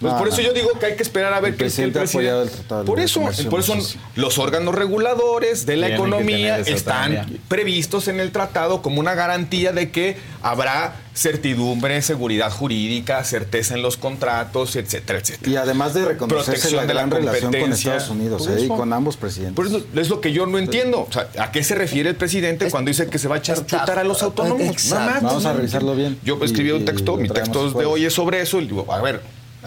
Pues 0.00 0.12
por 0.14 0.28
eso 0.28 0.36
no. 0.38 0.42
yo 0.44 0.52
digo 0.52 0.70
que 0.78 0.86
hay 0.86 0.96
que 0.96 1.02
esperar 1.02 1.32
a 1.32 1.40
ver 1.40 1.52
El 1.52 1.56
qué 1.56 1.66
es 1.66 1.74
que 1.76 1.82
el 1.84 1.92
presidente 1.92 1.98
ha 1.98 2.02
presidente. 2.02 2.28
apoyado 2.30 2.42
el 2.42 2.50
Tratado 2.50 2.80
de 2.82 2.86
por 2.86 3.00
eso, 3.00 3.48
por 3.50 3.60
eso 3.60 3.74
los 4.14 4.38
órganos 4.38 4.74
reguladores 4.74 5.64
de 5.66 5.76
la 5.76 5.88
economía 5.88 6.58
están 6.58 7.16
autonomía. 7.16 7.40
previstos 7.48 8.08
en 8.08 8.20
el 8.20 8.30
tratado 8.32 8.82
como 8.82 9.00
una 9.00 9.14
garantía 9.14 9.72
de 9.72 9.90
que 9.90 10.16
habrá 10.42 10.96
certidumbre, 11.14 12.02
seguridad 12.02 12.50
jurídica, 12.52 13.24
certeza 13.24 13.74
en 13.74 13.82
los 13.82 13.96
contratos, 13.96 14.76
etcétera, 14.76 15.18
etcétera. 15.18 15.50
Y 15.50 15.56
además 15.56 15.94
de 15.94 16.04
reconocerse 16.04 16.50
Protección 16.52 16.76
la 16.76 16.82
de 16.86 16.94
la 16.94 17.00
gran 17.06 17.10
relación 17.10 17.52
con. 17.52 17.72
Estados 17.72 18.10
Unidos 18.10 18.46
eh, 18.48 18.56
y 18.60 18.64
eso. 18.64 18.76
con 18.76 18.92
ambos 18.92 19.16
presidentes. 19.16 19.54
Por 19.56 19.66
eso 19.66 19.84
es 19.94 20.08
lo 20.10 20.20
que 20.20 20.32
yo 20.32 20.46
no 20.46 20.58
entiendo. 20.58 21.06
O 21.08 21.12
sea, 21.12 21.28
¿a 21.38 21.50
qué 21.52 21.64
se 21.64 21.74
refiere 21.74 22.10
el 22.10 22.16
presidente 22.16 22.70
cuando 22.70 22.90
dice 22.90 23.06
que 23.08 23.18
se 23.18 23.28
va 23.28 23.36
a 23.36 23.38
echar 23.38 23.64
chutar 23.64 23.98
a 23.98 24.04
los 24.04 24.22
autónomos? 24.22 24.60
Exacto. 24.60 24.98
Nada 25.06 25.12
más. 25.14 25.22
Vamos 25.22 25.46
a 25.46 25.52
revisarlo 25.54 25.94
bien. 25.96 26.18
Yo 26.22 26.38
escribí 26.42 26.68
Y- 26.68 26.72
un 26.72 26.84
texto, 26.84 27.16
mi 27.16 27.28
texto 27.28 27.70
de 27.70 27.84
hoy 27.86 28.04
es 28.04 28.12
sobre 28.12 28.40
eso. 28.42 28.60
Y 28.60 28.66
digo, 28.66 28.92
a 28.92 29.00
ver, 29.00 29.20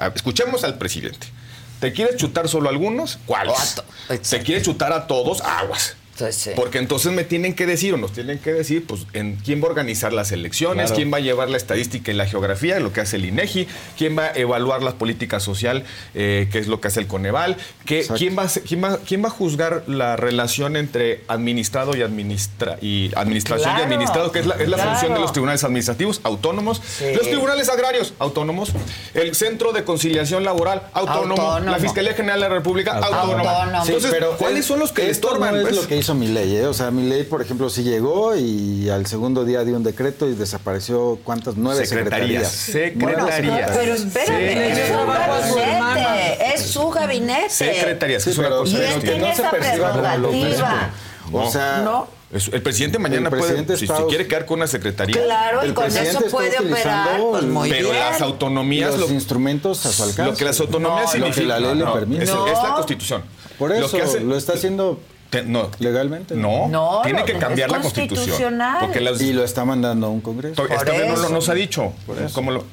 escuchemos 0.07 0.63
al 0.63 0.77
presidente. 0.77 1.27
¿Te 1.79 1.93
quieres 1.93 2.17
chutar 2.17 2.49
solo 2.49 2.67
a 2.67 2.71
algunos? 2.71 3.19
¿Cuáles? 3.25 3.81
¿Te 4.29 4.41
quieres 4.41 4.63
chutar 4.63 4.91
a 4.91 5.07
todos? 5.07 5.41
Aguas. 5.41 5.95
Pues 6.19 6.35
sí. 6.35 6.51
Porque 6.55 6.77
entonces 6.77 7.11
me 7.13 7.23
tienen 7.23 7.53
que 7.55 7.65
decir 7.65 7.93
o 7.93 7.97
nos 7.97 8.11
tienen 8.13 8.39
que 8.39 8.51
decir, 8.53 8.85
pues, 8.85 9.05
en 9.13 9.37
quién 9.37 9.61
va 9.61 9.67
a 9.67 9.69
organizar 9.69 10.11
las 10.13 10.31
elecciones, 10.31 10.87
Claro. 10.87 10.95
quién 10.97 11.13
va 11.13 11.17
a 11.17 11.21
llevar 11.21 11.49
la 11.49 11.57
estadística 11.57 12.11
y 12.11 12.13
la 12.15 12.25
geografía, 12.25 12.79
lo 12.79 12.91
que 12.93 13.01
hace 13.01 13.15
el 13.15 13.25
INEGI, 13.25 13.67
quién 13.97 14.17
va 14.17 14.25
a 14.25 14.33
evaluar 14.35 14.83
la 14.83 14.93
política 14.93 15.39
social, 15.39 15.83
eh, 16.13 16.47
que 16.51 16.59
es 16.59 16.67
lo 16.67 16.81
que 16.81 16.89
hace 16.89 16.99
el 16.99 17.07
Coneval, 17.07 17.57
que, 17.85 18.05
quién, 18.17 18.37
va 18.37 18.43
a, 18.43 18.47
quién, 18.49 18.83
va, 18.83 18.97
quién 19.07 19.23
va 19.23 19.27
a 19.27 19.31
juzgar 19.31 19.83
la 19.87 20.15
relación 20.17 20.75
entre 20.75 21.21
administrado 21.27 21.95
y, 21.95 22.01
administra, 22.01 22.77
y 22.81 23.11
administración 23.15 23.69
y 23.71 23.75
Claro. 23.75 23.83
administrado, 23.85 24.31
que 24.31 24.39
es 24.39 24.45
la, 24.45 24.55
es 24.55 24.67
la 24.69 24.75
Claro. 24.77 24.91
función 24.91 25.13
de 25.13 25.19
los 25.19 25.31
tribunales 25.31 25.63
administrativos 25.63 26.19
autónomos, 26.23 26.81
Sí. 26.97 27.05
los 27.15 27.27
tribunales 27.27 27.69
agrarios 27.69 28.13
autónomos, 28.19 28.71
el 29.13 29.35
Centro 29.35 29.71
de 29.71 29.83
Conciliación 29.83 30.43
Laboral 30.43 30.83
autónomo, 30.93 31.41
Autónomo. 31.41 31.71
la 31.71 31.79
Fiscalía 31.79 32.13
General 32.13 32.39
de 32.41 32.49
la 32.49 32.55
República 32.55 32.93
autónoma. 32.97 33.49
Autónomo. 33.51 33.85
Sí, 33.85 33.91
Entonces, 33.93 34.11
pero 34.11 34.37
¿cuáles 34.37 34.59
es- 34.61 34.65
son 34.65 34.79
los 34.79 34.91
que 34.91 35.03
le 35.03 35.11
estorban? 35.11 35.51
No 35.53 35.57
es 35.61 35.63
pues? 35.63 35.75
lo 35.77 35.87
que 35.87 35.97
hizo 36.09 36.15
mi 36.15 36.27
ley, 36.27 36.55
¿eh? 36.55 36.65
O 36.65 36.73
sea, 36.73 36.89
mi 36.89 37.03
ley, 37.07 37.23
por 37.23 37.39
ejemplo, 37.41 37.69
sí 37.69 37.83
llegó 37.83 38.35
y 38.35 38.89
al 38.89 39.05
segundo 39.05 39.45
día 39.45 39.63
dio 39.63 39.75
un 39.77 39.83
decreto 39.83 40.27
y 40.27 40.33
desapareció, 40.33 41.19
¿cuántas? 41.23 41.55
Nueve 41.55 41.85
Secretarías. 41.85 42.47
secretarías. 42.51 43.31
Secretarías. 43.31 43.71
Pero 43.77 43.93
espérame, 43.93 44.73
Sí. 44.73 44.81
es 44.81 44.87
su 44.89 44.99
gabinete, 45.69 46.53
es 46.55 46.61
su 46.61 46.89
gabinete. 46.89 47.49
Secretarías, 47.49 48.23
que 48.23 48.29
Sí, 48.31 48.33
es 48.33 48.37
una 48.39 48.47
pero- 48.47 48.59
cosa 48.61 48.71
Y 48.71 48.81
él 48.81 49.01
tiene 49.01 49.31
esa 49.31 49.51
prerrogativa. 49.51 50.89
O 51.31 51.51
sea, 51.51 51.81
No. 51.83 52.07
Es- 52.31 52.47
el 52.53 52.61
presidente 52.61 52.99
mañana 52.99 53.27
El 53.27 53.31
presidente 53.31 53.65
puede, 53.73 53.79
si, 53.79 53.85
está- 53.85 53.97
si 53.97 54.03
quiere 54.03 54.27
quedar 54.27 54.45
con 54.45 54.59
una 54.59 54.67
secretaría. 54.67 55.19
Claro, 55.23 55.61
y 55.63 55.69
El 55.69 55.73
con 55.73 55.85
presidente 55.85 56.11
eso 56.27 56.27
puede 56.29 56.59
operar, 56.59 57.19
pues 57.19 57.43
muy 57.45 57.69
pero 57.71 57.89
bien. 57.89 57.99
las 58.01 58.21
autonomías, 58.21 58.91
los 58.97 59.09
lo, 59.09 59.15
instrumentos 59.15 59.83
a 59.87 59.91
su 59.91 60.03
alcance. 60.03 60.31
lo 60.31 60.37
que 60.37 60.45
las 60.45 60.59
autonomías 60.59 60.95
No, 60.95 61.05
lo 61.05 61.07
significan. 61.33 61.41
que 61.43 61.47
la 61.47 61.59
ley 61.59 61.75
le 61.79 61.85
no, 61.85 61.93
permite. 61.93 62.23
Es, 62.25 62.29
No. 62.29 62.45
es 62.47 62.53
la 62.53 62.75
constitución. 62.75 63.23
Por 63.57 63.71
eso 63.71 63.81
Lo 63.81 63.89
que 63.89 64.01
hace- 64.03 64.19
lo 64.19 64.37
está 64.37 64.53
haciendo 64.53 64.99
te- 65.29 65.43
no, 65.43 65.69
legalmente. 65.79 66.35
no, 66.35 66.67
No, 66.67 67.01
tiene 67.03 67.19
no, 67.19 67.25
que 67.25 67.33
es 67.33 67.37
cambiar 67.39 67.69
la 67.71 67.81
constitución. 67.81 68.59
Porque 68.81 68.99
las, 68.99 69.21
Y 69.21 69.33
lo 69.33 69.43
está 69.43 69.65
mandando 69.65 70.07
a 70.07 70.09
un 70.09 70.21
congreso. 70.21 70.63
Esta 70.67 70.91
vez 70.91 71.07
no 71.07 71.15
lo- 71.17 71.29
nos 71.29 71.49
ha 71.49 71.53
dicho. 71.53 71.93
Como 72.33 72.51
lo- 72.51 72.65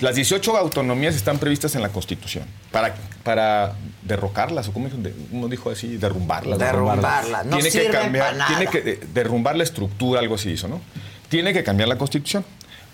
las 0.00 0.14
18 0.16 0.56
autonomías 0.56 1.14
están 1.14 1.38
previstas 1.38 1.74
en 1.76 1.82
la 1.82 1.88
Constitución. 1.90 2.44
Para, 2.72 2.94
para 3.22 3.74
derrocarlas, 4.02 4.66
o 4.68 4.72
como 4.72 4.86
dijo, 4.86 4.98
de- 4.98 5.14
uno 5.30 5.46
dijo 5.48 5.70
así, 5.70 5.96
derrumbarlas. 5.96 6.58
Derrumbarlas, 6.58 7.46
no 7.46 7.56
tiene 7.56 7.70
que 7.70 7.82
sirven 7.82 7.92
cambiar, 7.92 8.34
nada. 8.36 8.48
tiene 8.56 8.70
que 8.70 8.90
eh, 8.90 9.00
derrumbar 9.14 9.54
la 9.56 9.62
estructura, 9.62 10.18
algo 10.20 10.34
así 10.34 10.50
hizo, 10.50 10.66
¿no? 10.66 10.80
Tiene 11.28 11.52
que 11.52 11.62
cambiar 11.62 11.88
la 11.88 11.98
Constitución. 11.98 12.44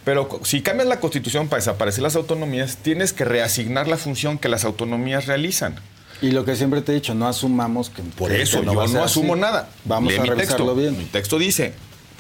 Pero 0.04 0.40
si 0.44 0.60
cambias 0.62 0.86
la 0.88 1.00
Constitución 1.00 1.48
para 1.48 1.60
desaparecer 1.60 2.02
las 2.02 2.14
autonomías, 2.16 2.76
tienes 2.78 3.12
que 3.12 3.24
reasignar 3.24 3.88
la 3.88 3.96
función 3.96 4.38
que 4.38 4.48
las 4.48 4.64
autonomías 4.64 5.26
realizan. 5.26 5.76
Y 6.20 6.32
lo 6.32 6.44
que 6.44 6.56
siempre 6.56 6.82
te 6.82 6.92
he 6.92 6.94
dicho, 6.96 7.14
no 7.14 7.28
asumamos 7.28 7.90
que 7.90 8.02
Por 8.02 8.30
que 8.30 8.42
eso 8.42 8.58
va 8.64 8.72
yo 8.86 8.86
no, 8.88 9.04
asumo 9.04 9.34
así. 9.34 9.40
nada. 9.40 9.68
Vamos 9.84 10.12
Lee 10.12 10.18
a 10.18 10.22
revisarlo 10.24 10.66
texto. 10.66 10.74
bien. 10.74 10.98
Mi 10.98 11.04
texto 11.04 11.38
dice, 11.38 11.74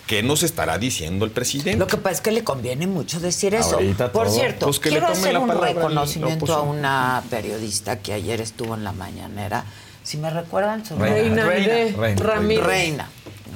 ¿qué 0.06 0.22
nos 0.22 0.42
estará 0.44 0.78
diciendo 0.78 1.24
el 1.24 1.30
presidente? 1.32 1.76
Lo 1.76 1.86
que 1.88 1.96
pasa 1.96 2.14
es 2.16 2.20
que 2.20 2.30
le 2.30 2.44
conviene 2.44 2.86
mucho 2.86 3.18
decir 3.18 3.54
eso. 3.54 3.74
Ahorita 3.76 4.12
Por 4.12 4.26
todo. 4.26 4.34
cierto, 4.36 4.66
Pues 4.66 4.78
que 4.78 4.90
quiero 4.90 5.08
hacer 5.08 5.36
un 5.38 5.48
la 5.48 5.54
reconocimiento 5.54 6.54
a 6.54 6.62
una 6.62 7.22
periodista 7.28 7.98
que 7.98 8.12
ayer 8.12 8.40
estuvo 8.40 8.74
en 8.74 8.84
la 8.84 8.92
mañanera. 8.92 9.64
Si 10.04 10.16
me 10.16 10.30
recuerdan 10.30 10.86
su 10.86 10.96
Reina, 10.96 11.44
Reina. 11.44 12.14
Ramírez. 12.16 12.64
Reina, 12.64 13.08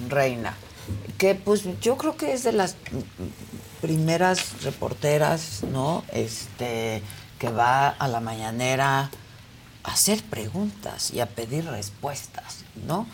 Reina. 0.09 0.55
Que 1.19 1.35
pues 1.37 1.63
yo 1.81 1.97
creo 1.97 2.17
que 2.17 2.33
es 2.33 2.43
de 2.43 2.53
las 2.53 2.75
primeras 3.81 4.63
reporteras, 4.63 5.63
¿no? 5.73 6.05
Este, 6.13 7.03
que 7.39 7.51
va 7.51 7.89
a 7.89 8.09
la 8.09 8.21
mañanera 8.21 9.11
hacer 9.85 10.23
preguntas 10.23 11.13
y 11.13 11.21
a 11.21 11.27
pedir 11.27 11.65
respuestas, 11.65 12.65
¿no? 12.87 13.07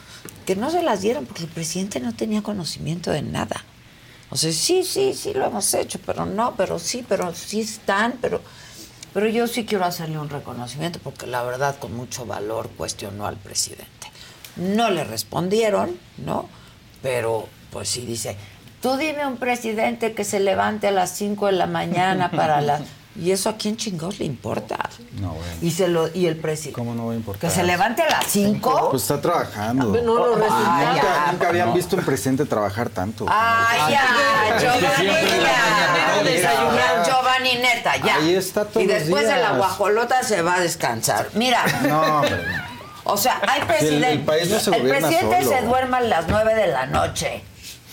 Que 0.47 0.57
no 0.57 0.71
se 0.71 0.83
las 0.83 1.01
dieron 1.01 1.27
porque 1.27 1.45
el 1.45 1.49
presidente 1.49 2.01
no 2.01 2.15
tenía 2.15 2.43
conocimiento 2.43 3.11
de 3.11 3.23
nada. 3.23 3.65
O 4.31 4.37
sea, 4.37 4.53
sí, 4.53 4.85
sí, 4.85 5.15
sí 5.15 5.33
lo 5.33 5.47
hemos 5.47 5.73
hecho, 5.73 5.99
pero 6.05 6.27
no, 6.27 6.55
pero 6.57 6.79
sí, 6.79 7.05
pero 7.09 7.35
sí 7.35 7.61
están, 7.61 8.19
pero 8.21 8.43
pero 9.15 9.27
yo 9.29 9.47
sí 9.47 9.65
quiero 9.65 9.85
hacerle 9.85 10.19
un 10.19 10.29
reconocimiento 10.29 10.99
porque 11.03 11.27
la 11.27 11.43
verdad 11.43 11.77
con 11.79 11.95
mucho 11.95 12.27
valor 12.27 12.69
cuestionó 12.77 13.27
al 13.27 13.37
presidente. 13.37 13.87
No 14.57 14.91
le 14.91 15.05
respondieron, 15.05 15.99
¿no? 16.19 16.49
Pero 17.03 17.49
pues 17.71 17.89
sí 17.89 18.03
dice, 18.03 18.37
tú 18.83 18.97
dime 18.97 19.27
un 19.27 19.37
presidente 19.37 20.15
que 20.15 20.25
se 20.25 20.41
levante 20.41 20.89
a 20.89 20.91
las 20.91 21.17
5 21.17 21.47
de 21.47 21.53
la 21.53 21.67
mañana 21.67 22.31
para 22.31 22.61
la... 22.61 22.81
¿Y 23.17 23.33
eso 23.33 23.49
a 23.49 23.57
quién 23.57 23.77
chingados 23.77 24.21
le 24.21 24.27
importa? 24.27 24.79
No, 25.21 25.31
bueno. 25.33 25.45
Y, 25.61 25.73
se 25.73 25.89
lo, 25.89 26.09
y 26.15 26.27
el 26.27 26.37
presidente... 26.37 26.73
¿Cómo 26.75 26.95
no 26.95 27.07
va 27.07 27.13
a 27.15 27.17
importar? 27.17 27.51
Que 27.51 27.57
se 27.57 27.65
levante 27.65 28.03
a 28.03 28.09
las 28.11 28.27
5. 28.27 28.89
Pues 28.91 29.03
está 29.03 29.21
trabajando. 29.21 29.87
No, 30.03 30.15
los 30.27 30.37
Ah, 30.37 30.41
resultados. 30.41 30.79
ya. 30.79 30.93
Nunca, 31.03 31.33
nunca 31.33 31.49
habían 31.49 31.75
visto 31.75 31.97
un 31.97 32.05
presidente 32.05 32.45
trabajar 32.45 32.91
tanto. 32.91 33.27
¡Ay, 33.29 33.93
ya! 33.93 34.59
Giovanni, 34.61 35.07
ya. 35.09 36.23
desayunar. 36.23 37.05
Giovanni, 37.07 37.55
neta, 37.57 37.97
ya. 37.97 38.17
Ahí 38.17 38.35
está 38.35 38.65
todos 38.65 38.85
Y 38.85 38.87
después 38.87 39.25
de 39.25 39.31
la 39.33 39.37
días. 39.49 39.57
guajolota 39.57 40.23
se 40.23 40.43
va 40.43 40.55
a 40.57 40.61
descansar. 40.61 41.29
Mira, 41.35 41.65
No, 41.89 42.01
hombre. 42.21 42.41
o 43.05 43.17
sea, 43.17 43.41
hay 43.49 43.63
presidente. 43.63 44.13
el 44.13 44.21
país 44.23 44.49
no 44.49 44.61
se 44.61 44.77
el 44.77 44.83
presidente 44.89 45.43
solo. 45.45 45.57
se 45.59 45.63
duerme 45.67 45.97
a 45.97 46.01
las 46.03 46.29
9 46.29 46.55
de 46.55 46.67
la 46.69 46.87
noche. 46.87 47.43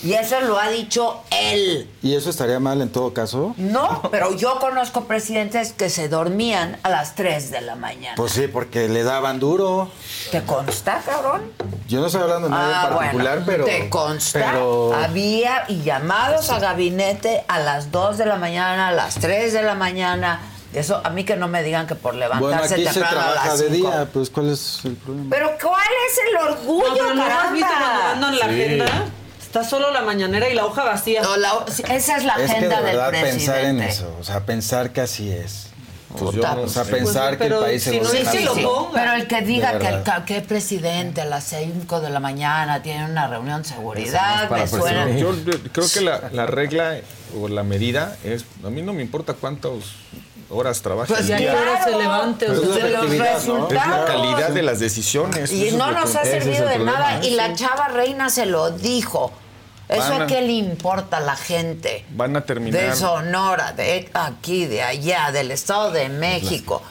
Y 0.06 0.14
eso 0.14 0.40
lo 0.42 0.56
ha 0.56 0.68
dicho 0.68 1.20
él. 1.32 1.90
¿Y 2.00 2.14
eso 2.14 2.30
estaría 2.30 2.60
mal 2.60 2.80
en 2.80 2.90
todo 2.90 3.12
caso? 3.12 3.54
No, 3.56 4.02
pero 4.12 4.34
yo 4.36 4.60
conozco 4.60 5.04
presidentes 5.04 5.72
que 5.72 5.90
se 5.90 6.08
dormían 6.08 6.78
a 6.84 6.90
las 6.90 7.16
3 7.16 7.50
de 7.50 7.60
la 7.62 7.74
mañana. 7.74 8.14
Pues 8.14 8.30
sí, 8.32 8.46
porque 8.46 8.88
le 8.88 9.02
daban 9.02 9.40
duro. 9.40 9.90
¿Te 10.30 10.42
consta, 10.42 11.02
cabrón? 11.04 11.50
Yo 11.88 12.00
no 12.00 12.06
estoy 12.06 12.22
hablando 12.22 12.46
de 12.48 12.54
nadie 12.54 12.72
Ah, 12.74 12.86
en 12.90 12.96
particular, 12.96 13.34
bueno, 13.44 13.46
pero. 13.46 13.64
Te 13.64 13.88
consta. 13.90 14.38
Pero. 14.52 14.94
Había 14.94 15.64
y 15.66 15.82
llamados 15.82 16.50
a 16.50 16.60
gabinete 16.60 17.44
a 17.48 17.58
las 17.58 17.90
2 17.90 18.16
de 18.18 18.26
la 18.26 18.36
mañana, 18.36 18.88
a 18.88 18.92
las 18.92 19.16
3 19.16 19.52
de 19.52 19.62
la 19.62 19.74
mañana. 19.74 20.40
Eso, 20.72 21.00
a 21.02 21.10
mí 21.10 21.24
que 21.24 21.34
no 21.36 21.48
me 21.48 21.62
digan 21.64 21.86
que 21.88 21.96
por 21.96 22.12
Bueno, 22.14 22.28
levantarse 22.36 22.74
aquí 22.74 22.84
se 22.86 22.92
temprano 23.00 23.18
a 23.18 23.24
trabaja 23.24 23.48
las 23.48 23.58
de 23.58 23.70
5. 23.70 23.88
día, 23.90 24.08
pues 24.12 24.30
¿cuál 24.30 24.50
es 24.50 24.80
el 24.84 24.94
problema? 24.96 25.28
Pero 25.30 25.50
¿cuál 25.60 25.82
es 26.06 26.18
el 26.28 26.36
orgullo, 26.48 26.88
No, 26.88 26.94
pero 26.94 27.14
¿no 27.14 27.24
has 27.24 27.52
visto 27.52 27.68
cuando 27.78 28.28
en 28.28 28.38
la 28.38 28.44
agenda? 28.44 29.04
Está 29.56 29.70
solo 29.70 29.90
la 29.90 30.02
mañanera 30.02 30.50
y 30.50 30.54
la 30.54 30.66
hoja 30.66 30.84
vacía. 30.84 31.22
No, 31.22 31.36
la- 31.38 31.64
esa 31.88 32.16
es 32.18 32.24
la 32.24 32.34
es 32.34 32.50
que 32.50 32.56
agenda 32.56 32.76
de 32.80 32.82
verdad 32.84 33.10
del 33.10 33.20
presidente. 33.22 33.38
pensar 33.38 33.64
en 33.64 33.80
eso, 33.82 34.16
o 34.20 34.22
sea, 34.22 34.40
pensar 34.44 34.90
que 34.92 35.00
así 35.00 35.32
es. 35.32 35.68
Pues 36.18 36.36
yo 36.36 36.42
O 36.62 36.68
sea, 36.68 36.84
sé. 36.84 36.90
pensar 36.92 37.36
Pues, 37.36 37.38
que 37.38 37.44
el 37.44 37.50
pero 37.50 37.60
país 37.62 37.82
se 37.82 37.98
no 38.00 38.08
Sí, 38.08 38.18
sí, 38.30 38.44
lo 38.44 38.54
ponga. 38.54 38.90
Pero 39.00 39.12
el 39.14 39.26
que 39.26 39.40
diga 39.42 39.78
que 39.78 39.88
el 39.88 40.02
que 40.26 40.36
el 40.36 40.42
presidente 40.42 41.22
a 41.22 41.24
las 41.24 41.44
5 41.44 42.00
de 42.02 42.10
la 42.10 42.20
mañana 42.20 42.82
tiene 42.82 43.06
una 43.06 43.28
reunión 43.28 43.62
de 43.62 43.68
seguridad, 43.70 44.50
me 44.50 44.66
suena. 44.68 45.08
Yo 45.10 45.34
yo 45.34 45.52
creo 45.72 45.86
que 45.92 46.00
la, 46.02 46.28
la 46.32 46.44
regla 46.46 46.98
o 47.40 47.48
la 47.48 47.62
medida 47.62 48.14
es, 48.24 48.44
a 48.62 48.68
mí 48.68 48.82
no 48.82 48.92
me 48.92 49.00
importa 49.02 49.32
cuántas 49.34 49.72
horas 50.50 50.80
trabaja 50.82 51.08
Pues 51.14 51.20
el 51.20 51.30
Y 51.30 51.32
a 51.32 51.36
qué 51.38 51.42
día. 51.44 51.54
hora 51.60 51.82
se 51.84 51.90
levante. 51.96 52.50
o 52.50 52.74
sea, 52.74 52.84
de 52.84 52.90
los. 52.90 53.10
Es 53.10 53.18
la 53.18 53.32
resultados. 53.34 54.06
calidad 54.10 54.50
de 54.50 54.62
las 54.62 54.80
decisiones. 54.80 55.50
Y 55.50 55.72
no 55.72 55.92
nos 55.92 56.14
ha 56.14 56.24
servido 56.24 56.66
de 56.68 56.74
problema. 56.76 56.92
nada. 56.92 57.24
Y 57.26 57.30
la 57.30 57.54
chava 57.54 57.88
reina 57.88 58.28
se 58.28 58.44
lo 58.44 58.70
dijo. 58.70 59.32
¿Eso 59.88 60.14
a 60.14 60.22
a- 60.24 60.26
qué 60.26 60.40
le 60.42 60.52
importa 60.52 61.18
a 61.18 61.20
la 61.20 61.36
gente? 61.36 62.04
Van 62.10 62.36
a 62.36 62.40
terminar 62.40 62.80
De 62.80 62.96
Sonora, 62.96 63.72
de 63.72 64.08
aquí, 64.14 64.66
de 64.66 64.82
allá, 64.82 65.30
del 65.32 65.50
Estado 65.52 65.90
de 65.92 66.08
México. 66.08 66.82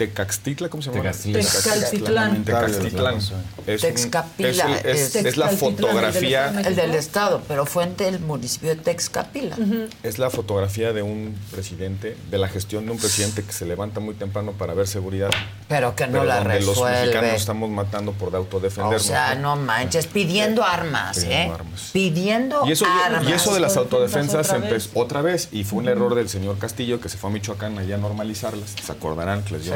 Tecaxtitla, 0.00 0.70
¿cómo 0.70 0.82
se 0.82 0.90
llama? 0.90 1.10
Texcaltitlán. 1.12 2.42
Texcaltitlán. 2.44 3.16
Es, 3.18 3.82
un- 3.82 3.88
Texcapila, 3.90 4.78
es, 4.82 5.14
el- 5.16 5.26
es- 5.26 5.36
la 5.36 5.48
fotografía, 5.48 6.48
el 6.48 6.54
del 6.56 6.66
El 6.68 6.76
del 6.76 6.94
Estado, 6.94 7.42
pero 7.46 7.66
fue 7.66 7.84
en 7.84 7.94
el 7.98 8.18
municipio 8.20 8.70
de 8.70 8.76
Texcapila. 8.76 9.56
es 10.02 10.18
la 10.18 10.30
fotografía 10.30 10.94
de 10.94 11.02
un 11.02 11.36
presidente, 11.50 12.16
de 12.30 12.38
la 12.38 12.48
gestión 12.48 12.86
de 12.86 12.92
un 12.92 12.98
presidente 12.98 13.42
que 13.42 13.52
se 13.52 13.66
levanta 13.66 14.00
muy 14.00 14.14
temprano 14.14 14.52
para 14.52 14.72
ver 14.72 14.88
seguridad. 14.88 15.28
Pero 15.68 15.94
que 15.94 16.06
no 16.06 16.12
pero 16.12 16.24
la 16.24 16.36
donde 16.38 16.60
los 16.60 16.68
resuelve. 16.70 17.00
mexicanos 17.00 17.34
estamos 17.34 17.68
matando 17.70 18.12
por 18.12 18.34
O 18.34 18.38
autodefendernos. 18.38 19.02
sea, 19.02 19.34
no 19.34 19.56
manches, 19.56 20.06
pidiendo 20.06 20.64
armas, 20.64 21.18
Pidiendo 21.18 21.52
¿eh? 21.52 21.54
armas. 21.54 21.90
Pidiendo 21.92 22.66
Y 22.66 22.72
eso, 22.72 22.86
armas. 22.86 23.28
y 23.28 23.32
eso 23.32 23.52
de 23.52 23.60
las 23.60 23.76
autodefensas 23.76 24.46
otra 24.48 24.56
empezó 24.66 24.90
otra 24.94 25.20
vez. 25.20 25.48
Y 25.52 25.64
fue 25.64 25.80
un 25.80 25.88
error 25.88 26.14
del 26.14 26.28
señor 26.30 26.58
Castillo 26.58 27.00
que 27.00 27.08
se 27.10 27.18
fue 27.18 27.28
a 27.30 27.32
Michoacán 27.34 27.78
allá 27.78 27.96
a 27.96 27.98
normalizarlas. 27.98 28.74
Se 28.82 28.90
acordarán 28.92 29.42
que 29.44 29.54
les 29.54 29.64
dio 29.64 29.74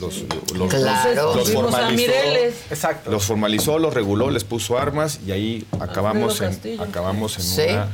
los, 0.00 0.24
los, 0.54 0.68
Claro. 0.74 1.34
los 1.34 1.48
Vimos 1.48 1.66
a 1.74 1.78
formalizó. 1.78 2.12
Exacto. 2.70 3.10
Los 3.10 3.24
formalizó, 3.24 3.78
los 3.78 3.92
reguló, 3.94 4.30
les 4.30 4.44
puso 4.44 4.78
armas 4.78 5.20
y 5.26 5.32
ahí 5.32 5.66
acabamos 5.80 6.40
en, 6.40 6.80
acabamos 6.80 7.36
en, 7.38 7.42
Sí. 7.44 7.62
una- 7.72 7.88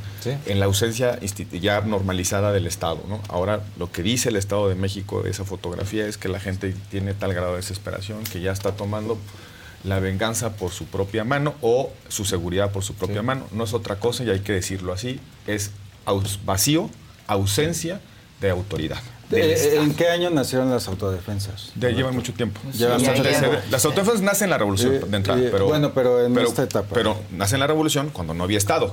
en 0.47 0.61
la 0.61 0.67
ausencia 0.67 1.19
ya 1.61 1.81
normalizada 1.81 2.53
del 2.53 2.67
Estado. 2.67 3.01
¿no? 3.09 3.21
Ahora 3.29 3.61
lo 3.79 3.91
que 3.91 4.03
dice 4.03 4.29
el 4.29 4.37
Estado 4.37 4.69
de 4.69 4.75
México 4.75 5.23
de 5.23 5.31
esa 5.31 5.45
fotografía 5.45 6.07
es 6.07 6.19
que 6.19 6.29
la 6.29 6.41
gente 6.41 6.75
tiene 6.91 7.15
tal 7.15 7.35
grado 7.35 7.51
de 7.53 7.57
desesperación 7.57 8.23
que 8.25 8.41
ya 8.41 8.53
está 8.53 8.73
tomando 8.73 9.19
la 9.85 9.99
venganza 9.99 10.51
por 10.57 10.71
su 10.71 10.85
propia 10.87 11.25
mano 11.25 11.55
o 11.61 11.91
su 12.09 12.25
seguridad 12.25 12.71
por 12.71 12.85
su 12.85 12.95
propia 12.95 13.23
mano. 13.23 13.47
No 13.51 13.65
es 13.65 13.75
otra 13.75 13.97
cosa 13.97 14.23
y 14.23 14.31
hay 14.31 14.41
que 14.41 14.53
decirlo 14.53 14.93
así, 14.93 15.19
es 15.49 15.73
aus- 16.07 16.39
vacío, 16.45 16.89
ausencia 17.27 18.01
de 18.41 18.51
autoridad. 18.51 19.01
Eh. 19.31 19.77
¿En 19.81 19.95
qué 19.95 20.09
año 20.09 20.29
nacieron 20.31 20.71
las 20.71 20.89
autodefensas? 20.89 21.71
De- 21.75 21.93
llevan 21.95 22.15
mucho 22.15 22.35
tiempo. 22.35 22.61
Llevan 22.73 23.03
las, 23.03 23.09
mucho 23.11 23.23
tiempo. 23.23 23.47
autodefensas- 23.47 23.71
las 23.71 23.85
autodefensas 23.85 24.23
nacen 24.23 24.45
en 24.47 24.51
la 24.51 24.59
revolución 24.59 24.95
Eh, 24.95 25.01
de 25.07 25.17
entrada, 25.17 25.41
eh, 25.41 25.49
pero 25.51 25.67
bueno, 25.67 25.93
pero 25.95 26.25
en 26.27 26.37
esta 26.39 26.65
etapa. 26.65 26.89
Pero 26.93 27.17
nacen 27.31 27.57
en 27.57 27.61
la 27.61 27.67
revolución 27.69 28.11
cuando 28.11 28.35
no 28.35 28.45
había 28.45 28.59
Estado. 28.59 28.93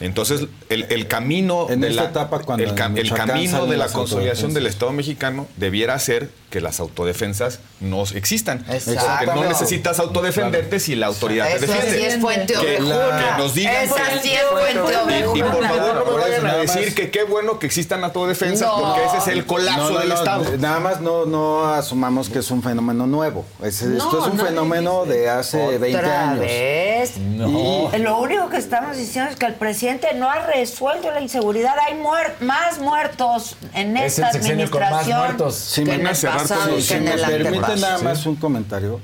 Entonces 0.00 0.46
el, 0.68 0.86
el 0.90 1.06
camino 1.08 1.66
En 1.70 1.80
de 1.80 1.88
esta 1.90 2.02
la, 2.04 2.08
etapa, 2.10 2.40
cuando 2.40 2.64
el, 2.64 2.74
camino 2.74 3.66
de 3.66 3.76
la 3.76 3.88
consolidación 3.88 4.52
del. 4.54 4.64
Estado 4.66 4.92
mexicano 4.92 5.46
debiera 5.56 5.96
ser 5.98 6.30
que 6.50 6.60
las 6.60 6.80
autodefensas 6.80 7.60
no 7.80 8.02
existan. 8.02 8.64
Exacto. 8.70 9.26
Porque 9.26 9.40
no 9.42 9.48
necesitas 9.48 9.98
autodefenderte 9.98 10.80
si 10.80 10.94
la 10.94 11.06
autoridad 11.06 11.48
te 11.52 11.58
defiende. 11.66 11.98
sí 11.98 12.04
es 12.04 12.18
fuente 12.20 12.54
que, 12.54 12.58
ovejuna. 12.78 13.34
que 13.36 13.42
nos 13.42 13.54
digan 13.54 13.84
Esa 13.84 13.94
que- 13.96 14.18
sí 14.20 14.32
es 14.32 14.42
fuente 14.50 14.94
y, 15.34 15.38
y 15.38 15.42
por 15.42 15.66
favor 15.66 15.94
no 16.06 16.12
me 16.16 16.22
vayan 16.22 16.46
a 16.46 16.56
decir 16.56 16.94
que 16.94 17.10
qué 17.10 17.24
bueno 17.24 17.58
que 17.58 17.66
existan 17.66 18.02
autodefensas 18.04 18.68
No. 18.68 18.80
porque 18.80 19.04
ese 19.06 19.18
es 19.18 19.28
el 19.28 19.44
colapso 19.46 19.63
No, 19.64 19.90
no, 19.90 19.98
del 19.98 20.08
no, 20.08 20.14
Estado. 20.14 20.44
Nada 20.58 20.80
más 20.80 21.00
no, 21.00 21.26
no 21.26 21.64
asumamos 21.66 22.28
que 22.28 22.38
es 22.40 22.50
un 22.50 22.62
fenómeno 22.62 23.06
nuevo. 23.06 23.44
Es- 23.62 23.82
esto 23.82 24.26
es 24.26 24.32
un 24.32 24.38
fenómeno 24.38 25.04
de 25.06 25.28
hace 25.30 25.78
20 25.78 25.96
¿Otra 25.98 26.30
años. 26.30 26.40
vez? 26.40 27.16
No. 27.18 27.90
Y 27.94 27.98
Lo 27.98 28.18
único 28.20 28.48
que 28.48 28.56
estamos 28.58 28.96
diciendo 28.96 29.30
es 29.30 29.36
que 29.36 29.46
el 29.46 29.54
presidente 29.54 30.08
no 30.14 30.30
ha 30.30 30.46
resuelto 30.46 31.10
la 31.10 31.20
inseguridad. 31.20 31.74
Hay 31.88 31.94
muer- 31.98 32.34
más 32.40 32.78
muertos 32.78 33.56
en 33.74 33.96
Es 33.96 34.18
esta 34.18 34.32
sexenio 34.32 34.70
con 34.70 34.80
más 34.80 34.90
administración 34.92 35.18
muertos. 35.26 35.54
Si 35.56 35.84
que 35.84 35.98
me, 35.98 36.08
pasado 36.10 36.80
si 36.80 36.94
permiten 36.94 37.80
nada 37.80 37.98
más 37.98 38.26
un 38.26 38.36
comentario. 38.36 39.00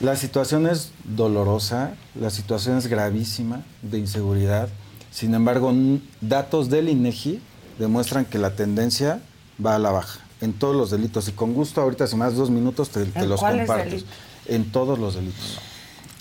La 0.00 0.16
situación 0.16 0.66
es 0.66 0.90
dolorosa, 1.04 1.92
la 2.20 2.30
situación 2.30 2.76
es 2.78 2.86
gravísima 2.88 3.62
de 3.82 3.98
inseguridad. 3.98 4.68
Sin 5.10 5.34
embargo, 5.34 5.72
datos 6.20 6.68
del 6.68 6.88
INEGI 6.88 7.40
demuestran 7.78 8.24
que 8.24 8.38
la 8.38 8.50
tendencia 8.56 9.20
va 9.64 9.74
a 9.76 9.78
la 9.78 9.90
baja 9.90 10.20
en 10.40 10.52
todos 10.52 10.76
los 10.76 10.90
delitos. 10.90 11.28
Y 11.28 11.32
con 11.32 11.54
gusto, 11.54 11.80
ahorita, 11.80 12.06
si 12.06 12.16
más 12.16 12.34
dos 12.34 12.50
minutos, 12.50 12.90
te, 12.90 13.04
te 13.06 13.20
¿En 13.20 13.28
los 13.28 13.40
comparto. 13.40 13.96
En 14.46 14.70
todos 14.70 14.98
los 14.98 15.14
delitos. 15.14 15.58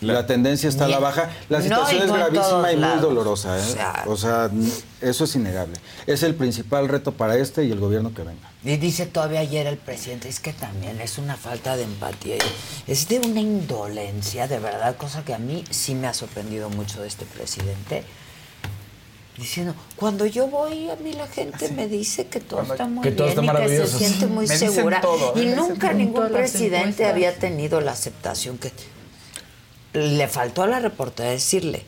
La, 0.02 0.26
tendencia 0.26 0.68
está 0.68 0.86
a 0.86 0.90
la 0.90 1.00
baja. 1.00 1.30
La 1.50 1.62
situación 1.62 2.02
y 2.02 2.04
es 2.04 2.08
no 2.08 2.16
en 2.16 2.34
gravísima 2.34 2.72
y 2.74 2.76
muy 2.78 3.00
dolorosa. 3.00 3.58
¿eh? 3.58 3.62
O 3.62 3.74
sea- 3.74 4.04
O 4.08 4.18
sea, 4.18 4.50
eso 5.02 5.24
es 5.24 5.36
innegable. 5.36 5.76
Es 6.08 6.24
el 6.24 6.36
principal 6.36 6.90
reto 6.90 7.14
para 7.14 7.38
este 7.38 7.64
y 7.64 7.72
el 7.72 7.80
gobierno 7.80 8.14
que 8.14 8.24
venga. 8.24 8.52
Y 8.64 8.76
dice 8.78 9.06
todavía 9.06 9.40
ayer 9.40 9.66
el 9.68 9.78
presidente, 9.78 10.28
es 10.30 10.40
que 10.40 10.52
también 10.54 11.00
es 11.00 11.18
una 11.18 11.36
falta 11.38 11.78
de 11.78 11.84
empatía, 11.84 12.36
es 12.88 13.08
de 13.08 13.20
una 13.20 13.40
indolencia, 13.40 14.48
de 14.48 14.60
verdad, 14.60 14.96
cosa 14.98 15.24
que 15.24 15.34
a 15.34 15.38
mí 15.38 15.64
sí 15.70 15.96
me 15.96 16.08
ha 16.08 16.14
sorprendido 16.14 16.70
mucho 16.70 17.02
de 17.02 17.08
este 17.08 17.26
presidente. 17.26 18.04
Diciendo, 19.38 19.74
cuando 19.96 20.28
yo 20.28 20.48
voy, 20.48 20.90
a 20.90 20.96
mí 20.98 21.12
la 21.14 21.28
gente 21.28 21.70
me 21.70 21.88
dice 21.88 22.28
que 22.28 22.40
todo 22.40 22.62
está 22.62 22.88
muy 22.88 23.02
que 23.02 23.12
todo 23.12 23.28
bien 23.28 23.46
está 23.46 23.66
y 23.66 23.68
que 23.68 23.88
se 23.88 23.98
siente 23.98 24.28
muy 24.28 24.46
Me 24.46 24.54
dicen 24.54 24.72
segura. 24.72 25.02
todo, 25.02 25.34
y 25.42 25.48
nunca 25.48 25.92
ningún 25.92 26.30
presidente 26.30 27.06
había 27.06 27.36
tenido 27.40 27.82
la 27.82 27.94
aceptación 27.94 28.60
que 28.60 28.72
le 29.94 30.28
faltó 30.28 30.62
a 30.64 30.68
la 30.68 30.80
reportera 30.80 31.32
decirle. 31.32 31.86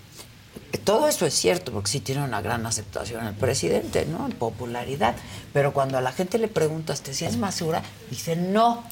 Todo 0.84 1.08
eso 1.08 1.26
es 1.26 1.34
cierto, 1.34 1.72
porque 1.72 1.90
sí 1.90 2.00
tiene 2.00 2.24
una 2.24 2.42
gran 2.42 2.66
aceptación 2.66 3.26
el 3.26 3.34
presidente, 3.34 4.06
¿no? 4.06 4.26
En 4.26 4.34
popularidad. 4.34 5.16
Pero 5.54 5.74
cuando 5.74 5.98
a 5.98 6.02
la 6.02 6.12
gente 6.12 6.38
le 6.38 6.48
preguntas, 6.48 7.02
¿te 7.02 7.14
sientes 7.14 7.40
más 7.40 7.56
segura? 7.56 7.82
Dice 8.10 8.36
no. 8.36 8.84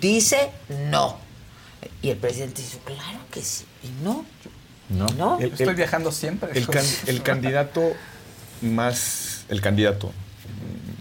Dice 0.00 0.50
no. 0.90 1.16
Y 2.02 2.10
el 2.10 2.16
presidente 2.16 2.62
dice, 2.62 2.78
claro 2.84 3.18
que 3.30 3.42
sí. 3.42 3.64
Y 3.82 4.04
no. 4.04 4.24
No. 4.88 5.06
No. 5.16 5.38
El- 5.40 5.50
Estoy 5.52 5.68
el- 5.68 5.74
viajando 5.76 6.12
siempre. 6.12 6.50
El, 6.54 6.66
can- 6.66 6.84
el 7.06 7.22
candidato 7.22 7.82
más, 8.62 9.44
el 9.48 9.60
candidato 9.60 10.12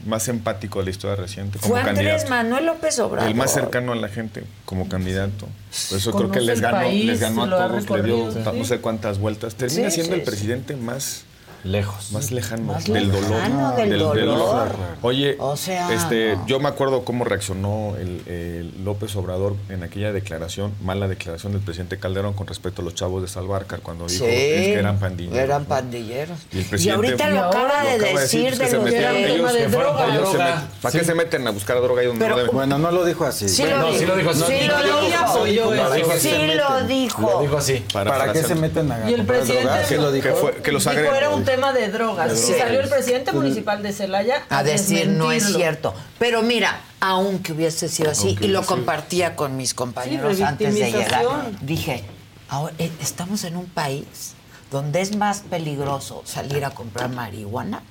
más 0.05 0.27
empático 0.27 0.79
de 0.79 0.85
la 0.85 0.91
historia 0.91 1.15
reciente 1.15 1.57
como 1.59 1.73
Fue 1.73 1.79
Andrés 1.81 2.23
candidato. 2.23 2.29
Manuel 2.29 2.65
López 2.67 2.99
Obrador. 2.99 3.27
El 3.29 3.35
más 3.35 3.51
cercano 3.53 3.91
a 3.91 3.95
la 3.95 4.07
gente 4.07 4.43
como 4.65 4.87
candidato. 4.87 5.47
Por 5.89 5.97
eso 5.97 6.11
creo 6.13 6.31
que 6.31 6.41
les 6.41 6.61
ganó, 6.61 6.77
país, 6.77 7.05
les 7.05 7.19
ganó 7.19 7.43
a 7.43 7.49
todos, 7.49 7.89
le 7.89 8.03
dio 8.03 8.31
no 8.53 8.65
sé 8.65 8.79
cuántas 8.79 9.17
vueltas. 9.17 9.55
Termina 9.55 9.89
Sí, 9.89 9.95
siendo 9.95 10.13
sí, 10.13 10.19
el 10.19 10.25
sí. 10.25 10.29
presidente 10.31 10.75
más 10.75 11.24
lejos, 11.65 12.11
más 12.11 12.31
lejano 12.31 12.73
Más 12.73 12.85
del 12.85 13.11
lejano 13.11 13.73
dolor. 13.73 14.15
del 14.15 14.25
dolor. 14.25 14.69
Oye, 15.01 15.35
O 15.39 15.57
sea, 15.57 15.91
este, 15.93 16.35
no. 16.35 16.45
yo 16.47 16.59
me 16.59 16.69
acuerdo 16.69 17.03
cómo 17.03 17.25
reaccionó 17.25 17.95
el, 17.99 18.21
el 18.27 18.85
López 18.85 19.15
Obrador 19.15 19.55
en 19.69 19.83
aquella 19.83 20.11
declaración, 20.13 20.71
mala 20.83 21.07
declaración 21.07 21.51
del 21.53 21.61
presidente 21.61 21.97
Calderón 21.97 22.33
con 22.33 22.47
respecto 22.47 22.81
a 22.81 22.85
los 22.85 22.93
chavos 22.95 23.21
de 23.21 23.27
Salvarcar 23.27 23.79
cuando 23.81 24.05
dijo 24.07 24.25
Sí, 24.25 24.31
es 24.31 24.61
que 24.67 24.73
eran 24.73 24.99
pandilleros. 24.99 25.39
Eran 25.39 25.65
pandilleros. 25.65 26.39
Y 26.51 26.57
el 26.59 26.61
Y 26.61 26.65
presidente 26.67 26.95
ahorita 27.07 27.29
lo 27.31 27.43
acaba 27.45 27.83
de 27.83 27.99
decir 27.99 28.53
pues, 28.57 28.71
de 28.71 28.77
los 28.77 28.85
de- 28.85 29.33
ellos 29.35 29.53
de 29.53 29.59
que 29.59 29.69
fueron 29.69 29.95
droga. 29.97 30.17
Droga. 30.17 30.67
¿Para 30.81 30.99
qué 30.99 31.03
se 31.03 31.15
meten 31.15 31.47
a 31.47 31.51
buscar 31.51 31.81
droga 31.81 32.01
ahí 32.01 32.07
donde 32.07 32.23
Pero- 32.23 32.35
no 32.35 32.41
deben? 32.41 32.55
Bueno, 32.55 32.77
no 32.77 32.91
lo 32.91 33.03
dijo 33.05 33.25
así. 33.25 33.49
Sí 33.49 33.63
lo 33.63 33.77
No, 33.77 33.85
dijo 33.87 34.29
así. 34.29 34.43
Sí 34.47 34.67
lo 34.67 34.77
dijo. 34.77 34.99
lo 36.55 36.87
dijo. 36.87 37.21
Lo 37.21 37.41
dijo 37.41 37.57
así. 37.57 37.83
¿Para 37.91 38.31
qué 38.33 38.43
se 38.43 38.55
meten 38.55 38.91
a 38.91 39.09
Y 39.09 39.13
el 39.13 39.17
comprar 39.19 39.39
presidente 39.39 39.67
drogas? 39.67 39.87
¿Qué 39.89 39.97
lo 39.97 40.11
dijo? 40.11 40.51
Que, 40.63 40.71
los 40.71 40.85
agreguen. 40.87 41.11
Tema 41.55 41.73
de 41.73 41.89
drogas. 41.89 42.27
Drogas. 42.41 42.57
salió 42.59 42.79
el 42.81 42.89
presidente 42.89 43.31
municipal 43.31 43.81
de 43.81 43.93
Celaya 43.93 44.43
a, 44.49 44.59
a 44.59 44.63
decir 44.63 45.07
no 45.07 45.31
es 45.31 45.45
cierto. 45.45 45.93
Pero 46.19 46.41
mira, 46.41 46.79
aunque 46.99 47.53
hubiese 47.53 47.89
sido 47.89 48.11
así, 48.11 48.29
Aunque 48.29 48.45
y 48.45 48.47
lo 48.49 48.59
hubiese 48.59 48.67
sido. 48.67 48.75
compartía 48.77 49.35
con 49.35 49.57
mis 49.57 49.73
compañeros 49.73 50.39
antes 50.41 50.73
de 50.75 50.91
llegar, 50.91 51.25
dije, 51.61 52.03
ahora, 52.49 52.73
eh, 52.79 52.91
estamos 53.01 53.43
en 53.43 53.57
un 53.57 53.65
país 53.67 54.33
donde 54.71 55.01
es 55.01 55.15
más 55.15 55.41
peligroso 55.49 56.21
salir 56.25 56.65
a 56.65 56.71
comprar 56.71 57.09
marihuana 57.09 57.81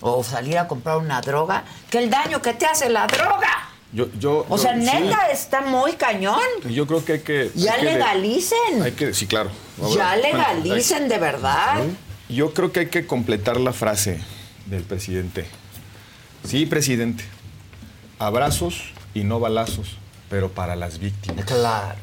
o 0.00 0.24
salir 0.24 0.58
a 0.58 0.66
comprar 0.66 0.96
una 0.98 1.20
droga 1.20 1.64
que 1.90 1.98
el 1.98 2.10
daño 2.10 2.42
que 2.42 2.54
te 2.54 2.66
hace 2.66 2.88
la 2.88 3.06
droga. 3.06 3.68
Yo, 3.92 4.06
yo, 4.18 4.46
O 4.48 4.56
yo- 4.56 4.62
sea, 4.62 4.72
sí. 4.74 4.80
neta, 4.80 5.26
está 5.30 5.60
muy 5.60 5.92
cañón. 5.92 6.40
Yo 6.70 6.86
creo 6.86 7.04
que 7.04 7.12
hay 7.12 7.20
que. 7.20 7.50
Ya 7.54 7.74
hay 7.74 7.80
que 7.80 7.84
legalicen. 7.92 8.82
hay 8.82 8.92
que, 8.92 9.12
sí, 9.12 9.26
claro. 9.26 9.50
Ya 9.94 10.16
legalicen 10.16 11.08
de 11.10 11.18
verdad. 11.18 11.82
Yo 12.28 12.54
creo 12.54 12.72
que 12.72 12.80
hay 12.80 12.86
que 12.86 13.06
completar 13.06 13.60
la 13.60 13.72
frase 13.72 14.20
del 14.66 14.82
presidente. 14.82 15.46
Sí, 16.44 16.66
presidente. 16.66 17.24
Abrazos 18.18 18.92
y 19.14 19.24
no 19.24 19.40
balazos, 19.40 19.96
pero 20.30 20.50
para 20.50 20.76
las 20.76 20.98
víctimas. 20.98 21.44
Claro. 21.44 21.98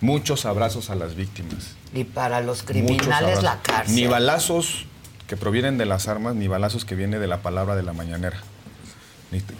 Muchos 0.00 0.44
abrazos 0.46 0.90
a 0.90 0.94
las 0.94 1.14
víctimas. 1.14 1.74
Y 1.94 2.04
para 2.04 2.40
los 2.40 2.62
criminales 2.62 3.42
la 3.42 3.60
cárcel. 3.62 3.94
Ni 3.94 4.06
balazos 4.06 4.86
que 5.26 5.36
provienen 5.36 5.78
de 5.78 5.86
las 5.86 6.08
armas, 6.08 6.34
ni 6.34 6.48
balazos 6.48 6.84
que 6.84 6.94
vienen 6.94 7.20
de 7.20 7.26
la 7.26 7.42
palabra 7.42 7.76
de 7.76 7.82
la 7.82 7.92
mañanera. 7.92 8.38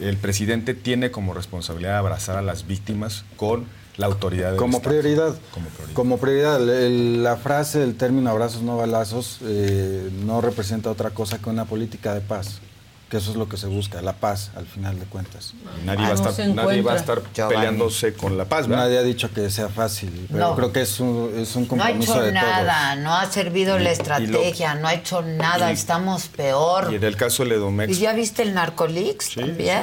El 0.01 0.17
presidente 0.17 0.75
tiene 0.75 1.11
como 1.11 1.35
responsabilidad 1.35 1.99
abrazar 1.99 2.37
a 2.37 2.43
las 2.43 2.67
víctimas 2.67 3.25
con 3.37 3.67
la 3.97 4.07
autoridad 4.07 4.51
del 4.51 4.57
Como 4.59 4.83
prioridad. 4.83 5.35
Como 5.53 5.67
prioridad. 5.69 5.95
Como 5.95 6.19
prioridad. 6.19 6.69
El- 6.69 7.23
la 7.23 7.37
frase, 7.37 7.83
el 7.83 7.97
término 7.97 8.31
abrazos 8.31 8.63
no 8.63 8.77
balazos, 8.77 9.39
eh, 9.43 10.11
no 10.25 10.41
representa 10.41 10.91
otra 10.91 11.11
cosa 11.11 11.39
que 11.39 11.49
una 11.51 11.65
política 11.65 12.13
de 12.15 12.21
paz. 12.21 12.61
Que 13.09 13.19
eso 13.19 13.31
es 13.31 13.37
lo 13.37 13.49
que 13.49 13.57
se 13.57 13.69
busca, 13.69 14.03
la 14.03 14.15
paz, 14.15 14.51
al 14.57 14.67
final 14.67 14.99
de 14.99 15.05
cuentas. 15.07 15.55
Nadie, 15.85 16.03
va, 16.07 16.11
a 16.11 16.15
estar, 16.15 16.49
nadie 16.49 16.83
va 16.83 16.95
a 16.95 16.97
estar 16.97 17.21
peleándose 17.21 18.15
con 18.15 18.37
la 18.37 18.47
paz, 18.47 18.67
¿verdad? 18.67 18.87
Nadie 18.87 18.99
ha 18.99 19.03
dicho 19.05 19.33
que 19.33 19.49
sea 19.49 19.69
fácil, 19.69 20.27
pero 20.29 20.49
No. 20.49 20.57
creo 20.57 20.73
que 20.73 20.81
es 20.83 20.99
un, 20.99 21.31
es 21.39 21.55
un 21.55 21.63
No 21.63 21.67
ha 21.67 21.87
compromiso 21.87 22.15
hecho 22.15 22.23
de 22.23 22.33
nada, 22.33 22.97
no 22.97 23.15
ha 23.15 23.31
servido 23.31 23.79
Y- 23.79 23.85
la 23.85 23.93
estrategia, 23.93 24.75
no 24.75 24.89
ha 24.89 24.95
hecho 24.95 25.23
nada, 25.23 25.71
y- 25.71 25.75
estamos 25.75 26.27
peor. 26.27 26.89
Y 26.91 26.97
en 26.97 27.05
el 27.05 27.17
caso 27.17 27.45
de 27.45 27.51
Ledomex, 27.51 27.97
¿Y 27.97 28.01
ya 28.01 28.13
viste 28.13 28.43
el 28.43 28.55
Narcolix 28.55 29.37
también? 29.37 29.83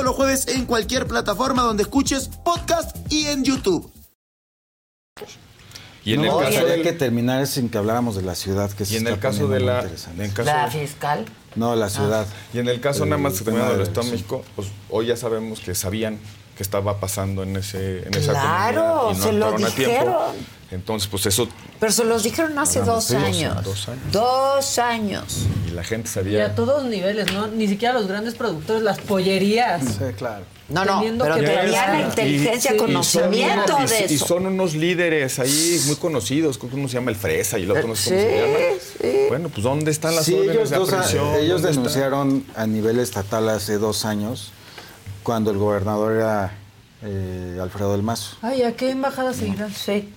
todos 0.01 0.05
los 0.05 0.15
jueves 0.15 0.47
en 0.47 0.65
cualquier 0.65 1.05
plataforma 1.07 1.61
donde 1.61 1.83
escuches 1.83 2.27
podcast 2.43 2.95
y 3.11 3.27
en 3.27 3.43
YouTube. 3.43 3.91
Y 6.03 6.13
en 6.15 6.23
No, 6.23 6.41
el 6.41 6.45
caso 6.51 6.65
del- 6.65 6.81
que 6.81 6.93
terminar 6.93 7.45
sin 7.45 7.69
que 7.69 7.77
habláramos 7.77 8.15
de 8.15 8.23
la 8.23 8.33
ciudad, 8.33 8.71
que 8.71 8.83
se 8.85 8.95
y 8.95 8.97
en 8.97 9.03
está 9.03 9.13
el 9.13 9.19
caso 9.19 9.47
de 9.47 9.59
la, 9.59 9.81
en 10.17 10.31
caso 10.31 10.43
La 10.45 10.65
de- 10.65 10.71
fiscal. 10.71 11.25
No, 11.55 11.75
la 11.75 11.87
ciudad. 11.89 12.25
Y 12.51 12.57
en 12.57 12.67
el 12.69 12.81
caso 12.81 13.03
El 13.03 13.11
nada 13.11 13.21
más 13.21 13.33
que 13.33 13.39
tema 13.45 13.57
terminando 13.59 13.73
del 13.77 13.83
de- 13.83 13.89
Estado 13.91 14.07
de. 14.07 14.11
México, 14.13 14.43
pues 14.55 14.69
hoy 14.89 15.05
ya 15.05 15.17
sabemos 15.17 15.59
que 15.59 15.75
sabían 15.75 16.17
estaba 16.61 16.99
pasando 16.99 17.43
en, 17.43 17.55
ese, 17.57 18.07
en 18.07 18.13
esa 18.13 18.31
Claro, 18.33 18.81
comunidad 19.09 19.11
y 19.11 19.17
no 19.17 19.23
se 19.23 19.31
lo 19.33 19.67
dijeron. 19.67 20.15
Entonces, 20.71 21.09
pues 21.09 21.25
eso, 21.25 21.49
Pero 21.81 21.91
se 21.91 22.05
los 22.05 22.23
dijeron 22.23 22.57
hace 22.57 22.79
dos 22.79 23.11
años. 23.11 23.61
dos 23.63 23.89
años. 23.89 24.01
Dos 24.13 24.79
años. 24.79 25.37
y 25.67 25.71
la 25.71 25.83
gente 25.83 26.07
Y 26.09 26.13
sabía... 26.13 26.45
a 26.45 26.55
todos 26.55 26.85
niveles, 26.85 27.31
¿no? 27.33 27.47
Ni 27.47 27.67
siquiera 27.67 27.93
los 27.93 28.07
grandes 28.07 28.35
productores, 28.35 28.81
las 28.81 28.99
pollerías. 28.99 29.83
Sí, 29.83 30.13
claro. 30.17 30.45
No, 30.69 30.85
no, 30.85 30.99
Teniendo 30.99 31.25
pero 31.25 31.35
que 31.35 31.41
tenían 31.41 31.91
la 31.99 32.01
inteligencia, 32.07 32.71
Y- 32.71 32.75
y 32.75 32.77
son- 32.77 32.87
conocimiento 32.87 33.77
y- 33.83 33.87
de 33.89 33.99
y 34.09 34.15
eso. 34.15 34.25
son 34.25 34.45
unos 34.45 34.73
líderes 34.73 35.39
ahí 35.39 35.81
muy 35.87 35.97
conocidos. 35.97 36.57
¿Cómo 36.57 36.87
se 36.87 36.93
llama 36.93 37.11
el 37.11 37.17
Fresa? 37.17 37.59
Y 37.59 37.63
el 37.63 37.71
otro 37.71 37.89
no 37.89 37.95
sé 37.97 38.09
cómo 38.11 38.21
Sí, 38.21 38.27
se 38.29 38.41
llama. 38.41 38.79
sí. 39.01 39.25
Bueno, 39.27 39.49
pues 39.49 39.63
¿dónde 39.63 39.91
están 39.91 40.15
las 40.15 40.23
Sí, 40.23 40.33
órdenes 40.35 40.55
ellos, 40.55 40.69
de 40.69 40.75
aprehensión? 40.77 41.35
ellos 41.35 41.61
denunciaron 41.63 42.45
a 42.55 42.65
nivel 42.65 42.99
estatal 42.99 43.49
hace 43.49 43.77
dos 43.77 44.05
años, 44.05 44.53
cuando 45.23 45.51
el 45.51 45.57
gobernador 45.57 46.13
era 46.13 46.51
eh, 47.03 47.57
Alfredo 47.61 47.91
del 47.93 48.03
Mazo. 48.03 48.37
Ay, 48.41 48.63
¿a 48.63 48.75
qué 48.75 48.91
embajada 48.91 49.33
se 49.33 49.47
irán? 49.47 49.73
Sí. 49.73 50.13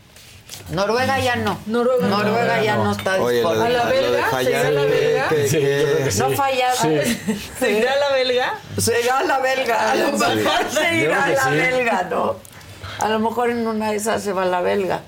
Noruega 0.70 1.18
ya 1.18 1.36
no. 1.36 1.58
Noruega, 1.66 2.06
Noruega 2.06 2.62
ya 2.62 2.76
no 2.76 2.92
está 2.92 3.20
Oye, 3.20 3.42
lo 3.42 3.54
de- 3.58 3.66
¿A 3.66 3.68
la 3.70 3.84
belga? 3.86 4.26
fallar, 4.30 4.44
¿Se 4.44 4.50
irá 4.50 4.68
a 4.68 4.70
la 4.70 4.82
belga? 4.84 5.28
que- 5.28 5.48
Sí, 5.48 6.10
sí. 6.12 6.18
No 6.20 6.30
fallaba. 6.30 6.74
¿Se 6.74 7.70
irá 7.78 7.92
a 7.92 7.96
la 7.98 8.12
belga? 8.14 8.54
Se 8.78 9.00
irá 9.00 9.18
a 9.18 9.24
la 9.24 9.38
belga. 9.40 9.90
A 9.90 9.94
lo 9.96 10.06
Sí. 10.18 10.24
mejor 10.36 10.70
se 10.70 10.94
irá 10.96 11.24
a 11.24 11.28
la 11.30 11.44
sí. 11.44 11.50
belga, 11.50 12.02
¿no? 12.10 12.36
A 13.00 13.08
lo 13.08 13.18
mejor 13.18 13.50
en 13.50 13.66
una 13.66 13.90
de 13.90 13.96
esas 13.96 14.22
se 14.22 14.32
va 14.32 14.42
a 14.42 14.46
la 14.46 14.60
belga. 14.60 15.00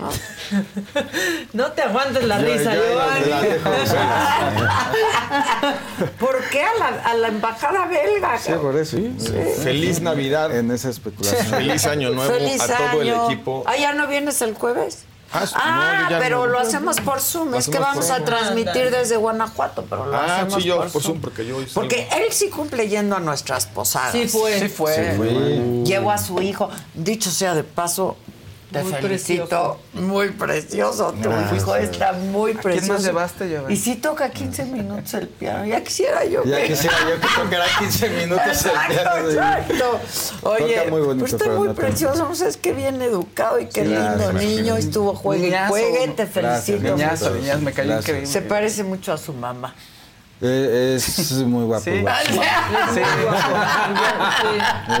¿No? 0.00 0.08
No 1.52 1.72
te 1.72 1.82
aguantes 1.82 2.24
la 2.24 2.40
Yo- 2.40 2.46
risa, 2.46 2.74
yo 2.74 2.82
Giovanni. 2.88 3.26
la 3.30 3.40
dejo 3.42 3.70
¿Por 6.18 6.42
qué 6.50 6.62
a 6.62 6.74
la, 6.78 6.86
a 7.04 7.14
la 7.14 7.28
embajada 7.28 7.86
belga? 7.86 8.38
Sí, 8.38 8.52
por 8.60 8.76
eso. 8.76 8.96
Feliz 9.62 10.00
Navidad. 10.00 10.56
En 10.56 10.70
esa 10.70 10.88
especulación. 10.90 11.46
Feliz 11.46 11.86
Año 11.86 12.10
Nuevo 12.10 12.32
Feliz 12.32 12.60
a 12.62 12.90
todo 12.90 13.02
el 13.02 13.08
equipo. 13.08 13.64
Ah, 13.66 13.76
¿ya 13.76 13.92
no 13.92 14.06
vienes 14.06 14.40
el 14.42 14.54
jueves? 14.54 15.04
Ah, 15.32 15.44
Ah, 15.54 16.08
no, 16.10 16.18
pero 16.18 16.38
no. 16.40 16.46
lo 16.46 16.58
hacemos 16.58 17.00
por 17.00 17.20
Zoom. 17.20 17.54
Es 17.54 17.68
que 17.68 17.78
vamos 17.78 18.10
a 18.10 18.24
transmitir 18.24 18.90
desde 18.90 19.16
Guanajuato, 19.16 19.84
pero 19.88 20.06
lo 20.06 20.16
Ah, 20.16 20.36
hacemos 20.38 20.54
sí, 20.54 20.64
yo 20.68 20.78
por, 20.78 20.90
por 20.90 21.02
Zoom. 21.02 21.12
Zoom, 21.12 21.20
porque 21.20 21.46
yo 21.46 21.54
salgo. 21.58 21.72
Porque 21.74 22.08
él 22.16 22.32
sí 22.32 22.48
cumple 22.50 22.88
yendo 22.88 23.14
a 23.16 23.20
nuestras 23.20 23.66
posadas. 23.66 24.10
Sí 24.12 24.26
fue. 24.26 24.58
Sí 24.58 24.68
fue. 24.68 24.94
Sí 24.96 25.16
fue. 25.16 25.30
Llevo 25.84 26.10
a 26.10 26.18
su 26.18 26.40
hijo. 26.42 26.68
Dicho 26.94 27.30
sea 27.30 27.54
de 27.54 27.62
paso, 27.62 28.16
te 28.72 28.82
Muy 28.82 28.92
felicito. 28.92 29.46
precioso. 29.48 29.80
Muy 29.94 30.28
precioso. 30.30 31.12
Tu 31.20 31.28
Gracias. 31.28 31.62
hijo 31.62 31.76
está 31.76 32.12
muy 32.12 32.52
quién 32.52 32.62
precioso. 32.62 32.92
más 32.92 33.02
llevaste, 33.04 33.48
Giovanni? 33.48 33.74
Y 33.74 33.76
sí 33.76 33.96
toca 33.96 34.30
15 34.30 34.64
minutos 34.66 35.12
el 35.14 35.28
piano. 35.28 35.66
Ya 35.66 35.82
quisiera 35.82 36.24
yo. 36.24 36.44
Ya 36.44 36.58
que- 36.62 36.68
quisiera 36.68 36.96
yo 37.00 37.20
que 37.20 37.26
tocara 37.42 37.64
15 37.78 38.08
minutos 38.10 38.64
el 38.64 38.94
piano 38.94 39.28
exacto. 39.30 40.00
Oye, 40.42 40.74
Toca 40.76 40.90
muy 40.90 41.00
bonito, 41.00 41.24
pues 41.26 41.32
está 41.32 41.50
muy 41.50 41.68
precioso, 41.70 42.28
no 42.28 42.34
sabes 42.34 42.56
qué 42.56 42.72
bien 42.72 43.02
educado 43.02 43.58
y 43.60 43.66
qué 43.66 43.82
Sí, 43.82 43.88
lindo 43.88 44.16
gracias. 44.16 44.34
niño. 44.34 44.76
Estuvo 44.76 45.14
juegue 45.14 45.48
y 45.48 45.68
juegue, 45.68 46.08
te 46.08 46.24
Gracias. 46.26 46.64
felicito. 46.64 46.94
Niñazo, 46.96 47.30
niñazo, 47.34 47.60
me 47.60 47.72
cayó 47.72 47.88
Gracias. 47.88 48.08
increíble. 48.08 48.26
Se 48.32 48.42
parece 48.42 48.84
mucho 48.84 49.12
a 49.12 49.18
su 49.18 49.32
mamá. 49.32 49.74
Eh, 50.42 50.94
es 50.96 51.32
muy 51.46 51.64
guapo. 51.64 51.84
Sí. 51.84 52.00
guapo. 52.00 52.20
Sí. 52.94 53.00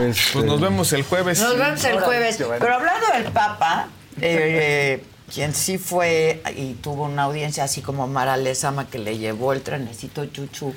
Este, 0.02 0.32
Pues 0.32 0.44
nos 0.44 0.60
vemos 0.60 0.92
el 0.92 1.02
jueves. 1.02 1.40
Nos 1.40 1.58
vemos 1.58 1.84
el 1.84 2.00
jueves. 2.00 2.36
Pero 2.36 2.74
hablando 2.74 3.06
del 3.14 3.24
Papa, 3.32 3.88
eh, 4.20 5.02
quien 5.32 5.54
sí 5.54 5.78
fue 5.78 6.42
y 6.56 6.74
tuvo 6.74 7.04
una 7.04 7.22
audiencia 7.22 7.64
así 7.64 7.80
como 7.80 8.06
Mara 8.06 8.36
Lezama 8.36 8.88
que 8.88 8.98
le 8.98 9.16
llevó 9.18 9.52
el 9.52 9.62
trenecito 9.62 10.26
chuchu. 10.26 10.74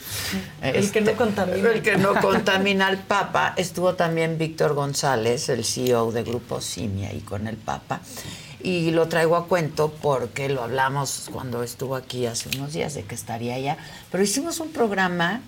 El 0.62 0.92
que 0.92 1.02
no 1.02 1.14
contamina. 1.14 1.70
El 1.70 1.82
que 1.82 1.98
no 1.98 2.14
contamina 2.22 2.88
al 2.88 3.00
Papa. 3.00 3.54
Estuvo 3.58 3.96
también 3.96 4.38
Víctor 4.38 4.76
González, 4.76 5.50
el 5.50 5.66
CEO 5.66 6.12
de 6.12 6.24
Grupo 6.24 6.62
Simia, 6.62 7.12
y 7.14 7.20
con 7.22 7.48
el 7.48 7.58
Papa. 7.58 8.00
Y 8.64 8.92
lo 8.92 9.10
traigo 9.10 9.36
a 9.36 9.48
cuento 9.48 9.94
porque 10.02 10.48
lo 10.48 10.64
hablamos 10.64 11.30
cuando 11.32 11.64
estuvo 11.64 11.98
aquí 11.98 12.26
hace 12.26 12.50
unos 12.58 12.74
días 12.74 12.94
de 12.94 13.04
que 13.04 13.14
estaría 13.14 13.56
allá. 13.56 13.78
Pero 14.10 14.24
hicimos 14.24 14.60
un 14.62 14.72
programa 14.72 15.42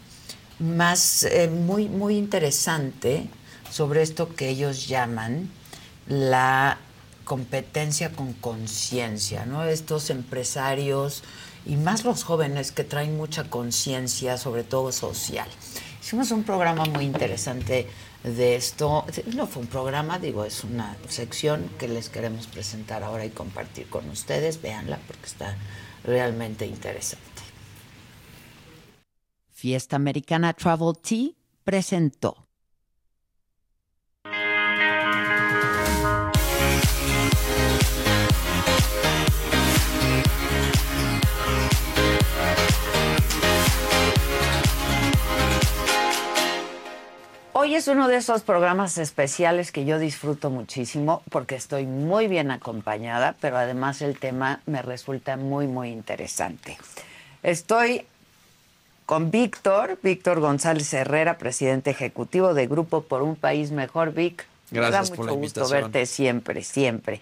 más 0.60 1.24
eh, 1.24 1.48
muy, 1.48 1.88
muy 1.88 2.18
interesante 2.18 3.28
sobre 3.72 4.02
esto 4.02 4.36
que 4.36 4.50
ellos 4.50 4.88
llaman 4.88 5.50
la 6.08 6.78
competencia 7.24 8.12
con 8.12 8.34
conciencia, 8.34 9.46
¿no? 9.46 9.64
Estos 9.64 10.10
empresarios 10.10 11.24
y 11.66 11.76
más 11.78 12.04
los 12.04 12.24
jóvenes 12.24 12.72
que 12.72 12.84
traen 12.84 13.18
mucha 13.18 13.50
conciencia, 13.50 14.38
sobre 14.38 14.64
todo 14.64 14.92
social. 14.92 15.48
Hicimos 16.02 16.30
un 16.32 16.44
programa 16.44 16.86
muy 16.86 17.06
interesante 17.06 17.88
de 18.26 18.56
esto. 18.56 19.06
No 19.36 19.48
fue 19.48 19.62
un 19.62 19.68
programa, 19.68 20.20
digo, 20.20 20.46
es 20.46 20.64
una 20.64 20.98
sección 21.08 21.70
que 21.78 21.88
les 21.88 22.10
queremos 22.10 22.48
presentar 22.48 23.04
ahora 23.04 23.26
y 23.26 23.30
compartir 23.30 23.88
con 23.88 24.10
ustedes. 24.10 24.62
Véanla 24.62 25.00
porque 25.08 25.26
está 25.26 25.56
realmente 26.04 26.66
interesante. 26.66 27.24
Fiesta 29.52 29.96
Americana 29.96 30.54
Travel 30.54 30.94
Tea 31.02 31.30
presentó. 31.64 32.45
Hoy 47.66 47.74
es 47.74 47.88
uno 47.88 48.08
de 48.08 48.18
esos 48.18 48.44
programas 48.44 49.00
especiales 49.00 49.72
que 49.72 49.86
yo 49.86 49.98
disfruto 49.98 50.52
muchísimo 50.52 51.24
porque 51.32 51.56
estoy 51.56 51.88
muy 51.88 52.28
bien 52.28 52.52
acompañada, 52.52 53.36
pero 53.42 53.58
además 53.58 54.04
el 54.04 54.20
tema 54.20 54.62
me 54.68 54.84
resulta 54.84 55.36
muy, 55.36 55.66
muy 55.66 55.90
interesante. 55.90 56.78
Estoy 57.42 58.06
con 59.08 59.32
Víctor, 59.32 59.98
Víctor 60.04 60.42
González 60.42 60.94
Herrera, 60.94 61.40
presidente 61.40 61.90
ejecutivo 61.90 62.54
de 62.54 62.68
Grupo 62.68 63.02
por 63.02 63.24
un 63.24 63.36
País 63.36 63.72
Mejor, 63.72 64.14
Vic. 64.14 64.46
Me 64.70 64.82
da 64.82 64.90
Gracias 64.90 65.10
mucho 65.10 65.22
por 65.24 65.26
la 65.26 65.32
gusto 65.32 65.68
verte 65.68 66.06
siempre, 66.06 66.62
siempre. 66.62 67.20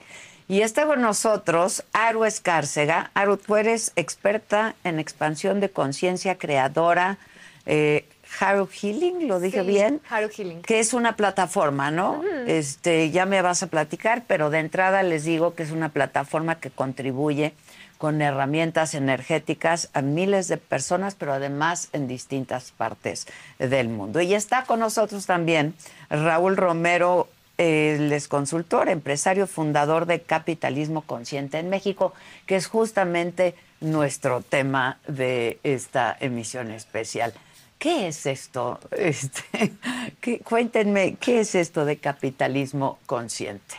Y 0.50 0.60
está 0.60 0.86
con 0.86 1.00
nosotros 1.00 1.86
Aru 1.94 2.26
Escárcega. 2.26 3.12
Aru, 3.14 3.38
tú 3.38 3.56
eres 3.56 3.94
experta 3.96 4.76
en 4.84 5.00
expansión 5.00 5.62
de 5.62 5.70
conciencia 5.70 6.38
creadora. 6.38 7.18
Eh, 7.66 8.06
Haru 8.40 8.68
Healing, 8.68 9.28
¿lo 9.28 9.40
dije 9.40 9.62
Sí, 9.62 9.68
bien? 9.68 10.02
Haru 10.10 10.30
Healing. 10.30 10.62
Que 10.62 10.80
es 10.80 10.94
una 10.94 11.16
plataforma, 11.16 11.92
¿no? 11.92 12.22
Este, 12.48 13.12
ya 13.12 13.26
me 13.26 13.42
vas 13.42 13.64
a 13.64 13.68
platicar, 13.68 14.24
pero 14.28 14.50
de 14.50 14.60
entrada 14.60 15.04
les 15.04 15.24
digo 15.24 15.56
que 15.56 15.64
es 15.64 15.72
una 15.72 15.90
plataforma 15.90 16.60
que 16.60 16.70
contribuye 16.70 17.54
con 17.98 18.22
herramientas 18.22 18.96
energéticas 18.96 19.90
a 19.94 20.02
miles 20.02 20.50
de 20.50 20.58
personas, 20.58 21.16
pero 21.16 21.32
además 21.32 21.88
en 21.94 22.08
distintas 22.08 22.72
partes 22.72 23.28
del 23.60 23.88
mundo. 23.88 24.20
Y 24.20 24.34
está 24.34 24.66
con 24.66 24.82
nosotros 24.82 25.26
también 25.26 25.74
Raúl 26.10 26.58
Romero, 26.58 27.30
es 27.58 28.28
consultor, 28.28 28.90
empresario, 28.90 29.48
fundador 29.48 30.06
de 30.06 30.22
Capitalismo 30.22 31.04
Consciente 31.04 31.60
en 31.60 31.70
México, 31.70 32.14
que 32.46 32.56
es 32.58 32.68
justamente 32.68 33.56
nuestro 33.80 34.42
tema 34.42 34.98
de 35.08 35.60
esta 35.64 36.18
emisión 36.20 36.72
especial. 36.72 37.34
¿Qué 37.84 38.08
es 38.08 38.26
esto? 38.28 38.80
Este, 38.92 39.74
¿qué- 40.22 40.40
cuéntenme, 40.40 41.18
¿qué 41.20 41.42
es 41.42 41.54
esto 41.54 41.84
de 41.84 41.98
capitalismo 41.98 42.98
consciente? 43.06 43.76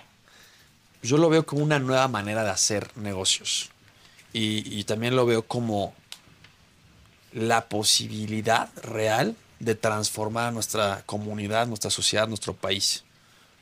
Yo 1.02 1.16
lo 1.16 1.31
veo 1.31 1.47
como 1.47 1.62
una 1.62 1.78
nueva 1.78 2.07
manera 2.08 2.44
de 2.44 2.50
hacer 2.50 2.94
negocios. 2.99 3.70
Y, 4.34 4.78
y 4.78 4.84
también 4.84 5.16
lo 5.16 5.24
veo 5.24 5.47
como 5.47 5.94
la 7.33 7.66
posibilidad 7.70 8.68
real 8.83 9.36
de 9.58 9.74
transformar 9.74 10.52
nuestra 10.52 11.02
comunidad, 11.07 11.66
nuestra 11.66 11.91
sociedad, 11.91 12.28
nuestro 12.28 12.52
país. 12.52 13.05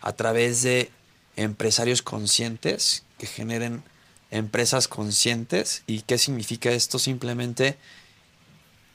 A 0.00 0.12
través 0.12 0.62
de 0.62 0.90
empresarios 1.36 2.02
conscientes 2.02 3.04
que 3.16 3.28
generen 3.28 3.84
empresas 4.32 4.88
conscientes. 4.88 5.84
¿Y 5.86 6.00
qué 6.00 6.18
significa 6.18 6.72
esto? 6.72 6.98
Simplemente 6.98 7.78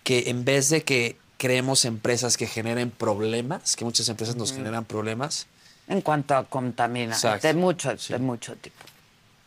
que 0.04 0.30
en 0.30 0.44
vez 0.44 0.70
de 0.70 0.84
que 0.84 1.16
creemos 1.38 1.86
empresas 1.86 2.38
que 2.38 2.48
generen 2.48 2.92
problemas, 2.92 3.76
que 3.76 3.86
muchas 3.86 4.10
empresas 4.10 4.36
nos 4.36 4.54
generan 4.54 4.86
problemas, 4.86 5.48
En 5.88 6.02
cuanto 6.02 6.36
a 6.36 6.44
contaminación, 6.44 7.40
de 7.40 7.54
mucho, 7.54 7.96
de 7.96 8.20
mucho 8.20 8.56
tipo. 8.56 8.76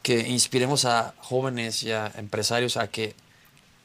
que 0.02 0.28
inspiremos 0.28 0.84
a 0.86 1.14
jóvenes 1.18 1.82
y 1.82 1.92
a 1.92 2.10
empresarios 2.16 2.76
a 2.76 2.86
que 2.88 3.14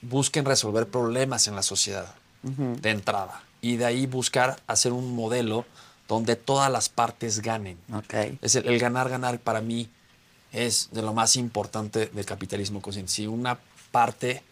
busquen 0.01 0.45
resolver 0.45 0.87
problemas 0.87 1.47
en 1.47 1.55
la 1.55 1.63
sociedad 1.63 2.13
de 2.43 2.89
entrada. 2.91 3.41
Y 3.61 3.77
de 3.77 3.85
ahí 3.85 4.05
buscar 4.05 4.57
hacer 4.67 4.93
un 4.93 5.15
modelo 5.15 5.65
donde 6.07 6.35
todas 6.35 6.71
las 6.71 6.87
partes 6.89 7.41
ganen. 7.41 7.77
Es 8.41 8.55
el, 8.55 8.67
el 8.67 8.77
ganar, 8.79 9.09
ganar 9.09 9.39
para 9.39 9.61
mí 9.61 9.89
es 10.53 10.89
de 10.91 11.01
lo 11.01 11.13
más 11.13 11.35
importante 11.35 12.05
del 12.05 12.25
capitalismo 12.25 12.81
consciente. 12.81 13.11
Si 13.11 13.25
una 13.27 13.57
parte 13.91 14.43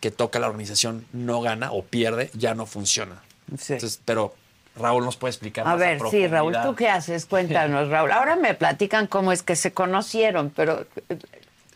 que 0.00 0.10
toca 0.10 0.38
la 0.38 0.46
organización 0.48 1.06
no 1.12 1.40
gana 1.42 1.72
o 1.72 1.82
pierde, 1.84 2.30
ya 2.34 2.54
no 2.54 2.66
funciona. 2.66 3.22
Entonces, 3.50 4.00
pero 4.04 4.34
Raúl 4.76 5.04
nos 5.04 5.16
puede 5.16 5.30
explicar. 5.32 5.66
A 5.66 5.70
más 5.70 5.78
ver, 5.78 6.00
sí, 6.10 6.26
Raúl. 6.26 6.56
¿tú 6.64 6.74
qué 6.74 6.88
haces? 6.88 7.26
Cuéntanos, 7.26 7.88
Raúl. 7.90 8.12
Ahora 8.12 8.36
me 8.36 8.54
platican 8.54 9.06
cómo 9.06 9.32
es 9.32 9.42
que 9.42 9.56
se 9.56 9.72
conocieron, 9.72 10.50
pero 10.50 10.86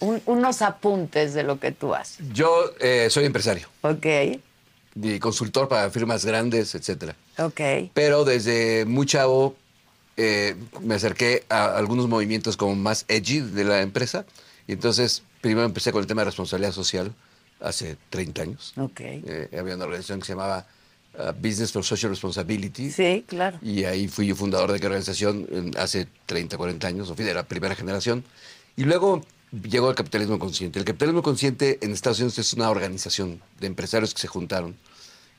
un- 0.01 0.23
unos 0.27 0.63
apuntes 0.63 1.35
de 1.35 1.43
lo 1.43 1.59
que 1.61 1.73
tú 1.73 1.95
haces. 1.95 2.27
Yo 2.33 2.73
eh, 2.81 3.09
soy 3.11 3.25
empresario. 3.25 3.69
Ok, 3.83 4.07
Y 4.97 5.19
consultor 5.19 5.69
para 5.69 5.91
firmas 5.91 6.25
grandes, 6.25 6.75
etcétera. 6.75 7.17
ok. 7.39 7.61
Pero 7.93 8.25
desde 8.25 8.85
muy 8.87 9.07
chavo 9.07 9.57
eh, 10.17 10.55
me 10.81 10.95
acerqué 10.95 11.45
a 11.49 11.77
algunos 11.77 12.07
movimientos 12.09 12.57
como 12.57 12.75
más 12.77 13.05
edgy 13.09 13.41
de 13.41 13.65
la 13.65 13.83
empresa. 13.83 14.25
Y 14.69 14.73
entonces 14.73 15.25
primero 15.41 15.67
empecé 15.67 15.91
con 15.93 16.01
el 16.01 16.07
tema 16.07 16.23
de 16.23 16.27
responsabilidad 16.27 16.73
social 16.73 17.13
hace 17.65 17.97
30 18.11 18.43
años. 18.43 18.73
Ok. 18.77 19.01
Eh, 19.01 19.49
había 19.59 19.75
una 19.75 19.85
organización 19.85 20.21
que 20.21 20.27
se 20.27 20.33
llamaba 20.33 20.67
uh, 21.19 21.33
Business 21.41 21.73
for 21.73 21.85
Social 21.85 22.11
Responsibility. 22.11 22.91
Sí, 22.91 23.25
claro. 23.27 23.59
Y 23.63 23.85
ahí 23.85 24.09
fui 24.09 24.27
yo 24.27 24.37
fundador 24.37 24.71
de 24.71 24.77
aquella 24.77 24.89
organización 24.91 25.47
en- 25.51 25.77
hace 25.79 26.07
30, 26.27 26.57
40 26.57 26.87
años, 26.87 27.11
o 27.11 27.15
fui 27.15 27.25
de 27.25 27.35
la 27.35 27.43
primera 27.45 27.75
generación. 27.75 28.25
Y 28.77 28.85
luego 28.85 29.23
llegó 29.69 29.89
el 29.91 29.95
capitalismo 29.97 30.39
consciente. 30.39 30.79
El 30.79 30.85
capitalismo 30.85 31.23
consciente 31.23 31.79
en 31.83 31.93
Estados 31.93 32.19
Unidos 32.19 32.39
es 32.39 32.53
una 32.55 32.71
organización 32.71 33.41
de 33.61 33.67
empresarios 33.69 34.13
que 34.15 34.21
se 34.21 34.29
juntaron. 34.29 34.77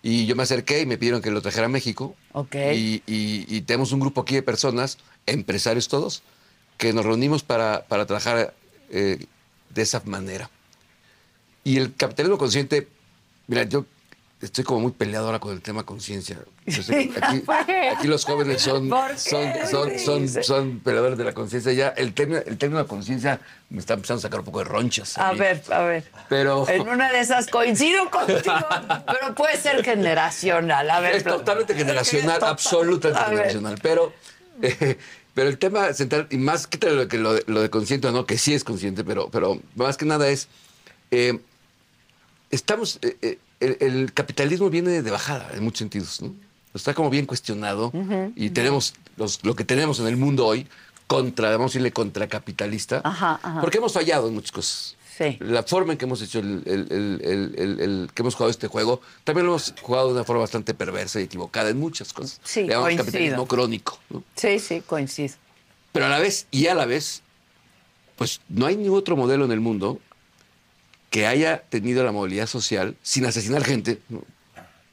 Y 0.02 0.26
yo 0.28 0.36
me 0.36 0.44
acerqué 0.44 0.82
y 0.82 0.86
me 0.86 0.98
pidieron 0.98 1.22
que 1.22 1.32
lo 1.32 1.42
trajera 1.42 1.66
a 1.66 1.70
México. 1.70 2.16
Ok. 2.34 2.56
Y, 2.74 3.02
y- 3.08 3.45
y 3.48 3.62
tenemos 3.62 3.92
un 3.92 4.00
grupo 4.00 4.22
aquí 4.22 4.36
de 4.36 4.44
personas, 4.44 4.98
empresarios 5.26 5.88
todos, 5.88 6.22
que 6.78 6.94
nos 6.94 7.06
reunimos 7.06 7.44
para, 7.44 7.86
para 7.88 8.06
trabajar 8.06 8.54
eh, 8.92 9.26
de 9.74 9.82
esa 9.82 10.02
manera. 10.06 10.50
Y 11.66 11.77
el 11.77 11.94
capitalismo 11.95 12.38
consciente, 12.38 12.88
mira, 13.48 13.64
yo 13.64 13.85
estoy 14.40 14.64
como 14.64 14.82
muy 14.82 14.92
peleado 14.92 15.26
ahora 15.26 15.40
con 15.40 15.52
el 15.52 15.61
tema 15.61 15.84
conciencia. 15.84 16.38
Aquí, 16.68 17.44
aquí 17.92 18.08
los 18.08 18.24
jóvenes 18.24 18.61
son, 18.61 18.88
¿Por 18.90 19.10
qué 19.11 19.18
son, 19.18 19.52
son, 20.00 20.00
son, 20.00 20.44
son 20.44 20.80
peleadores 20.80 21.18
de 21.18 21.24
la 21.24 21.34
conciencia. 21.34 21.74
Ya 21.74 21.88
el 21.90 22.14
término, 22.14 22.40
el 22.45 22.58
término 22.60 22.82
de 22.84 22.88
conciencia 22.88 23.40
me 23.72 23.80
está 23.80 23.95
empezando 23.95 24.19
a 24.19 24.22
sacar 24.22 24.40
un 24.42 24.45
poco 24.45 24.60
de 24.60 24.66
ronchas. 24.66 25.18
A 25.18 25.34
ver, 25.34 25.61
a 25.72 25.80
ver. 25.82 26.03
Pero 26.30 26.68
En 26.69 26.88
una 26.88 27.11
de 27.11 27.19
esas 27.19 27.48
coincido 27.48 28.10
contigo, 28.11 28.42
pero 29.08 29.34
puede 29.35 29.58
ser 29.58 29.84
generacional. 29.84 30.88
A 30.90 31.00
ver, 31.00 31.16
es 31.16 31.24
totalmente 31.24 31.74
generacional, 31.74 32.44
absolutamente 32.44 33.19
A 33.19 33.24
ver. 33.30 33.38
generacional. 33.38 33.80
Pero, 33.82 34.14
eh, 34.61 34.98
pero 35.34 35.50
el 35.50 35.58
tema 35.58 35.92
central, 35.94 36.27
y 36.30 36.38
más 36.38 36.68
que 36.68 36.77
lo, 36.90 37.08
que 37.08 37.18
lo, 37.18 37.34
de- 37.34 37.44
lo 37.48 37.61
de 37.61 37.69
consciente 37.72 38.08
o 38.08 38.11
no, 38.11 38.26
que 38.27 38.38
sí 38.38 38.53
es 38.53 38.64
consciente, 38.64 39.03
pero, 39.03 39.30
pero 39.30 39.60
más 39.76 39.98
que 39.98 40.06
nada 40.06 40.27
es, 40.30 40.48
eh, 41.11 41.40
estamos, 42.51 42.99
eh, 43.01 43.17
eh, 43.22 43.40
el, 43.59 43.77
el 43.80 44.14
capitalismo 44.14 44.69
viene 44.69 45.01
de 45.01 45.11
bajada 45.11 45.51
en 45.53 45.64
muchos 45.64 45.80
sentidos, 45.80 46.22
¿no? 46.22 46.33
Está 46.74 46.93
como 46.93 47.09
bien 47.09 47.25
cuestionado 47.25 47.91
y 48.35 48.49
tenemos 48.49 48.93
los- 49.15 49.43
lo 49.45 49.56
que 49.56 49.64
tenemos 49.64 49.99
en 50.01 50.07
el 50.07 50.17
mundo 50.17 50.45
hoy 50.45 50.67
contra, 51.07 51.49
vamos 51.51 51.65
a 51.65 51.74
decirle, 51.74 51.93
contracapitalista, 51.93 53.01
Ajá, 53.03 53.40
ajá. 53.41 53.61
porque 53.61 53.77
hemos 53.77 53.93
fallado 53.93 54.27
en 54.27 54.33
muchas 54.33 54.51
cosas. 54.51 54.98
Sí. 55.17 55.38
La 55.40 55.64
forma 55.64 55.93
en 55.93 55.98
que 55.98 56.03
hemos 56.03 56.22
hecho 56.22 56.40
el, 56.40 56.61
el- 56.65 56.88
el- 56.91 57.22
el- 57.24 57.56
el- 57.57 57.80
el- 57.80 58.09
que 58.14 58.22
hemos 58.22 58.35
jugado 58.35 58.51
este 58.51 58.67
juego, 58.67 58.99
también 59.24 59.45
lo 59.45 59.53
hemos 59.53 59.74
jugado 59.82 60.07
de 60.09 60.14
una 60.15 60.24
forma 60.25 60.41
bastante 60.41 60.74
perversa 60.74 61.22
y 61.22 61.24
equivocada 61.24 61.69
en 61.69 61.80
muchas 61.80 62.11
cosas. 62.11 62.41
Sí, 62.43 62.64
Le 62.64 62.67
llamamos 62.69 62.88
coincido. 62.88 63.06
capitalismo 63.06 63.48
crónico. 63.48 63.99
¿no? 64.09 64.24
Sí, 64.35 64.59
sí, 64.59 64.82
coincido. 64.85 65.35
Pero 65.93 66.07
a 66.07 66.09
la 66.09 66.19
vez, 66.19 66.48
y 66.51 66.67
a 66.67 66.75
la 66.75 66.85
vez, 66.85 67.22
pues 68.17 68.41
no 68.49 68.65
hay 68.65 68.75
ningún 68.75 68.98
otro 68.99 69.15
modelo 69.15 69.45
en 69.45 69.53
el 69.53 69.61
mundo 69.61 69.99
que 71.16 71.26
haya 71.26 71.64
tenido 71.69 72.03
la 72.03 72.11
movilidad 72.11 72.45
social 72.45 72.98
sin 73.02 73.26
asesinar 73.26 73.64
gente 73.64 74.02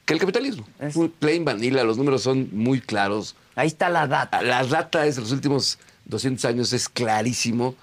que 0.05 0.13
el 0.13 0.21
capitalismo. 0.21 0.65
Un 0.95 1.09
plain 1.09 1.43
vanilla, 1.43 1.83
los 1.83 1.97
números 1.97 2.23
son 2.23 2.47
muy 2.53 2.79
claros. 2.79 3.35
Ahí 3.55 3.67
está 3.67 3.89
la 3.89 4.07
data. 4.07 4.41
La 4.41 4.63
data 4.63 5.05
es 5.05 5.17
los 5.17 5.33
últimos 5.33 5.79
200 6.05 6.45
años, 6.45 6.71
es 6.71 6.87
clarísimo, 6.87 7.75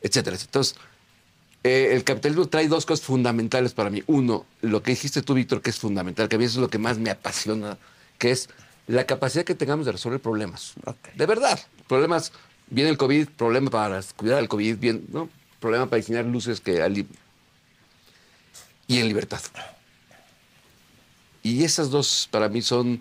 etcétera. 0.00 0.36
Entonces, 0.40 0.76
eh, 1.64 1.88
el 1.90 2.04
capitalismo 2.04 2.46
trae 2.46 2.68
dos 2.68 2.86
cosas 2.86 3.04
fundamentales 3.04 3.72
para 3.72 3.90
mí. 3.90 4.04
Uno, 4.06 4.46
lo 4.62 4.80
que 4.80 4.92
dijiste 4.92 5.20
tú, 5.22 5.34
Víctor, 5.34 5.60
que 5.60 5.70
es 5.70 5.80
fundamental, 5.80 6.28
que 6.28 6.36
a 6.36 6.38
mí 6.38 6.44
eso 6.44 6.60
es 6.60 6.62
lo 6.62 6.70
que 6.70 6.78
más 6.78 6.98
me 6.98 7.10
apasiona, 7.10 7.78
que 8.16 8.30
es 8.30 8.48
la 8.86 9.06
capacidad 9.06 9.42
que 9.42 9.56
tengamos 9.56 9.86
de 9.86 9.90
resolver 9.90 10.20
problemas. 10.20 10.74
De 11.16 11.26
verdad. 11.26 11.58
Problemas, 11.88 12.30
viene 12.70 12.90
el 12.90 12.96
COVID, 12.96 13.30
problema 13.30 13.70
para 13.70 14.00
cuidar 14.14 14.38
al 14.38 14.46
COVID, 14.46 14.76
bien, 14.76 15.04
¿no? 15.12 15.28
Problema 15.58 15.86
para 15.86 15.96
diseñar 15.96 16.26
luces 16.26 16.60
que... 16.60 16.80
Y 18.88 18.98
en 18.98 19.06
libertad. 19.08 19.40
Y 21.42 21.64
esas 21.64 21.90
dos 21.90 22.28
para 22.30 22.48
mí 22.48 22.62
son, 22.62 23.00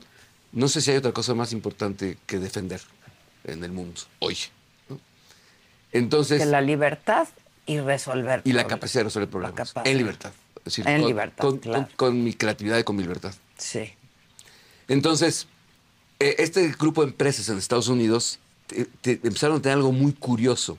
no 0.51 0.67
sé 0.67 0.81
si 0.81 0.91
hay 0.91 0.97
otra 0.97 1.11
cosa 1.11 1.33
más 1.33 1.51
importante 1.53 2.17
que 2.27 2.37
defender 2.39 2.81
en 3.43 3.63
el 3.63 3.71
mundo 3.71 4.01
hoy. 4.19 4.37
¿no? 4.89 4.99
Entonces... 5.91 6.39
Que 6.39 6.45
la 6.45 6.61
libertad 6.61 7.27
y 7.65 7.79
resolver. 7.79 8.41
Y 8.45 8.53
la 8.53 8.67
capacidad 8.67 9.01
de 9.01 9.05
resolver 9.05 9.29
problemas. 9.29 9.73
En 9.83 9.97
libertad. 9.97 10.31
Es 10.59 10.63
decir, 10.65 10.87
En 10.87 10.99
con, 11.01 11.07
libertad, 11.09 11.41
con- 11.43 11.57
claro. 11.59 11.87
con- 11.87 11.95
con 12.11 12.23
mi 12.23 12.33
creatividad 12.33 12.77
y 12.77 12.83
con 12.83 12.95
mi 12.95 13.01
libertad. 13.03 13.33
Sí. 13.57 13.93
Entonces, 14.87 15.47
eh, 16.19 16.35
este 16.39 16.67
grupo 16.77 17.01
de 17.03 17.09
empresas 17.11 17.49
en 17.49 17.57
Estados 17.57 17.87
Unidos 17.87 18.39
te- 18.67 18.85
te- 19.01 19.19
empezaron 19.23 19.57
a 19.57 19.61
tener 19.61 19.77
algo 19.77 19.91
muy 19.91 20.13
curioso, 20.13 20.77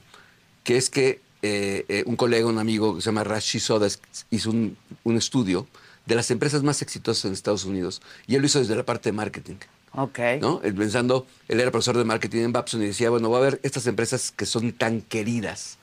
que 0.64 0.76
es 0.76 0.90
que 0.90 1.20
eh, 1.42 1.84
eh, 1.88 2.02
un 2.06 2.16
colega, 2.16 2.46
un 2.46 2.58
amigo 2.58 2.96
que 2.96 3.00
se 3.02 3.06
llama 3.06 3.24
Rashi 3.24 3.60
Soda 3.60 3.86
es- 3.86 4.00
hizo 4.30 4.50
un, 4.50 4.76
un 5.04 5.16
estudio 5.16 5.66
de 6.06 6.14
las 6.14 6.30
empresas 6.30 6.62
más 6.62 6.80
exitosas 6.82 7.24
en 7.26 7.32
Estados 7.32 7.64
Unidos 7.64 8.00
y 8.26 8.34
él 8.34 8.40
lo 8.40 8.46
hizo 8.46 8.58
desde 8.58 8.74
la 8.74 8.84
parte 8.84 9.10
de 9.10 9.12
marketing. 9.12 9.56
Ok. 9.94 10.18
¿no? 10.40 10.60
Él 10.64 10.74
pensando, 10.74 11.26
él 11.48 11.60
era 11.60 11.70
profesor 11.70 11.96
de 11.96 12.04
marketing 12.04 12.38
en 12.44 12.52
Babson 12.52 12.82
y 12.82 12.86
decía, 12.86 13.10
bueno, 13.10 13.30
va 13.30 13.38
a 13.38 13.40
haber 13.42 13.60
estas 13.62 13.86
empresas 13.86 14.30
que 14.30 14.46
son 14.46 14.72
tan 14.72 15.00
queridas, 15.02 15.76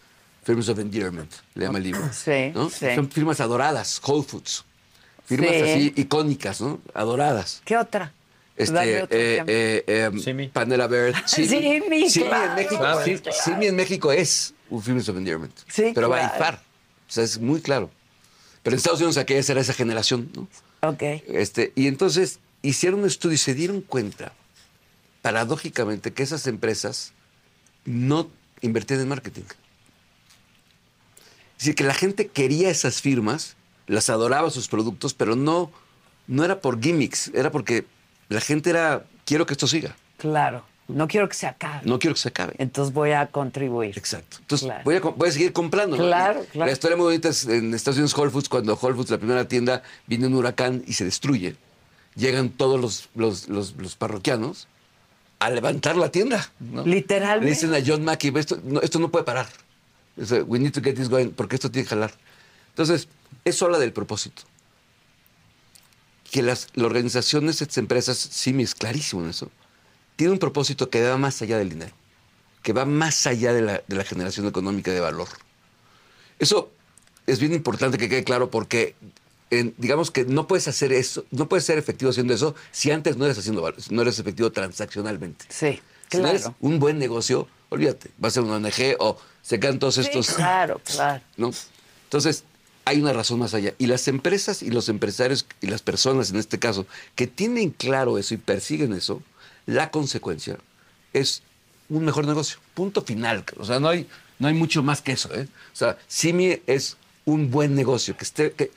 Firms 0.44 0.70
of 0.70 0.80
Endearment, 0.80 1.32
le 1.56 1.66
llama 1.66 1.78
el 1.80 1.84
libro. 1.86 2.02
Sí, 2.14 2.52
¿no? 2.54 2.70
sí. 2.70 2.88
Son 2.96 3.10
firmas 3.12 3.40
adoradas, 3.40 4.02
Whole 4.06 4.24
Foods. 4.24 4.64
Firmas 5.26 5.50
Sí. 5.52 5.62
así 5.62 5.94
icónicas, 5.96 6.62
¿no? 6.62 6.80
Adoradas. 6.94 7.62
¿Qué 7.66 7.78
otra? 7.78 8.14
Este, 8.58 8.78
eh, 9.10 9.36
ejemplo. 9.36 9.54
eh, 10.28 10.34
em, 10.38 10.50
Panera 10.52 10.88
Bird. 10.88 11.16
Simi, 11.26 11.48
Simi 12.10 12.28
claro, 12.30 12.50
en 12.52 12.56
México, 12.56 13.32
Simi 13.44 13.66
en 13.68 13.76
México 13.76 14.12
es 14.12 14.54
un 14.70 14.82
Firms 14.82 15.10
of 15.10 15.18
Endearment. 15.18 15.58
Sí, 15.68 15.92
pero 15.94 16.10
va 16.10 16.18
a 16.18 16.30
claro. 16.30 16.40
par. 16.40 16.64
O 17.08 17.12
sea, 17.12 17.24
es 17.24 17.40
muy 17.40 17.62
claro. 17.62 17.90
Pero 18.64 18.74
en 18.74 18.78
Estados 18.78 19.00
Unidos 19.00 19.18
aquella 19.18 19.44
era 19.48 19.62
esa 19.62 19.74
generación, 19.74 20.32
¿no? 20.36 20.48
Ok. 20.88 21.02
Este, 21.28 21.72
y 21.76 21.88
entonces 21.88 22.40
hicieron 22.62 23.02
un 23.02 23.06
estudio 23.06 23.36
y 23.36 23.38
se 23.38 23.54
dieron 23.54 23.82
cuenta, 23.82 24.34
paradójicamente, 25.22 26.14
que 26.14 26.24
esas 26.24 26.48
empresas 26.48 27.14
no 27.86 28.30
invertían 28.62 29.02
en 29.02 29.08
marketing. 29.10 29.44
Es 31.58 31.60
decir, 31.60 31.76
que 31.76 31.84
la 31.84 31.94
gente 31.94 32.28
quería 32.28 32.70
esas 32.70 33.02
firmas, 33.02 33.56
las 33.88 34.10
adoraba 34.10 34.50
sus 34.50 34.68
productos, 34.68 35.14
pero 35.14 35.36
no, 35.36 35.72
no 36.28 36.44
era 36.44 36.60
por 36.60 36.82
gimmicks, 36.82 37.32
era 37.34 37.52
porque 37.52 37.86
la 38.30 38.42
gente 38.42 38.72
era, 38.72 39.06
quiero 39.26 39.46
que 39.46 39.54
esto 39.54 39.68
siga, 39.68 39.96
Claro. 40.18 40.64
No 40.88 41.08
quiero 41.08 41.28
que 41.28 41.34
se 41.36 41.48
acabe. 41.48 41.82
no 41.84 41.98
quiero 41.98 42.14
que 42.14 42.22
se 42.22 42.30
acabe. 42.30 42.54
Entonces 42.60 42.94
voy 42.94 43.12
a 43.12 43.26
contribuir. 43.28 43.98
Exacto. 43.98 44.38
Entonces 44.42 44.70
voy, 44.84 44.96
a, 44.96 45.00
voy 45.00 45.30
a 45.30 45.32
seguir 45.32 45.52
comprando. 45.52 45.98
Claro, 45.98 46.46
claro. 46.52 46.68
La 46.68 46.72
historia 46.72 46.96
muy 46.96 47.06
bonita 47.06 47.30
es 47.30 47.46
en 47.48 47.74
Estados 47.74 47.98
Unidos 47.98 48.16
Whole 48.16 48.30
Foods, 48.32 48.50
cuando 48.50 48.76
Whole 48.80 48.96
Foods, 48.96 49.10
la 49.10 49.18
primera 49.18 49.48
tienda, 49.48 49.82
viene 50.06 50.28
un 50.28 50.36
huracán 50.36 50.84
y 50.86 50.94
se 50.94 51.04
destruye. 51.06 51.56
Llegan 52.16 52.50
todos 52.50 52.80
los, 52.80 53.10
los, 53.16 53.50
los- 53.50 53.76
los 53.78 53.96
parroquianos 53.96 54.68
a 55.40 55.50
levantar 55.50 55.98
la 55.98 56.12
tienda. 56.12 56.50
¿no? 56.60 56.86
Literalmente. 56.86 57.46
Le 57.46 57.50
dicen 57.52 57.74
a 57.74 57.80
John 57.86 58.04
Mackey, 58.06 58.32
esto 58.38 58.60
no, 58.64 58.80
esto 58.82 59.00
no 59.00 59.10
puede 59.10 59.26
parar. 59.26 59.48
We 60.46 60.60
need 60.60 60.72
to 60.74 60.82
get 60.82 60.94
this 60.96 61.10
going, 61.10 61.30
porque 61.32 61.56
esto 61.56 61.70
tiene 61.72 61.84
que 61.86 61.90
jalar. 61.90 62.14
Entonces, 62.70 63.08
eso 63.44 63.66
habla 63.66 63.80
del 63.80 63.92
propósito. 63.92 64.44
Que 66.32 66.42
las, 66.42 66.68
las 66.74 66.86
organizaciones, 66.86 67.62
estas 67.62 67.78
empresas, 67.80 68.18
Simi 68.18 68.64
es 68.64 68.76
clarísimo 68.76 69.24
en 69.24 69.30
eso, 69.30 69.50
tiene 70.16 70.34
un 70.34 70.40
propósito 70.40 70.90
que 70.90 71.04
va 71.08 71.18
más 71.18 71.42
allá 71.42 71.58
del 71.58 71.70
dinero, 71.70 71.94
que 72.64 72.74
va 72.74 72.86
más 72.86 73.28
allá 73.28 73.54
de 73.54 73.62
la, 73.62 73.84
de 73.88 73.96
la 73.96 74.04
generación 74.04 74.48
económica 74.48 74.92
de 74.92 75.00
valor. 75.00 75.28
Eso 76.40 76.72
es 77.28 77.40
bien 77.40 77.54
importante 77.54 77.98
que 77.98 78.10
quede 78.10 78.24
claro 78.24 78.50
porque 78.50 78.96
en- 79.52 79.74
digamos 79.78 80.12
que 80.12 80.26
no 80.26 80.48
puedes 80.48 80.68
hacer 80.68 80.92
eso, 80.94 81.26
no 81.32 81.48
puedes 81.48 81.66
ser 81.66 81.78
efectivo 81.78 82.12
haciendo 82.12 82.34
eso 82.34 82.56
si 82.72 82.92
antes 82.92 83.18
no 83.18 83.26
eres 83.26 83.38
haciendo 83.38 83.74
no 83.90 84.02
eres 84.02 84.20
efectivo 84.20 84.52
transaccionalmente. 84.52 85.46
Sí, 85.50 85.80
Si 86.12 86.18
no 86.18 86.28
eres 86.28 86.42
claro. 86.44 86.56
un 86.62 86.80
buen 86.80 86.98
negocio, 87.00 87.48
olvídate, 87.70 88.10
va 88.24 88.28
a 88.28 88.32
ser 88.32 88.44
una 88.44 88.56
ONG 88.56 88.96
o 89.00 89.18
se 89.42 89.60
quedan 89.60 89.80
todos 89.80 89.98
estos. 89.98 90.30
Claro, 90.34 90.82
claro. 90.84 91.22
¿no? 91.38 91.52
Entonces, 92.06 92.44
hay 92.86 93.00
una 93.02 93.14
razón 93.14 93.40
más 93.40 93.54
allá. 93.54 93.74
Y 93.78 93.88
las 93.88 94.08
empresas 94.08 94.62
y 94.62 94.70
los 94.70 94.90
empresarios 94.90 95.46
y 95.62 95.68
las 95.68 95.82
personas, 95.82 96.30
en 96.32 96.38
este 96.38 96.60
caso, 96.60 96.86
que 97.16 97.26
tienen 97.28 97.72
claro 97.72 98.18
eso 98.18 98.34
y 98.34 98.38
persiguen 98.38 98.94
eso, 98.94 99.22
la 99.66 99.92
consecuencia 99.92 100.58
es 101.14 101.42
un 101.90 102.06
mejor 102.06 102.26
negocio. 102.26 102.58
Punto 102.74 103.02
final. 103.02 103.44
O 103.58 103.66
sea, 103.66 103.80
no 103.80 103.90
hay, 103.90 104.08
no 104.40 104.48
hay 104.48 104.54
mucho 104.54 104.84
más 104.84 105.02
que 105.02 105.14
eso. 105.14 105.34
¿eh? 105.34 105.48
O 105.74 105.76
sea, 105.76 105.98
Simi 106.08 106.60
es 106.68 106.98
un 107.26 107.50
buen 107.52 107.74
negocio, 107.76 108.16
que, 108.18 108.24
esté, 108.24 108.54
que, 108.54 108.72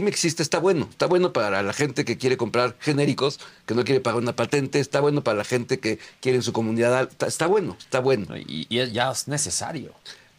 me 0.00 0.08
existe 0.10 0.42
está 0.42 0.58
bueno. 0.58 0.86
Está 0.90 1.06
bueno 1.06 1.32
para 1.32 1.62
la 1.62 1.72
gente 1.72 2.04
que 2.04 2.16
quiere 2.16 2.36
comprar 2.36 2.76
genéricos, 2.80 3.40
que 3.66 3.74
no 3.74 3.84
quiere 3.84 4.00
pagar 4.00 4.20
una 4.22 4.34
patente, 4.36 4.80
está 4.80 5.00
bueno 5.00 5.22
para 5.24 5.38
la 5.38 5.44
gente 5.44 5.78
que 5.80 5.98
quiere 6.20 6.36
en 6.36 6.42
su 6.42 6.52
comunidad. 6.52 7.08
Está, 7.10 7.26
está 7.26 7.46
bueno, 7.46 7.76
está 7.78 8.00
bueno. 8.00 8.36
Y, 8.38 8.66
y 8.70 8.90
ya 8.92 9.10
es 9.10 9.28
necesario, 9.28 9.92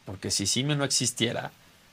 porque 0.05 0.31
si 0.31 0.47
CIME 0.47 0.75
no 0.75 0.83
existiera, 0.85 1.51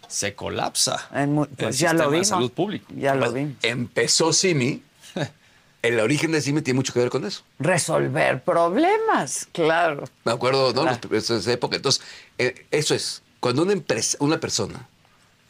se 0.09 0.35
colapsa. 0.35 1.09
En 1.15 1.33
mu- 1.35 1.45
el 1.45 1.49
pues 1.51 1.79
ya 1.79 1.93
lo 1.93 2.05
de 2.05 2.11
vimos. 2.11 2.29
salud 2.29 2.51
pública. 2.53 2.87
Ya 2.97 3.15
lo 3.15 3.33
vimos. 3.33 3.57
Empezó 3.63 4.33
Simi. 4.33 4.83
El 5.83 5.99
origen 6.01 6.31
de 6.33 6.43
Simi 6.43 6.61
tiene 6.63 6.77
mucho 6.77 6.93
que 6.93 6.99
ver 7.01 7.09
con 7.09 7.25
eso. 7.25 7.43
Resolver 7.59 8.43
problemas, 8.45 9.49
claro. 9.53 10.05
Me 10.25 10.33
acuerdo, 10.33 10.73
¿no? 10.75 10.83
Ah. 10.83 11.01
Los- 11.09 11.31
esa 11.31 11.53
época. 11.53 11.77
Entonces, 11.77 12.03
eh, 12.39 12.67
eso 12.71 12.95
es. 12.95 13.23
Cuando 13.41 13.63
una 13.63 13.73
empresa, 13.73 14.19
una 14.21 14.39
persona 14.39 14.87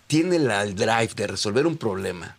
tiene 0.07 0.39
la, 0.39 0.63
el 0.63 0.75
drive 0.77 1.11
de 1.17 1.27
resolver 1.27 1.67
un 1.67 1.77
problema 1.77 2.37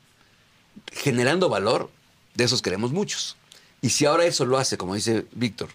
generando 0.93 1.49
valor, 1.49 1.89
de 2.35 2.45
esos 2.45 2.61
queremos 2.61 2.91
muchos. 2.91 3.35
Y 3.81 3.89
si 3.89 4.05
ahora 4.05 4.25
eso 4.25 4.45
lo 4.45 4.57
hace, 4.57 4.77
como 4.77 4.95
dice 4.95 5.25
Víctor, 5.33 5.69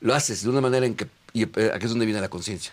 lo 0.00 0.14
haces 0.14 0.42
de 0.42 0.48
una 0.48 0.60
manera 0.60 0.84
en 0.86 0.94
que, 0.96 1.06
y 1.32 1.44
eh, 1.44 1.70
aquí 1.74 1.84
es 1.84 1.90
donde 1.90 2.06
viene 2.06 2.20
la 2.20 2.28
conciencia. 2.28 2.72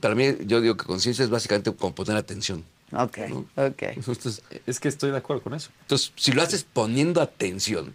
Para 0.00 0.14
mí, 0.14 0.34
yo 0.46 0.60
digo 0.60 0.76
que 0.76 0.86
conciencia 0.86 1.24
es 1.24 1.30
básicamente 1.30 1.72
como 1.74 1.94
poner 1.94 2.16
atención. 2.16 2.64
Ok, 2.92 3.18
ok. 3.56 3.82
Entonces, 3.82 4.42
es 4.66 4.80
que 4.80 4.88
estoy 4.88 5.10
de 5.10 5.18
acuerdo 5.18 5.42
con 5.42 5.54
eso. 5.54 5.70
Entonces, 5.82 6.12
si 6.16 6.32
lo 6.32 6.42
haces 6.42 6.64
poniendo 6.64 7.20
atención 7.20 7.94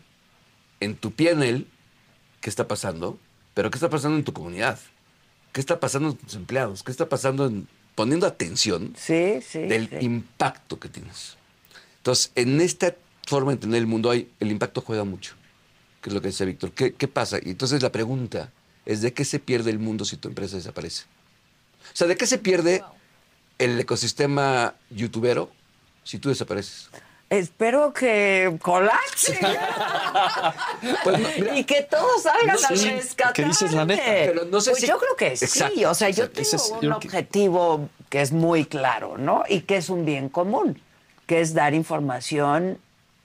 en 0.79 0.95
tu 0.95 1.11
PNL, 1.11 1.65
¿qué 2.41 2.49
está 2.49 2.67
pasando? 2.67 3.17
Pero 3.53 3.71
¿qué 3.71 3.77
está 3.77 3.89
pasando 3.89 4.17
en 4.17 4.23
tu 4.23 4.33
comunidad? 4.33 4.79
¿Qué 5.51 5.59
está 5.61 5.79
pasando 5.79 6.09
en 6.09 6.15
tus 6.17 6.35
empleados? 6.35 6.83
¿Qué 6.83 6.91
está 6.91 7.09
pasando 7.09 7.45
en 7.47 7.67
poniendo 7.95 8.25
atención 8.25 8.93
Sí, 8.97 9.39
sí. 9.47 9.59
del 9.59 9.87
sí. 9.89 9.97
impacto 10.01 10.79
que 10.79 10.89
tienes? 10.89 11.37
Entonces, 11.97 12.31
en 12.35 12.59
esta 12.61 12.95
forma 13.27 13.51
de 13.51 13.55
entender 13.55 13.79
el 13.79 13.87
mundo, 13.87 14.09
hay, 14.09 14.29
el 14.39 14.51
impacto 14.51 14.81
juega 14.81 15.03
mucho, 15.03 15.35
que 16.01 16.09
es 16.09 16.13
lo 16.13 16.21
que 16.21 16.27
decía 16.27 16.45
Víctor. 16.45 16.71
¿Qué, 16.71 16.93
qué 16.93 17.07
pasa? 17.07 17.37
Y 17.41 17.51
entonces 17.51 17.81
la 17.81 17.91
pregunta 17.91 18.51
es, 18.85 19.01
¿de 19.01 19.13
qué 19.13 19.23
se 19.25 19.39
pierde 19.39 19.69
el 19.71 19.79
mundo 19.79 20.05
si 20.05 20.17
tu 20.17 20.27
empresa 20.27 20.55
desaparece? 20.57 21.05
O 21.83 21.95
sea, 21.95 22.07
¿de 22.07 22.17
qué 22.17 22.25
se 22.27 22.37
pierde 22.39 22.83
el 23.59 23.79
ecosistema 23.79 24.73
youtubero 24.89 25.49
si 26.03 26.19
tú 26.19 26.29
desapareces? 26.29 26.89
Espero 27.29 27.93
que 27.93 28.57
colapse. 28.61 29.39
y 31.55 31.63
que 31.63 31.81
todos 31.83 32.23
salgan 32.23 32.57
no, 32.61 32.67
a 32.67 32.75
sí, 32.77 32.89
rescatar. 32.89 33.33
que 33.33 33.45
dices 33.45 33.71
la 33.73 33.85
neta. 33.85 34.03
Pero 34.05 34.45
no 34.45 34.61
sé 34.61 34.71
pues 34.71 34.81
si- 34.81 34.87
yo 34.87 34.97
creo 34.99 35.15
que 35.15 35.35
sí. 35.37 35.45
Exacto, 35.45 35.89
O 35.89 35.93
sea, 35.95 36.09
yo 36.09 36.25
exacto. 36.25 36.41
tengo 36.51 36.63
un 36.63 36.73
yo 36.73 36.79
creo 36.89 36.99
que- 36.99 37.07
objetivo 37.07 37.89
que 38.09 38.21
es 38.21 38.31
muy 38.31 38.65
claro, 38.65 39.17
¿no? 39.17 39.43
Y 39.49 39.61
que 39.61 39.77
es 39.77 39.89
un 39.89 40.05
bien 40.05 40.29
común, 40.29 40.79
que 41.25 41.41
es 41.41 41.55
dar 41.55 41.73
información, 41.73 42.77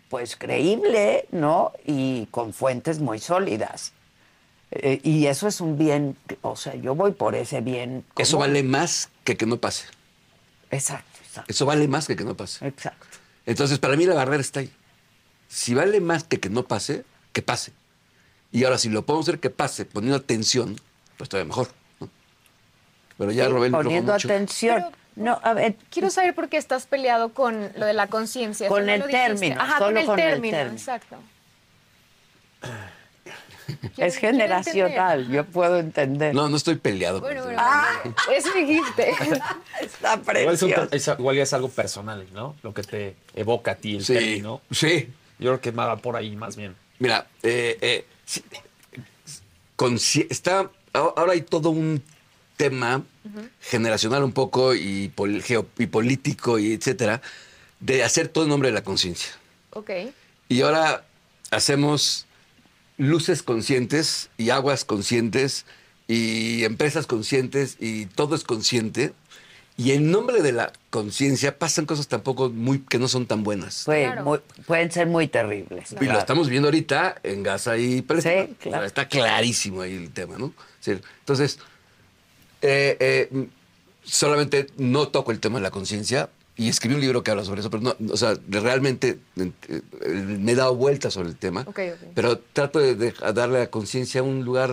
pues, 0.08 0.36
creíble, 0.36 1.26
¿no? 1.30 1.72
Y 1.84 2.26
con 2.30 2.54
fuentes 2.54 2.98
muy 3.00 3.18
sólidas. 3.18 3.92
Eh, 4.70 5.00
y 5.02 5.26
eso 5.26 5.46
es 5.48 5.60
un 5.60 5.76
bien, 5.76 6.16
o 6.42 6.56
sea, 6.56 6.74
yo 6.76 6.94
voy 6.94 7.12
por 7.12 7.34
ese 7.34 7.60
bien. 7.60 8.04
Eso 8.16 8.36
común. 8.38 8.48
vale 8.48 8.62
más 8.62 9.10
que 9.24 9.36
que 9.36 9.44
no 9.44 9.58
pase. 9.58 9.84
Exacto, 10.70 11.18
exacto. 11.24 11.50
Eso 11.50 11.66
vale 11.66 11.86
más 11.88 12.06
que 12.06 12.16
que 12.16 12.24
no 12.24 12.36
pase. 12.36 12.66
Exacto. 12.66 13.06
Entonces, 13.46 13.78
para 13.78 13.96
mí 13.96 14.04
la 14.06 14.14
barrera 14.14 14.40
está 14.40 14.60
ahí. 14.60 14.70
Si 15.48 15.74
vale 15.74 16.00
más 16.00 16.24
que 16.24 16.38
que 16.40 16.50
no 16.50 16.64
pase, 16.64 17.04
que 17.32 17.40
pase. 17.42 17.72
Y 18.52 18.64
ahora, 18.64 18.78
si 18.78 18.88
lo 18.88 19.04
podemos 19.06 19.26
hacer 19.28 19.40
que 19.40 19.50
pase 19.50 19.84
poniendo 19.86 20.16
atención, 20.16 20.76
pues 21.16 21.28
todavía 21.30 21.48
mejor. 21.48 21.68
¿no? 22.00 22.08
Pero 23.16 23.32
ya 23.32 23.44
Sí, 23.44 23.48
el 23.50 23.54
micrófono 23.54 23.82
poniendo 23.84 24.12
mucho. 24.12 24.28
atención. 24.28 24.84
no, 25.16 25.40
a 25.42 25.52
ver, 25.54 25.76
Quiero 25.90 26.10
saber 26.10 26.34
por 26.34 26.48
qué 26.48 26.56
estás 26.58 26.86
peleado 26.86 27.32
con 27.32 27.70
lo 27.76 27.86
de 27.86 27.92
la 27.94 28.06
conciencia. 28.08 28.68
Con 28.68 28.86
no 28.86 28.92
el 28.92 29.00
lo 29.00 29.06
dijiste. 29.06 29.26
término, 29.28 29.60
Ajá, 29.60 29.78
con 29.78 29.96
el 29.96 30.06
con 30.06 30.18
el 30.18 30.24
término. 30.30 30.58
exacto. 30.58 31.16
es 33.96 34.16
generacional, 34.16 35.28
yo 35.28 35.44
puedo 35.44 35.78
entender. 35.78 36.34
No, 36.34 36.48
no 36.48 36.56
estoy 36.56 36.76
peleado. 36.76 37.20
Bueno, 37.20 37.42
bueno, 37.44 37.58
Ah. 37.60 38.02
eso 38.34 38.52
dijiste. 38.54 39.10
Está 39.80 40.14
Igual 40.40 40.54
es, 40.54 40.62
un- 40.62 40.70
precioso. 40.72 40.88
es- 41.12 41.18
igual 41.18 41.36
ya 41.36 41.42
es 41.42 41.52
algo 41.52 41.68
personal, 41.68 42.26
¿no? 42.32 42.54
Lo 42.62 42.72
que 42.74 42.82
te 42.82 43.16
evoca 43.34 43.72
a 43.72 43.74
ti 43.76 43.96
el 43.96 44.04
Sí, 44.04 44.14
término. 44.14 44.60
Sí. 44.70 45.08
Yo 45.38 45.50
creo 45.50 45.60
que 45.60 45.70
va 45.70 45.96
por 45.96 46.16
ahí 46.16 46.34
más 46.36 46.56
bien. 46.56 46.74
Mira, 46.98 47.26
eh, 47.42 47.78
eh, 47.80 48.06
sí, 49.98 50.26
está, 50.28 50.70
ahora 50.92 51.32
hay 51.32 51.42
todo 51.42 51.70
un 51.70 52.02
tema 52.56 53.02
generacional 53.60 54.24
un 54.24 54.32
poco 54.32 54.74
y, 54.74 55.08
pol- 55.14 55.42
geo- 55.42 55.66
y 55.78 55.86
político 55.86 56.58
y 56.58 56.72
etcétera, 56.72 57.20
de 57.80 58.02
hacer 58.02 58.28
todo 58.28 58.44
en 58.44 58.50
nombre 58.50 58.70
de 58.70 58.74
la 58.74 58.82
conciencia. 58.82 59.30
Ok. 59.70 59.90
Y 60.48 60.62
ahora 60.62 61.04
hacemos 61.52 62.26
luces 62.98 63.42
conscientes 63.42 64.28
y 64.36 64.50
aguas 64.50 64.84
conscientes 64.84 65.64
y 66.06 66.64
empresas 66.64 67.06
conscientes 67.06 67.76
y 67.80 68.06
todo 68.06 68.34
es 68.34 68.44
consciente. 68.44 69.12
Y 69.76 69.92
en 69.92 70.10
nombre 70.10 70.42
de 70.42 70.50
la 70.50 70.72
conciencia 70.90 71.56
pasan 71.56 71.86
cosas 71.86 72.08
tampoco 72.08 72.50
muy 72.50 72.80
que 72.80 72.98
no 72.98 73.06
son 73.06 73.26
tan 73.26 73.44
buenas. 73.44 73.82
Pues, 73.86 74.20
muy- 74.24 74.40
pueden 74.66 74.90
ser 74.90 75.06
muy 75.06 75.28
terribles. 75.28 75.94
Y 76.00 76.04
lo 76.06 76.18
estamos 76.18 76.48
viendo 76.48 76.66
ahorita 76.66 77.20
en 77.22 77.44
Gaza 77.44 77.78
y 77.78 78.02
Palestina. 78.02 78.46
Sí, 78.46 78.52
O 78.52 78.56
claro. 78.56 78.78
sea, 78.82 78.86
está 78.86 79.08
clarísimo 79.08 79.82
ahí 79.82 79.94
el 79.94 80.10
tema, 80.10 80.36
¿no? 80.36 80.52
Sí, 80.80 80.98
Entonces, 81.20 81.60
eh, 82.62 82.96
eh, 82.98 83.46
solamente 84.02 84.66
no 84.78 85.08
toco 85.08 85.30
el 85.30 85.38
tema 85.38 85.58
de 85.58 85.62
la 85.62 85.70
conciencia 85.70 86.28
y 86.58 86.68
escribí 86.68 86.94
un 86.96 87.00
libro 87.00 87.22
que 87.22 87.30
habla 87.30 87.44
sobre 87.44 87.60
eso, 87.60 87.70
pero 87.70 87.82
no, 87.82 87.96
o 88.12 88.16
sea, 88.18 88.36
realmente 88.48 89.18
eh, 89.36 89.82
me 90.02 90.52
he 90.52 90.54
dado 90.54 90.74
vueltas 90.74 91.14
sobre 91.14 91.28
el 91.30 91.36
tema, 91.36 91.64
pero 92.14 92.38
trato 92.38 92.78
de, 92.80 92.94
de 92.96 93.12
darle 93.32 93.56
a 93.56 93.60
la 93.60 93.66
conciencia 93.70 94.22
un 94.22 94.44
lugar 94.44 94.70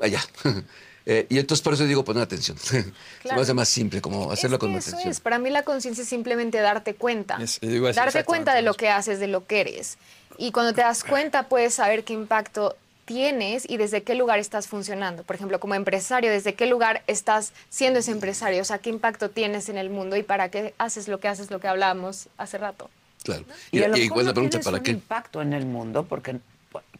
allá. 0.00 0.20
Eh, 1.08 1.24
y 1.28 1.38
entonces 1.38 1.62
por 1.62 1.72
eso 1.72 1.84
digo 1.84 2.04
poner 2.04 2.24
atención. 2.24 2.58
Se 2.58 2.84
me 3.22 3.40
hace 3.40 3.54
más 3.54 3.68
simple, 3.68 4.00
como 4.00 4.32
hacerlo 4.32 4.56
es 4.56 4.58
con 4.60 4.72
que 4.72 4.78
eso 4.78 4.88
atención. 4.88 5.12
es. 5.12 5.20
Para 5.20 5.38
mí 5.38 5.50
la 5.50 5.62
conciencia 5.62 6.02
es 6.02 6.08
simplemente 6.08 6.58
darte 6.58 6.96
cuenta. 6.96 7.38
Es- 7.40 7.60
darte 7.94 8.24
cuenta 8.24 8.56
de 8.56 8.62
lo 8.62 8.74
que 8.74 8.88
haces, 8.88 9.20
de 9.20 9.28
lo 9.28 9.46
que 9.46 9.60
eres. 9.60 9.98
Y 10.36 10.50
cuando 10.50 10.74
te 10.74 10.80
das 10.80 11.04
cuenta 11.04 11.44
puedes 11.48 11.74
saber 11.74 12.02
qué 12.02 12.12
impacto 12.12 12.74
tienes 13.06 13.64
y 13.68 13.78
desde 13.78 14.02
qué 14.02 14.14
lugar 14.14 14.38
estás 14.38 14.66
funcionando. 14.66 15.22
Por 15.22 15.36
ejemplo, 15.36 15.58
como 15.58 15.74
empresario, 15.74 16.30
desde 16.30 16.54
qué 16.54 16.66
lugar 16.66 17.02
estás 17.06 17.52
siendo 17.70 18.00
ese 18.00 18.10
empresario, 18.10 18.60
o 18.60 18.64
sea, 18.64 18.78
qué 18.78 18.90
impacto 18.90 19.30
tienes 19.30 19.70
en 19.70 19.78
el 19.78 19.88
mundo 19.88 20.16
y 20.16 20.22
para 20.22 20.50
qué 20.50 20.74
haces 20.76 21.08
lo 21.08 21.18
que 21.18 21.28
haces, 21.28 21.50
lo 21.50 21.60
que 21.60 21.68
hablábamos 21.68 22.28
hace 22.36 22.58
rato. 22.58 22.90
Claro. 23.22 23.44
Y, 23.70 23.82
a 23.82 23.88
lo 23.88 23.96
y 23.96 24.00
mejor 24.00 24.04
igual 24.04 24.24
no 24.24 24.30
la 24.30 24.34
pregunta, 24.34 24.60
¿para 24.60 24.76
un 24.76 24.82
qué? 24.82 24.90
impacto 24.90 25.40
en 25.40 25.52
el 25.54 25.64
mundo 25.64 26.04
porque 26.04 26.36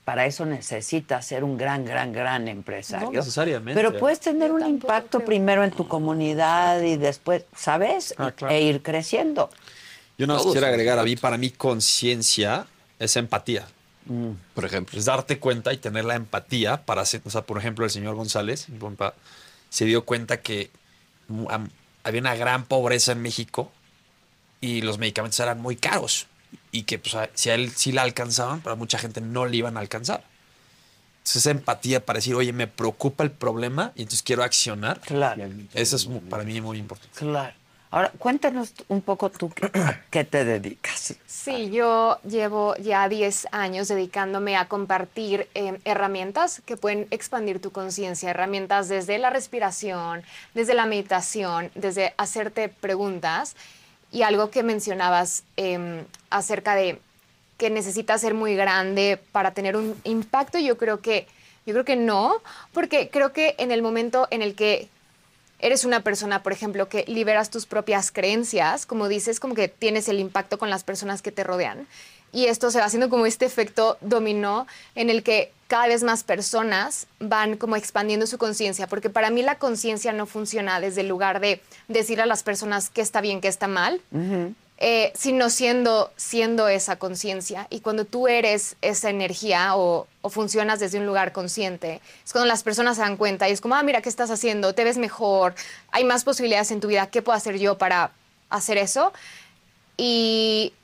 para 0.04 0.24
eso 0.26 0.46
necesitas 0.46 1.26
ser 1.26 1.42
un 1.42 1.58
gran, 1.58 1.84
gran, 1.84 2.12
gran 2.12 2.46
empresario. 2.46 3.10
No 3.10 3.12
necesariamente. 3.12 3.74
Pero 3.74 3.98
puedes 3.98 4.20
tener 4.20 4.52
un 4.52 4.64
impacto 4.64 5.20
primero 5.24 5.64
en 5.64 5.72
tu 5.72 5.88
comunidad 5.88 6.80
y 6.82 6.96
después, 6.96 7.44
¿sabes? 7.56 8.14
Ah, 8.16 8.30
claro. 8.30 8.54
E 8.54 8.62
ir 8.62 8.82
creciendo. 8.82 9.50
Yo 10.16 10.28
no 10.28 10.34
Todos 10.34 10.46
quisiera 10.46 10.68
agregar 10.68 10.98
a 11.00 11.02
mí, 11.02 11.16
para 11.16 11.36
mí, 11.36 11.50
conciencia 11.50 12.66
es 13.00 13.16
empatía. 13.16 13.66
Por 14.54 14.64
ejemplo. 14.64 14.98
Es 14.98 15.04
darte 15.06 15.38
cuenta 15.38 15.72
y 15.72 15.78
tener 15.78 16.04
la 16.04 16.14
empatía 16.14 16.84
para 16.84 17.02
hacer, 17.02 17.20
o 17.24 17.30
sea, 17.30 17.42
por 17.42 17.58
ejemplo, 17.58 17.84
el 17.84 17.90
señor 17.90 18.14
González 18.14 18.66
compa, 18.78 19.14
se 19.68 19.84
dio 19.84 20.04
cuenta 20.04 20.40
que 20.40 20.70
había 22.04 22.20
una 22.20 22.34
gran 22.36 22.64
pobreza 22.66 23.12
en 23.12 23.22
México 23.22 23.72
y 24.60 24.80
los 24.82 24.98
medicamentos 24.98 25.38
eran 25.40 25.60
muy 25.60 25.76
caros 25.76 26.26
y 26.70 26.84
que 26.84 26.98
pues, 26.98 27.14
a- 27.16 27.28
si 27.34 27.50
a 27.50 27.54
él 27.54 27.70
sí 27.74 27.90
la 27.92 28.02
alcanzaban, 28.02 28.60
para 28.60 28.76
mucha 28.76 28.98
gente 28.98 29.20
no 29.20 29.46
le 29.46 29.56
iban 29.56 29.76
a 29.76 29.80
alcanzar. 29.80 30.22
Entonces, 31.18 31.36
esa 31.42 31.50
empatía 31.50 32.06
para 32.06 32.18
decir, 32.18 32.36
oye, 32.36 32.52
me 32.52 32.68
preocupa 32.68 33.24
el 33.24 33.32
problema 33.32 33.90
y 33.96 34.02
entonces 34.02 34.22
quiero 34.22 34.44
accionar. 34.44 35.00
Claro. 35.00 35.42
Eso 35.74 35.96
es 35.96 36.08
para 36.30 36.44
mí 36.44 36.60
muy 36.60 36.78
importante. 36.78 37.18
Claro. 37.18 37.52
Ahora, 37.90 38.10
cuéntanos 38.18 38.74
un 38.88 39.00
poco 39.00 39.30
tú 39.30 39.50
qué- 39.50 39.70
a 39.78 40.02
qué 40.10 40.24
te 40.24 40.44
dedicas. 40.44 41.14
Sí, 41.26 41.70
yo 41.70 42.18
llevo 42.28 42.74
ya 42.76 43.08
10 43.08 43.46
años 43.52 43.88
dedicándome 43.88 44.56
a 44.56 44.66
compartir 44.66 45.48
eh, 45.54 45.78
herramientas 45.84 46.60
que 46.66 46.76
pueden 46.76 47.06
expandir 47.10 47.60
tu 47.60 47.70
conciencia, 47.70 48.30
herramientas 48.30 48.88
desde 48.88 49.18
la 49.18 49.30
respiración, 49.30 50.22
desde 50.54 50.74
la 50.74 50.86
meditación, 50.86 51.70
desde 51.74 52.12
hacerte 52.16 52.68
preguntas 52.68 53.54
y 54.10 54.22
algo 54.22 54.50
que 54.50 54.62
mencionabas 54.62 55.44
em, 55.56 56.04
acerca 56.30 56.74
de 56.74 57.00
que 57.58 57.70
necesitas 57.70 58.20
ser 58.20 58.34
muy 58.34 58.54
grande 58.56 59.18
para 59.32 59.52
tener 59.52 59.76
un 59.76 59.94
impacto, 60.04 60.58
yo 60.58 60.76
creo 60.76 61.00
que 61.00 61.26
yo 61.64 61.72
creo 61.72 61.84
que 61.84 61.96
no, 61.96 62.34
porque 62.72 63.08
creo 63.10 63.32
que 63.32 63.56
en 63.58 63.72
el 63.72 63.82
momento 63.82 64.28
en 64.30 64.40
el 64.42 64.54
que 64.54 64.88
eres 65.58 65.84
una 65.84 66.00
persona, 66.00 66.42
por 66.42 66.52
ejemplo, 66.52 66.88
que 66.88 67.04
liberas 67.06 67.50
tus 67.50 67.66
propias 67.66 68.10
creencias, 68.10 68.86
como 68.86 69.08
dices, 69.08 69.40
como 69.40 69.54
que 69.54 69.68
tienes 69.68 70.08
el 70.08 70.20
impacto 70.20 70.58
con 70.58 70.70
las 70.70 70.84
personas 70.84 71.22
que 71.22 71.32
te 71.32 71.44
rodean. 71.44 71.86
Y 72.32 72.46
esto 72.46 72.70
se 72.70 72.78
va 72.78 72.84
haciendo 72.84 73.08
como 73.08 73.26
este 73.26 73.46
efecto 73.46 73.96
dominó 74.00 74.66
en 74.94 75.10
el 75.10 75.22
que 75.22 75.52
cada 75.68 75.88
vez 75.88 76.02
más 76.02 76.22
personas 76.22 77.06
van 77.18 77.56
como 77.56 77.76
expandiendo 77.76 78.26
su 78.26 78.38
conciencia, 78.38 78.86
porque 78.86 79.10
para 79.10 79.30
mí 79.30 79.42
la 79.42 79.58
conciencia 79.58 80.12
no 80.12 80.26
funciona 80.26 80.80
desde 80.80 81.00
el 81.00 81.08
lugar 81.08 81.40
de 81.40 81.60
decir 81.88 82.20
a 82.20 82.26
las 82.26 82.42
personas 82.42 82.90
qué 82.90 83.00
está 83.00 83.20
bien, 83.20 83.40
qué 83.40 83.48
está 83.48 83.68
mal, 83.68 84.00
eh, 84.78 85.12
sino 85.14 85.48
siendo, 85.48 86.12
siendo 86.16 86.68
esa 86.68 86.96
conciencia. 86.96 87.66
Y 87.70 87.80
cuando 87.80 88.04
tú 88.04 88.28
eres 88.28 88.76
esa 88.82 89.08
energía 89.08 89.74
o, 89.76 90.06
o 90.20 90.28
funcionas 90.28 90.80
desde 90.80 90.98
un 90.98 91.06
lugar 91.06 91.32
consciente, 91.32 92.00
es 92.24 92.32
cuando 92.32 92.46
las 92.46 92.62
personas 92.62 92.96
se 92.96 93.02
dan 93.02 93.16
cuenta 93.16 93.48
y 93.48 93.52
es 93.52 93.60
como, 93.60 93.74
ah, 93.74 93.82
mira, 93.82 94.02
¿qué 94.02 94.08
estás 94.08 94.30
haciendo? 94.30 94.74
Te 94.74 94.84
ves 94.84 94.98
mejor, 94.98 95.54
hay 95.92 96.04
más 96.04 96.24
posibilidades 96.24 96.70
en 96.72 96.80
tu 96.80 96.88
vida, 96.88 97.06
¿qué 97.06 97.22
puedo 97.22 97.36
hacer 97.36 97.58
yo 97.58 97.78
para 97.78 98.12
hacer 98.50 98.76
eso? 98.76 99.12
Y 99.96 100.74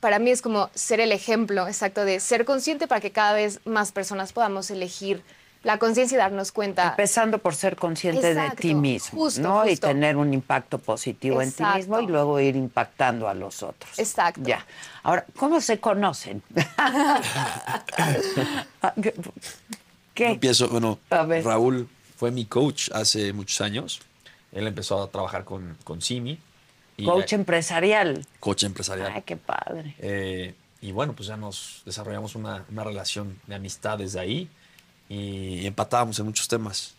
para 0.00 0.18
mí 0.18 0.30
es 0.30 0.42
como 0.42 0.68
ser 0.74 1.00
el 1.00 1.12
ejemplo 1.12 1.66
exacto 1.66 2.04
de 2.04 2.20
ser 2.20 2.44
consciente 2.44 2.86
para 2.86 3.00
que 3.00 3.10
cada 3.10 3.32
vez 3.32 3.60
más 3.64 3.90
personas 3.90 4.34
podamos 4.34 4.70
elegir 4.70 5.22
la 5.64 5.78
conciencia 5.78 6.14
y 6.14 6.18
darnos 6.18 6.52
cuenta. 6.52 6.90
Empezando 6.90 7.38
por 7.38 7.54
ser 7.54 7.74
consciente 7.76 8.30
Exacto, 8.30 8.56
de 8.56 8.62
ti 8.62 8.74
mismo, 8.74 9.18
justo, 9.18 9.40
¿no? 9.42 9.66
Y 9.66 9.76
tener 9.76 10.16
un 10.16 10.32
impacto 10.32 10.78
positivo 10.78 11.42
en 11.42 11.50
ti 11.52 11.64
mismo 11.74 12.00
y 12.00 12.06
luego 12.06 12.38
ir 12.38 12.54
impactando 12.54 13.28
a 13.28 13.34
los 13.34 13.62
otros. 13.62 13.98
Exacto. 13.98 14.42
Ya. 14.44 14.64
Ahora, 15.02 15.24
¿cómo 15.36 15.60
se 15.60 15.80
conocen? 15.80 16.42
¿Qué? 20.14 20.30
Empiezo, 20.32 20.68
bueno. 20.68 20.98
Raúl 21.10 21.88
fue 22.16 22.30
mi 22.30 22.44
coach 22.44 22.90
hace 22.92 23.32
muchos 23.32 23.60
años. 23.60 24.00
Él 24.52 24.66
empezó 24.66 25.02
a 25.02 25.08
trabajar 25.10 25.44
con, 25.44 25.76
con 25.84 26.00
Simi. 26.00 26.38
y- 26.96 27.04
Coach 27.04 27.32
empresarial. 27.32 28.24
coach 28.38 28.62
empresarial. 28.64 29.12
Ay, 29.14 29.22
qué 29.22 29.36
padre. 29.36 29.96
Eh, 29.98 30.54
y 30.80 30.92
bueno, 30.92 31.14
pues 31.14 31.26
ya 31.28 31.36
nos 31.36 31.82
desarrollamos 31.84 32.36
una, 32.36 32.64
una 32.70 32.84
relación 32.84 33.40
de 33.46 33.54
amistad 33.56 33.98
desde 33.98 34.20
ahí 34.20 34.48
y 35.08 35.66
empatábamos 35.66 36.18
en 36.18 36.26
muchos 36.26 36.48
temas. 36.48 36.94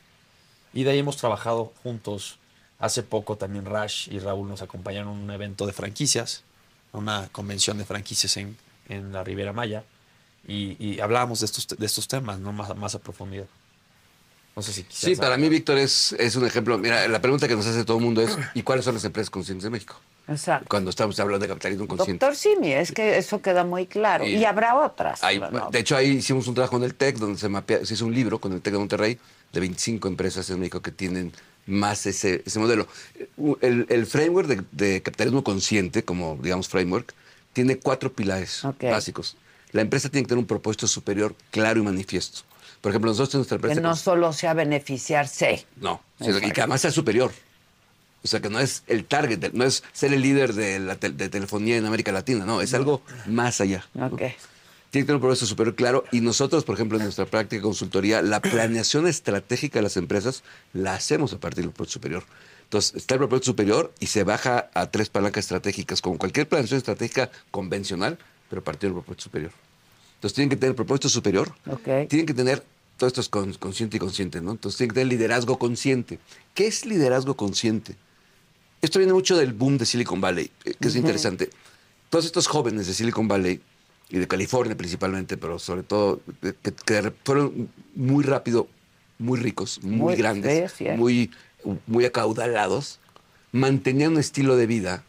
Y 0.74 0.84
de 0.84 0.92
ahí 0.92 1.00
hemos 1.00 1.18
trabajado 1.18 1.74
juntos. 1.84 2.38
Hace 2.78 3.04
poco 3.04 3.38
también 3.38 3.66
Rash 3.66 4.10
y 4.12 4.20
Raúl 4.20 4.50
nos 4.50 4.62
acompañaron 4.62 5.08
a 5.08 5.12
un 5.12 5.32
evento 5.32 5.66
de 5.66 5.74
franquicias, 5.74 6.44
a 6.92 6.98
una 6.98 7.30
convención 7.32 7.78
de 7.78 7.86
franquicias 7.86 8.36
en, 8.38 8.58
en 8.90 9.14
la 9.14 9.24
Riviera 9.24 9.54
Maya. 9.54 9.84
Y, 10.48 10.76
y 10.86 11.00
hablábamos 11.00 11.40
de 11.40 11.46
estos, 11.48 11.68
de 11.68 11.86
estos 11.86 12.08
temas, 12.08 12.40
¿no? 12.40 12.52
Más, 12.52 12.76
más 12.76 12.94
a 12.94 13.00
profundidad. 13.00 13.48
No 14.56 14.62
sé 14.62 14.74
si 14.74 14.86
Sí, 14.90 15.16
para 15.16 15.38
mí 15.38 15.50
Víctor 15.50 15.78
es, 15.78 16.14
es 16.14 16.36
un 16.36 16.46
ejemplo. 16.46 16.78
Mira, 16.78 17.08
la 17.08 17.22
pregunta 17.22 17.48
que 17.48 17.56
nos 17.56 17.66
hace 17.66 17.84
todo 17.84 17.98
el 17.98 18.04
mundo 18.04 18.22
es, 18.22 18.38
¿y 18.54 18.62
cuáles 18.62 18.86
son 18.86 18.94
las 18.94 19.04
empresas 19.04 19.30
conscientes 19.30 19.64
de 19.64 19.70
México? 19.70 20.00
Exacto. 20.28 20.66
Cuando 20.70 20.90
estamos 20.90 21.20
hablando 21.20 21.44
de 21.44 21.50
capitalismo 21.50 21.88
consciente. 21.88 22.26
Doctor 22.26 22.36
Simi, 22.36 22.74
es 22.74 22.92
que 22.92 23.18
eso 23.18 23.42
queda 23.42 23.64
muy 23.64 23.86
claro. 23.86 24.26
Y- 24.26 24.36
Y, 24.38 24.46
habrá 24.46 24.76
otras. 24.76 25.24
Ahí- 25.24 25.40
¿no? 25.40 25.70
De 25.70 25.80
hecho, 25.80 25.96
ahí 25.96 26.10
hicimos 26.12 26.48
un 26.48 26.56
trabajo 26.56 26.78
en 26.78 26.84
el 26.84 26.96
TEC, 26.96 27.18
donde 27.18 27.40
se, 27.40 27.48
mapea, 27.50 27.86
se 27.86 27.94
hizo 27.94 28.06
un 28.06 28.14
libro 28.14 28.40
con 28.40 28.54
el 28.54 28.62
TEC 28.62 28.74
de 28.74 28.80
Monterrey 28.80 29.20
de 29.54 29.60
25 29.60 30.08
empresas 30.08 30.50
en 30.50 30.60
México 30.60 30.82
que 30.82 30.92
tienen 30.92 31.32
más 31.68 32.06
ese, 32.06 32.42
ese 32.46 32.60
modelo. 32.60 32.88
El, 33.62 33.86
el 33.90 34.06
framework 34.06 34.48
de, 34.48 34.64
de 34.72 35.02
capitalismo 35.02 35.44
consciente, 35.44 36.04
como 36.04 36.38
digamos 36.42 36.68
framework, 36.70 37.14
tiene 37.54 37.78
cuatro 37.78 38.12
pilares 38.12 38.62
básicos. 38.92 39.38
La 39.72 39.82
empresa 39.82 40.10
tiene 40.10 40.24
que 40.26 40.30
tener 40.30 40.40
un 40.40 40.48
propósito 40.48 40.88
superior 40.88 41.36
claro 41.52 41.80
y 41.80 41.84
manifiesto. 41.84 42.42
Por 42.82 42.92
ejemplo, 42.92 43.10
nosotros 43.12 43.34
en 43.34 43.40
nuestra 43.40 43.58
que 43.58 43.62
empresa... 43.68 43.82
no 43.82 43.96
solo 43.96 44.32
sea 44.32 44.54
beneficiarse. 44.54 45.66
No, 45.78 46.02
sino 46.20 46.40
que 46.40 46.62
además 46.62 46.82
sea 46.82 46.92
superior. 46.92 47.32
O 48.26 48.28
sea, 48.28 48.40
que 48.42 48.50
no 48.50 48.60
es 48.60 48.82
el 48.88 49.06
target, 49.06 49.52
no 49.54 49.64
es 49.66 49.84
ser 49.94 50.12
el 50.12 50.22
líder 50.24 50.54
de 50.56 50.80
la 50.80 50.96
de 50.96 51.30
telefonía 51.30 51.78
en 51.78 51.86
América 51.86 52.12
Latina, 52.12 52.44
no, 52.44 52.60
es 52.60 52.74
algo 52.74 53.04
más 53.28 53.62
allá. 53.62 53.86
¿no? 53.94 54.08
Ok. 54.08 54.18
Tiene 54.18 55.04
que 55.04 55.08
tener 55.08 55.16
un 55.18 55.22
proceso 55.22 55.46
superior 55.46 55.76
claro 55.76 56.06
y 56.12 56.22
nosotros, 56.22 56.64
por 56.64 56.74
ejemplo, 56.74 56.98
en 56.98 57.04
nuestra 57.04 57.26
práctica 57.28 57.58
de 57.58 57.62
consultoría, 57.62 58.24
la 58.24 58.42
planeación 58.42 59.06
estratégica 59.08 59.78
de 59.78 59.84
las 59.84 59.96
empresas 59.98 60.44
la 60.74 60.96
hacemos 60.96 61.34
a 61.34 61.38
partir 61.40 61.66
del 61.66 61.72
propósito 61.72 61.94
superior. 61.94 62.24
Entonces, 62.64 62.96
está 62.96 63.14
el 63.14 63.20
propósito 63.20 63.46
superior 63.46 63.94
y 64.00 64.08
se 64.08 64.24
baja 64.24 64.72
a 64.74 64.90
tres 64.90 65.10
palancas 65.10 65.44
estratégicas, 65.46 66.02
como 66.02 66.18
cualquier 66.18 66.50
planeación 66.50 66.80
estratégica 66.80 67.30
convencional, 67.52 68.18
pero 68.50 68.62
a 68.62 68.64
partir 68.64 68.90
del 68.90 68.94
propósito 68.94 69.24
superior. 69.26 69.52
Entonces, 70.16 70.34
tienen 70.34 70.50
que 70.50 70.56
tener 70.56 70.76
propósito 70.76 71.10
superior, 71.10 71.54
Ok. 71.70 72.08
tienen 72.10 72.26
que 72.26 72.34
tener, 72.34 72.64
todo 72.98 73.06
esto 73.08 73.22
es 73.22 73.30
con- 73.30 73.54
consciente 73.54 73.98
y 73.98 74.00
consciente, 74.00 74.42
¿no? 74.42 74.52
Entonces, 74.54 74.78
tienen 74.78 74.90
que 74.96 75.02
tener 75.02 75.08
liderazgo 75.14 75.60
consciente. 75.60 76.18
¿Qué 76.56 76.66
es 76.66 76.86
liderazgo 76.88 77.36
consciente? 77.36 77.96
Esto 78.86 79.00
viene 79.00 79.14
mucho 79.14 79.36
del 79.36 79.52
boom 79.54 79.80
de 79.80 79.86
Silicon 79.88 80.22
Valley, 80.22 80.52
eh, 80.64 80.76
que 80.80 80.90
es 80.90 80.96
interesante. 80.96 81.50
Todos 82.12 82.26
estos 82.26 82.46
jóvenes 82.46 82.86
de 82.86 82.94
Silicon 82.94 83.28
Valley 83.28 83.60
y 84.10 84.20
de 84.20 84.28
California 84.28 84.78
principalmente, 84.78 85.38
pero 85.38 85.58
sobre 85.58 85.82
todo 85.82 86.22
eh, 86.44 86.54
que, 86.62 86.72
que 86.72 87.12
fueron 87.24 87.68
muy 87.96 88.24
rápido, 88.24 88.68
muy 89.18 89.40
ricos, 89.40 89.80
muy, 89.82 89.98
Muy- 89.98 90.16
grandes, 90.18 90.72
sí. 90.74 90.86
muy, 90.96 91.32
muy 91.88 92.06
acaudalados, 92.06 93.00
mantenían 93.52 94.12
un 94.12 94.20
estilo 94.20 94.56
de 94.56 94.68
vida 94.68 95.04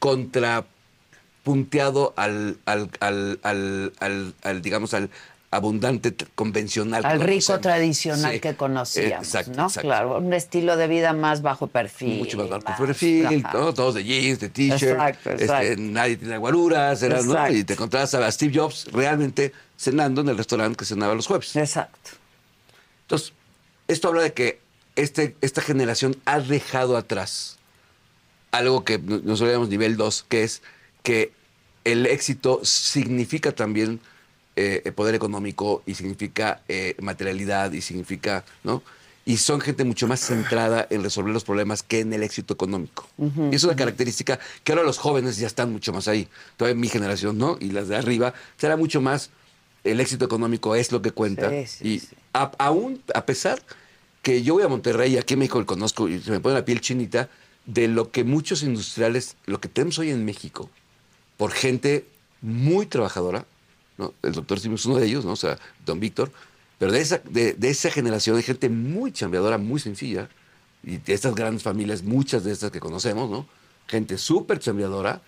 contrapunteado 0.00 2.12
al, 2.16 2.58
al, 2.66 2.90
al- 3.00 4.34
al, 4.42 4.60
digamos, 4.60 4.92
al 4.92 5.08
abundante 5.50 6.14
convencional. 6.34 7.04
Al 7.06 7.20
rico 7.20 7.58
tradicional 7.58 8.32
Sí. 8.34 8.40
que 8.40 8.54
conocíamos, 8.54 9.26
Exacto, 9.26 9.52
¿no? 9.56 9.66
exacto. 9.68 9.88
Claro, 9.88 10.18
un 10.18 10.34
estilo 10.34 10.76
de 10.76 10.88
vida 10.88 11.14
más 11.14 11.40
bajo 11.40 11.68
perfil. 11.68 12.18
Mucho 12.18 12.36
más 12.36 12.48
bajo 12.50 12.84
perfil, 12.84 13.42
todos 13.50 13.94
de 13.94 14.04
jeans, 14.04 14.40
de 14.40 14.48
t-shirt, 14.50 15.26
este, 15.26 15.76
nadie 15.78 16.16
tiene 16.18 16.36
guaruras, 16.36 17.02
era, 17.02 17.22
¿no? 17.22 17.48
Y 17.50 17.64
te 17.64 17.72
encontrabas 17.72 18.12
a 18.14 18.30
Steve 18.30 18.52
Jobs 18.58 18.88
realmente 18.92 19.52
cenando 19.78 20.20
en 20.20 20.28
el 20.28 20.36
restaurante 20.36 20.76
que 20.76 20.84
cenaba 20.84 21.14
los 21.14 21.26
jueves. 21.26 21.56
Exacto. 21.56 22.10
Entonces, 23.02 23.32
esto 23.86 24.08
habla 24.08 24.22
de 24.22 24.32
que 24.34 24.60
este, 24.96 25.34
esta 25.40 25.62
generación 25.62 26.16
ha 26.26 26.40
dejado 26.40 26.96
atrás 26.98 27.56
algo 28.50 28.84
que 28.84 28.98
no- 28.98 29.18
nosotros 29.18 29.48
llamamos 29.50 29.68
nivel 29.70 29.96
2, 29.96 30.26
que 30.28 30.42
es 30.42 30.60
que 31.02 31.32
el 31.84 32.04
éxito 32.06 32.60
significa 32.64 33.52
también 33.52 34.00
eh, 34.84 34.92
poder 34.92 35.14
económico 35.14 35.82
y 35.86 35.94
significa 35.94 36.62
eh, 36.68 36.94
materialidad 37.00 37.72
y 37.72 37.80
significa, 37.80 38.44
¿no? 38.64 38.82
Y 39.24 39.36
son 39.36 39.60
gente 39.60 39.84
mucho 39.84 40.06
más 40.08 40.20
centrada 40.20 40.86
en 40.90 41.02
resolver 41.02 41.32
los 41.34 41.44
problemas 41.44 41.82
que 41.82 42.00
en 42.00 42.12
el 42.14 42.22
éxito 42.22 42.54
económico. 42.54 43.06
Ujú, 43.18 43.50
y 43.52 43.56
es 43.56 43.64
una 43.64 43.76
característica 43.76 44.38
que 44.64 44.72
ahora 44.72 44.84
los 44.84 44.96
jóvenes 44.98 45.36
ya 45.36 45.46
están 45.46 45.70
mucho 45.70 45.92
más 45.92 46.08
ahí. 46.08 46.28
Todavía 46.56 46.80
mi 46.80 46.88
generación, 46.88 47.36
¿no? 47.36 47.58
Y 47.60 47.70
las 47.70 47.88
de 47.88 47.96
arriba, 47.96 48.32
será 48.56 48.76
mucho 48.76 49.00
más 49.02 49.30
el 49.84 50.00
éxito 50.00 50.24
económico 50.24 50.74
es 50.74 50.90
lo 50.92 51.02
que 51.02 51.10
cuenta. 51.12 51.48
y 51.84 52.00
a- 52.32 52.52
aún, 52.58 53.02
a 53.14 53.24
pesar 53.26 53.60
que 54.22 54.42
yo 54.42 54.54
voy 54.54 54.62
a 54.64 54.68
Monterrey 54.68 55.16
aquí 55.18 55.34
en 55.34 55.40
México 55.40 55.60
lo 55.60 55.66
conozco 55.66 56.08
y 56.08 56.20
se 56.20 56.30
me 56.30 56.40
pone 56.40 56.54
la 56.54 56.64
piel 56.64 56.80
chinita 56.80 57.28
de 57.66 57.86
lo 57.86 58.10
que 58.10 58.24
muchos 58.24 58.62
industriales, 58.62 59.36
lo 59.46 59.60
que 59.60 59.68
tenemos 59.68 59.98
hoy 59.98 60.10
en 60.10 60.24
México, 60.24 60.70
por 61.36 61.52
gente 61.52 62.06
muy 62.40 62.86
trabajadora, 62.86 63.44
¿no? 63.98 64.14
El 64.22 64.32
doctor 64.32 64.58
Simón 64.60 64.76
es 64.76 64.86
uno 64.86 64.96
de 64.96 65.06
ellos, 65.06 65.24
¿no? 65.24 65.32
O 65.32 65.36
sea, 65.36 65.58
don 65.84 66.00
Víctor, 66.00 66.32
pero 66.78 66.92
de 66.92 67.00
esa, 67.00 67.18
de, 67.18 67.52
de 67.54 67.68
esa 67.70 67.90
generación 67.90 68.36
de 68.36 68.42
gente 68.42 68.68
muy 68.68 69.12
chambeadora, 69.12 69.58
muy 69.58 69.80
sencilla, 69.80 70.28
y 70.82 70.98
de 70.98 71.12
estas 71.12 71.34
grandes 71.34 71.62
familias, 71.62 72.02
muchas 72.02 72.44
de 72.44 72.52
estas 72.52 72.70
que 72.70 72.80
conocemos, 72.80 73.28
¿no? 73.28 73.46
Gente 73.88 74.16
súper 74.16 74.60
chambeadora 74.60 75.20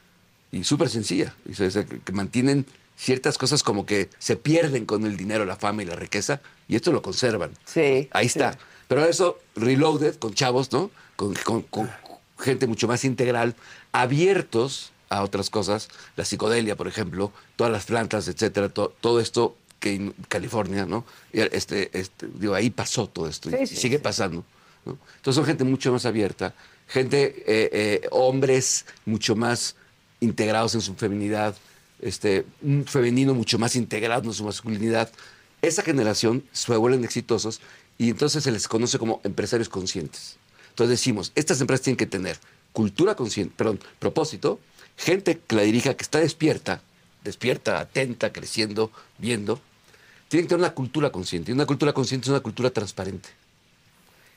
y 0.53 0.65
súper 0.65 0.89
sencilla, 0.89 1.35
y 1.45 1.53
que 1.55 2.13
mantienen 2.13 2.65
ciertas 2.97 3.37
cosas 3.39 3.63
como 3.63 3.85
que 3.87 4.11
se 4.19 4.37
pierden 4.37 4.87
con 4.87 5.05
el 5.07 5.17
dinero, 5.17 5.45
la 5.45 5.57
fama 5.57 5.83
y 5.83 5.87
la 5.87 5.97
riqueza, 5.97 6.41
y 6.69 6.77
esto 6.77 6.93
lo 6.93 7.03
conservan. 7.03 7.51
Sí. 7.65 8.09
Ahí 8.13 8.27
está. 8.27 8.59
Pero 8.87 9.05
eso, 9.05 9.39
reloaded, 9.57 10.17
con 10.17 10.35
chavos, 10.35 10.71
¿no? 10.73 10.91
Con, 11.17 11.35
con- 11.35 11.63
con 11.63 11.91
gente 12.39 12.67
mucho 12.67 12.87
más 12.89 13.05
integral, 13.05 13.55
abiertos 13.93 14.93
a 15.11 15.23
otras 15.23 15.51
cosas, 15.51 15.89
la 16.17 16.25
psicodelia, 16.25 16.77
por 16.77 16.89
ejemplo, 16.89 17.33
todas 17.57 17.73
las 17.73 17.85
plantas, 17.85 18.29
etcétera, 18.29 18.69
to- 18.71 18.95
todo 19.01 19.21
esto 19.21 19.57
que 19.81 19.95
en 19.95 20.15
California, 20.29 20.87
¿no? 20.87 21.05
Este, 21.33 21.91
este, 21.99 22.29
digo, 22.35 22.55
ahí 22.55 22.71
pasó 22.71 23.09
todo 23.09 23.27
esto 23.29 23.51
Sí, 23.51 23.57
y 23.63 23.67
sí, 23.67 23.77
sigue 23.77 23.99
pasando. 23.99 24.45
¿no? 24.85 24.97
Entonces 25.17 25.35
son 25.37 25.45
gente 25.45 25.65
mucho 25.65 25.93
más 25.93 26.07
abierta, 26.07 26.55
gente, 26.87 27.43
eh, 27.47 27.71
eh, 27.73 28.09
hombres 28.11 28.87
mucho 29.05 29.35
más 29.37 29.75
integrados 30.21 30.75
en 30.75 30.81
su 30.81 30.95
feminidad, 30.95 31.57
este, 32.01 32.47
un 32.63 32.85
femenino 32.87 33.35
mucho 33.35 33.59
más 33.59 33.75
integrado 33.77 34.25
en 34.25 34.33
su 34.33 34.45
masculinidad. 34.45 35.11
Esa 35.61 35.83
generación 35.83 36.45
se 36.53 36.75
vuelven 36.77 37.05
exitosos 37.05 37.61
y 37.99 38.11
entonces 38.11 38.45
se 38.45 38.53
les 38.53 38.69
conoce 38.69 38.99
como 38.99 39.21
empresarios 39.25 39.69
conscientes. 39.69 40.37
Entonces 40.71 40.91
decimos, 40.99 41.33
estas 41.35 41.61
empresas 41.61 41.85
tienen 41.85 41.97
que 41.99 42.07
tener 42.07 42.39
cultura 42.73 43.15
consciente, 43.17 43.55
perdón, 43.57 43.81
propósito, 43.99 44.61
gente 44.97 45.39
que 45.47 45.57
la 45.57 45.63
dirija, 45.63 45.95
que 45.95 46.03
está 46.03 46.19
despierta, 46.21 46.81
despierta, 47.25 47.81
atenta, 47.81 48.33
creciendo, 48.33 48.91
viendo. 49.19 49.61
Tienen 50.29 50.47
que 50.47 50.51
tener 50.51 50.65
una 50.65 50.75
cultura 50.75 51.11
consciente. 51.11 51.51
Y 51.51 51.55
una 51.55 51.67
cultura 51.67 51.93
consciente 51.93 52.27
es 52.27 52.31
una 52.31 52.41
cultura 52.41 52.71
transparente. 52.71 53.29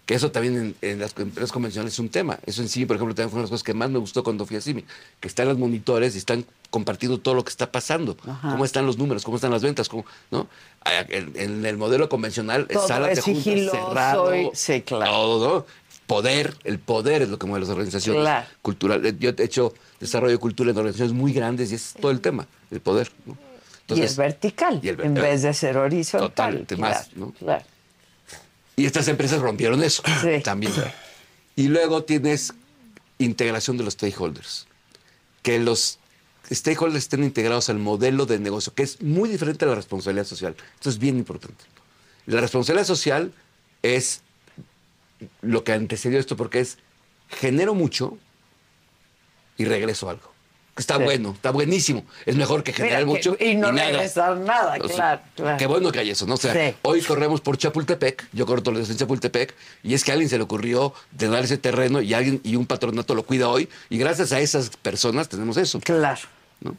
Que 0.06 0.16
eso 0.16 0.32
también 0.32 0.58
en, 0.82 0.90
en 0.92 1.00
las 1.00 1.18
empresas 1.18 1.52
convencionales 1.54 1.94
es 1.94 2.00
un 2.00 2.10
tema. 2.10 2.38
Eso 2.46 2.62
en 2.62 2.68
sí, 2.68 2.86
por 2.86 2.98
ejemplo, 2.98 3.16
también 3.16 3.30
fue 3.30 3.38
una 3.38 3.44
de 3.44 3.46
las 3.46 3.52
cosas 3.52 3.64
que 3.64 3.74
más 3.74 3.90
me 3.90 4.00
gustó 4.00 4.22
cuando 4.22 4.46
fui 4.46 4.58
a 4.58 4.62
CIMI. 4.62 4.84
Que 5.22 5.28
están 5.30 5.48
los 5.48 5.58
monitores 5.58 6.16
y 6.16 6.18
están 6.18 6.46
compartiendo 6.72 7.20
todo 7.20 7.36
lo 7.36 7.44
que 7.46 7.52
está 7.52 7.72
pasando. 7.72 8.18
Ajá. 8.28 8.52
Cómo 8.52 8.66
están 8.66 8.86
los 8.86 8.98
números, 8.98 9.24
cómo 9.24 9.38
están 9.38 9.52
las 9.52 9.62
ventas. 9.62 9.88
Cómo, 9.88 10.04
¿no? 10.30 10.50
En, 11.10 11.32
en 11.38 11.66
el 11.66 11.78
modelo 11.78 12.10
convencional, 12.10 12.68
Todo 12.68 12.86
salas 12.86 13.12
es 13.18 13.24
de 13.26 13.34
juntas 13.34 13.72
cerrado. 13.72 14.36
y- 14.36 14.50
sí, 14.56 14.82
claro. 14.82 15.10
Todo, 15.10 15.58
¿no? 15.60 15.66
Poder, 16.16 16.56
el 16.64 16.80
poder 16.80 17.22
es 17.24 17.30
lo 17.30 17.38
que 17.40 17.46
mueve 17.48 17.62
las 17.66 17.70
organizaciones 17.70 18.22
Claro. 18.22 18.48
culturales. 18.62 19.16
Yo 19.20 19.30
he 19.30 19.44
hecho 19.44 19.74
desarrollo 20.00 20.40
cultural 20.40 20.72
en 20.72 20.78
organizaciones 20.78 21.14
muy 21.14 21.34
grandes 21.34 21.72
y 21.72 21.76
es 21.76 21.94
todo 22.00 22.12
el 22.12 22.22
tema, 22.22 22.48
el 22.72 22.82
poder. 22.82 23.12
¿no? 23.26 23.38
y 23.96 24.02
es 24.02 24.16
vertical, 24.16 24.80
y 24.82 24.88
el 24.88 24.96
ver- 24.96 25.06
en 25.08 25.14
vez 25.14 25.42
de 25.44 25.54
ser 25.54 25.78
horizontal. 25.78 26.30
Totalmente 26.30 26.76
claro, 26.76 26.96
más, 26.96 27.16
¿no? 27.16 27.32
claro. 27.32 27.64
Y 28.76 28.86
estas 28.86 29.08
empresas 29.08 29.40
rompieron 29.42 29.84
eso 29.84 30.02
también. 30.44 30.72
Y 31.56 31.68
luego 31.68 32.04
tienes 32.04 32.54
integración 33.20 33.78
de 33.78 33.84
los 33.84 33.94
stakeholders. 33.94 34.66
Que 35.44 35.60
los 35.60 36.00
stakeholders 36.52 37.04
estén 37.04 37.24
integrados 37.24 37.70
al 37.70 37.78
modelo 37.78 38.26
de 38.26 38.40
negocio, 38.40 38.74
que 38.74 38.82
es 38.84 39.00
muy 39.02 39.30
diferente 39.30 39.66
a 39.66 39.68
la 39.68 39.76
responsabilidad 39.76 40.26
social. 40.26 40.56
Esto 40.76 40.90
es 40.90 40.98
bien 40.98 41.18
importante. 41.18 41.64
La 42.26 42.42
responsabilidad 42.42 42.88
social 42.88 43.32
es 43.84 44.22
lo 45.42 45.64
que 45.64 45.74
antecedió 45.74 46.20
esto 46.20 46.36
porque 46.38 46.60
es 46.60 46.78
genero 47.30 47.74
mucho 47.74 48.18
y 49.58 49.66
regreso 49.66 50.10
algo. 50.10 50.32
Está 50.76 50.98
Sí. 50.98 51.04
bueno, 51.04 51.34
está 51.36 51.52
buenísimo. 51.52 52.04
Es 52.26 52.36
mejor 52.36 52.64
que 52.64 52.74
generar 52.74 53.06
Mira 53.06 53.20
que- 53.22 53.30
mucho 53.30 53.44
y 53.44 53.54
no 53.54 53.72
nada. 53.72 53.92
regresar 53.92 54.38
nada, 54.38 54.78
O 54.82 54.88
sea, 54.88 54.96
claro, 54.96 55.22
claro. 55.36 55.58
Qué 55.60 55.68
bueno 55.68 55.92
que 55.92 56.00
hay 56.00 56.10
eso, 56.10 56.26
¿no? 56.26 56.34
O 56.34 56.38
sea, 56.38 56.52
Sí. 56.52 56.76
hoy 56.82 57.02
corremos 57.02 57.42
por 57.42 57.58
Chapultepec, 57.60 58.28
yo 58.34 58.48
corro 58.48 58.64
todos 58.64 58.80
los 58.80 58.88
días 58.88 58.96
en 58.96 58.98
Chapultepec, 58.98 59.54
y 59.84 59.94
es 59.94 60.04
que 60.04 60.10
a 60.10 60.14
alguien 60.16 60.30
se 60.32 60.38
le 60.38 60.44
ocurrió 60.44 60.96
tener 61.16 61.44
ese 61.44 61.60
terreno 61.60 62.02
y 62.02 62.16
alguien 62.16 62.42
y 62.44 62.56
un 62.56 62.66
patronato 62.66 63.14
lo 63.14 63.22
cuida 63.24 63.50
hoy, 63.50 63.70
y 63.92 64.00
gracias 64.00 64.32
a 64.32 64.40
esas 64.40 64.72
personas 64.72 65.30
tenemos 65.30 65.58
eso. 65.58 65.80
Claro. 65.80 66.22
¿no? 66.62 66.76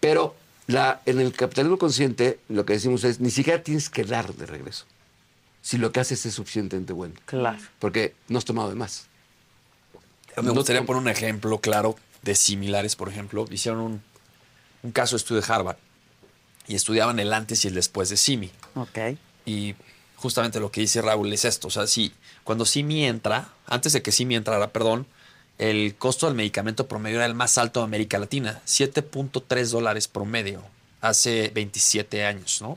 Pero 0.00 0.34
la, 0.66 1.00
en 1.06 1.20
el 1.20 1.32
capitalismo 1.34 1.78
consciente, 1.78 2.40
lo 2.48 2.66
que 2.66 2.72
decimos 2.72 3.04
es, 3.04 3.20
ni 3.20 3.30
siquiera 3.30 3.62
tienes 3.62 3.90
que 3.90 4.02
dar 4.02 4.34
de 4.34 4.46
regreso, 4.46 4.86
si 5.64 5.78
lo 5.78 5.92
que 5.92 6.00
haces 6.00 6.26
es 6.26 6.34
suficientemente 6.34 6.92
bueno. 6.92 7.14
Claro. 7.24 7.56
Porque 7.78 8.14
no 8.28 8.36
has 8.36 8.44
tomado 8.44 8.68
de 8.68 8.74
más. 8.74 9.06
Me 10.36 10.50
gustaría 10.50 10.84
poner 10.84 11.00
un 11.00 11.08
ejemplo 11.08 11.58
claro 11.58 11.96
de 12.20 12.34
similares, 12.34 12.96
por 12.96 13.08
ejemplo. 13.08 13.46
Hicieron 13.50 13.80
un, 13.80 14.02
un 14.82 14.92
caso 14.92 15.16
de 15.16 15.20
estudio 15.20 15.40
de 15.40 15.50
Harvard 15.50 15.78
y 16.68 16.74
estudiaban 16.74 17.18
el 17.18 17.32
antes 17.32 17.64
y 17.64 17.68
el 17.68 17.74
después 17.74 18.10
de 18.10 18.18
Simi. 18.18 18.50
Ok. 18.74 19.16
Y 19.46 19.74
justamente 20.16 20.60
lo 20.60 20.70
que 20.70 20.82
dice 20.82 21.00
Raúl 21.00 21.32
es 21.32 21.46
esto. 21.46 21.68
O 21.68 21.70
sea, 21.70 21.86
si 21.86 22.12
cuando 22.44 22.66
Simi 22.66 23.06
entra, 23.06 23.48
antes 23.66 23.94
de 23.94 24.02
que 24.02 24.12
Simi 24.12 24.36
entrara, 24.36 24.70
perdón, 24.70 25.06
el 25.56 25.94
costo 25.94 26.26
del 26.26 26.34
medicamento 26.34 26.88
promedio 26.88 27.16
era 27.16 27.26
el 27.26 27.34
más 27.34 27.56
alto 27.56 27.80
de 27.80 27.84
América 27.84 28.18
Latina, 28.18 28.60
7.3 28.66 29.70
dólares 29.70 30.08
promedio, 30.08 30.62
hace 31.00 31.50
27 31.54 32.26
años, 32.26 32.60
¿no? 32.60 32.76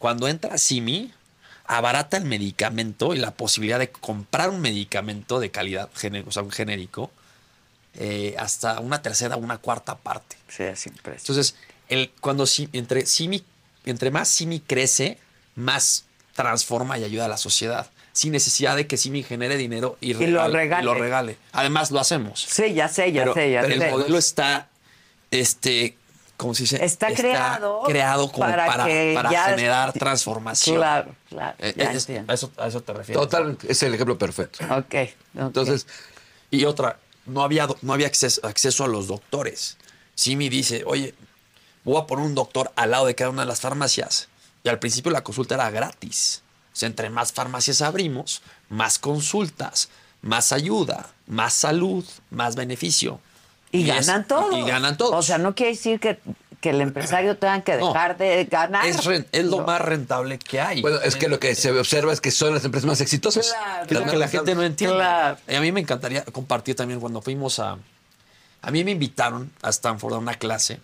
Cuando 0.00 0.26
entra 0.26 0.58
Simi, 0.58 1.12
abarata 1.68 2.16
el 2.16 2.24
medicamento 2.24 3.14
y 3.14 3.18
la 3.18 3.32
posibilidad 3.32 3.78
de 3.78 3.90
comprar 3.90 4.50
un 4.50 4.60
medicamento 4.60 5.40
de 5.40 5.50
calidad, 5.50 5.88
o 6.26 6.30
sea, 6.32 6.42
un 6.42 6.50
genérico, 6.50 7.10
eh, 7.94 8.34
hasta 8.38 8.80
una 8.80 9.02
tercera 9.02 9.36
o 9.36 9.38
una 9.38 9.58
cuarta 9.58 9.96
parte. 9.96 10.36
Sí, 10.48 10.62
es 10.64 10.86
impresionante. 10.86 11.22
Entonces, 11.22 11.56
el, 11.88 12.10
cuando 12.20 12.44
entre, 12.72 13.06
Simi, 13.06 13.42
entre 13.84 14.10
más 14.10 14.28
Simi 14.28 14.60
crece, 14.60 15.18
más 15.54 16.04
transforma 16.34 16.98
y 16.98 17.04
ayuda 17.04 17.24
a 17.24 17.28
la 17.28 17.38
sociedad. 17.38 17.90
Sin 18.12 18.32
necesidad 18.32 18.76
de 18.76 18.86
que 18.86 18.96
Simi 18.96 19.22
genere 19.22 19.56
dinero 19.56 19.96
y, 20.00 20.10
Y 20.10 20.26
lo 20.26 20.40
regale- 20.42 20.52
regale. 20.52 20.84
lo 20.84 20.94
regale. 20.94 21.38
Además, 21.52 21.90
lo 21.90 22.00
hacemos. 22.00 22.40
Sí, 22.40 22.72
ya 22.74 22.88
sé, 22.88 23.12
ya 23.12 23.22
pero, 23.22 23.34
sé, 23.34 23.50
ya 23.52 23.60
pero 23.62 23.76
sé. 23.76 23.84
el 23.86 23.90
modelo 23.90 24.18
está, 24.18 24.68
este, 25.30 25.96
¿cómo 26.36 26.54
se 26.54 26.64
dice? 26.64 26.84
Está 26.84 27.12
creado 27.14 27.82
creado 27.84 28.30
como 28.30 28.46
para 28.46 28.66
para, 28.66 28.84
que 28.86 29.12
para 29.14 29.30
ya- 29.30 29.44
generar 29.46 29.92
transformación. 29.92 30.76
Claro, 30.76 31.14
claro. 31.28 31.56
Eh, 31.58 31.74
ya 31.76 31.90
es- 31.92 32.02
entiendo. 32.08 32.30
a, 32.30 32.34
eso, 32.34 32.50
a 32.58 32.66
eso 32.66 32.82
te 32.82 32.92
refieres. 32.92 33.22
Totalmente, 33.22 33.70
es 33.70 33.82
el 33.82 33.94
ejemplo 33.94 34.16
perfecto. 34.18 34.64
Ok. 34.74 34.94
Entonces, 35.34 35.86
y 36.50 36.64
otra, 36.64 36.98
no 37.26 37.42
había, 37.42 37.66
no 37.82 37.92
había 37.92 38.06
acceso, 38.06 38.40
acceso 38.46 38.84
a 38.84 38.88
los 38.88 39.06
doctores. 39.08 39.76
Simi 40.14 40.48
dice, 40.48 40.82
oye, 40.86 41.14
voy 41.84 42.00
a 42.00 42.06
poner 42.06 42.24
un 42.24 42.34
doctor 42.34 42.72
al 42.76 42.90
lado 42.92 43.06
de 43.06 43.14
cada 43.14 43.30
una 43.30 43.42
de 43.42 43.48
las 43.48 43.60
farmacias. 43.60 44.28
Y 44.62 44.68
al 44.68 44.78
principio 44.78 45.10
la 45.12 45.22
consulta 45.22 45.54
era 45.54 45.70
gratis. 45.70 46.42
O 46.72 46.76
sea, 46.78 46.88
entre 46.88 47.08
más 47.10 47.32
farmacias 47.32 47.80
abrimos, 47.82 48.42
más 48.68 48.98
consultas, 48.98 49.88
más 50.22 50.52
ayuda, 50.52 51.06
más 51.26 51.54
salud, 51.54 52.04
más 52.30 52.56
beneficio. 52.56 53.20
Y, 53.72 53.88
es- 53.90 54.06
ganan 54.06 54.26
todos. 54.26 54.56
Y, 54.56 54.62
ganan 54.62 54.96
todos. 54.96 55.14
O 55.14 55.22
sea, 55.22 55.38
no 55.38 55.54
quiere 55.54 55.72
decir 55.72 56.00
que, 56.00 56.18
que 56.60 56.70
el 56.70 56.80
empresario 56.80 57.36
tenga 57.38 57.62
que 57.62 57.76
No. 57.76 57.88
dejar 57.88 58.16
de 58.16 58.44
ganar. 58.44 58.86
es, 58.86 58.98
es 59.32 59.44
lo 59.44 59.58
más 59.64 59.80
rentable 59.80 60.38
que 60.38 60.60
hay. 60.60 60.80
Bueno, 60.82 61.00
es 61.02 61.16
que 61.16 61.28
lo 61.28 61.38
que 61.40 61.54
se 61.54 61.70
observa 61.72 62.12
es 62.12 62.20
que 62.20 62.30
son 62.30 62.54
las 62.54 62.64
empresas 62.64 62.86
más 62.86 63.00
exitosas. 63.00 63.52
Claro. 63.88 64.04
Es 64.06 64.10
que 64.10 64.16
la 64.18 64.28
gente 64.28 64.54
no 64.54 64.62
entiende. 64.62 64.96
Claro. 64.96 65.38
Y 65.48 65.54
a 65.54 65.60
mí 65.60 65.72
me 65.72 65.80
encantaría 65.80 66.24
compartir 66.24 66.74
también 66.76 67.00
cuando 67.00 67.20
fuimos 67.22 67.58
a... 67.58 67.78
A 68.62 68.70
mí 68.70 68.82
me 68.82 68.90
invitaron 68.92 69.52
a 69.62 69.68
Stanford 69.70 70.14
a 70.14 70.18
una 70.18 70.34
clase 70.34 70.80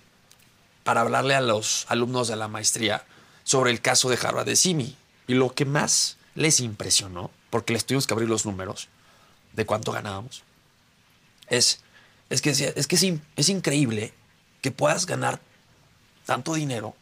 para 0.85 1.01
hablarle 1.01 1.35
a 1.35 1.41
los 1.41 1.87
alumnos 1.89 2.29
de 2.29 2.37
la 2.37 2.47
maestría 2.49 3.03
sobre 3.45 3.71
el 3.73 3.81
caso 3.81 4.09
de 4.11 4.19
Harvard 4.23 4.47
de 4.47 4.55
Simi. 4.57 4.97
Y 5.27 5.35
lo 5.35 5.53
que 5.55 5.65
más 5.65 6.17
les 6.35 6.61
impresionó, 6.61 7.31
porque 7.51 7.73
les 7.73 7.85
tuvimos 7.85 8.07
que 8.07 8.15
abrir 8.15 8.29
los 8.29 8.47
números 8.47 8.89
de 9.53 9.67
cuánto 9.67 9.91
ganábamos, 9.93 10.43
es, 11.49 11.81
es 12.33 12.43
que, 12.43 12.51
decía, 12.51 12.73
es, 12.75 12.87
que 12.87 12.97
es, 12.97 13.03
in- 13.03 13.23
es 13.37 13.49
increíble 13.49 14.13
que 14.61 14.71
puedas 14.71 15.07
ganar 15.07 15.41
tanto 16.27 16.55
dinero 16.55 16.95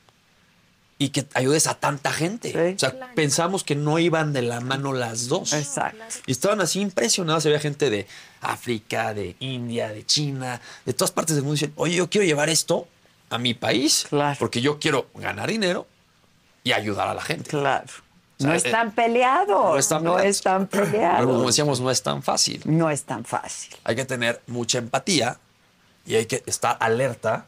y 0.98 1.10
que 1.10 1.26
ayudes 1.34 1.66
a 1.66 1.74
tanta 1.80 2.12
gente. 2.12 2.74
O 2.74 2.78
sea, 2.78 3.14
pensamos 3.14 3.64
que 3.64 3.74
no 3.74 3.98
iban 3.98 4.32
de 4.34 4.42
la 4.42 4.60
mano 4.60 4.92
las 4.92 5.28
dos. 5.28 5.52
Exacto. 5.54 6.04
Y 6.26 6.32
estaban 6.32 6.60
así 6.60 6.80
impresionados. 6.80 7.46
Había 7.46 7.58
gente 7.60 7.88
de 7.88 8.06
África, 8.42 9.14
de 9.14 9.34
India, 9.40 9.88
de 9.88 10.04
China, 10.04 10.60
de 10.84 10.92
todas 10.92 11.10
partes 11.10 11.36
del 11.36 11.44
mundo. 11.44 11.54
Dicen, 11.54 11.72
oye, 11.76 11.94
yo 11.96 12.10
quiero 12.10 12.26
llevar 12.26 12.50
esto 12.50 12.86
a 13.30 13.38
mi 13.38 13.54
país 13.54 14.06
porque 14.38 14.60
yo 14.60 14.78
quiero 14.78 15.08
ganar 15.14 15.48
dinero 15.48 15.86
y 16.64 16.72
ayudar 16.72 17.08
a 17.08 17.14
la 17.14 17.22
gente. 17.22 17.48
Claro. 17.48 17.86
O 18.40 18.42
sea, 18.42 18.48
no 18.48 18.54
eh, 18.54 18.56
están 18.56 18.92
peleados. 18.92 19.48
no 19.48 19.76
están 19.76 20.02
no 20.04 20.14
peleados. 20.16 20.36
están 20.36 20.66
Pero 20.66 20.84
peleados. 20.86 21.26
como 21.26 21.46
decíamos, 21.46 21.80
no 21.80 21.90
es 21.90 22.02
tan 22.02 22.22
fácil. 22.22 22.62
No 22.64 22.88
es 22.88 23.02
tan 23.04 23.24
fácil. 23.24 23.76
Hay 23.84 23.96
que 23.96 24.06
tener 24.06 24.40
mucha 24.46 24.78
empatía 24.78 25.38
y 26.06 26.14
hay 26.14 26.24
que 26.26 26.42
estar 26.46 26.76
alerta, 26.80 27.46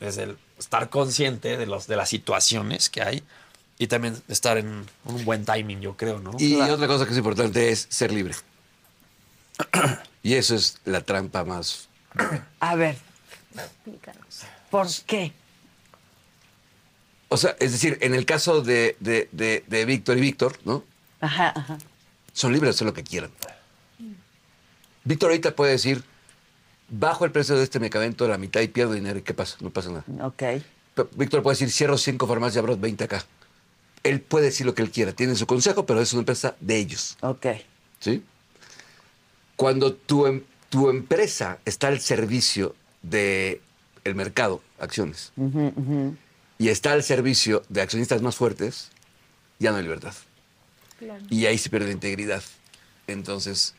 desde 0.00 0.24
el 0.24 0.38
estar 0.58 0.90
consciente 0.90 1.56
de, 1.56 1.66
los, 1.66 1.86
de 1.86 1.96
las 1.96 2.08
situaciones 2.10 2.90
que 2.90 3.02
hay 3.02 3.22
y 3.78 3.86
también 3.86 4.20
estar 4.28 4.58
en 4.58 4.86
un 5.06 5.24
buen 5.24 5.44
timing, 5.44 5.80
yo 5.80 5.96
creo, 5.96 6.18
¿no? 6.20 6.32
Y 6.38 6.60
otra 6.60 6.86
cosa 6.86 7.06
que 7.06 7.12
es 7.12 7.18
importante 7.18 7.70
es 7.70 7.86
ser 7.88 8.12
libre. 8.12 8.34
y 10.22 10.34
eso 10.34 10.54
es 10.54 10.78
la 10.84 11.00
trampa 11.00 11.44
más. 11.44 11.88
A 12.60 12.74
ver, 12.74 12.96
¿por 14.70 14.86
qué? 15.06 15.32
O 17.32 17.38
sea, 17.38 17.56
es 17.60 17.72
decir, 17.72 17.96
en 18.02 18.12
el 18.14 18.26
caso 18.26 18.60
de, 18.60 18.94
de, 19.00 19.26
de- 19.32 19.64
de 19.66 19.84
Víctor 19.86 20.18
y 20.18 20.20
Víctor, 20.20 20.58
¿no? 20.66 20.84
Ajá, 21.20 21.50
ajá. 21.56 21.78
Son 22.34 22.52
libres 22.52 22.66
de 22.68 22.74
hacer 22.76 22.86
lo 22.86 22.92
que 22.92 23.02
quieran. 23.02 23.30
Víctor 25.04 25.30
ahorita 25.30 25.56
puede 25.56 25.72
decir, 25.72 26.04
bajo 26.90 27.24
el 27.24 27.30
precio 27.32 27.56
de 27.56 27.64
este 27.64 27.80
medicamento 27.80 28.26
a 28.26 28.28
la 28.28 28.36
mitad 28.36 28.60
y 28.60 28.68
pierdo 28.68 28.92
dinero. 28.92 29.18
¿Y 29.18 29.22
qué 29.22 29.32
pasa? 29.32 29.56
No 29.60 29.70
pasa 29.70 29.88
nada. 29.90 30.04
Ok. 30.26 30.42
Pero 30.94 31.08
Víctor 31.16 31.42
puede 31.42 31.54
decir, 31.54 31.70
cierro 31.70 31.96
cinco 31.96 32.26
farmacias 32.26 32.58
abro 32.58 32.76
20 32.76 33.04
acá. 33.04 33.24
Él 34.02 34.20
puede 34.20 34.46
decir 34.46 34.66
lo 34.66 34.74
que 34.74 34.82
él 34.82 34.90
quiera. 34.90 35.12
Tiene 35.12 35.34
su 35.34 35.46
consejo, 35.46 35.86
pero 35.86 36.02
es 36.02 36.12
una 36.12 36.20
empresa 36.20 36.54
de 36.60 36.76
ellos. 36.76 37.16
Ok. 37.22 37.46
¿Sí? 37.98 38.22
Cuando 39.56 39.94
tu, 39.94 40.26
em- 40.26 40.42
tu 40.68 40.90
empresa 40.90 41.60
está 41.64 41.88
al 41.88 41.98
servicio 42.00 42.74
del 43.00 43.62
el 44.04 44.14
mercado, 44.16 44.60
acciones, 44.80 45.32
Ujú, 45.36 45.72
ujú. 45.76 46.16
Y 46.62 46.68
está 46.68 46.92
al 46.92 47.02
servicio 47.02 47.64
de 47.68 47.82
accionistas 47.82 48.22
más 48.22 48.36
fuertes, 48.36 48.92
ya 49.58 49.72
no 49.72 49.78
hay 49.78 49.82
libertad. 49.82 50.14
Y 51.28 51.46
ahí 51.46 51.58
se 51.58 51.68
pierde 51.68 51.86
la 51.86 51.92
integridad. 51.92 52.40
Entonces, 53.08 53.74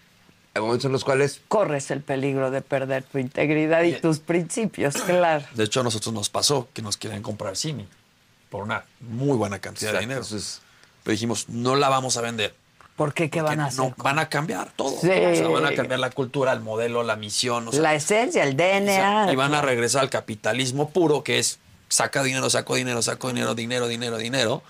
hay 0.54 0.62
momentos 0.62 0.84
en 0.84 0.92
los 0.92 1.06
cuales 1.06 1.40
Corres 1.48 1.92
el 1.92 2.02
peligro 2.02 2.52
de 2.52 2.62
perder 2.62 3.04
tu 3.04 3.20
integridad 3.20 3.84
y 3.84 3.94
tus 3.94 4.20
principios, 4.20 4.96
claro. 4.96 5.46
De 5.56 5.64
hecho, 5.64 5.80
a 5.80 5.84
nosotros 5.84 6.14
nos 6.14 6.30
pasó 6.30 6.68
que 6.74 6.82
nos 6.82 6.98
querían 6.98 7.22
comprar 7.22 7.56
Simi 7.56 7.88
por 8.50 8.64
una 8.64 8.84
muy 9.00 9.38
buena 9.38 9.60
cantidad 9.60 9.94
de 9.94 10.02
dinero. 10.02 10.26
Pero 10.28 11.12
dijimos, 11.14 11.48
no 11.48 11.78
la 11.78 11.88
vamos 11.88 12.18
a 12.18 12.22
vender. 12.22 12.54
¿Por 12.98 13.14
qué? 13.14 13.30
¿Qué 13.30 13.42
van 13.42 13.62
a 13.62 13.68
hacer? 13.68 13.80
No, 13.80 13.96
van 13.96 14.20
a 14.20 14.28
cambiar 14.28 14.74
todo. 14.76 15.00
Sí. 15.00 15.08
O 15.08 15.36
sea, 15.36 15.48
van 15.48 15.68
a 15.68 15.74
cambiar 15.74 16.02
la 16.02 16.10
cultura, 16.10 16.52
el 16.52 16.60
modelo, 16.60 17.02
la 17.04 17.16
misión. 17.16 17.66
o 17.66 17.72
sea, 17.72 17.82
la 17.82 17.96
esencia, 17.96 18.44
el 18.44 18.58
DNA. 18.58 19.32
y 19.32 19.36
van 19.38 19.54
a 19.54 19.62
regresar 19.62 20.02
al 20.02 20.10
capitalismo 20.10 20.90
puro, 20.90 21.24
que 21.24 21.40
es 21.40 21.60
saca 21.94 22.24
dinero, 22.24 22.50
saco 22.50 22.76
dinero, 22.76 23.02
saco 23.02 23.28
dinero, 23.28 23.54
dinero, 23.54 23.88
dinero, 23.88 24.18
dinero. 24.18 24.64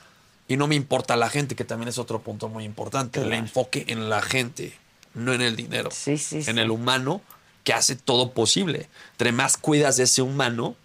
Y 0.48 0.58
no 0.58 0.68
me 0.68 0.76
importa 0.76 1.16
la 1.16 1.30
gente, 1.30 1.56
que 1.56 1.64
también 1.64 1.88
es 1.88 1.98
otro 1.98 2.22
punto 2.22 2.50
muy 2.50 2.66
importante. 2.66 3.22
El 3.22 3.34
enfoque 3.34 3.86
en 3.88 4.10
la 4.10 4.22
gente, 4.22 4.78
no 5.14 5.34
en 5.34 5.42
el 5.42 5.56
dinero. 5.56 5.90
en 6.06 6.58
el 6.58 6.70
humano 6.70 7.22
que 7.64 7.74
hace 7.74 7.96
todo 7.96 8.32
posible. 8.32 8.90
Entre 9.12 9.32
más 9.32 9.56
cuidas 9.56 9.96
de 9.96 10.04
ese 10.04 10.22
humano, 10.22 10.76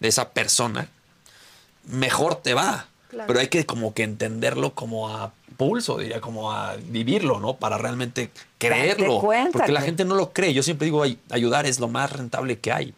de 0.00 0.08
esa 0.08 0.30
persona, 0.30 0.88
mejor 1.84 2.42
te 2.42 2.54
va. 2.54 2.88
Claro. 3.08 3.28
Pero 3.28 3.38
hay 3.38 3.46
que 3.46 3.64
como 3.64 3.94
que 3.94 4.02
entenderlo 4.02 4.74
como 4.74 5.08
a 5.08 5.32
pulso, 5.56 5.98
diría, 5.98 6.20
como 6.20 6.52
a 6.52 6.74
vivirlo, 6.74 7.38
¿no? 7.38 7.54
Para 7.54 7.78
realmente 7.78 8.32
creerlo. 8.58 9.22
Porque 9.52 9.70
la 9.70 9.82
gente 9.82 10.04
no 10.04 10.16
lo 10.16 10.32
cree. 10.32 10.52
Yo 10.52 10.64
siempre 10.64 10.86
digo, 10.86 11.04
ay, 11.04 11.20
ayudar 11.30 11.64
es 11.64 11.78
lo 11.78 11.86
más 11.86 12.12
rentable 12.12 12.58
que 12.58 12.72
hay. 12.72 12.92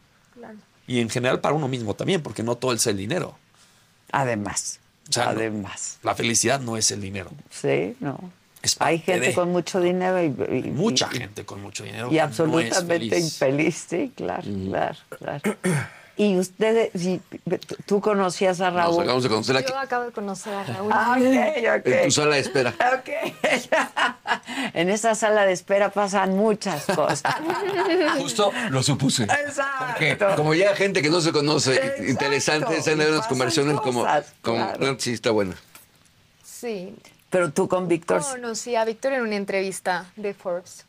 Y 0.88 1.00
en 1.00 1.08
general 1.10 1.40
para 1.40 1.54
uno 1.54 1.68
mismo 1.68 1.94
también, 1.94 2.20
porque 2.22 2.42
no 2.42 2.56
todo 2.56 2.72
es 2.72 2.84
el 2.88 2.96
dinero. 2.96 3.38
Además. 4.10 4.80
O 5.08 5.12
sea, 5.12 5.26
no- 5.26 5.30
Además. 5.30 5.98
la 6.02 6.14
felicidad 6.16 6.58
no 6.60 6.76
es 6.76 6.90
el 6.90 7.00
dinero. 7.00 7.30
Sí, 7.50 7.94
no. 8.00 8.18
Es 8.62 8.76
Hay 8.80 8.98
gente 8.98 9.28
de- 9.28 9.34
con 9.34 9.52
mucho 9.52 9.80
dinero 9.80 10.20
y, 10.20 10.26
y- 10.26 10.70
Mucha 10.72 11.08
y- 11.12 11.18
gente 11.18 11.44
con 11.44 11.62
mucho 11.62 11.84
dinero. 11.84 12.08
Y 12.08 12.12
no 12.12 12.16
es 12.16 12.22
absolutamente 12.22 12.82
feliz. 13.10 13.24
infeliz, 13.24 13.86
sí, 13.88 14.12
claro, 14.16 14.42
claro, 14.68 14.96
claro. 15.18 15.56
Y 16.18 16.36
ustedes, 16.36 16.90
si- 17.00 17.20
tú 17.86 18.00
conocías 18.00 18.60
a 18.60 18.70
Raúl. 18.70 18.96
Nos 18.96 18.98
acabamos 18.98 19.22
de 19.22 19.28
conocer 19.28 19.56
aquí 19.56 19.72
Yo 19.72 19.78
acabo 19.78 20.04
de 20.04 20.10
conocer 20.10 20.52
a 20.52 20.64
Raúl. 20.64 20.90
Ah, 20.92 21.16
ok, 21.16 21.78
ok. 21.78 21.86
en 21.86 22.04
tu 22.06 22.10
sala 22.10 22.34
de 22.34 22.40
espera. 22.40 22.74
Ok. 22.98 23.08
en 24.74 24.88
esa 24.90 25.14
sala 25.14 25.46
de 25.46 25.52
espera 25.52 25.90
pasan 25.90 26.36
muchas 26.36 26.84
cosas. 26.86 27.22
Justo 28.18 28.50
lo 28.70 28.82
supuse. 28.82 29.24
Exacto. 29.24 29.86
Porque 29.90 30.18
como 30.36 30.54
ya 30.54 30.74
gente 30.74 31.02
que 31.02 31.08
no 31.08 31.20
se 31.20 31.30
conoce, 31.30 32.04
interesante, 32.08 32.76
están 32.78 33.00
en 33.00 33.08
unas 33.08 33.20
pasan 33.20 33.28
conversaciones 33.28 33.80
como, 33.80 34.04
como 34.42 34.72
claro. 34.72 34.96
sí, 34.98 35.12
está 35.12 35.30
buena. 35.30 35.54
Sí. 36.44 36.96
Pero 37.30 37.52
tú 37.52 37.68
con 37.68 37.86
Víctor 37.86 38.22
Conocí 38.22 38.74
a 38.74 38.84
Víctor 38.84 39.12
en 39.12 39.22
una 39.22 39.36
entrevista 39.36 40.06
de 40.16 40.34
Forbes. 40.34 40.84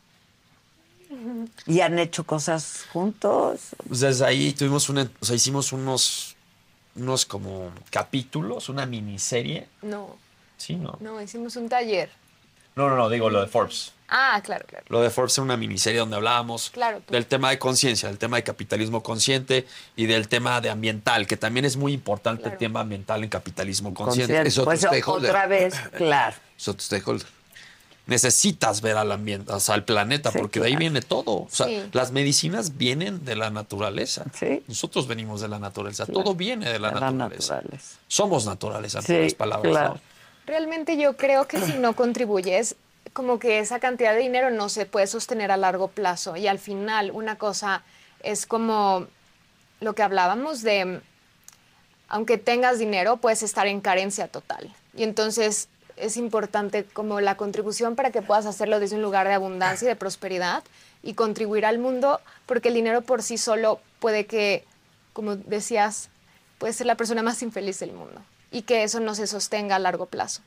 Y 1.65 1.81
han 1.81 1.97
hecho 1.99 2.23
cosas 2.25 2.85
juntos. 2.93 3.59
Pues 3.87 3.99
desde 4.01 4.25
ahí 4.25 4.53
tuvimos 4.53 4.89
una, 4.89 5.09
o 5.19 5.25
sea, 5.25 5.35
hicimos 5.35 5.71
unos, 5.73 6.35
unos 6.95 7.25
como 7.25 7.71
capítulos, 7.89 8.69
una 8.69 8.85
miniserie. 8.85 9.67
No, 9.81 10.17
Sí, 10.57 10.75
¿no? 10.75 10.97
no, 10.99 11.21
hicimos 11.21 11.55
un 11.55 11.69
taller. 11.69 12.09
No, 12.75 12.89
no, 12.89 12.95
no, 12.95 13.09
digo 13.09 13.29
lo 13.29 13.41
de 13.41 13.47
Forbes. 13.47 13.93
Ah, 14.11 14.41
claro, 14.43 14.65
claro. 14.67 14.85
Lo 14.89 15.01
de 15.01 15.09
Forbes 15.09 15.37
era 15.37 15.43
una 15.43 15.55
miniserie 15.57 15.99
donde 15.99 16.15
hablábamos 16.15 16.69
Claro, 16.71 17.01
del 17.09 17.25
tema 17.27 17.49
de 17.51 17.59
conciencia, 17.59 18.09
del 18.09 18.17
tema 18.17 18.37
de 18.37 18.43
capitalismo 18.43 19.03
consciente 19.03 19.67
y 19.95 20.05
del 20.07 20.27
tema 20.27 20.61
de 20.61 20.69
ambiental, 20.69 21.27
que 21.27 21.37
también 21.37 21.65
es 21.65 21.77
muy 21.77 21.93
importante 21.93 22.49
el 22.49 22.57
tema 22.57 22.81
ambiental 22.81 23.23
en 23.23 23.29
capitalismo 23.29 23.93
consciente. 23.93 24.33
Consciente. 24.33 24.49
Es 24.49 24.57
otro 24.57 24.65
Pues, 24.65 24.79
stakeholder. 24.81 25.29
otra 25.29 25.47
vez, 25.47 25.75
claro. 25.97 26.35
Es 26.57 26.67
otro 26.67 26.81
stakeholder. 26.83 27.27
Necesitas 28.09 28.81
ver 28.81 28.97
al 28.97 29.11
ambiente, 29.11 29.51
o 29.53 29.59
sea, 29.59 29.75
al 29.75 29.85
planeta, 29.85 30.31
Sí, 30.31 30.37
porque 30.39 30.59
de 30.59 30.67
ahí 30.67 30.75
viene 30.75 31.01
todo. 31.01 31.31
O 31.43 31.47
sea, 31.49 31.67
Sí. 31.67 31.83
las 31.93 32.11
medicinas 32.11 32.77
vienen 32.77 33.23
de 33.23 33.35
la 33.35 33.49
naturaleza. 33.49 34.25
Sí. 34.33 34.63
Nosotros 34.67 35.07
venimos 35.07 35.41
de 35.41 35.47
la 35.47 35.59
naturaleza. 35.59 36.05
Claro. 36.05 36.23
Todo 36.23 36.35
viene 36.35 36.69
de 36.69 36.79
la 36.79 36.89
De 36.89 36.99
la 36.99 37.11
naturaleza. 37.11 37.55
naturaleza. 37.55 37.97
Somos 38.07 38.45
naturales, 38.45 38.95
ante 38.95 39.15
Sí, 39.15 39.23
las 39.23 39.33
palabras. 39.35 39.71
claro. 39.71 39.93
¿no? 39.95 40.01
Realmente 40.47 40.97
yo 40.97 41.15
creo 41.15 41.47
que 41.47 41.59
si 41.61 41.73
no 41.73 41.93
contribuyes, 41.95 42.75
como 43.13 43.37
que 43.39 43.59
esa 43.59 43.79
cantidad 43.79 44.13
de 44.13 44.19
dinero 44.19 44.49
no 44.49 44.67
se 44.69 44.85
puede 44.87 45.05
sostener 45.07 45.51
a 45.51 45.57
largo 45.57 45.89
plazo. 45.89 46.35
Y 46.35 46.47
al 46.47 46.57
final 46.59 47.11
una 47.11 47.37
cosa 47.37 47.83
es 48.23 48.45
como 48.47 49.05
lo 49.79 49.93
que 49.93 50.01
hablábamos 50.03 50.61
de, 50.63 51.01
aunque 52.07 52.37
tengas 52.37 52.79
dinero, 52.79 53.17
puedes 53.17 53.43
estar 53.43 53.67
en 53.67 53.81
carencia 53.81 54.27
total. 54.27 54.73
Y 54.95 55.03
entonces 55.03 55.69
es 55.99 56.17
importante 56.17 56.83
como 56.85 57.21
la 57.21 57.35
contribución 57.35 57.95
para 57.95 58.11
que 58.11 58.21
puedas 58.21 58.45
hacerlo 58.45 58.79
desde 58.79 58.95
un 58.95 59.01
lugar 59.01 59.27
de 59.27 59.33
abundancia 59.33 59.85
y 59.85 59.89
de 59.89 59.95
prosperidad 59.95 60.63
y 61.03 61.13
contribuir 61.13 61.65
al 61.65 61.79
mundo, 61.79 62.19
porque 62.45 62.69
el 62.69 62.73
dinero 62.75 63.01
por 63.01 63.23
sí 63.23 63.37
solo 63.37 63.79
puede 63.99 64.25
que, 64.25 64.65
como 65.13 65.35
decías, 65.35 66.09
puede 66.57 66.73
ser 66.73 66.87
la 66.87 66.95
persona 66.95 67.23
más 67.23 67.41
infeliz 67.41 67.79
del 67.79 67.93
mundo 67.93 68.21
y 68.51 68.63
que 68.63 68.83
eso 68.83 68.99
no 68.99 69.15
se 69.15 69.27
sostenga 69.27 69.75
a 69.75 69.79
largo 69.79 70.07
plazo. 70.07 70.41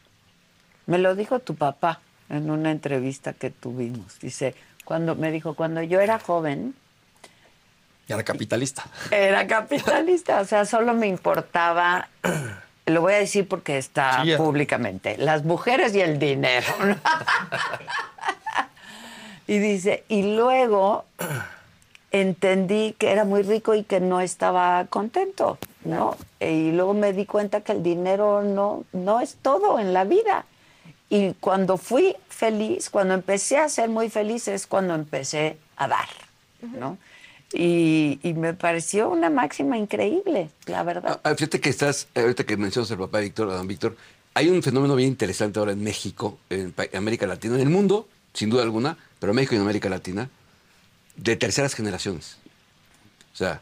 Me 0.87 0.99
lo 0.99 1.15
dijo 1.15 1.39
tu 1.39 1.55
papá 1.55 2.01
en 2.29 2.51
una 2.51 2.71
entrevista 2.71 3.33
que 3.33 3.51
tuvimos. 3.51 4.19
Dice, 4.21 4.55
cuando 4.85 5.15
me 5.15 5.31
dijo, 5.31 5.55
cuando 5.55 5.83
yo 5.83 6.01
era 6.01 6.19
joven, 6.19 6.75
Y 8.09 8.13
era 8.13 8.25
capitalista. 8.25 8.85
era 9.11 9.47
capitalista, 9.47 10.41
o 10.41 10.45
sea, 10.45 10.65
solo 10.67 10.93
me 10.93 11.07
importaba, 11.07 12.09
lo 12.93 13.01
voy 13.01 13.15
a 13.15 13.19
decir 13.19 13.49
porque 13.49 13.79
está 13.79 14.23
Sí, 14.25 14.33
públicamente, 14.37 15.17
las 15.19 15.45
mujeres 15.45 15.95
y 15.95 16.01
el 16.01 16.19
dinero. 16.19 16.67
y 19.47 19.59
dice, 19.59 20.05
y 20.09 20.35
luego 20.35 21.05
entendí 22.13 22.95
que 22.99 23.11
era 23.11 23.25
muy 23.25 23.43
rico 23.43 23.75
y 23.75 23.85
que 23.85 24.01
no 24.01 24.21
estaba 24.21 24.87
contento, 24.87 25.59
¿no? 25.85 26.17
Y 26.41 26.73
luego 26.73 26.95
me 26.95 27.13
di 27.13 27.27
cuenta 27.27 27.63
que 27.63 27.73
el 27.73 27.83
dinero 27.83 28.43
no, 28.43 28.85
no 28.93 29.21
es 29.21 29.37
todo 29.41 29.79
en 29.79 29.93
la 29.93 30.05
vida. 30.05 30.45
Y 31.09 31.35
cuando 31.35 31.77
fui 31.77 32.17
feliz, 32.29 32.91
cuando 32.91 33.15
empecé 33.15 33.59
a 33.59 33.69
ser 33.69 33.89
muy 33.89 34.09
feliz, 34.09 34.49
es 34.49 34.67
cuando 34.67 34.95
empecé 34.95 35.57
a 35.77 35.89
dar, 35.89 36.09
¿no? 36.61 36.99
Y, 37.55 38.19
me 38.37 38.55
pareció 38.55 39.11
una 39.11 39.31
máxima 39.31 39.77
increíble, 39.77 40.51
la 40.67 40.83
verdad. 40.83 41.21
Ah, 41.23 41.35
fíjate 41.35 41.61
que 41.61 41.69
estás, 41.69 42.09
ahorita 42.15 42.45
que 42.45 42.57
mencionas 42.57 42.91
al 42.91 42.99
papá 42.99 43.21
Víctor, 43.21 43.51
a 43.51 43.55
don 43.55 43.67
Víctor, 43.67 43.97
hay 44.35 44.49
un 44.49 44.63
fenómeno 44.63 44.97
bien 44.97 45.11
interesante 45.11 45.59
ahora 45.59 45.73
en 45.73 45.83
México, 45.83 46.39
en 46.49 46.75
América 46.95 47.27
Latina, 47.27 47.57
en 47.57 47.61
el 47.61 47.71
mundo, 47.71 48.09
sin 48.33 48.51
duda 48.51 48.63
alguna, 48.63 48.97
pero 49.19 49.35
México 49.35 49.55
y 49.55 49.57
en 49.57 49.63
América 49.63 49.89
Latina, 49.89 50.31
de 51.17 51.37
terceras 51.37 51.75
generaciones. 51.75 52.39
O 53.35 53.37
sea, 53.37 53.61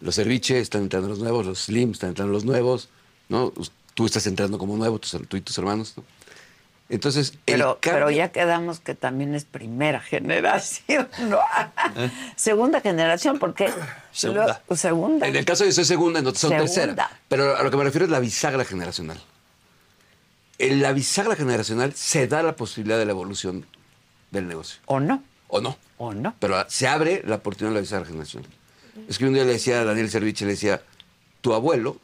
los 0.00 0.14
Cerviche 0.14 0.58
están 0.58 0.82
entrando 0.82 1.08
los 1.08 1.18
nuevos, 1.18 1.44
los 1.46 1.64
Slim 1.64 1.92
están 1.92 2.10
entrando 2.10 2.32
los 2.32 2.44
nuevos, 2.44 2.88
¿no? 3.28 3.52
Tú 3.94 4.06
estás 4.06 4.26
entrando 4.26 4.58
como 4.58 4.76
nuevo, 4.76 4.98
tú 4.98 5.36
y 5.36 5.40
tus 5.40 5.56
hermanos, 5.58 5.94
¿no? 5.96 6.04
Entonces, 6.88 7.34
Pero, 7.44 7.78
cambio- 7.80 7.92
pero 8.06 8.10
ya 8.12 8.30
quedamos 8.30 8.78
que 8.78 8.94
también 8.94 9.34
es 9.34 9.44
primera 9.44 10.00
generación, 10.00 11.08
¿no? 11.28 11.40
Segunda 12.36 12.80
generación, 12.80 13.38
porque... 13.40 13.70
Segunda. 14.12 14.62
lo- 14.68 14.76
segunda. 14.76 15.26
En 15.26 15.34
el 15.34 15.44
caso 15.44 15.64
de 15.64 15.72
ser 15.72 15.84
segunda, 15.84 16.20
en 16.20 16.26
otros 16.28 16.40
son 16.40 16.50
Segunda. 16.50 16.72
tercera. 16.72 17.10
Pero 17.28 17.56
a 17.56 17.62
lo 17.64 17.70
que 17.72 17.76
me 17.76 17.84
refiero 17.84 18.04
es 18.04 18.10
la 18.10 18.20
bisagra 18.20 18.64
generacional. 18.64 19.20
En 20.58 20.80
la 20.80 20.92
bisagra 20.92 21.34
generacional 21.36 21.92
se 21.94 22.26
da 22.28 22.42
la 22.42 22.54
posibilidad 22.56 22.98
de 22.98 23.04
la 23.04 23.10
evolución 23.12 23.66
del 24.30 24.46
negocio. 24.48 24.80
¿O 24.86 25.00
no? 25.00 25.22
O 25.48 25.60
no. 25.60 25.76
¿O 25.98 26.14
no? 26.14 26.34
Pero 26.38 26.64
se 26.68 26.86
abre 26.88 27.22
la 27.26 27.36
oportunidad 27.36 27.70
de 27.70 27.74
la 27.74 27.80
bisagra 27.80 28.06
generacional. 28.06 28.48
Es 29.08 29.18
que 29.18 29.26
un 29.26 29.34
día 29.34 29.44
le 29.44 29.52
decía 29.52 29.80
a 29.80 29.84
Daniel 29.84 30.08
Serviche, 30.08 30.44
le 30.46 30.52
decía, 30.52 30.82
tu 31.40 31.52
abuelo, 31.52 31.98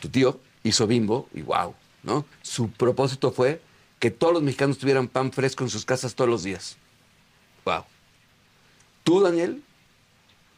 tu 0.00 0.08
tío, 0.08 0.40
hizo 0.62 0.86
bimbo 0.86 1.28
y 1.34 1.42
wow, 1.42 1.74
¿no? 2.02 2.24
Su 2.42 2.70
propósito 2.70 3.30
fue 3.32 3.60
que 3.98 4.10
todos 4.10 4.32
los 4.32 4.42
mexicanos 4.42 4.78
tuvieran 4.78 5.08
pan 5.08 5.32
fresco 5.32 5.64
en 5.64 5.70
sus 5.70 5.84
casas 5.84 6.14
todos 6.14 6.30
los 6.30 6.42
días. 6.42 6.76
Wow. 7.64 7.84
Tú, 9.02 9.20
Daniel, 9.20 9.62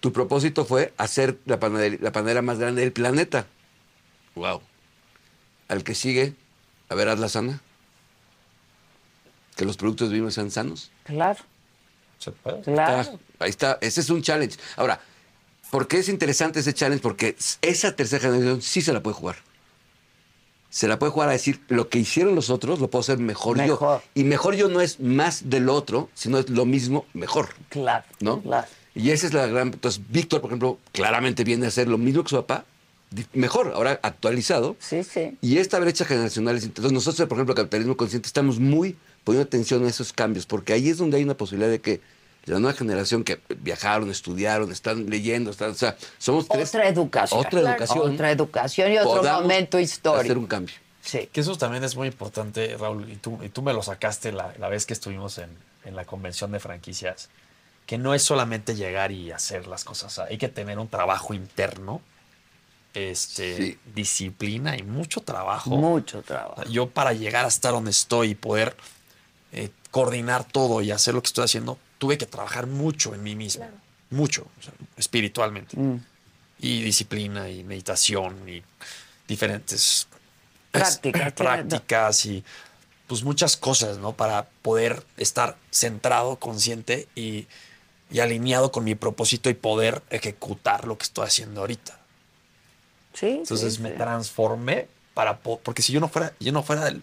tu 0.00 0.12
propósito 0.12 0.64
fue 0.64 0.92
hacer 0.96 1.38
la 1.46 1.58
panadería, 1.58 1.98
la 2.00 2.12
panadera 2.12 2.42
más 2.42 2.58
grande 2.58 2.82
del 2.82 2.92
planeta. 2.92 3.46
Wow. 4.34 4.60
Al 5.68 5.84
que 5.84 5.94
sigue, 5.94 6.34
a 6.88 6.94
ver, 6.94 7.08
hazla 7.08 7.28
sana. 7.28 7.60
Que 9.56 9.64
los 9.64 9.76
productos 9.76 10.08
de 10.10 10.16
vino 10.16 10.30
sean 10.30 10.50
sanos. 10.50 10.90
Claro. 11.04 11.38
Se 12.18 12.32
puede. 12.32 12.62
Claro. 12.62 13.00
Está, 13.00 13.18
ahí 13.38 13.50
está, 13.50 13.78
ese 13.80 14.00
es 14.00 14.10
un 14.10 14.22
challenge. 14.22 14.58
Ahora, 14.76 15.00
¿por 15.70 15.88
qué 15.88 15.98
es 15.98 16.08
interesante 16.08 16.60
ese 16.60 16.74
challenge? 16.74 17.02
Porque 17.02 17.36
esa 17.62 17.94
tercera 17.96 18.22
generación 18.22 18.62
sí 18.62 18.82
se 18.82 18.92
la 18.92 19.02
puede 19.02 19.14
jugar. 19.14 19.36
Se 20.70 20.86
la 20.86 20.98
puede 20.98 21.12
jugar 21.12 21.28
a 21.28 21.32
decir, 21.32 21.60
lo 21.68 21.88
que 21.88 21.98
hicieron 21.98 22.34
los 22.36 22.48
otros 22.48 22.78
lo 22.78 22.88
puedo 22.88 23.00
hacer 23.00 23.18
mejor, 23.18 23.62
yo. 23.66 24.00
Y 24.14 24.24
mejor 24.24 24.54
yo 24.54 24.68
no 24.68 24.80
es 24.80 25.00
más 25.00 25.50
del 25.50 25.68
otro, 25.68 26.08
sino 26.14 26.38
es 26.38 26.48
lo 26.48 26.64
mismo 26.64 27.06
mejor. 27.12 27.48
Claro. 27.68 28.04
¿No? 28.20 28.40
Claro. 28.40 28.66
Y 28.94 29.10
esa 29.10 29.26
es 29.26 29.34
la 29.34 29.46
gran... 29.46 29.68
Entonces, 29.68 30.00
Víctor, 30.08 30.40
por 30.40 30.50
ejemplo, 30.50 30.78
claramente 30.92 31.44
viene 31.44 31.66
a 31.66 31.68
hacer 31.68 31.88
lo 31.88 31.98
mismo 31.98 32.22
que 32.22 32.30
su 32.30 32.36
papá, 32.36 32.64
mejor, 33.32 33.72
ahora 33.74 33.98
actualizado. 34.02 34.76
Sí, 34.78 35.02
sí. 35.02 35.36
Y 35.40 35.58
esta 35.58 35.78
brecha 35.80 36.04
generacional 36.04 36.56
es... 36.56 36.64
Entonces, 36.64 36.92
nosotros, 36.92 37.28
por 37.28 37.36
ejemplo, 37.36 37.54
Capitalismo 37.54 37.96
Consciente, 37.96 38.26
estamos 38.26 38.60
muy 38.60 38.96
poniendo 39.24 39.46
atención 39.46 39.84
a 39.84 39.88
esos 39.88 40.12
cambios, 40.12 40.46
porque 40.46 40.72
ahí 40.72 40.88
es 40.88 40.98
donde 40.98 41.16
hay 41.16 41.24
una 41.24 41.36
posibilidad 41.36 41.70
de 41.70 41.80
que 41.80 42.00
la 42.46 42.58
nueva 42.58 42.76
generación 42.76 43.24
que 43.24 43.40
viajaron, 43.58 44.10
estudiaron, 44.10 44.72
están 44.72 45.08
leyendo, 45.10 45.50
están, 45.50 45.70
o 45.70 45.74
sea, 45.74 45.96
somos 46.18 46.48
tres... 46.48 46.70
Otra 46.70 46.88
educación. 46.88 47.40
Otra 47.40 47.60
educación. 47.60 48.14
Otra 48.14 48.30
educación 48.30 48.92
y 48.92 48.98
otro 48.98 49.22
momento 49.22 49.78
histórico. 49.78 50.20
hacer 50.20 50.38
un 50.38 50.46
cambio. 50.46 50.74
Sí. 51.02 51.28
Que 51.32 51.40
eso 51.40 51.56
también 51.56 51.84
es 51.84 51.96
muy 51.96 52.08
importante, 52.08 52.76
Raúl, 52.78 53.10
y 53.10 53.16
tú, 53.16 53.38
y 53.42 53.48
tú 53.48 53.62
me 53.62 53.72
lo 53.72 53.82
sacaste 53.82 54.32
la, 54.32 54.54
la 54.58 54.68
vez 54.68 54.86
que 54.86 54.92
estuvimos 54.92 55.38
en, 55.38 55.50
en 55.84 55.96
la 55.96 56.04
convención 56.04 56.52
de 56.52 56.60
franquicias, 56.60 57.28
que 57.86 57.98
no 57.98 58.14
es 58.14 58.22
solamente 58.22 58.74
llegar 58.74 59.10
y 59.12 59.32
hacer 59.32 59.66
las 59.66 59.84
cosas, 59.84 60.18
hay 60.18 60.38
que 60.38 60.48
tener 60.48 60.78
un 60.78 60.88
trabajo 60.88 61.34
interno, 61.34 62.00
este, 62.94 63.78
disciplina 63.94 64.76
y 64.76 64.82
mucho 64.82 65.20
trabajo. 65.20 65.70
Mucho 65.70 66.22
trabajo. 66.22 66.64
Yo 66.64 66.88
para 66.88 67.12
llegar 67.12 67.44
a 67.44 67.48
estar 67.48 67.72
donde 67.72 67.90
estoy 67.90 68.30
y 68.30 68.34
poder 68.34 68.76
eh, 69.52 69.70
coordinar 69.90 70.44
todo 70.44 70.82
y 70.82 70.90
hacer 70.90 71.14
lo 71.14 71.22
que 71.22 71.26
estoy 71.28 71.44
haciendo, 71.44 71.78
tuve 72.00 72.16
que 72.18 72.26
trabajar 72.26 72.66
mucho 72.66 73.14
en 73.14 73.22
mí 73.22 73.36
mismo, 73.36 73.68
mucho, 74.10 74.48
o 74.58 74.62
sea, 74.62 74.72
espiritualmente. 74.96 75.76
Mm. 75.78 76.00
Y 76.62 76.82
disciplina 76.82 77.48
y 77.48 77.62
meditación 77.62 78.48
y 78.48 78.62
diferentes 79.28 80.08
Prácticas, 80.72 81.26
es- 81.28 81.32
prácticas 81.34 82.26
y 82.26 82.42
pues 83.06 83.22
muchas 83.22 83.56
cosas, 83.56 83.98
¿no? 83.98 84.12
Para 84.12 84.46
poder 84.62 85.04
estar 85.16 85.56
centrado, 85.70 86.36
consciente 86.36 87.06
y, 87.14 87.46
y 88.10 88.20
alineado 88.20 88.70
con 88.72 88.84
mi 88.84 88.94
propósito 88.94 89.50
y 89.50 89.54
poder 89.54 90.02
ejecutar 90.10 90.86
lo 90.86 90.96
que 90.96 91.04
estoy 91.04 91.26
haciendo 91.26 91.60
ahorita. 91.60 91.98
Sí. 93.14 93.26
Entonces 93.42 93.74
sí, 93.74 93.82
me 93.82 93.90
sí. 93.90 93.96
transformé 93.96 94.86
para 95.14 95.38
po- 95.38 95.58
porque 95.62 95.82
si 95.82 95.92
yo 95.92 96.00
no 96.00 96.08
fuera 96.08 96.32
yo 96.40 96.52
no 96.52 96.62
fuera 96.62 96.84
del- 96.84 97.02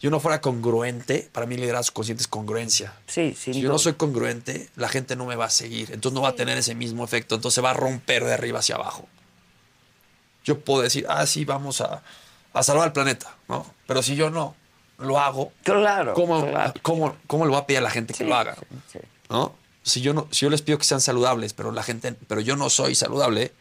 yo 0.00 0.10
no 0.10 0.20
fuera 0.20 0.40
congruente, 0.40 1.28
para 1.32 1.46
mí 1.46 1.56
liderazgo 1.56 1.94
consciente 1.94 2.22
es 2.22 2.28
congruencia. 2.28 2.94
Sí, 3.06 3.34
sin 3.38 3.54
si 3.54 3.60
yo 3.60 3.68
no 3.68 3.78
soy 3.78 3.94
congruente, 3.94 4.68
la 4.76 4.88
gente 4.88 5.16
no 5.16 5.26
me 5.26 5.34
va 5.34 5.46
a 5.46 5.50
seguir, 5.50 5.90
entonces 5.92 6.14
no 6.14 6.22
va 6.22 6.28
a 6.28 6.34
tener 6.34 6.56
ese 6.56 6.74
mismo 6.74 7.04
efecto, 7.04 7.34
entonces 7.34 7.62
va 7.64 7.70
a 7.70 7.74
romper 7.74 8.24
de 8.24 8.32
arriba 8.32 8.60
hacia 8.60 8.76
abajo. 8.76 9.08
Yo 10.44 10.60
puedo 10.60 10.82
decir, 10.82 11.04
ah, 11.08 11.26
sí, 11.26 11.44
vamos 11.44 11.80
a, 11.80 12.02
a 12.52 12.62
salvar 12.62 12.86
el 12.86 12.92
planeta, 12.92 13.36
¿no? 13.48 13.66
Pero 13.86 14.02
si 14.02 14.14
yo 14.14 14.30
no 14.30 14.54
lo 14.98 15.18
hago, 15.18 15.52
claro, 15.64 16.14
¿cómo, 16.14 16.46
claro. 16.46 16.74
¿cómo, 16.82 17.16
cómo 17.26 17.44
le 17.44 17.50
voy 17.50 17.60
a 17.60 17.66
pedir 17.66 17.78
a 17.78 17.82
la 17.82 17.90
gente 17.90 18.14
que 18.14 18.24
lo 18.24 18.36
haga? 18.36 18.56
¿No? 19.28 19.54
Si 19.82 20.00
yo, 20.00 20.14
no, 20.14 20.28
si 20.30 20.40
yo 20.44 20.50
les 20.50 20.62
pido 20.62 20.78
que 20.78 20.84
sean 20.84 21.00
saludables, 21.00 21.54
pero 21.54 21.72
la 21.72 21.82
gente, 21.82 22.14
pero 22.26 22.40
yo 22.40 22.56
no 22.56 22.70
soy 22.70 22.94
saludable, 22.94 23.52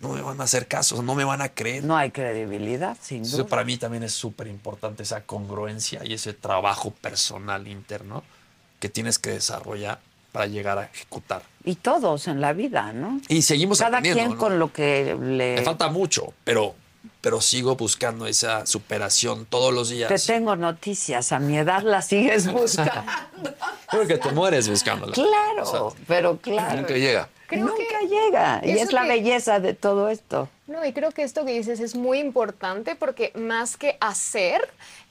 no 0.00 0.10
me 0.10 0.20
van 0.20 0.40
a 0.40 0.44
hacer 0.44 0.66
caso, 0.66 1.02
no 1.02 1.14
me 1.14 1.24
van 1.24 1.42
a 1.42 1.48
creer. 1.48 1.84
No 1.84 1.96
hay 1.96 2.10
credibilidad, 2.10 2.96
sin 3.00 3.22
Eso 3.22 3.38
duda. 3.38 3.48
para 3.48 3.64
mí 3.64 3.76
también 3.76 4.02
es 4.02 4.12
súper 4.12 4.46
importante, 4.46 5.02
esa 5.02 5.22
congruencia 5.22 6.04
y 6.04 6.14
ese 6.14 6.32
trabajo 6.32 6.90
personal 6.90 7.66
interno 7.68 8.22
que 8.80 8.88
tienes 8.88 9.18
que 9.18 9.30
desarrollar 9.30 10.00
para 10.32 10.46
llegar 10.46 10.78
a 10.78 10.84
ejecutar. 10.84 11.42
Y 11.64 11.76
todos 11.76 12.28
en 12.28 12.40
la 12.40 12.52
vida, 12.52 12.92
¿no? 12.92 13.20
Y 13.28 13.42
seguimos 13.42 13.78
Cada 13.78 13.98
aprendiendo, 13.98 14.20
quien 14.20 14.30
¿no? 14.32 14.38
con 14.38 14.58
lo 14.58 14.72
que 14.72 15.16
le... 15.20 15.56
Me 15.56 15.62
falta 15.62 15.88
mucho, 15.88 16.32
pero, 16.44 16.74
pero 17.20 17.40
sigo 17.40 17.74
buscando 17.76 18.26
esa 18.26 18.64
superación 18.66 19.44
todos 19.46 19.72
los 19.74 19.88
días. 19.90 20.08
Te 20.08 20.18
tengo 20.32 20.54
noticias, 20.56 21.32
a 21.32 21.38
mi 21.38 21.58
edad 21.58 21.82
la 21.82 22.00
sigues 22.02 22.46
buscando. 22.52 23.02
Creo 23.90 24.06
que 24.06 24.18
te 24.18 24.30
mueres 24.32 24.68
buscándola. 24.68 25.12
claro, 25.12 25.62
O 25.62 25.90
sea, 25.90 26.00
pero 26.06 26.36
claro. 26.38 26.76
Nunca 26.80 26.94
llega. 26.94 27.28
Creo 27.48 27.64
nunca 27.66 27.76
que 28.00 28.06
llega. 28.08 28.60
Y 28.62 28.70
es 28.72 28.92
la 28.92 29.02
que- 29.02 29.08
belleza 29.08 29.58
de 29.60 29.74
todo 29.74 30.08
esto. 30.10 30.48
No, 30.68 30.84
y 30.84 30.92
creo 30.92 31.10
que 31.12 31.22
esto 31.22 31.46
que 31.46 31.52
dices 31.52 31.80
es 31.80 31.94
muy 31.94 32.18
importante 32.18 32.94
porque 32.94 33.32
más 33.34 33.78
que 33.78 33.96
hacer, 34.00 34.60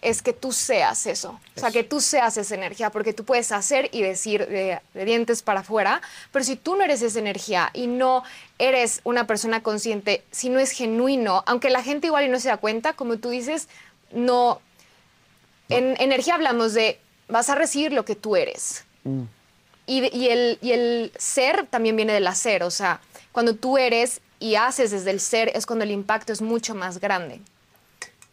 es 0.04 0.22
que 0.22 0.32
tú 0.32 0.52
seas 0.52 1.08
eso. 1.08 1.40
O 1.56 1.60
sea, 1.60 1.72
que 1.72 1.84
tú 1.84 2.00
seas 2.00 2.38
esa 2.38 2.54
energía, 2.54 2.92
porque 2.92 3.12
tú 3.12 3.26
puedes 3.26 3.52
hacer 3.52 3.90
y 3.92 4.04
decir 4.04 4.48
de, 4.48 4.80
de 4.94 5.06
dientes 5.06 5.42
para 5.42 5.62
afuera, 5.62 6.00
pero 6.32 6.46
si 6.46 6.56
tú 6.58 6.76
no 6.76 6.84
eres 6.84 7.02
esa 7.02 7.18
energía 7.18 7.72
y 7.74 7.88
no 7.88 8.24
eres 8.60 9.02
una 9.04 9.26
persona 9.26 9.64
consciente, 9.64 10.24
si 10.32 10.50
no 10.50 10.60
es 10.60 10.70
genuino, 10.72 11.44
aunque 11.48 11.72
la 11.72 11.82
gente 11.82 12.06
igual 12.06 12.26
y 12.26 12.30
no 12.30 12.40
se 12.40 12.50
da 12.50 12.58
cuenta, 12.58 12.94
como 12.94 13.18
tú 13.18 13.30
dices, 13.32 13.68
no. 14.12 14.62
En 15.70 16.00
energía 16.00 16.36
hablamos 16.36 16.76
de 16.76 17.00
vas 17.30 17.50
a 17.50 17.56
recibir 17.56 17.92
lo 17.94 18.06
que 18.06 18.16
tú 18.16 18.36
eres. 18.36 18.86
Y, 19.88 20.02
de- 20.02 20.12
y 20.14 20.28
el, 20.30 20.60
y 20.62 20.72
el 20.74 21.12
ser 21.18 21.66
también 21.66 21.96
viene 21.96 22.14
del 22.14 22.28
hacer, 22.28 22.62
o 22.64 22.70
sea, 22.72 23.02
cuando 23.32 23.56
tú 23.56 23.78
eres 23.80 24.22
y 24.40 24.56
haces 24.56 24.92
desde 24.92 25.12
el 25.12 25.20
ser 25.20 25.52
es 25.56 25.66
cuando 25.66 25.84
el 25.84 25.92
impacto 25.92 26.32
es 26.34 26.42
mucho 26.42 26.76
más 26.76 27.00
grande. 27.00 27.40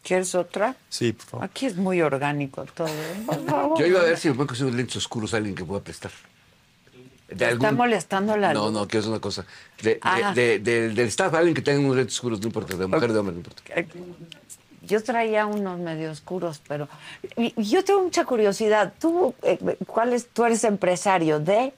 ¿Quieres 0.03 0.35
otra? 0.35 0.75
Sí, 0.89 1.13
por 1.13 1.25
favor. 1.25 1.45
Aquí 1.45 1.65
es 1.65 1.75
muy 1.77 2.01
orgánico 2.01 2.63
todo. 2.75 2.87
¿eh? 2.87 3.23
Por 3.25 3.43
favor. 3.45 3.79
Yo 3.79 3.87
iba 3.87 3.99
a 4.01 4.03
ver 4.03 4.17
si 4.17 4.27
me 4.29 4.35
pueden 4.35 4.47
conseguir 4.47 4.67
unos 4.67 4.77
lentes 4.77 4.95
oscuros 4.97 5.33
a 5.33 5.37
alguien 5.37 5.55
que 5.55 5.65
pueda 5.65 5.81
prestar. 5.81 6.11
De 7.27 7.35
¿Te 7.35 7.45
algún- 7.45 7.65
está 7.65 7.75
molestando 7.75 8.37
la 8.37 8.53
No, 8.53 8.69
no, 8.69 8.87
quiero 8.87 8.99
hacer 8.99 9.11
una 9.11 9.19
cosa. 9.19 9.45
De, 9.81 9.95
de- 9.95 9.99
Ah. 10.03 10.31
de- 10.35 10.59
de- 10.59 10.89
del 10.89 11.07
staff, 11.07 11.33
alguien 11.33 11.55
que 11.55 11.63
tenga 11.63 11.79
unos 11.79 11.95
lentes 11.95 12.15
oscuros, 12.17 12.39
no 12.39 12.45
importa, 12.47 12.75
de 12.77 12.85
mujer, 12.85 13.11
de 13.11 13.17
hombre, 13.19 13.33
no 13.33 13.39
importa. 13.39 13.63
Yo 14.83 15.01
traía 15.01 15.47
unos 15.47 15.79
medio 15.79 16.11
oscuros, 16.11 16.61
pero 16.67 16.87
yo 17.57 17.83
tengo 17.83 18.03
mucha 18.03 18.25
curiosidad. 18.25 18.93
¿Tú, 18.99 19.33
eh, 19.41 19.57
cuál 19.87 20.13
es, 20.13 20.27
tú 20.27 20.45
eres 20.45 20.63
empresario 20.63 21.39
de 21.39 21.73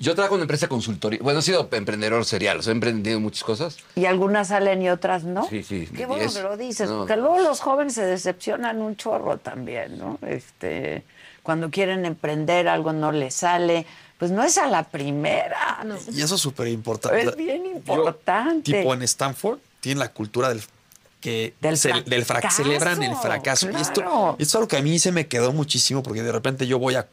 Yo 0.00 0.14
trabajo 0.14 0.34
en 0.34 0.38
una 0.38 0.44
empresa 0.44 0.68
consultoría. 0.68 1.18
Bueno, 1.22 1.40
he 1.40 1.42
sido 1.42 1.68
emprendedor 1.72 2.24
serial, 2.24 2.58
o 2.58 2.62
sea, 2.62 2.70
he 2.70 2.74
emprendido 2.74 3.18
muchas 3.18 3.42
cosas. 3.42 3.76
y 3.96 4.04
algunas 4.04 4.48
salen 4.48 4.80
y 4.80 4.90
otras 4.90 5.24
no. 5.24 5.46
Sí, 5.48 5.62
sí. 5.64 5.88
Qué 5.94 6.06
bueno 6.06 6.24
es- 6.24 6.34
que 6.36 6.42
lo 6.42 6.56
dices, 6.56 6.88
no, 6.88 6.98
porque 6.98 7.16
luego 7.16 7.40
los 7.40 7.60
jóvenes 7.60 7.94
se 7.94 8.04
decepcionan 8.04 8.80
un 8.80 8.96
chorro 8.96 9.38
también, 9.38 9.98
¿no? 9.98 10.18
Este, 10.26 11.02
cuando 11.42 11.70
quieren 11.70 12.04
emprender 12.04 12.68
algo 12.68 12.92
no 12.92 13.10
les 13.10 13.34
sale, 13.34 13.86
pues 14.18 14.30
no 14.30 14.44
es 14.44 14.56
a 14.58 14.66
la 14.68 14.84
primera. 14.84 15.84
Y 16.12 16.22
eso 16.22 16.36
es 16.36 16.40
súper 16.40 16.68
importante. 16.68 17.20
Es 17.30 17.36
bien 17.36 17.66
importante. 17.66 18.72
Tipo 18.72 18.94
en 18.94 19.02
Stanford, 19.02 19.58
tienen 19.80 19.98
la 19.98 20.12
cultura 20.12 20.48
del 20.50 20.62
que 21.20 21.54
Del 21.60 21.76
ce- 21.76 21.92
del 22.06 22.24
fra- 22.24 22.36
fracaso, 22.36 22.62
celebran 22.62 23.02
el 23.02 23.16
fracaso. 23.16 23.68
Y 23.70 23.74
esto, 23.74 24.00
esto 24.02 24.36
es 24.38 24.54
algo 24.54 24.68
que 24.68 24.76
a 24.76 24.82
mí 24.82 24.98
se 25.00 25.10
me 25.10 25.26
quedó 25.26 25.52
muchísimo 25.52 26.02
porque 26.04 26.22
de 26.22 26.30
repente 26.30 26.66
yo 26.68 26.78
voy 26.78 26.94
a, 26.94 27.08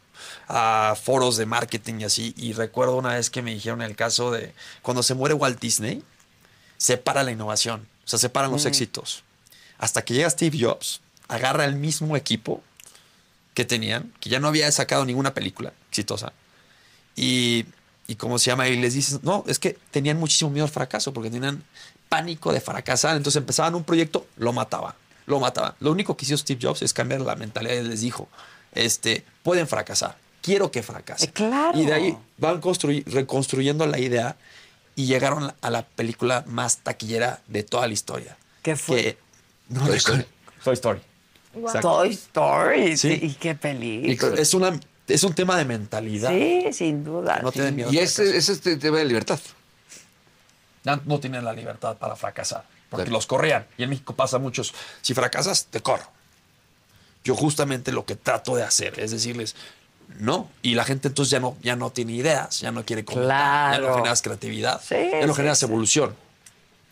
a 0.47 0.95
foros 1.01 1.37
de 1.37 1.45
marketing 1.45 1.95
y 2.01 2.03
así 2.03 2.33
y 2.37 2.53
recuerdo 2.53 2.95
una 2.97 3.13
vez 3.15 3.29
que 3.29 3.41
me 3.41 3.53
dijeron 3.53 3.81
el 3.81 3.95
caso 3.95 4.31
de 4.31 4.53
cuando 4.81 5.01
se 5.03 5.13
muere 5.13 5.33
Walt 5.33 5.59
Disney, 5.59 6.03
se 6.77 6.97
para 6.97 7.23
la 7.23 7.31
innovación, 7.31 7.87
o 8.05 8.07
sea, 8.07 8.19
se 8.19 8.29
paran 8.29 8.51
los 8.51 8.65
Mm. 8.65 8.67
éxitos. 8.67 9.23
Hasta 9.77 10.03
que 10.03 10.13
llega 10.13 10.29
Steve 10.29 10.57
Jobs, 10.59 11.01
agarra 11.27 11.65
el 11.65 11.75
mismo 11.75 12.15
equipo 12.15 12.61
que 13.53 13.65
tenían, 13.65 14.13
que 14.19 14.29
ya 14.29 14.39
no 14.39 14.47
había 14.49 14.71
sacado 14.71 15.05
ninguna 15.05 15.33
película 15.33 15.73
exitosa, 15.89 16.33
y, 17.15 17.65
y 18.07 18.15
¿cómo 18.15 18.37
se 18.39 18.51
llama? 18.51 18.67
Y 18.67 18.77
les 18.77 18.93
dices, 18.93 19.23
no, 19.23 19.43
es 19.47 19.57
que 19.59 19.77
tenían 19.91 20.17
muchísimo 20.17 20.51
miedo 20.51 20.65
al 20.65 20.71
fracaso 20.71 21.13
porque 21.13 21.29
tenían 21.29 21.63
pánico 22.09 22.51
de 22.53 22.61
fracasar. 22.61 23.15
Entonces 23.17 23.39
empezaban 23.39 23.73
un 23.73 23.83
proyecto, 23.83 24.27
lo 24.37 24.51
mataban, 24.53 24.93
lo 25.25 25.39
mataban. 25.39 25.73
Lo 25.79 25.91
único 25.91 26.15
que 26.15 26.25
hizo 26.25 26.37
Steve 26.37 26.59
Jobs 26.61 26.81
es 26.81 26.93
cambiar 26.93 27.21
la 27.21 27.35
mentalidad 27.35 27.75
y 27.75 27.83
les 27.83 28.01
dijo, 28.01 28.27
este, 28.73 29.23
pueden 29.43 29.67
fracasar, 29.67 30.17
quiero 30.45 30.69
que 30.69 30.83
fracasen. 30.83 31.31
claro. 31.31 31.77
Y 31.77 31.85
de 31.85 31.93
ahí 31.93 32.17
van 32.37 32.61
construy- 32.61 33.03
reconstruyendo 33.05 33.87
la 33.87 33.97
idea 33.99 34.37
y 34.95 35.07
llegaron 35.07 35.51
a 35.59 35.69
la 35.71 35.83
película 35.85 36.43
más 36.47 36.77
taquillera 36.77 37.41
de 37.47 37.63
toda 37.63 37.87
la 37.87 37.93
historia. 37.93 38.37
¿Qué 38.61 38.75
fue? 38.75 39.01
Que, 39.01 39.17
no 39.69 39.85
recuerdo. 39.87 40.25
Toy 40.63 40.73
Story. 40.75 41.01
Toy 41.81 42.09
Story, 42.11 42.95
Sí. 42.97 43.19
y 43.21 43.33
qué 43.33 43.55
película. 43.55 44.35
Es, 44.39 44.53
una, 44.53 44.79
es 45.07 45.23
un 45.23 45.33
tema 45.33 45.57
de 45.57 45.65
mentalidad. 45.65 46.29
Sí, 46.29 46.67
sin 46.73 47.03
duda. 47.03 47.39
No 47.41 47.49
sin 47.51 47.53
tienen 47.53 47.75
miedo. 47.75 47.91
Y 47.91 47.97
ese, 47.97 48.37
es 48.37 48.47
el 48.49 48.79
tema 48.79 48.97
de 48.99 49.05
libertad. 49.05 49.39
Ya 50.83 51.01
no 51.05 51.19
tienen 51.19 51.43
la 51.43 51.53
libertad 51.53 51.97
para 51.97 52.15
fracasar, 52.15 52.65
porque 52.89 53.09
los 53.09 53.25
corrían. 53.25 53.65
Y 53.77 53.83
en 53.83 53.89
México 53.89 54.15
pasa 54.15 54.37
muchos, 54.37 54.73
si 55.01 55.13
fracasas, 55.15 55.65
te 55.65 55.79
corro. 55.81 56.07
Yo 57.23 57.35
justamente 57.35 57.91
lo 57.91 58.05
que 58.05 58.15
trato 58.15 58.55
de 58.55 58.61
hacer 58.61 58.99
es 58.99 59.09
decirles, 59.09 59.55
no, 60.19 60.49
y 60.61 60.75
la 60.75 60.83
gente 60.83 61.07
entonces 61.09 61.31
ya 61.31 61.39
no, 61.39 61.55
ya 61.61 61.75
no 61.75 61.89
tiene 61.91 62.13
ideas, 62.13 62.59
ya 62.61 62.71
no 62.71 62.83
quiere 62.85 63.03
comentar, 63.05 63.73
ya 63.73 63.77
Claro. 63.79 63.89
no 63.89 63.95
generas 63.97 64.21
creatividad, 64.21 64.81
Sí, 64.81 64.95
ya 65.11 65.25
no 65.27 65.33
sí, 65.33 65.37
generas 65.37 65.59
sí. 65.59 65.65
evolución. 65.65 66.15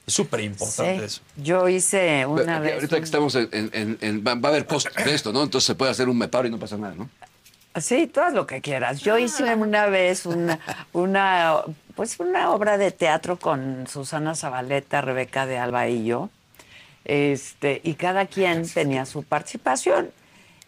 Es 0.05 0.13
súper 0.13 0.41
importante 0.41 0.99
Sí. 0.99 1.05
eso. 1.05 1.21
Yo 1.37 1.69
hice 1.69 2.25
una 2.25 2.59
vez. 2.59 2.73
Ahorita 2.73 2.97
que 2.97 3.03
estamos 3.03 3.35
en, 3.35 3.47
en- 3.53 3.69
en- 3.73 3.97
en- 4.01 4.23
va, 4.25 4.35
va 4.35 4.49
a 4.49 4.51
haber 4.51 4.67
post 4.67 4.87
de 4.97 5.13
esto, 5.15 5.31
¿no? 5.31 5.43
Entonces 5.43 5.65
se 5.65 5.75
puede 5.75 5.91
hacer 5.91 6.09
un 6.09 6.17
me 6.17 6.27
paro 6.27 6.47
y 6.47 6.51
no 6.51 6.59
pasa 6.59 6.75
nada, 6.77 6.93
¿no? 6.95 7.09
Sí, 7.79 8.05
tú 8.07 8.19
haz 8.19 8.33
lo 8.33 8.45
que 8.45 8.61
quieras. 8.61 8.99
Yo 9.01 9.17
hice 9.17 9.55
una 9.55 9.87
vez 9.87 10.25
una, 10.27 10.59
una, 10.91 11.55
pues 11.95 12.19
una 12.19 12.51
obra 12.51 12.77
de 12.77 12.91
teatro 12.91 13.39
con 13.39 13.87
Susana 13.91 14.35
Zabaleta, 14.35 15.01
Rebeca 15.01 15.45
de 15.45 15.57
Alba 15.57 15.87
y 15.87 16.05
yo. 16.05 16.29
Este, 17.05 17.81
y 17.83 17.95
cada 17.95 18.25
quien 18.27 18.67
tenía 18.69 19.05
su 19.05 19.23
participación. 19.23 20.11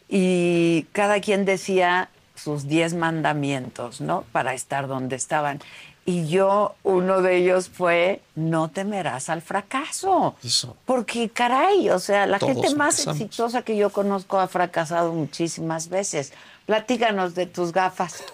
Y 0.09 0.83
cada 0.93 1.19
quien 1.19 1.45
decía 1.45 2.09
sus 2.35 2.67
diez 2.67 2.93
mandamientos, 2.93 4.01
¿no? 4.01 4.23
Para 4.31 4.53
estar 4.53 4.87
donde 4.87 5.15
estaban. 5.15 5.59
Y 6.07 6.27
yo, 6.27 6.75
uno 6.83 7.23
de 7.23 7.37
ellos 7.37 7.69
fue, 7.69 8.21
no 8.35 8.69
temerás 8.69 9.29
al 9.29 9.41
fracaso. 9.41 10.35
Eso. 10.43 10.77
Porque, 10.85 11.29
caray, 11.29 11.89
o 11.89 11.97
sea, 11.97 12.27
la 12.27 12.37
Todos 12.37 12.53
gente 12.53 12.75
más 12.75 13.07
exitosa 13.07 13.63
que 13.63 13.75
yo 13.75 13.89
conozco 13.89 14.39
ha 14.39 14.47
fracasado 14.47 15.13
muchísimas 15.13 15.89
veces. 15.89 16.31
Platícanos 16.67 17.33
de 17.33 17.47
tus 17.47 17.71
gafas. 17.71 18.23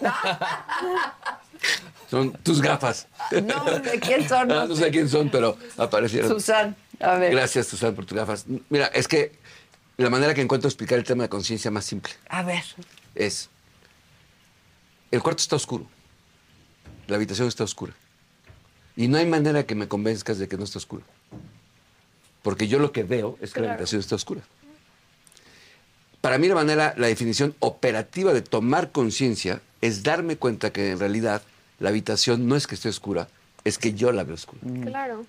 Son 2.10 2.30
tus 2.30 2.60
gafas. 2.60 3.06
No, 3.42 3.64
¿de 3.64 3.98
quién 3.98 4.28
son? 4.28 4.52
Ah, 4.52 4.66
no 4.68 4.76
sé 4.76 4.90
quién 4.90 5.08
son, 5.08 5.30
pero 5.30 5.56
aparecieron. 5.78 6.28
Susan, 6.28 6.76
a 7.00 7.14
ver. 7.14 7.32
Gracias, 7.32 7.68
Susan, 7.68 7.94
por 7.94 8.04
tus 8.04 8.18
gafas. 8.18 8.44
Mira, 8.68 8.88
es 8.88 9.08
que 9.08 9.32
la 9.96 10.10
manera 10.10 10.34
que 10.34 10.42
encuentro 10.42 10.68
explicar 10.68 10.98
el 10.98 11.04
tema 11.04 11.22
de 11.22 11.30
conciencia 11.30 11.70
más 11.70 11.86
simple 11.86 12.12
A 12.28 12.42
ver. 12.42 12.64
es, 13.14 13.48
el 15.12 15.22
cuarto 15.22 15.40
está 15.40 15.54
oscuro, 15.54 15.86
la 17.06 17.16
habitación 17.16 17.46
está 17.46 17.62
oscura, 17.62 17.94
y 18.96 19.06
no 19.06 19.18
hay 19.18 19.26
manera 19.26 19.64
que 19.64 19.76
me 19.76 19.86
convenzcas 19.86 20.38
de 20.38 20.48
que 20.48 20.56
no 20.56 20.64
está 20.64 20.78
oscuro, 20.78 21.04
porque 22.42 22.66
yo 22.66 22.80
lo 22.80 22.90
que 22.90 23.04
veo 23.04 23.38
es 23.40 23.52
que 23.52 23.60
la 23.60 23.70
habitación 23.70 24.00
está 24.00 24.16
oscura. 24.16 24.42
Para 26.20 26.38
mí 26.38 26.48
la 26.48 26.54
manera, 26.54 26.94
la 26.96 27.06
definición 27.06 27.54
operativa 27.60 28.32
de 28.32 28.42
tomar 28.42 28.90
conciencia 28.92 29.60
es 29.80 30.02
darme 30.02 30.36
cuenta 30.36 30.72
que 30.72 30.92
en 30.92 30.98
realidad 30.98 31.42
la 31.78 31.88
habitación 31.88 32.46
no 32.46 32.56
es 32.56 32.66
que 32.66 32.76
esté 32.76 32.88
oscura, 32.88 33.28
es 33.64 33.76
que 33.78 33.92
yo 33.94 34.12
la 34.12 34.24
veo 34.24 34.34
oscura. 34.34 34.60
Claro. 34.84 35.26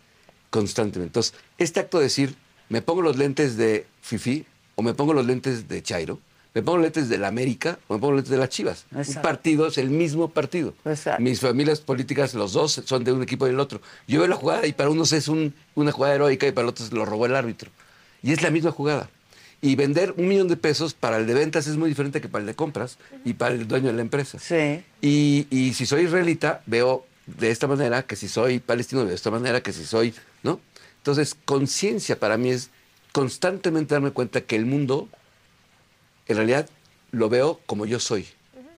constantemente. 0.51 1.09
Entonces, 1.09 1.33
este 1.57 1.79
acto 1.79 1.97
de 1.97 2.03
decir, 2.03 2.35
me 2.69 2.83
pongo 2.83 3.01
los 3.01 3.17
lentes 3.17 3.57
de 3.57 3.87
Fifi 4.01 4.45
o 4.75 4.83
me 4.83 4.93
pongo 4.93 5.13
los 5.13 5.25
lentes 5.25 5.67
de 5.67 5.81
Chairo, 5.81 6.19
Me 6.53 6.61
pongo 6.61 6.77
lentes 6.79 7.09
de 7.09 7.17
la 7.17 7.29
América 7.29 7.79
o 7.87 7.95
me 7.95 7.99
pongo 7.99 8.13
lentes 8.13 8.29
de 8.29 8.37
las 8.37 8.49
Chivas. 8.49 8.85
Un 8.91 8.99
Exacto. 8.99 9.21
partido 9.23 9.67
es 9.67 9.77
el 9.79 9.89
mismo 9.89 10.29
partido. 10.29 10.75
Mis 11.19 11.39
familias 11.39 11.81
políticas, 11.81 12.35
los 12.35 12.53
dos 12.53 12.81
son 12.85 13.03
de 13.03 13.11
un 13.11 13.23
equipo 13.23 13.47
y 13.47 13.49
del 13.49 13.59
otro. 13.59 13.81
Yo 14.07 14.19
veo 14.19 14.27
la 14.27 14.35
jugada 14.35 14.67
y 14.67 14.73
para 14.73 14.89
unos 14.91 15.13
es 15.13 15.27
un- 15.27 15.53
una 15.73 15.91
jugada 15.91 16.13
heroica 16.15 16.45
y 16.47 16.51
para 16.51 16.67
otros 16.67 16.91
lo 16.93 17.05
robó 17.05 17.25
el 17.25 17.35
árbitro. 17.35 17.71
Y 18.21 18.31
es 18.33 18.41
la 18.43 18.51
misma 18.51 18.71
jugada. 18.71 19.09
Y 19.61 19.75
vender 19.75 20.13
un 20.17 20.27
millón 20.27 20.47
de 20.47 20.57
pesos 20.57 20.93
para 20.93 21.17
el 21.17 21.25
de 21.25 21.33
ventas 21.33 21.65
es 21.67 21.75
muy 21.77 21.89
diferente 21.89 22.21
que 22.21 22.27
para 22.29 22.41
el 22.41 22.47
de 22.47 22.53
compras 22.55 22.97
y 23.25 23.33
para 23.33 23.55
el 23.55 23.67
dueño 23.67 23.87
de 23.87 23.93
la 23.93 24.01
empresa. 24.01 24.37
Sí. 24.37 24.83
Y, 25.01 25.47
y 25.49 25.73
si 25.73 25.85
soy 25.85 26.03
israelita, 26.03 26.61
veo 26.67 27.05
de 27.25 27.49
esta 27.49 27.65
manera, 27.67 28.03
que 28.03 28.15
si 28.15 28.27
soy 28.27 28.59
palestino, 28.59 29.01
veo 29.01 29.09
de 29.09 29.15
esta 29.15 29.31
manera, 29.31 29.61
que 29.61 29.71
si 29.73 29.85
soy, 29.85 30.13
¿no? 30.43 30.59
Entonces, 30.97 31.35
conciencia 31.45 32.19
para 32.19 32.37
mí 32.37 32.49
es 32.51 32.69
constantemente 33.13 33.95
darme 33.95 34.11
cuenta 34.11 34.41
que 34.41 34.55
el 34.57 34.65
mundo, 34.65 35.07
en 36.27 36.37
realidad, 36.37 36.69
lo 37.11 37.29
veo 37.29 37.59
como 37.65 37.85
yo 37.85 37.99
soy. 37.99 38.27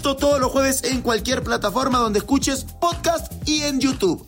Esto 0.00 0.16
todos 0.16 0.40
los 0.40 0.50
jueves 0.50 0.82
en 0.84 1.02
cualquier 1.02 1.42
plataforma 1.42 1.98
donde 1.98 2.20
escuches 2.20 2.64
podcast 2.64 3.30
y 3.46 3.64
en 3.64 3.80
YouTube. 3.80 4.26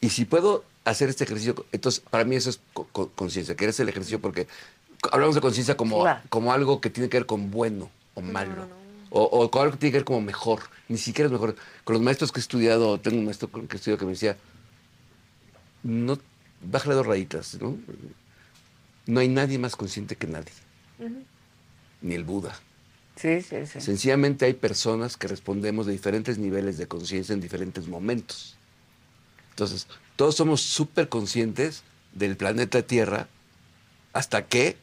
Y 0.00 0.08
si 0.08 0.24
puedo 0.24 0.64
hacer 0.84 1.08
este 1.08 1.22
ejercicio, 1.22 1.64
entonces 1.70 2.02
para 2.10 2.24
mí 2.24 2.34
eso 2.34 2.50
es 2.50 2.58
co- 2.72 2.88
co- 2.90 3.10
conciencia, 3.10 3.54
que 3.54 3.66
es 3.66 3.78
el 3.78 3.88
ejercicio 3.88 4.20
porque 4.20 4.48
hablamos 5.12 5.36
de 5.36 5.40
conciencia 5.40 5.76
como, 5.76 6.02
Claro. 6.02 6.20
como 6.30 6.52
algo 6.52 6.80
que 6.80 6.90
tiene 6.90 7.08
que 7.08 7.18
ver 7.18 7.26
con 7.26 7.52
bueno 7.52 7.92
o 8.14 8.22
malo. 8.22 8.66
O, 9.10 9.22
o 9.22 9.48
con 9.52 9.62
algo 9.62 9.72
que 9.74 9.78
tiene 9.78 9.92
que 9.92 9.98
ver 9.98 10.04
como 10.04 10.20
mejor. 10.20 10.62
Ni 10.88 10.98
siquiera 10.98 11.26
es 11.26 11.32
mejor. 11.32 11.54
Con 11.84 11.94
los 11.94 12.02
maestros 12.02 12.32
que 12.32 12.40
he 12.40 12.42
estudiado, 12.42 12.98
tengo 12.98 13.18
un 13.18 13.26
maestro 13.26 13.48
que 13.52 13.60
he 13.60 13.76
estudiado 13.76 13.98
que 14.00 14.04
me 14.06 14.10
decía, 14.14 14.36
no, 15.84 16.18
bájale 16.60 16.96
dos 16.96 17.06
rayitas, 17.06 17.54
¿no? 17.62 17.76
No 19.06 19.20
hay 19.20 19.28
nadie 19.28 19.60
más 19.60 19.76
consciente 19.76 20.16
que 20.16 20.26
nadie, 20.26 20.50
ni 22.00 22.16
el 22.16 22.24
Buda. 22.24 22.58
Sí, 23.16 23.42
sí, 23.42 23.66
sí. 23.66 23.80
Sencillamente 23.80 24.46
hay 24.46 24.54
personas 24.54 25.16
que 25.16 25.28
respondemos 25.28 25.86
de 25.86 25.92
diferentes 25.92 26.38
niveles 26.38 26.78
de 26.78 26.86
conciencia 26.88 27.32
en 27.32 27.40
diferentes 27.40 27.86
momentos. 27.86 28.56
Entonces, 29.50 29.86
todos 30.16 30.34
somos 30.34 30.62
súper 30.62 31.08
conscientes 31.08 31.82
del 32.14 32.36
planeta 32.36 32.82
Tierra 32.82 33.28
hasta 34.12 34.46
que 34.46 34.76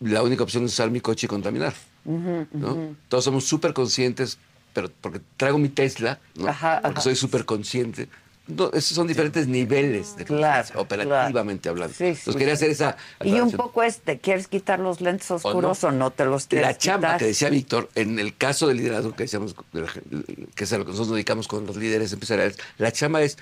la 0.00 0.22
única 0.22 0.42
opción 0.42 0.64
es 0.64 0.72
usar 0.72 0.90
mi 0.90 1.00
coche 1.00 1.26
y 1.26 1.28
contaminar. 1.28 1.74
Todos 3.08 3.24
somos 3.24 3.44
súper 3.44 3.74
conscientes, 3.74 4.38
pero 4.72 4.90
porque 5.00 5.20
traigo 5.36 5.58
mi 5.58 5.68
Tesla, 5.68 6.20
¿no? 6.36 6.48
Ajá, 6.48 6.80
porque 6.82 6.98
ajá. 6.98 7.02
soy 7.02 7.16
súper 7.16 7.44
consciente. 7.44 8.08
No, 8.48 8.70
esos 8.72 8.94
son 8.94 9.06
diferentes 9.06 9.46
niveles 9.46 10.16
de 10.16 10.24
conciencia, 10.24 10.74
operativamente 10.76 11.68
hablando. 11.68 11.94
Entonces 11.98 12.34
quería 12.34 12.54
hacer 12.54 12.70
esa 12.70 12.96
Y 13.22 13.38
un 13.40 13.52
poco 13.52 13.82
es, 13.82 14.00
¿te 14.00 14.18
quieres 14.18 14.48
quitar 14.48 14.80
los 14.80 15.02
lentes 15.02 15.30
oscuros 15.30 15.84
o 15.84 15.92
no, 15.92 16.10
te 16.10 16.24
los 16.24 16.46
quieres 16.46 16.66
La 16.66 16.78
chamba 16.78 17.08
quitar? 17.08 17.18
que 17.18 17.26
decía 17.26 17.50
Víctor, 17.50 17.90
en 17.94 18.18
el 18.18 18.34
caso 18.36 18.66
del 18.66 18.78
liderazgo 18.78 19.14
que 19.14 19.24
decíamos, 19.24 19.54
que 20.54 20.64
es 20.64 20.72
a 20.72 20.78
lo 20.78 20.84
que 20.84 20.92
nosotros 20.92 21.08
nos 21.08 21.16
dedicamos 21.16 21.46
con 21.46 21.66
los 21.66 21.76
líderes 21.76 22.10
empresariales, 22.14 22.58
la 22.78 22.90
chamba 22.90 23.20
es 23.20 23.36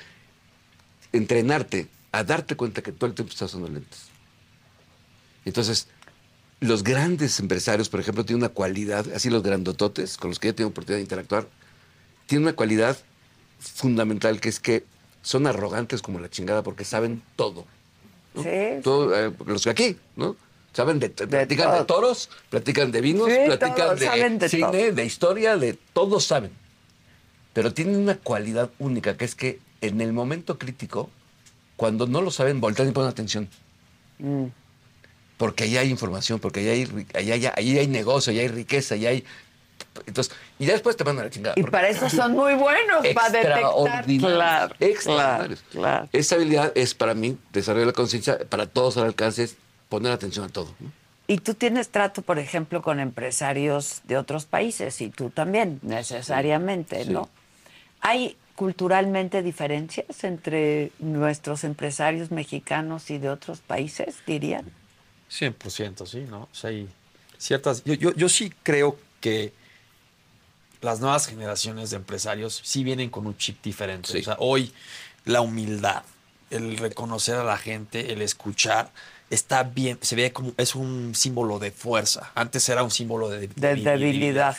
entrenarte 1.12 1.86
a 2.10 2.24
darte 2.24 2.56
cuenta 2.56 2.82
que 2.82 2.90
todo 2.90 3.06
el 3.08 3.14
tiempo 3.14 3.32
estás 3.32 3.50
usando 3.54 3.68
lentes. 3.68 4.08
Entonces, 5.44 5.86
los 6.58 6.82
grandes 6.82 7.38
empresarios, 7.38 7.88
por 7.88 8.00
ejemplo, 8.00 8.24
tienen 8.24 8.42
una 8.42 8.52
cualidad, 8.52 9.06
así 9.14 9.30
los 9.30 9.44
grandototes, 9.44 10.16
con 10.16 10.30
los 10.30 10.40
que 10.40 10.48
yo 10.48 10.54
tengo 10.54 10.70
oportunidad 10.70 10.98
de 10.98 11.02
interactuar, 11.02 11.46
tienen 12.26 12.48
una 12.48 12.56
cualidad 12.56 12.96
fundamental 13.58 14.40
que 14.40 14.48
es 14.48 14.58
que 14.58 14.84
son 15.26 15.48
arrogantes 15.48 16.02
como 16.02 16.20
la 16.20 16.30
chingada 16.30 16.62
porque 16.62 16.84
saben 16.84 17.20
todo. 17.34 17.64
¿no? 18.34 18.44
Sí. 18.44 18.80
Todo, 18.84 19.12
eh, 19.12 19.32
los 19.44 19.64
que 19.64 19.70
aquí, 19.70 19.96
¿no? 20.14 20.36
Saben 20.72 21.00
de, 21.00 21.10
platican 21.10 21.76
de 21.76 21.84
toros, 21.84 22.30
platican 22.48 22.92
de 22.92 23.00
vinos, 23.00 23.28
Sí, 23.28 23.38
platican 23.44 23.98
de, 24.38 24.48
cine, 24.48 24.70
todo. 24.70 24.92
de 24.92 25.04
historia, 25.04 25.56
de 25.56 25.72
todos 25.92 26.26
saben. 26.26 26.52
Pero 27.54 27.74
tienen 27.74 27.96
una 27.96 28.16
cualidad 28.18 28.70
única 28.78 29.16
que 29.16 29.24
es 29.24 29.34
que 29.34 29.58
en 29.80 30.00
el 30.00 30.12
momento 30.12 30.58
crítico, 30.58 31.10
cuando 31.74 32.06
no 32.06 32.20
lo 32.20 32.30
saben, 32.30 32.60
voltean 32.60 32.88
y 32.88 32.92
ponen 32.92 33.10
atención. 33.10 33.48
Mm. 34.20 34.44
Porque 35.38 35.64
ahí 35.64 35.76
hay 35.76 35.90
información, 35.90 36.38
porque 36.38 36.60
ahí 36.60 36.68
hay, 36.68 37.06
ahí 37.14 37.32
hay, 37.32 37.46
ahí 37.46 37.78
hay 37.78 37.86
negocio, 37.88 38.32
ahí 38.32 38.38
hay 38.38 38.48
riqueza, 38.48 38.94
ahí 38.94 39.06
hay. 39.06 39.24
Entonces, 40.06 40.34
y 40.58 40.66
ya 40.66 40.72
después 40.74 40.96
te 40.96 41.04
mandan 41.04 41.22
a 41.24 41.28
la 41.28 41.30
chingada. 41.30 41.54
Y 41.56 41.62
para 41.64 41.88
eso 41.88 42.08
son 42.10 42.32
muy 42.32 42.54
buenos, 42.54 43.06
para 43.14 43.30
detectar. 43.30 43.60
Extraordinarios, 43.62 44.22
Claro, 44.32 44.74
extraordinarios. 44.80 45.64
claro. 45.70 46.08
Esa 46.12 46.34
habilidad 46.36 46.72
es 46.74 46.94
para 46.94 47.14
mí, 47.14 47.36
desarrollar 47.52 47.86
la 47.88 47.92
conciencia, 47.92 48.38
para 48.48 48.66
todos 48.66 48.96
al 48.98 49.04
alcance, 49.04 49.42
es 49.44 49.56
poner 49.88 50.12
atención 50.12 50.44
a 50.44 50.48
todo. 50.48 50.74
¿no? 50.78 50.92
Y 51.28 51.38
tú 51.38 51.54
tienes 51.54 51.88
trato, 51.88 52.22
por 52.22 52.38
ejemplo, 52.38 52.82
con 52.82 53.00
empresarios 53.00 54.02
de 54.04 54.16
otros 54.16 54.44
países, 54.44 55.00
y 55.00 55.08
tú 55.10 55.30
también, 55.30 55.80
necesariamente, 55.82 57.04
Sí. 57.04 57.10
¿no? 57.10 57.28
¿Hay 58.00 58.36
culturalmente 58.54 59.42
diferencias 59.42 60.22
entre 60.24 60.92
nuestros 60.98 61.64
empresarios 61.64 62.30
mexicanos 62.30 63.10
y 63.10 63.18
de 63.18 63.28
otros 63.30 63.58
países, 63.60 64.16
dirían? 64.26 64.64
100%, 65.30 66.06
sí, 66.06 66.26
¿no? 66.28 66.42
O 66.42 66.54
sea, 66.54 66.70
hay 66.70 66.88
ciertas... 67.38 67.82
Yo, 67.84 67.94
yo, 67.94 68.12
yo 68.14 68.28
sí 68.28 68.52
creo 68.62 68.96
que 69.20 69.52
las 70.80 71.00
nuevas 71.00 71.26
generaciones 71.26 71.90
de 71.90 71.96
empresarios 71.96 72.60
sí 72.64 72.84
vienen 72.84 73.10
con 73.10 73.26
un 73.26 73.36
chip 73.36 73.62
diferente. 73.62 74.18
O 74.18 74.22
sea, 74.22 74.36
hoy 74.38 74.72
la 75.24 75.40
humildad, 75.40 76.02
el 76.50 76.76
reconocer 76.78 77.36
a 77.36 77.44
la 77.44 77.58
gente, 77.58 78.12
el 78.12 78.22
escuchar, 78.22 78.90
está 79.30 79.62
bien, 79.64 79.98
se 80.00 80.16
ve 80.16 80.32
como 80.32 80.52
es 80.56 80.74
un 80.74 81.14
símbolo 81.14 81.58
de 81.58 81.70
fuerza. 81.70 82.30
Antes 82.34 82.68
era 82.68 82.82
un 82.82 82.90
símbolo 82.90 83.28
de, 83.28 83.48
De 83.48 83.76
debilidad. 83.76 84.56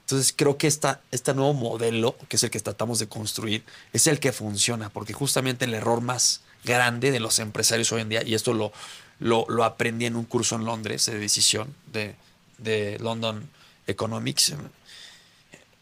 Entonces 0.00 0.34
creo 0.36 0.58
que 0.58 0.66
esta, 0.66 1.00
este 1.10 1.32
nuevo 1.32 1.54
modelo, 1.54 2.16
que 2.28 2.36
es 2.36 2.42
el 2.42 2.50
que 2.50 2.60
tratamos 2.60 2.98
de 2.98 3.08
construir, 3.08 3.64
es 3.94 4.06
el 4.06 4.20
que 4.20 4.32
funciona, 4.32 4.90
porque 4.90 5.14
justamente 5.14 5.64
el 5.64 5.72
error 5.72 6.02
más 6.02 6.42
grande 6.62 7.10
de 7.10 7.20
los 7.20 7.38
empresarios 7.38 7.90
hoy 7.92 8.02
en 8.02 8.10
día, 8.10 8.22
y 8.22 8.34
esto 8.34 8.52
lo, 8.52 8.70
lo, 9.18 9.46
lo 9.48 9.64
aprendí 9.64 10.04
en 10.04 10.16
un 10.16 10.24
curso 10.24 10.56
en 10.56 10.66
Londres 10.66 11.06
de 11.06 11.18
decisión 11.18 11.74
de, 11.90 12.16
de 12.58 12.98
London 13.00 13.48
Economics, 13.86 14.54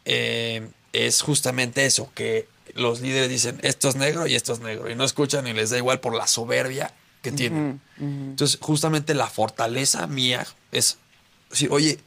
eh, 0.04 0.68
es 0.92 1.22
justamente 1.22 1.86
eso, 1.86 2.10
que 2.14 2.48
los 2.74 3.00
líderes 3.00 3.28
dicen, 3.28 3.58
esto 3.62 3.88
es 3.88 3.96
negro 3.96 4.26
y 4.26 4.34
esto 4.34 4.52
es 4.52 4.60
negro, 4.60 4.90
y 4.90 4.94
no 4.94 5.04
escuchan 5.04 5.46
y 5.46 5.52
les 5.52 5.70
da 5.70 5.78
igual 5.78 6.00
por 6.00 6.14
la 6.14 6.26
soberbia 6.26 6.92
que 7.22 7.32
tienen. 7.32 7.80
Entonces, 7.98 8.58
justamente 8.60 9.14
la 9.14 9.28
fortaleza 9.28 10.06
mía 10.06 10.44
es 10.72 10.98
decir, 11.50 11.68
oye, 11.70 11.98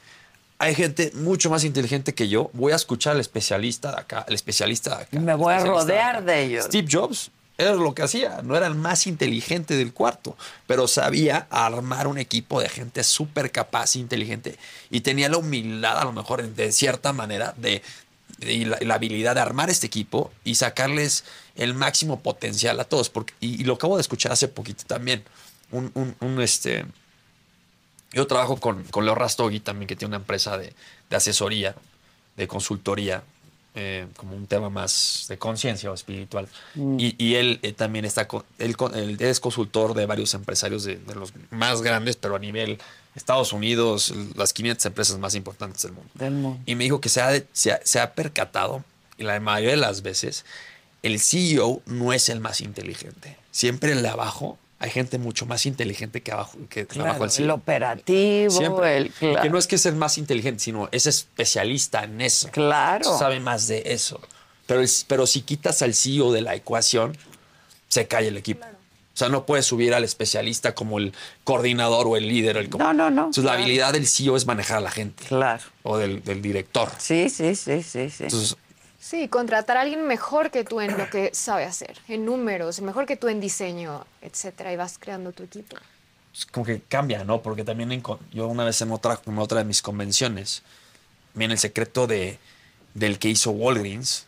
hay 0.57 0.75
gente 0.75 1.11
mucho 1.15 1.49
más 1.49 1.64
inteligente 1.64 2.14
que 2.14 2.27
yo, 2.27 2.49
voy 2.53 2.72
a 2.74 2.75
escuchar 2.75 3.14
al 3.14 3.22
especialista 3.22 3.91
de 3.91 4.01
acá, 4.01 4.25
el 4.27 4.35
especialista 4.35 4.98
de 4.98 5.03
acá. 5.03 5.19
Me 5.19 5.35
voy 5.35 5.53
a 5.53 5.59
rodear 5.59 6.17
acá. 6.17 6.25
de 6.25 6.43
ellos. 6.43 6.65
Steve 6.65 6.88
Jobs 6.90 7.32
era 7.58 7.74
lo 7.74 7.93
que 7.93 8.03
hacía, 8.03 8.42
no 8.43 8.56
era 8.58 8.67
el 8.67 8.75
más 8.75 9.08
inteligente 9.08 9.75
del 9.75 9.93
cuarto, 9.93 10.35
pero 10.67 10.88
sabía 10.88 11.48
armar 11.50 12.08
un 12.08 12.17
equipo 12.17 12.59
de 12.59 12.67
gente 12.69 13.03
súper 13.03 13.51
capaz 13.51 13.95
e 13.95 14.00
inteligente 14.00 14.58
y 14.90 15.01
tenía 15.01 15.30
la 15.30 15.38
humildad, 15.38 15.98
a 16.00 16.03
lo 16.03 16.11
mejor 16.11 16.43
de 16.43 16.72
cierta 16.74 17.14
manera, 17.14 17.53
de, 17.58 17.82
y 18.42 18.66
la, 18.66 18.95
habilidad 18.95 19.35
de 19.35 19.42
armar 19.42 19.69
este 19.69 19.88
equipo 19.88 20.32
y 20.43 20.56
sacarles 20.56 21.24
el 21.56 21.74
máximo 21.74 22.19
potencial 22.19 22.77
a 22.80 22.84
todos. 22.84 23.11
Y 23.40 23.64
lo 23.64 23.75
acabo 23.75 23.95
de 23.95 24.01
escuchar 24.01 24.34
hace 24.34 24.50
poquito 24.50 24.84
también. 24.85 25.24
Un, 25.72 25.92
un- 25.93 26.16
un, 26.19 26.42
este, 26.42 26.85
yo 28.11 28.27
trabajo 28.27 28.58
con, 28.58 28.84
con 28.85 29.06
Leo 29.06 29.16
Rastogi 29.16 29.59
también, 29.59 29.88
que 29.88 29.95
tiene 29.95 30.09
una 30.09 30.17
empresa 30.17 30.58
de, 30.58 30.74
de 31.09 31.16
asesoría, 31.16 31.75
de 32.38 32.48
consultoría, 32.48 33.24
eh, 33.75 34.07
como 34.17 34.35
un 34.35 34.47
tema 34.47 34.69
más 34.69 35.25
de 35.29 35.37
conciencia 35.37 35.91
o 35.91 35.93
espiritual. 35.93 36.47
Mm. 36.75 36.97
Y, 36.99 37.15
y 37.17 37.35
él 37.35 37.59
eh, 37.61 37.73
también 37.73 38.05
está, 38.05 38.27
con- 38.27 38.43
él, 38.57 38.75
él 38.93 39.17
es 39.19 39.39
consultor 39.39 39.93
de 39.93 40.05
varios 40.05 40.33
empresarios 40.33 40.83
de, 40.85 40.95
de 40.97 41.15
los 41.15 41.33
más 41.51 41.81
grandes, 41.81 42.15
pero 42.15 42.35
a 42.35 42.39
nivel 42.39 42.79
Estados 43.15 43.53
Unidos, 43.53 44.13
las 44.35 44.51
500 44.53 44.85
empresas 44.87 45.17
más 45.19 45.35
importantes 45.35 45.81
del 45.83 45.93
mundo. 45.93 46.09
Del 46.15 46.33
mundo. 46.33 46.59
Y 46.65 46.75
me 46.75 46.83
dijo 46.85 46.99
que 46.99 47.09
se 47.09 47.21
ha, 47.21 47.31
se 47.53 47.71
ha, 47.71 47.79
se 47.83 47.99
ha 47.99 48.13
percatado, 48.13 48.83
y 49.17 49.23
la 49.23 49.39
mayoría 49.39 49.71
de 49.71 49.77
las 49.77 50.01
veces, 50.01 50.43
el 51.03 51.19
CEO 51.19 51.81
no 51.85 52.11
es 52.13 52.29
el 52.29 52.39
más 52.41 52.61
inteligente. 52.61 53.37
Siempre 53.51 53.91
el 53.93 54.01
de 54.01 54.09
abajo 54.09 54.57
hay 54.79 54.89
gente 54.89 55.17
mucho 55.17 55.45
más 55.45 55.65
inteligente 55.65 56.21
que 56.21 56.31
abajo, 56.31 56.57
que 56.69 56.85
Claro, 56.85 57.11
abajo 57.11 57.27
del 57.27 57.43
el 57.45 57.49
operativo, 57.51 58.51
Siempre. 58.51 58.97
el- 58.97 59.11
claro. 59.11 59.41
Que 59.41 59.49
no 59.49 59.57
es 59.57 59.67
que 59.67 59.75
es 59.75 59.85
el 59.85 59.95
más 59.95 60.17
inteligente, 60.17 60.59
sino 60.63 60.89
es 60.91 61.05
especialista 61.07 62.03
en 62.03 62.21
eso. 62.21 62.49
Claro. 62.51 63.17
Sabe 63.17 63.39
más 63.39 63.67
de 63.67 63.83
eso. 63.85 64.19
Pero, 64.67 64.81
es- 64.81 65.05
pero 65.07 65.27
si 65.27 65.41
quitas 65.41 65.81
al 65.81 65.93
CEO 65.93 66.31
de 66.31 66.41
la 66.41 66.55
ecuación, 66.55 67.17
se 67.87 68.07
cae 68.07 68.27
el 68.27 68.37
equipo. 68.37 68.65
O 68.65 69.17
sea, 69.17 69.29
no 69.29 69.45
puedes 69.45 69.65
subir 69.65 69.93
al 69.93 70.03
especialista 70.03 70.75
como 70.75 70.97
el 70.99 71.13
coordinador 71.45 72.05
o 72.07 72.17
el 72.17 72.27
líder. 72.27 72.57
El, 72.57 72.69
No, 72.71 72.91
no, 72.93 73.09
no, 73.09 73.21
Entonces, 73.27 73.45
la 73.45 73.53
habilidad 73.53 73.93
del 73.93 74.05
CEO 74.07 74.35
es 74.35 74.45
manejar 74.45 74.79
a 74.79 74.81
la 74.81 74.91
gente. 74.91 75.23
Claro. 75.23 75.63
O 75.83 75.97
del, 75.97 76.21
del 76.21 76.41
director. 76.41 76.91
Sí, 76.97 77.29
sí, 77.29 77.55
sí, 77.55 77.81
sí, 77.81 78.09
sí. 78.09 78.23
Entonces, 78.25 78.57
Sí, 79.06 79.27
contratar 79.30 79.77
a 79.77 79.82
alguien 79.82 80.08
mejor 80.08 80.50
que 80.50 80.64
tú 80.64 80.82
en 80.82 80.98
lo 80.98 81.08
que 81.11 81.30
sabe 81.35 81.64
hacer, 81.64 81.95
en 82.08 82.25
números, 82.25 82.82
mejor 82.82 83.06
que 83.06 83.16
tú 83.16 83.27
en 83.27 83.40
diseño, 83.40 84.03
etcétera, 84.19 84.74
y 84.74 84.77
vas 84.77 84.98
creando 84.98 85.32
tu 85.32 85.43
equipo. 85.43 85.75
es 86.34 86.48
como 86.48 86.66
que 86.66 86.82
cambia, 86.82 87.24
¿no? 87.24 87.43
Porque 87.43 87.64
también 87.64 87.92
en 87.92 88.01
yo 88.32 88.48
una 88.48 88.66
vez 88.66 88.82
en 88.82 88.92
otra, 88.92 89.19
en 89.24 89.38
otra 89.38 89.59
de 89.59 89.64
mis 89.66 89.84
convenciones, 89.84 90.64
miren, 91.35 91.51
el 91.51 91.59
secreto 91.59 92.08
de, 92.08 92.40
del 92.95 93.19
que 93.19 93.30
hizo 93.30 93.51
Walgreens, 93.51 94.25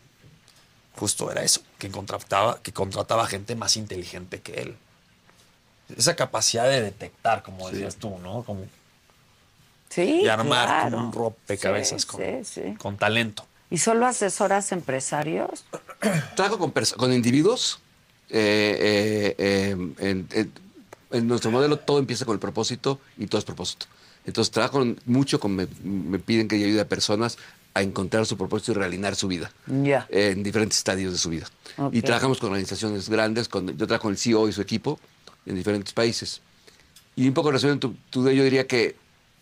justo 0.96 1.32
era 1.32 1.42
eso, 1.42 1.62
que 1.80 1.90
contrataba, 1.90 2.60
que 2.62 2.72
contrataba 2.72 3.26
gente 3.26 3.56
más 3.56 3.78
inteligente 3.78 4.42
que 4.42 4.62
él. 4.62 4.78
Esa 5.98 6.16
capacidad 6.16 6.66
de 6.70 6.82
detectar, 6.84 7.42
como 7.42 7.68
decías 7.72 7.96
tú, 7.96 8.20
¿no? 8.20 8.44
Como, 8.44 8.68
Sí, 9.90 10.22
y 10.22 10.28
armar 10.28 10.68
claro. 10.68 10.92
como 10.92 11.08
un 11.08 11.14
rompecabezas 11.14 12.04
Sí, 12.04 12.08
con, 12.08 12.22
sí, 12.22 12.44
sí. 12.44 12.76
con 12.78 12.98
talento. 12.98 13.44
¿Y 13.70 13.78
solo 13.80 14.06
asesoras 14.06 14.72
empresarios? 14.72 15.66
Trabajo 16.36 16.72
con, 16.98 17.14
individuos. 17.14 17.80
eh, 18.30 19.36
eh, 19.36 19.36
eh, 19.38 19.72
en, 20.00 20.28
en- 20.32 20.52
en 21.10 21.26
nuestro 21.28 21.52
modelo 21.52 21.78
todo 21.80 22.00
empieza 22.00 22.26
con 22.26 22.34
el 22.34 22.40
propósito 22.40 23.00
y 23.18 23.28
todo 23.28 23.40
es 23.40 23.46
propósito. 23.46 23.86
Entonces 24.26 24.52
trabajo 24.52 24.86
mucho 25.06 25.40
con, 25.40 25.56
me, 25.56 25.66
me 25.84 26.20
piden 26.20 26.50
que 26.50 26.60
yo 26.60 26.66
ayude 26.68 26.82
a 26.82 26.88
personas 26.88 27.38
a 27.74 27.82
encontrar 27.82 28.26
su 28.26 28.36
propósito 28.38 28.74
y 28.74 28.76
realinear 28.76 29.16
su 29.16 29.28
vida 29.30 29.50
Ya. 29.68 30.06
en 30.10 30.44
diferentes 30.44 30.80
estadios 30.80 31.14
de 31.14 31.18
su 31.20 31.30
vida. 31.30 31.46
Ok. 31.78 31.94
Y 31.94 32.02
trabajamos 32.02 32.40
con 32.40 32.50
organizaciones 32.50 33.08
grandes, 33.08 33.48
con, 33.48 33.68
yo 33.78 33.88
trabajo 33.88 34.04
con 34.04 34.12
el 34.12 34.18
CEO 34.18 34.50
y 34.50 34.52
su 34.52 34.62
equipo 34.62 35.00
en 35.46 35.56
diferentes 35.56 35.94
países. 35.94 36.42
Y 37.16 37.26
un 37.28 37.34
poco 37.34 37.52
resumen 37.52 37.80
tu, 37.80 37.96
tu 38.10 38.30
yo 38.30 38.44
diría 38.44 38.68
que 38.68 38.98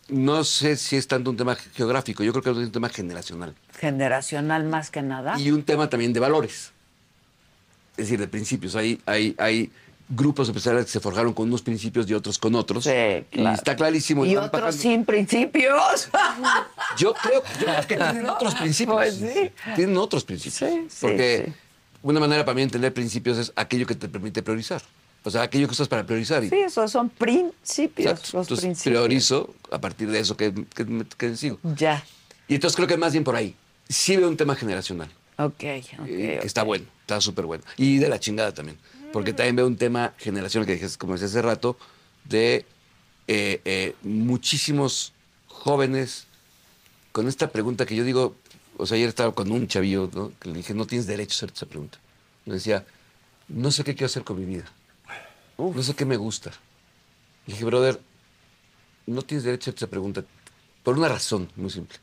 no 0.09 0.43
sé 0.43 0.75
si 0.77 0.95
es 0.95 1.07
tanto 1.07 1.31
un 1.31 1.37
tema 1.37 1.55
geográfico, 1.55 2.23
yo 2.23 2.31
creo 2.31 2.43
que 2.43 2.51
es 2.51 2.57
un 2.57 2.71
tema 2.71 2.89
generacional. 2.89 3.55
Generacional 3.79 4.63
más 4.65 4.91
que 4.91 5.01
nada. 5.01 5.39
Y 5.39 5.51
un 5.51 5.63
tema 5.63 5.89
también 5.89 6.13
de 6.13 6.19
valores. 6.19 6.71
Es 7.91 8.05
decir, 8.05 8.19
de 8.19 8.27
principios. 8.27 8.75
Hay, 8.75 9.01
hay, 9.05 9.35
hay 9.37 9.71
grupos 10.07 10.47
empresariales 10.47 10.85
que 10.85 10.91
se 10.91 10.99
forjaron 10.99 11.33
con 11.33 11.47
unos 11.47 11.61
principios 11.61 12.09
y 12.09 12.13
otros 12.13 12.37
con 12.37 12.53
otros. 12.55 12.85
Y 12.85 13.23
claro. 13.31 13.55
está 13.55 13.75
clarísimo. 13.75 14.25
Y 14.25 14.35
otros 14.35 14.75
sin 14.75 15.05
principios. 15.05 16.09
Yo 16.97 17.13
creo, 17.13 17.43
yo 17.59 17.65
creo 17.65 17.87
que 17.87 17.97
tienen 17.97 18.29
otros 18.29 18.55
principios. 18.55 18.95
Pues 18.95 19.15
sí. 19.15 19.51
Tienen 19.75 19.97
otros 19.97 20.23
principios. 20.23 20.71
sí, 20.71 20.87
Porque 21.01 21.43
sí. 21.47 21.53
una 22.03 22.21
manera 22.21 22.45
para 22.45 22.55
mí 22.55 22.61
de 22.61 22.65
entender 22.65 22.93
principios 22.93 23.37
es 23.37 23.51
aquello 23.55 23.85
que 23.85 23.95
te 23.95 24.07
permite 24.07 24.41
priorizar. 24.41 24.81
O 25.25 25.29
sea, 25.31 25.41
aquello 25.41 25.67
que 25.67 25.73
usas 25.73 25.87
para 25.87 26.05
priorizar. 26.05 26.43
Y, 26.43 26.49
Sí, 26.49 26.55
esos 26.59 26.91
son 26.91 27.09
principios. 27.09 28.11
Exacto. 28.11 28.37
Los 28.37 28.45
Entonces 28.47 28.65
principios. 28.65 28.93
priorizo 29.01 29.55
a 29.71 29.79
partir 29.81 30.09
de 30.11 30.19
eso 30.19 30.37
que, 30.37 30.53
que, 30.73 30.85
me- 30.85 31.05
que 31.05 31.35
sigo. 31.35 31.59
Ya. 31.75 32.03
Y 32.47 32.55
entonces 32.55 32.75
creo 32.75 32.87
que 32.87 32.95
más 32.95 33.11
bien 33.11 33.23
por 33.23 33.35
ahí. 33.35 33.55
Sí 33.89 34.15
veo 34.15 34.27
un 34.29 34.37
tema 34.37 34.55
generacional. 34.55 35.09
Ok, 35.37 35.51
ok. 35.53 35.63
eh, 36.07 36.37
que 36.41 36.47
está 36.47 36.63
bueno, 36.63 36.85
está 37.01 37.19
súper 37.19 37.45
bueno. 37.45 37.63
Y 37.75 37.97
de 37.97 38.07
la 38.07 38.19
chingada 38.19 38.53
también. 38.53 38.77
Porque 39.11 39.33
también 39.33 39.55
veo 39.55 39.67
un 39.67 39.77
tema 39.77 40.13
generacional 40.17 40.67
que 40.67 40.79
como 40.97 41.13
decía 41.13 41.27
hace 41.27 41.41
rato, 41.41 41.77
de 42.25 42.65
eh, 43.27 43.61
eh, 43.65 43.95
muchísimos 44.03 45.11
jóvenes 45.47 46.27
con 47.11 47.27
esta 47.27 47.49
pregunta 47.49 47.85
que 47.85 47.95
yo 47.95 48.03
digo, 48.03 48.35
o 48.77 48.85
sea, 48.85 48.95
ayer 48.97 49.09
estaba 49.09 49.33
con 49.33 49.51
un 49.51 49.67
chavillo, 49.67 50.09
¿no? 50.13 50.31
que 50.39 50.49
le 50.49 50.55
dije, 50.57 50.73
no 50.73 50.85
tienes 50.85 51.07
derecho 51.07 51.33
a 51.33 51.35
hacerte 51.37 51.55
esa 51.55 51.65
pregunta. 51.65 51.97
Me 52.45 52.55
decía, 52.55 52.85
no 53.47 53.71
sé 53.71 53.83
qué 53.83 53.93
quiero 53.95 54.07
hacer 54.07 54.23
con 54.23 54.37
mi 54.39 54.45
vida. 54.45 54.65
No 55.57 55.83
sé 55.83 55.93
qué 55.95 56.05
me 56.05 56.17
gusta. 56.17 56.51
Dije, 57.47 57.63
brother, 57.63 57.99
no 59.05 59.21
tienes 59.21 59.43
derecho 59.43 59.71
a 59.71 59.73
esa 59.73 59.87
pregunta 59.87 60.23
por 60.83 60.97
una 60.97 61.07
razón 61.07 61.49
muy 61.55 61.69
simple. 61.69 61.97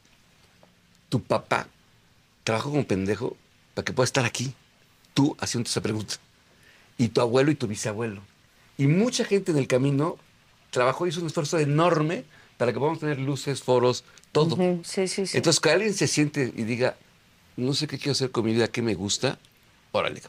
Tu 1.09 1.23
papá 1.23 1.69
trabajó 2.45 2.71
como 2.71 2.87
pendejo 2.87 3.37
para 3.75 3.85
que 3.85 3.93
pueda 3.93 4.05
estar 4.05 4.25
aquí, 4.25 4.55
tú 5.15 5.37
haciendo 5.41 5.69
esa 5.69 5.81
pregunta. 5.81 6.15
Y 6.99 7.09
tu 7.09 7.21
abuelo 7.21 7.51
y 7.51 7.55
tu 7.55 7.67
bisabuelo. 7.67 8.23
Y 8.79 8.87
mucha 8.87 9.25
gente 9.25 9.53
en 9.53 9.59
el 9.59 9.67
camino 9.67 10.17
trabajó 10.71 11.07
y 11.07 11.11
hizo 11.11 11.21
un 11.21 11.27
esfuerzo 11.27 11.59
enorme 11.59 12.25
para 12.57 12.73
que 12.73 12.79
podamos 12.79 13.01
tener 13.01 13.19
luces, 13.19 13.63
foros, 13.63 14.05
todo. 14.31 14.55
Ujú, 14.55 14.83
Sí, 14.85 15.09
sí, 15.09 15.27
sí. 15.27 15.37
Entonces, 15.37 15.61
que 15.61 15.71
alguien 15.71 15.95
se 15.95 16.07
siente 16.07 16.53
y 16.57 16.63
diga, 16.63 16.97
no 17.57 17.75
sé 17.75 17.87
qué 17.87 17.99
quiero 17.99 18.13
hacer 18.13 18.31
con 18.31 18.45
mi 18.45 18.53
vida, 18.55 18.69
qué 18.69 18.83
me 18.83 18.95
gusta, 18.95 19.39
órale. 19.93 20.23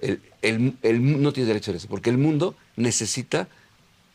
El, 0.00 0.22
el- 0.42 0.76
el- 0.82 1.22
no 1.22 1.32
tiene 1.32 1.48
derecho 1.48 1.72
a 1.72 1.74
eso, 1.76 1.88
porque 1.88 2.10
el 2.10 2.18
mundo 2.18 2.54
necesita 2.76 3.48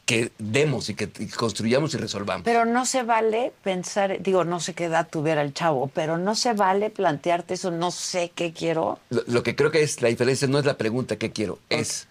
que 0.05 0.31
demos 0.37 0.89
y 0.89 0.95
que 0.95 1.09
y 1.19 1.27
construyamos 1.27 1.93
y 1.93 1.97
resolvamos. 1.97 2.43
Pero 2.43 2.65
no 2.65 2.85
se 2.85 3.03
vale 3.03 3.53
pensar, 3.63 4.21
digo, 4.21 4.43
no 4.43 4.59
sé 4.59 4.73
qué 4.73 4.85
edad 4.85 5.07
tuviera 5.09 5.41
el 5.41 5.53
chavo, 5.53 5.87
pero 5.93 6.17
no 6.17 6.35
se 6.35 6.53
vale 6.53 6.89
plantearte 6.89 7.53
eso, 7.53 7.71
no 7.71 7.89
sé 7.91 8.31
qué 8.35 8.51
quiero. 8.51 8.99
Lo, 9.09 9.23
lo 9.27 9.43
que 9.43 9.55
creo 9.55 9.71
que 9.71 9.81
es 9.81 10.01
la 10.01 10.09
diferencia 10.09 10.47
no 10.49 10.59
es 10.59 10.65
la 10.65 10.77
pregunta 10.77 11.15
qué 11.17 11.31
quiero, 11.31 11.59
es 11.69 12.07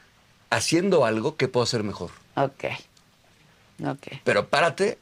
haciendo 0.48 1.04
algo 1.04 1.36
que 1.36 1.48
puedo 1.48 1.64
hacer 1.64 1.82
mejor. 1.82 2.10
Ok. 2.36 2.64
Ok. 3.86 4.06
Pero 4.24 4.48
párate 4.48 4.96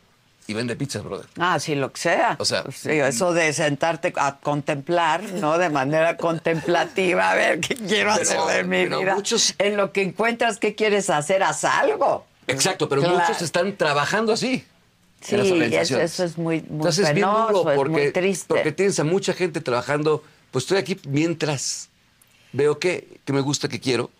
y 0.50 0.54
vende 0.54 0.74
pizzas, 0.74 1.04
brother. 1.04 1.26
Ah, 1.38 1.60
sí, 1.60 1.76
lo 1.76 1.92
que 1.92 2.00
sea. 2.00 2.34
O 2.40 2.44
sea, 2.44 2.64
Sí, 2.74 2.90
eso 2.90 3.32
de 3.32 3.52
sentarte 3.52 4.12
a 4.16 4.38
contemplar, 4.38 5.22
¿no? 5.22 5.58
De 5.58 5.68
manera 5.70 6.16
contemplativa, 6.16 7.30
a 7.30 7.34
ver 7.36 7.60
qué 7.60 7.76
quiero 7.76 8.12
Pero- 8.16 8.40
hacer 8.42 8.56
de 8.56 8.64
mi 8.64 8.86
vida. 8.86 9.14
muchos- 9.14 9.54
En 9.58 9.76
lo 9.76 9.92
que 9.92 10.02
encuentras 10.02 10.58
qué 10.58 10.74
quieres 10.74 11.08
hacer, 11.08 11.42
haz 11.44 11.64
algo. 11.64 12.26
Exacto, 12.48 12.88
pero 12.88 13.02
Claro. 13.02 13.18
muchos 13.20 13.40
están 13.42 13.76
trabajando 13.76 14.32
así. 14.32 14.64
Sí, 15.20 15.36
eso, 15.36 16.00
eso 16.00 16.24
es 16.24 16.36
muy, 16.38 16.62
muy 16.62 16.78
Entonces 16.78 17.08
es 17.08 17.14
bien 17.14 17.26
penoso, 17.26 17.70
es 17.70 17.76
porque, 17.76 17.90
muy 17.92 18.12
triste. 18.12 18.46
porque 18.48 18.72
tienes 18.72 18.98
a 18.98 19.04
mucha 19.04 19.32
gente 19.34 19.60
trabajando. 19.60 20.24
Pues 20.50 20.64
estoy 20.64 20.78
aquí 20.78 20.98
mientras 21.06 21.90
veo 22.52 22.78
que, 22.80 23.20
que 23.24 23.32
me 23.32 23.40
gusta, 23.40 23.68
que 23.68 23.78
quiero, 23.78 24.10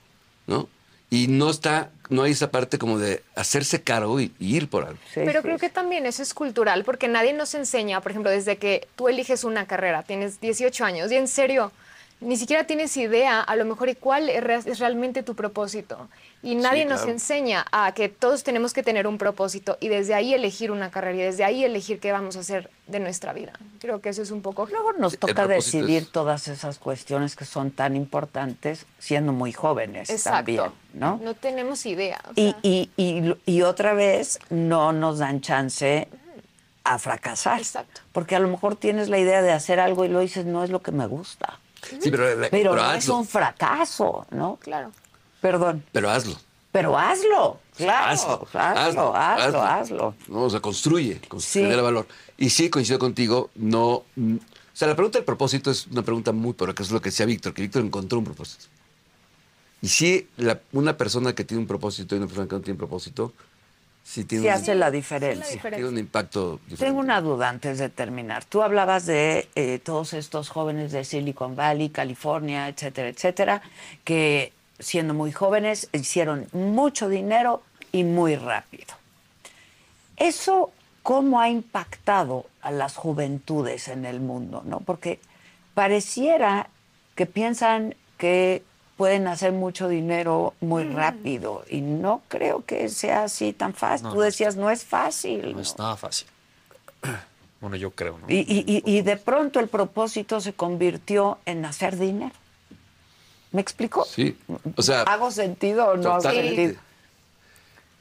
¿no? 0.47 0.69
Y 1.09 1.27
no 1.29 1.51
está, 1.51 1.91
no 2.11 2.23
hay 2.25 2.33
esa 2.33 2.51
parte 2.51 2.79
como 2.79 2.99
de 2.99 3.23
hacerse 3.35 3.83
cargo 3.83 4.21
y, 4.21 4.33
y 4.39 4.57
ir 4.57 4.69
por 4.69 4.85
algo. 4.85 4.99
Pero 5.15 5.43
creo 5.43 5.59
que 5.59 5.71
también 5.71 6.07
eso 6.07 6.23
es 6.23 6.35
cultural, 6.35 6.85
porque 6.85 7.09
nadie 7.09 7.33
nos 7.33 7.55
enseña, 7.55 8.01
por 8.01 8.11
ejemplo, 8.13 8.31
desde 8.31 8.59
que 8.59 8.87
tú 8.97 9.09
eliges 9.09 9.45
una 9.45 9.67
carrera, 9.67 10.03
tienes 10.03 10.41
18 10.41 10.85
años 10.85 11.11
y 11.13 11.17
en 11.17 11.29
serio, 11.29 11.73
ni 12.21 12.37
siquiera 12.37 12.65
tienes 12.65 12.97
idea 12.97 13.41
a 13.41 13.57
lo 13.57 13.65
mejor 13.65 13.89
y 13.89 13.95
cuál 13.95 14.29
es 14.29 14.43
re- 14.45 14.63
es 14.67 14.79
realmente 14.79 15.23
tu 15.23 15.35
propósito. 15.35 16.09
Y 16.43 16.55
nadie 16.55 16.85
nos 16.87 17.01
claro. 17.01 17.13
enseña 17.13 17.67
a 17.71 17.93
que 17.93 18.09
todos 18.09 18.45
tenemos 18.45 18.73
que 18.73 18.83
tener 18.83 19.07
un 19.07 19.19
propósito 19.19 19.77
y 19.81 19.89
desde 19.89 20.15
ahí 20.15 20.33
elegir 20.33 20.71
una 20.71 20.91
carrera 20.91 21.17
y 21.19 21.23
desde 21.23 21.45
ahí 21.45 21.65
elegir 21.65 22.01
qué 22.01 22.13
vamos 22.13 22.37
a 22.37 22.41
hacer 22.41 22.71
de 22.87 22.99
nuestra 23.01 23.33
vida. 23.35 23.53
Creo 23.79 24.01
que 24.01 24.09
eso 24.09 24.23
es 24.23 24.31
un 24.31 24.41
poco... 24.41 24.67
Luego 24.71 24.93
nos 24.95 25.19
toca 25.19 25.47
decidir 25.47 26.11
todas 26.11 26.49
esas 26.49 26.79
cuestiones 26.79 27.37
que 27.37 27.45
son 27.45 27.71
tan 27.71 27.95
importantes 27.95 28.87
siendo 28.99 29.33
muy 29.33 29.53
jóvenes 29.53 30.09
Exacto. 30.09 30.37
también, 30.39 30.73
¿no? 30.95 31.21
No 31.23 31.35
tenemos 31.35 31.85
idea. 31.85 32.21
o 32.29 32.33
Y, 32.37 32.51
sea. 32.53 32.59
y, 32.63 32.91
y, 32.97 33.35
y 33.47 33.63
otra 33.63 33.93
vez 33.93 34.39
no 34.49 34.93
nos 34.95 35.19
dan 35.19 35.41
chance 35.43 36.09
a 36.85 36.99
fracasar. 36.99 37.61
Porque 38.13 38.35
a 38.35 38.41
lo 38.41 38.49
mejor 38.49 38.77
tienes 38.77 39.11
la 39.11 39.19
idea 39.19 39.43
de 39.43 39.53
hacer 39.53 39.79
algo 39.79 40.05
y 40.07 40.09
lo 40.09 40.21
dices, 40.21 40.47
no 40.47 40.65
es 40.65 40.71
lo 40.71 40.81
que 40.81 40.93
me 40.93 41.07
gusta. 41.07 41.59
Sí, 41.83 42.11
pero, 42.11 42.25
Pero, 42.25 42.49
pero 42.51 42.75
no 42.77 42.83
es 42.93 42.99
hazlo. 43.05 43.17
un 43.19 43.27
fracaso, 43.27 44.27
¿no? 44.31 44.57
Claro. 44.61 44.93
Perdón. 45.41 45.85
Pero 45.93 46.11
hazlo. 46.11 46.37
Pero 46.73 46.97
hazlo, 46.97 47.59
claro. 47.77 48.11
Hazlo, 48.11 48.49
hazlo, 48.77 49.17
hazlo, 49.17 49.63
hazlo. 49.63 50.15
No, 50.29 50.43
o 50.45 50.51
sea, 50.51 50.61
construye, 50.61 51.21
con- 51.27 51.41
Sí. 51.41 51.61
genera 51.63 51.83
valor. 51.83 52.07
Y 52.39 52.51
sí, 52.51 52.71
coincido 52.71 52.99
contigo, 52.99 53.51
no... 53.57 54.05
mm, 54.17 54.37
O 54.37 54.77
sea, 54.81 54.87
la 54.89 54.95
pregunta 54.95 55.19
del 55.19 55.25
propósito 55.27 55.71
es 55.71 55.87
una 55.89 56.03
pregunta 56.03 56.33
muy, 56.33 56.53
pero 56.55 56.75
que 56.75 56.83
es 56.85 56.91
lo 56.91 57.01
que 57.03 57.11
decía 57.11 57.27
Víctor, 57.27 57.53
que 57.53 57.63
Víctor 57.63 57.85
encontró 57.85 58.19
un 58.19 58.25
propósito. 58.25 58.67
Y 59.83 59.89
sí, 59.89 60.29
la- 60.37 60.61
una 60.73 60.97
persona 60.97 61.35
que 61.35 61.45
tiene 61.45 61.61
un 61.61 61.67
propósito 61.67 62.15
y 62.15 62.19
una 62.19 62.27
persona 62.29 62.47
que 62.49 62.55
no 62.55 62.61
tiene 62.63 62.79
propósito, 62.79 63.33
sí 64.03 64.25
tiene, 64.25 64.43
Sí 64.43 64.49
un, 64.49 64.55
hace 64.55 64.75
la 64.75 64.91
diferencia. 64.91 65.61
tiene 65.61 65.87
un 65.87 65.99
impacto 65.99 66.61
diferente. 66.65 66.85
Tengo 66.85 67.01
una 67.01 67.21
duda 67.21 67.49
antes 67.49 67.79
de 67.79 67.89
terminar. 67.89 68.45
Tú 68.45 68.63
hablabas 68.63 69.07
de 69.07 69.49
eh, 69.55 69.81
todos 69.83 70.13
estos 70.13 70.49
jóvenes 70.49 70.93
de 70.93 71.05
Silicon 71.05 71.57
Valley, 71.57 71.91
California, 71.91 72.69
etcétera, 72.69 73.09
etcétera, 73.09 73.63
que 74.05 74.53
siendo 74.79 75.15
muy 75.15 75.33
jóvenes 75.33 75.89
hicieron 75.93 76.47
mucho 76.53 77.09
dinero 77.09 77.63
y 77.93 78.05
muy 78.05 78.37
rápido. 78.37 78.95
¿Eso 80.17 80.73
cómo 81.03 81.41
ha 81.41 81.49
impactado 81.49 82.47
a 82.63 82.71
las 82.71 82.97
juventudes 82.97 83.89
en 83.89 84.05
el 84.05 84.21
mundo? 84.21 84.63
¿no? 84.65 84.81
Porque 84.81 85.21
pareciera 85.75 86.69
que 87.15 87.27
piensan 87.27 87.95
que 88.19 88.63
pueden 89.01 89.29
hacer 89.29 89.53
mucho 89.53 89.89
dinero 89.89 90.53
muy 90.61 90.85
rápido 90.85 91.65
y 91.71 91.81
no 91.81 92.21
creo 92.29 92.67
que 92.67 92.91
sea 92.91 93.25
así 93.25 93.55
tan 93.55 93.73
fácil. 93.73 94.05
No, 94.09 94.11
Tú 94.13 94.19
no 94.19 94.25
decías, 94.25 94.57
no 94.57 94.69
es 94.69 94.85
fácil. 94.85 95.55
No 95.55 95.61
es 95.63 95.79
nada 95.79 95.97
fácil. 95.97 96.29
Bueno, 97.63 97.77
yo 97.77 97.91
creo, 97.91 98.19
¿no? 98.19 98.25
Y, 98.29 98.37
y- 98.41 98.65
y- 98.67 98.83
y 98.99 99.03
de 99.03 99.17
pronto 99.19 99.59
el 99.61 99.69
propósito 99.69 100.41
se 100.41 100.53
convirtió 100.55 101.39
en 101.47 101.65
hacer 101.67 101.99
dinero. 101.99 102.33
¿Me 103.53 103.61
explico? 103.63 104.05
Sí. 104.07 104.37
O 104.77 104.83
sea, 104.83 105.03
¿Hago 105.03 105.31
sentido 105.31 105.87
o 105.89 105.97
no 105.97 106.13
hago 106.13 106.21
sentido? 106.23 106.75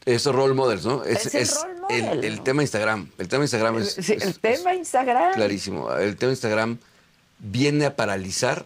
esos 0.06 0.34
role 0.36 0.54
models, 0.54 0.86
¿no? 0.86 1.04
Es 1.04 1.34
el 1.36 1.48
role 1.48 1.80
model, 1.82 2.06
el, 2.20 2.24
el 2.26 2.36
¿no? 2.38 2.44
tema 2.44 2.62
Instagram. 2.62 3.10
El 3.18 3.28
tema 3.28 3.44
Instagram 3.44 3.78
es, 3.80 3.94
Sí, 3.96 4.14
es- 4.14 4.24
el 4.24 4.40
tema 4.40 4.74
Instagram. 4.76 5.34
clarísimo. 5.34 5.92
El 5.94 6.16
tema 6.18 6.32
Instagram 6.32 6.78
viene 7.40 7.86
a 7.86 7.96
paralizar 7.98 8.66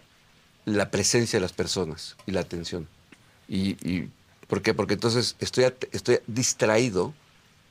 la 0.66 0.90
presencia 0.92 1.38
de 1.38 1.42
las 1.42 1.54
personas 1.54 2.16
y 2.26 2.32
la 2.32 2.42
atención. 2.42 2.88
Y, 3.48 3.72
y- 3.90 4.10
¿Por 4.48 4.62
qué? 4.62 4.74
Porque 4.74 4.94
entonces 4.94 5.36
estoy, 5.40 5.66
estoy 5.92 6.20
distraído 6.28 7.14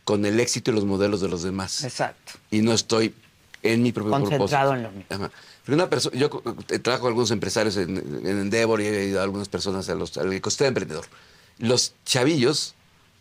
con 0.05 0.25
el 0.27 0.41
éxito 0.41 0.71
y 0.71 0.75
los 0.75 0.85
modelos 0.85 1.21
de 1.21 1.29
los 1.29 1.43
demás. 1.43 1.85
Exacto. 1.85 2.33
Y 2.51 2.61
no 2.63 2.73
estoy 2.73 3.15
en 3.63 3.83
mi 3.83 3.93
propio 3.93 4.11
Concentrado 4.11 4.49
propósito. 4.49 4.75
en 4.75 4.83
lo 4.83 4.91
mío. 4.91 5.07
Ajá. 5.11 5.31
Pero 5.65 5.77
una 5.77 5.89
persona, 5.89 6.17
yo 6.17 6.29
trabajo 6.83 7.03
con 7.03 7.09
algunos 7.11 7.31
empresarios 7.31 7.77
en, 7.77 7.97
en 7.99 8.27
Endeavor 8.39 8.81
y 8.81 8.87
he 8.87 9.05
ido 9.05 9.21
a 9.21 9.23
algunas 9.23 9.49
personas 9.49 9.89
a 9.91 9.95
los- 9.95 10.17
al 10.17 10.33
ecosistema 10.33 10.69
emprendedor. 10.69 11.05
Los 11.59 11.95
chavillos 12.05 12.75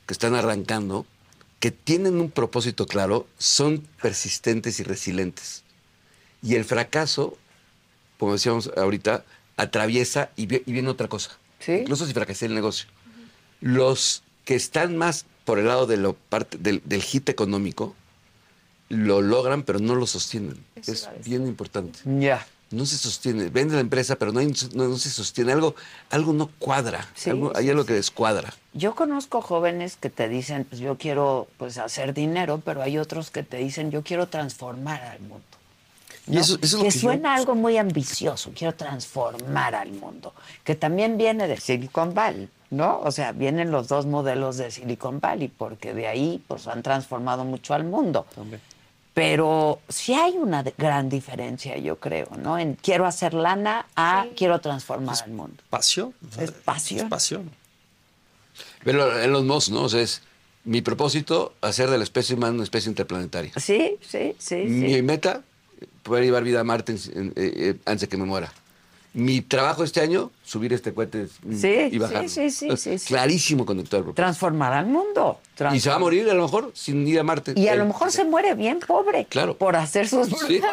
que 0.08 0.14
están 0.14 0.34
arrancando, 0.34 1.06
que 1.60 1.70
tienen 1.70 2.20
un 2.20 2.32
propósito 2.32 2.88
claro, 2.88 3.28
son 3.38 3.88
persistentes 4.02 4.80
y 4.80 4.84
resilientes. 4.84 5.64
Y 6.42 6.56
el 6.56 6.66
fracaso, 6.66 7.38
como 8.18 8.34
decíamos 8.34 8.72
ahorita, 8.76 9.24
atraviesa 9.62 10.30
y, 10.36 10.46
vi- 10.48 10.64
y 10.66 10.72
viene 10.74 10.90
otra 10.90 11.08
cosa. 11.08 11.32
Incluso 11.68 12.06
si 12.08 12.14
fracasé 12.14 12.48
el 12.48 12.56
negocio. 12.56 12.88
Los 13.60 14.24
que 14.46 14.56
están 14.56 14.98
más 14.98 15.26
por 15.46 15.60
el 15.60 15.68
lado 15.68 15.86
de 15.86 15.98
lo 15.98 16.14
parte, 16.14 16.58
del, 16.58 16.82
del 16.86 17.04
hit 17.04 17.30
económico, 17.30 17.96
lo 18.90 19.22
logran, 19.22 19.64
pero 19.64 19.80
no 19.80 19.96
lo 19.96 20.08
sostienen. 20.08 20.58
es 20.76 21.08
bien 21.24 21.48
importante. 21.48 22.00
Ya. 22.20 22.46
No 22.72 22.86
se 22.86 22.98
sostiene. 22.98 23.50
Vende 23.50 23.76
la 23.76 23.82
empresa, 23.82 24.16
pero 24.16 24.32
no, 24.32 24.40
hay- 24.40 24.54
no- 24.74 24.88
no 24.88 24.98
se 24.98 25.10
sostiene. 25.10 25.52
Algo, 25.52 25.76
algo 26.10 26.34
no 26.34 26.48
cuadra. 26.58 27.08
Sí, 27.16 27.30
Algo- 27.30 27.52
hay 27.56 27.66
sí, 27.66 27.70
algo 27.70 27.86
que 27.86 27.94
descuadra. 27.94 28.54
Yo 28.74 28.96
conozco 28.96 29.42
jóvenes 29.42 29.98
que 29.98 30.10
te 30.10 30.30
dicen, 30.30 30.64
pues 30.66 30.80
yo 30.82 30.98
quiero 30.98 31.48
pues 31.58 31.78
hacer 31.78 32.14
dinero, 32.14 32.62
pero 32.64 32.82
hay 32.82 32.98
otros 32.98 33.30
que 33.30 33.44
te 33.44 33.58
dicen, 33.58 33.92
yo 33.92 34.04
quiero 34.04 34.28
transformar 34.28 35.02
al 35.04 35.20
mundo. 35.20 35.44
Y 36.32 36.38
eso- 36.38 36.56
eso 36.56 36.64
es 36.64 36.74
lo 36.74 36.80
que 36.80 36.90
que 36.90 36.94
yo- 36.96 37.00
suena 37.02 37.36
algo 37.36 37.56
muy 37.56 37.78
ambicioso, 37.78 38.52
quiero 38.56 38.74
transformar 38.76 39.76
al 39.76 39.92
mundo, 39.92 40.34
que 40.64 40.76
también 40.76 41.18
viene 41.18 41.48
de 41.48 41.58
Silicon 41.58 42.14
Valley, 42.14 42.48
¿no? 42.70 43.00
O 43.02 43.12
sea, 43.12 43.32
vienen 43.34 43.70
los 43.72 43.88
dos 43.88 44.06
modelos 44.06 44.58
de 44.58 44.72
Silicon 44.72 45.20
Valley, 45.20 45.50
porque 45.50 45.94
de 45.94 46.08
ahí 46.08 46.42
pues 46.48 46.68
han 46.68 46.82
transformado 46.84 47.44
mucho 47.44 47.74
al 47.74 47.84
mundo. 47.84 48.26
Pero 49.14 49.82
sí 49.90 50.14
hay 50.14 50.38
una 50.38 50.64
gran 50.78 51.10
diferencia, 51.10 51.78
yo 51.78 51.98
creo, 52.00 52.30
¿no? 52.42 52.58
En 52.58 52.76
quiero 52.76 53.06
hacer 53.06 53.34
lana 53.34 53.86
a 53.98 54.26
quiero 54.38 54.60
transformar 54.62 55.18
al 55.24 55.32
mundo. 55.32 55.62
Pasión. 55.70 56.14
Es 56.40 56.52
pasión. 56.52 57.00
Es 57.06 57.10
pasión. 57.10 57.52
Pero 58.86 59.20
en 59.22 59.32
los 59.34 59.44
MOS, 59.44 59.70
¿no? 59.70 59.84
O 59.84 59.90
sea, 59.90 60.02
es 60.02 60.22
mi 60.64 60.82
propósito, 60.82 61.54
hacer 61.62 61.90
de 61.90 61.98
la 61.98 62.04
especie 62.06 62.36
humana 62.36 62.54
una 62.54 62.64
especie 62.64 62.90
interplanetaria. 62.90 63.52
Sí, 63.58 63.98
sí, 64.02 64.36
sí, 64.40 64.56
Mi 64.56 64.94
sí. 64.94 65.02
meta, 65.02 65.42
poder 66.04 66.24
llevar 66.24 66.44
vida 66.44 66.60
a 66.60 66.64
Marte 66.64 66.94
eh, 66.94 67.32
eh, 67.36 67.76
antes 67.86 68.02
de 68.02 68.08
que 68.08 68.18
me 68.18 68.26
muera. 68.26 68.52
Mi 69.14 69.42
trabajo 69.42 69.84
este 69.84 70.02
año, 70.02 70.32
subir 70.52 70.74
este 70.74 70.94
cohete 70.94 71.28
mm, 71.44 71.56
Sí, 71.58 71.76
y 71.92 71.98
bajarlo. 71.98 72.28
sí, 72.28 72.50
sí, 72.52 72.70
sí, 72.72 72.78
sí, 72.78 72.98
sí. 73.00 73.08
Clarísimo 73.08 73.66
conector. 73.66 74.00
al 74.00 74.04
propósito. 74.04 74.22
Transformar 74.22 74.74
al 74.74 74.86
mundo. 74.88 75.40
Y 75.74 75.80
se 75.80 75.90
va 75.90 75.96
a 75.96 76.00
morir 76.00 76.28
a 76.30 76.34
lo 76.34 76.42
mejor 76.44 76.72
sin 76.74 77.08
ir 77.08 77.20
a 77.20 77.24
Marte. 77.24 77.54
Y 77.56 77.68
a 77.68 77.74
Él. 77.74 77.80
lo 77.80 77.86
mejor 77.86 78.12
se 78.12 78.24
muere 78.26 78.56
bien 78.56 78.80
pobre. 78.80 79.26
Claro. 79.30 79.56
Por 79.58 79.76
hacer 79.76 80.08
sus 80.10 80.28
Sí. 80.28 80.34
proyectos. 80.40 80.66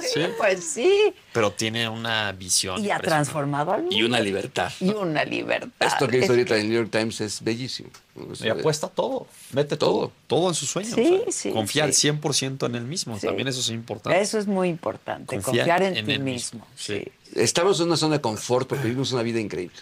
Sí, 0.00 0.08
Sí. 0.14 0.20
Pues 0.38 0.64
sí. 0.64 1.14
Pero 1.32 1.52
tiene 1.52 1.88
una 1.88 2.30
visión. 2.32 2.84
Y 2.84 2.90
ha 2.90 2.98
transformado 2.98 3.72
al 3.72 3.80
mundo. 3.82 3.96
Y 3.96 4.02
una 4.02 4.20
libertad. 4.20 4.70
Y 4.78 4.90
una 4.90 5.24
libertad. 5.24 5.88
Esto 5.88 6.06
que 6.06 6.18
Es- 6.18 6.24
hizo 6.24 6.32
ahorita 6.34 6.54
en 6.56 6.60
el 6.62 6.68
New 6.68 6.78
York 6.82 6.90
Times 6.92 7.20
es 7.22 7.42
bellísimo. 7.42 7.88
O 8.14 8.44
Y 8.44 8.48
apuesta 8.48 8.88
todo. 8.88 9.26
Mete 9.52 9.76
todo. 9.78 10.12
Todo 10.26 10.48
en 10.48 10.54
su 10.54 10.66
sueño. 10.66 10.94
Sí, 10.94 11.00
o 11.20 11.22
sea, 11.24 11.32
sí, 11.32 11.50
Confía 11.50 11.84
al 11.84 11.94
sí. 11.94 12.08
100% 12.08 12.66
en 12.66 12.74
él 12.74 12.84
mismo. 12.84 13.18
Sí. 13.18 13.26
También 13.26 13.48
eso 13.48 13.60
es 13.60 13.70
importante. 13.70 14.20
Eso 14.20 14.38
es 14.38 14.46
muy 14.46 14.68
importante. 14.68 15.34
Confiar 15.36 15.66
Confiar 15.66 15.82
en, 15.82 15.96
en 15.96 16.06
ti 16.06 16.12
él 16.12 16.20
mismo. 16.20 16.66
Sí. 16.76 17.02
Estamos 17.34 17.80
en 17.80 17.86
una 17.86 17.96
zona 17.96 18.16
de 18.16 18.20
confort 18.20 18.68
porque 18.68 18.84
vivimos 18.84 19.12
una 19.12 19.22
vida 19.22 19.40
increíble. 19.40 19.76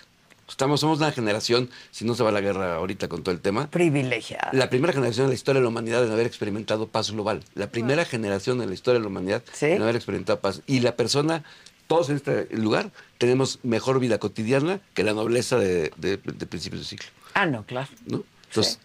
Estamos, 0.48 0.80
somos 0.80 0.98
una 0.98 1.12
generación, 1.12 1.70
si 1.92 2.04
no 2.04 2.14
se 2.16 2.24
va 2.24 2.32
la 2.32 2.40
guerra 2.40 2.74
ahorita 2.74 3.06
con 3.08 3.22
todo 3.22 3.32
el 3.32 3.40
tema, 3.40 3.70
Privilegiada. 3.70 4.50
la 4.52 4.68
primera 4.68 4.92
generación 4.92 5.24
en 5.26 5.30
la 5.30 5.34
historia 5.36 5.60
de 5.60 5.62
la 5.64 5.68
humanidad 5.68 6.04
en 6.04 6.10
haber 6.10 6.26
experimentado 6.26 6.88
paz 6.88 7.12
global. 7.12 7.44
La 7.54 7.68
primera 7.70 8.04
generación 8.04 8.60
en 8.60 8.68
la 8.68 8.74
historia 8.74 8.98
de 8.98 9.04
la 9.04 9.08
humanidad 9.08 9.44
en 9.60 9.80
haber 9.80 9.94
experimentado 9.94 10.40
paz. 10.40 10.62
Y 10.66 10.80
la 10.80 10.96
persona, 10.96 11.44
todos 11.86 12.10
en 12.10 12.16
este 12.16 12.48
lugar, 12.56 12.90
tenemos 13.18 13.60
mejor 13.62 14.00
vida 14.00 14.18
cotidiana 14.18 14.80
que 14.92 15.04
la 15.04 15.12
nobleza 15.14 15.56
de, 15.56 15.92
de- 15.96 16.16
de 16.16 16.46
principios 16.46 16.82
de 16.82 16.88
siglo. 16.88 17.06
Ah, 17.34 17.46
no, 17.46 17.64
claro. 17.64 17.88
¿no? 18.06 18.24
Entonces, 18.48 18.80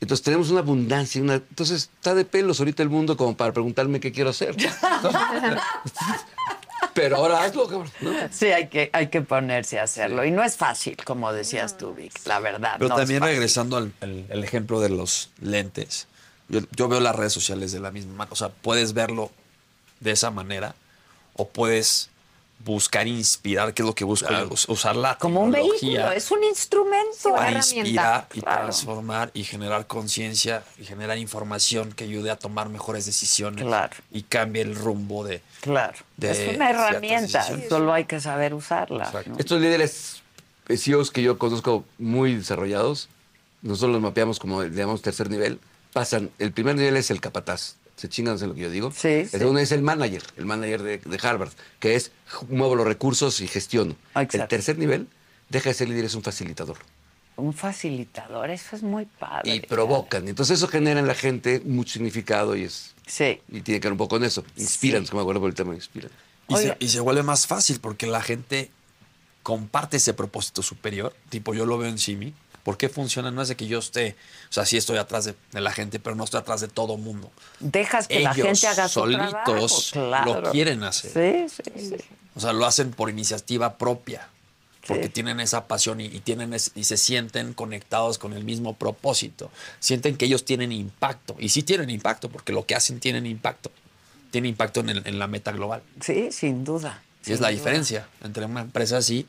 entonces 0.00 0.24
tenemos 0.24 0.50
una 0.50 0.58
abundancia. 0.60 1.22
Una, 1.22 1.34
entonces 1.34 1.88
está 1.94 2.16
de 2.16 2.24
pelos 2.24 2.58
ahorita 2.58 2.82
el 2.82 2.88
mundo 2.90 3.16
como 3.16 3.36
para 3.36 3.52
preguntarme 3.52 4.00
qué 4.00 4.10
quiero 4.10 4.30
hacer. 4.30 4.56
Pero 6.94 7.16
ahora 7.16 7.44
hazlo, 7.44 7.66
cabrón. 7.68 7.90
¿no? 8.00 8.12
Sí, 8.30 8.46
hay 8.46 8.68
que, 8.68 8.90
hay 8.92 9.08
que 9.08 9.20
ponerse 9.22 9.78
a 9.78 9.84
hacerlo. 9.84 10.24
Y 10.24 10.30
no 10.30 10.42
es 10.42 10.56
fácil, 10.56 10.96
como 11.04 11.32
decías 11.32 11.76
tú, 11.76 11.94
Vic, 11.94 12.12
la 12.26 12.38
verdad. 12.40 12.76
Pero 12.78 12.88
no 12.90 12.96
también 12.96 13.22
regresando 13.22 13.76
al 13.76 13.92
el- 14.00 14.26
el 14.28 14.44
ejemplo 14.44 14.80
de 14.80 14.88
los 14.90 15.30
lentes, 15.40 16.06
yo, 16.48 16.60
yo 16.74 16.88
veo 16.88 17.00
las 17.00 17.14
redes 17.16 17.32
sociales 17.32 17.72
de 17.72 17.80
la 17.80 17.90
misma 17.90 18.12
manera. 18.12 18.32
O 18.32 18.36
sea, 18.36 18.48
puedes 18.48 18.92
verlo 18.92 19.30
de 20.00 20.10
esa 20.12 20.30
manera 20.30 20.74
o 21.34 21.48
puedes 21.48 22.10
buscar 22.74 23.06
inspirar, 23.06 23.72
que 23.72 23.82
es 23.82 23.86
lo 23.86 23.94
que 23.94 24.04
busco, 24.04 24.28
yo, 24.30 24.48
us- 24.50 24.68
usar 24.68 24.96
la 24.96 25.16
Como 25.18 25.40
un 25.40 25.52
vehículo, 25.52 26.10
es 26.12 26.30
un 26.30 26.42
instrumento. 26.44 27.30
para 27.32 27.48
herramienta. 27.50 27.78
inspirar 27.78 28.26
y 28.34 28.40
Claro. 28.40 28.62
transformar 28.62 29.30
y 29.34 29.44
generar 29.44 29.86
conciencia 29.86 30.64
y 30.78 30.84
generar 30.84 31.16
información 31.18 31.92
que 31.92 32.04
ayude 32.04 32.30
a 32.30 32.36
tomar 32.36 32.68
mejores 32.68 33.06
decisiones 33.06 33.64
Claro. 33.64 33.94
y 34.10 34.22
cambie 34.22 34.62
el 34.62 34.74
rumbo 34.74 35.24
de, 35.24 35.40
Claro. 35.60 35.94
de 36.16 36.30
es 36.50 36.56
una 36.56 36.70
herramienta, 36.70 37.46
solo 37.68 37.92
hay 37.94 38.04
que 38.04 38.20
saber 38.20 38.52
usarla. 38.52 39.10
¿no? 39.26 39.38
Estos 39.38 39.60
líderes 39.60 40.22
CEOs 40.68 41.10
que 41.12 41.22
yo 41.22 41.38
conozco 41.38 41.84
muy 41.98 42.34
desarrollados, 42.34 43.08
nosotros 43.62 43.92
los 43.92 44.02
mapeamos 44.02 44.38
como, 44.40 44.62
digamos, 44.62 45.00
tercer 45.02 45.30
nivel, 45.30 45.60
pasan, 45.92 46.30
el 46.40 46.52
primer 46.52 46.74
nivel 46.76 46.96
es 46.96 47.10
el 47.12 47.20
capataz, 47.20 47.76
se 47.96 48.08
chingan 48.08 48.38
en 48.40 48.48
lo 48.48 48.54
que 48.54 48.60
yo 48.60 48.70
digo. 48.70 48.92
Sí, 48.92 49.08
el 49.08 49.28
sí. 49.28 49.38
segundo 49.38 49.60
es 49.60 49.72
el 49.72 49.82
manager, 49.82 50.22
el 50.36 50.44
manager 50.44 50.82
de, 50.82 50.98
de 50.98 51.18
Harvard, 51.22 51.50
que 51.80 51.94
es 51.94 52.12
muevo 52.48 52.74
los 52.74 52.86
recursos 52.86 53.40
y 53.40 53.48
gestiono. 53.48 53.96
El 54.14 54.28
tercer 54.48 54.78
nivel, 54.78 55.08
deja 55.48 55.70
de 55.70 55.74
ser 55.74 55.88
líder, 55.88 56.04
es 56.04 56.14
un 56.14 56.22
facilitador. 56.22 56.76
Un 57.36 57.52
facilitador, 57.52 58.50
eso 58.50 58.76
es 58.76 58.82
muy 58.82 59.04
padre. 59.04 59.54
Y 59.54 59.60
provocan. 59.60 60.26
Entonces 60.28 60.58
eso 60.58 60.68
genera 60.68 61.00
en 61.00 61.06
la 61.06 61.14
gente 61.14 61.60
mucho 61.64 61.94
significado 61.94 62.56
y 62.56 62.64
es... 62.64 62.94
Sí. 63.06 63.40
Y 63.50 63.60
tiene 63.60 63.80
que 63.80 63.88
ver 63.88 63.92
un 63.92 63.98
poco 63.98 64.16
con 64.16 64.24
eso. 64.24 64.44
Inspiran, 64.56 65.02
es 65.02 65.10
que 65.10 65.16
me 65.16 65.22
acuerdo 65.22 65.40
por 65.40 65.50
el 65.50 65.54
tema, 65.54 65.74
inspiran. 65.74 66.10
Y 66.48 66.56
se, 66.56 66.76
y 66.78 66.88
se 66.88 67.00
vuelve 67.00 67.22
más 67.22 67.46
fácil 67.46 67.80
porque 67.80 68.06
la 68.06 68.22
gente 68.22 68.70
comparte 69.42 69.98
ese 69.98 70.14
propósito 70.14 70.62
superior. 70.62 71.14
Tipo, 71.28 71.54
yo 71.54 71.66
lo 71.66 71.78
veo 71.78 71.88
en 71.88 71.98
Simi. 71.98 72.34
¿Por 72.66 72.76
qué 72.76 72.88
funciona? 72.88 73.30
No 73.30 73.42
es 73.42 73.46
de 73.48 73.54
que 73.54 73.68
yo 73.68 73.78
esté, 73.78 74.16
o 74.50 74.52
sea, 74.52 74.66
sí 74.66 74.76
estoy 74.76 74.98
atrás 74.98 75.24
de, 75.24 75.36
de 75.52 75.60
la 75.60 75.70
gente, 75.70 76.00
pero 76.00 76.16
no 76.16 76.24
estoy 76.24 76.40
atrás 76.40 76.60
de 76.60 76.66
todo 76.66 76.96
mundo. 76.96 77.30
Dejas 77.60 78.08
que 78.08 78.18
la 78.18 78.34
gente 78.34 78.66
haga 78.66 78.88
su 78.88 78.94
solitos 79.00 79.30
trabajo. 79.92 80.24
lo 80.26 80.32
claro. 80.34 80.50
quieren 80.50 80.82
hacer. 80.82 81.12
Sí, 81.48 81.62
sí, 81.64 81.80
sí. 81.90 81.96
O 82.34 82.40
sea, 82.40 82.52
lo 82.52 82.66
hacen 82.66 82.90
por 82.90 83.08
iniciativa 83.08 83.78
propia. 83.78 84.26
Porque 84.84 85.04
Sí. 85.04 85.10
tienen 85.10 85.38
esa 85.38 85.66
pasión 85.68 86.00
y, 86.00 86.06
y 86.06 86.18
tienen 86.20 86.52
es- 86.54 86.72
y 86.74 86.82
se 86.84 86.96
sienten 86.96 87.54
conectados 87.54 88.18
con 88.18 88.32
el 88.32 88.42
mismo 88.42 88.74
propósito. 88.74 89.50
Sienten 89.78 90.16
que 90.16 90.24
ellos 90.24 90.44
tienen 90.44 90.72
impacto. 90.72 91.36
Y 91.38 91.50
sí 91.50 91.62
tienen 91.62 91.88
impacto, 91.90 92.28
porque 92.30 92.52
lo 92.52 92.66
que 92.66 92.74
hacen 92.74 92.98
tienen 92.98 93.26
impacto. 93.26 93.70
Tiene 94.32 94.48
impacto 94.48 94.80
en, 94.80 94.90
el- 94.90 95.02
en 95.06 95.18
la 95.20 95.28
meta 95.28 95.52
global. 95.52 95.82
Sí, 96.00 96.32
sin 96.32 96.64
duda. 96.64 97.00
Y 97.24 97.32
es 97.32 97.40
la 97.40 97.48
duda. 97.48 97.56
diferencia 97.58 98.08
entre 98.24 98.44
una 98.44 98.60
empresa 98.62 98.96
así 98.98 99.26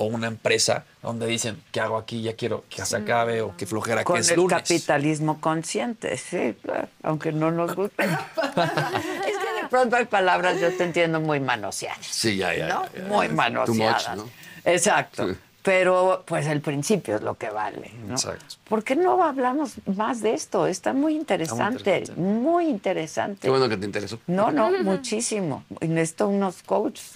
o 0.00 0.04
una 0.04 0.28
empresa 0.28 0.84
donde 1.02 1.26
dicen, 1.26 1.62
¿qué 1.72 1.78
hago 1.78 1.98
aquí? 1.98 2.22
Ya 2.22 2.34
quiero 2.34 2.64
que 2.70 2.82
se 2.86 2.96
acabe 2.96 3.42
o 3.42 3.54
que 3.54 3.66
flojera 3.66 4.02
Con 4.02 4.14
que 4.14 4.20
es 4.22 4.30
el 4.30 4.36
lunes. 4.36 4.56
capitalismo 4.56 5.42
consciente, 5.42 6.16
sí, 6.16 6.56
claro, 6.62 6.88
aunque 7.02 7.32
no 7.32 7.50
nos 7.50 7.76
guste. 7.76 8.04
es 8.04 8.10
que 8.14 9.62
de 9.62 9.68
pronto 9.68 9.96
hay 9.96 10.06
palabras, 10.06 10.58
yo 10.58 10.74
te 10.74 10.84
entiendo, 10.84 11.20
muy 11.20 11.38
manoseadas. 11.38 12.06
Sí, 12.06 12.38
ya, 12.38 12.54
ya. 12.54 12.68
¿no? 12.68 12.84
ya, 12.86 13.02
ya. 13.02 13.08
Muy 13.08 13.28
manoseadas. 13.28 14.16
much, 14.16 14.16
¿no? 14.24 14.30
Exacto. 14.64 15.36
Pero 15.62 16.24
pues 16.26 16.46
el 16.46 16.62
principio 16.62 17.16
es 17.16 17.22
lo 17.22 17.34
que 17.34 17.50
vale, 17.50 17.92
¿no? 18.06 18.14
Exacto. 18.14 18.56
¿Por 18.68 18.82
qué 18.82 18.96
no 18.96 19.22
hablamos 19.22 19.74
más 19.94 20.22
de 20.22 20.32
esto? 20.32 20.66
Está 20.66 20.94
muy 20.94 21.14
interesante, 21.14 22.04
muy 22.16 22.66
interesante. 22.66 23.40
Qué 23.42 23.50
bueno 23.50 23.68
que 23.68 23.76
te 23.76 23.84
interesó. 23.84 24.18
No, 24.26 24.50
no, 24.50 24.70
muchísimo. 24.82 25.64
Y 25.80 25.88
necesito 25.88 26.28
unos 26.28 26.62
coaches, 26.62 27.12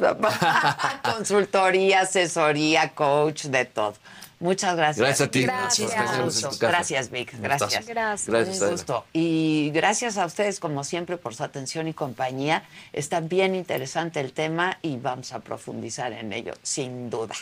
consultoría, 1.17 2.03
asesoría, 2.03 2.91
coach, 2.91 3.45
de 3.45 3.65
todo. 3.65 3.95
Muchas 4.41 4.77
gracias. 4.77 4.99
Gracias 4.99 5.29
a 5.29 5.31
ti. 5.31 5.43
Gracias, 5.45 5.91
Gracias. 5.95 6.59
Gracias 6.59 7.11
Vic. 7.11 7.35
Gracias. 7.41 7.87
Gracias. 7.87 8.29
Gracias, 8.29 8.61
Un 8.61 8.71
gusto. 8.73 9.05
Y 9.15 9.71
gracias 9.73 10.19
a 10.19 10.27
ustedes, 10.27 10.61
como 10.61 10.85
siempre, 10.85 11.17
por 11.17 11.35
su 11.35 11.45
atención 11.45 11.89
y 11.89 11.95
compañía. 11.95 12.65
Está 12.93 13.21
bien 13.21 13.55
interesante 13.55 14.21
el 14.21 14.35
tema 14.35 14.77
y 14.83 14.99
vamos 14.99 15.33
a 15.33 15.39
profundizar 15.39 16.13
en 16.13 16.35
ello, 16.35 16.53
sin 16.63 17.09
duda. 17.09 17.35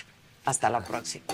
Hasta 0.45 0.71
la 0.71 0.81
próxima. 0.81 1.25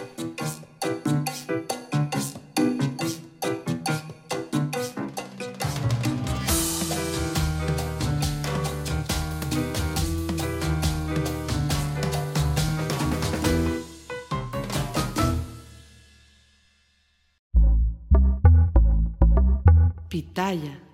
Pitaya. 20.08 20.87